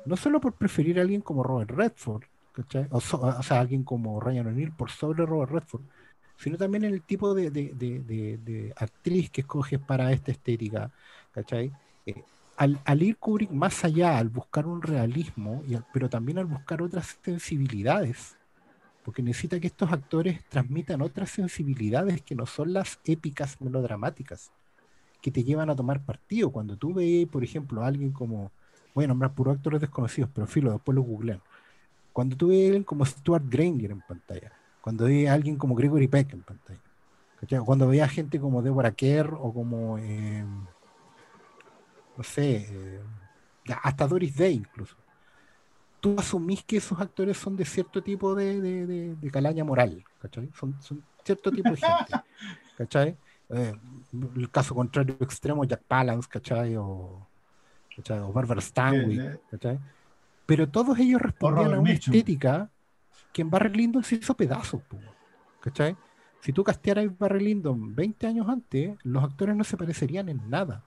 No 0.04 0.16
solo 0.16 0.40
por 0.40 0.54
preferir 0.54 0.98
a 0.98 1.02
alguien 1.02 1.20
como 1.20 1.42
Robert 1.42 1.70
Redford, 1.70 2.24
¿cachai? 2.52 2.86
O, 2.90 3.00
so- 3.00 3.42
sea, 3.42 3.60
alguien 3.60 3.84
como 3.84 4.20
Ryan 4.20 4.48
O'Neill 4.48 4.72
por 4.72 4.90
sobre 4.90 5.26
Robert 5.26 5.52
Redford, 5.52 5.82
sino 6.36 6.56
también 6.56 6.84
en 6.84 6.94
el 6.94 7.02
tipo 7.02 7.34
de, 7.34 7.50
de- 7.50 7.72
de- 7.74 8.00
de- 8.00 8.38
de 8.38 8.72
actriz 8.76 9.30
que 9.30 9.42
escoges 9.42 9.78
para 9.80 10.12
esta 10.12 10.30
estética, 10.32 10.90
¿cachai? 11.32 11.72
Eh, 12.06 12.24
al, 12.56 12.80
al 12.84 13.02
ir 13.02 13.16
Kubrick 13.18 13.50
más 13.50 13.84
allá, 13.84 14.18
al 14.18 14.28
buscar 14.30 14.66
un 14.66 14.82
realismo, 14.82 15.62
y 15.66 15.74
al- 15.74 15.86
pero 15.92 16.08
también 16.08 16.38
al 16.38 16.46
buscar 16.46 16.82
otras 16.82 17.18
sensibilidades, 17.22 18.36
porque 19.04 19.22
necesita 19.22 19.60
que 19.60 19.68
estos 19.68 19.92
actores 19.92 20.44
transmitan 20.48 21.02
otras 21.02 21.30
sensibilidades 21.30 22.22
que 22.22 22.34
no 22.36 22.46
son 22.46 22.72
las 22.74 23.00
épicas 23.04 23.60
melodramáticas, 23.60 24.52
que 25.22 25.30
te 25.30 25.44
llevan 25.44 25.70
a 25.70 25.76
tomar 25.76 26.04
partido. 26.04 26.50
Cuando 26.52 26.76
tú 26.76 26.94
ves, 26.94 27.26
por 27.28 27.44
ejemplo, 27.44 27.82
a 27.82 27.86
alguien 27.88 28.12
como, 28.12 28.52
voy 28.94 29.04
a 29.04 29.08
nombrar 29.08 29.32
puros 29.34 29.56
actores 29.56 29.80
desconocidos, 29.80 30.30
pero 30.34 30.46
filo, 30.46 30.72
después 30.72 30.94
lo 30.94 31.02
googlean. 31.02 31.40
Cuando 32.12 32.36
tú 32.36 32.48
ves 32.48 32.62
a 32.64 32.66
alguien 32.68 32.84
como 32.84 33.04
Stuart 33.06 33.44
Granger 33.48 33.92
en 33.92 34.00
pantalla, 34.00 34.52
cuando 34.80 35.04
ves 35.06 35.28
a 35.28 35.34
alguien 35.34 35.56
como 35.56 35.74
Gregory 35.74 36.08
Peck 36.08 36.32
en 36.32 36.42
pantalla, 36.42 36.80
¿cachai? 37.40 37.60
Cuando 37.60 37.88
ves 37.88 38.02
a 38.02 38.08
gente 38.08 38.40
como 38.40 38.62
Deborah 38.62 38.92
Kerr 38.92 39.34
o 39.34 39.52
como, 39.52 39.98
eh, 39.98 40.44
no 42.16 42.22
sé, 42.24 42.66
eh, 42.70 43.00
hasta 43.82 44.06
Doris 44.06 44.36
Day 44.36 44.54
incluso 44.54 44.96
tú 46.00 46.16
asumís 46.18 46.64
que 46.64 46.78
esos 46.78 46.98
actores 46.98 47.36
son 47.36 47.56
de 47.56 47.64
cierto 47.64 48.02
tipo 48.02 48.34
de, 48.34 48.60
de- 48.60 48.86
de- 48.86 49.16
de 49.16 49.30
calaña 49.30 49.64
moral, 49.64 50.02
¿cachai? 50.18 50.50
Son, 50.58 50.74
son 50.80 51.02
cierto 51.24 51.50
tipo 51.50 51.68
de 51.70 51.76
gente, 51.76 52.12
¿cachai? 52.78 53.16
Eh, 53.50 53.74
el 54.36 54.50
caso 54.50 54.74
contrario 54.74 55.16
extremo, 55.20 55.64
Jack 55.64 55.82
Palance, 55.84 56.28
¿cachai? 56.28 56.76
O, 56.76 57.28
¿cachai? 58.02 58.18
o 58.20 58.32
Barbara 58.32 58.60
Stanwyck. 58.60 59.40
¿cachai? 59.50 59.78
Pero 60.46 60.68
todos 60.68 60.98
ellos 60.98 61.20
respondían 61.20 61.66
a 61.74 61.78
una 61.80 61.90
Mitchum. 61.92 62.14
estética 62.14 62.70
que 63.32 63.42
en 63.42 63.50
Barry 63.50 63.70
Lyndon 63.76 64.02
se 64.02 64.16
hizo 64.16 64.34
pedazos, 64.36 64.82
¿cachai? 65.60 65.96
Si 66.40 66.52
tú 66.52 66.64
castearas 66.64 67.06
Barry 67.18 67.44
Lyndon 67.44 67.94
20 67.94 68.26
años 68.26 68.48
antes, 68.48 68.96
los 69.04 69.22
actores 69.22 69.54
no 69.54 69.62
se 69.64 69.76
parecerían 69.76 70.28
en 70.28 70.40
nada. 70.48 70.82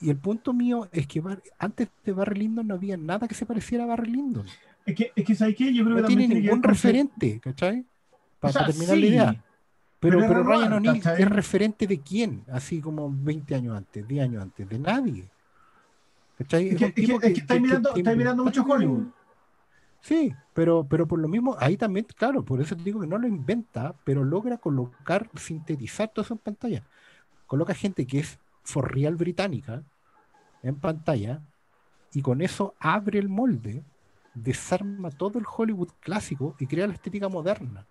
Y 0.00 0.10
el 0.10 0.16
punto 0.16 0.52
mío 0.52 0.88
es 0.92 1.06
que 1.06 1.20
Bar- 1.20 1.42
antes 1.58 1.88
de 2.04 2.12
Barry 2.12 2.40
Lyndon 2.40 2.66
no 2.68 2.74
había 2.74 2.96
nada 2.96 3.26
que 3.28 3.34
se 3.34 3.46
pareciera 3.46 3.84
a 3.84 3.86
Barry 3.88 4.10
Lyndon. 4.10 4.46
Es 4.86 4.94
que, 4.94 5.12
es 5.16 5.24
que 5.24 5.34
¿sabes 5.34 5.56
qué? 5.56 5.72
Yo 5.72 5.84
creo 5.84 6.00
No 6.00 6.06
tiene 6.06 6.22
tiene 6.26 6.34
que 6.34 6.40
ver 6.40 6.44
ningún 6.44 6.62
que- 6.62 6.68
referente, 6.68 7.40
¿cachai? 7.40 7.84
Para 8.38 8.50
O 8.50 8.52
sea, 8.52 8.66
terminar 8.66 8.94
sí, 8.96 9.00
la 9.00 9.06
idea. 9.06 9.44
Pero, 10.00 10.18
pero 10.18 10.28
pero 10.28 10.42
Ryan 10.42 10.72
O'Neill 10.74 11.02
es 11.18 11.28
referente 11.30 11.86
de 11.86 12.00
quién, 12.00 12.44
así 12.52 12.80
como 12.80 13.10
20 13.10 13.54
años 13.54 13.74
antes, 13.76 14.06
10 14.06 14.24
años 14.24 14.42
antes, 14.42 14.68
de 14.68 14.78
nadie. 14.78 15.30
¿Cachai? 16.38 16.68
Es 16.70 16.76
que, 16.78 16.84
un 16.84 16.88
es 16.90 16.94
que- 16.94 17.02
tipo 17.02 17.20
es 17.20 17.32
que 17.34 17.40
estáis 17.40 17.60
mirando, 17.62 17.92
que 17.94 18.00
estáis 18.00 18.16
mirando 18.16 18.44
mucho 18.44 18.62
Hollywood. 18.64 19.06
Sí, 20.00 20.34
pero, 20.52 20.84
pero 20.86 21.06
por 21.06 21.18
lo 21.18 21.28
mismo, 21.28 21.56
ahí 21.58 21.76
también, 21.78 22.06
claro, 22.14 22.44
por 22.44 22.60
eso 22.60 22.76
te 22.76 22.82
digo 22.82 23.00
que 23.00 23.06
no 23.06 23.16
lo 23.16 23.26
inventa, 23.26 23.94
pero 24.04 24.22
logra 24.22 24.58
colocar, 24.58 25.30
sintetizar 25.34 26.08
todo 26.10 26.24
eso 26.24 26.34
en 26.34 26.38
pantalla. 26.38 26.82
Coloca 27.46 27.74
gente 27.74 28.06
que 28.06 28.18
es 28.20 28.38
for 28.62 28.92
real 28.94 29.16
británica 29.16 29.82
en 30.62 30.76
pantalla 30.76 31.40
y 32.12 32.20
con 32.20 32.42
eso 32.42 32.74
abre 32.80 33.18
el 33.18 33.28
molde, 33.30 33.82
desarma 34.34 35.10
todo 35.10 35.38
el 35.38 35.46
Hollywood 35.46 35.90
clásico 36.00 36.54
y 36.58 36.66
crea 36.66 36.86
la 36.86 36.94
estética 36.94 37.28
moderna. 37.28 37.86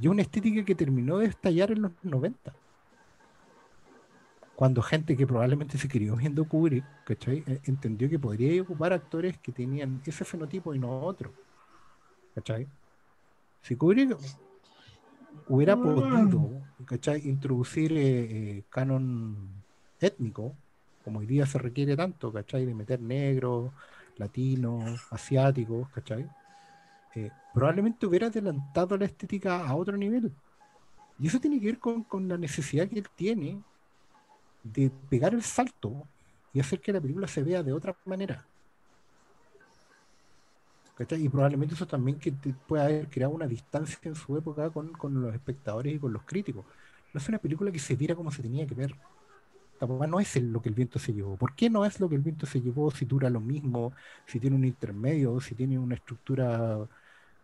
Y 0.00 0.06
es 0.06 0.10
una 0.12 0.22
estética 0.22 0.64
que 0.64 0.74
terminó 0.76 1.18
de 1.18 1.26
estallar 1.26 1.72
en 1.72 1.82
los 1.82 1.92
90. 2.02 2.52
Cuando 4.60 4.82
gente 4.82 5.16
que 5.16 5.26
probablemente 5.26 5.78
se 5.78 5.88
crió 5.88 6.16
viendo 6.16 6.46
Kubrick, 6.48 6.86
¿cachai? 7.04 7.38
Eh, 7.46 7.60
entendió 7.64 8.08
que 8.10 8.18
podría 8.20 8.62
ocupar 8.62 8.92
actores 8.92 9.38
que 9.40 9.52
tenían 9.52 10.02
ese 10.04 10.24
fenotipo 10.24 10.74
y 10.74 10.78
no 10.78 11.00
otro. 11.02 11.36
¿Cachai? 12.34 12.70
Si 13.62 13.76
Kubrick 13.76 14.18
hubiera 15.46 15.76
Mm. 15.76 15.80
podido, 15.80 16.68
¿cachai? 16.86 17.26
Introducir 17.28 17.92
eh, 17.92 18.58
eh, 18.58 18.66
canon 18.68 19.64
étnico, 19.98 20.58
como 21.02 21.20
hoy 21.20 21.26
día 21.26 21.46
se 21.46 21.58
requiere 21.58 21.96
tanto, 21.96 22.32
¿cachai? 22.32 22.64
De 22.66 22.74
meter 22.74 23.00
negros, 23.00 23.72
latinos, 24.16 25.06
asiáticos, 25.10 25.90
¿cachai? 25.90 26.30
Eh, 27.14 27.32
probablemente 27.52 28.06
hubiera 28.06 28.28
adelantado 28.28 28.96
la 28.98 29.06
estética 29.06 29.66
a 29.68 29.76
otro 29.76 29.96
nivel. 29.96 30.36
Y 31.18 31.28
eso 31.28 31.40
tiene 31.40 31.60
que 31.60 31.66
ver 31.66 31.80
con, 31.80 32.04
con 32.04 32.28
la 32.28 32.38
necesidad 32.38 32.88
que 32.88 32.98
él 33.00 33.10
tiene 33.14 33.64
de 34.62 34.90
pegar 35.08 35.34
el 35.34 35.42
salto 35.42 36.06
y 36.52 36.60
hacer 36.60 36.80
que 36.80 36.92
la 36.92 37.00
película 37.00 37.28
se 37.28 37.42
vea 37.42 37.62
de 37.62 37.72
otra 37.72 37.96
manera. 38.04 38.44
¿Cachai? 40.96 41.24
Y 41.24 41.28
probablemente 41.28 41.74
eso 41.74 41.86
también 41.86 42.18
que 42.18 42.30
te 42.32 42.52
puede 42.52 42.82
haber 42.82 43.08
creado 43.08 43.32
una 43.32 43.46
distancia 43.46 43.98
en 44.02 44.14
su 44.14 44.36
época 44.36 44.70
con, 44.70 44.92
con 44.92 45.20
los 45.22 45.34
espectadores 45.34 45.94
y 45.94 45.98
con 45.98 46.12
los 46.12 46.22
críticos. 46.24 46.64
No 47.12 47.20
es 47.20 47.28
una 47.28 47.38
película 47.38 47.72
que 47.72 47.78
se 47.78 47.96
viera 47.96 48.14
como 48.14 48.30
se 48.30 48.42
tenía 48.42 48.66
que 48.66 48.74
ver. 48.74 48.94
Weá 49.86 50.06
no 50.06 50.20
es 50.20 50.36
lo 50.36 50.60
que 50.60 50.68
el 50.68 50.74
viento 50.74 50.98
se 50.98 51.12
llevó. 51.12 51.36
¿Por 51.36 51.54
qué 51.54 51.70
no 51.70 51.84
es 51.84 52.00
lo 52.00 52.08
que 52.08 52.16
el 52.16 52.22
viento 52.22 52.46
se 52.46 52.60
llevó 52.60 52.90
si 52.90 53.06
dura 53.06 53.30
lo 53.30 53.40
mismo, 53.40 53.92
si 54.26 54.38
tiene 54.40 54.56
un 54.56 54.64
intermedio, 54.64 55.40
si 55.40 55.54
tiene 55.54 55.78
una 55.78 55.94
estructura, 55.94 56.78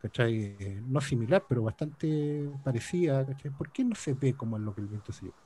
¿cachai? 0.02 0.56
Eh, 0.58 0.82
no 0.86 1.00
similar, 1.00 1.44
pero 1.48 1.62
bastante 1.62 2.50
parecida, 2.64 3.26
¿cachai? 3.26 3.50
¿Por 3.52 3.72
qué 3.72 3.84
no 3.84 3.94
se 3.94 4.14
ve 4.14 4.34
como 4.34 4.56
es 4.58 4.62
lo 4.62 4.74
que 4.74 4.82
el 4.82 4.88
viento 4.88 5.12
se 5.12 5.26
llevó? 5.26 5.45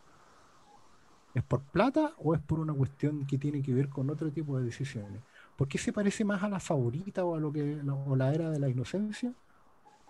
¿Es 1.35 1.43
por 1.45 1.63
plata 1.63 2.13
o 2.19 2.35
es 2.35 2.41
por 2.41 2.59
una 2.59 2.73
cuestión 2.75 3.25
que 3.27 3.39
tiene 3.39 3.63
que 3.63 3.73
ver 3.73 3.89
con 3.89 4.11
otro 4.11 4.31
tipo 4.31 4.59
de 4.59 4.65
decisiones? 4.65 5.21
¿Por 5.57 5.69
qué 5.69 5.79
se 5.79 5.93
parece 5.93 6.25
más 6.25 6.43
a 6.43 6.49
la 6.49 6.59
favorita 6.59 7.25
o 7.25 7.37
a 7.37 7.41
lo 7.41 7.53
que 7.53 7.81
o 8.07 8.17
la 8.17 8.35
era 8.35 8.51
de 8.51 8.59
la 8.59 8.69
inocencia 8.69 9.33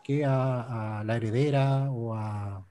que 0.02 0.24
a, 0.24 1.00
a 1.00 1.04
la 1.04 1.16
heredera 1.16 1.90
o 1.90 2.14
a 2.14 2.64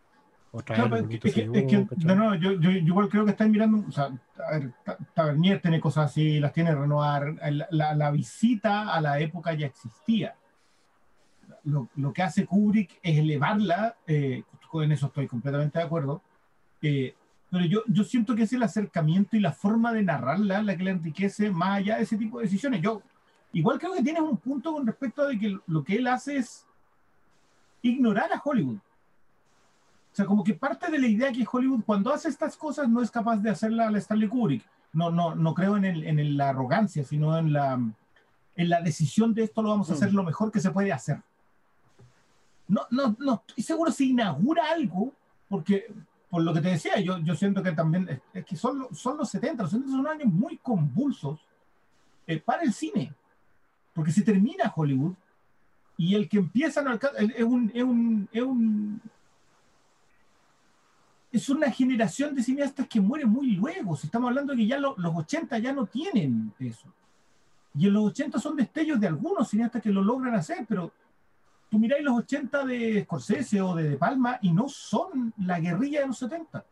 o 0.52 0.64
traer 0.64 0.88
Claro, 0.90 0.96
es 0.96 1.20
que 1.20 1.28
es 1.30 1.36
que- 1.36 1.42
llevó, 1.42 1.56
es 1.58 1.66
que, 1.68 1.86
¿cachai? 1.86 2.06
no, 2.06 2.16
no, 2.16 2.36
yo, 2.36 2.54
yo, 2.54 2.72
yo 2.72 2.78
igual 2.80 3.08
creo 3.08 3.24
que 3.24 3.32
estáis 3.32 3.52
mirando, 3.52 3.86
o 3.88 3.92
sea, 3.92 4.06
a 4.06 4.58
ver, 4.58 4.74
Ta- 4.84 4.98
Tavernier 5.14 5.62
tiene 5.62 5.80
cosas 5.80 6.08
así, 6.10 6.40
las 6.40 6.54
tiene 6.54 6.74
Renoir, 6.74 7.36
la, 7.52 7.68
la- 7.70 7.94
la 7.94 8.10
visita 8.12 8.92
a 8.92 9.00
la 9.00 9.20
época 9.20 9.54
ya 9.54 9.68
existía. 9.68 10.36
Lo, 11.66 11.90
lo 11.98 12.14
que 12.14 12.24
hace 12.24 12.46
Kubrick 12.48 13.00
es 13.04 13.20
elevarla, 13.20 13.96
eh, 14.08 14.44
con 14.72 14.92
eso 14.92 15.08
estoy 15.08 15.28
completamente 15.28 15.78
de 15.78 15.86
acuerdo, 15.86 16.22
eh, 16.82 17.14
pero 17.52 17.66
yo, 17.66 17.82
yo 17.88 18.04
siento 18.04 18.36
que 18.36 18.44
es 18.44 18.54
el 18.54 18.64
acercamiento 18.64 19.36
y 19.36 19.40
la 19.40 19.52
forma 19.52 19.92
de 19.94 20.04
narrarla 20.04 20.62
la 20.62 20.78
que 20.78 20.84
le 20.84 20.92
enriquece 20.92 21.50
más 21.52 21.78
allá 21.80 21.98
de 21.98 22.04
ese 22.04 22.18
tipo 22.18 22.38
de 22.38 22.46
decisiones. 22.46 22.82
Yo 22.82 23.02
igual 23.54 23.80
creo 23.80 23.94
que 23.94 24.04
tienes 24.04 24.22
un 24.22 24.38
punto 24.38 24.74
con 24.74 24.86
respecto 24.86 25.26
de 25.28 25.38
que 25.40 25.58
lo 25.68 25.84
que 25.84 25.96
él 25.96 26.08
hace 26.08 26.38
es 26.38 26.66
ignorar 27.82 28.32
a 28.34 28.42
Hollywood. 28.44 28.78
O 28.78 30.16
sea, 30.16 30.26
como 30.26 30.44
que 30.44 30.54
parte 30.54 30.92
de 30.92 31.00
la 31.00 31.08
idea 31.08 31.32
que 31.32 31.46
Hollywood 31.50 31.84
cuando 31.86 32.14
hace 32.14 32.30
estas 32.30 32.58
cosas 32.58 32.90
no 32.90 33.02
es 33.02 33.10
capaz 33.12 33.38
de 33.38 33.50
hacerla 33.50 33.88
a 33.88 33.92
la 33.92 33.98
Stanley 34.00 34.28
Kubrick. 34.28 34.64
No, 34.92 35.12
no, 35.12 35.36
no 35.36 35.54
creo 35.54 35.78
en, 35.78 35.86
el, 35.86 36.04
en 36.04 36.20
el- 36.20 36.36
la 36.36 36.50
arrogancia, 36.50 37.04
sino 37.04 37.38
en 37.38 37.54
la, 37.54 37.80
en 38.56 38.70
la 38.70 38.82
decisión 38.82 39.34
de 39.34 39.44
esto 39.44 39.62
lo 39.62 39.70
vamos 39.70 39.90
a 39.90 39.94
hacer 39.94 40.12
Mm. 40.12 40.16
lo 40.16 40.24
mejor 40.24 40.52
que 40.52 40.60
se 40.60 40.72
puede 40.72 40.92
hacer. 40.92 41.22
No, 42.68 42.82
no, 42.92 43.16
no 43.20 43.44
estoy 43.48 43.64
seguro 43.64 43.92
si 43.92 44.10
inaugura 44.12 44.64
algo, 44.72 45.14
porque 45.48 45.86
por 46.30 46.44
lo 46.44 46.54
que 46.54 46.62
te 46.62 46.70
decía, 46.70 47.00
yo, 47.00 47.18
yo 47.20 47.36
siento 47.36 47.64
que 47.64 47.72
también 47.72 48.08
es, 48.10 48.20
es 48.34 48.46
que 48.46 48.56
son, 48.56 48.88
son 48.96 49.18
los 49.18 49.30
70, 49.30 49.64
los 49.64 49.72
70 49.72 49.92
son 49.92 50.08
años 50.08 50.28
muy 50.32 50.58
convulsos 50.58 51.40
eh, 52.28 52.40
para 52.40 52.62
el 52.64 52.74
cine, 52.74 53.14
porque 53.94 54.12
se 54.12 54.22
termina 54.22 54.72
Hollywood 54.76 55.14
y 55.98 56.16
el 56.16 56.30
que 56.30 56.38
empieza 56.38 56.82
no 56.82 56.94
es 56.94 57.44
un, 57.44 57.72
es 57.74 57.84
un, 57.84 58.30
es 58.32 58.44
un 58.44 59.02
es 61.32 61.48
una 61.50 61.70
generación 61.72 62.34
de 62.34 62.42
cineastas 62.42 62.88
que 62.88 63.00
muere 63.00 63.26
muy 63.26 63.52
luego. 63.52 63.96
Si 63.96 64.08
estamos 64.08 64.30
hablando 64.30 64.54
de 64.54 64.58
que 64.60 64.66
ya 64.68 64.80
lo- 64.80 64.96
los 64.98 65.16
80 65.16 65.60
ya 65.60 65.74
no 65.74 65.86
tienen 65.86 66.52
eso. 66.60 66.88
Y 67.76 67.86
en 67.88 67.94
los 67.94 68.06
80 68.06 68.40
son 68.40 68.56
destellos 68.56 69.00
de 69.00 69.08
algunos 69.08 69.48
cineastas 69.48 69.82
que 69.82 69.92
lo 69.92 70.02
logran 70.04 70.34
hacer, 70.34 70.66
pero 70.68 70.92
tú 71.70 71.80
miráis 71.80 72.04
los 72.04 72.18
80 72.20 72.66
de 72.66 73.04
Scorsese 73.04 73.62
o 73.62 73.76
de 73.76 73.96
Palma 73.98 74.40
y 74.42 74.52
no 74.52 74.68
son 74.70 75.34
la 75.38 75.60
guerrilla 75.60 76.02
de 76.02 76.08
los 76.08 76.18
70. 76.18 76.66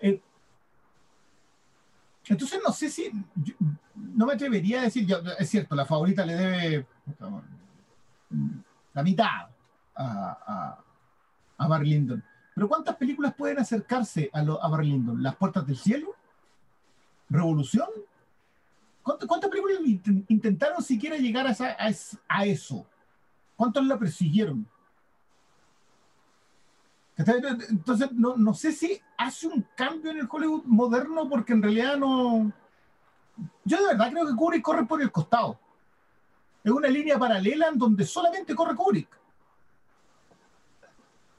Eh, 0.00 0.20
entonces 2.28 2.60
no 2.64 2.72
sé 2.72 2.90
si, 2.90 3.10
no 3.94 4.26
me 4.26 4.32
atrevería 4.34 4.80
a 4.80 4.84
decir, 4.84 5.06
es 5.38 5.48
cierto, 5.48 5.74
la 5.74 5.86
favorita 5.86 6.26
le 6.26 6.34
debe 6.34 6.86
la 8.94 9.02
mitad 9.02 9.48
a, 9.94 10.04
a, 10.04 10.84
a 11.58 11.68
Barry 11.68 11.90
Lyndon. 11.90 12.22
Pero 12.54 12.68
¿cuántas 12.68 12.96
películas 12.96 13.34
pueden 13.34 13.58
acercarse 13.58 14.30
a, 14.32 14.42
lo, 14.42 14.62
a 14.62 14.68
Barry 14.68 14.88
Lyndon? 14.88 15.22
¿Las 15.22 15.36
Puertas 15.36 15.66
del 15.66 15.76
Cielo? 15.76 16.14
¿Revolución? 17.28 17.88
¿Cuántas, 19.02 19.50
películas 19.50 19.78
int- 19.80 20.24
intentaron 20.28 20.82
siquiera 20.82 21.16
llegar 21.16 21.46
a, 21.46 21.50
esa- 21.50 21.76
a 21.78 21.90
a 22.28 22.44
eso? 22.46 22.86
¿Cuántos 23.56 23.86
la 23.86 23.98
persiguieron? 23.98 24.66
Entonces, 27.16 28.12
no, 28.12 28.36
no 28.36 28.52
sé 28.52 28.72
si 28.72 29.00
hace 29.16 29.46
un 29.46 29.66
cambio 29.74 30.10
en 30.10 30.18
el 30.18 30.28
Hollywood 30.30 30.64
moderno 30.64 31.28
porque 31.28 31.54
en 31.54 31.62
realidad 31.62 31.96
no... 31.96 32.52
Yo 33.64 33.78
de 33.78 33.86
verdad 33.86 34.10
creo 34.10 34.26
que 34.26 34.34
Kubrick 34.34 34.62
corre 34.62 34.84
por 34.84 35.00
el 35.00 35.10
costado. 35.10 35.58
Es 36.62 36.70
una 36.70 36.88
línea 36.88 37.18
paralela 37.18 37.68
en 37.68 37.78
donde 37.78 38.04
solamente 38.04 38.54
corre 38.54 38.74
Kubrick. 38.74 39.08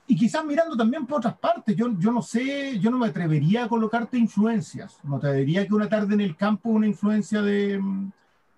Y 0.07 0.15
quizás 0.15 0.43
mirando 0.45 0.75
también 0.75 1.05
por 1.05 1.19
otras 1.19 1.37
partes. 1.37 1.75
Yo, 1.75 1.89
yo 1.99 2.11
no 2.11 2.21
sé, 2.21 2.79
yo 2.79 2.89
no 2.89 2.97
me 2.97 3.07
atrevería 3.07 3.65
a 3.65 3.67
colocarte 3.67 4.17
influencias. 4.17 4.99
No 5.03 5.19
te 5.19 5.31
diría 5.33 5.67
que 5.67 5.75
una 5.75 5.89
tarde 5.89 6.13
en 6.13 6.21
el 6.21 6.35
campo 6.35 6.69
una 6.69 6.87
influencia 6.87 7.41
de 7.41 7.77
mm, 7.77 8.11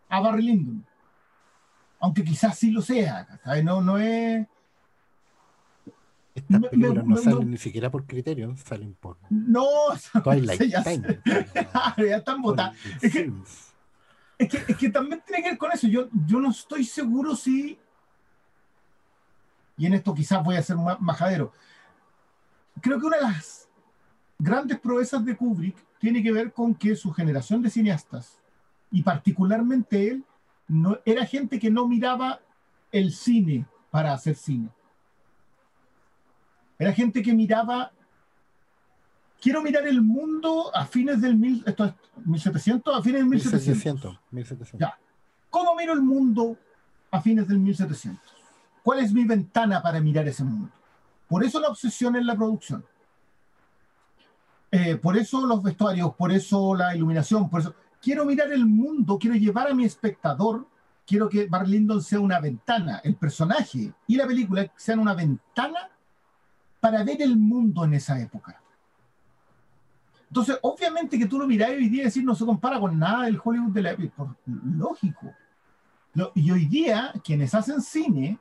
a 0.10 0.20
Barry 0.22 0.44
Lyndon. 0.44 0.86
Aunque 2.00 2.24
quizás 2.24 2.58
sí 2.58 2.72
lo 2.72 2.82
sea. 2.82 3.26
¿cachai? 3.26 3.64
No, 3.64 3.82
no 3.82 3.98
es 3.98 4.48
Estas 6.36 6.62
Me- 6.62 6.70
películas 6.70 7.04
me- 7.06 7.10
no 7.16 7.16
me- 7.16 7.22
salen 7.22 7.52
ni 7.52 7.58
siquiera 7.58 7.90
por 7.92 8.06
Criterion, 8.06 8.58
salen 8.58 8.94
por 8.94 9.18
No, 9.30 9.66
Twilight 10.24 10.62
ya, 10.70 10.84
Time. 10.84 11.20
ya 11.98 12.18
están 12.18 12.42
botadas. 12.42 12.76
Es 13.02 13.12
que, 13.12 13.24
Films. 13.24 13.74
es, 14.38 14.50
que, 14.50 14.72
es 14.72 14.78
que 14.78 14.90
también 14.90 15.22
tiene 15.26 15.44
que 15.44 15.50
ver 15.50 15.58
con 15.58 15.72
eso. 15.72 15.88
Yo, 15.88 16.08
yo 16.28 16.40
no 16.40 16.52
estoy 16.52 16.84
seguro 16.86 17.36
si. 17.36 17.78
Y 19.78 19.86
en 19.86 19.94
esto 19.94 20.14
quizás 20.14 20.44
voy 20.44 20.56
a 20.56 20.62
ser 20.62 20.76
ma- 20.78 20.98
majadero. 21.00 21.52
Creo 22.82 23.00
que 23.00 23.06
una 23.08 23.18
de 23.18 23.24
las 23.24 23.68
grandes 24.38 24.80
proezas 24.80 25.24
de 25.26 25.36
Kubrick 25.36 25.76
tiene 26.00 26.24
que 26.24 26.32
ver 26.32 26.54
con 26.54 26.74
que 26.76 26.96
su 26.96 27.12
generación 27.12 27.62
de 27.62 27.70
cineastas, 27.70 28.40
y 28.92 29.02
particularmente 29.04 30.08
él, 30.12 30.24
no, 30.70 31.00
era 31.06 31.26
gente 31.26 31.60
que 31.60 31.70
no 31.70 31.88
miraba 31.88 32.40
el 32.92 33.12
cine 33.14 33.66
para 33.92 34.14
hacer 34.14 34.36
cine. 34.36 34.70
Era 36.78 36.94
gente 36.94 37.22
que 37.22 37.34
miraba 37.34 37.92
quiero 39.42 39.62
mirar 39.62 39.88
el 39.88 40.02
mundo 40.02 40.72
a 40.76 40.86
fines 40.86 41.22
del 41.22 41.36
mil, 41.38 41.64
esto 41.66 41.86
es 41.86 41.94
1700, 42.26 42.96
a 42.96 43.02
fines 43.02 43.22
del 43.22 43.30
1700. 43.30 43.66
1700. 43.72 44.20
1700. 44.32 44.80
Ya. 44.80 44.98
¿Cómo 45.50 45.76
miro 45.76 45.94
el 45.94 46.02
mundo 46.02 46.58
a 47.12 47.22
fines 47.22 47.48
del 47.48 47.60
1700? 47.60 48.22
¿Cuál 48.84 49.00
es 49.00 49.14
mi 49.14 49.24
ventana 49.26 49.82
para 49.82 50.00
mirar 50.00 50.28
ese 50.28 50.44
mundo? 50.44 50.70
Por 51.28 51.44
eso 51.44 51.60
la 51.60 51.70
obsesión 51.70 52.16
en 52.16 52.26
la 52.26 52.36
producción. 52.36 52.86
Eh, 54.72 54.98
por 54.98 55.18
eso 55.18 55.46
los 55.46 55.64
vestuarios, 55.64 56.14
por 56.16 56.32
eso 56.32 56.76
la 56.76 56.96
iluminación, 56.96 57.50
por 57.50 57.62
eso 57.62 57.76
quiero 58.02 58.26
mirar 58.26 58.52
el 58.52 58.66
mundo, 58.66 59.18
quiero 59.20 59.36
llevar 59.36 59.70
a 59.70 59.74
mi 59.74 59.86
espectador, 59.86 60.68
quiero 61.06 61.28
que 61.28 61.48
Barry 61.48 61.72
Lyndon 61.72 62.02
sea 62.02 62.20
una 62.20 62.40
ventana, 62.40 63.02
el 63.04 63.16
personaje 63.16 63.94
y 64.08 64.16
la 64.16 64.28
película 64.28 64.72
sean 64.76 65.00
una 65.00 65.14
ventana 65.14 65.90
para 66.80 67.04
ver 67.04 67.22
el 67.22 67.36
mundo 67.38 67.84
en 67.84 67.96
esa 67.96 68.20
época. 68.20 68.62
Entonces, 70.30 70.60
obviamente 70.62 71.18
que 71.18 71.26
tú 71.26 71.40
lo 71.40 71.48
mirás 71.48 71.72
hoy 71.72 71.90
día 71.90 72.04
y 72.04 72.06
decir 72.06 72.24
no 72.24 72.36
se 72.36 72.46
compara 72.46 72.80
con 72.80 72.98
nada 72.98 73.26
del 73.26 73.40
Hollywood 73.44 73.72
de 73.74 73.82
la 73.82 73.92
época, 73.92 74.36
lógico. 74.46 75.34
Lo- 76.14 76.32
y 76.36 76.52
hoy 76.52 76.68
día, 76.68 77.12
quienes 77.24 77.54
hacen 77.56 77.82
cine, 77.82 78.38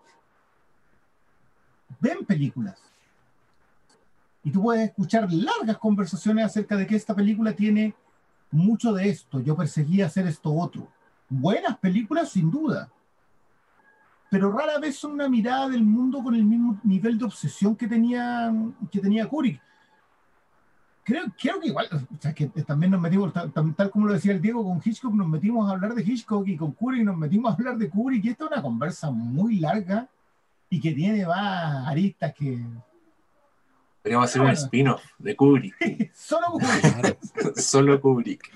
ven 2.00 2.24
películas. 2.26 2.78
Y 4.44 4.50
tú 4.50 4.62
puedes 4.62 4.88
escuchar 4.88 5.32
largas 5.32 5.78
conversaciones 5.78 6.44
acerca 6.44 6.76
de 6.76 6.86
que 6.86 6.96
esta 6.96 7.14
película 7.14 7.52
tiene 7.54 7.94
mucho 8.50 8.92
de 8.92 9.08
esto. 9.08 9.40
Yo 9.40 9.56
perseguía 9.56 10.06
hacer 10.06 10.26
esto 10.26 10.52
otro. 10.52 10.88
Buenas 11.28 11.76
películas, 11.78 12.30
sin 12.30 12.50
duda. 12.50 12.90
Pero 14.30 14.52
rara 14.52 14.78
vez 14.78 14.96
son 14.96 15.12
una 15.12 15.28
mirada 15.28 15.68
del 15.68 15.82
mundo 15.82 16.22
con 16.22 16.34
el 16.34 16.44
mismo 16.44 16.78
nivel 16.82 17.18
de 17.18 17.24
obsesión 17.24 17.74
que 17.76 17.86
tenía, 17.88 18.52
que 18.90 19.00
tenía 19.00 19.26
Kubrick 19.26 19.60
creo, 21.08 21.24
creo 21.40 21.58
que 21.58 21.68
igual, 21.68 21.86
o 21.90 22.20
sea, 22.20 22.34
que 22.34 22.48
también 22.48 22.92
nos 22.92 23.00
metimos, 23.00 23.32
tal, 23.32 23.50
tal- 23.50 23.90
como 23.90 24.06
lo 24.06 24.12
decía 24.12 24.32
el 24.32 24.42
Diego, 24.42 24.62
con 24.62 24.78
Hitchcock 24.84 25.14
nos 25.14 25.26
metimos 25.26 25.66
a 25.66 25.72
hablar 25.72 25.94
de 25.94 26.02
Hitchcock 26.02 26.46
y 26.46 26.54
con 26.54 26.72
Kubrick 26.72 27.02
nos 27.02 27.16
metimos 27.16 27.50
a 27.50 27.54
hablar 27.54 27.78
de 27.78 27.88
Kubrick 27.88 28.22
y 28.26 28.28
esta 28.28 28.44
es 28.44 28.50
una 28.50 28.60
conversa 28.60 29.10
muy 29.10 29.58
larga 29.58 30.06
y 30.68 30.78
que 30.78 30.92
tiene 30.92 31.26
más 31.26 31.88
aristas 31.88 32.34
que 32.34 32.62
Podríamos 34.08 34.30
hacer 34.30 34.40
un 34.40 34.48
spin-off 34.48 35.04
de 35.18 35.36
Kubrick, 35.36 36.14
solo 36.14 36.46
Kubrick. 36.52 37.18
Solo 37.56 38.00
Kubrick. 38.00 38.50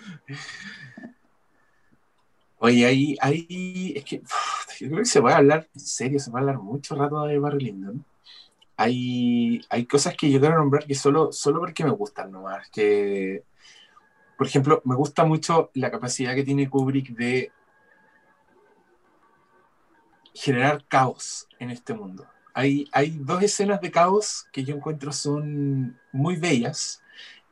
Oye, 2.57 2.87
ahí, 2.87 3.17
ahí, 3.21 3.93
es 3.95 4.03
que 4.03 4.23
yo 4.81 4.87
creo 4.89 4.99
que 5.01 5.05
se 5.05 5.21
puede 5.21 5.35
hablar, 5.35 5.69
en 5.75 5.81
serio, 5.83 6.19
se 6.19 6.31
puede 6.31 6.45
hablar 6.45 6.59
mucho 6.59 6.95
rato 6.95 7.23
de 7.25 7.39
Barry 7.39 7.67
Lyndon. 7.67 8.03
Hay, 8.79 9.61
hay 9.69 9.85
cosas 9.85 10.17
que 10.17 10.31
yo 10.31 10.41
quiero 10.41 10.57
nombrar 10.57 10.87
que 10.87 10.95
solo, 10.95 11.33
solo 11.33 11.61
porque 11.61 11.85
me 11.85 11.91
gustan 11.91 12.33
nomás. 12.33 12.71
Que, 12.71 13.45
por 14.39 14.47
ejemplo, 14.47 14.81
me 14.87 14.95
gusta 14.95 15.27
mucho 15.27 15.71
la 15.75 15.91
capacidad 15.91 16.35
que 16.35 16.45
tiene 16.45 16.71
Kubrick 16.71 17.11
de 17.11 17.53
generar 20.33 20.87
caos 20.89 21.47
en 21.59 21.69
este 21.69 21.93
mundo. 21.93 22.27
Hay, 22.55 22.87
dos 23.21 23.43
escenas 23.43 23.81
de 23.81 23.91
caos 23.91 24.47
que 24.53 24.65
yo 24.65 24.75
encuentro 24.77 25.13
son 25.13 25.99
muy 26.13 26.37
bellas, 26.37 27.03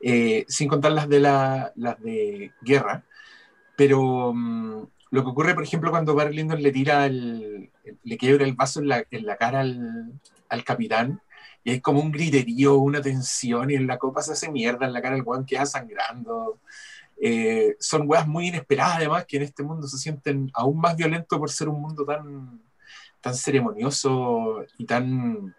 eh, 0.01 0.45
sin 0.49 0.69
contar 0.69 0.93
las 0.93 1.09
de, 1.09 1.21
la, 1.21 1.73
de 1.75 2.53
guerra, 2.63 3.05
pero 3.77 4.33
mm, 4.35 4.87
lo 5.11 5.25
que 5.25 5.31
ocurre, 5.31 5.55
por 5.55 5.65
ejemplo, 5.65 5.91
cuando 5.91 6.15
Barry 6.15 6.37
Lyndon 6.37 6.63
le 6.63 6.73
tira 6.73 7.07
el, 7.07 7.71
le 8.05 8.19
quiebra 8.19 8.45
el 8.45 8.55
vaso 8.55 8.81
en 8.81 8.89
la, 8.89 9.37
cara 9.37 9.61
al, 9.61 10.65
capitán, 10.65 11.21
y 11.65 11.73
hay 11.73 11.81
como 11.81 12.01
un 12.01 12.13
griterío, 12.13 12.77
una 12.79 13.03
tensión, 13.03 13.71
y 13.71 13.75
en 13.75 13.87
la 13.87 13.99
copa 13.99 14.23
se 14.23 14.33
hace 14.33 14.51
mierda, 14.51 14.87
en 14.87 14.93
la 14.93 15.03
cara 15.03 15.17
el 15.17 15.23
weón 15.23 15.45
queda 15.45 15.67
sangrando. 15.67 16.61
Eh, 17.23 17.77
son 17.81 18.09
weas 18.09 18.27
muy 18.27 18.49
inesperadas, 18.49 18.97
además, 18.97 19.27
que 19.27 19.37
en 19.39 19.43
este 19.45 19.63
mundo 19.63 19.87
se 19.87 19.99
sienten 19.99 20.51
aún 20.55 20.79
más 20.81 20.97
violentos 20.97 21.39
por 21.39 21.51
ser 21.51 21.69
un 21.69 21.81
mundo 21.81 22.05
tan, 22.05 22.61
tan 23.21 23.35
ceremonioso 23.35 24.65
y 24.79 24.85
tan, 24.85 25.55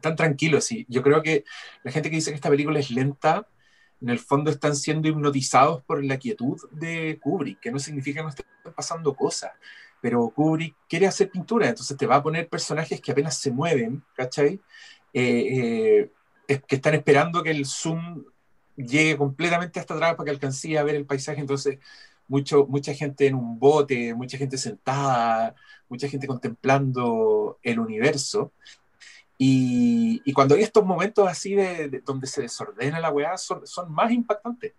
tan 0.00 0.16
tranquilo. 0.16 0.60
Sí. 0.60 0.86
Yo 0.88 1.02
creo 1.02 1.22
que 1.22 1.44
la 1.82 1.92
gente 1.92 2.10
que 2.10 2.16
dice 2.16 2.30
que 2.30 2.36
esta 2.36 2.50
película 2.50 2.78
es 2.78 2.90
lenta, 2.90 3.48
en 4.00 4.10
el 4.10 4.18
fondo 4.18 4.50
están 4.50 4.76
siendo 4.76 5.08
hipnotizados 5.08 5.82
por 5.84 6.04
la 6.04 6.18
quietud 6.18 6.58
de 6.70 7.18
Kubrick, 7.20 7.60
que 7.60 7.70
no 7.70 7.78
significa 7.78 8.20
que 8.20 8.24
no 8.24 8.28
estén 8.28 8.46
pasando 8.74 9.14
cosas. 9.14 9.52
Pero 10.00 10.28
Kubrick 10.28 10.76
quiere 10.88 11.06
hacer 11.06 11.30
pintura, 11.30 11.68
entonces 11.68 11.96
te 11.96 12.06
va 12.06 12.16
a 12.16 12.22
poner 12.22 12.48
personajes 12.48 13.00
que 13.00 13.12
apenas 13.12 13.38
se 13.38 13.50
mueven, 13.50 14.04
¿cachai? 14.14 14.60
Eh, 15.12 16.10
eh, 16.46 16.60
que 16.68 16.76
están 16.76 16.94
esperando 16.94 17.42
que 17.42 17.50
el 17.50 17.64
zoom 17.64 18.24
llegue 18.76 19.16
completamente 19.16 19.80
hasta 19.80 19.94
atrás 19.94 20.14
para 20.14 20.26
que 20.26 20.30
alcance 20.32 20.78
a 20.78 20.84
ver 20.84 20.94
el 20.94 21.06
paisaje. 21.06 21.40
Entonces, 21.40 21.78
mucho, 22.28 22.66
mucha 22.66 22.94
gente 22.94 23.26
en 23.26 23.34
un 23.34 23.58
bote, 23.58 24.14
mucha 24.14 24.38
gente 24.38 24.58
sentada, 24.58 25.54
mucha 25.88 26.08
gente 26.08 26.26
contemplando 26.26 27.58
el 27.62 27.78
universo. 27.78 28.52
Y, 29.38 30.22
y 30.24 30.32
cuando 30.32 30.54
hay 30.54 30.62
estos 30.62 30.84
momentos 30.84 31.28
así 31.28 31.54
de, 31.54 31.88
de 31.88 32.00
donde 32.00 32.26
se 32.26 32.42
desordena 32.42 33.00
la 33.00 33.10
weá, 33.10 33.36
son, 33.36 33.66
son 33.66 33.92
más 33.92 34.10
impactantes. 34.10 34.74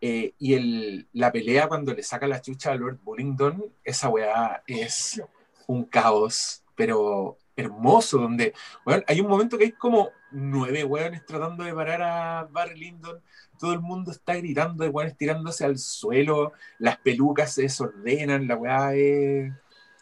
Eh, 0.00 0.34
y 0.38 0.52
el, 0.54 1.08
la 1.14 1.32
pelea 1.32 1.66
cuando 1.66 1.94
le 1.94 2.02
saca 2.02 2.26
la 2.26 2.42
chucha 2.42 2.72
a 2.72 2.74
Lord 2.74 2.98
Bullingdon, 3.02 3.64
esa 3.82 4.10
weá 4.10 4.62
es 4.66 5.22
un 5.66 5.84
caos, 5.84 6.62
pero 6.74 7.38
hermoso, 7.56 8.18
donde 8.18 8.52
weón, 8.84 9.02
hay 9.06 9.20
un 9.20 9.28
momento 9.28 9.56
que 9.56 9.64
hay 9.64 9.72
como 9.72 10.10
nueve 10.30 10.84
weones 10.84 11.24
tratando 11.24 11.64
de 11.64 11.72
parar 11.72 12.02
a 12.02 12.48
Barry 12.50 12.78
Lyndon, 12.78 13.22
todo 13.58 13.72
el 13.72 13.80
mundo 13.80 14.10
está 14.10 14.34
gritando 14.34 14.84
de 14.84 14.90
weones 14.90 15.16
tirándose 15.16 15.64
al 15.64 15.78
suelo, 15.78 16.52
las 16.78 16.98
pelucas 16.98 17.54
se 17.54 17.62
desordenan, 17.62 18.46
la 18.46 18.56
weá 18.56 18.94
es, 18.94 19.52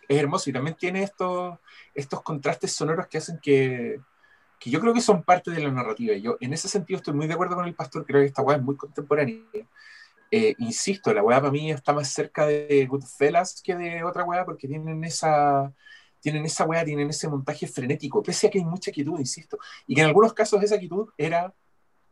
es 0.08 0.18
hermoso 0.18 0.50
y 0.50 0.52
también 0.52 0.76
tiene 0.76 1.02
estos, 1.02 1.58
estos 1.94 2.22
contrastes 2.22 2.72
sonoros 2.72 3.06
que 3.06 3.18
hacen 3.18 3.38
que, 3.42 4.00
que 4.58 4.70
yo 4.70 4.80
creo 4.80 4.94
que 4.94 5.00
son 5.00 5.22
parte 5.22 5.50
de 5.50 5.60
la 5.60 5.70
narrativa. 5.70 6.14
Yo 6.16 6.36
en 6.40 6.52
ese 6.52 6.68
sentido 6.68 6.98
estoy 6.98 7.14
muy 7.14 7.26
de 7.26 7.34
acuerdo 7.34 7.56
con 7.56 7.66
el 7.66 7.74
pastor, 7.74 8.06
creo 8.06 8.20
que 8.20 8.26
esta 8.26 8.42
weá 8.42 8.56
es 8.56 8.62
muy 8.62 8.76
contemporánea. 8.76 9.36
Eh, 10.30 10.54
insisto, 10.58 11.12
la 11.12 11.22
weá 11.22 11.40
para 11.40 11.52
mí 11.52 11.70
está 11.70 11.92
más 11.92 12.08
cerca 12.08 12.46
de 12.46 12.86
Goodfellas 12.86 13.60
que 13.62 13.76
de 13.76 14.02
otra 14.02 14.24
weá 14.24 14.46
porque 14.46 14.66
tienen 14.66 15.04
esa, 15.04 15.72
tienen 16.22 16.44
esa 16.46 16.64
weá, 16.64 16.84
tienen 16.84 17.10
ese 17.10 17.28
montaje 17.28 17.66
frenético, 17.66 18.22
pese 18.22 18.46
a 18.46 18.50
que 18.50 18.58
hay 18.58 18.64
mucha 18.64 18.92
quietud, 18.92 19.18
insisto, 19.18 19.58
y 19.86 19.94
que 19.94 20.00
en 20.00 20.06
algunos 20.06 20.32
casos 20.32 20.62
esa 20.62 20.78
quietud 20.78 21.08
era, 21.18 21.52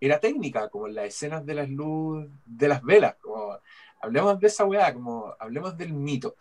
era 0.00 0.18
técnica, 0.18 0.68
como 0.68 0.88
las 0.88 1.06
escenas 1.06 1.44
de 1.44 1.54
las 1.54 1.68
luz, 1.68 2.26
de 2.46 2.68
las 2.68 2.82
velas, 2.82 3.16
como 3.20 3.58
hablemos 4.00 4.40
de 4.40 4.46
esa 4.46 4.64
weá, 4.64 4.92
como 4.94 5.34
hablemos 5.38 5.76
del 5.76 5.92
mito. 5.92 6.36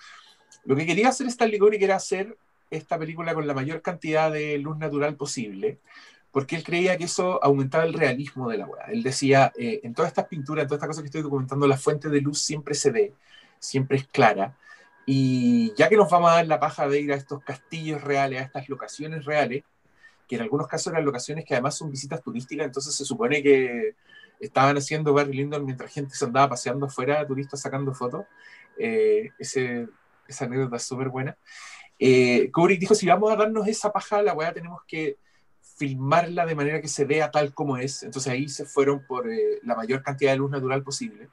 Lo 0.66 0.76
que 0.76 0.86
quería 0.86 1.10
hacer 1.10 1.28
Stanley 1.28 1.60
Kubrick 1.60 1.82
era 1.82 1.96
hacer 1.96 2.38
esta 2.70 2.98
película 2.98 3.34
con 3.34 3.48
la 3.48 3.54
mayor 3.54 3.82
cantidad 3.82 4.32
de 4.32 4.58
luz 4.58 4.78
natural 4.78 5.16
posible, 5.16 5.80
porque 6.32 6.56
él 6.56 6.64
creía 6.64 6.98
que 6.98 7.06
eso 7.06 7.44
aumentaba 7.44 7.84
el 7.84 7.94
realismo 7.94 8.50
de 8.50 8.60
la 8.60 8.66
weá. 8.66 8.86
Él 8.86 9.04
decía, 9.04 9.52
eh, 9.58 9.82
en 9.84 9.94
todas 9.94 10.10
estas 10.10 10.28
pinturas, 10.28 10.64
en 10.64 10.68
todas 10.68 10.78
estas 10.78 10.90
cosas 10.90 11.02
que 11.02 11.08
estoy 11.08 11.22
documentando, 11.24 11.68
la 11.68 11.78
fuente 11.78 12.10
de 12.10 12.22
luz 12.22 12.42
siempre 12.42 12.76
se 12.76 12.92
ve, 12.92 13.14
siempre 13.60 13.98
es 13.98 14.08
clara, 14.08 14.56
Y 15.06 15.74
ya 15.76 15.90
que 15.90 15.98
nos 15.98 16.10
vamos 16.10 16.32
a 16.32 16.36
dar 16.36 16.48
la 16.48 16.60
paja 16.60 16.88
de 16.88 17.02
ir 17.02 17.12
a 17.12 17.16
estos 17.16 17.44
castillos 17.44 18.02
reales, 18.04 18.42
a 18.42 18.46
estas 18.46 18.70
locaciones 18.70 19.26
reales, 19.26 19.64
que 20.30 20.36
en 20.36 20.44
algunos 20.44 20.68
casos 20.68 20.94
eran 20.94 21.04
locaciones 21.04 21.44
que 21.44 21.56
además 21.56 21.76
son 21.76 21.90
visitas 21.90 22.22
turísticas, 22.22 22.68
entonces 22.68 22.94
se 22.94 23.04
supone 23.04 23.42
que 23.42 23.96
estaban 24.40 24.78
haciendo 24.78 25.12
Barry 25.12 25.34
Lyndon 25.34 25.66
mientras 25.66 25.92
gente 25.92 26.14
se 26.14 26.24
andaba 26.24 26.50
paseando 26.50 26.86
afuera, 26.86 27.26
turistas 27.26 27.60
sacando 27.60 27.96
fotos. 27.96 28.26
Eh, 28.78 29.32
ese, 29.40 29.88
esa 30.28 30.46
anécdota 30.46 30.76
es 30.76 30.84
súper 30.84 31.10
buena. 31.10 31.36
Eh, 31.98 32.52
Kubrick 32.54 32.80
dijo, 32.80 32.94
si 32.94 33.08
vamos 33.08 33.32
a 33.32 33.36
darnos 33.36 33.68
esa 33.68 33.92
paja, 33.92 34.22
la 34.22 34.34
weá 34.34 34.54
tenemos 34.54 34.82
que 34.88 35.18
filmarla 35.78 36.46
de 36.46 36.56
manera 36.56 36.80
que 36.80 36.88
se 36.88 37.06
vea 37.06 37.32
tal 37.32 37.52
como 37.54 37.78
es. 37.78 38.04
Entonces 38.04 38.32
ahí 38.32 38.48
se 38.48 38.66
fueron 38.66 39.06
por 39.08 39.30
eh, 39.32 39.60
la 39.64 39.76
mayor 39.76 40.04
cantidad 40.04 40.32
de 40.32 40.38
luz 40.38 40.52
natural 40.52 40.84
posible. 40.84 41.30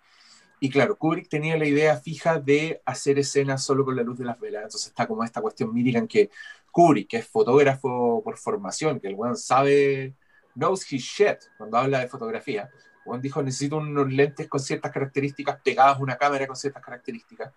Y 0.59 0.71
claro, 0.71 0.97
Kubrick 0.97 1.29
tenía 1.29 1.59
la 1.59 1.67
idea 1.67 1.99
fija 1.99 2.41
de 2.41 2.81
hacer 2.87 3.19
escenas 3.19 3.63
solo 3.63 3.85
con 3.85 3.95
la 3.95 4.03
luz 4.03 4.17
de 4.19 4.25
las 4.25 4.41
velas. 4.41 4.63
Entonces 4.65 4.89
está 4.89 5.07
como 5.07 5.23
esta 5.23 5.43
cuestión 5.43 5.73
mítica 5.75 5.99
en 5.99 6.09
que 6.09 6.31
Kubrick, 6.77 7.09
que 7.09 7.17
es 7.17 7.27
fotógrafo 7.27 8.21
por 8.23 8.37
formación, 8.37 9.01
que 9.01 9.09
el 9.09 9.15
weón 9.15 9.35
sabe, 9.35 10.13
knows 10.55 10.93
his 10.93 11.03
shit 11.03 11.39
cuando 11.57 11.79
habla 11.79 12.01
de 12.01 12.07
fotografía, 12.07 12.69
Juan 13.03 13.23
dijo, 13.23 13.43
necesito 13.43 13.79
unos 13.79 14.13
lentes 14.13 14.47
con 14.47 14.61
ciertas 14.61 14.93
características 14.93 15.59
pegadas 15.65 15.97
a 15.97 16.03
una 16.03 16.19
cámara 16.19 16.47
con 16.47 16.55
ciertas 16.55 16.85
características. 16.85 17.51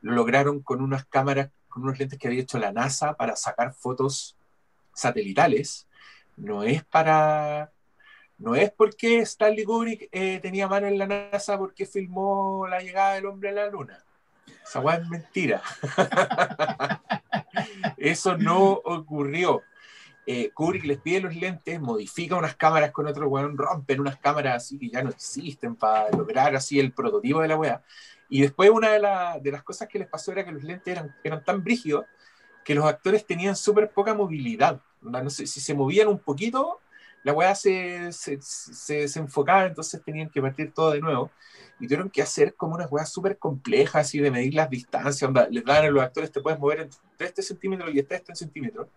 Lo 0.00 0.10
lograron 0.10 0.60
con 0.60 0.82
unas 0.82 1.04
cámaras, 1.06 1.50
con 1.68 1.84
unos 1.84 2.00
lentes 2.00 2.18
que 2.18 2.26
había 2.26 2.40
hecho 2.42 2.58
la 2.58 2.72
NASA 2.72 3.14
para 3.14 3.36
sacar 3.36 3.72
fotos 3.74 4.36
satelitales. 4.92 5.86
No 6.36 6.64
es 6.64 6.82
para... 6.82 7.70
No 8.38 8.56
es 8.56 8.72
porque 8.72 9.20
Stanley 9.20 9.64
Kubrick 9.64 10.08
eh, 10.10 10.40
tenía 10.42 10.66
mano 10.66 10.88
en 10.88 10.98
la 10.98 11.06
NASA 11.06 11.56
porque 11.58 11.86
filmó 11.86 12.66
la 12.66 12.80
llegada 12.80 13.14
del 13.14 13.26
hombre 13.26 13.50
a 13.50 13.52
la 13.52 13.68
luna. 13.68 14.04
Esa 14.64 14.80
weá 14.80 14.96
es 14.96 15.08
mentira. 15.08 15.62
Eso 17.96 18.36
no 18.36 18.72
ocurrió 18.72 19.62
eh, 20.30 20.50
Kubrick 20.52 20.84
les 20.84 20.98
pide 20.98 21.22
los 21.22 21.34
lentes, 21.34 21.80
modifica 21.80 22.36
unas 22.36 22.54
cámaras 22.54 22.90
con 22.90 23.06
otro 23.06 23.30
weón, 23.30 23.56
rompen 23.56 23.98
unas 23.98 24.18
cámaras 24.18 24.56
así 24.56 24.78
que 24.78 24.90
ya 24.90 25.02
no 25.02 25.08
existen 25.08 25.74
para 25.74 26.10
lograr 26.10 26.54
así 26.54 26.78
el 26.78 26.92
prototipo 26.92 27.40
de 27.40 27.48
la 27.48 27.56
weá. 27.56 27.82
Y 28.28 28.42
después 28.42 28.68
una 28.68 28.90
de, 28.90 29.50
las 29.50 29.62
cosas 29.62 29.88
que 29.88 29.98
les 29.98 30.06
pasó 30.06 30.30
era 30.32 30.44
que 30.44 30.52
los 30.52 30.62
lentes 30.62 30.92
eran, 30.92 31.16
eran 31.24 31.42
tan 31.42 31.64
brígidos 31.64 32.04
que 32.62 32.74
los 32.74 32.84
actores 32.84 33.24
tenían 33.24 33.56
súper 33.56 33.90
poca 33.90 34.12
movilidad. 34.12 34.82
Si 35.28 35.46
se 35.46 35.72
movían 35.72 36.08
un 36.08 36.18
poquito, 36.18 36.78
la 37.24 37.32
weá 37.32 37.54
se, 37.54 38.12
se, 38.12 38.36
se, 38.42 38.94
desenfocaba, 38.96 39.64
entonces 39.64 40.02
tenían 40.04 40.28
que 40.28 40.42
partir 40.42 40.74
todo 40.74 40.90
de 40.90 41.00
nuevo. 41.00 41.30
Y 41.80 41.86
tuvieron 41.86 42.10
que 42.10 42.22
hacer 42.22 42.54
como 42.54 42.74
unas 42.74 42.90
weas 42.90 43.12
súper 43.12 43.38
complejas, 43.38 44.14
y 44.14 44.20
de 44.20 44.30
medir 44.30 44.54
las 44.54 44.70
distancias. 44.70 45.30
les 45.50 45.64
dan 45.64 45.84
a 45.84 45.90
los 45.90 46.02
actores, 46.02 46.32
te 46.32 46.40
puedes 46.40 46.58
mover 46.58 46.80
entre 46.80 47.26
este 47.26 47.42
centímetro 47.42 47.90
y 47.90 47.98
este 47.98 48.22
centímetro. 48.34 48.90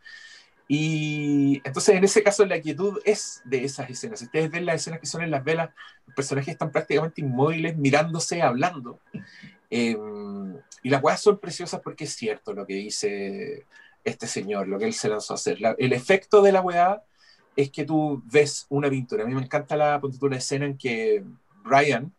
Y 0.68 1.62
entonces 1.66 1.95
en 1.95 2.03
ese 2.06 2.24
caso 2.24 2.45
la 2.45 2.62
quietud 2.62 2.99
es 3.03 3.41
de 3.44 3.66
esas 3.66 3.90
escenas. 3.90 4.22
Ustedes 4.22 4.49
ven 4.49 4.66
las 4.66 4.78
escenas 4.78 5.02
que 5.02 5.06
son 5.06 5.22
en 5.22 5.30
las 5.30 5.44
velas, 5.44 5.72
los 6.06 6.16
personajes 6.16 6.53
están 6.53 6.72
prácticamente 6.72 7.20
inmóviles, 7.20 7.76
mirándose, 7.76 8.41
hablando. 8.41 8.99
Eh, 9.70 9.98
y 10.84 10.90
las 10.90 11.03
weas 11.03 11.22
son 11.22 11.40
preciosas 11.40 11.82
porque 11.82 12.06
es 12.06 12.14
cierto 12.16 12.53
lo 12.53 12.66
que 12.66 12.76
dice 12.76 13.66
este 14.03 14.28
señor, 14.28 14.68
lo 14.68 14.80
que 14.80 14.86
él 14.86 14.94
se 14.94 15.10
lanzó 15.10 15.34
a 15.34 15.36
hacer. 15.36 15.58
el 15.78 15.94
efecto 15.94 16.41
de 16.41 16.52
la 16.52 16.62
weá 16.62 17.03
es 17.56 17.70
que 17.70 17.84
tú 17.84 18.24
ves 18.32 18.66
una 18.70 18.90
pintura. 18.90 19.24
A 19.24 19.28
mí 19.28 19.36
me 19.36 19.41
encanta 19.41 19.76
la, 19.76 20.02
la 20.02 20.38
escena 20.38 20.66
en 20.66 20.78
que 20.78 21.24
Brian 21.64 22.14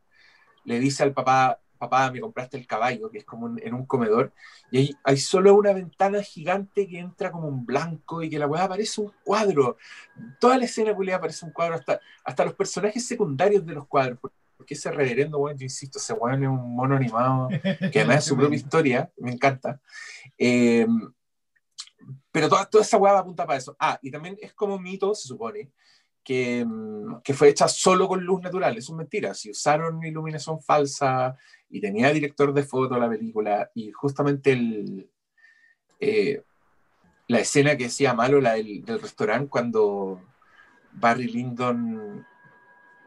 le 0.65 0.79
dice 0.79 1.03
al 1.03 1.13
papá, 1.13 1.61
papá, 1.83 2.13
me 2.13 2.21
compraste 2.21 2.57
el 2.57 2.67
caballo, 2.67 3.11
que 3.11 3.19
es 3.19 3.25
como 3.25 3.59
en 3.59 3.75
un 3.75 3.87
comedor, 3.87 4.33
y 4.71 4.79
hay, 4.79 4.97
hay 5.03 5.17
solo 5.17 5.55
una 5.57 5.73
ventana 5.73 6.23
gigante 6.23 6.87
que 6.87 7.01
entra 7.01 7.33
como 7.33 7.49
un 7.49 7.67
blanco 7.67 8.23
y 8.23 8.31
que 8.31 8.39
la 8.39 8.47
weá 8.47 8.69
parece 8.69 9.01
un 9.01 9.13
cuadro. 9.25 9.77
Toda 10.39 10.59
la 10.59 10.65
escena 10.67 10.97
le 10.97 11.19
parece 11.19 11.45
un 11.45 11.51
cuadro, 11.51 11.75
hasta, 11.75 12.01
hasta 12.25 12.45
los 12.45 12.55
personajes 12.55 13.05
secundarios 13.05 13.67
de 13.67 13.75
los 13.75 13.89
cuadros, 13.89 14.21
porque 14.57 14.75
ese 14.75 14.93
reverendo, 14.93 15.39
bueno, 15.39 15.59
yo 15.59 15.65
insisto, 15.65 15.99
ese 15.99 16.13
weón 16.13 16.45
es 16.45 16.49
un 16.49 16.77
mono 16.77 16.95
animado, 16.95 17.49
que 17.93 17.99
además 17.99 18.19
es 18.19 18.25
su 18.27 18.37
propia 18.37 18.57
historia, 18.57 19.11
me 19.17 19.33
encanta. 19.33 19.81
Eh, 20.39 20.87
pero 22.31 22.49
toda, 22.49 22.65
toda 22.67 22.85
esa 22.85 22.97
weá 22.97 23.19
apunta 23.19 23.45
para 23.45 23.59
eso. 23.59 23.77
Ah, 23.79 23.99
y 24.01 24.11
también 24.11 24.39
es 24.41 24.55
como 24.55 24.79
mito, 24.79 25.15
se 25.17 25.27
supone, 25.27 25.73
que, 26.25 26.67
que, 27.25 27.35
fue 27.35 27.49
hecha 27.49 27.69
solo 27.69 28.09
con 28.09 28.25
luz 28.25 28.43
natural. 28.43 28.77
Eso 28.77 28.93
es 28.93 28.97
mentira. 28.97 29.35
Si 29.35 29.51
usaron 29.51 30.05
iluminación 30.05 30.61
falsa, 30.61 31.37
y 31.73 31.81
tenía 31.81 32.13
director 32.13 32.53
de 32.53 32.63
foto 32.63 32.99
la 32.99 33.09
película 33.09 33.71
y 33.75 33.91
justamente 33.93 34.61
eh, 35.99 36.43
la 37.29 37.41
escena 37.41 37.77
que 37.77 37.85
decía 37.85 38.13
malo, 38.13 38.43
la 38.43 38.53
del, 38.53 38.85
restaurante, 38.87 39.49
cuando 39.49 40.21
Barry 40.93 41.29
Lyndon 41.29 42.27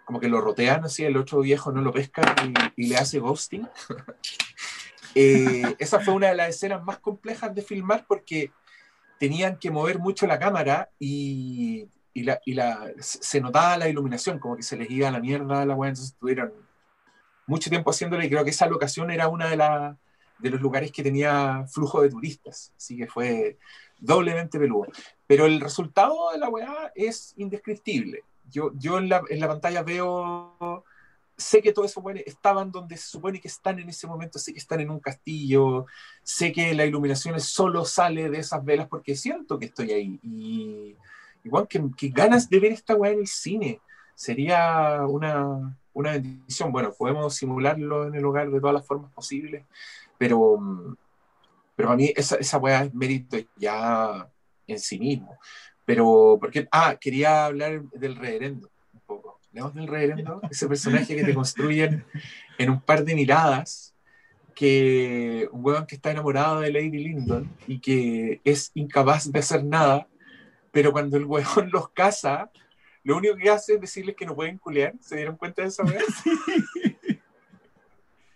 como 0.04 0.20
que 0.20 0.30
lo 0.30 0.42
rotean 0.42 0.84
así, 0.84 1.04
el 1.04 1.16
otro 1.16 1.42
viejo 1.42 1.72
no 1.72 1.82
lo 1.82 1.92
pesca 1.92 2.36
y, 2.76 2.88
le 2.88 2.98
hace 2.98 3.20
ghosting. 3.20 3.68
Eh, 5.18 5.64
esa 5.80 6.02
fue 6.02 6.14
una 6.14 6.28
de 6.28 6.36
las 6.36 6.50
escenas 6.50 6.84
más 6.84 7.00
complejas 7.00 7.56
de 7.56 7.62
filmar 7.62 8.06
porque 8.06 8.52
tenían 9.18 9.58
que 9.58 9.72
mover 9.72 9.98
mucho 9.98 10.28
la 10.28 10.38
cámara 10.38 10.90
y, 11.00 11.88
y, 12.16 12.24
la, 12.24 12.40
y 12.46 12.54
la, 12.54 12.92
se 13.00 13.42
notaba 13.42 13.78
la 13.78 13.90
iluminación, 13.90 14.40
como 14.40 14.56
que 14.56 14.64
se 14.64 14.78
les 14.78 14.90
iba 14.90 15.10
a 15.10 15.12
la 15.12 15.20
mierda 15.20 15.62
a 15.62 15.66
la 15.66 15.76
weá, 15.76 15.90
entonces 15.90 16.16
tuvieron 16.18 16.54
mucho 17.46 17.70
tiempo 17.70 17.92
haciéndolo 17.92 18.24
y 18.24 18.30
creo 18.30 18.44
que 18.45 18.52
esa 18.52 18.68
locación 18.68 19.11
era 19.11 19.27
una 19.27 19.50
de, 19.50 19.58
la, 19.58 19.98
de 20.40 20.50
los 20.50 20.61
lugares 20.61 20.94
que 20.94 21.03
tenía 21.03 21.66
flujo 21.68 22.02
de 22.02 22.10
turistas, 22.10 22.72
así 22.77 22.95
que 22.95 23.08
fue 23.08 23.58
doblemente 24.00 24.58
peludo. 24.58 24.88
Pero 25.27 25.45
el 25.45 25.60
resultado 25.60 26.32
de 26.32 26.40
la 26.40 26.48
weá 26.48 26.94
es 26.95 27.34
indescriptible. 27.35 28.24
Yo, 28.50 28.72
yo 28.76 28.98
en, 28.98 29.10
la, 29.10 29.22
en 29.30 29.42
la 29.42 29.50
pantalla 29.50 29.84
veo, 29.84 30.85
sé 31.35 31.61
que 31.61 31.74
todos 31.74 31.92
esos 31.92 32.02
weones 32.02 32.24
estaban 32.26 32.72
donde 32.72 32.95
se 32.95 33.10
supone 33.10 33.42
que 33.42 33.50
están 33.50 33.77
en 33.80 33.90
ese 33.90 34.08
momento, 34.08 34.40
sé 34.40 34.53
que 34.53 34.60
están 34.60 34.80
en 34.80 34.90
un 34.90 35.02
castillo, 35.02 35.85
sé 36.24 36.53
que 36.53 36.74
la 36.74 36.85
iluminación 36.85 37.38
solo 37.42 37.84
sale 37.84 38.30
de 38.30 38.40
esas 38.40 38.64
velas 38.64 38.88
porque 38.88 39.18
siento 39.18 39.60
que 39.60 39.66
estoy 39.66 39.92
ahí. 39.92 40.19
Y 40.24 40.95
igual 41.45 41.67
que, 41.67 41.82
que 41.95 42.09
ganas 42.09 42.49
de 42.49 42.59
ver 42.59 42.72
esta 42.74 42.95
weá 42.95 43.14
en 43.14 43.19
el 43.19 43.27
cine. 43.27 43.80
Sería 44.15 45.06
una, 45.07 45.77
una 45.93 46.11
bendición. 46.11 46.72
Bueno, 46.72 46.91
podemos 46.98 47.35
simularlo 47.35 48.07
en 48.07 48.15
el 48.15 48.25
hogar 48.25 48.49
de 48.49 48.59
todas 48.59 48.74
las 48.74 48.85
formas 48.85 49.11
posibles, 49.14 49.64
pero, 50.17 50.98
pero 51.75 51.91
a 51.91 51.95
mí 51.95 52.11
esa, 52.15 52.35
esa 52.35 52.57
weá 52.57 52.83
es 52.83 52.93
mérito 52.93 53.38
ya 53.56 54.27
en 54.67 54.80
sí 54.80 54.99
mismo. 54.99 55.38
Pero, 55.85 56.38
porque, 56.41 56.67
ah, 56.72 56.98
quería 56.99 57.45
hablar 57.45 57.83
del 57.83 58.15
reverendo 58.15 58.72
un 58.91 58.99
poco. 59.01 59.40
Leemos 59.51 59.74
del 59.75 59.88
reverendo, 59.88 60.41
ese 60.49 60.67
personaje 60.67 61.15
que 61.15 61.24
te 61.24 61.35
construyen 61.35 62.03
en 62.57 62.69
un 62.72 62.82
par 62.82 63.06
de 63.06 63.14
miradas, 63.14 63.93
que 64.56 65.48
un 65.51 65.64
weón 65.64 65.85
que 65.85 65.95
está 65.95 66.09
enamorado 66.09 66.61
de 66.61 66.72
Lady 66.72 66.98
Lyndon 66.98 67.51
y 67.67 67.80
que 67.80 68.41
es 68.45 68.72
incapaz 68.74 69.32
de 69.32 69.38
hacer 69.38 69.64
nada, 69.64 70.07
pero 70.76 70.92
cuando 70.92 71.16
el 71.16 71.24
weón 71.24 71.45
los 71.72 71.88
casa, 71.92 72.52
lo 73.06 73.16
único 73.16 73.38
que 73.38 73.50
hace 73.50 73.76
es 73.76 73.82
decirles 73.82 74.14
que 74.14 74.26
no 74.26 74.36
pueden 74.36 74.58
culear. 74.58 74.94
¿Se 75.00 75.16
dieron 75.16 75.38
cuenta 75.38 75.62
de 75.62 75.70
esa 75.70 75.84
vez? 75.84 76.04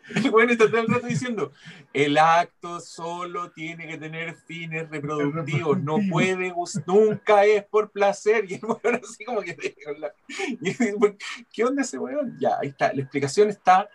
El 0.16 0.32
bueno 0.32 0.54
está 0.54 0.68
todo 0.68 0.80
el 0.80 0.88
rato 0.88 1.06
diciendo, 1.06 1.52
el 1.94 2.18
acto 2.18 2.80
solo 2.80 3.52
tiene 3.52 3.88
que 3.88 3.98
tener 3.98 4.34
fines 4.34 4.90
reproductivos, 4.90 5.80
no 5.84 6.00
puede, 6.10 6.52
nunca 6.88 7.46
es 7.46 7.64
por 7.66 7.92
placer. 7.92 8.50
Y 8.50 8.56
el 8.56 8.62
weón 8.64 9.02
así 9.04 9.24
como 9.26 9.42
que, 9.42 9.76
¿qué 11.52 11.64
onda 11.64 11.84
ese 11.84 12.00
weón? 12.00 12.38
Ya, 12.40 12.58
ahí 12.60 12.70
está, 12.70 12.92
la 12.94 13.02
explicación 13.02 13.50
está, 13.50 13.88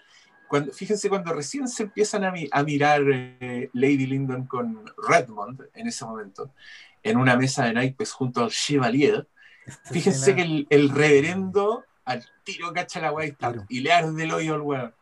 cuando, 0.46 0.70
fíjense 0.70 1.08
cuando 1.08 1.32
recién 1.32 1.66
se 1.66 1.84
empiezan 1.84 2.24
a, 2.24 2.32
a 2.52 2.62
mirar 2.62 3.02
eh, 3.10 3.70
Lady 3.72 4.06
Lyndon 4.06 4.46
con 4.46 4.84
Redmond 5.08 5.62
en 5.74 5.88
ese 5.88 6.04
momento, 6.04 6.52
en 7.04 7.16
una 7.18 7.36
mesa 7.36 7.66
de 7.66 7.74
naipes 7.74 8.12
junto 8.12 8.42
al 8.42 8.50
Chevalier, 8.50 9.28
Fíjense 9.84 10.34
que 10.34 10.66
el, 10.68 10.90
reverendo 10.90 11.84
al 12.04 12.24
tiro 12.44 12.72
cacha 12.72 13.00
la 13.00 13.12
weá 13.12 13.34
y 13.68 13.80
le 13.80 13.92
arde 13.92 14.24
el 14.24 14.32
hoyo 14.32 14.54
al 14.54 14.60
weón. 14.60 14.94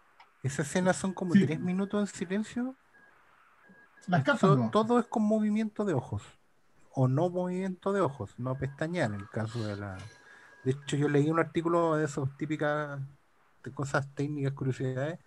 Esas 0.43 0.69
escenas 0.69 0.97
son 0.97 1.13
como 1.13 1.35
tres 1.35 1.61
minutos 1.61 2.01
en 2.01 2.07
silencio. 2.15 2.77
Las 4.07 4.25
todo, 4.25 4.71
todo 4.71 4.99
es 4.99 5.07
con 5.07 5.23
movimiento 5.23 5.85
de 5.85 5.95
ojos. 5.95 6.23
O 6.95 7.09
no 7.09 7.31
movimiento 7.31 7.93
de 7.93 8.01
ojos, 8.01 8.35
no 8.39 8.57
pestañear 8.57 9.13
en 9.13 9.21
el 9.21 9.29
caso 9.29 9.65
de 9.65 9.77
la. 9.77 9.97
De 10.65 10.73
hecho, 10.73 10.97
yo 10.97 11.09
leí 11.09 11.31
un 11.31 11.39
artículo 11.39 11.97
de 11.97 12.05
esos 12.05 12.37
típicas 12.37 13.01
de 13.65 13.73
cosas 13.73 14.13
técnicas, 14.15 14.53
curiosidades, 14.53 15.19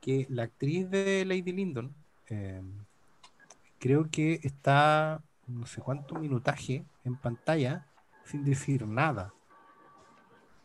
que 0.00 0.26
la 0.28 0.44
actriz 0.44 0.90
de 0.90 1.24
Lady 1.24 1.52
Lyndon 1.52 1.94
eh, 2.28 2.62
creo 3.78 4.10
que 4.10 4.40
está 4.42 5.22
no 5.46 5.66
sé 5.66 5.80
cuánto 5.80 6.14
minutaje 6.16 6.84
en 7.04 7.16
pantalla 7.16 7.86
sin 8.24 8.44
decir 8.44 8.86
nada. 8.86 9.32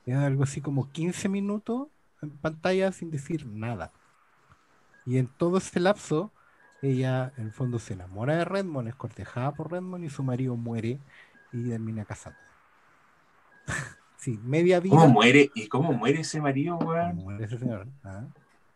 Era 0.05 0.25
algo 0.25 0.43
así 0.43 0.61
como 0.61 0.89
15 0.91 1.29
minutos 1.29 1.87
en 2.21 2.29
pantalla 2.31 2.91
sin 2.91 3.11
decir 3.11 3.45
nada. 3.45 3.91
Y 5.05 5.17
en 5.17 5.27
todo 5.27 5.57
ese 5.57 5.79
lapso 5.79 6.31
ella 6.81 7.33
en 7.37 7.47
el 7.47 7.51
fondo 7.51 7.77
se 7.79 7.93
enamora 7.93 8.37
de 8.37 8.45
Redmond, 8.45 8.87
es 8.87 8.95
cortejada 8.95 9.51
por 9.53 9.71
Redmond 9.71 10.05
y 10.05 10.09
su 10.09 10.23
marido 10.23 10.55
muere 10.55 10.99
y 11.51 11.69
termina 11.69 12.05
casando. 12.05 12.39
sí, 14.17 14.39
media 14.43 14.79
vida. 14.79 14.95
¿Cómo 14.95 15.09
muere? 15.09 15.51
¿Y 15.55 15.67
cómo 15.67 15.91
muere 15.93 16.21
ese 16.21 16.39
marido, 16.41 16.77
weón? 16.77 17.17
Muere 17.17 17.45
ese 17.45 17.57
señor. 17.57 17.87
ah. 18.03 18.23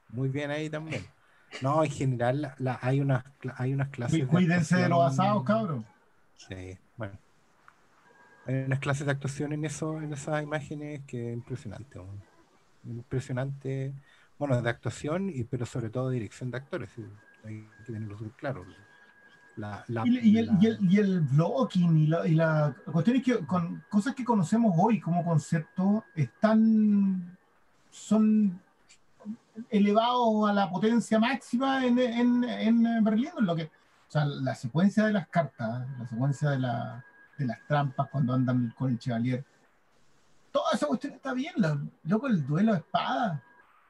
Muy 0.09 0.29
bien 0.29 0.51
ahí 0.51 0.69
también. 0.69 1.03
No, 1.61 1.83
en 1.83 1.89
general 1.91 2.41
la- 2.41 2.55
la- 2.59 2.79
hay, 2.81 2.99
unas, 2.99 3.23
hay 3.57 3.73
unas 3.73 3.89
clases. 3.89 4.19
Cuí- 4.27 4.27
Cuídense 4.45 4.75
de 4.75 4.89
los 4.89 4.99
actuación- 4.99 5.21
asados, 5.25 5.43
cabros. 5.43 5.83
Sí, 6.35 6.77
bueno. 6.95 7.19
Hay 8.45 8.55
unas 8.55 8.79
clases 8.79 9.05
de 9.05 9.11
actuación 9.13 9.53
en 9.53 9.65
eso, 9.65 10.01
en 10.01 10.11
esas 10.13 10.43
imágenes 10.43 11.01
que 11.07 11.29
es 11.29 11.33
impresionante. 11.33 11.99
Impresionante, 12.83 13.93
bueno, 14.37 14.61
de 14.61 14.69
actuación, 14.69 15.29
y, 15.29 15.43
pero 15.45 15.65
sobre 15.65 15.89
todo 15.89 16.09
de 16.09 16.15
dirección 16.15 16.51
de 16.51 16.57
actores. 16.57 16.89
sí, 16.95 17.03
Hay 17.43 17.69
que 17.77 17.83
tenerlo 17.93 18.17
súper 18.17 18.33
claro. 18.33 18.65
La, 19.55 19.85
la- 19.87 20.03
Y, 20.05 20.19
y 20.31 20.37
el, 20.37 20.45
la- 20.45 20.59
y, 20.61 20.65
el, 20.67 20.77
y 20.91 20.97
el 20.99 21.21
blocking 21.21 21.97
y 21.97 22.07
la, 22.07 22.27
y 22.27 22.35
la 22.35 22.75
cuestión 22.91 23.17
es 23.17 23.23
que 23.23 23.45
con 23.45 23.83
cosas 23.89 24.13
que 24.15 24.25
conocemos 24.25 24.73
hoy 24.77 24.99
como 24.99 25.23
concepto 25.23 26.03
están 26.15 27.37
son 27.91 28.59
elevados 29.69 30.49
a 30.49 30.53
la 30.53 30.69
potencia 30.69 31.19
máxima 31.19 31.85
en, 31.85 31.99
en, 31.99 32.43
en 32.43 33.03
Berlín. 33.03 33.29
en 33.39 33.45
Lo 33.45 33.55
que, 33.55 33.69
sea, 34.13 34.25
la 34.25 34.55
secuencia 34.55 35.05
de 35.05 35.13
las 35.13 35.27
cartas, 35.27 35.87
la 35.99 36.07
secuencia 36.07 36.49
de, 36.51 36.59
la, 36.59 37.03
de 37.37 37.45
las 37.45 37.57
trampas 37.67 38.07
cuando 38.11 38.33
andan 38.33 38.73
con 38.77 38.91
el 38.91 38.99
Chevalier, 38.99 39.43
toda 40.51 40.71
esa 40.73 40.85
cuestión 40.87 41.13
está 41.13 41.33
bien. 41.33 41.53
La, 41.57 41.77
loco, 42.03 42.27
el 42.27 42.45
duelo 42.45 42.73
de 42.73 42.79
espada. 42.79 43.41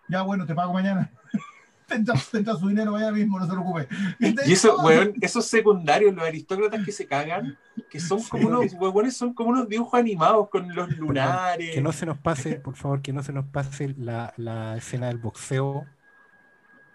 Ya, 0.07 0.21
bueno, 0.21 0.45
te 0.45 0.55
pago 0.55 0.73
mañana. 0.73 1.11
tendrá, 1.87 2.15
tendrá 2.31 2.55
su 2.55 2.67
dinero 2.69 2.91
mañana 2.93 3.11
mismo, 3.11 3.37
no 3.39 3.45
se 3.45 3.51
preocupe. 3.51 3.87
Y 4.19 4.51
eso, 4.53 4.77
weón, 4.81 5.13
esos 5.21 5.45
secundarios, 5.45 6.13
los 6.15 6.23
aristócratas 6.25 6.83
que 6.85 6.91
se 6.91 7.05
cagan, 7.07 7.57
que 7.89 7.99
son 7.99 8.21
como 8.23 8.47
unos, 8.47 8.73
weones, 8.73 9.17
son 9.17 9.33
como 9.33 9.49
unos 9.49 9.67
dibujos 9.67 9.99
animados 9.99 10.49
con 10.49 10.73
los 10.73 10.89
lunares. 10.97 11.73
Que 11.75 11.81
no 11.81 11.91
se 11.91 12.05
nos 12.05 12.17
pase, 12.17 12.55
por 12.55 12.75
favor, 12.75 13.01
que 13.01 13.11
no 13.13 13.23
se 13.23 13.33
nos 13.33 13.45
pase 13.45 13.93
la, 13.97 14.33
la 14.37 14.77
escena 14.77 15.07
del 15.07 15.17
boxeo 15.17 15.85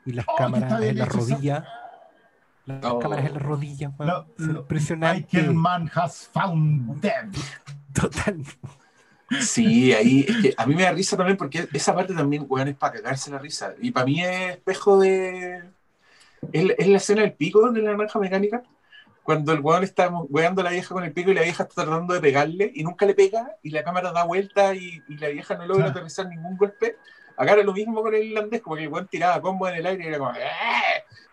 y 0.07 0.13
las 0.13 0.25
Oh, 0.29 0.35
cámaras 0.37 0.81
en 0.83 0.97
la 0.99 1.05
esa- 1.05 1.13
rodilla. 1.13 1.65
Las 2.69 2.85
Oh. 2.85 2.99
cámaras 2.99 3.27
en 3.27 3.33
la 3.35 3.39
rodilla, 3.41 3.93
weón. 3.99 4.27
Lo- 4.37 4.61
impresionante. 4.61 5.27
Michael 5.39 5.55
Mann 5.55 5.91
has 5.95 6.29
found 6.33 7.01
them. 7.01 7.33
Total. 7.95 8.43
Sí, 9.41 9.93
ahí 9.93 10.25
es 10.27 10.37
que 10.39 10.55
a 10.57 10.67
mí 10.67 10.75
me 10.75 10.83
da 10.83 10.93
risa 10.93 11.17
también 11.17 11.37
porque 11.37 11.69
esa 11.73 11.95
parte 11.95 12.15
también, 12.15 12.47
weón, 12.49 12.69
es 12.69 12.77
para 12.77 12.95
cagarse 12.95 13.31
la 13.31 13.39
risa. 13.39 13.75
Y 13.81 13.91
para 13.91 14.07
mí 14.07 14.23
es 14.23 14.53
espejo 14.57 14.99
de. 14.99 15.63
Es, 16.53 16.65
la- 16.65 16.73
es 16.75 16.87
la 16.89 16.97
escena 16.97 17.23
del 17.23 17.33
pico 17.35 17.71
de 17.71 17.83
la 17.83 17.93
naranja 17.93 18.19
mecánica. 18.19 18.63
Cuando 19.23 19.53
el 19.53 19.61
weón 19.61 19.85
está 19.85 20.09
weando 20.09 20.63
a 20.63 20.65
la 20.65 20.71
vieja 20.71 20.95
con 20.95 21.05
el 21.05 21.13
pico 21.13 21.31
y 21.31 21.35
la 21.35 21.43
vieja 21.43 21.65
está 21.65 21.85
tratando 21.85 22.15
de 22.15 22.21
pegarle 22.21 22.73
y 22.75 22.83
nunca 22.83 23.05
le 23.05 23.15
pega 23.15 23.57
y 23.63 23.69
la 23.71 23.85
cámara 23.85 24.11
da 24.13 24.25
vuelta 24.25 24.75
y, 24.75 25.03
y 25.07 25.19
la 25.19 25.29
vieja 25.29 25.55
no 25.57 25.67
logra 25.67 25.87
Ah. 25.87 25.91
aterrizar 25.91 26.27
ningún 26.29 26.57
golpe. 26.57 26.97
Acá 27.39 27.53
era 27.55 27.63
lo 27.63 27.73
mismo 27.73 28.03
con 28.03 28.15
el 28.15 28.25
irlandés, 28.25 28.61
como 28.61 28.77
que 28.77 28.83
el 28.83 28.89
weón 28.89 29.07
tiraba 29.07 29.41
combo 29.41 29.69
en 29.69 29.77
el 29.77 29.87
aire 29.87 30.05
y 30.05 30.07
era 30.09 30.19
como. 30.19 30.31
"¡Ah!", 30.31 30.83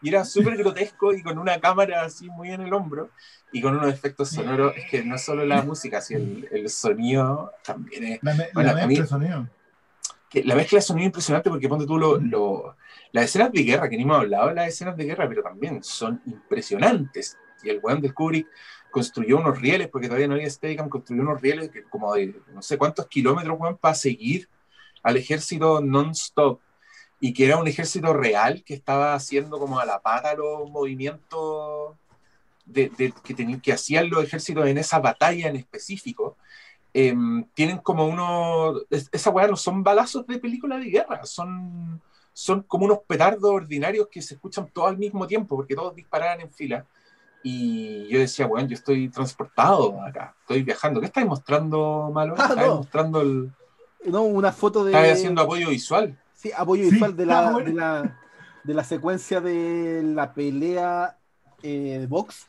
Y 0.02 0.10
era 0.10 0.24
súper 0.24 0.56
grotesco 0.56 1.14
y 1.14 1.24
con 1.24 1.38
una 1.40 1.60
cámara 1.60 2.04
así 2.04 2.30
muy 2.30 2.52
en 2.52 2.62
el 2.62 2.72
hombro 2.74 3.10
y 3.52 3.60
con 3.62 3.76
unos 3.76 3.92
efectos 3.92 4.30
sonoros. 4.30 4.76
Es 4.78 4.86
que 4.90 5.04
no 5.04 5.18
solo 5.18 5.46
la 5.46 5.64
música, 5.64 6.00
sino 6.02 6.20
el, 6.20 6.48
el 6.52 6.70
sonido 6.70 7.52
también 7.64 8.04
es 8.04 8.20
La, 8.22 8.34
me- 8.36 8.50
Bueno, 8.54 8.74
la 8.74 8.86
mí- 8.86 8.98
mezcla 9.00 9.04
de 9.04 9.10
sonido. 9.10 9.50
que 10.30 10.44
la 10.44 10.54
mezcla 10.56 10.78
de 10.78 10.82
sonido 10.84 11.04
es 11.06 11.08
impresionante 11.08 11.50
porque 11.50 11.68
ponte 11.68 11.86
tú 11.88 11.98
lo, 11.98 12.18
lo- 12.20 12.76
las 13.14 13.26
escenas 13.26 13.52
de 13.52 13.64
guerra, 13.64 13.90
que 13.90 13.98
ni 13.98 14.04
hemos 14.04 14.18
hablado 14.18 14.50
de 14.50 14.56
las 14.56 14.68
escenas 14.68 14.96
de 14.98 15.06
guerra, 15.06 15.28
pero 15.28 15.42
también 15.42 15.82
son 15.84 16.22
impresionantes. 16.26 17.38
Y 17.64 17.70
el 17.70 17.80
weón 17.82 18.02
del 18.02 18.14
Kubrick 18.14 18.48
construyó 18.92 19.38
unos 19.40 19.60
rieles, 19.60 19.88
porque 19.88 20.08
todavía 20.08 20.28
no 20.28 20.36
había 20.36 20.50
Steadicam, 20.50 20.88
construyó 20.90 21.22
unos 21.24 21.42
rieles 21.42 21.70
que 21.70 21.84
como 21.84 22.14
de 22.14 22.36
no 22.54 22.62
sé 22.62 22.78
cuántos 22.78 23.08
kilómetros, 23.08 23.58
weón, 23.60 23.78
para 23.78 23.96
seguir 23.96 24.48
al 25.06 25.18
ejército 25.18 25.82
non-stop. 25.82 26.60
Y 27.20 27.34
que 27.34 27.46
era 27.46 27.58
un 27.58 27.68
ejército 27.68 28.12
real 28.14 28.64
que 28.66 28.74
estaba 28.74 29.14
haciendo 29.14 29.58
como 29.58 29.80
a 29.80 29.86
la 29.86 30.02
pata 30.02 30.34
los 30.36 30.70
movimientos 30.70 31.96
de, 32.66 32.90
de- 32.98 33.14
que, 33.24 33.34
tenían, 33.34 33.62
que 33.62 33.72
hacían 33.74 34.10
los 34.10 34.24
ejércitos 34.24 34.68
en 34.68 34.78
esa 34.78 35.00
batalla 35.00 35.48
en 35.48 35.56
específico 35.56 36.36
em, 36.94 37.44
tienen 37.54 37.78
como 37.80 38.08
unos. 38.08 38.84
es- 38.90 39.10
Esa 39.12 39.30
weá 39.30 39.48
no 39.48 39.56
son 39.56 39.84
balazos 39.84 40.26
de 40.28 40.40
película 40.40 40.78
de 40.78 40.86
guerra, 40.90 41.26
son, 41.26 42.02
son 42.34 42.64
como 42.64 42.86
unos 42.86 43.00
petardos 43.08 43.50
ordinarios 43.52 44.08
que 44.12 44.22
se 44.22 44.34
escuchan 44.36 44.70
todos 44.74 44.90
al 44.90 44.98
mismo 44.98 45.26
tiempo, 45.28 45.56
porque 45.56 45.76
todos 45.76 45.96
disparaban 45.96 46.42
en 46.42 46.52
fila. 46.52 46.86
Y 47.44 48.08
yo 48.08 48.20
decía, 48.20 48.48
bueno, 48.48 48.68
yo 48.68 48.74
estoy 48.76 49.08
transportado 49.10 50.02
acá, 50.02 50.36
estoy 50.42 50.64
viajando. 50.64 51.00
¿Qué 51.00 51.06
estáis 51.08 51.28
mostrando, 51.28 52.10
Malo? 52.14 52.34
Ah, 52.38 52.48
¿Estáis 52.50 52.68
no. 52.68 52.76
mostrando 52.78 53.22
el. 53.22 53.52
No, 54.06 54.24
una 54.24 54.52
foto 54.52 54.84
de. 54.84 54.92
¿Estáis 54.92 55.14
haciendo 55.14 55.42
apoyo 55.42 55.70
visual? 55.70 56.18
Sí, 56.34 56.52
apoyo 56.56 56.84
Sí, 56.86 56.92
visual 56.92 57.16
de 57.16 57.26
la, 57.26 57.52
bueno. 57.52 57.70
de 57.70 57.76
la 57.76 58.20
de 58.64 58.74
la 58.74 58.84
secuencia 58.84 59.42
de 59.42 60.02
la 60.04 60.34
pelea 60.34 61.18
eh, 61.62 61.98
de 62.00 62.08
box 62.08 62.48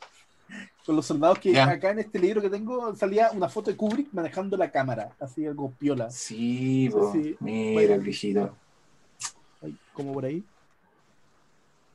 con 0.85 0.95
los 0.95 1.05
soldados 1.05 1.37
que 1.39 1.51
Ya. 1.51 1.69
acá 1.69 1.91
en 1.91 1.99
este 1.99 2.17
libro 2.17 2.41
que 2.41 2.49
tengo 2.49 2.95
salía 2.95 3.29
una 3.33 3.49
foto 3.49 3.69
de 3.69 3.77
Kubrick 3.77 4.07
manejando 4.13 4.57
la 4.57 4.71
cámara, 4.71 5.11
así 5.19 5.45
algo 5.45 5.69
piola, 5.71 6.09
Sí, 6.09 6.89
po. 6.91 7.11
Sí. 7.11 7.35
mira 7.39 7.95
el 7.95 8.17
como 9.93 10.13
por 10.13 10.25
ahí. 10.25 10.43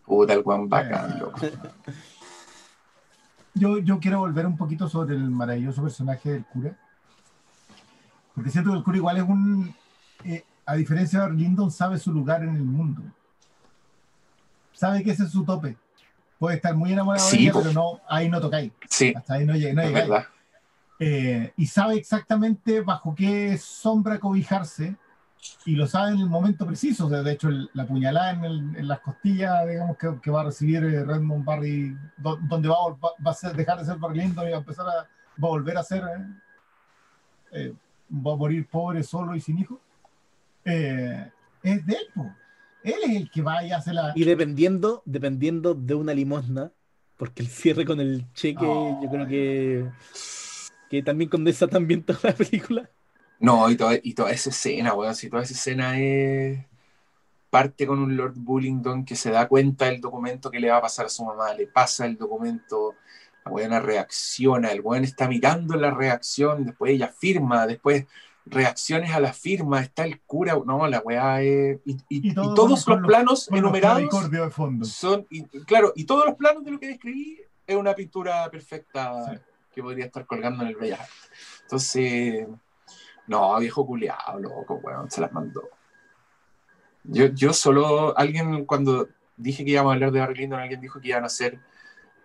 Puta, 0.04 0.34
el 0.34 0.42
guan 0.42 0.68
bacán, 0.68 1.18
loco. 1.18 1.40
Yo, 3.54 3.78
yo 3.78 4.00
quiero 4.00 4.20
volver 4.20 4.46
un 4.46 4.56
poquito 4.56 4.88
sobre 4.88 5.14
el 5.14 5.30
maravilloso 5.30 5.82
personaje 5.82 6.30
del 6.32 6.44
cura. 6.46 6.74
Porque 8.34 8.50
siento 8.50 8.70
que 8.70 8.78
el 8.78 8.84
cura 8.84 8.96
igual 8.96 9.16
es 9.18 9.22
un. 9.24 9.74
eh, 10.24 10.44
a 10.64 10.74
diferencia 10.74 11.20
de 11.26 11.32
Lyndon, 11.32 11.70
sabe 11.70 11.98
su 11.98 12.12
lugar 12.12 12.42
en 12.42 12.54
el 12.56 12.62
mundo. 12.62 13.02
Sabe 14.72 15.02
que 15.02 15.10
ese 15.10 15.24
es 15.24 15.30
su 15.30 15.44
tope. 15.44 15.76
Puede 16.38 16.56
estar 16.56 16.74
muy 16.74 16.92
enamorado 16.92 17.24
Sí, 17.24 17.36
de 17.36 17.42
ella, 17.44 17.52
pero 17.54 17.72
no, 17.72 18.00
ahí 18.08 18.28
no 18.28 18.40
tocáis. 18.40 18.72
Sí, 18.88 19.12
Hasta 19.16 19.34
ahí 19.34 19.44
no, 19.44 19.54
lleg- 19.54 19.74
no 19.74 19.82
llegáis. 19.82 20.26
Eh, 20.98 21.52
y 21.56 21.66
sabe 21.66 21.96
exactamente 21.96 22.80
bajo 22.80 23.14
qué 23.14 23.56
sombra 23.58 24.18
cobijarse 24.20 24.96
y 25.64 25.74
lo 25.74 25.86
sabe 25.88 26.12
en 26.12 26.18
el 26.20 26.28
momento 26.28 26.64
preciso. 26.66 27.06
O 27.06 27.10
sea, 27.10 27.22
de 27.22 27.32
hecho, 27.32 27.48
el- 27.48 27.70
la 27.74 27.86
puñalada 27.86 28.30
en, 28.30 28.44
el- 28.44 28.76
en 28.76 28.88
las 28.88 29.00
costillas, 29.00 29.66
digamos, 29.68 29.96
que, 29.98 30.08
que 30.22 30.30
va 30.30 30.40
a 30.42 30.44
recibir 30.44 30.82
eh, 30.84 31.04
Redmond 31.04 31.44
Barry, 31.44 31.96
do- 32.16 32.38
donde 32.42 32.68
va, 32.68 32.74
a 32.76 32.78
vol- 32.78 33.04
va- 33.04 33.24
va 33.24 33.30
a 33.32 33.34
ser- 33.34 33.54
dejar 33.54 33.78
de 33.78 33.84
ser 33.84 33.96
Barry 33.98 34.20
Lyndon 34.20 34.46
y 34.46 34.50
va 34.50 34.56
a 34.56 34.60
empezar 34.60 34.86
a, 34.88 34.92
va 34.94 35.06
a 35.48 35.50
volver 35.50 35.76
a 35.76 35.82
ser, 35.82 36.02
eh, 37.52 37.72
va 38.12 38.32
a 38.34 38.36
morir 38.36 38.66
pobre, 38.68 39.02
solo 39.02 39.34
y 39.34 39.40
sin 39.40 39.58
hijo, 39.58 39.80
eh, 40.64 41.30
es 41.62 41.86
de 41.86 41.92
él. 41.94 42.06
po. 42.14 42.30
Él 42.84 42.94
es 43.04 43.16
el 43.16 43.30
que 43.30 43.42
va 43.42 43.64
y 43.64 43.70
hace 43.72 43.92
la... 43.92 44.12
Y 44.14 44.24
dependiendo, 44.24 45.02
dependiendo 45.04 45.74
de 45.74 45.94
una 45.94 46.12
limosna, 46.14 46.72
porque 47.16 47.42
el 47.42 47.48
cierre 47.48 47.84
con 47.84 48.00
el 48.00 48.26
cheque, 48.32 48.64
Oh. 48.66 49.00
yo 49.02 49.08
creo 49.08 49.26
que 49.26 49.88
que 50.90 51.02
también 51.02 51.30
condensa 51.30 51.66
también 51.68 52.02
toda 52.02 52.18
la 52.24 52.32
película. 52.34 52.90
No, 53.40 53.70
y 53.70 53.76
toda, 53.76 53.94
y 54.02 54.12
toda 54.14 54.30
esa 54.30 54.50
escena, 54.50 54.92
weón, 54.94 55.14
si 55.14 55.30
toda 55.30 55.42
esa 55.42 55.54
escena 55.54 55.98
es 55.98 56.66
parte 57.48 57.86
con 57.86 57.98
un 57.98 58.16
Lord 58.16 58.34
Bullingdon 58.36 59.04
que 59.04 59.16
se 59.16 59.30
da 59.30 59.48
cuenta 59.48 59.86
del 59.86 60.00
documento 60.00 60.50
que 60.50 60.60
le 60.60 60.70
va 60.70 60.76
a 60.78 60.82
pasar 60.82 61.06
a 61.06 61.08
su 61.08 61.24
mamá, 61.24 61.54
le 61.54 61.66
pasa 61.66 62.04
el 62.06 62.16
documento, 62.16 62.94
la 63.44 63.50
weona 63.52 63.80
reacciona, 63.80 64.70
el 64.70 64.80
weón 64.80 65.04
está 65.04 65.28
mirando 65.28 65.76
la 65.76 65.90
reacción, 65.90 66.64
después 66.64 66.92
ella 66.92 67.08
firma, 67.08 67.66
después 67.66 68.06
reacciones 68.44 69.12
a 69.12 69.20
la 69.20 69.32
firma, 69.32 69.80
está 69.80 70.04
el 70.04 70.20
cura, 70.22 70.58
no, 70.64 70.86
la 70.88 70.98
weá 71.00 71.42
es... 71.42 71.78
Y, 71.84 71.92
y- 72.08 72.30
Y 72.30 72.34
todo 72.34 72.52
y 72.52 72.54
todos 72.54 72.70
los 72.70 73.00
planos 73.06 73.48
los 73.50 73.58
enumerados 73.58 74.30
de 74.30 74.50
fondo. 74.50 74.84
son, 74.84 75.26
claro, 75.66 75.92
y 75.94 76.04
todos 76.04 76.26
los 76.26 76.34
planos 76.34 76.64
de 76.64 76.72
lo 76.72 76.80
que 76.80 76.88
describí 76.88 77.40
es 77.66 77.76
una 77.76 77.94
pintura 77.94 78.50
perfecta 78.50 79.24
Sí. 79.32 79.38
que 79.74 79.82
podría 79.82 80.06
estar 80.06 80.26
colgando 80.26 80.62
en 80.64 80.70
el 80.70 80.76
Bellas. 80.76 81.08
Entonces, 81.62 82.46
no, 83.28 83.58
viejo 83.60 83.86
culiado, 83.86 84.38
loco, 84.40 84.74
weón, 84.82 85.08
se 85.10 85.20
las 85.20 85.32
mandó. 85.32 85.62
Yo, 87.04 87.26
yo 87.26 87.52
solo, 87.52 88.16
alguien 88.16 88.64
cuando 88.64 89.08
dije 89.36 89.64
que 89.64 89.70
íbamos 89.72 89.90
a 89.90 89.94
hablar 89.94 90.12
de 90.12 90.20
Barry 90.20 90.34
Lyndon, 90.34 90.60
alguien 90.60 90.80
dijo 90.80 91.00
que 91.00 91.08
iban 91.08 91.24
a 91.24 91.28
ser 91.28 91.58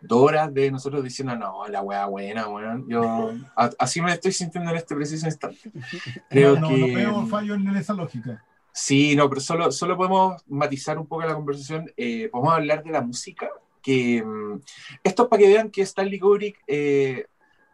dos 0.02 0.22
horas 0.22 0.54
de 0.54 0.72
nosotros 0.72 1.04
diciendo, 1.04 1.36
no, 1.36 1.68
la 1.68 1.82
weá 1.82 2.06
buena, 2.06 2.48
weón. 2.48 2.88
Yo, 2.88 3.32
a- 3.56 3.72
así 3.80 4.02
me 4.02 4.12
estoy 4.14 4.32
sintiendo 4.32 4.72
en 4.72 4.78
este 4.78 4.96
preciso 4.96 5.26
instante. 5.26 5.72
Creo 6.30 6.56
no, 6.56 6.70
no, 6.70 6.76
que... 6.76 6.88
no 6.92 6.96
veo 6.96 7.28
fallo 7.28 7.56
en 7.56 7.68
esa 7.76 7.94
lógica. 7.94 8.44
Sí, 8.72 9.16
no, 9.16 9.28
pero 9.28 9.42
solo, 9.42 9.72
solo 9.72 9.98
podemos 9.98 10.44
matizar 10.48 11.00
un 11.00 11.08
poco 11.08 11.24
la 11.26 11.34
conversación. 11.34 11.92
Eh, 11.98 12.30
podemos 12.32 12.54
hablar 12.54 12.84
de 12.84 12.92
la 12.92 13.02
música. 13.02 13.50
Que 13.82 14.22
mm, 14.24 14.60
esto 15.04 15.24
es 15.24 15.30
para 15.30 15.42
que 15.42 15.48
vean 15.48 15.72
que 15.72 15.82
Stanley 15.82 16.20
Kubrick 16.20 16.60
eh, 16.68 17.26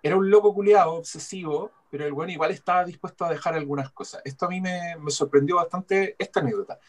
era 0.02 0.16
un 0.16 0.30
loco 0.30 0.54
culiado, 0.54 0.94
obsesivo, 0.94 1.72
pero 1.90 2.06
el 2.06 2.14
bueno 2.14 2.32
igual 2.32 2.52
estaba 2.52 2.86
dispuesto 2.86 3.26
a 3.26 3.30
dejar 3.30 3.56
algunas 3.56 3.90
cosas. 3.92 4.22
Esto 4.24 4.46
a 4.46 4.50
mí 4.50 4.62
me, 4.62 4.96
me 5.00 5.12
sorprendió 5.12 5.56
bastante 5.58 6.16
esta 6.20 6.40
anécdota. 6.40 6.80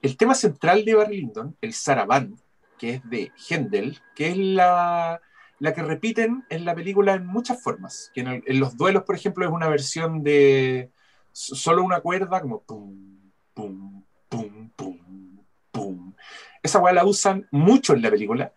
El 0.00 0.16
tema 0.16 0.34
central 0.34 0.84
de 0.84 0.94
Barry 0.94 1.18
Lyndon, 1.20 1.56
el 1.60 1.72
Saraband, 1.72 2.38
que 2.82 2.94
es 2.94 3.08
de 3.08 3.30
Händel, 3.48 4.00
que 4.12 4.30
es 4.30 4.36
la, 4.36 5.20
la 5.60 5.72
que 5.72 5.82
repiten 5.82 6.44
en 6.48 6.64
la 6.64 6.74
película 6.74 7.14
en 7.14 7.24
muchas 7.24 7.62
formas. 7.62 8.10
Que 8.12 8.22
en, 8.22 8.58
los 8.58 8.76
duelos, 8.76 9.04
por 9.04 9.14
ejemplo, 9.14 9.44
es 9.44 9.52
una 9.52 9.68
versión 9.68 10.24
de 10.24 10.90
solo 11.30 11.84
una 11.84 12.00
cuerda, 12.00 12.40
como 12.40 12.64
pum, 12.64 13.30
pum, 13.54 14.02
pum, 14.28 14.70
pum, 14.74 15.44
pum. 15.70 16.14
Esa 16.60 16.80
weá 16.80 16.92
la 16.92 17.04
usan 17.04 17.46
mucho 17.52 17.94
en 17.94 18.02
la 18.02 18.10
película. 18.10 18.52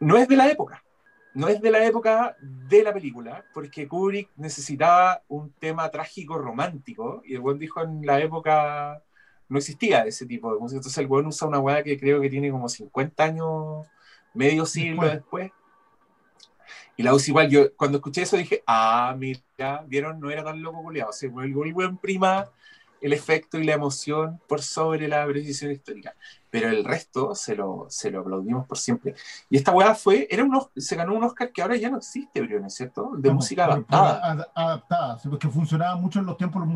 No 0.00 0.18
es 0.18 0.28
de 0.28 0.36
la 0.36 0.50
época. 0.50 0.84
No 1.32 1.48
es 1.48 1.62
de 1.62 1.70
la 1.70 1.82
época 1.86 2.36
de 2.42 2.82
la 2.82 2.92
película, 2.92 3.42
porque 3.54 3.88
Kubrick 3.88 4.28
necesitaba 4.36 5.22
un 5.28 5.50
tema 5.52 5.90
trágico 5.90 6.36
romántico, 6.36 7.22
y 7.24 7.36
el 7.36 7.40
buen 7.40 7.58
dijo 7.58 7.80
en 7.80 8.04
la 8.04 8.20
época 8.20 9.02
no 9.48 9.58
existía 9.58 10.02
ese 10.04 10.26
tipo 10.26 10.52
de 10.52 10.60
música. 10.60 10.78
Entonces 10.78 10.98
el 10.98 11.06
buen 11.06 11.26
usa 11.26 11.48
una 11.48 11.58
weá 11.60 11.82
que 11.82 11.98
creo 11.98 12.20
que 12.20 12.30
tiene 12.30 12.50
como 12.50 12.68
50 12.68 13.24
años, 13.24 13.86
medio 14.34 14.66
siglo 14.66 15.02
Después. 15.02 15.12
después. 15.12 15.52
Y 16.96 17.02
la 17.02 17.14
usa 17.14 17.30
igual. 17.30 17.48
Yo 17.50 17.74
cuando 17.76 17.98
escuché 17.98 18.22
eso 18.22 18.36
dije, 18.36 18.62
ah, 18.66 19.14
mira, 19.16 19.40
vieron, 19.86 20.20
no 20.20 20.30
era 20.30 20.44
tan 20.44 20.60
loco 20.62 20.82
culiado. 20.82 21.12
Se 21.12 21.28
vuelve 21.28 21.66
el 21.68 21.74
buen 21.74 21.96
prima 21.98 22.46
el 23.00 23.12
efecto 23.12 23.58
y 23.60 23.64
la 23.64 23.74
emoción 23.74 24.40
por 24.48 24.60
sobre 24.60 25.06
la 25.06 25.24
precisión 25.24 25.70
histórica. 25.70 26.16
Pero 26.50 26.68
el 26.68 26.84
resto 26.84 27.32
se 27.36 27.54
lo, 27.54 27.86
se 27.88 28.10
lo 28.10 28.20
aplaudimos 28.22 28.66
por 28.66 28.76
siempre. 28.76 29.14
Y 29.48 29.56
esta 29.56 29.70
weá 29.70 29.94
fue, 29.94 30.26
era 30.28 30.42
un, 30.42 30.60
se 30.76 30.96
ganó 30.96 31.14
un 31.14 31.22
Oscar 31.22 31.52
que 31.52 31.62
ahora 31.62 31.76
ya 31.76 31.90
no 31.90 31.98
existe, 31.98 32.40
Briones, 32.40 32.74
¿cierto? 32.74 33.12
De 33.16 33.28
No, 33.28 33.36
música 33.36 33.66
adaptada. 33.66 34.20
ad- 34.32 34.46
adaptada, 34.52 35.16
porque 35.30 35.46
funcionaba 35.48 35.94
mucho 35.94 36.18
en 36.18 36.26
los 36.26 36.36
tiempos 36.36 36.58
los 36.60 36.68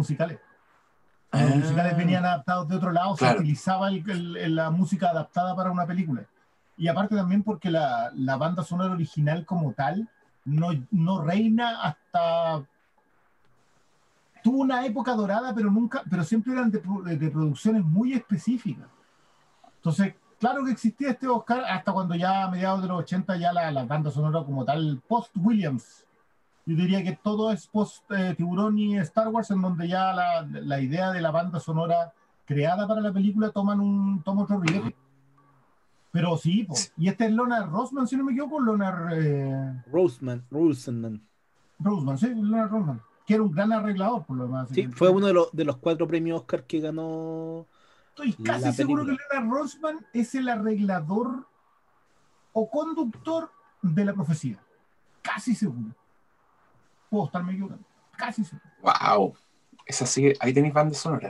musicales. 1.33 1.51
Los 1.51 1.53
Ah. 1.53 1.57
musicales 1.65 1.97
venían 1.97 2.25
adaptados 2.25 2.69
de 2.69 2.77
otro 2.77 2.93
lado, 2.93 3.15
Claro. 3.17 3.35
se 3.35 3.41
utilizaba 3.41 3.89
el- 3.89 4.37
el- 4.37 4.55
la 4.57 4.71
música 4.71 5.11
adaptada 5.11 5.55
para 5.57 5.71
una 5.71 5.87
película. 5.87 6.25
Y 6.77 6.89
aparte 6.89 7.15
también 7.15 7.43
porque 7.43 7.71
la, 7.71 8.11
la 8.15 8.37
banda 8.37 8.63
sonora 8.65 8.93
original 8.95 9.45
como 9.47 9.73
tal 9.73 10.09
no, 10.45 10.69
no 10.91 11.23
reina 11.23 11.83
hasta... 11.83 12.63
Tuvo 14.43 14.59
una 14.59 14.85
época 14.85 15.13
dorada, 15.15 15.55
pero 15.55 15.71
nunca, 15.71 16.03
pero 16.11 16.25
siempre 16.25 16.53
eran 16.53 16.71
de, 16.71 16.81
de- 17.17 17.31
producciones 17.31 17.85
muy 17.85 18.13
específicas. 18.13 18.89
Entonces, 19.77 20.15
claro 20.41 20.65
que 20.65 20.73
existía 20.73 21.11
este 21.11 21.29
Oscar 21.29 21.63
hasta 21.65 21.93
cuando 21.93 22.17
ya 22.17 22.45
a 22.45 22.51
mediados 22.51 22.83
de 22.83 22.89
los 22.89 22.99
80 23.01 23.37
ya 23.37 23.53
la, 23.53 23.71
la 23.71 23.85
banda 23.85 24.11
sonora 24.11 24.45
como 24.45 24.65
tal, 24.65 25.01
post-Williams. 25.07 26.05
Yo 26.65 26.77
diría 26.77 27.03
que 27.03 27.19
todo 27.23 27.51
es 27.51 27.67
post-Tiburón 27.67 28.79
y 28.79 28.97
Star 28.99 29.29
Wars, 29.29 29.51
en 29.51 29.63
donde 29.63 29.89
ya 29.89 30.13
la, 30.13 30.47
la 30.49 30.81
idea 30.81 31.11
de 31.11 31.21
la 31.21 31.33
banda 31.33 31.59
sonora 31.59 32.13
creada 32.45 32.87
para 32.87 33.01
la 33.01 33.13
película 33.13 33.51
toman 33.51 33.81
un, 33.81 34.23
toma 34.23 34.43
otro 34.43 34.61
riesgo. 34.61 34.91
Pero 36.13 36.37
sí, 36.37 36.69
y 36.99 37.09
este 37.09 37.25
es 37.25 37.33
Leonard 37.33 37.71
Rosman, 37.71 38.07
si 38.07 38.17
no 38.17 38.25
me 38.25 38.33
equivoco, 38.33 38.61
Leonard 38.61 39.13
eh, 39.15 39.83
Roseman, 39.91 40.45
Rosenman. 40.51 41.27
Rosman, 41.79 42.19
sí, 42.19 42.29
Leonard 42.29 42.71
Rosman, 42.71 43.01
que 43.27 43.35
era 43.35 43.43
un 43.43 43.51
gran 43.51 43.73
arreglador 43.73 44.27
por 44.27 44.37
lo 44.37 44.45
demás. 44.45 44.69
Sí, 44.71 44.89
fue 44.89 45.09
uno 45.09 45.27
de 45.27 45.33
los, 45.33 45.51
de 45.53 45.65
los 45.65 45.79
cuatro 45.79 46.07
premios 46.07 46.41
Oscar 46.41 46.65
que 46.65 46.81
ganó. 46.81 47.67
Estoy 48.11 48.35
casi 48.35 48.67
la 48.67 48.73
seguro 48.73 49.07
que. 49.07 49.13
Leonard 49.13 49.51
Rosman 49.51 50.07
es 50.13 50.35
el 50.35 50.51
arreglador 50.51 51.47
o 52.53 52.69
conductor 52.69 53.51
de 53.81 54.05
la 54.05 54.13
profecía. 54.13 54.63
Casi 55.23 55.55
seguro. 55.55 55.95
Puedo 57.13 57.27
estarme 57.27 57.53
equivocando. 57.53 57.85
Casi 58.17 58.43
seguro. 58.43 58.67
¡Wow! 58.81 59.37
Esa 59.85 60.07
sí, 60.07 60.33
ahí 60.41 60.55
tenéis 60.55 60.73
banda 60.73 60.95
sonora. 60.95 61.29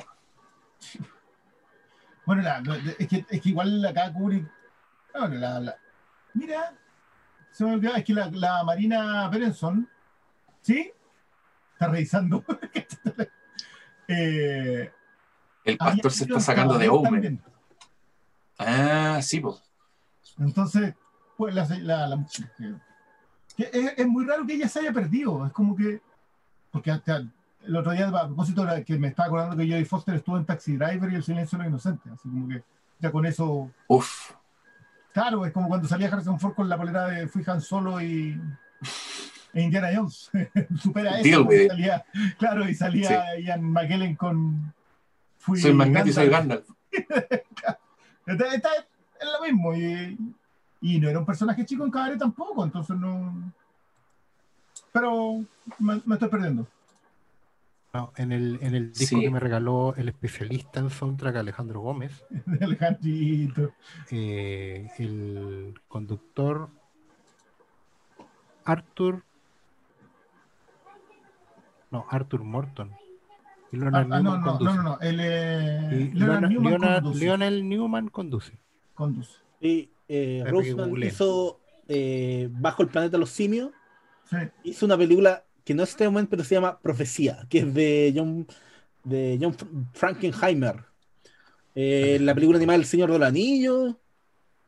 Bueno, 2.25 2.43
la- 2.43 2.61
la- 2.61 2.77
es, 3.01 3.09
que, 3.09 3.27
es 3.29 3.41
que 3.43 3.49
igual 3.49 3.85
acá 3.85 4.13
Kubrick. 4.13 4.49
Bueno, 5.13 5.35
la, 5.35 5.77
mira, 6.35 6.73
se 7.51 7.65
me 7.65 7.73
olvidaba, 7.75 7.99
es 7.99 8.05
que 8.05 8.15
la, 8.15 8.31
la 8.31 8.63
Marina 8.63 9.29
Berenson, 9.29 9.89
¿sí? 10.61 10.93
Está 11.73 11.89
revisando. 11.89 12.45
eh, 14.07 14.93
El 15.65 15.77
pastor 15.79 16.13
se 16.13 16.25
está 16.25 16.39
sacando 16.39 16.79
de 16.79 16.89
Omen. 16.89 17.43
Ah, 18.57 19.19
sí, 19.21 19.41
pues. 19.41 19.61
Entonces, 20.39 20.95
pues 21.37 21.53
la, 21.57 21.67
la- 21.81 22.07
la- 22.07 22.27
que 23.55 23.71
es, 23.73 23.95
es 23.99 24.07
muy 24.07 24.25
raro 24.25 24.47
que 24.47 24.55
ella 24.55 24.69
se 24.69 24.81
haya 24.81 24.93
perdido. 24.93 25.47
Es 25.47 25.53
como 25.53 25.75
que. 25.77 26.01
Porque 26.71 26.91
hasta 26.91 27.19
el 27.63 27.77
otro 27.77 27.93
día, 27.93 28.09
a 28.09 28.27
propósito, 28.27 28.67
que 28.85 28.99
me 28.99 29.09
estaba 29.09 29.27
acordando 29.29 29.57
que 29.57 29.69
Jodie 29.69 29.85
Foster 29.85 30.15
estuvo 30.15 30.37
en 30.37 30.45
Taxi 30.47 30.77
Driver 30.77 31.13
y 31.13 31.17
El 31.17 31.23
Silencio 31.23 31.59
de 31.59 31.65
los 31.65 31.71
Inocentes. 31.71 32.13
Así 32.13 32.29
como 32.29 32.49
que 32.49 32.63
ya 32.99 33.11
con 33.13 33.27
eso. 33.27 33.71
Uf. 33.89 34.33
Claro, 35.13 35.45
es 35.45 35.53
como 35.53 35.69
cuando 35.69 35.87
salía 35.87 36.09
Harrison 36.09 36.41
Ford 36.41 36.55
con 36.55 36.69
la 36.69 36.79
polera 36.79 37.07
de 37.07 37.29
Fui 37.29 37.43
Han 37.47 37.61
Solo 37.61 38.01
y. 38.01 38.41
e 39.53 39.63
Indiana 39.63 39.89
Jones. 39.95 40.31
Supera 40.81 41.21
eso. 41.21 41.47
Y 41.53 41.69
salía, 41.69 42.05
claro, 42.39 42.69
y 42.69 42.75
salía 42.75 43.39
Ian 43.39 43.63
McKellen 43.63 44.17
con. 44.17 44.73
Fui 45.37 45.61
Soy 45.61 45.75
Magneto 45.75 46.09
y 46.09 46.13
soy 46.13 46.29
Gandalf. 46.29 46.67
Gandalf. 46.91 47.39
Está, 48.27 48.55
está- 48.55 48.71
es 49.21 49.29
lo 49.39 49.45
mismo. 49.45 49.75
Y, 49.75 50.17
y 50.83 50.99
no 51.01 51.09
era 51.09 51.19
un 51.21 51.25
personaje 51.27 51.65
chico 51.65 51.85
en 51.85 51.91
cabaret 51.91 52.19
tampoco, 52.19 52.63
entonces 52.65 52.97
no. 52.99 53.53
Pero 54.93 55.43
me, 55.79 56.03
me 56.05 56.15
estoy 56.17 56.29
perdiendo. 56.29 56.67
No, 57.95 58.11
en 58.17 58.33
el, 58.33 58.59
en 58.63 58.75
el 58.75 58.93
disco 58.93 59.17
Sí. 59.17 59.21
que 59.23 59.31
me 59.31 59.39
regaló 59.41 59.95
el 59.97 60.09
especialista 60.09 60.81
en 60.81 60.91
soundtrack 60.91 61.37
Alejandro 61.37 61.81
Gómez, 61.81 62.25
Alejandrito. 62.61 63.73
eh, 64.11 64.91
el 64.99 65.75
conductor 65.89 66.69
Arthur. 68.65 69.23
No, 71.91 72.07
Arthur 72.09 72.43
Morton. 72.45 72.91
Y 73.71 73.77
Ah, 73.77 73.79
Leonard 73.81 74.13
ah, 74.13 74.21
no, 74.21 74.23
Newman 74.23 74.41
no, 74.41 74.47
no, 74.47 74.59
conduce. 74.59 74.77
no, 74.77 74.83
no. 74.83 75.01
El, 75.01 75.21
eh, 75.21 76.11
Y 76.13 76.19
Leonard 76.19 76.41
Leonard- 76.45 76.49
Newman 76.51 76.73
Leonard- 76.73 77.03
conduce. 77.03 77.25
Lionel 77.25 77.69
Newman 77.69 78.09
conduce. 78.09 78.59
conduce. 78.95 79.33
Y 79.61 79.91
eh, 80.15 80.45
Roseman 80.47 81.03
hizo 81.03 81.61
eh, 81.89 82.49
Bajo 82.53 82.83
el 82.83 82.89
planeta 82.89 83.13
de 83.13 83.19
los 83.21 83.31
simios. 83.31 83.71
Sí. 84.31 84.37
Hizo 84.65 84.87
una 84.87 84.97
película 84.97 85.45
que 85.65 85.75
no 85.75 85.83
es 85.83 85.91
este 85.91 86.05
momento, 86.07 86.31
pero 86.31 86.45
se 86.45 86.55
llama 86.55 86.79
Profecía, 86.81 87.47
que 87.49 87.59
es 87.61 87.75
de 87.75 88.13
John, 88.17 88.47
de 89.05 89.39
John 89.41 89.55
Fr- 89.57 89.87
Frankenheimer. 89.95 90.85
Eh, 91.75 92.19
la 92.21 92.35
película 92.35 92.59
animada 92.59 92.77
El 92.77 92.85
Señor 92.85 93.11
del 93.11 93.23
Anillo, 93.23 93.99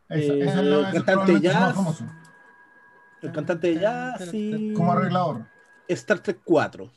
Esa, 0.08 0.32
Eh, 0.34 0.40
esa 0.44 0.60
es 0.60 0.66
la- 0.66 0.90
esa 0.90 1.05
cantante 1.05 1.32
más 1.32 1.42
jazz. 1.42 2.05
el 3.23 3.32
cantante 3.32 3.66
de 3.68 3.81
jazz 3.81 4.31
y 4.34 4.73
Como 4.74 4.92
arreglador. 4.92 5.47
Star 5.89 6.18
Trek 6.20 6.40
4 6.44 6.90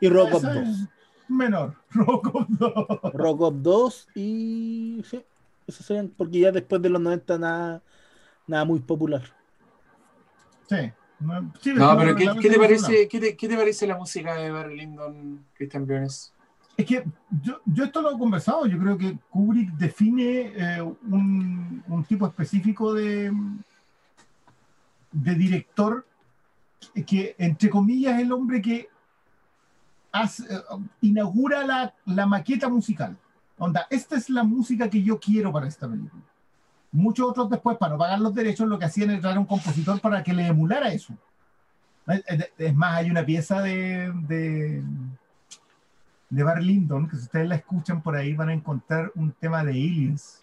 y 0.00 0.08
Robocop 0.08 0.38
Esa 0.44 0.54
2. 0.54 0.68
es 0.68 0.88
menor. 1.28 1.74
Robocop 1.90 2.48
2. 2.48 3.12
Robocop 3.14 3.54
2 3.56 4.08
y 4.14 5.02
sí, 5.08 5.22
esos 5.70 5.86
serían 5.86 6.08
porque 6.08 6.40
ya 6.40 6.52
después 6.52 6.80
de 6.82 6.88
los 6.90 7.00
90 7.00 7.38
nada, 7.38 7.82
nada 8.46 8.64
muy 8.64 8.80
popular. 8.80 9.22
Sí. 10.68 10.92
No, 11.18 11.52
sí, 11.60 11.72
No, 11.74 11.98
pero 11.98 12.16
¿qué, 12.16 12.30
qué 12.40 12.48
te 12.48 12.58
parece, 12.58 13.08
qué, 13.08 13.20
te, 13.20 13.36
qué 13.36 13.48
te 13.48 13.56
parece 13.56 13.86
la 13.86 13.96
música 13.98 14.34
de 14.36 14.50
Barry 14.50 14.78
Lyndon, 14.78 15.44
Christian 15.54 15.84
Briones? 15.86 16.32
Es 16.76 16.86
que 16.86 17.04
yo, 17.42 17.60
yo 17.66 17.84
esto 17.84 18.00
lo 18.00 18.12
he 18.14 18.18
conversado, 18.18 18.64
yo 18.66 18.78
creo 18.78 18.96
que 18.96 19.18
Kubrick 19.28 19.70
define 19.72 20.52
eh, 20.56 20.80
un, 20.82 21.84
un 21.86 22.04
tipo 22.04 22.26
específico 22.26 22.94
de, 22.94 23.30
de 25.12 25.34
director 25.34 26.06
que, 26.94 27.04
que, 27.04 27.34
entre 27.36 27.68
comillas, 27.68 28.14
es 28.14 28.20
el 28.22 28.32
hombre 28.32 28.62
que 28.62 28.88
hace- 30.12 30.44
eh, 30.44 30.60
inaugura 31.02 31.66
la, 31.66 31.94
la 32.06 32.24
maqueta 32.24 32.68
musical. 32.70 33.14
Onda, 33.60 33.86
esta 33.90 34.16
es 34.16 34.30
la 34.30 34.42
música 34.42 34.88
que 34.88 35.02
yo 35.02 35.20
quiero 35.20 35.52
para 35.52 35.68
esta 35.68 35.86
película. 35.86 36.22
Muchos 36.92 37.28
otros 37.28 37.50
después, 37.50 37.76
para 37.76 37.92
no 37.92 37.98
pagar 37.98 38.18
los 38.18 38.34
derechos, 38.34 38.66
lo 38.66 38.78
que 38.78 38.86
hacían 38.86 39.10
era 39.10 39.20
traer 39.20 39.38
un 39.38 39.44
compositor 39.44 40.00
para 40.00 40.22
que 40.22 40.32
le 40.32 40.46
emulara 40.46 40.88
eso. 40.92 41.14
Es, 42.06 42.24
es- 42.26 42.50
es 42.56 42.74
más, 42.74 42.96
hay 42.96 43.10
una 43.10 43.24
pieza 43.24 43.60
de, 43.60 44.12
de, 44.26 44.82
de 46.30 46.42
Barry 46.42 46.64
Lyndon, 46.64 47.06
que 47.06 47.16
si 47.16 47.22
ustedes 47.24 47.48
la 47.48 47.56
escuchan 47.56 48.02
por 48.02 48.16
ahí 48.16 48.34
van 48.34 48.48
a 48.48 48.54
encontrar 48.54 49.12
un 49.14 49.30
tema 49.32 49.62
de 49.62 49.72
Aliens. 49.72 50.42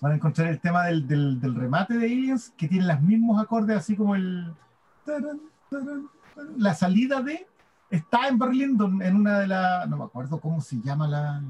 Van 0.00 0.12
a 0.12 0.14
encontrar 0.16 0.48
el 0.48 0.60
tema 0.60 0.84
del, 0.86 1.06
del, 1.06 1.40
del 1.40 1.54
remate 1.54 1.94
de 1.96 2.06
Aliens, 2.06 2.52
que 2.56 2.66
tiene 2.68 2.86
los 2.86 3.00
mismos 3.00 3.40
acordes, 3.40 3.76
así 3.76 3.96
como 3.96 4.14
el... 4.16 4.52
taran, 5.06 5.40
taran, 5.70 6.08
taran. 6.34 6.54
La 6.56 6.74
salida 6.74 7.22
de... 7.22 7.46
Está 7.90 8.28
en 8.28 8.36
Barry 8.36 8.58
Lyndon, 8.58 9.00
en 9.00 9.16
una 9.16 9.38
de 9.38 9.46
las... 9.46 9.88
No 9.88 9.96
me 9.96 10.04
acuerdo 10.04 10.38
cómo 10.40 10.60
se 10.60 10.76
llama 10.82 11.08
la, 11.08 11.42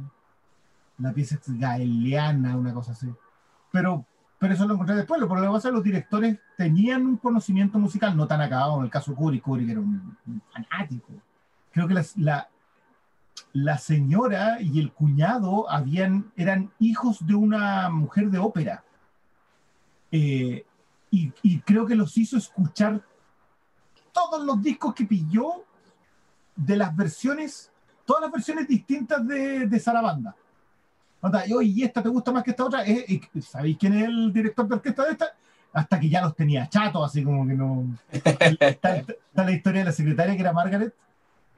la 0.99 1.13
pieza 1.13 1.37
es 1.37 1.59
gaeliana, 1.59 2.57
una 2.57 2.75
cosa 2.75 2.93
así. 2.93 3.09
Pero, 3.71 4.05
pero 4.39 4.55
eso 4.55 4.67
lo 4.67 4.75
encontré 4.75 4.97
después. 4.97 5.21
Lo 5.21 5.29
pasa 5.29 5.57
es 5.57 5.63
que 5.65 5.71
los 5.71 5.85
directores 5.85 6.39
tenían 6.57 7.07
un 7.07 7.17
conocimiento 7.17 7.79
musical 7.79 8.17
no 8.17 8.27
tan 8.27 8.41
acabado. 8.41 8.79
En 8.79 8.85
el 8.85 8.91
caso 8.91 9.13
de 9.13 9.17
Kubrick, 9.17 9.43
Kubrick 9.43 9.71
era 9.71 9.81
un, 9.81 10.17
fanático. 10.53 11.13
Creo 11.71 11.87
que 11.87 11.95
la, 12.17 12.49
la 13.53 13.79
señora 13.79 14.61
y 14.61 14.81
el 14.81 14.93
cuñado 14.93 15.71
habían, 15.71 16.33
eran 16.37 16.73
hijos 16.79 17.25
de 17.27 17.35
una 17.35 17.89
mujer 17.91 18.31
de 18.31 18.39
ópera. 18.39 18.85
Eh, 20.11 20.65
y, 21.11 21.33
y 21.43 21.61
creo 21.61 21.87
que 21.87 21.95
los 21.95 22.17
hizo 22.17 22.37
escuchar 22.37 23.03
todos 24.13 24.45
los 24.45 24.61
discos 24.63 24.95
que 24.95 25.05
pilló 25.05 25.65
de 26.57 26.77
las 26.77 26.95
versiones, 26.95 27.71
todas 28.05 28.23
las 28.23 28.33
versiones 28.33 28.67
distintas 28.67 29.27
de, 29.27 29.67
de 29.67 29.81
Sarabanda. 29.81 30.35
Onda, 31.21 31.47
y 31.47 31.53
oye, 31.53 31.69
¿y 31.69 31.83
esta 31.83 32.03
te 32.03 32.09
gusta 32.09 32.31
más 32.31 32.45
que 32.45 32.51
esta 32.51 32.65
otra? 32.65 32.87
Eh, 32.87 33.21
¿Sabéis 33.41 33.77
quién 33.79 33.95
es 33.95 34.05
el 34.05 34.33
director 34.33 34.69
de 34.69 34.75
orquesta 34.77 35.05
de 35.05 35.13
esta? 35.13 35.27
Hasta 35.73 35.99
que 35.99 36.09
ya 36.09 36.23
los 36.23 36.35
tenía 36.35 36.69
chatos, 36.69 37.05
así 37.05 37.23
como 37.23 37.47
que 37.47 37.55
no. 37.55 37.87
Está, 38.11 38.47
está 38.97 39.45
la 39.45 39.53
historia 39.53 39.81
de 39.81 39.87
la 39.87 39.93
secretaria 39.93 40.35
que 40.35 40.41
era 40.41 40.53
Margaret, 40.53 40.95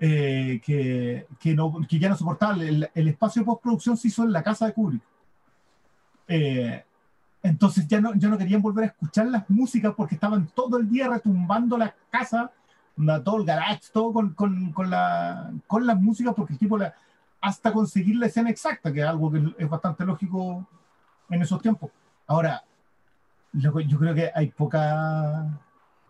eh, 0.00 0.60
que, 0.64 1.26
que, 1.39 1.55
no, 1.55 1.86
que 1.89 1.98
ya 1.98 2.08
no 2.08 2.16
soportaba. 2.16 2.55
El, 2.55 2.90
el 2.94 3.08
espacio 3.08 3.42
de 3.42 3.47
postproducción 3.47 3.97
se 3.97 4.08
hizo 4.08 4.24
en 4.24 4.32
la 4.32 4.42
casa 4.42 4.66
de 4.66 4.72
Kubrick. 4.72 5.02
Eh, 6.26 6.84
entonces 7.42 7.86
ya 7.86 8.00
no, 8.00 8.14
ya 8.14 8.28
no 8.28 8.39
querían 8.39 8.62
volver 8.62 8.84
a 8.84 8.89
escuchar 8.89 9.26
las 9.26 9.48
músicas 9.48 9.94
porque 9.97 10.14
estaban 10.14 10.47
todo 10.55 10.78
el 10.78 10.89
día 10.89 11.08
retumbando 11.08 11.76
la 11.78 11.94
casa, 12.10 12.50
todo 13.24 13.39
el 13.39 13.44
garage, 13.44 13.80
todo 13.92 14.12
con, 14.12 14.34
con, 14.34 14.72
con, 14.72 14.90
la, 14.90 15.50
con 15.66 15.86
las 15.86 15.98
músicas, 15.98 16.34
porque 16.34 16.52
el 16.52 16.58
tipo 16.58 16.76
la, 16.76 16.94
hasta 17.40 17.72
conseguir 17.72 18.16
la 18.16 18.26
escena 18.26 18.50
exacta, 18.50 18.92
que 18.92 19.00
es 19.00 19.06
algo 19.06 19.30
que 19.30 19.54
es 19.58 19.68
bastante 19.68 20.04
lógico 20.04 20.66
en 21.28 21.42
esos 21.42 21.60
tiempos. 21.60 21.90
Ahora, 22.26 22.62
yo 23.52 23.72
creo 23.72 24.14
que 24.14 24.30
hay 24.34 24.48
poca 24.48 25.60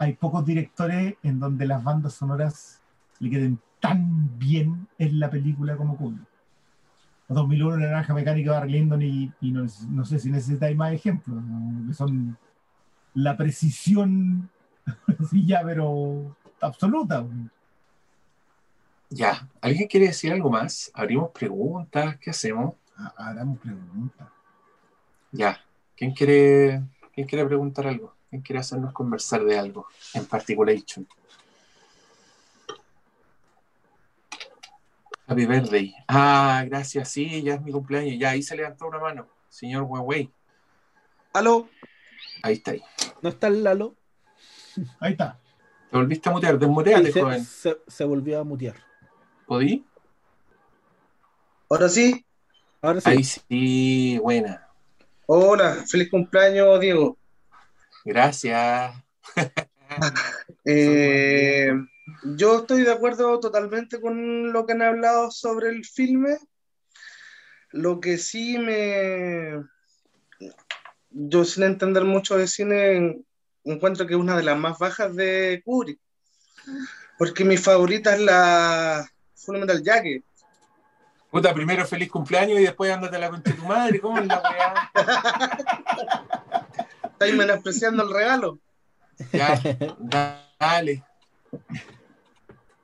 hay 0.01 0.15
pocos 0.15 0.47
directores 0.47 1.15
en 1.23 1.39
donde 1.39 1.67
las 1.67 1.85
bandas 1.85 2.15
sonoras 2.15 2.81
le 3.19 3.29
queden 3.29 3.61
tan 3.81 4.39
bien 4.39 4.89
en 4.99 5.21
la 5.21 5.29
película 5.31 5.77
como 5.77 5.97
Kubrick. 5.97 6.27
2001 7.29 7.77
la 7.77 7.87
Naranja 7.87 8.15
Mecánica 8.15 8.51
de 8.51 8.59
Barry 8.59 8.79
y, 9.05 9.33
y 9.41 9.53
no, 9.53 9.69
sé 10.05 10.19
si 10.19 10.31
necesitáis 10.31 10.77
más 10.77 10.93
ejemplos, 10.93 11.39
que 11.87 11.95
son 11.95 12.37
la 13.15 13.37
precisión, 13.37 14.49
sí, 15.31 15.47
ya, 15.47 15.63
pero 15.65 16.35
absoluta. 16.63 17.25
Ya, 19.13 19.49
¿alguien 19.61 19.89
quiere 19.89 20.07
decir 20.07 20.33
algo 20.33 20.51
más? 20.51 20.89
¿Abrimos 20.95 21.33
preguntas? 21.33 22.17
¿Qué 22.19 22.31
hacemos? 22.31 22.75
Ah, 22.97 23.13
Hagamos 23.17 23.59
preguntas. 23.59 24.29
Ya, 25.33 25.61
¿quién 25.97 26.13
quiere, 26.15 26.81
quién 27.13 27.27
quiere 27.27 27.45
preguntar 27.45 27.89
algo? 27.89 28.15
¿Quién 28.31 28.41
quiere 28.43 28.61
hacernos 28.61 28.93
conversar 28.93 29.45
de 29.45 29.59
algo 29.59 29.89
en 30.15 30.25
particular? 30.27 30.77
Happy 35.27 35.47
birthday. 35.47 35.93
Ah, 36.07 36.63
gracias, 36.67 37.09
sí, 37.09 37.43
ya 37.43 37.55
es 37.55 37.63
mi 37.63 37.73
cumpleaños. 37.73 38.17
Ya, 38.17 38.31
ahí 38.31 38.43
se 38.45 38.55
levantó 38.55 38.87
una 38.87 39.01
mano. 39.01 39.29
Señor 39.49 39.83
Huawei. 39.83 40.31
¿Aló? 41.33 41.69
Ahí 42.45 42.55
está 42.55 42.73
ahí. 42.73 42.83
¿No 43.23 43.29
está 43.29 43.49
el 43.49 43.65
Lalo? 43.65 43.97
Ahí 45.01 45.13
está. 45.13 45.37
Te 45.91 45.97
volviste 45.97 46.29
a 46.29 46.33
mutear, 46.33 46.59
desmuteate, 46.61 47.13
joven. 47.13 47.45
se 47.45 48.05
volvió 48.05 48.41
a 48.41 48.45
mutear. 48.45 48.90
¿Podí? 49.51 49.85
Ahora 51.69 51.89
sí. 51.89 52.25
Ahora 52.81 53.01
sí. 53.01 53.11
Ahí 53.11 53.25
sí, 53.25 54.19
buena. 54.23 54.69
Hola, 55.27 55.85
feliz 55.91 56.09
cumpleaños, 56.09 56.79
Diego. 56.79 57.19
Gracias. 58.05 58.95
Eh, 60.65 61.73
yo 62.37 62.61
estoy 62.61 62.85
de 62.85 62.93
acuerdo 62.93 63.41
totalmente 63.41 64.01
con 64.01 64.53
lo 64.53 64.65
que 64.65 64.75
han 64.75 64.83
hablado 64.83 65.33
sobre 65.33 65.71
el 65.71 65.85
filme. 65.85 66.37
Lo 67.71 67.99
que 67.99 68.19
sí 68.19 68.57
me... 68.57 69.65
Yo 71.11 71.45
sin 71.45 71.65
entender 71.65 72.05
mucho 72.05 72.37
de 72.37 72.47
cine 72.47 73.25
encuentro 73.65 74.07
que 74.07 74.15
es 74.15 74.21
una 74.21 74.37
de 74.37 74.45
las 74.45 74.57
más 74.57 74.79
bajas 74.79 75.17
de 75.17 75.61
Kubrick. 75.65 75.99
Porque 77.19 77.45
mi 77.45 77.57
favorita 77.57 78.15
es 78.15 78.21
la 78.21 79.11
Fullmetal 79.45 79.83
Jacket. 79.83 80.25
Puta, 81.31 81.55
primero 81.55 81.87
feliz 81.87 82.11
cumpleaños 82.11 82.59
y 82.59 82.65
después 82.65 82.93
ándate 82.93 83.17
a 83.17 83.21
la 83.21 83.31
concha 83.31 83.51
de 83.51 83.57
tu 83.57 83.65
madre. 83.65 84.01
¿Cómo 84.01 84.19
es 84.19 84.27
la 84.27 84.43
weá? 84.43 84.91
Estáis 87.05 87.35
menospreciando 87.35 88.03
el 88.03 88.13
regalo. 88.13 88.59
Ya, 89.33 89.61
dale. 90.59 91.05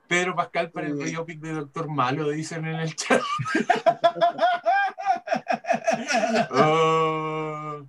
Pedro 0.07 0.35
Pascal 0.35 0.71
para 0.71 0.87
el 0.87 0.93
biopic 0.93 1.41
de 1.41 1.51
Doctor 1.53 1.89
Malo, 1.89 2.29
dicen 2.29 2.65
en 2.65 2.75
el 2.75 2.95
chat. 2.95 3.21
Oh, 6.51 7.85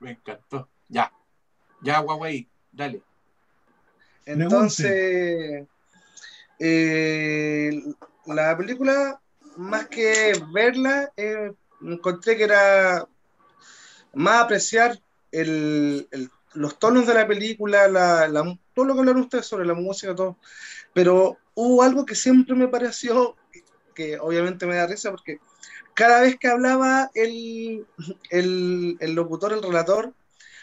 me 0.00 0.12
encantó. 0.12 0.68
Ya, 0.88 1.12
ya, 1.82 2.00
Huawei, 2.00 2.48
dale. 2.72 3.02
Entonces, 4.24 5.66
eh, 6.58 7.82
la 8.26 8.56
película, 8.56 9.20
más 9.56 9.88
que 9.88 10.32
verla, 10.52 11.12
eh, 11.16 11.52
encontré 11.82 12.36
que 12.36 12.44
era 12.44 13.06
más 14.14 14.44
apreciar 14.44 15.00
los 16.54 16.78
tonos 16.78 17.06
de 17.06 17.14
la 17.14 17.26
película, 17.26 17.88
la, 17.88 18.58
todo 18.74 18.84
lo 18.84 18.94
que 18.94 19.00
hablaron 19.00 19.22
ustedes 19.22 19.46
sobre 19.46 19.66
la 19.66 19.74
música, 19.74 20.14
todo. 20.14 20.36
Pero 20.92 21.38
hubo 21.54 21.82
algo 21.82 22.04
que 22.04 22.14
siempre 22.14 22.54
me 22.54 22.68
pareció, 22.68 23.36
que 23.94 24.18
obviamente 24.18 24.66
me 24.66 24.76
da 24.76 24.86
risa, 24.86 25.10
porque 25.10 25.38
cada 25.94 26.22
vez 26.22 26.36
que 26.38 26.48
hablaba 26.48 27.10
el, 27.14 27.86
el, 28.30 28.96
el 29.00 29.14
locutor, 29.14 29.52
el 29.52 29.62
relator, 29.62 30.12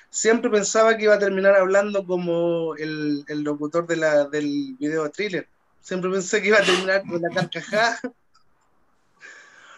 siempre 0.09 0.49
pensaba 0.49 0.97
que 0.97 1.03
iba 1.03 1.15
a 1.15 1.19
terminar 1.19 1.55
hablando 1.55 2.05
como 2.05 2.75
el, 2.75 3.23
el 3.27 3.41
locutor 3.43 3.87
de 3.87 3.97
la, 3.97 4.25
del 4.25 4.75
video 4.79 5.09
thriller. 5.09 5.47
Siempre 5.87 6.11
pensé 6.11 6.41
que 6.41 6.49
iba 6.49 6.57
a 6.57 6.65
terminar 6.65 7.01
con 7.07 7.21
la 7.21 7.29
carcajada. 7.29 7.97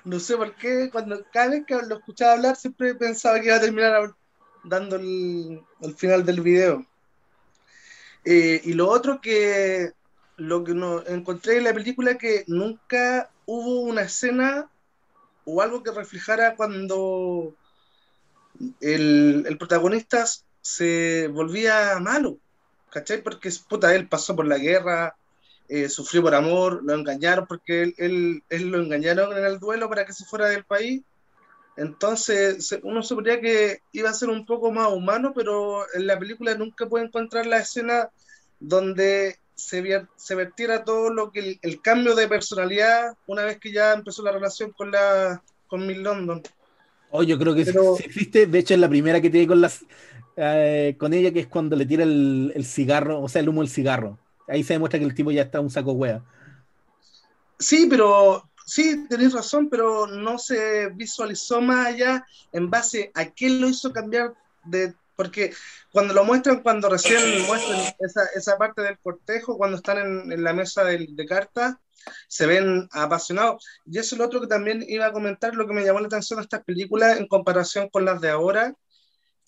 No 0.04 0.20
sé 0.20 0.36
por 0.38 0.56
qué, 0.56 0.90
cuando 0.92 1.24
cada 1.32 1.52
vez 1.52 1.66
que 1.68 1.76
lo 1.76 1.98
escuchaba 1.98 2.32
hablar, 2.32 2.56
siempre 2.56 2.96
pensaba 2.96 3.40
que 3.40 3.46
iba 3.46 3.58
a 3.58 3.62
terminar 3.62 4.16
dando 4.64 4.96
el, 4.96 5.62
el 5.82 5.96
final 5.96 6.26
del 6.26 6.42
video. 6.42 6.84
Eh, 8.26 8.60
y 8.64 8.74
lo 8.74 8.90
otro 8.90 9.22
que 9.22 9.92
lo 10.38 10.64
que 10.64 10.74
no 10.74 11.06
encontré 11.06 11.58
en 11.58 11.66
la 11.66 11.76
película 11.76 12.18
que 12.18 12.44
nunca 12.48 13.30
hubo 13.46 13.82
una 13.82 14.02
escena 14.02 14.68
o 15.46 15.62
algo 15.62 15.84
que 15.84 15.92
reflejara 15.92 16.56
cuando 16.56 17.54
el, 18.82 19.46
el 19.48 19.58
protagonista 19.60 20.26
se 20.60 21.28
volvía 21.28 22.00
malo, 22.00 22.40
¿cachai? 22.90 23.22
Porque 23.22 23.52
puta, 23.68 23.94
él 23.94 24.08
pasó 24.08 24.36
por 24.36 24.48
la 24.48 24.58
guerra, 24.58 25.16
eh, 25.69 25.88
sufrió 25.88 26.22
por 26.23 26.35
amor, 26.35 26.81
lo 26.83 26.93
engañaron 26.93 27.45
porque 27.48 27.83
él, 27.83 27.95
él, 27.98 28.43
él 28.49 28.67
lo 28.69 28.81
engañaron 28.81 29.38
en 29.38 29.45
el 29.45 29.59
duelo 29.59 29.88
para 29.88 30.06
que 30.06 30.14
se 30.14 30.25
fuera 30.25 30.48
del 30.49 30.65
país. 30.65 31.01
Entonces, 31.77 32.77
uno 32.83 33.01
suponía 33.03 33.39
que 33.39 33.80
iba 33.93 34.09
a 34.09 34.14
ser 34.14 34.30
un 34.30 34.45
poco 34.45 34.72
más 34.72 34.91
humano, 34.91 35.31
pero 35.33 35.83
en 35.93 36.07
la 36.07 36.19
película 36.19 36.53
nunca 36.56 36.88
puede 36.89 37.06
encontrar 37.06 37.45
la 37.45 37.59
escena 37.59 38.09
donde 38.59 39.38
se, 39.56 39.81
vier- 39.81 40.09
se 40.17 40.35
vertiera 40.35 40.83
todo 40.83 41.09
lo 41.14 41.31
que 41.31 41.39
el, 41.39 41.59
el 41.61 41.81
cambio 41.81 42.15
de 42.15 42.27
personalidad 42.27 43.15
una 43.27 43.43
vez 43.45 43.59
que 43.59 43.72
ya 43.72 43.93
empezó 43.93 44.23
la 44.23 44.31
relación 44.33 44.72
con 44.72 44.91
la 44.91 45.41
con 45.67 45.85
Miss 45.88 45.98
London. 45.99 46.41
Oh, 47.11 47.23
yo 47.23 47.38
creo 47.39 47.56
que 47.56 47.64
Pero- 47.64 47.95
sí 47.95 48.03
existe. 48.06 48.45
De 48.48 48.59
hecho, 48.59 48.73
es 48.73 48.80
la 48.80 48.89
primera 48.89 49.22
que 49.22 49.30
tiene 49.30 49.48
con 49.48 49.61
las 49.61 49.85
eh, 50.35 50.95
con 50.98 51.14
ella, 51.14 51.31
que 51.31 51.41
es 51.41 51.48
cuando 51.48 51.75
le 51.75 51.85
tira 51.85 52.03
el, 52.03 52.51
el 52.56 52.65
cigarro, 52.65 53.22
o 53.22 53.30
sea, 53.30 53.41
el 53.41 53.49
humo 53.49 53.61
del 53.61 53.69
cigarro. 53.69 54.17
Ahí 54.50 54.64
se 54.64 54.74
demuestra 54.74 55.00
que 55.00 55.06
el 55.06 55.16
tipo 55.16 55.32
ya 55.32 55.44
está 55.44 55.60
un 55.60 55.69
saco 55.69 55.92
hueá. 55.94 56.24
Sí, 57.58 57.88
pero 57.90 58.50
sí, 58.66 59.06
tenéis 59.10 59.34
razón, 59.34 59.69
pero 59.69 60.08
no 60.08 60.38
se 60.40 60.90
visualizó 60.90 61.61
más 61.61 61.88
allá 61.88 62.26
en 62.52 62.69
base 62.69 63.11
a 63.14 63.26
qué 63.26 63.50
lo 63.50 63.69
hizo 63.69 63.92
cambiar 63.92 64.34
de... 64.66 64.94
Porque 65.16 65.53
cuando 65.92 66.14
lo 66.14 66.24
muestran, 66.24 66.61
cuando 66.61 66.88
recién 66.88 67.19
muestran 67.45 67.78
esa, 68.00 68.22
esa 68.36 68.58
parte 68.58 68.82
del 68.82 68.98
cortejo, 69.00 69.58
cuando 69.58 69.76
están 69.76 69.98
en, 69.98 70.32
en 70.32 70.44
la 70.45 70.53
mesa 70.53 70.86
del- 70.86 71.14
de, 71.14 71.26
cartas, 71.26 71.76
se 72.30 72.45
ven 72.45 72.88
apasionados. 72.94 73.68
Y 73.86 73.98
eso 73.98 74.16
es 74.16 74.19
lo 74.19 74.26
otro 74.26 74.40
que 74.40 74.48
también 74.48 74.82
iba 74.88 75.08
a 75.08 75.11
comentar, 75.11 75.53
lo 75.56 75.68
que 75.68 75.74
me 75.74 75.84
llamó 75.84 76.00
la 76.00 76.08
atención 76.08 76.38
de 76.38 76.44
estas 76.44 76.64
películas 76.64 77.18
en 77.18 77.28
comparación 77.28 77.90
con 77.90 78.06
las 78.06 78.22
de 78.22 78.30
ahora, 78.30 78.74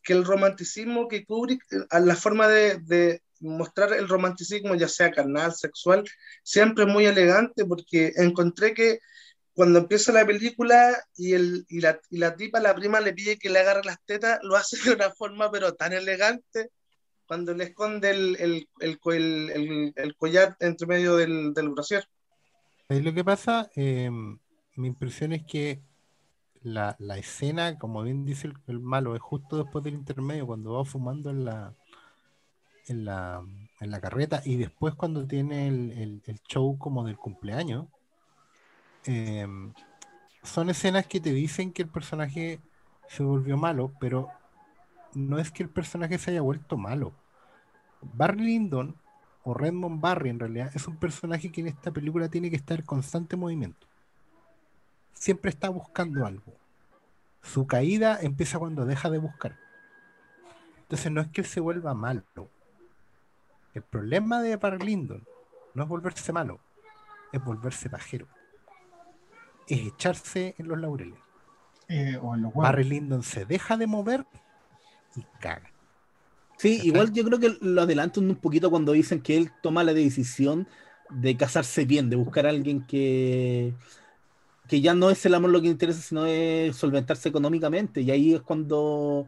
que 0.04 0.12
el 0.12 0.26
romanticismo 0.26 1.08
que 1.08 1.24
Kubrick, 1.24 1.64
la 1.90 2.16
forma 2.18 2.50
de, 2.50 2.80
de 2.80 3.22
mostrar 3.42 3.94
el 3.94 4.08
romanticismo, 4.10 4.76
ya 4.76 4.88
sea 4.88 5.11
carnal, 5.11 5.53
sexual, 5.56 6.03
siempre 6.44 6.86
muy 6.86 7.06
elegante 7.06 7.66
porque 7.66 8.14
encontré 8.18 8.74
que 8.74 9.00
cuando 9.53 9.80
empieza 9.80 10.11
la 10.14 10.26
película 10.26 10.98
y, 11.18 11.34
el, 11.34 11.66
y, 11.70 11.82
la, 11.82 12.00
y 12.10 12.18
la 12.20 12.36
tipa, 12.36 12.60
la 12.60 12.76
prima, 12.76 13.02
le 13.02 13.14
pide 13.14 13.38
que 13.38 13.50
le 13.50 13.60
agarre 13.60 13.82
las 13.86 13.98
tetas, 14.06 14.40
lo 14.44 14.56
hace 14.56 14.78
de 14.84 14.95
una 14.95 15.11
forma 15.11 15.52
pero 15.52 15.74
tan 15.76 15.94
elegante 15.94 16.70
cuando 17.28 17.53
le 17.53 17.66
esconde 17.66 18.11
el, 18.11 18.38
el, 18.40 18.68
el, 18.82 19.94
el- 19.95 20.16
collar 20.16 20.56
entre 20.60 20.88
medio 20.88 21.16
del, 21.18 21.53
del 21.53 21.70
brasier. 21.70 22.06
¿Sabéis 22.88 23.06
lo 23.06 23.14
que 23.14 23.24
pasa? 23.24 23.70
Eh, 23.76 24.10
mi 24.11 24.88
impresión 24.88 25.34
es 25.34 25.44
que 25.45 25.82
la, 26.64 26.95
la 27.00 27.18
escena, 27.18 27.78
como 27.80 28.03
bien 28.03 28.26
dice 28.26 28.52
el 28.68 28.80
malo, 28.80 29.16
es 29.16 29.22
justo 29.22 29.58
después 29.58 29.84
del 29.84 29.95
intermedio, 29.95 30.48
cuando 30.48 30.74
va 30.74 30.86
fumando 30.86 31.30
en 31.30 31.45
la, 31.45 31.76
en 32.92 33.06
la, 33.06 33.44
en 33.82 33.92
la 33.92 34.02
carreta 34.02 34.42
y 34.45 34.58
después 34.58 34.95
cuando 34.95 35.28
tiene 35.28 35.68
el, 35.68 36.22
el- 36.28 36.42
show 36.50 36.78
como 36.80 37.06
del 37.06 37.18
cumpleaños. 37.18 37.88
em, 39.06 39.74
son 40.44 40.70
escenas 40.70 41.08
que 41.08 41.20
te 41.22 41.34
dicen 41.34 41.74
que 41.74 41.84
el 41.84 41.90
personaje 41.90 42.61
se 43.10 43.24
volvió 43.24 43.58
malo, 43.58 43.94
pero 44.00 44.30
no 45.16 45.40
es 45.40 45.52
que 45.52 45.64
el 45.64 45.70
personaje 45.70 46.18
se 46.20 46.32
haya 46.32 46.42
vuelto 46.42 46.78
malo. 46.78 47.14
Barry 48.02 48.44
Lyndon, 48.45 48.95
o 49.44 49.53
Redmond 49.56 50.02
Barry 50.02 50.30
en 50.32 50.40
realidad, 50.40 50.72
es 50.76 50.88
un 50.88 50.98
personaje 50.98 51.52
que 51.52 51.61
en 51.61 51.68
esta 51.70 51.92
película 51.92 52.30
tiene 52.30 52.50
que 52.50 52.58
estar 52.58 52.80
en 52.80 52.86
constante 52.86 53.38
movimiento. 53.38 53.88
Siempre 55.14 55.50
está 55.52 55.70
buscando 55.70 56.26
algo. 56.26 56.53
Su 57.42 57.68
caída 57.68 58.20
empieza 58.22 58.60
cuando 58.60 58.86
deja 58.86 59.10
de 59.10 59.20
buscar. 59.20 59.58
Entonces 60.84 61.11
no 61.11 61.22
es 61.22 61.28
que 61.30 61.42
él 61.42 61.48
se 61.48 61.60
vuelva 61.60 61.94
malo. 61.94 62.24
El 63.74 63.83
problema 63.83 64.41
de 64.41 64.58
Barry 64.58 64.85
Lyndon 64.85 65.25
no 65.74 65.83
es 65.83 65.90
volverse 65.90 66.33
malo, 66.33 66.59
es 67.32 67.43
volverse 67.43 67.90
pajero. 67.90 68.27
Es 69.67 69.80
echarse 69.88 70.56
en 70.58 70.67
los 70.67 70.80
laureles. 70.80 71.19
Eh, 71.88 72.17
o 72.22 72.35
en 72.35 72.41
los 72.41 72.51
huevos. 72.51 72.64
Barry 72.64 72.83
Lyndon 72.83 73.24
se 73.24 73.45
deja 73.45 73.77
de 73.77 73.88
mover 73.88 74.25
y 75.16 75.24
caga. 75.40 75.72
Sí, 76.58 76.80
igual 76.83 77.11
yo 77.11 77.24
creo 77.24 77.40
que 77.40 77.58
lo 77.59 77.82
adelantan 77.82 78.30
un 78.30 78.35
poquito 78.35 78.69
cuando 78.69 78.91
dicen 78.91 79.22
que 79.22 79.35
él 79.35 79.51
toma 79.64 79.83
la 79.83 79.93
decisión 79.93 80.67
de 81.09 81.35
casarse 81.35 81.85
bien, 81.85 82.09
de 82.09 82.16
buscar 82.16 82.45
a 82.45 82.50
alguien 82.50 82.85
que, 82.85 83.74
que 84.67 84.80
ya 84.80 84.93
no 84.93 85.09
es 85.09 85.25
el 85.25 85.33
amor 85.33 85.50
lo 85.50 85.61
que 85.61 85.69
interesa, 85.69 86.01
sino 86.01 86.25
es 86.25 86.75
solventarse 86.75 87.30
económicamente. 87.30 88.01
Y 88.01 88.11
ahí 88.11 88.35
es 88.35 88.41
cuando 88.41 89.27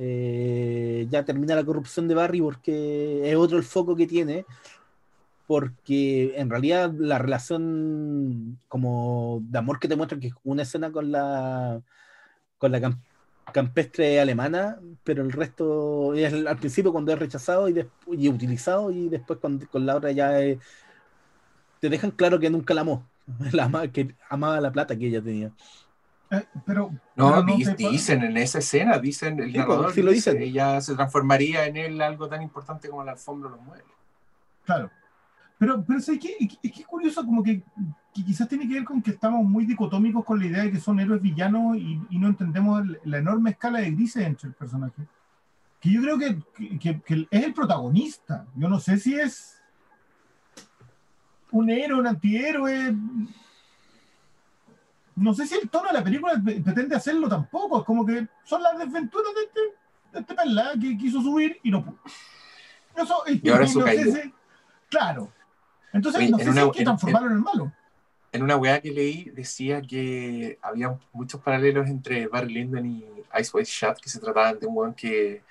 eh, 0.00 1.06
ya 1.10 1.24
termina 1.26 1.54
la 1.56 1.64
corrupción 1.66 2.08
de 2.08 2.14
Barry, 2.16 2.40
porque 2.42 3.30
es 3.30 3.36
otro 3.36 3.58
el 3.58 3.64
foco 3.64 3.96
que 3.96 4.08
tiene. 4.08 4.46
Porque 5.46 6.34
en 6.38 6.48
realidad 6.48 6.92
la 6.96 7.18
relación 7.18 8.60
como 8.68 9.40
de 9.42 9.58
amor 9.58 9.80
que 9.80 9.88
te 9.88 9.96
muestra 9.96 10.18
que 10.20 10.28
es 10.28 10.34
una 10.44 10.62
escena 10.62 10.92
con 10.92 11.10
la 11.10 11.82
con 12.58 12.72
la 12.72 12.80
cam- 12.80 13.02
campestre 13.52 14.20
alemana, 14.20 14.80
pero 15.04 15.22
el 15.24 15.32
resto 15.32 16.14
es 16.14 16.32
al 16.34 16.58
principio 16.58 16.92
cuando 16.92 17.12
es 17.12 17.18
rechazado 17.20 17.68
y, 17.68 17.86
y 18.12 18.28
utilizado 18.30 18.90
y 18.92 19.08
después 19.10 19.40
con, 19.40 19.60
con 19.66 19.86
la 19.86 19.96
otra 19.96 20.12
ya 20.12 20.32
te 21.78 21.88
dejan 21.88 22.10
claro 22.12 22.38
que 22.40 22.50
nunca 22.50 22.74
la 22.74 22.82
amó, 22.82 23.10
que 23.92 24.16
amaba 24.28 24.60
la 24.60 24.72
plata 24.72 24.96
que 24.98 25.06
ella 25.08 25.22
tenía. 25.22 25.54
Eh, 26.32 26.44
pero, 26.64 26.90
No, 27.16 27.30
pero 27.30 27.42
di- 27.56 27.64
te- 27.64 27.74
dicen 27.74 28.22
en 28.22 28.36
esa 28.36 28.58
escena, 28.60 28.98
dicen 28.98 29.40
el 29.40 29.50
Sí, 29.52 29.58
narrador, 29.58 29.82
pues, 29.86 29.94
sí 29.96 30.02
lo 30.02 30.12
dice, 30.12 30.30
dicen. 30.32 30.48
ella 30.48 30.80
se 30.80 30.94
transformaría 30.94 31.66
en 31.66 31.76
él 31.76 32.00
algo 32.00 32.28
tan 32.28 32.40
importante 32.42 32.88
como 32.88 33.02
la 33.02 33.12
alfombra 33.12 33.48
o 33.48 33.52
los 33.56 33.60
muebles. 33.62 33.86
Claro. 34.64 34.90
Pero, 35.58 35.84
pero 35.84 36.00
¿sabes 36.00 36.20
qué? 36.20 36.36
Es 36.62 36.72
que 36.72 36.80
es 36.82 36.86
curioso, 36.86 37.24
como 37.24 37.42
que, 37.42 37.62
que 38.14 38.24
quizás 38.24 38.48
tiene 38.48 38.66
que 38.68 38.74
ver 38.74 38.84
con 38.84 39.02
que 39.02 39.10
estamos 39.10 39.44
muy 39.44 39.66
dicotómicos 39.66 40.24
con 40.24 40.38
la 40.38 40.46
idea 40.46 40.62
de 40.62 40.70
que 40.70 40.80
son 40.80 41.00
héroes 41.00 41.20
villanos 41.20 41.76
y, 41.76 42.00
y 42.10 42.18
no 42.18 42.28
entendemos 42.28 42.80
el- 42.82 43.00
la 43.04 43.18
enorme 43.18 43.50
escala 43.50 43.80
de 43.80 43.90
grises 43.90 44.24
entre 44.24 44.48
el 44.48 44.54
personaje. 44.54 45.02
Que 45.80 45.90
yo 45.92 46.00
creo 46.00 46.16
que, 46.18 46.38
que- 46.54 46.78
que- 46.78 47.00
que 47.00 47.28
es 47.30 47.44
el 47.44 47.52
protagonista. 47.54 48.46
Yo 48.54 48.68
no 48.68 48.78
sé 48.78 48.98
si 48.98 49.14
es 49.14 49.60
un 51.50 51.68
héroe, 51.70 51.98
un 52.00 52.06
antihéroe. 52.06 52.94
No 55.20 55.34
sé 55.34 55.46
si 55.46 55.54
el 55.56 55.68
tono 55.68 55.88
de 55.88 55.94
la 55.94 56.02
película 56.04 56.40
pre- 56.42 56.60
pretende 56.60 56.96
hacerlo 56.96 57.28
tampoco. 57.28 57.80
Es 57.80 57.84
como 57.84 58.06
que 58.06 58.26
son 58.44 58.62
las 58.62 58.78
desventuras 58.78 59.34
de 59.34 59.42
este, 59.42 59.60
de 60.12 60.20
este 60.20 60.34
pelá 60.34 60.72
que 60.80 60.96
quiso 60.96 61.20
subir 61.20 61.58
y 61.62 61.70
no 61.70 61.84
pudo. 61.84 61.98
Eso, 62.96 63.22
Y 63.26 63.48
ahora 63.50 63.64
es 63.64 63.72
su 63.72 63.80
no 63.80 63.86
si- 63.86 64.34
Claro. 64.88 65.30
Entonces, 65.92 66.20
Oye, 66.20 66.30
no 66.30 66.38
en 66.38 66.44
sé 66.44 66.44
si 66.44 66.50
una- 66.50 66.62
hay 66.62 66.70
que 66.70 66.84
transformarlo 66.84 67.28
en 67.30 67.36
el 67.36 67.42
malo. 67.42 67.72
En 68.32 68.42
una 68.44 68.56
weá 68.56 68.80
que 68.80 68.90
leí 68.92 69.24
decía 69.30 69.82
que 69.82 70.58
había 70.62 70.96
muchos 71.12 71.40
paralelos 71.40 71.88
entre 71.88 72.26
Barry 72.28 72.54
Lyndon 72.54 72.86
y 72.86 73.04
Ice 73.40 73.50
White 73.52 73.68
Shot, 73.70 74.00
que 74.00 74.08
se 74.08 74.20
trataban 74.20 74.58
de 74.58 74.66
un 74.66 74.76
weón 74.76 74.94
que 74.94 75.42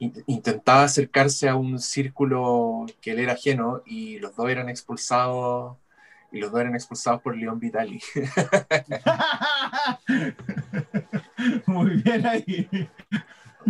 in- 0.00 0.24
intentaba 0.26 0.82
acercarse 0.84 1.48
a 1.48 1.54
un 1.54 1.78
círculo 1.78 2.84
que 3.00 3.12
él 3.12 3.20
era 3.20 3.32
ajeno 3.34 3.82
y 3.86 4.18
los 4.18 4.34
dos 4.36 4.48
eran 4.50 4.68
expulsados 4.68 5.76
y 6.36 6.40
los 6.40 6.52
dos 6.52 6.60
eran 6.60 6.74
expulsados 6.74 7.22
por 7.22 7.36
León 7.36 7.58
Vitali. 7.58 8.00
Muy 11.66 12.02
bien 12.02 12.26
ahí. 12.26 12.68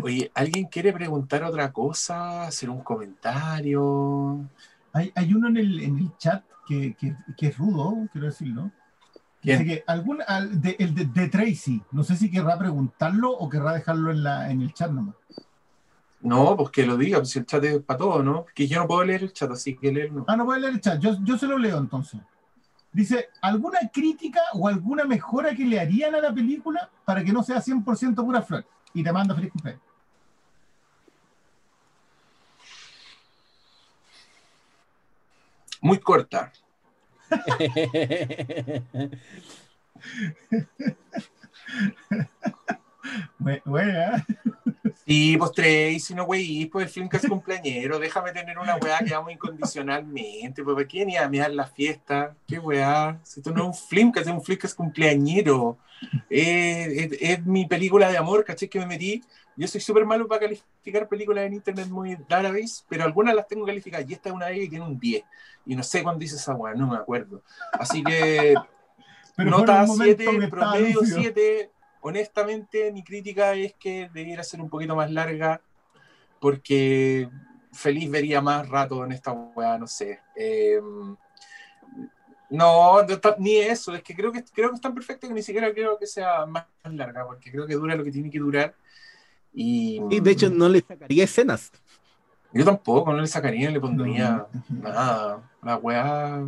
Oye, 0.02 0.30
¿alguien 0.34 0.66
quiere 0.66 0.92
preguntar 0.92 1.42
otra 1.44 1.72
cosa? 1.72 2.46
¿Hacer 2.46 2.70
un 2.70 2.82
comentario? 2.82 4.40
Hay, 4.92 5.12
hay 5.14 5.34
uno 5.34 5.48
en 5.48 5.56
el, 5.56 5.80
en 5.80 5.98
el 5.98 6.10
chat 6.18 6.44
que, 6.66 6.94
que, 6.94 7.14
que 7.36 7.48
es 7.48 7.58
rudo, 7.58 8.08
quiero 8.12 8.26
decirlo. 8.26 8.70
Dice 9.42 9.64
que 9.64 9.84
algún, 9.86 10.18
al- 10.26 10.60
de, 10.60 10.76
el 10.78 10.94
de, 10.94 11.04
de 11.04 11.28
Tracy, 11.28 11.80
no 11.92 12.02
sé 12.02 12.16
si 12.16 12.30
querrá 12.30 12.58
preguntarlo 12.58 13.30
o 13.30 13.48
querrá 13.48 13.74
dejarlo 13.74 14.10
en, 14.10 14.24
la, 14.24 14.50
en 14.50 14.60
el 14.60 14.74
chat 14.74 14.90
nomás. 14.90 15.14
No, 16.20 16.56
pues 16.56 16.70
que 16.70 16.84
lo 16.84 16.96
diga, 16.96 17.18
pues 17.18 17.30
si 17.30 17.38
el 17.38 17.46
chat 17.46 17.62
es 17.62 17.80
para 17.82 17.98
todo, 17.98 18.22
¿no? 18.22 18.46
Que 18.54 18.66
yo 18.66 18.80
no 18.80 18.88
puedo 18.88 19.04
leer 19.04 19.22
el 19.22 19.32
chat, 19.32 19.50
así 19.52 19.76
que 19.76 19.92
leerlo. 19.92 20.24
Ah, 20.26 20.36
no 20.36 20.44
puede 20.44 20.60
leer 20.60 20.72
el 20.74 20.80
chat, 20.80 21.00
yo, 21.00 21.16
yo 21.22 21.38
se 21.38 21.46
lo 21.46 21.58
leo 21.58 21.78
entonces. 21.78 22.20
Dice, 22.96 23.28
¿alguna 23.42 23.78
crítica 23.92 24.40
o 24.54 24.68
alguna 24.68 25.04
mejora 25.04 25.54
que 25.54 25.66
le 25.66 25.78
harían 25.78 26.14
a 26.14 26.20
la 26.22 26.32
película 26.32 26.88
para 27.04 27.22
que 27.22 27.30
no 27.30 27.42
sea 27.42 27.60
100% 27.60 28.24
pura 28.24 28.40
flor? 28.40 28.64
Y 28.94 29.04
te 29.04 29.12
manda 29.12 29.34
feliz 29.34 29.52
cumpleaños. 29.52 29.82
Muy 35.82 35.98
corta. 35.98 36.50
Buena. 43.64 44.26
Sí, 45.06 45.36
pues 45.36 45.52
Tracy, 45.52 46.14
no 46.14 46.24
güey, 46.24 46.66
pues 46.66 46.86
el 46.86 46.92
film 46.92 47.08
que 47.08 47.18
es 47.18 47.28
cumpleañero, 47.28 47.98
déjame 47.98 48.32
tener 48.32 48.58
una 48.58 48.76
weá 48.76 48.98
que 48.98 49.14
amo 49.14 49.30
incondicionalmente, 49.30 50.64
pues 50.64 50.74
¿para 50.74 50.86
quién 50.86 51.10
iba 51.10 51.22
a 51.22 51.28
mirar 51.28 51.52
la 51.52 51.66
fiesta? 51.66 52.34
¿Qué 52.46 52.58
weá? 52.58 53.20
Si 53.22 53.38
esto 53.38 53.52
no 53.52 53.62
es 53.62 53.66
un 53.68 53.74
film, 53.74 54.10
que 54.10 54.20
es 54.20 54.26
un 54.26 54.42
film 54.42 54.58
que 54.58 54.66
es 54.66 54.74
cumpleañero. 54.74 55.78
Eh, 56.28 57.08
es, 57.10 57.18
es 57.38 57.46
mi 57.46 57.66
película 57.66 58.10
de 58.10 58.18
amor, 58.18 58.44
¿caché? 58.44 58.68
Que 58.68 58.80
me 58.80 58.86
metí. 58.86 59.22
Yo 59.56 59.66
soy 59.66 59.80
súper 59.80 60.04
malo 60.04 60.28
para 60.28 60.40
calificar 60.40 61.08
películas 61.08 61.46
en 61.46 61.54
internet 61.54 61.88
muy 61.88 62.18
árabes, 62.28 62.84
pero 62.88 63.04
algunas 63.04 63.34
las 63.34 63.48
tengo 63.48 63.64
calificadas 63.64 64.08
y 64.08 64.12
esta 64.12 64.28
es 64.28 64.34
una 64.34 64.46
de 64.46 64.54
ellas 64.54 64.64
que 64.64 64.70
tiene 64.70 64.84
un 64.84 64.98
10. 64.98 65.24
Y 65.66 65.74
no 65.74 65.82
sé 65.82 66.02
cuándo 66.02 66.20
dice 66.20 66.36
esa 66.36 66.54
weá, 66.54 66.74
no 66.74 66.86
me 66.88 66.96
acuerdo. 66.96 67.42
Así 67.72 68.02
que 68.02 68.54
Pero 69.36 69.50
Nota 69.50 69.82
un 69.82 69.88
momento 69.88 70.22
7, 70.24 70.38
que 70.38 70.44
estaba 70.44 70.72
promedio 70.72 71.00
lúcido. 71.00 71.18
7. 71.20 71.70
Honestamente, 72.00 72.92
mi 72.92 73.02
crítica 73.02 73.54
es 73.54 73.74
que 73.74 74.08
debiera 74.12 74.42
ser 74.42 74.60
un 74.60 74.70
poquito 74.70 74.94
más 74.94 75.10
larga 75.10 75.60
porque 76.40 77.28
feliz 77.72 78.10
vería 78.10 78.40
más 78.40 78.68
rato 78.68 79.04
en 79.04 79.12
esta 79.12 79.32
weá, 79.32 79.78
no 79.78 79.86
sé. 79.86 80.20
Eh, 80.36 80.80
no, 82.50 83.02
no 83.02 83.12
está- 83.14 83.36
ni 83.38 83.56
eso, 83.56 83.94
es 83.94 84.02
que 84.02 84.14
creo 84.14 84.30
que 84.30 84.44
creo 84.44 84.70
que 84.70 84.76
es 84.76 84.80
tan 84.80 84.94
perfecto 84.94 85.26
que 85.26 85.34
ni 85.34 85.42
siquiera 85.42 85.72
creo 85.72 85.98
que 85.98 86.06
sea 86.06 86.46
más 86.46 86.66
larga, 86.84 87.26
porque 87.26 87.50
creo 87.50 87.66
que 87.66 87.74
dura 87.74 87.96
lo 87.96 88.04
que 88.04 88.12
tiene 88.12 88.30
que 88.30 88.38
durar. 88.38 88.74
Y, 89.52 90.00
de 90.20 90.30
hecho 90.30 90.50
no 90.50 90.68
le 90.68 90.80
sacaría 90.80 91.24
escenas. 91.24 91.72
yo 92.52 92.64
tampoco, 92.64 93.12
no 93.12 93.20
le 93.20 93.26
sacaría, 93.26 93.70
le 93.70 93.80
pondría 93.80 94.46
No. 94.68 94.88
nada. 94.88 95.50
La 95.62 95.76
weá. 95.76 96.46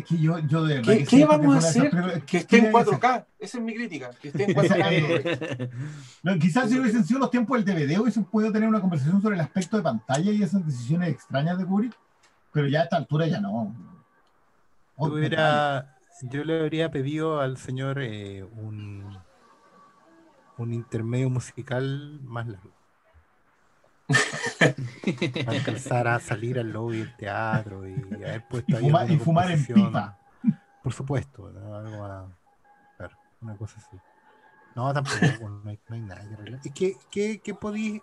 Es 0.00 0.04
que 0.06 0.18
yo, 0.18 0.38
yo 0.40 0.64
de 0.64 0.74
verdad 0.76 0.92
¿Qué, 0.92 0.98
que 1.04 1.16
qué 1.18 1.24
vamos 1.26 1.54
a 1.54 1.58
esas 1.58 1.76
hacer? 1.76 1.90
Que 2.24 2.36
esté 2.38 2.56
en 2.58 2.62
tiene 2.64 2.78
que 2.78 2.84
ser- 2.90 2.98
4K. 3.00 3.26
Esa 3.38 3.58
es 3.58 3.64
mi 3.64 3.74
crítica. 3.74 4.10
Que 4.20 4.28
esté 4.28 4.44
en 4.44 4.56
4K. 4.56 5.70
No, 6.22 6.38
quizás 6.38 6.68
si 6.70 6.78
hubiesen 6.78 7.04
sido 7.04 7.20
los 7.20 7.30
tiempos 7.30 7.64
del 7.64 7.74
DVD 7.76 7.98
hubiesen 8.00 8.24
podido 8.24 8.52
tener 8.52 8.68
una 8.68 8.80
conversación 8.80 9.20
sobre 9.22 9.36
el 9.36 9.40
aspecto 9.40 9.76
de 9.76 9.82
pantalla 9.82 10.30
y 10.32 10.42
esas 10.42 10.64
decisiones 10.66 11.08
extrañas 11.10 11.56
de 11.58 11.64
Kubrick, 11.64 11.96
pero 12.52 12.68
ya 12.68 12.80
a 12.80 12.84
esta 12.84 12.96
altura 12.96 13.26
ya 13.26 13.40
no. 13.40 13.74
Yo, 14.98 15.06
Oh, 15.06 15.06
hubiera- 15.08 15.96
yo 16.22 16.44
le 16.44 16.60
habría 16.60 16.90
pedido 16.90 17.40
al 17.40 17.56
señor 17.56 18.00
eh, 18.02 18.42
un, 18.44 19.16
un 20.58 20.74
intermedio 20.74 21.30
musical 21.30 22.20
más 22.22 22.46
largo. 22.46 22.70
Alcanzar 25.46 26.08
a 26.08 26.20
salir 26.20 26.58
al 26.58 26.70
lobby 26.70 26.98
del 26.98 27.16
teatro 27.16 27.86
y 27.88 27.94
haber 28.14 28.46
puesto 28.48 28.76
ahí 28.76 29.14
y 29.14 29.18
fumar 29.18 29.50
en 29.50 29.64
pipa. 29.64 30.18
Por 30.82 30.92
supuesto, 30.92 31.50
¿no? 31.50 31.74
algo 31.74 32.04
a- 32.04 32.28
claro, 32.96 33.16
una 33.42 33.56
cosa 33.56 33.78
así. 33.78 33.96
No, 34.74 34.92
tampoco, 34.94 35.48
no 35.48 35.68
hay, 35.70 35.78
no 35.88 35.94
hay 35.96 36.00
nada 36.02 36.26
que 36.26 36.34
arreglar. 36.34 36.60
¿Y 36.64 36.70
qué, 36.70 36.96
qué, 37.10 37.40
qué 37.40 37.54
podéis 37.54 38.00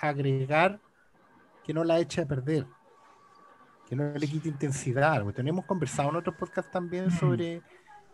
agregar 0.00 0.78
que 1.64 1.72
no 1.74 1.82
la 1.82 1.98
eche 1.98 2.22
a 2.22 2.26
perder? 2.26 2.66
Que 3.88 3.96
no 3.96 4.12
le 4.12 4.26
quite 4.28 4.48
intensidad. 4.48 5.22
Porque 5.22 5.36
tenemos 5.36 5.64
conversado 5.64 6.10
en 6.10 6.16
otros 6.16 6.36
podcasts 6.36 6.70
también 6.70 7.06
Mm. 7.06 7.18
sobre 7.18 7.62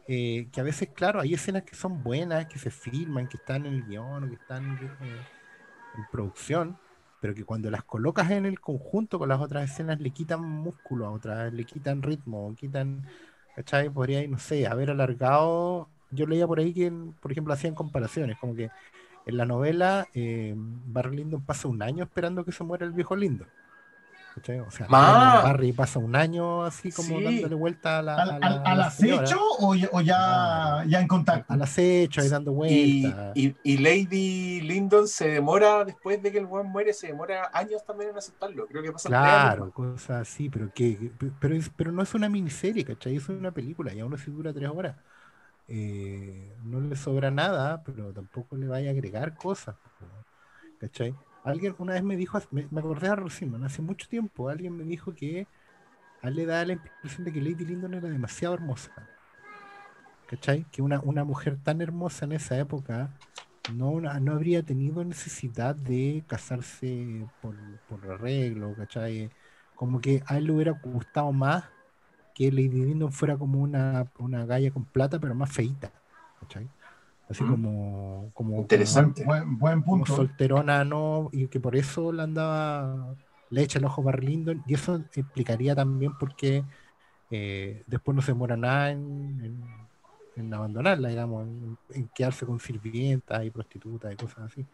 eh, 0.08 0.48
que 0.52 0.60
a 0.60 0.64
veces, 0.64 0.90
claro, 0.94 1.20
hay 1.20 1.34
escenas 1.34 1.64
que 1.64 1.74
son 1.74 2.02
buenas, 2.02 2.46
que 2.46 2.58
se 2.60 2.70
filman, 2.70 3.26
que 3.28 3.36
están 3.38 3.66
en 3.66 3.74
el 3.74 3.84
guion 3.84 4.22
o 4.24 4.28
que 4.28 4.36
están 4.36 4.78
eh, 5.02 5.20
en 5.96 6.06
producción, 6.12 6.78
pero 7.26 7.34
que 7.34 7.44
cuando 7.44 7.72
las 7.72 7.82
colocas 7.82 8.30
en 8.30 8.46
el 8.46 8.60
conjunto 8.60 9.18
con 9.18 9.28
las 9.28 9.40
otras 9.40 9.68
escenas 9.68 9.98
le 9.98 10.10
quitan 10.10 10.40
músculo 10.42 11.06
a 11.06 11.10
otras, 11.10 11.52
le 11.52 11.64
quitan 11.64 12.00
ritmo, 12.00 12.54
quitan, 12.54 13.04
¿cachai? 13.56 13.90
Podría, 13.90 14.24
no 14.28 14.38
sé, 14.38 14.68
haber 14.68 14.90
alargado. 14.90 15.88
Yo 16.12 16.24
leía 16.28 16.46
por 16.46 16.60
ahí 16.60 16.72
que, 16.72 16.92
por 17.20 17.32
ejemplo, 17.32 17.52
hacían 17.52 17.74
comparaciones, 17.74 18.38
como 18.38 18.54
que 18.54 18.70
en 19.26 19.36
la 19.36 19.44
novela 19.44 20.06
eh, 20.14 20.54
Barry 20.56 21.24
pasa 21.44 21.66
un 21.66 21.82
año 21.82 22.04
esperando 22.04 22.44
que 22.44 22.52
se 22.52 22.62
muera 22.62 22.86
el 22.86 22.92
viejo 22.92 23.16
lindo. 23.16 23.44
O 24.66 24.70
sea, 24.70 24.86
Barry 24.86 25.72
pasa 25.72 25.98
un 25.98 26.14
año 26.14 26.62
así 26.62 26.92
como 26.92 27.20
dándole 27.20 27.54
vuelta 27.54 27.98
a 27.98 28.02
la. 28.02 28.14
¿Al, 28.14 28.80
acecho 28.82 29.38
o, 29.60 29.74
ya, 29.74 30.84
ya 30.86 31.00
en 31.00 31.08
contacto? 31.08 31.52
Al 31.52 31.62
acecho, 31.62 32.20
ahí 32.20 32.28
dando 32.28 32.52
vuelta. 32.52 33.32
Y, 33.34 33.76
Lady 33.78 34.60
Lyndon 34.60 35.08
se 35.08 35.28
demora, 35.28 35.84
después 35.84 36.22
de 36.22 36.30
que 36.30 36.38
el 36.38 36.46
buen 36.46 36.66
muere, 36.66 36.92
se 36.92 37.08
demora 37.08 37.50
años 37.52 37.84
también 37.84 38.10
en 38.10 38.18
aceptarlo. 38.18 38.66
Creo 38.66 38.82
que 38.82 38.92
pasa 38.92 39.08
Claro, 39.08 39.70
cosas 39.72 40.22
así, 40.28 40.48
pero 40.48 40.70
que 40.72 41.10
pero, 41.38 41.56
pero 41.76 41.92
no 41.92 42.02
es 42.02 42.14
una 42.14 42.28
miniserie, 42.28 42.84
¿cachai? 42.84 43.16
Es 43.16 43.28
una 43.28 43.52
película, 43.52 43.94
y 43.94 44.00
aún 44.00 44.14
así 44.14 44.30
dura 44.30 44.52
tres 44.52 44.68
horas. 44.68 44.96
Eh, 45.68 46.54
no 46.62 46.80
le 46.80 46.94
sobra 46.94 47.30
nada, 47.30 47.82
pero 47.84 48.12
tampoco 48.12 48.56
le 48.56 48.68
vaya 48.68 48.90
a 48.90 48.92
agregar 48.92 49.34
cosas. 49.36 49.76
¿Cachai? 50.78 51.14
Alguien 51.46 51.76
una 51.78 51.92
vez 51.92 52.02
me 52.02 52.16
dijo, 52.16 52.40
me, 52.50 52.66
acordé 52.76 53.06
a 53.06 53.14
recién, 53.14 53.54
hace 53.64 53.80
mucho 53.80 54.08
tiempo, 54.08 54.48
alguien 54.48 54.76
me 54.76 54.82
dijo 54.82 55.14
que 55.14 55.46
a 56.20 56.26
él 56.26 56.34
le 56.34 56.44
da 56.44 56.64
la 56.64 56.72
impresión 56.72 57.24
de 57.24 57.32
que 57.32 57.40
Lady 57.40 57.64
Lyndon 57.64 57.94
era 57.94 58.08
demasiado 58.08 58.54
hermosa. 58.54 58.90
¿Cachai? 60.26 60.66
Que 60.72 60.82
una, 60.82 60.98
una 60.98 61.22
mujer 61.22 61.56
tan 61.62 61.80
hermosa 61.80 62.24
en 62.24 62.32
esa 62.32 62.58
época 62.58 63.10
no, 63.72 64.00
no 64.00 64.32
habría 64.32 64.64
tenido 64.64 65.04
necesidad 65.04 65.76
de 65.76 66.24
casarse 66.26 67.24
por, 67.40 67.54
por 67.88 68.10
arreglo, 68.10 68.74
¿cachai? 68.74 69.30
Como 69.76 70.00
que 70.00 70.24
a 70.26 70.38
él 70.38 70.46
le 70.46 70.52
hubiera 70.52 70.72
gustado 70.72 71.30
más 71.30 71.62
que 72.34 72.50
Lady 72.50 72.84
Lyndon 72.84 73.12
fuera 73.12 73.36
como 73.36 73.60
una, 73.60 74.10
una 74.18 74.44
galla 74.46 74.72
con 74.72 74.84
plata, 74.84 75.20
pero 75.20 75.36
más 75.36 75.52
feita, 75.52 75.92
¿cachai? 76.40 76.68
Así 77.28 77.42
como, 77.44 78.30
como. 78.34 78.58
Interesante. 78.58 79.24
buen, 79.24 79.82
punto. 79.82 80.14
solterona, 80.14 80.84
¿no? 80.84 81.28
Y 81.32 81.48
que 81.48 81.58
por 81.58 81.76
eso 81.76 82.12
le 82.12 82.22
andaba. 82.22 83.14
Le 83.50 83.62
echa 83.62 83.78
el 83.78 83.84
ojo 83.84 84.08
a 84.08 84.12
Lindon. 84.12 84.62
Y 84.66 84.74
eso 84.74 85.02
explicaría 85.14 85.74
también 85.74 86.16
por 86.18 86.34
qué 86.36 86.64
eh, 87.30 87.82
después 87.86 88.14
no 88.14 88.22
se 88.22 88.32
muera 88.32 88.56
nada 88.56 88.92
en, 88.92 89.60
en, 90.36 90.54
abandonarla, 90.54 91.08
digamos, 91.08 91.46
en, 91.94 92.08
quedarse 92.14 92.46
con 92.46 92.60
sirvientas 92.60 93.44
y 93.44 93.50
prostitutas 93.50 94.12
y 94.12 94.16
cosas 94.16 94.38
así. 94.52 94.64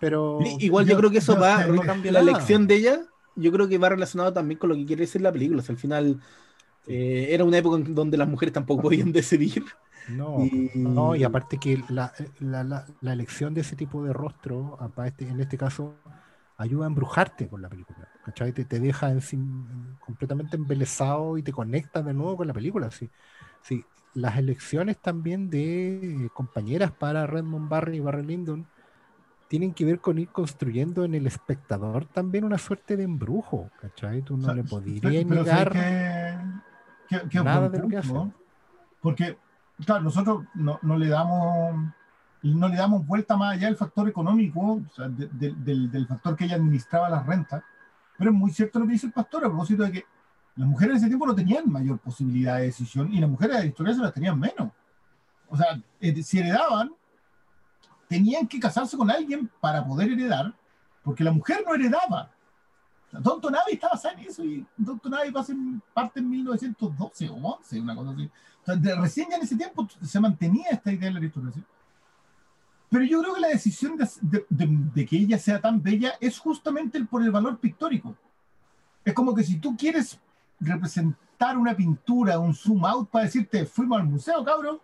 Pero. 0.00 0.38
Igual 0.58 0.86
yo, 0.86 0.96
creo 0.96 1.10
que 1.10 1.18
eso 1.18 1.38
va. 1.38 1.66
No 1.66 1.82
cambia 1.82 2.12
la 2.12 2.20
elección 2.20 2.66
de 2.66 2.76
ella. 2.76 3.00
Yo 3.36 3.52
creo 3.52 3.68
que 3.68 3.78
va 3.78 3.90
relacionado 3.90 4.32
también 4.32 4.58
con 4.58 4.70
lo 4.70 4.76
que 4.76 4.86
quiere 4.86 5.02
decir 5.02 5.20
la 5.20 5.32
película. 5.32 5.62
al 5.66 5.76
final. 5.76 6.20
Eh, 6.86 7.28
era 7.34 7.44
una 7.44 7.58
época 7.58 7.76
en 7.76 7.94
donde 7.94 8.16
las 8.16 8.26
mujeres 8.26 8.54
tampoco 8.54 8.82
podían 8.82 9.12
decidir. 9.12 9.64
No, 10.08 10.44
y... 10.44 10.70
no, 10.74 11.14
y 11.14 11.24
aparte 11.24 11.58
que 11.58 11.82
la, 11.88 12.12
elección 13.02 13.54
de 13.54 13.60
ese 13.60 13.76
tipo 13.76 14.02
de 14.02 14.12
rostro, 14.12 14.78
en 15.18 15.40
este 15.40 15.58
caso, 15.58 15.94
ayuda 16.56 16.84
a 16.84 16.88
embrujarte 16.88 17.48
con 17.48 17.62
la 17.62 17.68
película. 17.68 18.08
¿cachai? 18.24 18.52
Te, 18.52 18.64
te 18.64 18.80
deja 18.80 19.12
completamente 20.00 20.56
embelesado 20.56 21.38
y 21.38 21.42
te 21.42 21.52
conecta 21.52 22.02
de 22.02 22.12
nuevo 22.12 22.38
con 22.38 22.46
la 22.46 22.54
película. 22.54 22.90
¿sí? 22.90 23.08
Sí, 23.62 23.84
las 24.14 24.36
elecciones 24.36 24.98
también 24.98 25.50
de 25.50 26.30
compañeras 26.34 26.90
para 26.90 27.26
Redmond 27.26 27.68
Barry 27.68 27.96
y 27.96 28.00
Barry 28.00 28.24
Lyndon 28.24 28.66
tienen 29.48 29.72
que 29.72 29.84
ver 29.84 30.00
con 30.00 30.18
ir 30.18 30.28
construyendo 30.28 31.04
en 31.04 31.14
el 31.14 31.26
espectador 31.26 32.04
también 32.04 32.44
una 32.44 32.58
suerte 32.58 32.96
de 32.96 33.04
embrujo, 33.04 33.70
¿cachai? 33.80 34.20
Tú 34.22 34.36
no 34.36 34.54
le 34.54 34.62
podrías 34.62 35.24
negar 35.26 35.74
nada 37.32 37.68
de 37.70 37.78
lo 37.78 37.88
que 37.88 37.96
hace. 37.96 38.12
Porque 39.00 39.38
claro, 39.84 40.02
nosotros 40.02 40.44
no, 40.54 40.78
le 40.82 41.08
damos 41.08 41.92
no 42.42 42.68
le 42.68 42.76
damos 42.76 43.06
vuelta 43.06 43.36
más 43.36 43.54
allá 43.54 43.66
del 43.66 43.76
factor 43.76 44.08
económico, 44.08 44.80
del, 44.96 46.06
factor 46.06 46.36
que 46.36 46.44
ella 46.44 46.56
administraba 46.56 47.08
las 47.08 47.26
rentas, 47.26 47.62
pero 48.16 48.30
es 48.30 48.36
muy 48.36 48.52
cierto 48.52 48.78
lo 48.78 48.86
que 48.86 48.92
dice 48.92 49.06
el 49.06 49.12
pastor 49.12 49.44
a 49.44 49.48
propósito 49.48 49.82
de 49.82 49.92
que 49.92 50.04
las 50.56 50.68
mujeres 50.68 50.94
en 50.94 50.98
ese 50.98 51.06
tiempo 51.08 51.26
no 51.26 51.34
tenían 51.34 51.70
mayor 51.70 51.98
posibilidad 51.98 52.56
de 52.56 52.64
decisión 52.64 53.12
y 53.12 53.20
las 53.20 53.30
mujeres 53.30 53.56
de 53.56 53.62
la 53.62 53.68
historia 53.68 53.94
se 53.94 54.00
las 54.00 54.12
tenían 54.12 54.38
menos. 54.38 54.72
O 55.48 55.56
sea, 55.56 55.80
eh, 56.00 56.22
si 56.22 56.38
heredaban, 56.38 56.92
tenían 58.08 58.46
que 58.46 58.58
casarse 58.58 58.96
con 58.96 59.10
alguien 59.10 59.50
para 59.60 59.84
poder 59.84 60.10
heredar, 60.10 60.52
porque 61.02 61.24
la 61.24 61.32
mujer 61.32 61.62
no 61.64 61.74
heredaba. 61.74 62.30
Don 63.10 63.40
Tonavi 63.40 63.72
estaba 63.72 63.98
en 64.12 64.18
eso 64.20 64.44
y 64.44 64.66
Don 64.76 64.98
Tonavi 64.98 65.32
parte 65.94 66.20
en 66.20 66.28
1912 66.28 67.30
o 67.30 67.34
11, 67.34 67.80
una 67.80 67.96
cosa 67.96 68.10
así. 68.10 68.30
recién 69.00 69.30
ya 69.30 69.36
en 69.36 69.42
ese 69.42 69.56
tiempo 69.56 69.88
se 70.02 70.20
mantenía 70.20 70.70
esta 70.70 70.92
idea 70.92 71.08
de 71.08 71.12
la 71.12 71.18
aristocracia. 71.18 71.62
Pero 72.90 73.04
yo 73.04 73.20
creo 73.20 73.34
que 73.34 73.40
la 73.40 73.48
decisión 73.48 73.98
de, 73.98 75.06
que 75.06 75.16
ella 75.16 75.38
sea 75.38 75.60
tan 75.60 75.82
bella 75.82 76.14
es 76.20 76.38
justamente 76.38 77.02
por 77.04 77.22
el 77.22 77.30
valor 77.30 77.58
pictórico. 77.58 78.14
Es 79.04 79.14
como 79.14 79.34
que 79.34 79.42
si 79.42 79.58
tú 79.58 79.76
quieres 79.76 80.18
representar 80.60 81.56
una 81.56 81.76
pintura, 81.76 82.38
un 82.38 82.54
zoom 82.54 82.84
out 82.84 83.10
para 83.10 83.24
decirte, 83.24 83.64
fuimos 83.66 84.00
al 84.00 84.06
museo, 84.06 84.44
cabrón, 84.44 84.80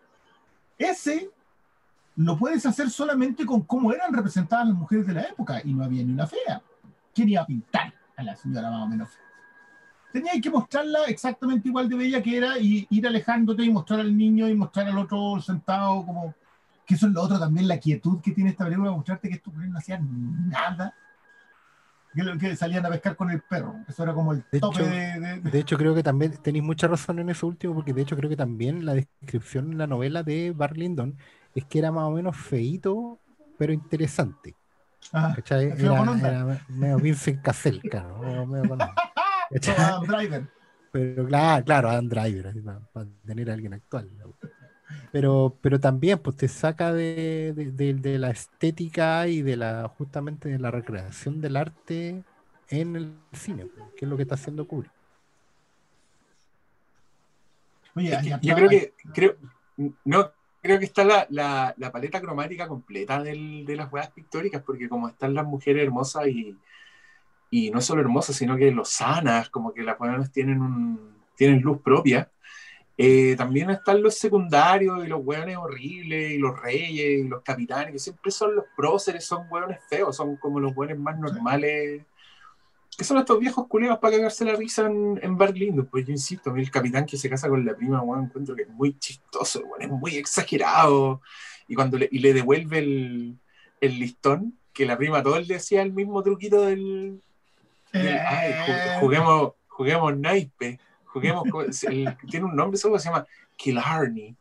ese 0.79 1.31
lo 2.17 2.39
puedes 2.39 2.65
hacer 2.65 2.91
solamente 2.91 3.45
con 3.45 3.63
cómo 3.63 3.93
eran 3.93 4.13
representadas 4.13 4.69
las 4.69 4.77
mujeres 4.77 5.07
de 5.07 5.15
la 5.15 5.23
época 5.23 5.61
y 5.65 5.73
no 5.73 5.85
había 5.85 6.05
ni 6.05 6.13
una 6.13 6.27
fea. 6.27 6.63
¿Quién 7.15 7.29
iba 7.31 7.43
a 7.43 7.47
pintar? 7.47 7.93
A 8.17 8.23
la 8.23 8.37
señora 8.37 8.71
más 8.71 8.83
o 8.83 8.87
menos. 8.87 9.09
Tenía 10.13 10.33
que 10.41 10.51
mostrarla 10.51 11.05
exactamente 11.07 11.69
igual 11.69 11.89
de 11.89 11.97
bella 11.97 12.23
que 12.23 12.37
era 12.37 12.59
y 12.59 12.87
ir 12.89 13.07
alejándote 13.07 13.65
y 13.65 13.71
mostrar 13.71 14.01
al 14.01 14.17
niño 14.17 14.49
y 14.49 14.55
mostrar 14.55 14.87
al 14.87 14.99
otro 14.99 15.41
sentado 15.41 16.07
como... 16.07 16.35
Que 16.87 16.95
eso 16.95 17.07
es 17.07 17.13
lo 17.15 17.23
otro 17.23 17.39
también, 17.39 17.67
la 17.67 17.79
quietud 17.79 18.21
que 18.21 18.33
tiene 18.33 18.51
esta 18.51 18.65
película, 18.65 18.91
mostrarte 18.91 19.29
que 19.29 19.37
estos 19.37 19.55
no 19.55 19.79
hacían 19.79 20.49
nada. 20.51 20.95
Que, 22.15 22.39
que 22.39 22.55
salían 22.55 22.85
a 22.87 22.91
pescar 22.91 23.17
con 23.17 23.31
el 23.31 23.41
perro. 23.41 23.75
Eso 23.89 24.03
era 24.03 24.13
como 24.13 24.33
el 24.33 24.45
tope 24.61 24.85
de, 24.85 25.41
de, 25.41 25.59
hecho, 25.59 25.77
creo 25.79 25.95
que 25.95 26.03
también 26.03 26.37
tenéis 26.43 26.63
mucha 26.63 26.87
razón 26.87 27.19
en 27.19 27.31
eso 27.31 27.47
último, 27.47 27.75
porque 27.75 27.95
de 27.95 28.03
hecho 28.03 28.17
creo 28.17 28.29
que 28.29 28.37
también 28.37 28.85
la 28.85 28.95
descripción 28.95 29.73
en 29.73 29.79
la 29.79 29.87
novela 29.87 30.23
de 30.23 30.53
Bar 30.53 30.77
Lyndon 30.77 31.17
es 31.55 31.65
que 31.65 31.79
era 31.79 31.91
más 31.91 32.05
o 32.05 32.11
menos 32.11 32.37
feito, 32.37 33.19
pero 33.59 33.73
interesante. 33.73 34.55
Ah, 35.13 35.37
era, 35.47 36.61
medio 36.69 36.99
Vincent 36.99 37.43
Cassel, 37.43 37.81
claro. 37.83 38.47
Medio 38.47 38.77
Adam 39.79 40.05
Driver. 40.05 40.47
Pero 40.91 41.27
claro, 41.27 41.65
claro, 41.65 41.91
Adam 41.91 42.09
Driver, 42.09 42.55
para, 42.93 43.07
tener 43.27 43.51
a 43.51 43.55
alguien 43.55 43.75
actual. 43.75 44.11
Pero, 45.13 45.57
pero 45.61 45.81
también 45.81 46.19
pues 46.19 46.37
te 46.37 46.49
saca 46.49 46.93
de, 46.93 47.53
de, 47.55 48.19
la 48.19 48.31
estética 48.31 49.27
y 49.27 49.43
de 49.43 49.57
la 49.57 49.89
justamente 49.89 50.49
de 50.49 50.59
la 50.59 50.71
recreación 50.71 51.41
del 51.41 51.57
arte 51.57 52.23
en 52.69 52.97
el 52.97 53.13
cine, 53.33 53.67
pues, 53.67 53.87
que 53.97 54.05
es 54.05 54.09
lo 54.09 54.17
que 54.17 54.23
está 54.23 54.35
haciendo 54.35 54.67
Kubrick. 54.67 54.91
Oye, 57.97 58.39
yo 58.43 58.55
creo 58.55 58.69
que 58.69 58.93
creo 59.13 59.37
no 60.05 60.31
creo 60.65 60.79
que 60.79 60.87
está 60.87 61.05
la, 61.05 61.27
la, 61.29 61.75
la 61.77 61.93
paleta 61.93 62.23
cromática 62.23 62.67
completa 62.67 63.23
del, 63.23 63.67
de 63.67 63.77
las 63.77 63.93
huevas 63.93 64.11
pictóricas, 64.13 64.63
porque 64.63 64.89
como 64.89 65.09
están 65.09 65.35
las 65.35 65.45
mujeres 65.45 65.85
hermosas 65.85 66.27
y, 66.29 66.57
y 67.51 67.71
no 67.71 67.83
solo 67.83 68.01
hermosas, 68.01 68.37
sino 68.37 68.57
que 68.57 68.71
lo 68.71 68.87
sanas, 68.87 69.51
como 69.51 69.75
que 69.75 69.83
las 69.83 70.01
huevas 70.01 70.33
tienen, 70.33 70.63
un, 70.63 71.17
tienen 71.37 71.61
luz 71.61 71.83
propia, 71.83 72.31
eh, 72.97 73.35
también 73.37 73.69
están 73.69 74.03
los 74.03 74.15
secundarios 74.15 75.05
y 75.05 75.09
los 75.09 75.21
hueones 75.23 75.59
horribles 75.59 76.33
y 76.33 76.39
los 76.39 76.59
reyes 76.59 77.27
y 77.27 77.29
los 77.29 77.43
capitanes, 77.43 77.93
que 77.93 77.99
siempre 77.99 78.31
son 78.31 78.57
los 78.57 78.65
próceres, 78.75 79.27
son 79.27 79.47
hueones 79.51 79.81
feos, 79.91 80.17
son 80.17 80.37
como 80.37 80.61
los 80.61 80.75
hueones 80.75 80.99
más 80.99 81.19
normales 81.19 82.07
¿Qué 82.97 83.05
son 83.05 83.19
estos 83.19 83.41
viejos 83.41 83.67
culeros 83.67 83.99
para 83.99 84.17
cagarse 84.17 84.45
la 84.45 84.55
risa 84.55 84.87
en, 84.87 85.19
en 85.23 85.37
Berlín? 85.37 85.87
Pues 85.87 86.07
yo 86.07 86.13
insisto, 86.13 86.55
el 86.55 86.71
capitán 86.71 87.07
que 87.07 87.17
se 87.17 87.29
casa 87.29 87.49
con 87.49 87.65
la 87.65 87.75
prima, 87.75 88.01
bueno, 88.01 88.25
encuentro 88.25 88.55
que 88.55 88.63
es 88.63 88.69
muy 88.69 88.99
chistoso, 88.99 89.65
bueno, 89.67 89.85
es 89.85 89.91
muy 89.91 90.17
exagerado. 90.17 91.21
Y 91.67 91.75
cuando 91.75 91.99
le, 91.99 92.09
y 92.11 92.19
le 92.21 92.33
devuelve 92.33 92.79
el, 92.79 93.39
el, 93.81 93.99
listón, 93.99 94.59
que 94.73 94.87
la 94.87 94.97
prima 94.97 95.23
todo 95.23 95.37
el 95.37 95.47
día 95.47 95.57
hacía 95.57 95.83
el 95.83 95.93
mismo 95.93 96.23
truquito 96.23 96.63
del. 96.63 97.21
ay, 97.93 98.55
juguemos, 99.01 99.53
juguemos 99.67 100.17
naipe. 100.17 100.79
Juguemos. 101.07 101.45
tiene 101.81 102.47
un 102.47 102.55
nombre, 102.55 102.77
eso 102.77 102.97
se 102.99 103.09
llama 103.09 103.27
Killarney. 103.57 104.37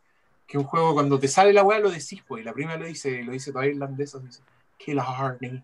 Que 0.45 0.57
es 0.57 0.63
un 0.63 0.69
juego 0.69 0.93
cuando 0.93 1.19
te 1.19 1.27
sale 1.27 1.53
la 1.53 1.63
weá 1.63 1.79
lo 1.79 1.89
decís, 1.89 2.21
pues. 2.27 2.41
Y 2.41 2.45
la 2.45 2.53
prima 2.53 2.75
lo 2.77 2.85
dice, 2.85 3.23
lo 3.23 3.31
dice 3.31 3.51
toda 3.51 3.65
irlandesa, 3.65 4.19
dice 4.19 4.41
Killarney. 4.77 5.63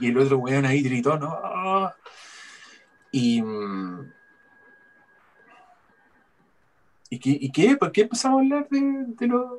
Y 0.00 0.08
el 0.08 0.18
otro 0.18 0.38
weón 0.38 0.66
ahí 0.66 0.82
gritó, 0.82 1.18
¿no? 1.18 1.92
Y, 3.18 3.42
¿Y 7.10 7.18
qué, 7.18 7.30
¿Y 7.40 7.50
qué? 7.50 7.76
¿Por 7.76 7.90
qué 7.92 8.02
empezamos 8.02 8.38
a 8.38 8.42
hablar 8.42 8.68
de, 8.68 8.80
de 9.18 9.26
los.? 9.26 9.52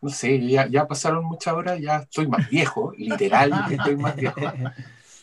No 0.00 0.10
sé, 0.10 0.38
ya, 0.46 0.66
ya 0.68 0.86
pasaron 0.86 1.24
muchas 1.24 1.54
horas, 1.54 1.80
ya 1.80 1.96
estoy 1.98 2.26
más 2.26 2.48
viejo, 2.50 2.92
literal, 2.98 3.52
estoy 3.70 3.96
más 3.96 4.16
viejo. 4.16 4.40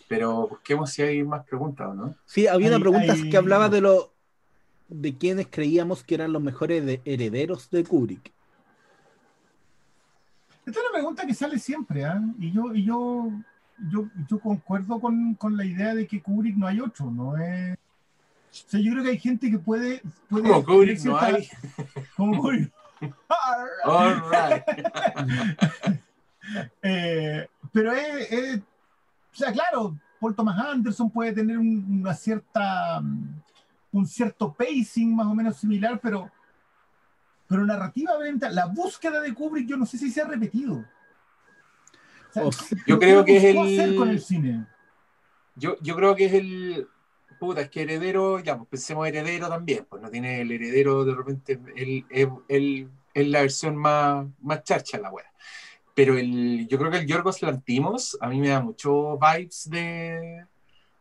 Pero 0.08 0.48
busquemos 0.48 0.92
si 0.92 1.02
hay 1.03 1.24
más 1.24 1.45
preguntas 1.45 1.88
o 1.88 1.94
no. 1.94 2.16
Sí, 2.26 2.48
había 2.48 2.70
una 2.70 2.80
pregunta 2.80 3.14
hay- 3.14 3.30
que 3.30 3.38
hablaba 3.38 3.70
de 3.70 3.82
lo 3.82 4.11
de 4.90 5.18
quienes 5.18 5.48
creíamos 5.50 6.03
que 6.03 6.16
eran 6.16 6.34
los 6.34 6.42
mejores 6.42 6.86
de- 6.86 7.02
herederos 7.06 7.70
de 7.70 7.84
Kubrick. 7.84 8.32
Esta 10.66 10.72
es 10.72 10.86
una 10.86 10.92
pregunta 10.94 11.26
que 11.26 11.34
sale 11.34 11.58
siempre, 11.60 12.03
¿ah? 12.06 12.22
Y 12.40 12.52
yo, 12.52 12.74
y 12.76 12.84
yo, 12.86 13.32
yo, 13.90 14.08
yo 14.30 14.40
concuerdo 14.40 15.00
con, 15.00 15.34
con 15.35 15.56
la 15.58 15.66
idea 15.66 15.95
de 15.95 16.06
que 16.08 16.22
Kubrick 16.22 16.56
no 16.58 16.68
hay 16.68 16.80
otro, 16.82 17.10
no 17.10 17.38
es. 17.38 17.77
O 18.53 18.69
sea, 18.69 18.80
yo 18.82 18.92
creo 18.92 19.03
que 19.03 19.10
hay 19.11 19.19
gente 19.19 19.50
que 19.50 19.58
puede. 19.60 20.01
puede 20.30 20.50
Como 20.50 20.64
Kubrick 20.66 21.03
no 21.06 21.18
hay. 21.18 21.48
Como 22.18 22.42
Kubrick. 22.42 22.72
All 23.85 24.22
right. 24.30 24.64
Eh, 26.82 27.48
pero 27.72 27.92
es, 27.93 28.32
es- 28.32 28.60
O 28.61 29.35
sea, 29.35 29.51
claro, 29.53 29.98
Paul 30.19 30.35
Thomas 30.35 30.58
Anderson 30.60 31.10
puede 31.10 31.32
tener 31.34 31.58
un- 31.58 32.00
una 32.01 32.14
cierta. 32.14 33.00
mm, 33.01 33.42
un 33.93 34.08
cierto 34.08 34.53
pacing 34.53 35.16
más 35.16 35.27
o 35.27 35.35
menos 35.35 35.58
similar, 35.58 36.00
pero. 36.01 36.30
Pero 37.48 37.66
narrativamente, 37.66 38.50
la 38.50 38.66
búsqueda 38.66 39.19
de 39.22 39.34
Kubrick, 39.34 39.68
yo 39.68 39.77
no 39.77 39.85
sé 39.85 39.98
si 39.98 40.10
se 40.10 40.22
ha 40.22 40.26
repetido. 40.27 40.84
O 42.32 42.34
sea, 42.34 42.43
O- 42.45 42.51
Yo 42.88 43.00
creo 43.00 43.26
que 43.26 43.38
es 43.38 43.43
el- 43.43 43.58
hacer 43.60 43.95
con 43.95 44.10
el 44.10 44.19
cine. 44.22 44.66
Yo, 45.56 45.76
yo 45.82 45.95
creo 45.95 46.16
que 46.16 46.26
es 46.26 46.34
el. 46.34 46.88
Puta, 47.40 47.61
es 47.61 47.69
que 47.69 47.82
heredero, 47.82 48.40
ya, 48.40 48.56
pues 48.56 48.69
pensemos 48.69 49.08
heredero 49.08 49.50
también, 49.50 49.85
pues 49.90 50.01
no 50.01 50.11
tiene 50.11 50.42
el 50.42 50.51
heredero 50.51 51.03
de 51.03 51.16
repente, 51.16 51.60
el, 51.76 52.06
el, 52.48 53.32
la 53.32 53.42
versión 53.42 53.76
más, 53.76 54.27
más 54.42 54.64
charcha 54.64 55.00
la 55.00 55.11
wea. 55.11 55.26
Pero 55.95 56.18
el, 56.18 56.68
yo 56.69 56.77
creo 56.77 56.92
que 56.92 56.98
el 57.00 57.08
Yorgos 57.08 57.42
Lantimos 57.42 58.16
a 58.22 58.30
mí 58.30 58.40
me 58.40 58.50
da 58.50 58.61
mucho 58.61 59.18
vibes 59.18 59.68
de, 59.69 60.45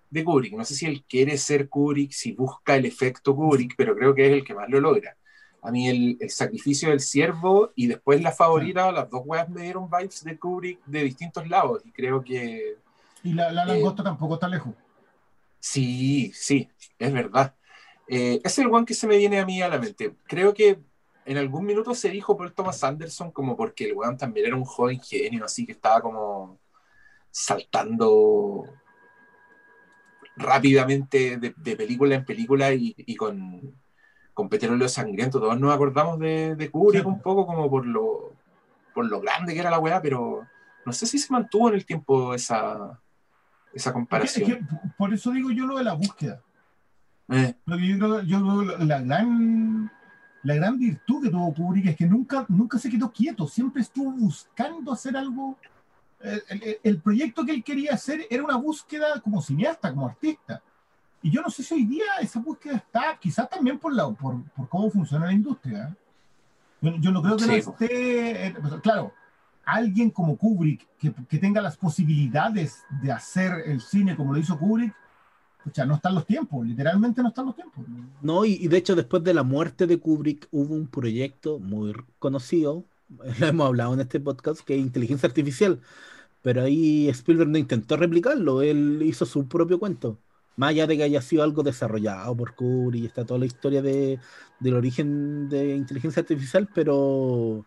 de 0.08 0.24
Kubrick. 0.24 0.54
No 0.54 0.64
sé 0.64 0.74
si 0.74 0.86
él 0.86 1.04
quiere 1.06 1.36
ser 1.36 1.68
Kubrick, 1.68 2.10
si 2.12 2.32
busca 2.32 2.74
el 2.74 2.86
efecto 2.86 3.36
Kubrick, 3.36 3.74
pero 3.76 3.94
creo 3.94 4.14
que 4.14 4.26
es 4.26 4.32
el 4.32 4.42
que 4.44 4.54
más 4.54 4.68
lo 4.70 4.80
logra. 4.80 5.16
A 5.62 5.70
mí 5.70 5.88
el, 5.88 6.16
el 6.20 6.30
sacrificio 6.30 6.90
del 6.90 7.00
siervo 7.00 7.72
y 7.76 7.86
después 7.86 8.22
la 8.22 8.32
favorita, 8.32 8.92
las 8.92 9.10
dos 9.10 9.22
weas 9.24 9.48
me 9.48 9.62
dieron 9.62 9.90
vibes 9.90 10.24
de 10.24 10.38
Kubrick 10.38 10.84
de 10.86 11.02
distintos 11.04 11.48
lados 11.48 11.82
y 11.84 11.92
creo 11.92 12.22
que 12.24 12.78
Y 13.22 13.32
la, 13.32 13.50
la 13.50 13.64
Eh, 13.64 13.66
langosta 13.66 14.02
tampoco 14.02 14.34
está 14.34 14.46
lejos. 14.48 14.74
Sí, 15.58 16.32
sí, 16.34 16.70
es 16.98 17.12
verdad. 17.12 17.54
Eh, 18.08 18.40
es 18.44 18.58
el 18.58 18.68
one 18.68 18.86
que 18.86 18.94
se 18.94 19.06
me 19.06 19.16
viene 19.18 19.38
a 19.40 19.46
mí 19.46 19.60
a 19.62 19.68
la 19.68 19.78
mente. 19.78 20.16
Creo 20.26 20.54
que 20.54 20.80
en 21.24 21.36
algún 21.38 21.64
minuto 21.66 21.94
se 21.94 22.10
dijo 22.10 22.36
por 22.36 22.50
Thomas 22.52 22.82
Anderson 22.82 23.30
como 23.32 23.56
porque 23.56 23.84
el 23.86 23.94
weón 23.94 24.16
también 24.16 24.46
era 24.46 24.56
un 24.56 24.64
joven 24.64 25.00
genio, 25.00 25.44
así 25.44 25.66
que 25.66 25.72
estaba 25.72 26.00
como 26.00 26.60
saltando 27.30 28.64
rápidamente 30.36 31.36
de, 31.36 31.54
de 31.56 31.76
película 31.76 32.14
en 32.14 32.24
película 32.24 32.72
y, 32.72 32.94
y 32.96 33.16
con, 33.16 33.74
con 34.40 34.48
Petróleo 34.48 34.88
Sangriento. 34.88 35.38
Todos 35.38 35.58
nos 35.60 35.74
acordamos 35.74 36.18
de, 36.18 36.56
de 36.56 36.70
Kubrick 36.70 37.02
Sí. 37.02 37.08
un 37.08 37.20
poco 37.20 37.46
como 37.46 37.68
por 37.70 37.86
lo, 37.86 38.32
por 38.94 39.04
lo 39.06 39.20
grande 39.20 39.52
que 39.54 39.60
era 39.60 39.70
la 39.70 39.78
weá, 39.78 40.00
pero 40.00 40.46
no 40.86 40.92
sé 40.92 41.06
si 41.06 41.18
se 41.18 41.32
mantuvo 41.32 41.68
en 41.68 41.74
el 41.74 41.84
tiempo 41.84 42.34
esa, 42.34 42.98
esa 43.72 43.74
Es 43.74 43.84
que- 43.84 43.92
comparación. 43.92 44.50
es 44.50 44.56
que 44.58 44.64
por 44.96 45.12
eso 45.12 45.30
digo 45.30 45.50
yo 45.50 45.66
lo 45.66 45.76
de 45.78 45.84
la 45.84 45.92
búsqueda. 45.92 46.40
Eh. 47.28 47.54
Lo 47.66 47.76
que 47.76 47.86
yo 47.88 47.98
creo, 47.98 48.22
yo 48.22 48.38
creo 48.40 48.78
la 48.78 49.00
gran, 49.00 49.90
la 50.42 50.54
gran 50.54 50.78
virtud 50.78 51.22
que 51.22 51.30
tuvo 51.30 51.54
Kubrick 51.54 51.86
es 51.86 51.96
que 51.96 52.06
nunca, 52.06 52.44
nunca 52.48 52.78
se 52.78 52.90
quedó 52.90 53.12
quieto, 53.12 53.46
siempre 53.46 53.82
estuvo 53.82 54.10
buscando 54.12 54.92
hacer 54.92 55.16
algo. 55.16 55.56
El, 56.20 56.42
el- 56.48 56.78
el 56.82 57.00
proyecto 57.00 57.44
que 57.44 57.52
él 57.52 57.62
quería 57.64 57.92
hacer 57.94 58.26
era 58.30 58.42
una 58.42 58.56
búsqueda 58.56 59.20
como 59.20 59.40
cineasta, 59.42 59.90
como 59.90 60.06
artista. 60.08 60.62
Y 61.22 61.30
yo 61.30 61.42
no 61.42 61.50
sé 61.50 61.62
si 61.62 61.74
hoy 61.74 61.84
día 61.84 62.04
esa 62.20 62.40
búsqueda 62.40 62.76
está, 62.76 63.18
quizás 63.20 63.48
también 63.50 63.78
por, 63.78 63.92
la, 63.94 64.10
por, 64.10 64.42
por 64.52 64.68
cómo 64.68 64.90
funciona 64.90 65.26
la 65.26 65.32
industria. 65.32 65.88
¿eh? 65.90 65.96
Yo, 66.80 66.96
yo 66.98 67.12
no 67.12 67.22
creo 67.22 67.36
que 67.36 67.46
no 67.46 67.52
Sí. 67.52 67.58
esté, 67.58 68.46
eh, 68.46 68.54
pues, 68.60 68.74
claro, 68.82 69.12
alguien 69.64 70.10
como 70.10 70.36
Kubrick 70.36 70.86
que, 70.98 71.12
que 71.28 71.38
tenga 71.38 71.60
las 71.60 71.76
posibilidades 71.76 72.86
de 73.02 73.12
hacer 73.12 73.52
el 73.66 73.80
cine 73.80 74.16
como 74.16 74.32
lo 74.32 74.38
hizo 74.40 74.58
Kubrick, 74.58 74.94
Pucha, 75.62 75.84
no 75.84 75.96
están 75.96 76.14
los 76.14 76.24
tiempos, 76.26 76.66
literalmente 76.66 77.22
no 77.22 77.28
están 77.28 77.44
los 77.46 77.54
tiempos. 77.54 77.84
No, 78.22 78.46
y, 78.46 78.52
y 78.54 78.68
de 78.68 78.78
hecho 78.78 78.96
después 78.96 79.22
de 79.22 79.34
la 79.34 79.42
muerte 79.42 79.86
de 79.86 80.00
Kubrick 80.00 80.48
hubo 80.50 80.74
un 80.74 80.88
proyecto 80.88 81.58
muy 81.58 81.92
conocido, 82.18 82.84
lo 83.40 83.46
hemos 83.46 83.66
hablado 83.66 83.92
en 83.94 84.00
este 84.00 84.20
podcast, 84.20 84.60
que 84.62 84.74
es 84.74 84.80
inteligencia 84.80 85.26
artificial, 85.28 85.80
pero 86.42 86.62
ahí 86.62 87.08
Spielberg 87.10 87.50
no 87.50 87.58
intentó 87.58 87.96
replicarlo, 87.96 88.62
él 88.62 89.02
hizo 89.04 89.26
su 89.26 89.48
propio 89.48 89.78
cuento. 89.78 90.18
Más 90.60 90.70
allá 90.72 90.86
de 90.86 90.98
que 90.98 91.04
haya 91.04 91.22
sido 91.22 91.42
algo 91.42 91.62
desarrollado 91.62 92.36
por 92.36 92.54
Kubrick, 92.54 93.06
está 93.06 93.24
toda 93.24 93.40
la 93.40 93.46
historia 93.46 93.80
de, 93.80 94.18
del 94.58 94.74
origen 94.74 95.48
de 95.48 95.74
inteligencia 95.74 96.20
artificial, 96.20 96.68
pero 96.74 97.64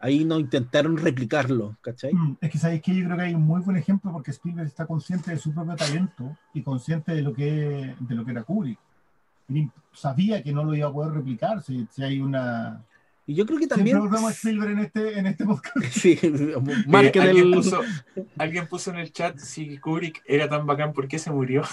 ahí 0.00 0.24
no 0.24 0.40
intentaron 0.40 0.96
replicarlo, 0.96 1.76
¿cachai? 1.80 2.12
Mm, 2.12 2.38
Es 2.40 2.50
que 2.50 2.58
sabéis 2.58 2.82
que 2.82 2.96
yo 2.96 3.04
creo 3.04 3.16
que 3.16 3.22
hay 3.22 3.34
un 3.34 3.42
muy 3.42 3.60
buen 3.60 3.76
ejemplo 3.76 4.10
porque 4.10 4.32
Spielberg 4.32 4.66
está 4.66 4.86
consciente 4.86 5.30
de 5.30 5.38
su 5.38 5.54
propio 5.54 5.76
talento 5.76 6.36
y 6.52 6.62
consciente 6.62 7.12
de 7.14 7.22
lo 7.22 7.32
que, 7.32 7.94
de 8.00 8.14
lo 8.16 8.24
que 8.24 8.32
era 8.32 8.42
Kubrick. 8.42 8.80
Sabía 9.92 10.42
que 10.42 10.52
no 10.52 10.64
lo 10.64 10.74
iba 10.74 10.88
a 10.88 10.92
poder 10.92 11.12
replicar 11.12 11.62
si, 11.62 11.86
si 11.92 12.02
hay 12.02 12.20
una... 12.20 12.84
Y 13.24 13.34
yo 13.34 13.46
creo 13.46 13.58
que 13.58 13.66
Siempre 13.66 13.92
también... 13.92 14.00
volvemos 14.00 14.30
a 14.30 14.34
Spielberg 14.34 14.72
en 14.72 14.78
este, 14.80 15.18
en 15.18 15.26
este 15.26 15.44
podcast. 15.44 15.76
Sí, 15.90 16.18
Eh, 16.22 16.54
¿alguien, 16.92 17.36
el... 17.36 17.52
puso, 17.52 17.80
alguien 18.36 18.66
puso 18.66 18.90
en 18.90 18.96
el 18.98 19.12
chat 19.12 19.38
si 19.38 19.78
Kubrick 19.78 20.22
era 20.26 20.48
tan 20.48 20.66
bacán, 20.66 20.92
¿por 20.92 21.06
qué 21.06 21.18
se 21.18 21.30
murió? 21.30 21.62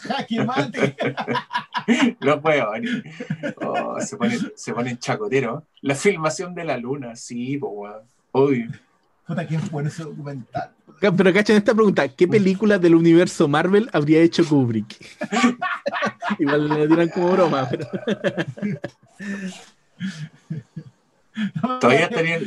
¡Jaque 0.00 0.44
mate! 0.44 0.96
Los 2.20 2.42
huevones. 2.44 3.02
Oh, 3.60 4.00
se 4.00 4.16
ponen, 4.16 4.52
se 4.54 4.72
ponen 4.72 4.98
chacoteros. 4.98 5.64
La 5.80 5.94
filmación 5.94 6.54
de 6.54 6.64
la 6.64 6.76
luna, 6.76 7.16
sí, 7.16 7.58
pues. 7.58 7.92
Obvio. 8.32 8.70
Puta, 9.30 9.46
qué 9.46 9.58
bueno 9.70 9.88
ese 9.88 10.02
documental. 10.02 10.72
Pero 10.98 11.32
cachen 11.32 11.56
esta 11.56 11.72
pregunta, 11.72 12.08
¿qué 12.08 12.26
película 12.26 12.80
del 12.80 12.96
universo 12.96 13.46
Marvel 13.46 13.88
habría 13.92 14.20
hecho 14.22 14.44
Kubrick? 14.44 14.96
Igual 16.40 16.68
le 16.68 16.88
dirán 16.88 17.08
como 17.10 17.30
broma, 17.30 17.68
pero 17.70 17.86
Todavía 21.80 22.06
estarían. 22.06 22.42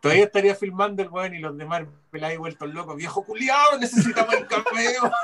Todavía 0.00 0.24
estaría 0.24 0.54
filmando 0.54 1.02
el 1.02 1.10
weón 1.10 1.34
y 1.34 1.38
los 1.38 1.54
demás 1.54 1.82
ahí 2.22 2.38
vueltos 2.38 2.72
locos. 2.72 2.96
Viejo 2.96 3.22
culiado, 3.22 3.78
necesitamos 3.78 4.34
el 4.36 4.46
cameo. 4.46 5.12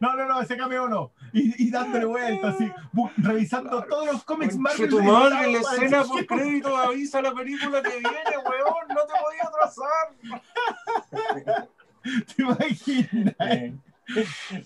No, 0.00 0.14
no, 0.14 0.26
no, 0.26 0.40
ese 0.42 0.56
cameo 0.56 0.88
no. 0.88 1.12
Y, 1.32 1.66
y 1.66 1.70
dándole 1.70 2.04
vueltas, 2.06 2.54
así, 2.54 2.70
bu- 2.92 3.10
revisando 3.16 3.70
Claro. 3.70 3.86
todos 3.88 4.06
los 4.12 4.24
cómics 4.24 4.56
Marvel. 4.56 4.88
tu 4.88 5.02
madre, 5.02 5.52
la 5.52 5.58
escena 5.58 6.04
por 6.04 6.24
crédito 6.26 6.76
avisa 6.76 7.20
la 7.22 7.32
película 7.34 7.82
que 7.82 7.90
viene, 7.90 8.38
weón. 8.44 8.88
No 8.88 9.06
te 9.06 9.14
podía 9.22 9.44
atrasar. 9.48 10.06
¿Te 12.36 12.42
imaginas? 12.42 13.34
Eh, 13.40 13.74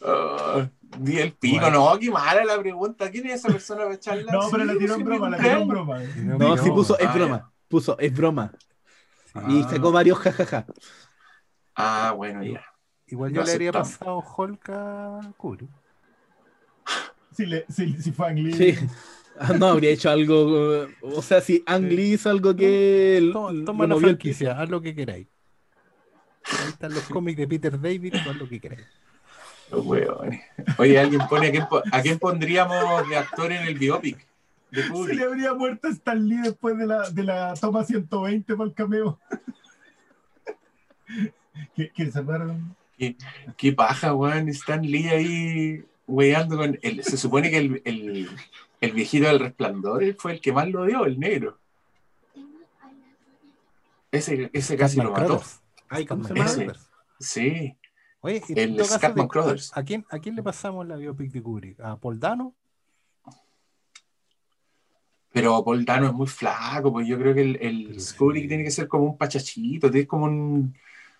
oh, 0.05 0.62
di 0.99 1.18
el 1.18 1.32
pico, 1.32 1.68
no, 1.70 1.99
qué 1.99 2.10
mala 2.10 2.44
la 2.44 2.58
pregunta. 2.60 3.10
¿Quién 3.10 3.26
es 3.26 3.34
esa 3.41 3.49
persona 3.49 3.82
para 3.82 3.94
echarla? 3.94 4.32
No, 4.32 4.49
pero 4.50 4.62
Sí, 4.62 4.68
la 4.73 4.78
tiró 4.78 4.94
en 4.94 5.05
broma, 5.05 5.31
la 5.31 5.36
tiró 5.39 5.50
en 5.62 5.68
broma. 5.68 5.99
no, 6.39 6.57
sí 6.58 6.70
puso, 6.70 6.97
es 6.99 7.07
Ah, 7.08 7.12
broma, 7.12 7.52
puso, 7.68 7.99
es 7.99 8.15
broma. 8.16 8.52
Y 9.49 9.62
Ah. 9.62 9.68
sacó 9.68 9.91
varios 9.91 10.18
jajaja. 10.18 10.66
Ah, 11.74 12.12
bueno, 12.16 12.42
ya. 12.44 12.62
Igual 13.07 13.32
yo 13.32 13.42
le 13.42 13.52
habría 13.52 13.73
pasado 13.73 14.23
Hulk 14.36 14.68
a. 14.70 15.20
Si, 17.35 17.47
le, 17.47 17.65
si, 17.69 17.94
si 18.01 18.12
fue 18.12 18.28
Ang 18.28 18.39
Lee. 18.39 18.52
Sí. 18.52 18.89
Ah, 19.39 19.55
no, 19.55 19.67
habría 19.67 19.91
hecho 19.91 20.11
algo, 20.11 20.86
o 21.01 21.23
sea, 21.23 21.41
si 21.41 21.65
Ang 21.67 21.89
Lee 21.89 22.12
hizo 22.12 22.28
algo 22.28 22.55
que 22.55 23.31
Toma, 23.33 23.65
toma 23.65 23.86
la 23.86 23.97
franquicia, 23.97 24.61
haz 24.61 24.69
lo 24.69 24.81
que 24.81 24.94
queráis. 24.94 25.27
Ahí 26.44 26.69
están 26.69 26.93
los 26.93 27.05
cómics 27.05 27.39
de 27.39 27.49
Peter 27.49 27.81
David, 27.81 28.15
haz 28.15 28.36
lo 28.36 28.49
que 28.49 28.61
queráis. 28.61 28.86
Los 29.70 29.86
huevones. 29.86 30.43
Oye, 30.77 31.01
alguien 31.01 31.23
pone 31.28 31.49
a 31.49 31.51
quién, 31.51 31.65
a 31.91 32.02
quién 32.02 32.19
pondríamos 32.19 33.09
de 33.09 33.17
actor 33.17 33.51
en 33.51 33.67
el 33.67 33.78
biopic 33.78 34.27
de 34.73 34.85
Se 34.85 35.15
le 35.15 35.25
habría 35.25 35.52
muerto 35.52 35.89
Stan 35.89 36.27
Lee 36.27 36.41
después 36.43 36.78
de 36.78 36.86
la, 36.86 37.11
de 37.11 37.23
la 37.23 37.55
toma 37.55 37.85
120 37.85 38.57
para 38.57 38.69
el 38.69 38.75
cameo. 38.75 39.20
que, 41.77 41.91
que 41.91 42.11
se 42.11 42.23
fueron. 42.23 42.75
Qué 43.57 43.73
paja, 43.73 44.15
weón. 44.15 44.49
Stan 44.49 44.81
Lee 44.81 45.09
ahí 45.09 45.85
weando 46.12 46.57
con. 46.57 46.78
El, 46.82 47.02
se 47.02 47.16
supone 47.16 47.50
que 47.50 47.58
el, 47.58 47.82
el, 47.84 48.28
el 48.81 48.92
viejito 48.92 49.26
del 49.26 49.41
resplandor 49.41 50.15
fue 50.18 50.32
el 50.32 50.41
que 50.41 50.52
más 50.52 50.68
lo 50.68 50.84
dio, 50.84 51.05
el 51.07 51.18
negro. 51.18 51.58
Ese, 54.10 54.50
ese 54.52 54.76
casi 54.76 54.99
lo 54.99 55.10
mató. 55.10 55.39
Crothers. 55.39 55.60
Ay. 55.89 56.07
Sí. 57.18 57.76
Oye, 58.20 58.42
El 58.50 58.84
Scatman 58.84 59.26
Crothers. 59.26 59.73
¿a, 59.76 59.82
quién, 59.82 60.05
¿a 60.10 60.18
quién 60.18 60.36
le 60.36 60.42
pasamos 60.42 60.86
la 60.86 60.97
biopic 60.97 61.32
de 61.32 61.42
Kubrick? 61.42 61.81
¿A 61.81 61.97
Paul 61.97 62.20
Dano? 62.20 62.55
Pero 65.32 65.65
Paul 65.65 65.84
Dano 65.84 66.08
es 66.08 66.12
muy 66.12 66.26
flaco, 66.26 66.92
pues 66.92 67.07
yo 67.08 67.18
creo 67.18 67.34
que 67.34 67.41
el, 67.41 67.57
el 67.60 67.97
Kubrick 68.18 68.42
sí. 68.42 68.49
tiene 68.49 68.65
que 68.65 68.70
ser 68.70 68.86
como 68.86 69.05
un 69.05 69.16
pachachito, 69.16 69.89
es 69.89 70.07
como 70.07 70.26
un... 70.26 70.73
que 70.73 70.78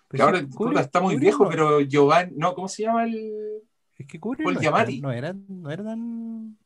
Pero 0.09 0.25
ahora 0.25 0.41
Kubrick- 0.43 0.79
está 0.81 1.01
muy 1.01 1.15
Kubrick 1.15 1.21
viejo, 1.21 1.43
no- 1.45 1.49
pero 1.49 1.81
Giovanni... 1.81 2.33
No, 2.37 2.53
¿cómo 2.53 2.67
se 2.67 2.83
llama 2.83 3.05
el...? 3.05 3.63
Es 4.03 4.07
que 4.07 4.19
Paul 4.19 4.37
no, 4.39 4.59
Giamatti. 4.59 5.01
no 5.01 5.11
era, 5.11 5.33
no 5.47 5.71
era 5.71 5.83
tan. 5.83 6.57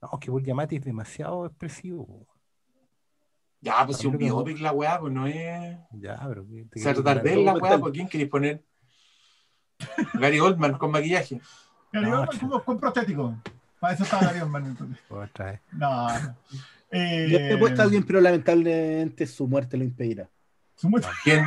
No, 0.00 0.18
que 0.20 0.30
Paul 0.30 0.42
Giamatti 0.44 0.76
es 0.76 0.84
demasiado 0.84 1.46
expresivo. 1.46 2.26
Ya, 3.60 3.84
pues 3.86 3.98
si 3.98 4.06
un 4.08 4.16
biopic 4.18 4.58
la 4.60 4.72
weá, 4.72 4.98
pues 4.98 5.12
no 5.12 5.26
es... 5.26 5.78
Ya, 5.92 6.20
pero. 6.26 6.46
que- 6.48 6.64
te 6.64 6.80
Ser 6.80 6.96
quería 6.96 7.14
Dardel 7.14 7.34
comparar- 7.34 7.44
la 7.44 7.52
weá, 7.52 7.52
documental. 7.54 7.80
pues 7.80 7.92
¿quién 7.92 8.08
queréis 8.08 8.30
poner? 8.30 8.64
Gary 10.14 10.40
Oldman 10.40 10.78
con 10.78 10.90
maquillaje. 10.90 11.40
Gary 11.92 12.10
No, 12.10 12.20
Oldman 12.22 12.38
como 12.38 12.64
con 12.64 12.78
prostético. 12.80 13.36
Para 13.78 13.94
eso 13.94 14.04
estaba 14.04 14.24
Gary 14.24 14.40
Oldman. 14.40 14.66
entonces. 14.66 14.98
Otra 15.10 15.52
vez. 15.52 15.60
No, 15.72 16.08
no. 16.20 16.36
Eh, 16.90 17.28
Yo 17.30 17.38
he 17.38 17.56
puesto 17.56 17.80
a 17.80 17.84
alguien, 17.84 18.02
pero 18.04 18.20
lamentablemente 18.20 19.26
su 19.26 19.46
muerte 19.48 19.76
lo 19.76 19.84
impedirá. 19.84 20.28
su 20.74 20.88
muerte- 20.90 21.08
¿Quién? 21.24 21.44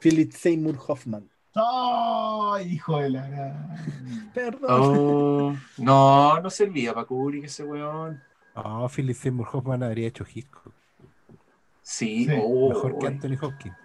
Philip 0.00 0.32
Seymour 0.32 0.78
Hoffman. 0.86 1.28
¡Oh, 1.56 2.58
hijo 2.64 2.98
de 2.98 3.10
la 3.10 3.28
gran! 3.28 4.30
Perdón. 4.34 4.66
Oh, 4.68 5.56
no, 5.78 6.40
no 6.40 6.50
servía 6.50 6.92
para 6.92 7.06
Kubrick 7.06 7.44
ese 7.44 7.62
weón. 7.64 8.20
No, 8.56 8.88
Philip 8.88 9.16
Seymour 9.16 9.48
Hoffman 9.52 9.82
habría 9.82 10.08
hecho 10.08 10.24
Hitchcock. 10.32 10.72
Sí, 11.82 12.24
Sí, 12.26 12.28
oh, 12.42 12.70
Mejor 12.70 12.98
que 12.98 13.06
Anthony 13.06 13.36
Hopkins. 13.40 13.76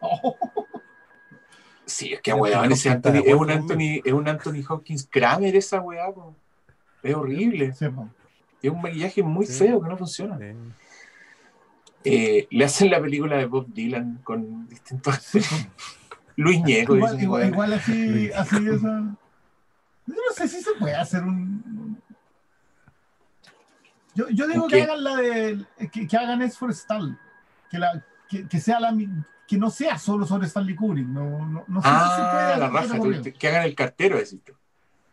Oh, 0.00 0.36
Sí, 1.84 2.12
es 2.14 2.20
que 2.20 2.32
weón, 2.32 2.70
ese 2.72 2.88
Anthony, 2.88 3.22
es, 3.26 3.34
un 3.34 3.50
Anthony, 3.50 4.00
es 4.04 4.12
un 4.12 4.28
Anthony 4.28 4.62
Hopkins 4.68 5.06
Kramer 5.10 5.56
esa 5.56 5.80
weá, 5.80 6.10
po. 6.12 6.34
Es 7.02 7.14
horrible. 7.14 7.72
sí. 7.74 7.86
Es 8.62 8.70
un 8.70 8.80
maquillaje 8.80 9.22
muy 9.22 9.44
Sí. 9.46 9.64
feo 9.66 9.82
que 9.82 9.88
no 9.88 9.96
funciona. 9.96 10.38
Sí. 10.38 10.44
Eh, 12.04 12.46
le 12.50 12.64
hacen 12.64 12.90
la 12.90 13.00
película 13.00 13.36
de 13.36 13.46
Bob 13.46 13.66
Dylan 13.68 14.20
con 14.24 14.68
distintos 14.68 15.14
actores. 15.14 15.68
Luis 16.36 16.60
Ñeco. 16.62 16.96
Igual, 16.96 17.12
dice 17.12 17.24
igual, 17.24 17.48
igual 17.48 17.72
así, 17.74 18.30
así 18.32 18.56
esa. 18.56 19.16
Yo 20.06 20.14
no 20.14 20.34
sé 20.34 20.48
si 20.48 20.60
se 20.62 20.72
puede 20.78 20.94
hacer 20.96 21.22
un. 21.22 22.00
Yo, 24.14 24.28
yo 24.30 24.46
digo 24.48 24.64
¿Un 24.64 24.70
que 24.70 24.82
hagan 24.82 25.04
la 25.04 25.16
de. 25.16 25.64
Que, 25.92 26.06
que 26.06 26.16
hagan 26.16 26.42
es 26.42 26.58
Forestal. 26.58 27.18
Que, 27.70 27.78
la, 27.78 28.04
que, 28.28 28.48
que 28.48 28.60
sea 28.60 28.80
la 28.80 28.92
que 29.46 29.56
no 29.58 29.70
sea 29.70 29.98
solo 29.98 30.26
sobre 30.26 30.46
Stanley 30.46 30.74
Kubrick. 30.74 31.06
No, 31.06 31.44
no, 31.46 31.64
no 31.66 31.82
sé 31.82 31.88
si 31.88 31.94
se 31.94 32.00
puede 32.00 32.16
Ah, 32.24 32.54
hacer 32.54 32.72
la 32.72 32.80
eso 32.80 33.22
tú- 33.22 33.38
que 33.38 33.48
hagan 33.48 33.64
el 33.64 33.74
cartero, 33.74 34.16
decís 34.16 34.40
tú. 34.44 34.52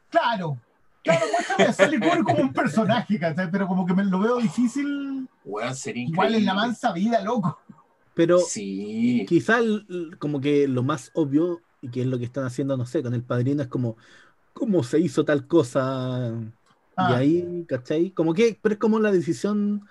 Claro. 0.09 0.57
Claro, 1.03 1.25
muéstrame 1.31 1.63
a 1.65 1.69
Stanley 1.71 1.99
Kubrick 1.99 2.23
como 2.23 2.41
un 2.41 2.53
personaje, 2.53 3.19
¿cachai? 3.19 3.49
Pero 3.51 3.67
como 3.67 3.85
que 3.85 3.93
me 3.93 4.03
lo 4.05 4.19
veo 4.19 4.37
difícil. 4.37 5.27
Weón, 5.45 5.75
sería 5.75 6.03
Igual 6.07 6.35
en 6.35 6.45
la 6.45 6.53
mansa 6.53 6.91
vida, 6.91 7.21
loco. 7.21 7.59
Pero 8.17 8.39
Sí. 8.39 9.25
quizá 9.29 9.59
el- 9.59 10.17
como 10.19 10.41
que 10.41 10.67
lo 10.67 10.81
más 10.83 11.11
obvio, 11.13 11.61
y 11.81 11.89
que 11.89 12.01
es 12.01 12.07
lo 12.07 12.17
que 12.17 12.25
están 12.25 12.43
haciendo, 12.45 12.75
no 12.75 12.85
sé, 12.87 13.03
con 13.03 13.13
el 13.13 13.21
padrino, 13.21 13.61
es 13.61 13.67
como, 13.69 13.95
¿cómo 14.53 14.83
se 14.83 14.99
hizo 14.99 15.23
tal 15.23 15.45
cosa? 15.47 16.33
Y 16.33 16.51
Ah. 16.97 17.17
ahí, 17.17 17.63
¿cachai? 17.67 18.09
Como 18.09 18.33
que, 18.33 18.57
pero 18.59 18.73
es 18.73 18.79
como 18.79 18.99
la 18.99 19.11
decisión 19.11 19.87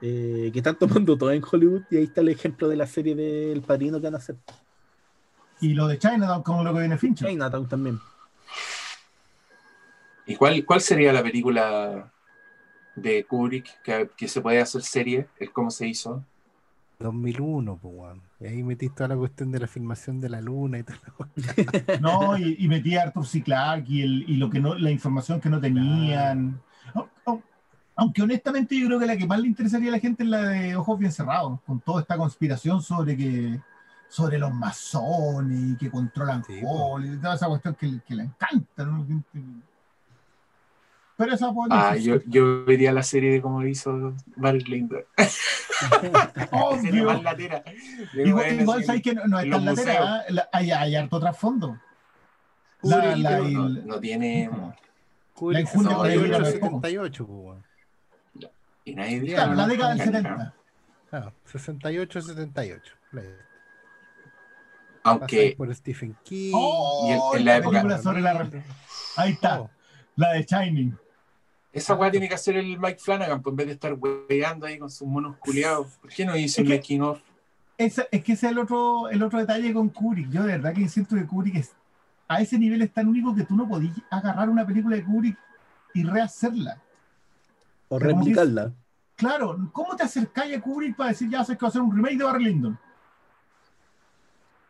eh, 0.00 0.50
que 0.52 0.58
están 0.58 0.78
tomando 0.78 1.16
todos 1.18 1.32
en 1.32 1.42
Hollywood, 1.50 1.82
y 1.90 1.96
ahí 1.96 2.04
está 2.04 2.20
el 2.20 2.28
ejemplo 2.28 2.68
de 2.68 2.76
la 2.76 2.86
serie 2.86 3.14
del 3.14 3.62
padrino 3.62 3.98
que 3.98 4.06
van 4.06 4.14
a 4.14 4.18
hacer. 4.18 4.36
Y 5.60 5.72
lo 5.74 5.86
de 5.88 5.98
China, 5.98 6.42
como 6.44 6.62
lo 6.62 6.74
que 6.74 6.80
viene 6.80 6.98
Fincher. 6.98 7.28
Chinatown 7.28 7.68
también. 7.68 7.98
¿Y 10.26 10.36
cuál, 10.36 10.64
cuál 10.64 10.80
sería 10.80 11.12
la 11.12 11.22
película 11.22 12.12
de 12.96 13.24
Kubrick 13.24 13.82
que, 13.82 14.10
que 14.16 14.28
se 14.28 14.40
puede 14.40 14.60
hacer 14.60 14.82
serie? 14.82 15.26
El 15.38 15.52
cómo 15.52 15.70
se 15.70 15.88
hizo. 15.88 16.24
2001, 16.98 17.76
pues, 17.78 17.94
weón. 17.96 18.22
Y 18.40 18.46
ahí 18.46 18.62
metiste 18.62 18.96
toda 18.96 19.08
la 19.08 19.16
cuestión 19.16 19.50
de 19.52 19.60
la 19.60 19.66
filmación 19.66 20.20
de 20.20 20.28
la 20.28 20.40
luna 20.40 20.78
y 20.78 20.82
todo. 20.84 20.96
No, 22.00 22.36
y, 22.38 22.56
y 22.58 22.68
metí 22.68 22.96
a 22.96 23.02
Arthur 23.04 23.26
C. 23.26 23.42
Clarke 23.42 23.88
y, 23.88 24.02
el, 24.02 24.24
y 24.28 24.36
lo 24.36 24.50
que 24.50 24.60
no, 24.60 24.74
la 24.74 24.90
información 24.90 25.40
que 25.40 25.48
no 25.50 25.60
tenían. 25.60 26.60
Au- 26.94 27.08
au- 27.26 27.42
Aunque 27.96 28.22
honestamente 28.22 28.78
yo 28.78 28.86
creo 28.86 28.98
que 28.98 29.06
la 29.06 29.16
que 29.16 29.26
más 29.26 29.38
le 29.40 29.46
interesaría 29.48 29.88
a 29.90 29.92
la 29.92 30.00
gente 30.00 30.24
es 30.24 30.28
la 30.28 30.48
de 30.48 30.76
Ojos 30.76 30.98
Bien 30.98 31.12
Cerrados, 31.12 31.60
con 31.66 31.80
toda 31.80 32.00
esta 32.02 32.16
conspiración 32.16 32.82
sobre 32.82 33.16
que 33.16 33.60
sobre 34.08 34.38
los 34.38 34.52
masones 34.54 35.72
y 35.72 35.76
que 35.76 35.90
controlan 35.90 36.44
Sí, 36.44 36.54
y 36.58 37.16
toda 37.20 37.34
esa 37.34 37.48
cuestión 37.48 37.74
que, 37.74 38.00
que 38.06 38.14
le 38.14 38.24
encanta. 38.24 38.84
¿no? 38.84 39.04
Pero 41.16 41.32
esa 41.34 41.52
Ah, 41.70 41.96
yo, 41.96 42.20
yo 42.26 42.64
vería 42.64 42.92
la 42.92 43.02
serie 43.04 43.30
de 43.34 43.40
cómo 43.40 43.62
hizo 43.64 44.14
Barry 44.36 44.60
Lyndon. 44.64 45.04
obvio. 46.50 47.04
más 47.04 47.22
latera. 47.22 47.62
Igual, 48.14 48.60
igual 48.60 48.84
sabes 48.84 49.02
que 49.02 49.14
no, 49.14 49.24
no 49.26 49.38
es 49.38 49.50
tan 49.50 49.64
latera. 49.64 50.24
¿eh? 50.28 50.32
La- 50.32 50.48
hay, 50.52 50.70
hay 50.72 50.96
harto 50.96 51.20
trasfondo. 51.20 51.78
La, 52.82 53.16
la, 53.16 53.38
no, 53.38 54.00
tiene. 54.00 54.50
La 55.40 55.60
injundia 55.60 55.94
con 55.96 56.06
el. 56.10 56.44
78, 56.46 57.26
pues, 57.26 57.38
weón. 57.38 57.64
Y 58.84 58.94
nadie 58.94 59.22
Claro, 59.34 59.54
la 59.54 59.66
década 59.66 59.94
del 59.94 60.10
Claro. 60.10 60.28
70. 60.28 60.54
Ah, 61.12 61.32
68, 61.46 62.20
78. 62.22 62.92
Play. 63.10 63.28
Aunque 65.04 65.54
por 65.56 65.74
Stephen 65.74 66.16
King. 66.24 66.52
Oh, 66.54 67.06
Y 67.06 67.12
en- 67.12 67.40
en 67.40 67.44
la 67.44 67.56
época- 67.56 67.70
película 67.82 67.98
sobre 68.02 68.20
la 68.20 68.48
Ahí 69.16 69.32
está, 69.32 69.60
Oh, 69.62 69.70
la 70.16 70.32
de 70.32 70.42
Shining. 70.44 70.98
Esa 71.74 71.94
weá 71.94 72.10
tiene 72.10 72.28
que 72.28 72.34
hacer 72.34 72.56
el 72.56 72.78
Mike 72.78 72.98
Flanagan, 73.00 73.42
pues 73.42 73.52
en 73.52 73.56
vez 73.56 73.66
de 73.66 73.72
estar 73.74 73.94
weando 73.94 74.66
ahí 74.66 74.78
con 74.78 74.90
sus 74.90 75.06
monos 75.08 75.36
culiados. 75.38 75.88
¿Por 76.00 76.10
qué 76.10 76.24
no 76.24 76.36
hizo 76.36 76.60
Es 76.60 76.64
un 76.66 76.70
que- 76.70 76.76
making 76.78 77.02
of? 77.02 77.20
Esa- 77.76 78.06
es 78.12 78.22
que 78.22 78.32
ese 78.34 78.46
es 78.46 78.52
el 78.52 78.58
otro, 78.58 79.08
el 79.08 79.22
otro 79.22 79.38
detalle 79.40 79.72
con 79.74 79.88
Kubrick. 79.88 80.30
Yo 80.30 80.42
de 80.44 80.52
verdad 80.52 80.72
que 80.72 80.88
siento 80.88 81.16
que 81.16 81.26
Kubrick 81.26 81.56
es, 81.56 81.72
a 82.28 82.40
ese 82.40 82.58
nivel 82.58 82.80
es 82.82 82.92
tan 82.92 83.08
único 83.08 83.34
que 83.34 83.42
tú 83.44 83.56
no 83.56 83.68
podías 83.68 83.94
agarrar 84.10 84.48
una 84.48 84.64
película 84.64 84.94
de 84.96 85.04
Kubrick 85.04 85.36
y 85.92 86.04
rehacerla. 86.04 86.80
O 87.88 87.98
Pero 87.98 88.20
que. 88.20 88.72
Claro, 89.16 89.70
¿cómo 89.72 89.94
te 89.96 90.04
acercáis 90.04 90.56
a 90.56 90.60
Kubrick 90.60 90.96
para 90.96 91.10
decir 91.10 91.28
ya 91.28 91.44
sabes 91.44 91.58
que 91.58 91.64
va 91.64 91.68
a 91.68 91.70
hacer 91.70 91.82
un 91.82 91.94
remake 91.94 92.16
de 92.18 92.24
Barry 92.24 92.44
Lyndon? 92.44 92.78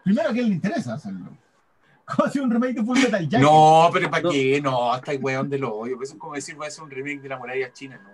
Primero, 0.02 0.28
¿a 0.30 0.32
quién 0.32 0.48
le 0.48 0.54
interesa 0.54 0.94
hacerlo? 0.94 1.30
¿Cómo 2.04 2.26
hacer 2.26 2.42
un 2.42 2.50
remake 2.50 2.74
de 2.74 2.84
Full 2.84 2.98
Metal 2.98 3.28
Jacket? 3.28 3.40
No, 3.40 3.90
pero 3.92 4.10
¿para 4.10 4.28
qué? 4.28 4.60
No, 4.60 4.92
hasta 4.92 5.12
el 5.12 5.22
weón 5.22 5.48
de 5.48 5.58
los 5.58 5.70
hoyos. 5.72 5.98
Eso 6.02 6.14
es 6.14 6.18
como 6.18 6.34
decir, 6.34 6.60
va 6.60 6.66
a 6.66 6.68
hacer 6.68 6.84
un 6.84 6.90
remake 6.90 7.20
de 7.20 7.28
la 7.28 7.38
muralla 7.38 7.72
china. 7.72 8.00
No, 8.02 8.10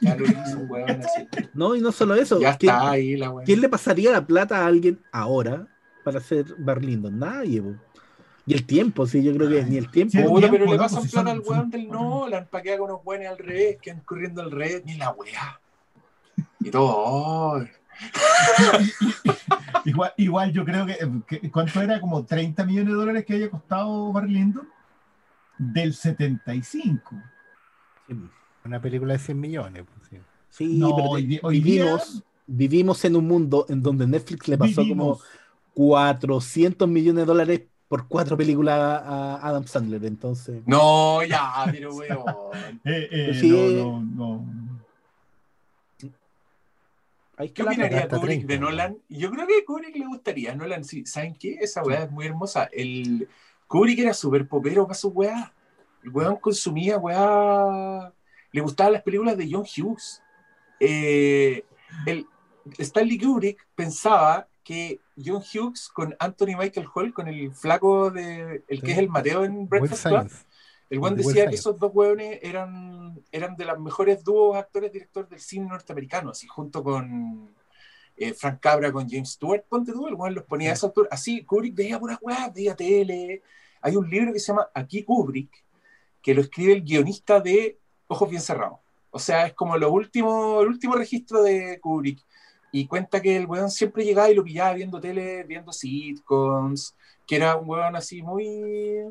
ya 0.00 0.16
lo 0.16 0.24
hizo 0.24 0.58
un 0.58 0.70
weón 0.70 0.90
así. 0.90 1.28
No, 1.54 1.76
y 1.76 1.80
no 1.80 1.92
solo 1.92 2.14
eso. 2.14 2.40
Ya 2.40 2.56
¿quién, 2.56 2.74
está 2.74 2.90
ahí 2.90 3.16
la 3.16 3.30
weón. 3.30 3.44
quién 3.44 3.60
le 3.60 3.68
pasaría 3.68 4.12
la 4.12 4.26
plata 4.26 4.58
a 4.58 4.66
alguien 4.66 4.98
ahora 5.12 5.66
para 6.04 6.18
hacer 6.18 6.54
Barlindo? 6.58 7.10
Nadie, 7.10 7.60
po. 7.60 7.74
Y 8.44 8.54
el 8.54 8.66
tiempo, 8.66 9.06
sí, 9.06 9.22
yo 9.22 9.32
creo 9.34 9.48
que 9.48 9.62
ni 9.62 9.76
el 9.76 9.90
tiempo. 9.90 10.12
Sí, 10.12 10.18
el 10.18 10.26
tiempo, 10.26 10.48
pero 10.50 10.66
le 10.66 10.78
pasan 10.78 11.02
si 11.02 11.08
plata 11.10 11.30
al 11.30 11.40
weón 11.40 11.70
del 11.70 11.88
Nolan 11.88 12.46
para 12.50 12.62
que 12.62 12.72
haga 12.72 12.82
unos 12.82 13.04
buenos 13.04 13.28
al 13.28 13.38
revés, 13.38 13.78
que 13.80 13.92
van 13.92 14.00
corriendo 14.00 14.42
al 14.42 14.50
revés, 14.50 14.82
ni 14.84 14.96
la 14.96 15.10
weá. 15.10 15.60
Y 16.60 16.70
todo. 16.70 17.56
ay. 17.56 17.70
Igual, 19.84 20.12
igual 20.16 20.52
yo 20.52 20.64
creo 20.64 20.86
que, 20.86 20.96
que- 21.26 21.50
¿cuánto 21.50 21.80
era? 21.82 22.00
Como 22.00 22.24
30 22.24 22.64
millones 22.64 22.88
de 22.88 22.94
dólares 22.94 23.24
que 23.26 23.34
había 23.34 23.50
costado 23.50 24.12
Barry 24.12 24.32
Lyndon 24.32 24.68
del 25.58 25.92
75. 25.94 27.16
una 28.64 28.80
película 28.80 29.14
de 29.14 29.18
100 29.18 29.40
millones. 29.40 29.84
Pues, 29.84 30.08
sí. 30.08 30.16
Sí, 30.50 30.78
No, 30.78 30.94
pero 30.94 31.08
hoy, 31.08 31.40
hoy 31.42 31.60
vivimos, 31.60 32.12
día 32.14 32.22
vivimos 32.46 33.04
en 33.04 33.16
un 33.16 33.26
mundo 33.26 33.66
en 33.68 33.82
donde 33.82 34.06
Netflix 34.06 34.46
le 34.48 34.58
pasó 34.58 34.82
vivimos. 34.82 35.18
como 35.18 35.20
400 35.74 36.88
millones 36.88 37.22
de 37.22 37.26
dólares 37.26 37.62
por 37.88 38.06
cuatro 38.06 38.36
películas 38.36 38.78
a 38.78 39.36
a 39.36 39.48
Adam 39.48 39.66
Sandler. 39.66 40.04
Entonces, 40.04 40.62
No, 40.66 41.22
ya, 41.24 41.64
pero 41.70 41.92
weón. 41.94 42.22
Eh, 42.84 43.08
eh, 43.10 43.34
Sí. 43.40 43.50
no, 43.50 44.00
no, 44.00 44.36
no. 44.44 44.71
¿Qué 47.50 47.62
opinaría 47.62 48.08
Kubrick 48.08 48.46
30, 48.46 48.46
de 48.46 48.58
Nolan? 48.58 48.98
Yo 49.08 49.30
creo 49.30 49.46
que 49.46 49.58
a 49.58 49.64
Kubrick 49.64 49.96
le 49.96 50.06
gustaría. 50.06 50.54
Nolan, 50.54 50.84
sí, 50.84 51.04
¿saben 51.06 51.34
qué? 51.34 51.58
Esa 51.60 51.82
weá 51.82 52.04
es 52.04 52.10
muy 52.10 52.26
hermosa. 52.26 52.68
El 52.72 53.28
Kubrick 53.66 53.98
era 53.98 54.14
súper 54.14 54.46
popero 54.46 54.86
para 54.86 54.94
su 54.94 55.08
weá. 55.08 55.52
El 56.02 56.10
weón 56.10 56.36
consumía 56.36 56.98
weá. 56.98 58.12
Le 58.52 58.60
gustaban 58.60 58.92
las 58.92 59.02
películas 59.02 59.36
de 59.36 59.48
John 59.50 59.64
Hughes. 59.64 60.22
Eh, 60.78 61.64
el, 62.06 62.26
Stanley 62.78 63.18
Kubrick 63.18 63.66
pensaba 63.74 64.48
que 64.62 65.00
John 65.16 65.42
Hughes 65.42 65.88
con 65.88 66.14
Anthony 66.18 66.56
Michael 66.58 66.86
Hall, 66.94 67.12
con 67.12 67.28
el 67.28 67.52
flaco 67.52 68.10
de. 68.10 68.62
el 68.68 68.80
que 68.80 68.86
Sí. 68.86 68.92
es 68.92 68.98
el 68.98 69.08
Mateo 69.08 69.44
en 69.44 69.68
Breakfast 69.68 70.06
Club. 70.06 70.30
El 70.92 70.98
Weird 70.98 71.16
decía 71.16 71.46
que 71.48 71.54
esos 71.54 71.78
dos 71.78 71.90
hueones 71.94 72.38
eran, 72.42 73.18
eran 73.32 73.56
de 73.56 73.64
los 73.64 73.80
mejores 73.80 74.22
dúos 74.22 74.58
actores 74.58 74.92
directores 74.92 75.30
del 75.30 75.40
cine 75.40 75.66
norteamericano, 75.66 76.32
así 76.32 76.46
junto 76.46 76.84
con 76.84 77.50
eh, 78.14 78.34
Frank 78.34 78.60
Cabra, 78.60 78.92
con 78.92 79.08
James 79.08 79.30
Stewart, 79.30 79.64
ponte 79.66 79.90
tú, 79.90 80.06
el 80.06 80.12
weón 80.12 80.34
los 80.34 80.44
ponía 80.44 80.68
a 80.68 80.74
esa 80.74 80.88
altura. 80.88 81.08
Así, 81.10 81.46
Kubrick 81.46 81.74
veía 81.74 81.98
puras 81.98 82.18
weas, 82.20 82.52
veía 82.52 82.76
tele. 82.76 83.40
Hay 83.80 83.96
un 83.96 84.10
libro 84.10 84.34
que 84.34 84.38
se 84.38 84.48
llama 84.48 84.68
Aquí 84.74 85.02
Kubrick, 85.02 85.64
que 86.20 86.34
lo 86.34 86.42
escribe 86.42 86.74
el 86.74 86.82
guionista 86.82 87.40
de 87.40 87.78
Ojos 88.08 88.28
Bien 88.28 88.42
Cerrados. 88.42 88.80
O 89.10 89.18
sea, 89.18 89.46
es 89.46 89.54
como 89.54 89.78
lo 89.78 89.90
último, 89.90 90.60
el 90.60 90.68
último 90.68 90.94
registro 90.94 91.42
de 91.42 91.80
Kubrick. 91.80 92.22
Y 92.70 92.86
cuenta 92.86 93.22
que 93.22 93.34
el 93.38 93.46
weón 93.46 93.70
siempre 93.70 94.04
llegaba 94.04 94.28
y 94.28 94.34
lo 94.34 94.44
pillaba 94.44 94.74
viendo 94.74 95.00
tele, 95.00 95.44
viendo 95.44 95.72
sitcoms, 95.72 96.94
que 97.26 97.36
era 97.36 97.56
un 97.56 97.66
weón 97.66 97.96
así 97.96 98.20
muy, 98.20 99.06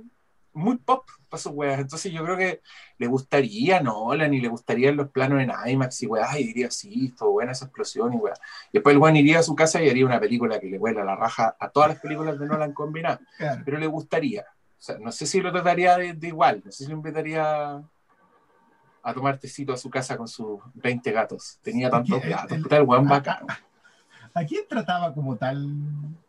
muy 0.54 0.78
pop 0.78 1.06
para 1.30 1.42
sus 1.42 1.52
weas. 1.54 1.80
Entonces 1.80 2.12
yo 2.12 2.24
creo 2.24 2.36
que 2.38 2.62
le 2.98 3.08
gustaría 3.08 3.78
a 3.78 3.82
Nolan 3.82 4.34
y 4.34 4.42
le 4.42 4.48
gustaría 4.50 4.92
los 4.92 5.10
planos 5.10 5.42
en 5.42 5.52
IMAX 5.72 6.04
y 6.04 6.08
weas, 6.08 6.38
y 6.40 6.44
diría, 6.46 6.70
sí, 6.72 7.08
esto 7.12 7.32
buena 7.32 7.54
esa 7.54 7.66
explosión 7.66 8.14
y 8.14 8.18
weas. 8.18 8.40
Y 8.72 8.78
después 8.78 8.94
el 8.94 9.00
weón 9.02 9.16
iría 9.16 9.40
a 9.40 9.44
su 9.44 9.56
casa 9.56 9.82
y 9.82 9.90
haría 9.90 10.06
una 10.06 10.20
película 10.20 10.60
que 10.60 10.68
le 10.68 10.78
huela 10.78 11.04
la 11.04 11.16
raja 11.16 11.56
a 11.60 11.70
todas 11.70 11.90
las 11.90 12.00
películas 12.00 12.38
de 12.40 12.46
Nolan 12.48 12.74
combinadas. 12.74 13.20
Claro. 13.38 13.62
Pero 13.66 13.78
le 13.80 13.88
gustaría. 13.88 14.42
O 14.42 14.84
sea, 14.84 14.98
no 14.98 15.12
sé 15.12 15.26
si 15.26 15.40
lo 15.42 15.52
trataría 15.52 15.96
de, 15.98 16.14
de 16.14 16.28
igual, 16.28 16.62
no 16.66 16.72
sé 16.72 16.84
si 16.86 16.90
lo 16.90 16.98
invitaría 16.98 17.82
a 19.04 19.14
tomar 19.14 19.38
tecito 19.40 19.74
a 19.74 19.78
su 19.78 19.90
casa 19.90 20.18
con 20.18 20.28
sus 20.28 20.60
20 20.76 21.12
gatos. 21.12 21.58
Tenía 21.62 21.90
tantos 21.90 22.22
gatos, 22.24 22.52
el- 22.58 22.74
el 22.74 22.84
weón 22.84 23.06
acá- 23.12 23.40
bacano. 23.42 23.48
¿A 24.34 24.44
quién 24.46 24.64
trataba 24.70 25.14
como 25.14 25.36
tal? 25.36 25.68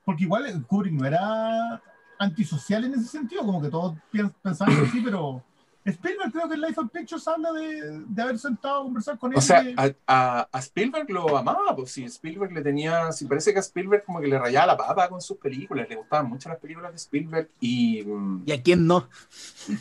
Porque 0.05 0.25
igual 0.25 0.65
Kubrick 0.67 0.93
no 0.93 1.07
era 1.07 1.81
antisocial 2.23 2.85
en 2.85 2.95
ese 2.95 3.05
sentido, 3.07 3.43
como 3.45 3.61
que 3.63 3.69
todos 3.69 3.97
pensaban 4.43 4.77
que 4.77 4.87
sí, 4.91 5.01
pero 5.05 5.43
Spielberg 5.85 6.31
creo 6.33 6.49
que 6.49 6.55
en 6.55 6.61
Life 6.61 6.81
of 6.81 6.91
Pictures 6.93 7.27
habla 7.27 7.53
de, 7.53 8.01
de 8.07 8.23
haber 8.23 8.39
sentado 8.39 8.81
a 8.81 8.85
conversar 8.85 9.19
con 9.19 9.33
él. 9.33 9.39
O 9.39 9.41
sea, 9.41 9.63
de- 9.65 9.75
a, 9.77 9.91
a- 10.07 10.49
a 10.53 10.59
Spielberg 10.61 11.11
lo 11.11 11.37
amaba, 11.37 11.75
pues 11.75 11.91
sí, 11.91 12.05
Spielberg 12.05 12.53
le 12.53 12.63
tenía, 12.63 13.11
sí, 13.11 13.25
parece 13.27 13.53
que 13.53 13.59
a 13.59 13.63
Spielberg 13.63 14.05
como 14.05 14.21
que 14.21 14.29
le 14.29 14.39
rayaba 14.39 14.67
la 14.69 14.77
papa 14.77 15.09
con 15.09 15.21
sus 15.21 15.39
películas, 15.39 15.89
le 15.89 15.97
gustaban 15.97 16.29
mucho 16.29 16.49
las 16.49 16.59
películas 16.59 16.93
de 16.93 16.97
Spielberg 16.99 17.49
y, 17.61 18.03
mm, 18.05 18.43
¿Y 18.47 18.53
a 18.53 18.63
quién 18.63 18.87
no? 18.87 19.09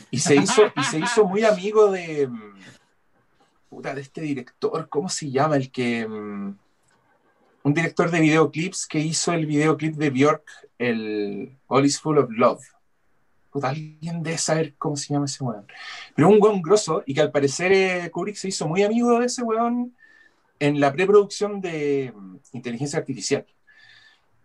y 0.10 0.18
se 0.20 0.36
hizo 0.36 0.64
y 0.76 0.84
se 0.84 0.98
hizo 1.00 1.26
muy 1.28 1.44
amigo 1.44 1.92
de 1.92 2.28
mm, 2.28 2.54
puta, 3.70 3.94
de 3.94 4.02
este 4.02 4.22
director, 4.22 4.90
¿cómo 4.90 5.08
se 5.08 5.30
llama? 5.30 5.56
El 5.56 5.72
que 5.72 6.08
mm, 6.08 6.56
un 7.64 7.74
director 7.74 8.10
de 8.10 8.22
videoclips 8.22 8.88
que 8.88 9.00
hizo 9.00 9.34
el 9.34 9.46
videoclip 9.46 9.96
de 9.96 10.10
Björk, 10.10 10.44
el 10.78 11.58
All 11.68 11.86
is 11.86 12.00
Full 12.00 12.18
of 12.18 12.30
Love. 12.32 12.62
Puta, 13.52 13.70
alguien 13.70 14.24
debe 14.24 14.38
saber 14.38 14.76
cómo 14.78 14.96
se 14.96 15.14
llama 15.14 15.26
ese 15.26 15.44
weón. 15.44 15.68
Pero 16.16 16.30
un 16.30 16.38
weón 16.42 16.62
grosso 16.62 17.04
y 17.06 17.14
que 17.14 17.22
al 17.22 17.32
parecer 17.32 17.72
eh, 17.74 18.10
Kubrick 18.10 18.38
se 18.38 18.48
hizo 18.48 18.68
muy 18.68 18.82
amigo 18.82 19.20
de 19.20 19.26
ese 19.26 19.44
weón 19.44 19.94
en 20.58 20.80
la 20.80 20.94
preproducción 20.94 21.60
de 21.60 22.14
mm, 22.16 22.36
inteligencia 22.54 23.00
artificial. 23.00 23.46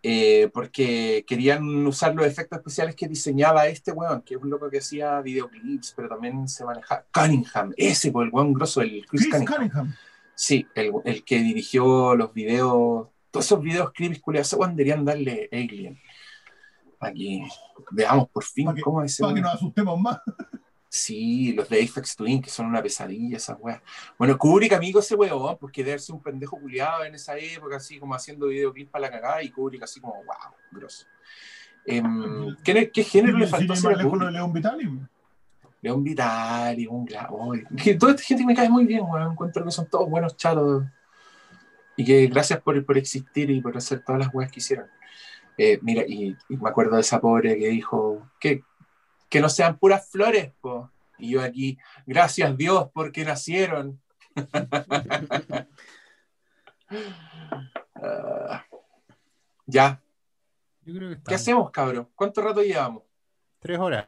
Eh, 0.03 0.51
porque 0.53 1.25
querían 1.27 1.65
usar 1.87 2.15
los 2.15 2.27
efectos 2.27 2.59
especiales 2.59 2.95
que 2.95 3.09
diseñaba 3.09 3.67
este 3.67 3.93
weón, 3.93 4.23
que 4.23 4.35
es 4.35 4.43
un 4.43 4.51
loco 4.51 4.69
que 4.71 4.79
hacía 4.79 5.21
videoclips, 5.21 5.95
pero 5.97 6.09
también 6.09 6.47
se 6.49 6.65
manejaba. 6.65 7.05
Cunningham, 7.13 7.73
ese, 7.77 8.11
pues, 8.11 8.27
el 8.27 8.33
weón 8.33 8.53
grosso, 8.53 8.83
el 8.83 9.07
Chris, 9.07 9.23
Chris 9.23 9.27
Cunningham. 9.31 9.57
Cunningham. 9.57 9.95
Sí, 10.39 10.67
el, 10.75 10.93
el 11.07 11.25
que 11.25 11.39
dirigió 11.39 12.15
los 12.15 12.35
videos, 12.35 13.09
todos 13.31 13.47
esos 13.47 13.61
videos 13.63 13.91
creepy 13.95 14.21
culiados, 14.21 14.55
deberían 14.75 15.03
darle 15.03 15.49
Alien. 15.51 15.99
Aquí, 17.01 17.43
veamos 17.91 18.29
por 18.29 18.45
fin 18.45 18.73
que- 18.75 18.83
cómo 18.83 19.03
es 19.03 19.13
ese 19.13 19.23
Para 19.23 19.35
que 19.35 19.41
nos 19.41 19.55
asustemos 19.55 19.99
más. 19.99 20.19
Sí, 20.89 21.53
los 21.55 21.69
de 21.69 21.83
Apex 21.83 22.17
Twin, 22.17 22.41
que 22.41 22.51
son 22.51 22.67
una 22.67 22.83
pesadilla 22.83 23.39
esas 23.39 23.57
weas. 23.61 23.81
Bueno, 24.19 24.37
Kubrick, 24.39 24.75
amigo, 24.75 25.01
ese 25.01 25.15
weón, 25.15 25.57
porque 25.59 25.83
debe 25.83 25.99
ser 25.99 26.15
un 26.15 26.23
pendejo 26.23 26.59
culiado 26.61 27.05
en 27.05 27.15
esa 27.15 27.37
época, 27.39 27.77
así 27.77 27.99
como 27.99 28.15
haciendo 28.15 28.47
videoclips 28.47 28.91
para 28.91 29.03
la 29.03 29.11
cagada, 29.11 29.43
y 29.43 29.51
Kubrick 29.51 29.83
así 29.83 30.01
como, 30.01 30.15
wow, 30.15 30.55
grosso. 30.71 31.07
Em, 31.87 32.55
¿qué, 32.65 32.91
qué 32.91 33.05
género 33.05 33.39
le 33.39 33.47
faltó 33.47 33.73
hacer 33.73 33.99
a 33.99 34.03
Kubrick? 34.03 34.31
León 34.31 34.53
Vitali. 34.53 34.89
León 35.87 36.03
Vitali, 36.03 36.85
un 36.89 37.07
que 37.07 37.95
toda 37.95 38.11
esta 38.11 38.25
gente 38.25 38.45
me 38.45 38.57
cae 38.57 38.69
muy 38.69 38.87
bien, 38.87 39.05
weón. 39.05 39.31
Encuentro 39.31 39.65
que 39.65 39.71
son 39.71 39.89
todos 39.89 40.11
buenos 40.11 40.37
chatos. 40.37 40.83
Y 41.97 42.05
que 42.05 42.27
gracias 42.27 42.61
por, 42.61 42.85
por 42.85 42.99
existir 42.99 43.49
y 43.51 43.61
por 43.61 43.77
hacer 43.77 44.03
todas 44.05 44.19
las 44.19 44.35
weas 44.35 44.51
que 44.51 44.59
hicieron. 44.59 44.89
Eh, 45.57 45.79
mira, 45.83 46.03
y, 46.05 46.37
y 46.49 46.57
me 46.57 46.69
acuerdo 46.69 46.97
de 46.97 47.03
esa 47.03 47.21
pobre 47.21 47.57
que 47.57 47.69
dijo 47.69 48.29
que, 48.41 48.65
que 49.29 49.41
no 49.41 49.49
sean 49.49 49.79
puras 49.79 50.11
flores, 50.11 50.53
po. 50.61 50.91
Y 51.19 51.31
yo 51.31 51.43
aquí, 51.43 51.79
gracias 52.05 52.57
Dios 52.57 52.91
porque 52.93 53.25
nacieron. 53.25 54.01
Ah, 57.99 58.63
ya, 59.65 60.01
Yo 60.83 60.95
creo 60.95 61.09
que 61.09 61.15
está. 61.15 61.31
¿qué 61.31 61.35
hacemos, 61.35 61.71
cabrón? 61.71 62.09
¿Cuánto 62.15 62.43
rato 62.43 62.63
llevamos? 62.63 63.03
Tres 63.59 63.79
horas. 63.79 64.05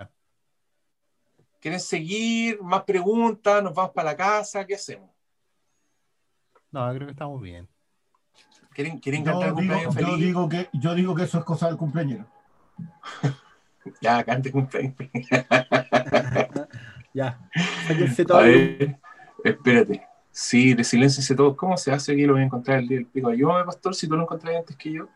¿Quieren 1.60 1.80
seguir? 1.80 2.62
¿Más 2.62 2.84
preguntas? 2.84 3.62
¿Nos 3.62 3.74
vamos 3.74 3.92
para 3.92 4.10
la 4.10 4.16
casa? 4.16 4.64
¿Qué 4.66 4.74
hacemos? 4.74 5.10
No, 6.70 6.88
creo 6.94 7.06
que 7.06 7.12
estamos 7.12 7.40
bien. 7.40 7.68
¿Quieren, 8.72 8.98
quieren 9.00 9.24
Yo 9.24 9.32
cantar 9.32 9.48
digo, 9.48 9.56
cumpleaños 9.56 9.94
yo, 9.96 10.06
feliz? 10.06 10.26
digo 10.26 10.48
que, 10.48 10.68
yo 10.72 10.94
digo 10.94 11.14
que 11.14 11.22
eso 11.24 11.38
es 11.38 11.44
cosa 11.44 11.66
del 11.66 11.76
cumpleañero. 11.76 12.26
Ya, 14.02 14.22
cante 14.22 14.52
cumpleaños. 14.52 14.94
Ya. 17.14 17.40
Sáquense 17.86 18.24
todo. 18.24 18.38
A 18.38 18.42
ver, 18.42 18.98
espérate. 19.42 20.06
Sí, 20.30 20.74
de 20.74 20.84
silencio 20.84 21.34
todo. 21.34 21.56
¿Cómo 21.56 21.76
se 21.76 21.90
hace 21.90 22.12
aquí? 22.12 22.26
Lo 22.26 22.34
voy 22.34 22.42
a 22.42 22.44
encontrar 22.44 22.78
el 22.78 22.86
día 22.86 22.98
del 22.98 23.06
pico. 23.06 23.28
Ayúdame, 23.28 23.64
pastor, 23.64 23.94
si 23.94 24.06
tú 24.06 24.14
lo 24.14 24.22
encontrás 24.22 24.54
antes 24.56 24.76
que 24.76 24.92
yo. 24.92 25.08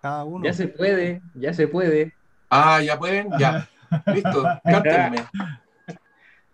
Cada 0.00 0.24
uno. 0.24 0.44
Ya 0.44 0.52
se 0.52 0.68
puede, 0.68 1.20
ya 1.34 1.52
se 1.52 1.66
puede. 1.68 2.14
Ah, 2.48 2.80
ya 2.80 2.98
pueden, 2.98 3.28
ya. 3.38 3.68
Listo, 4.06 4.44
cántenme. 4.64 5.18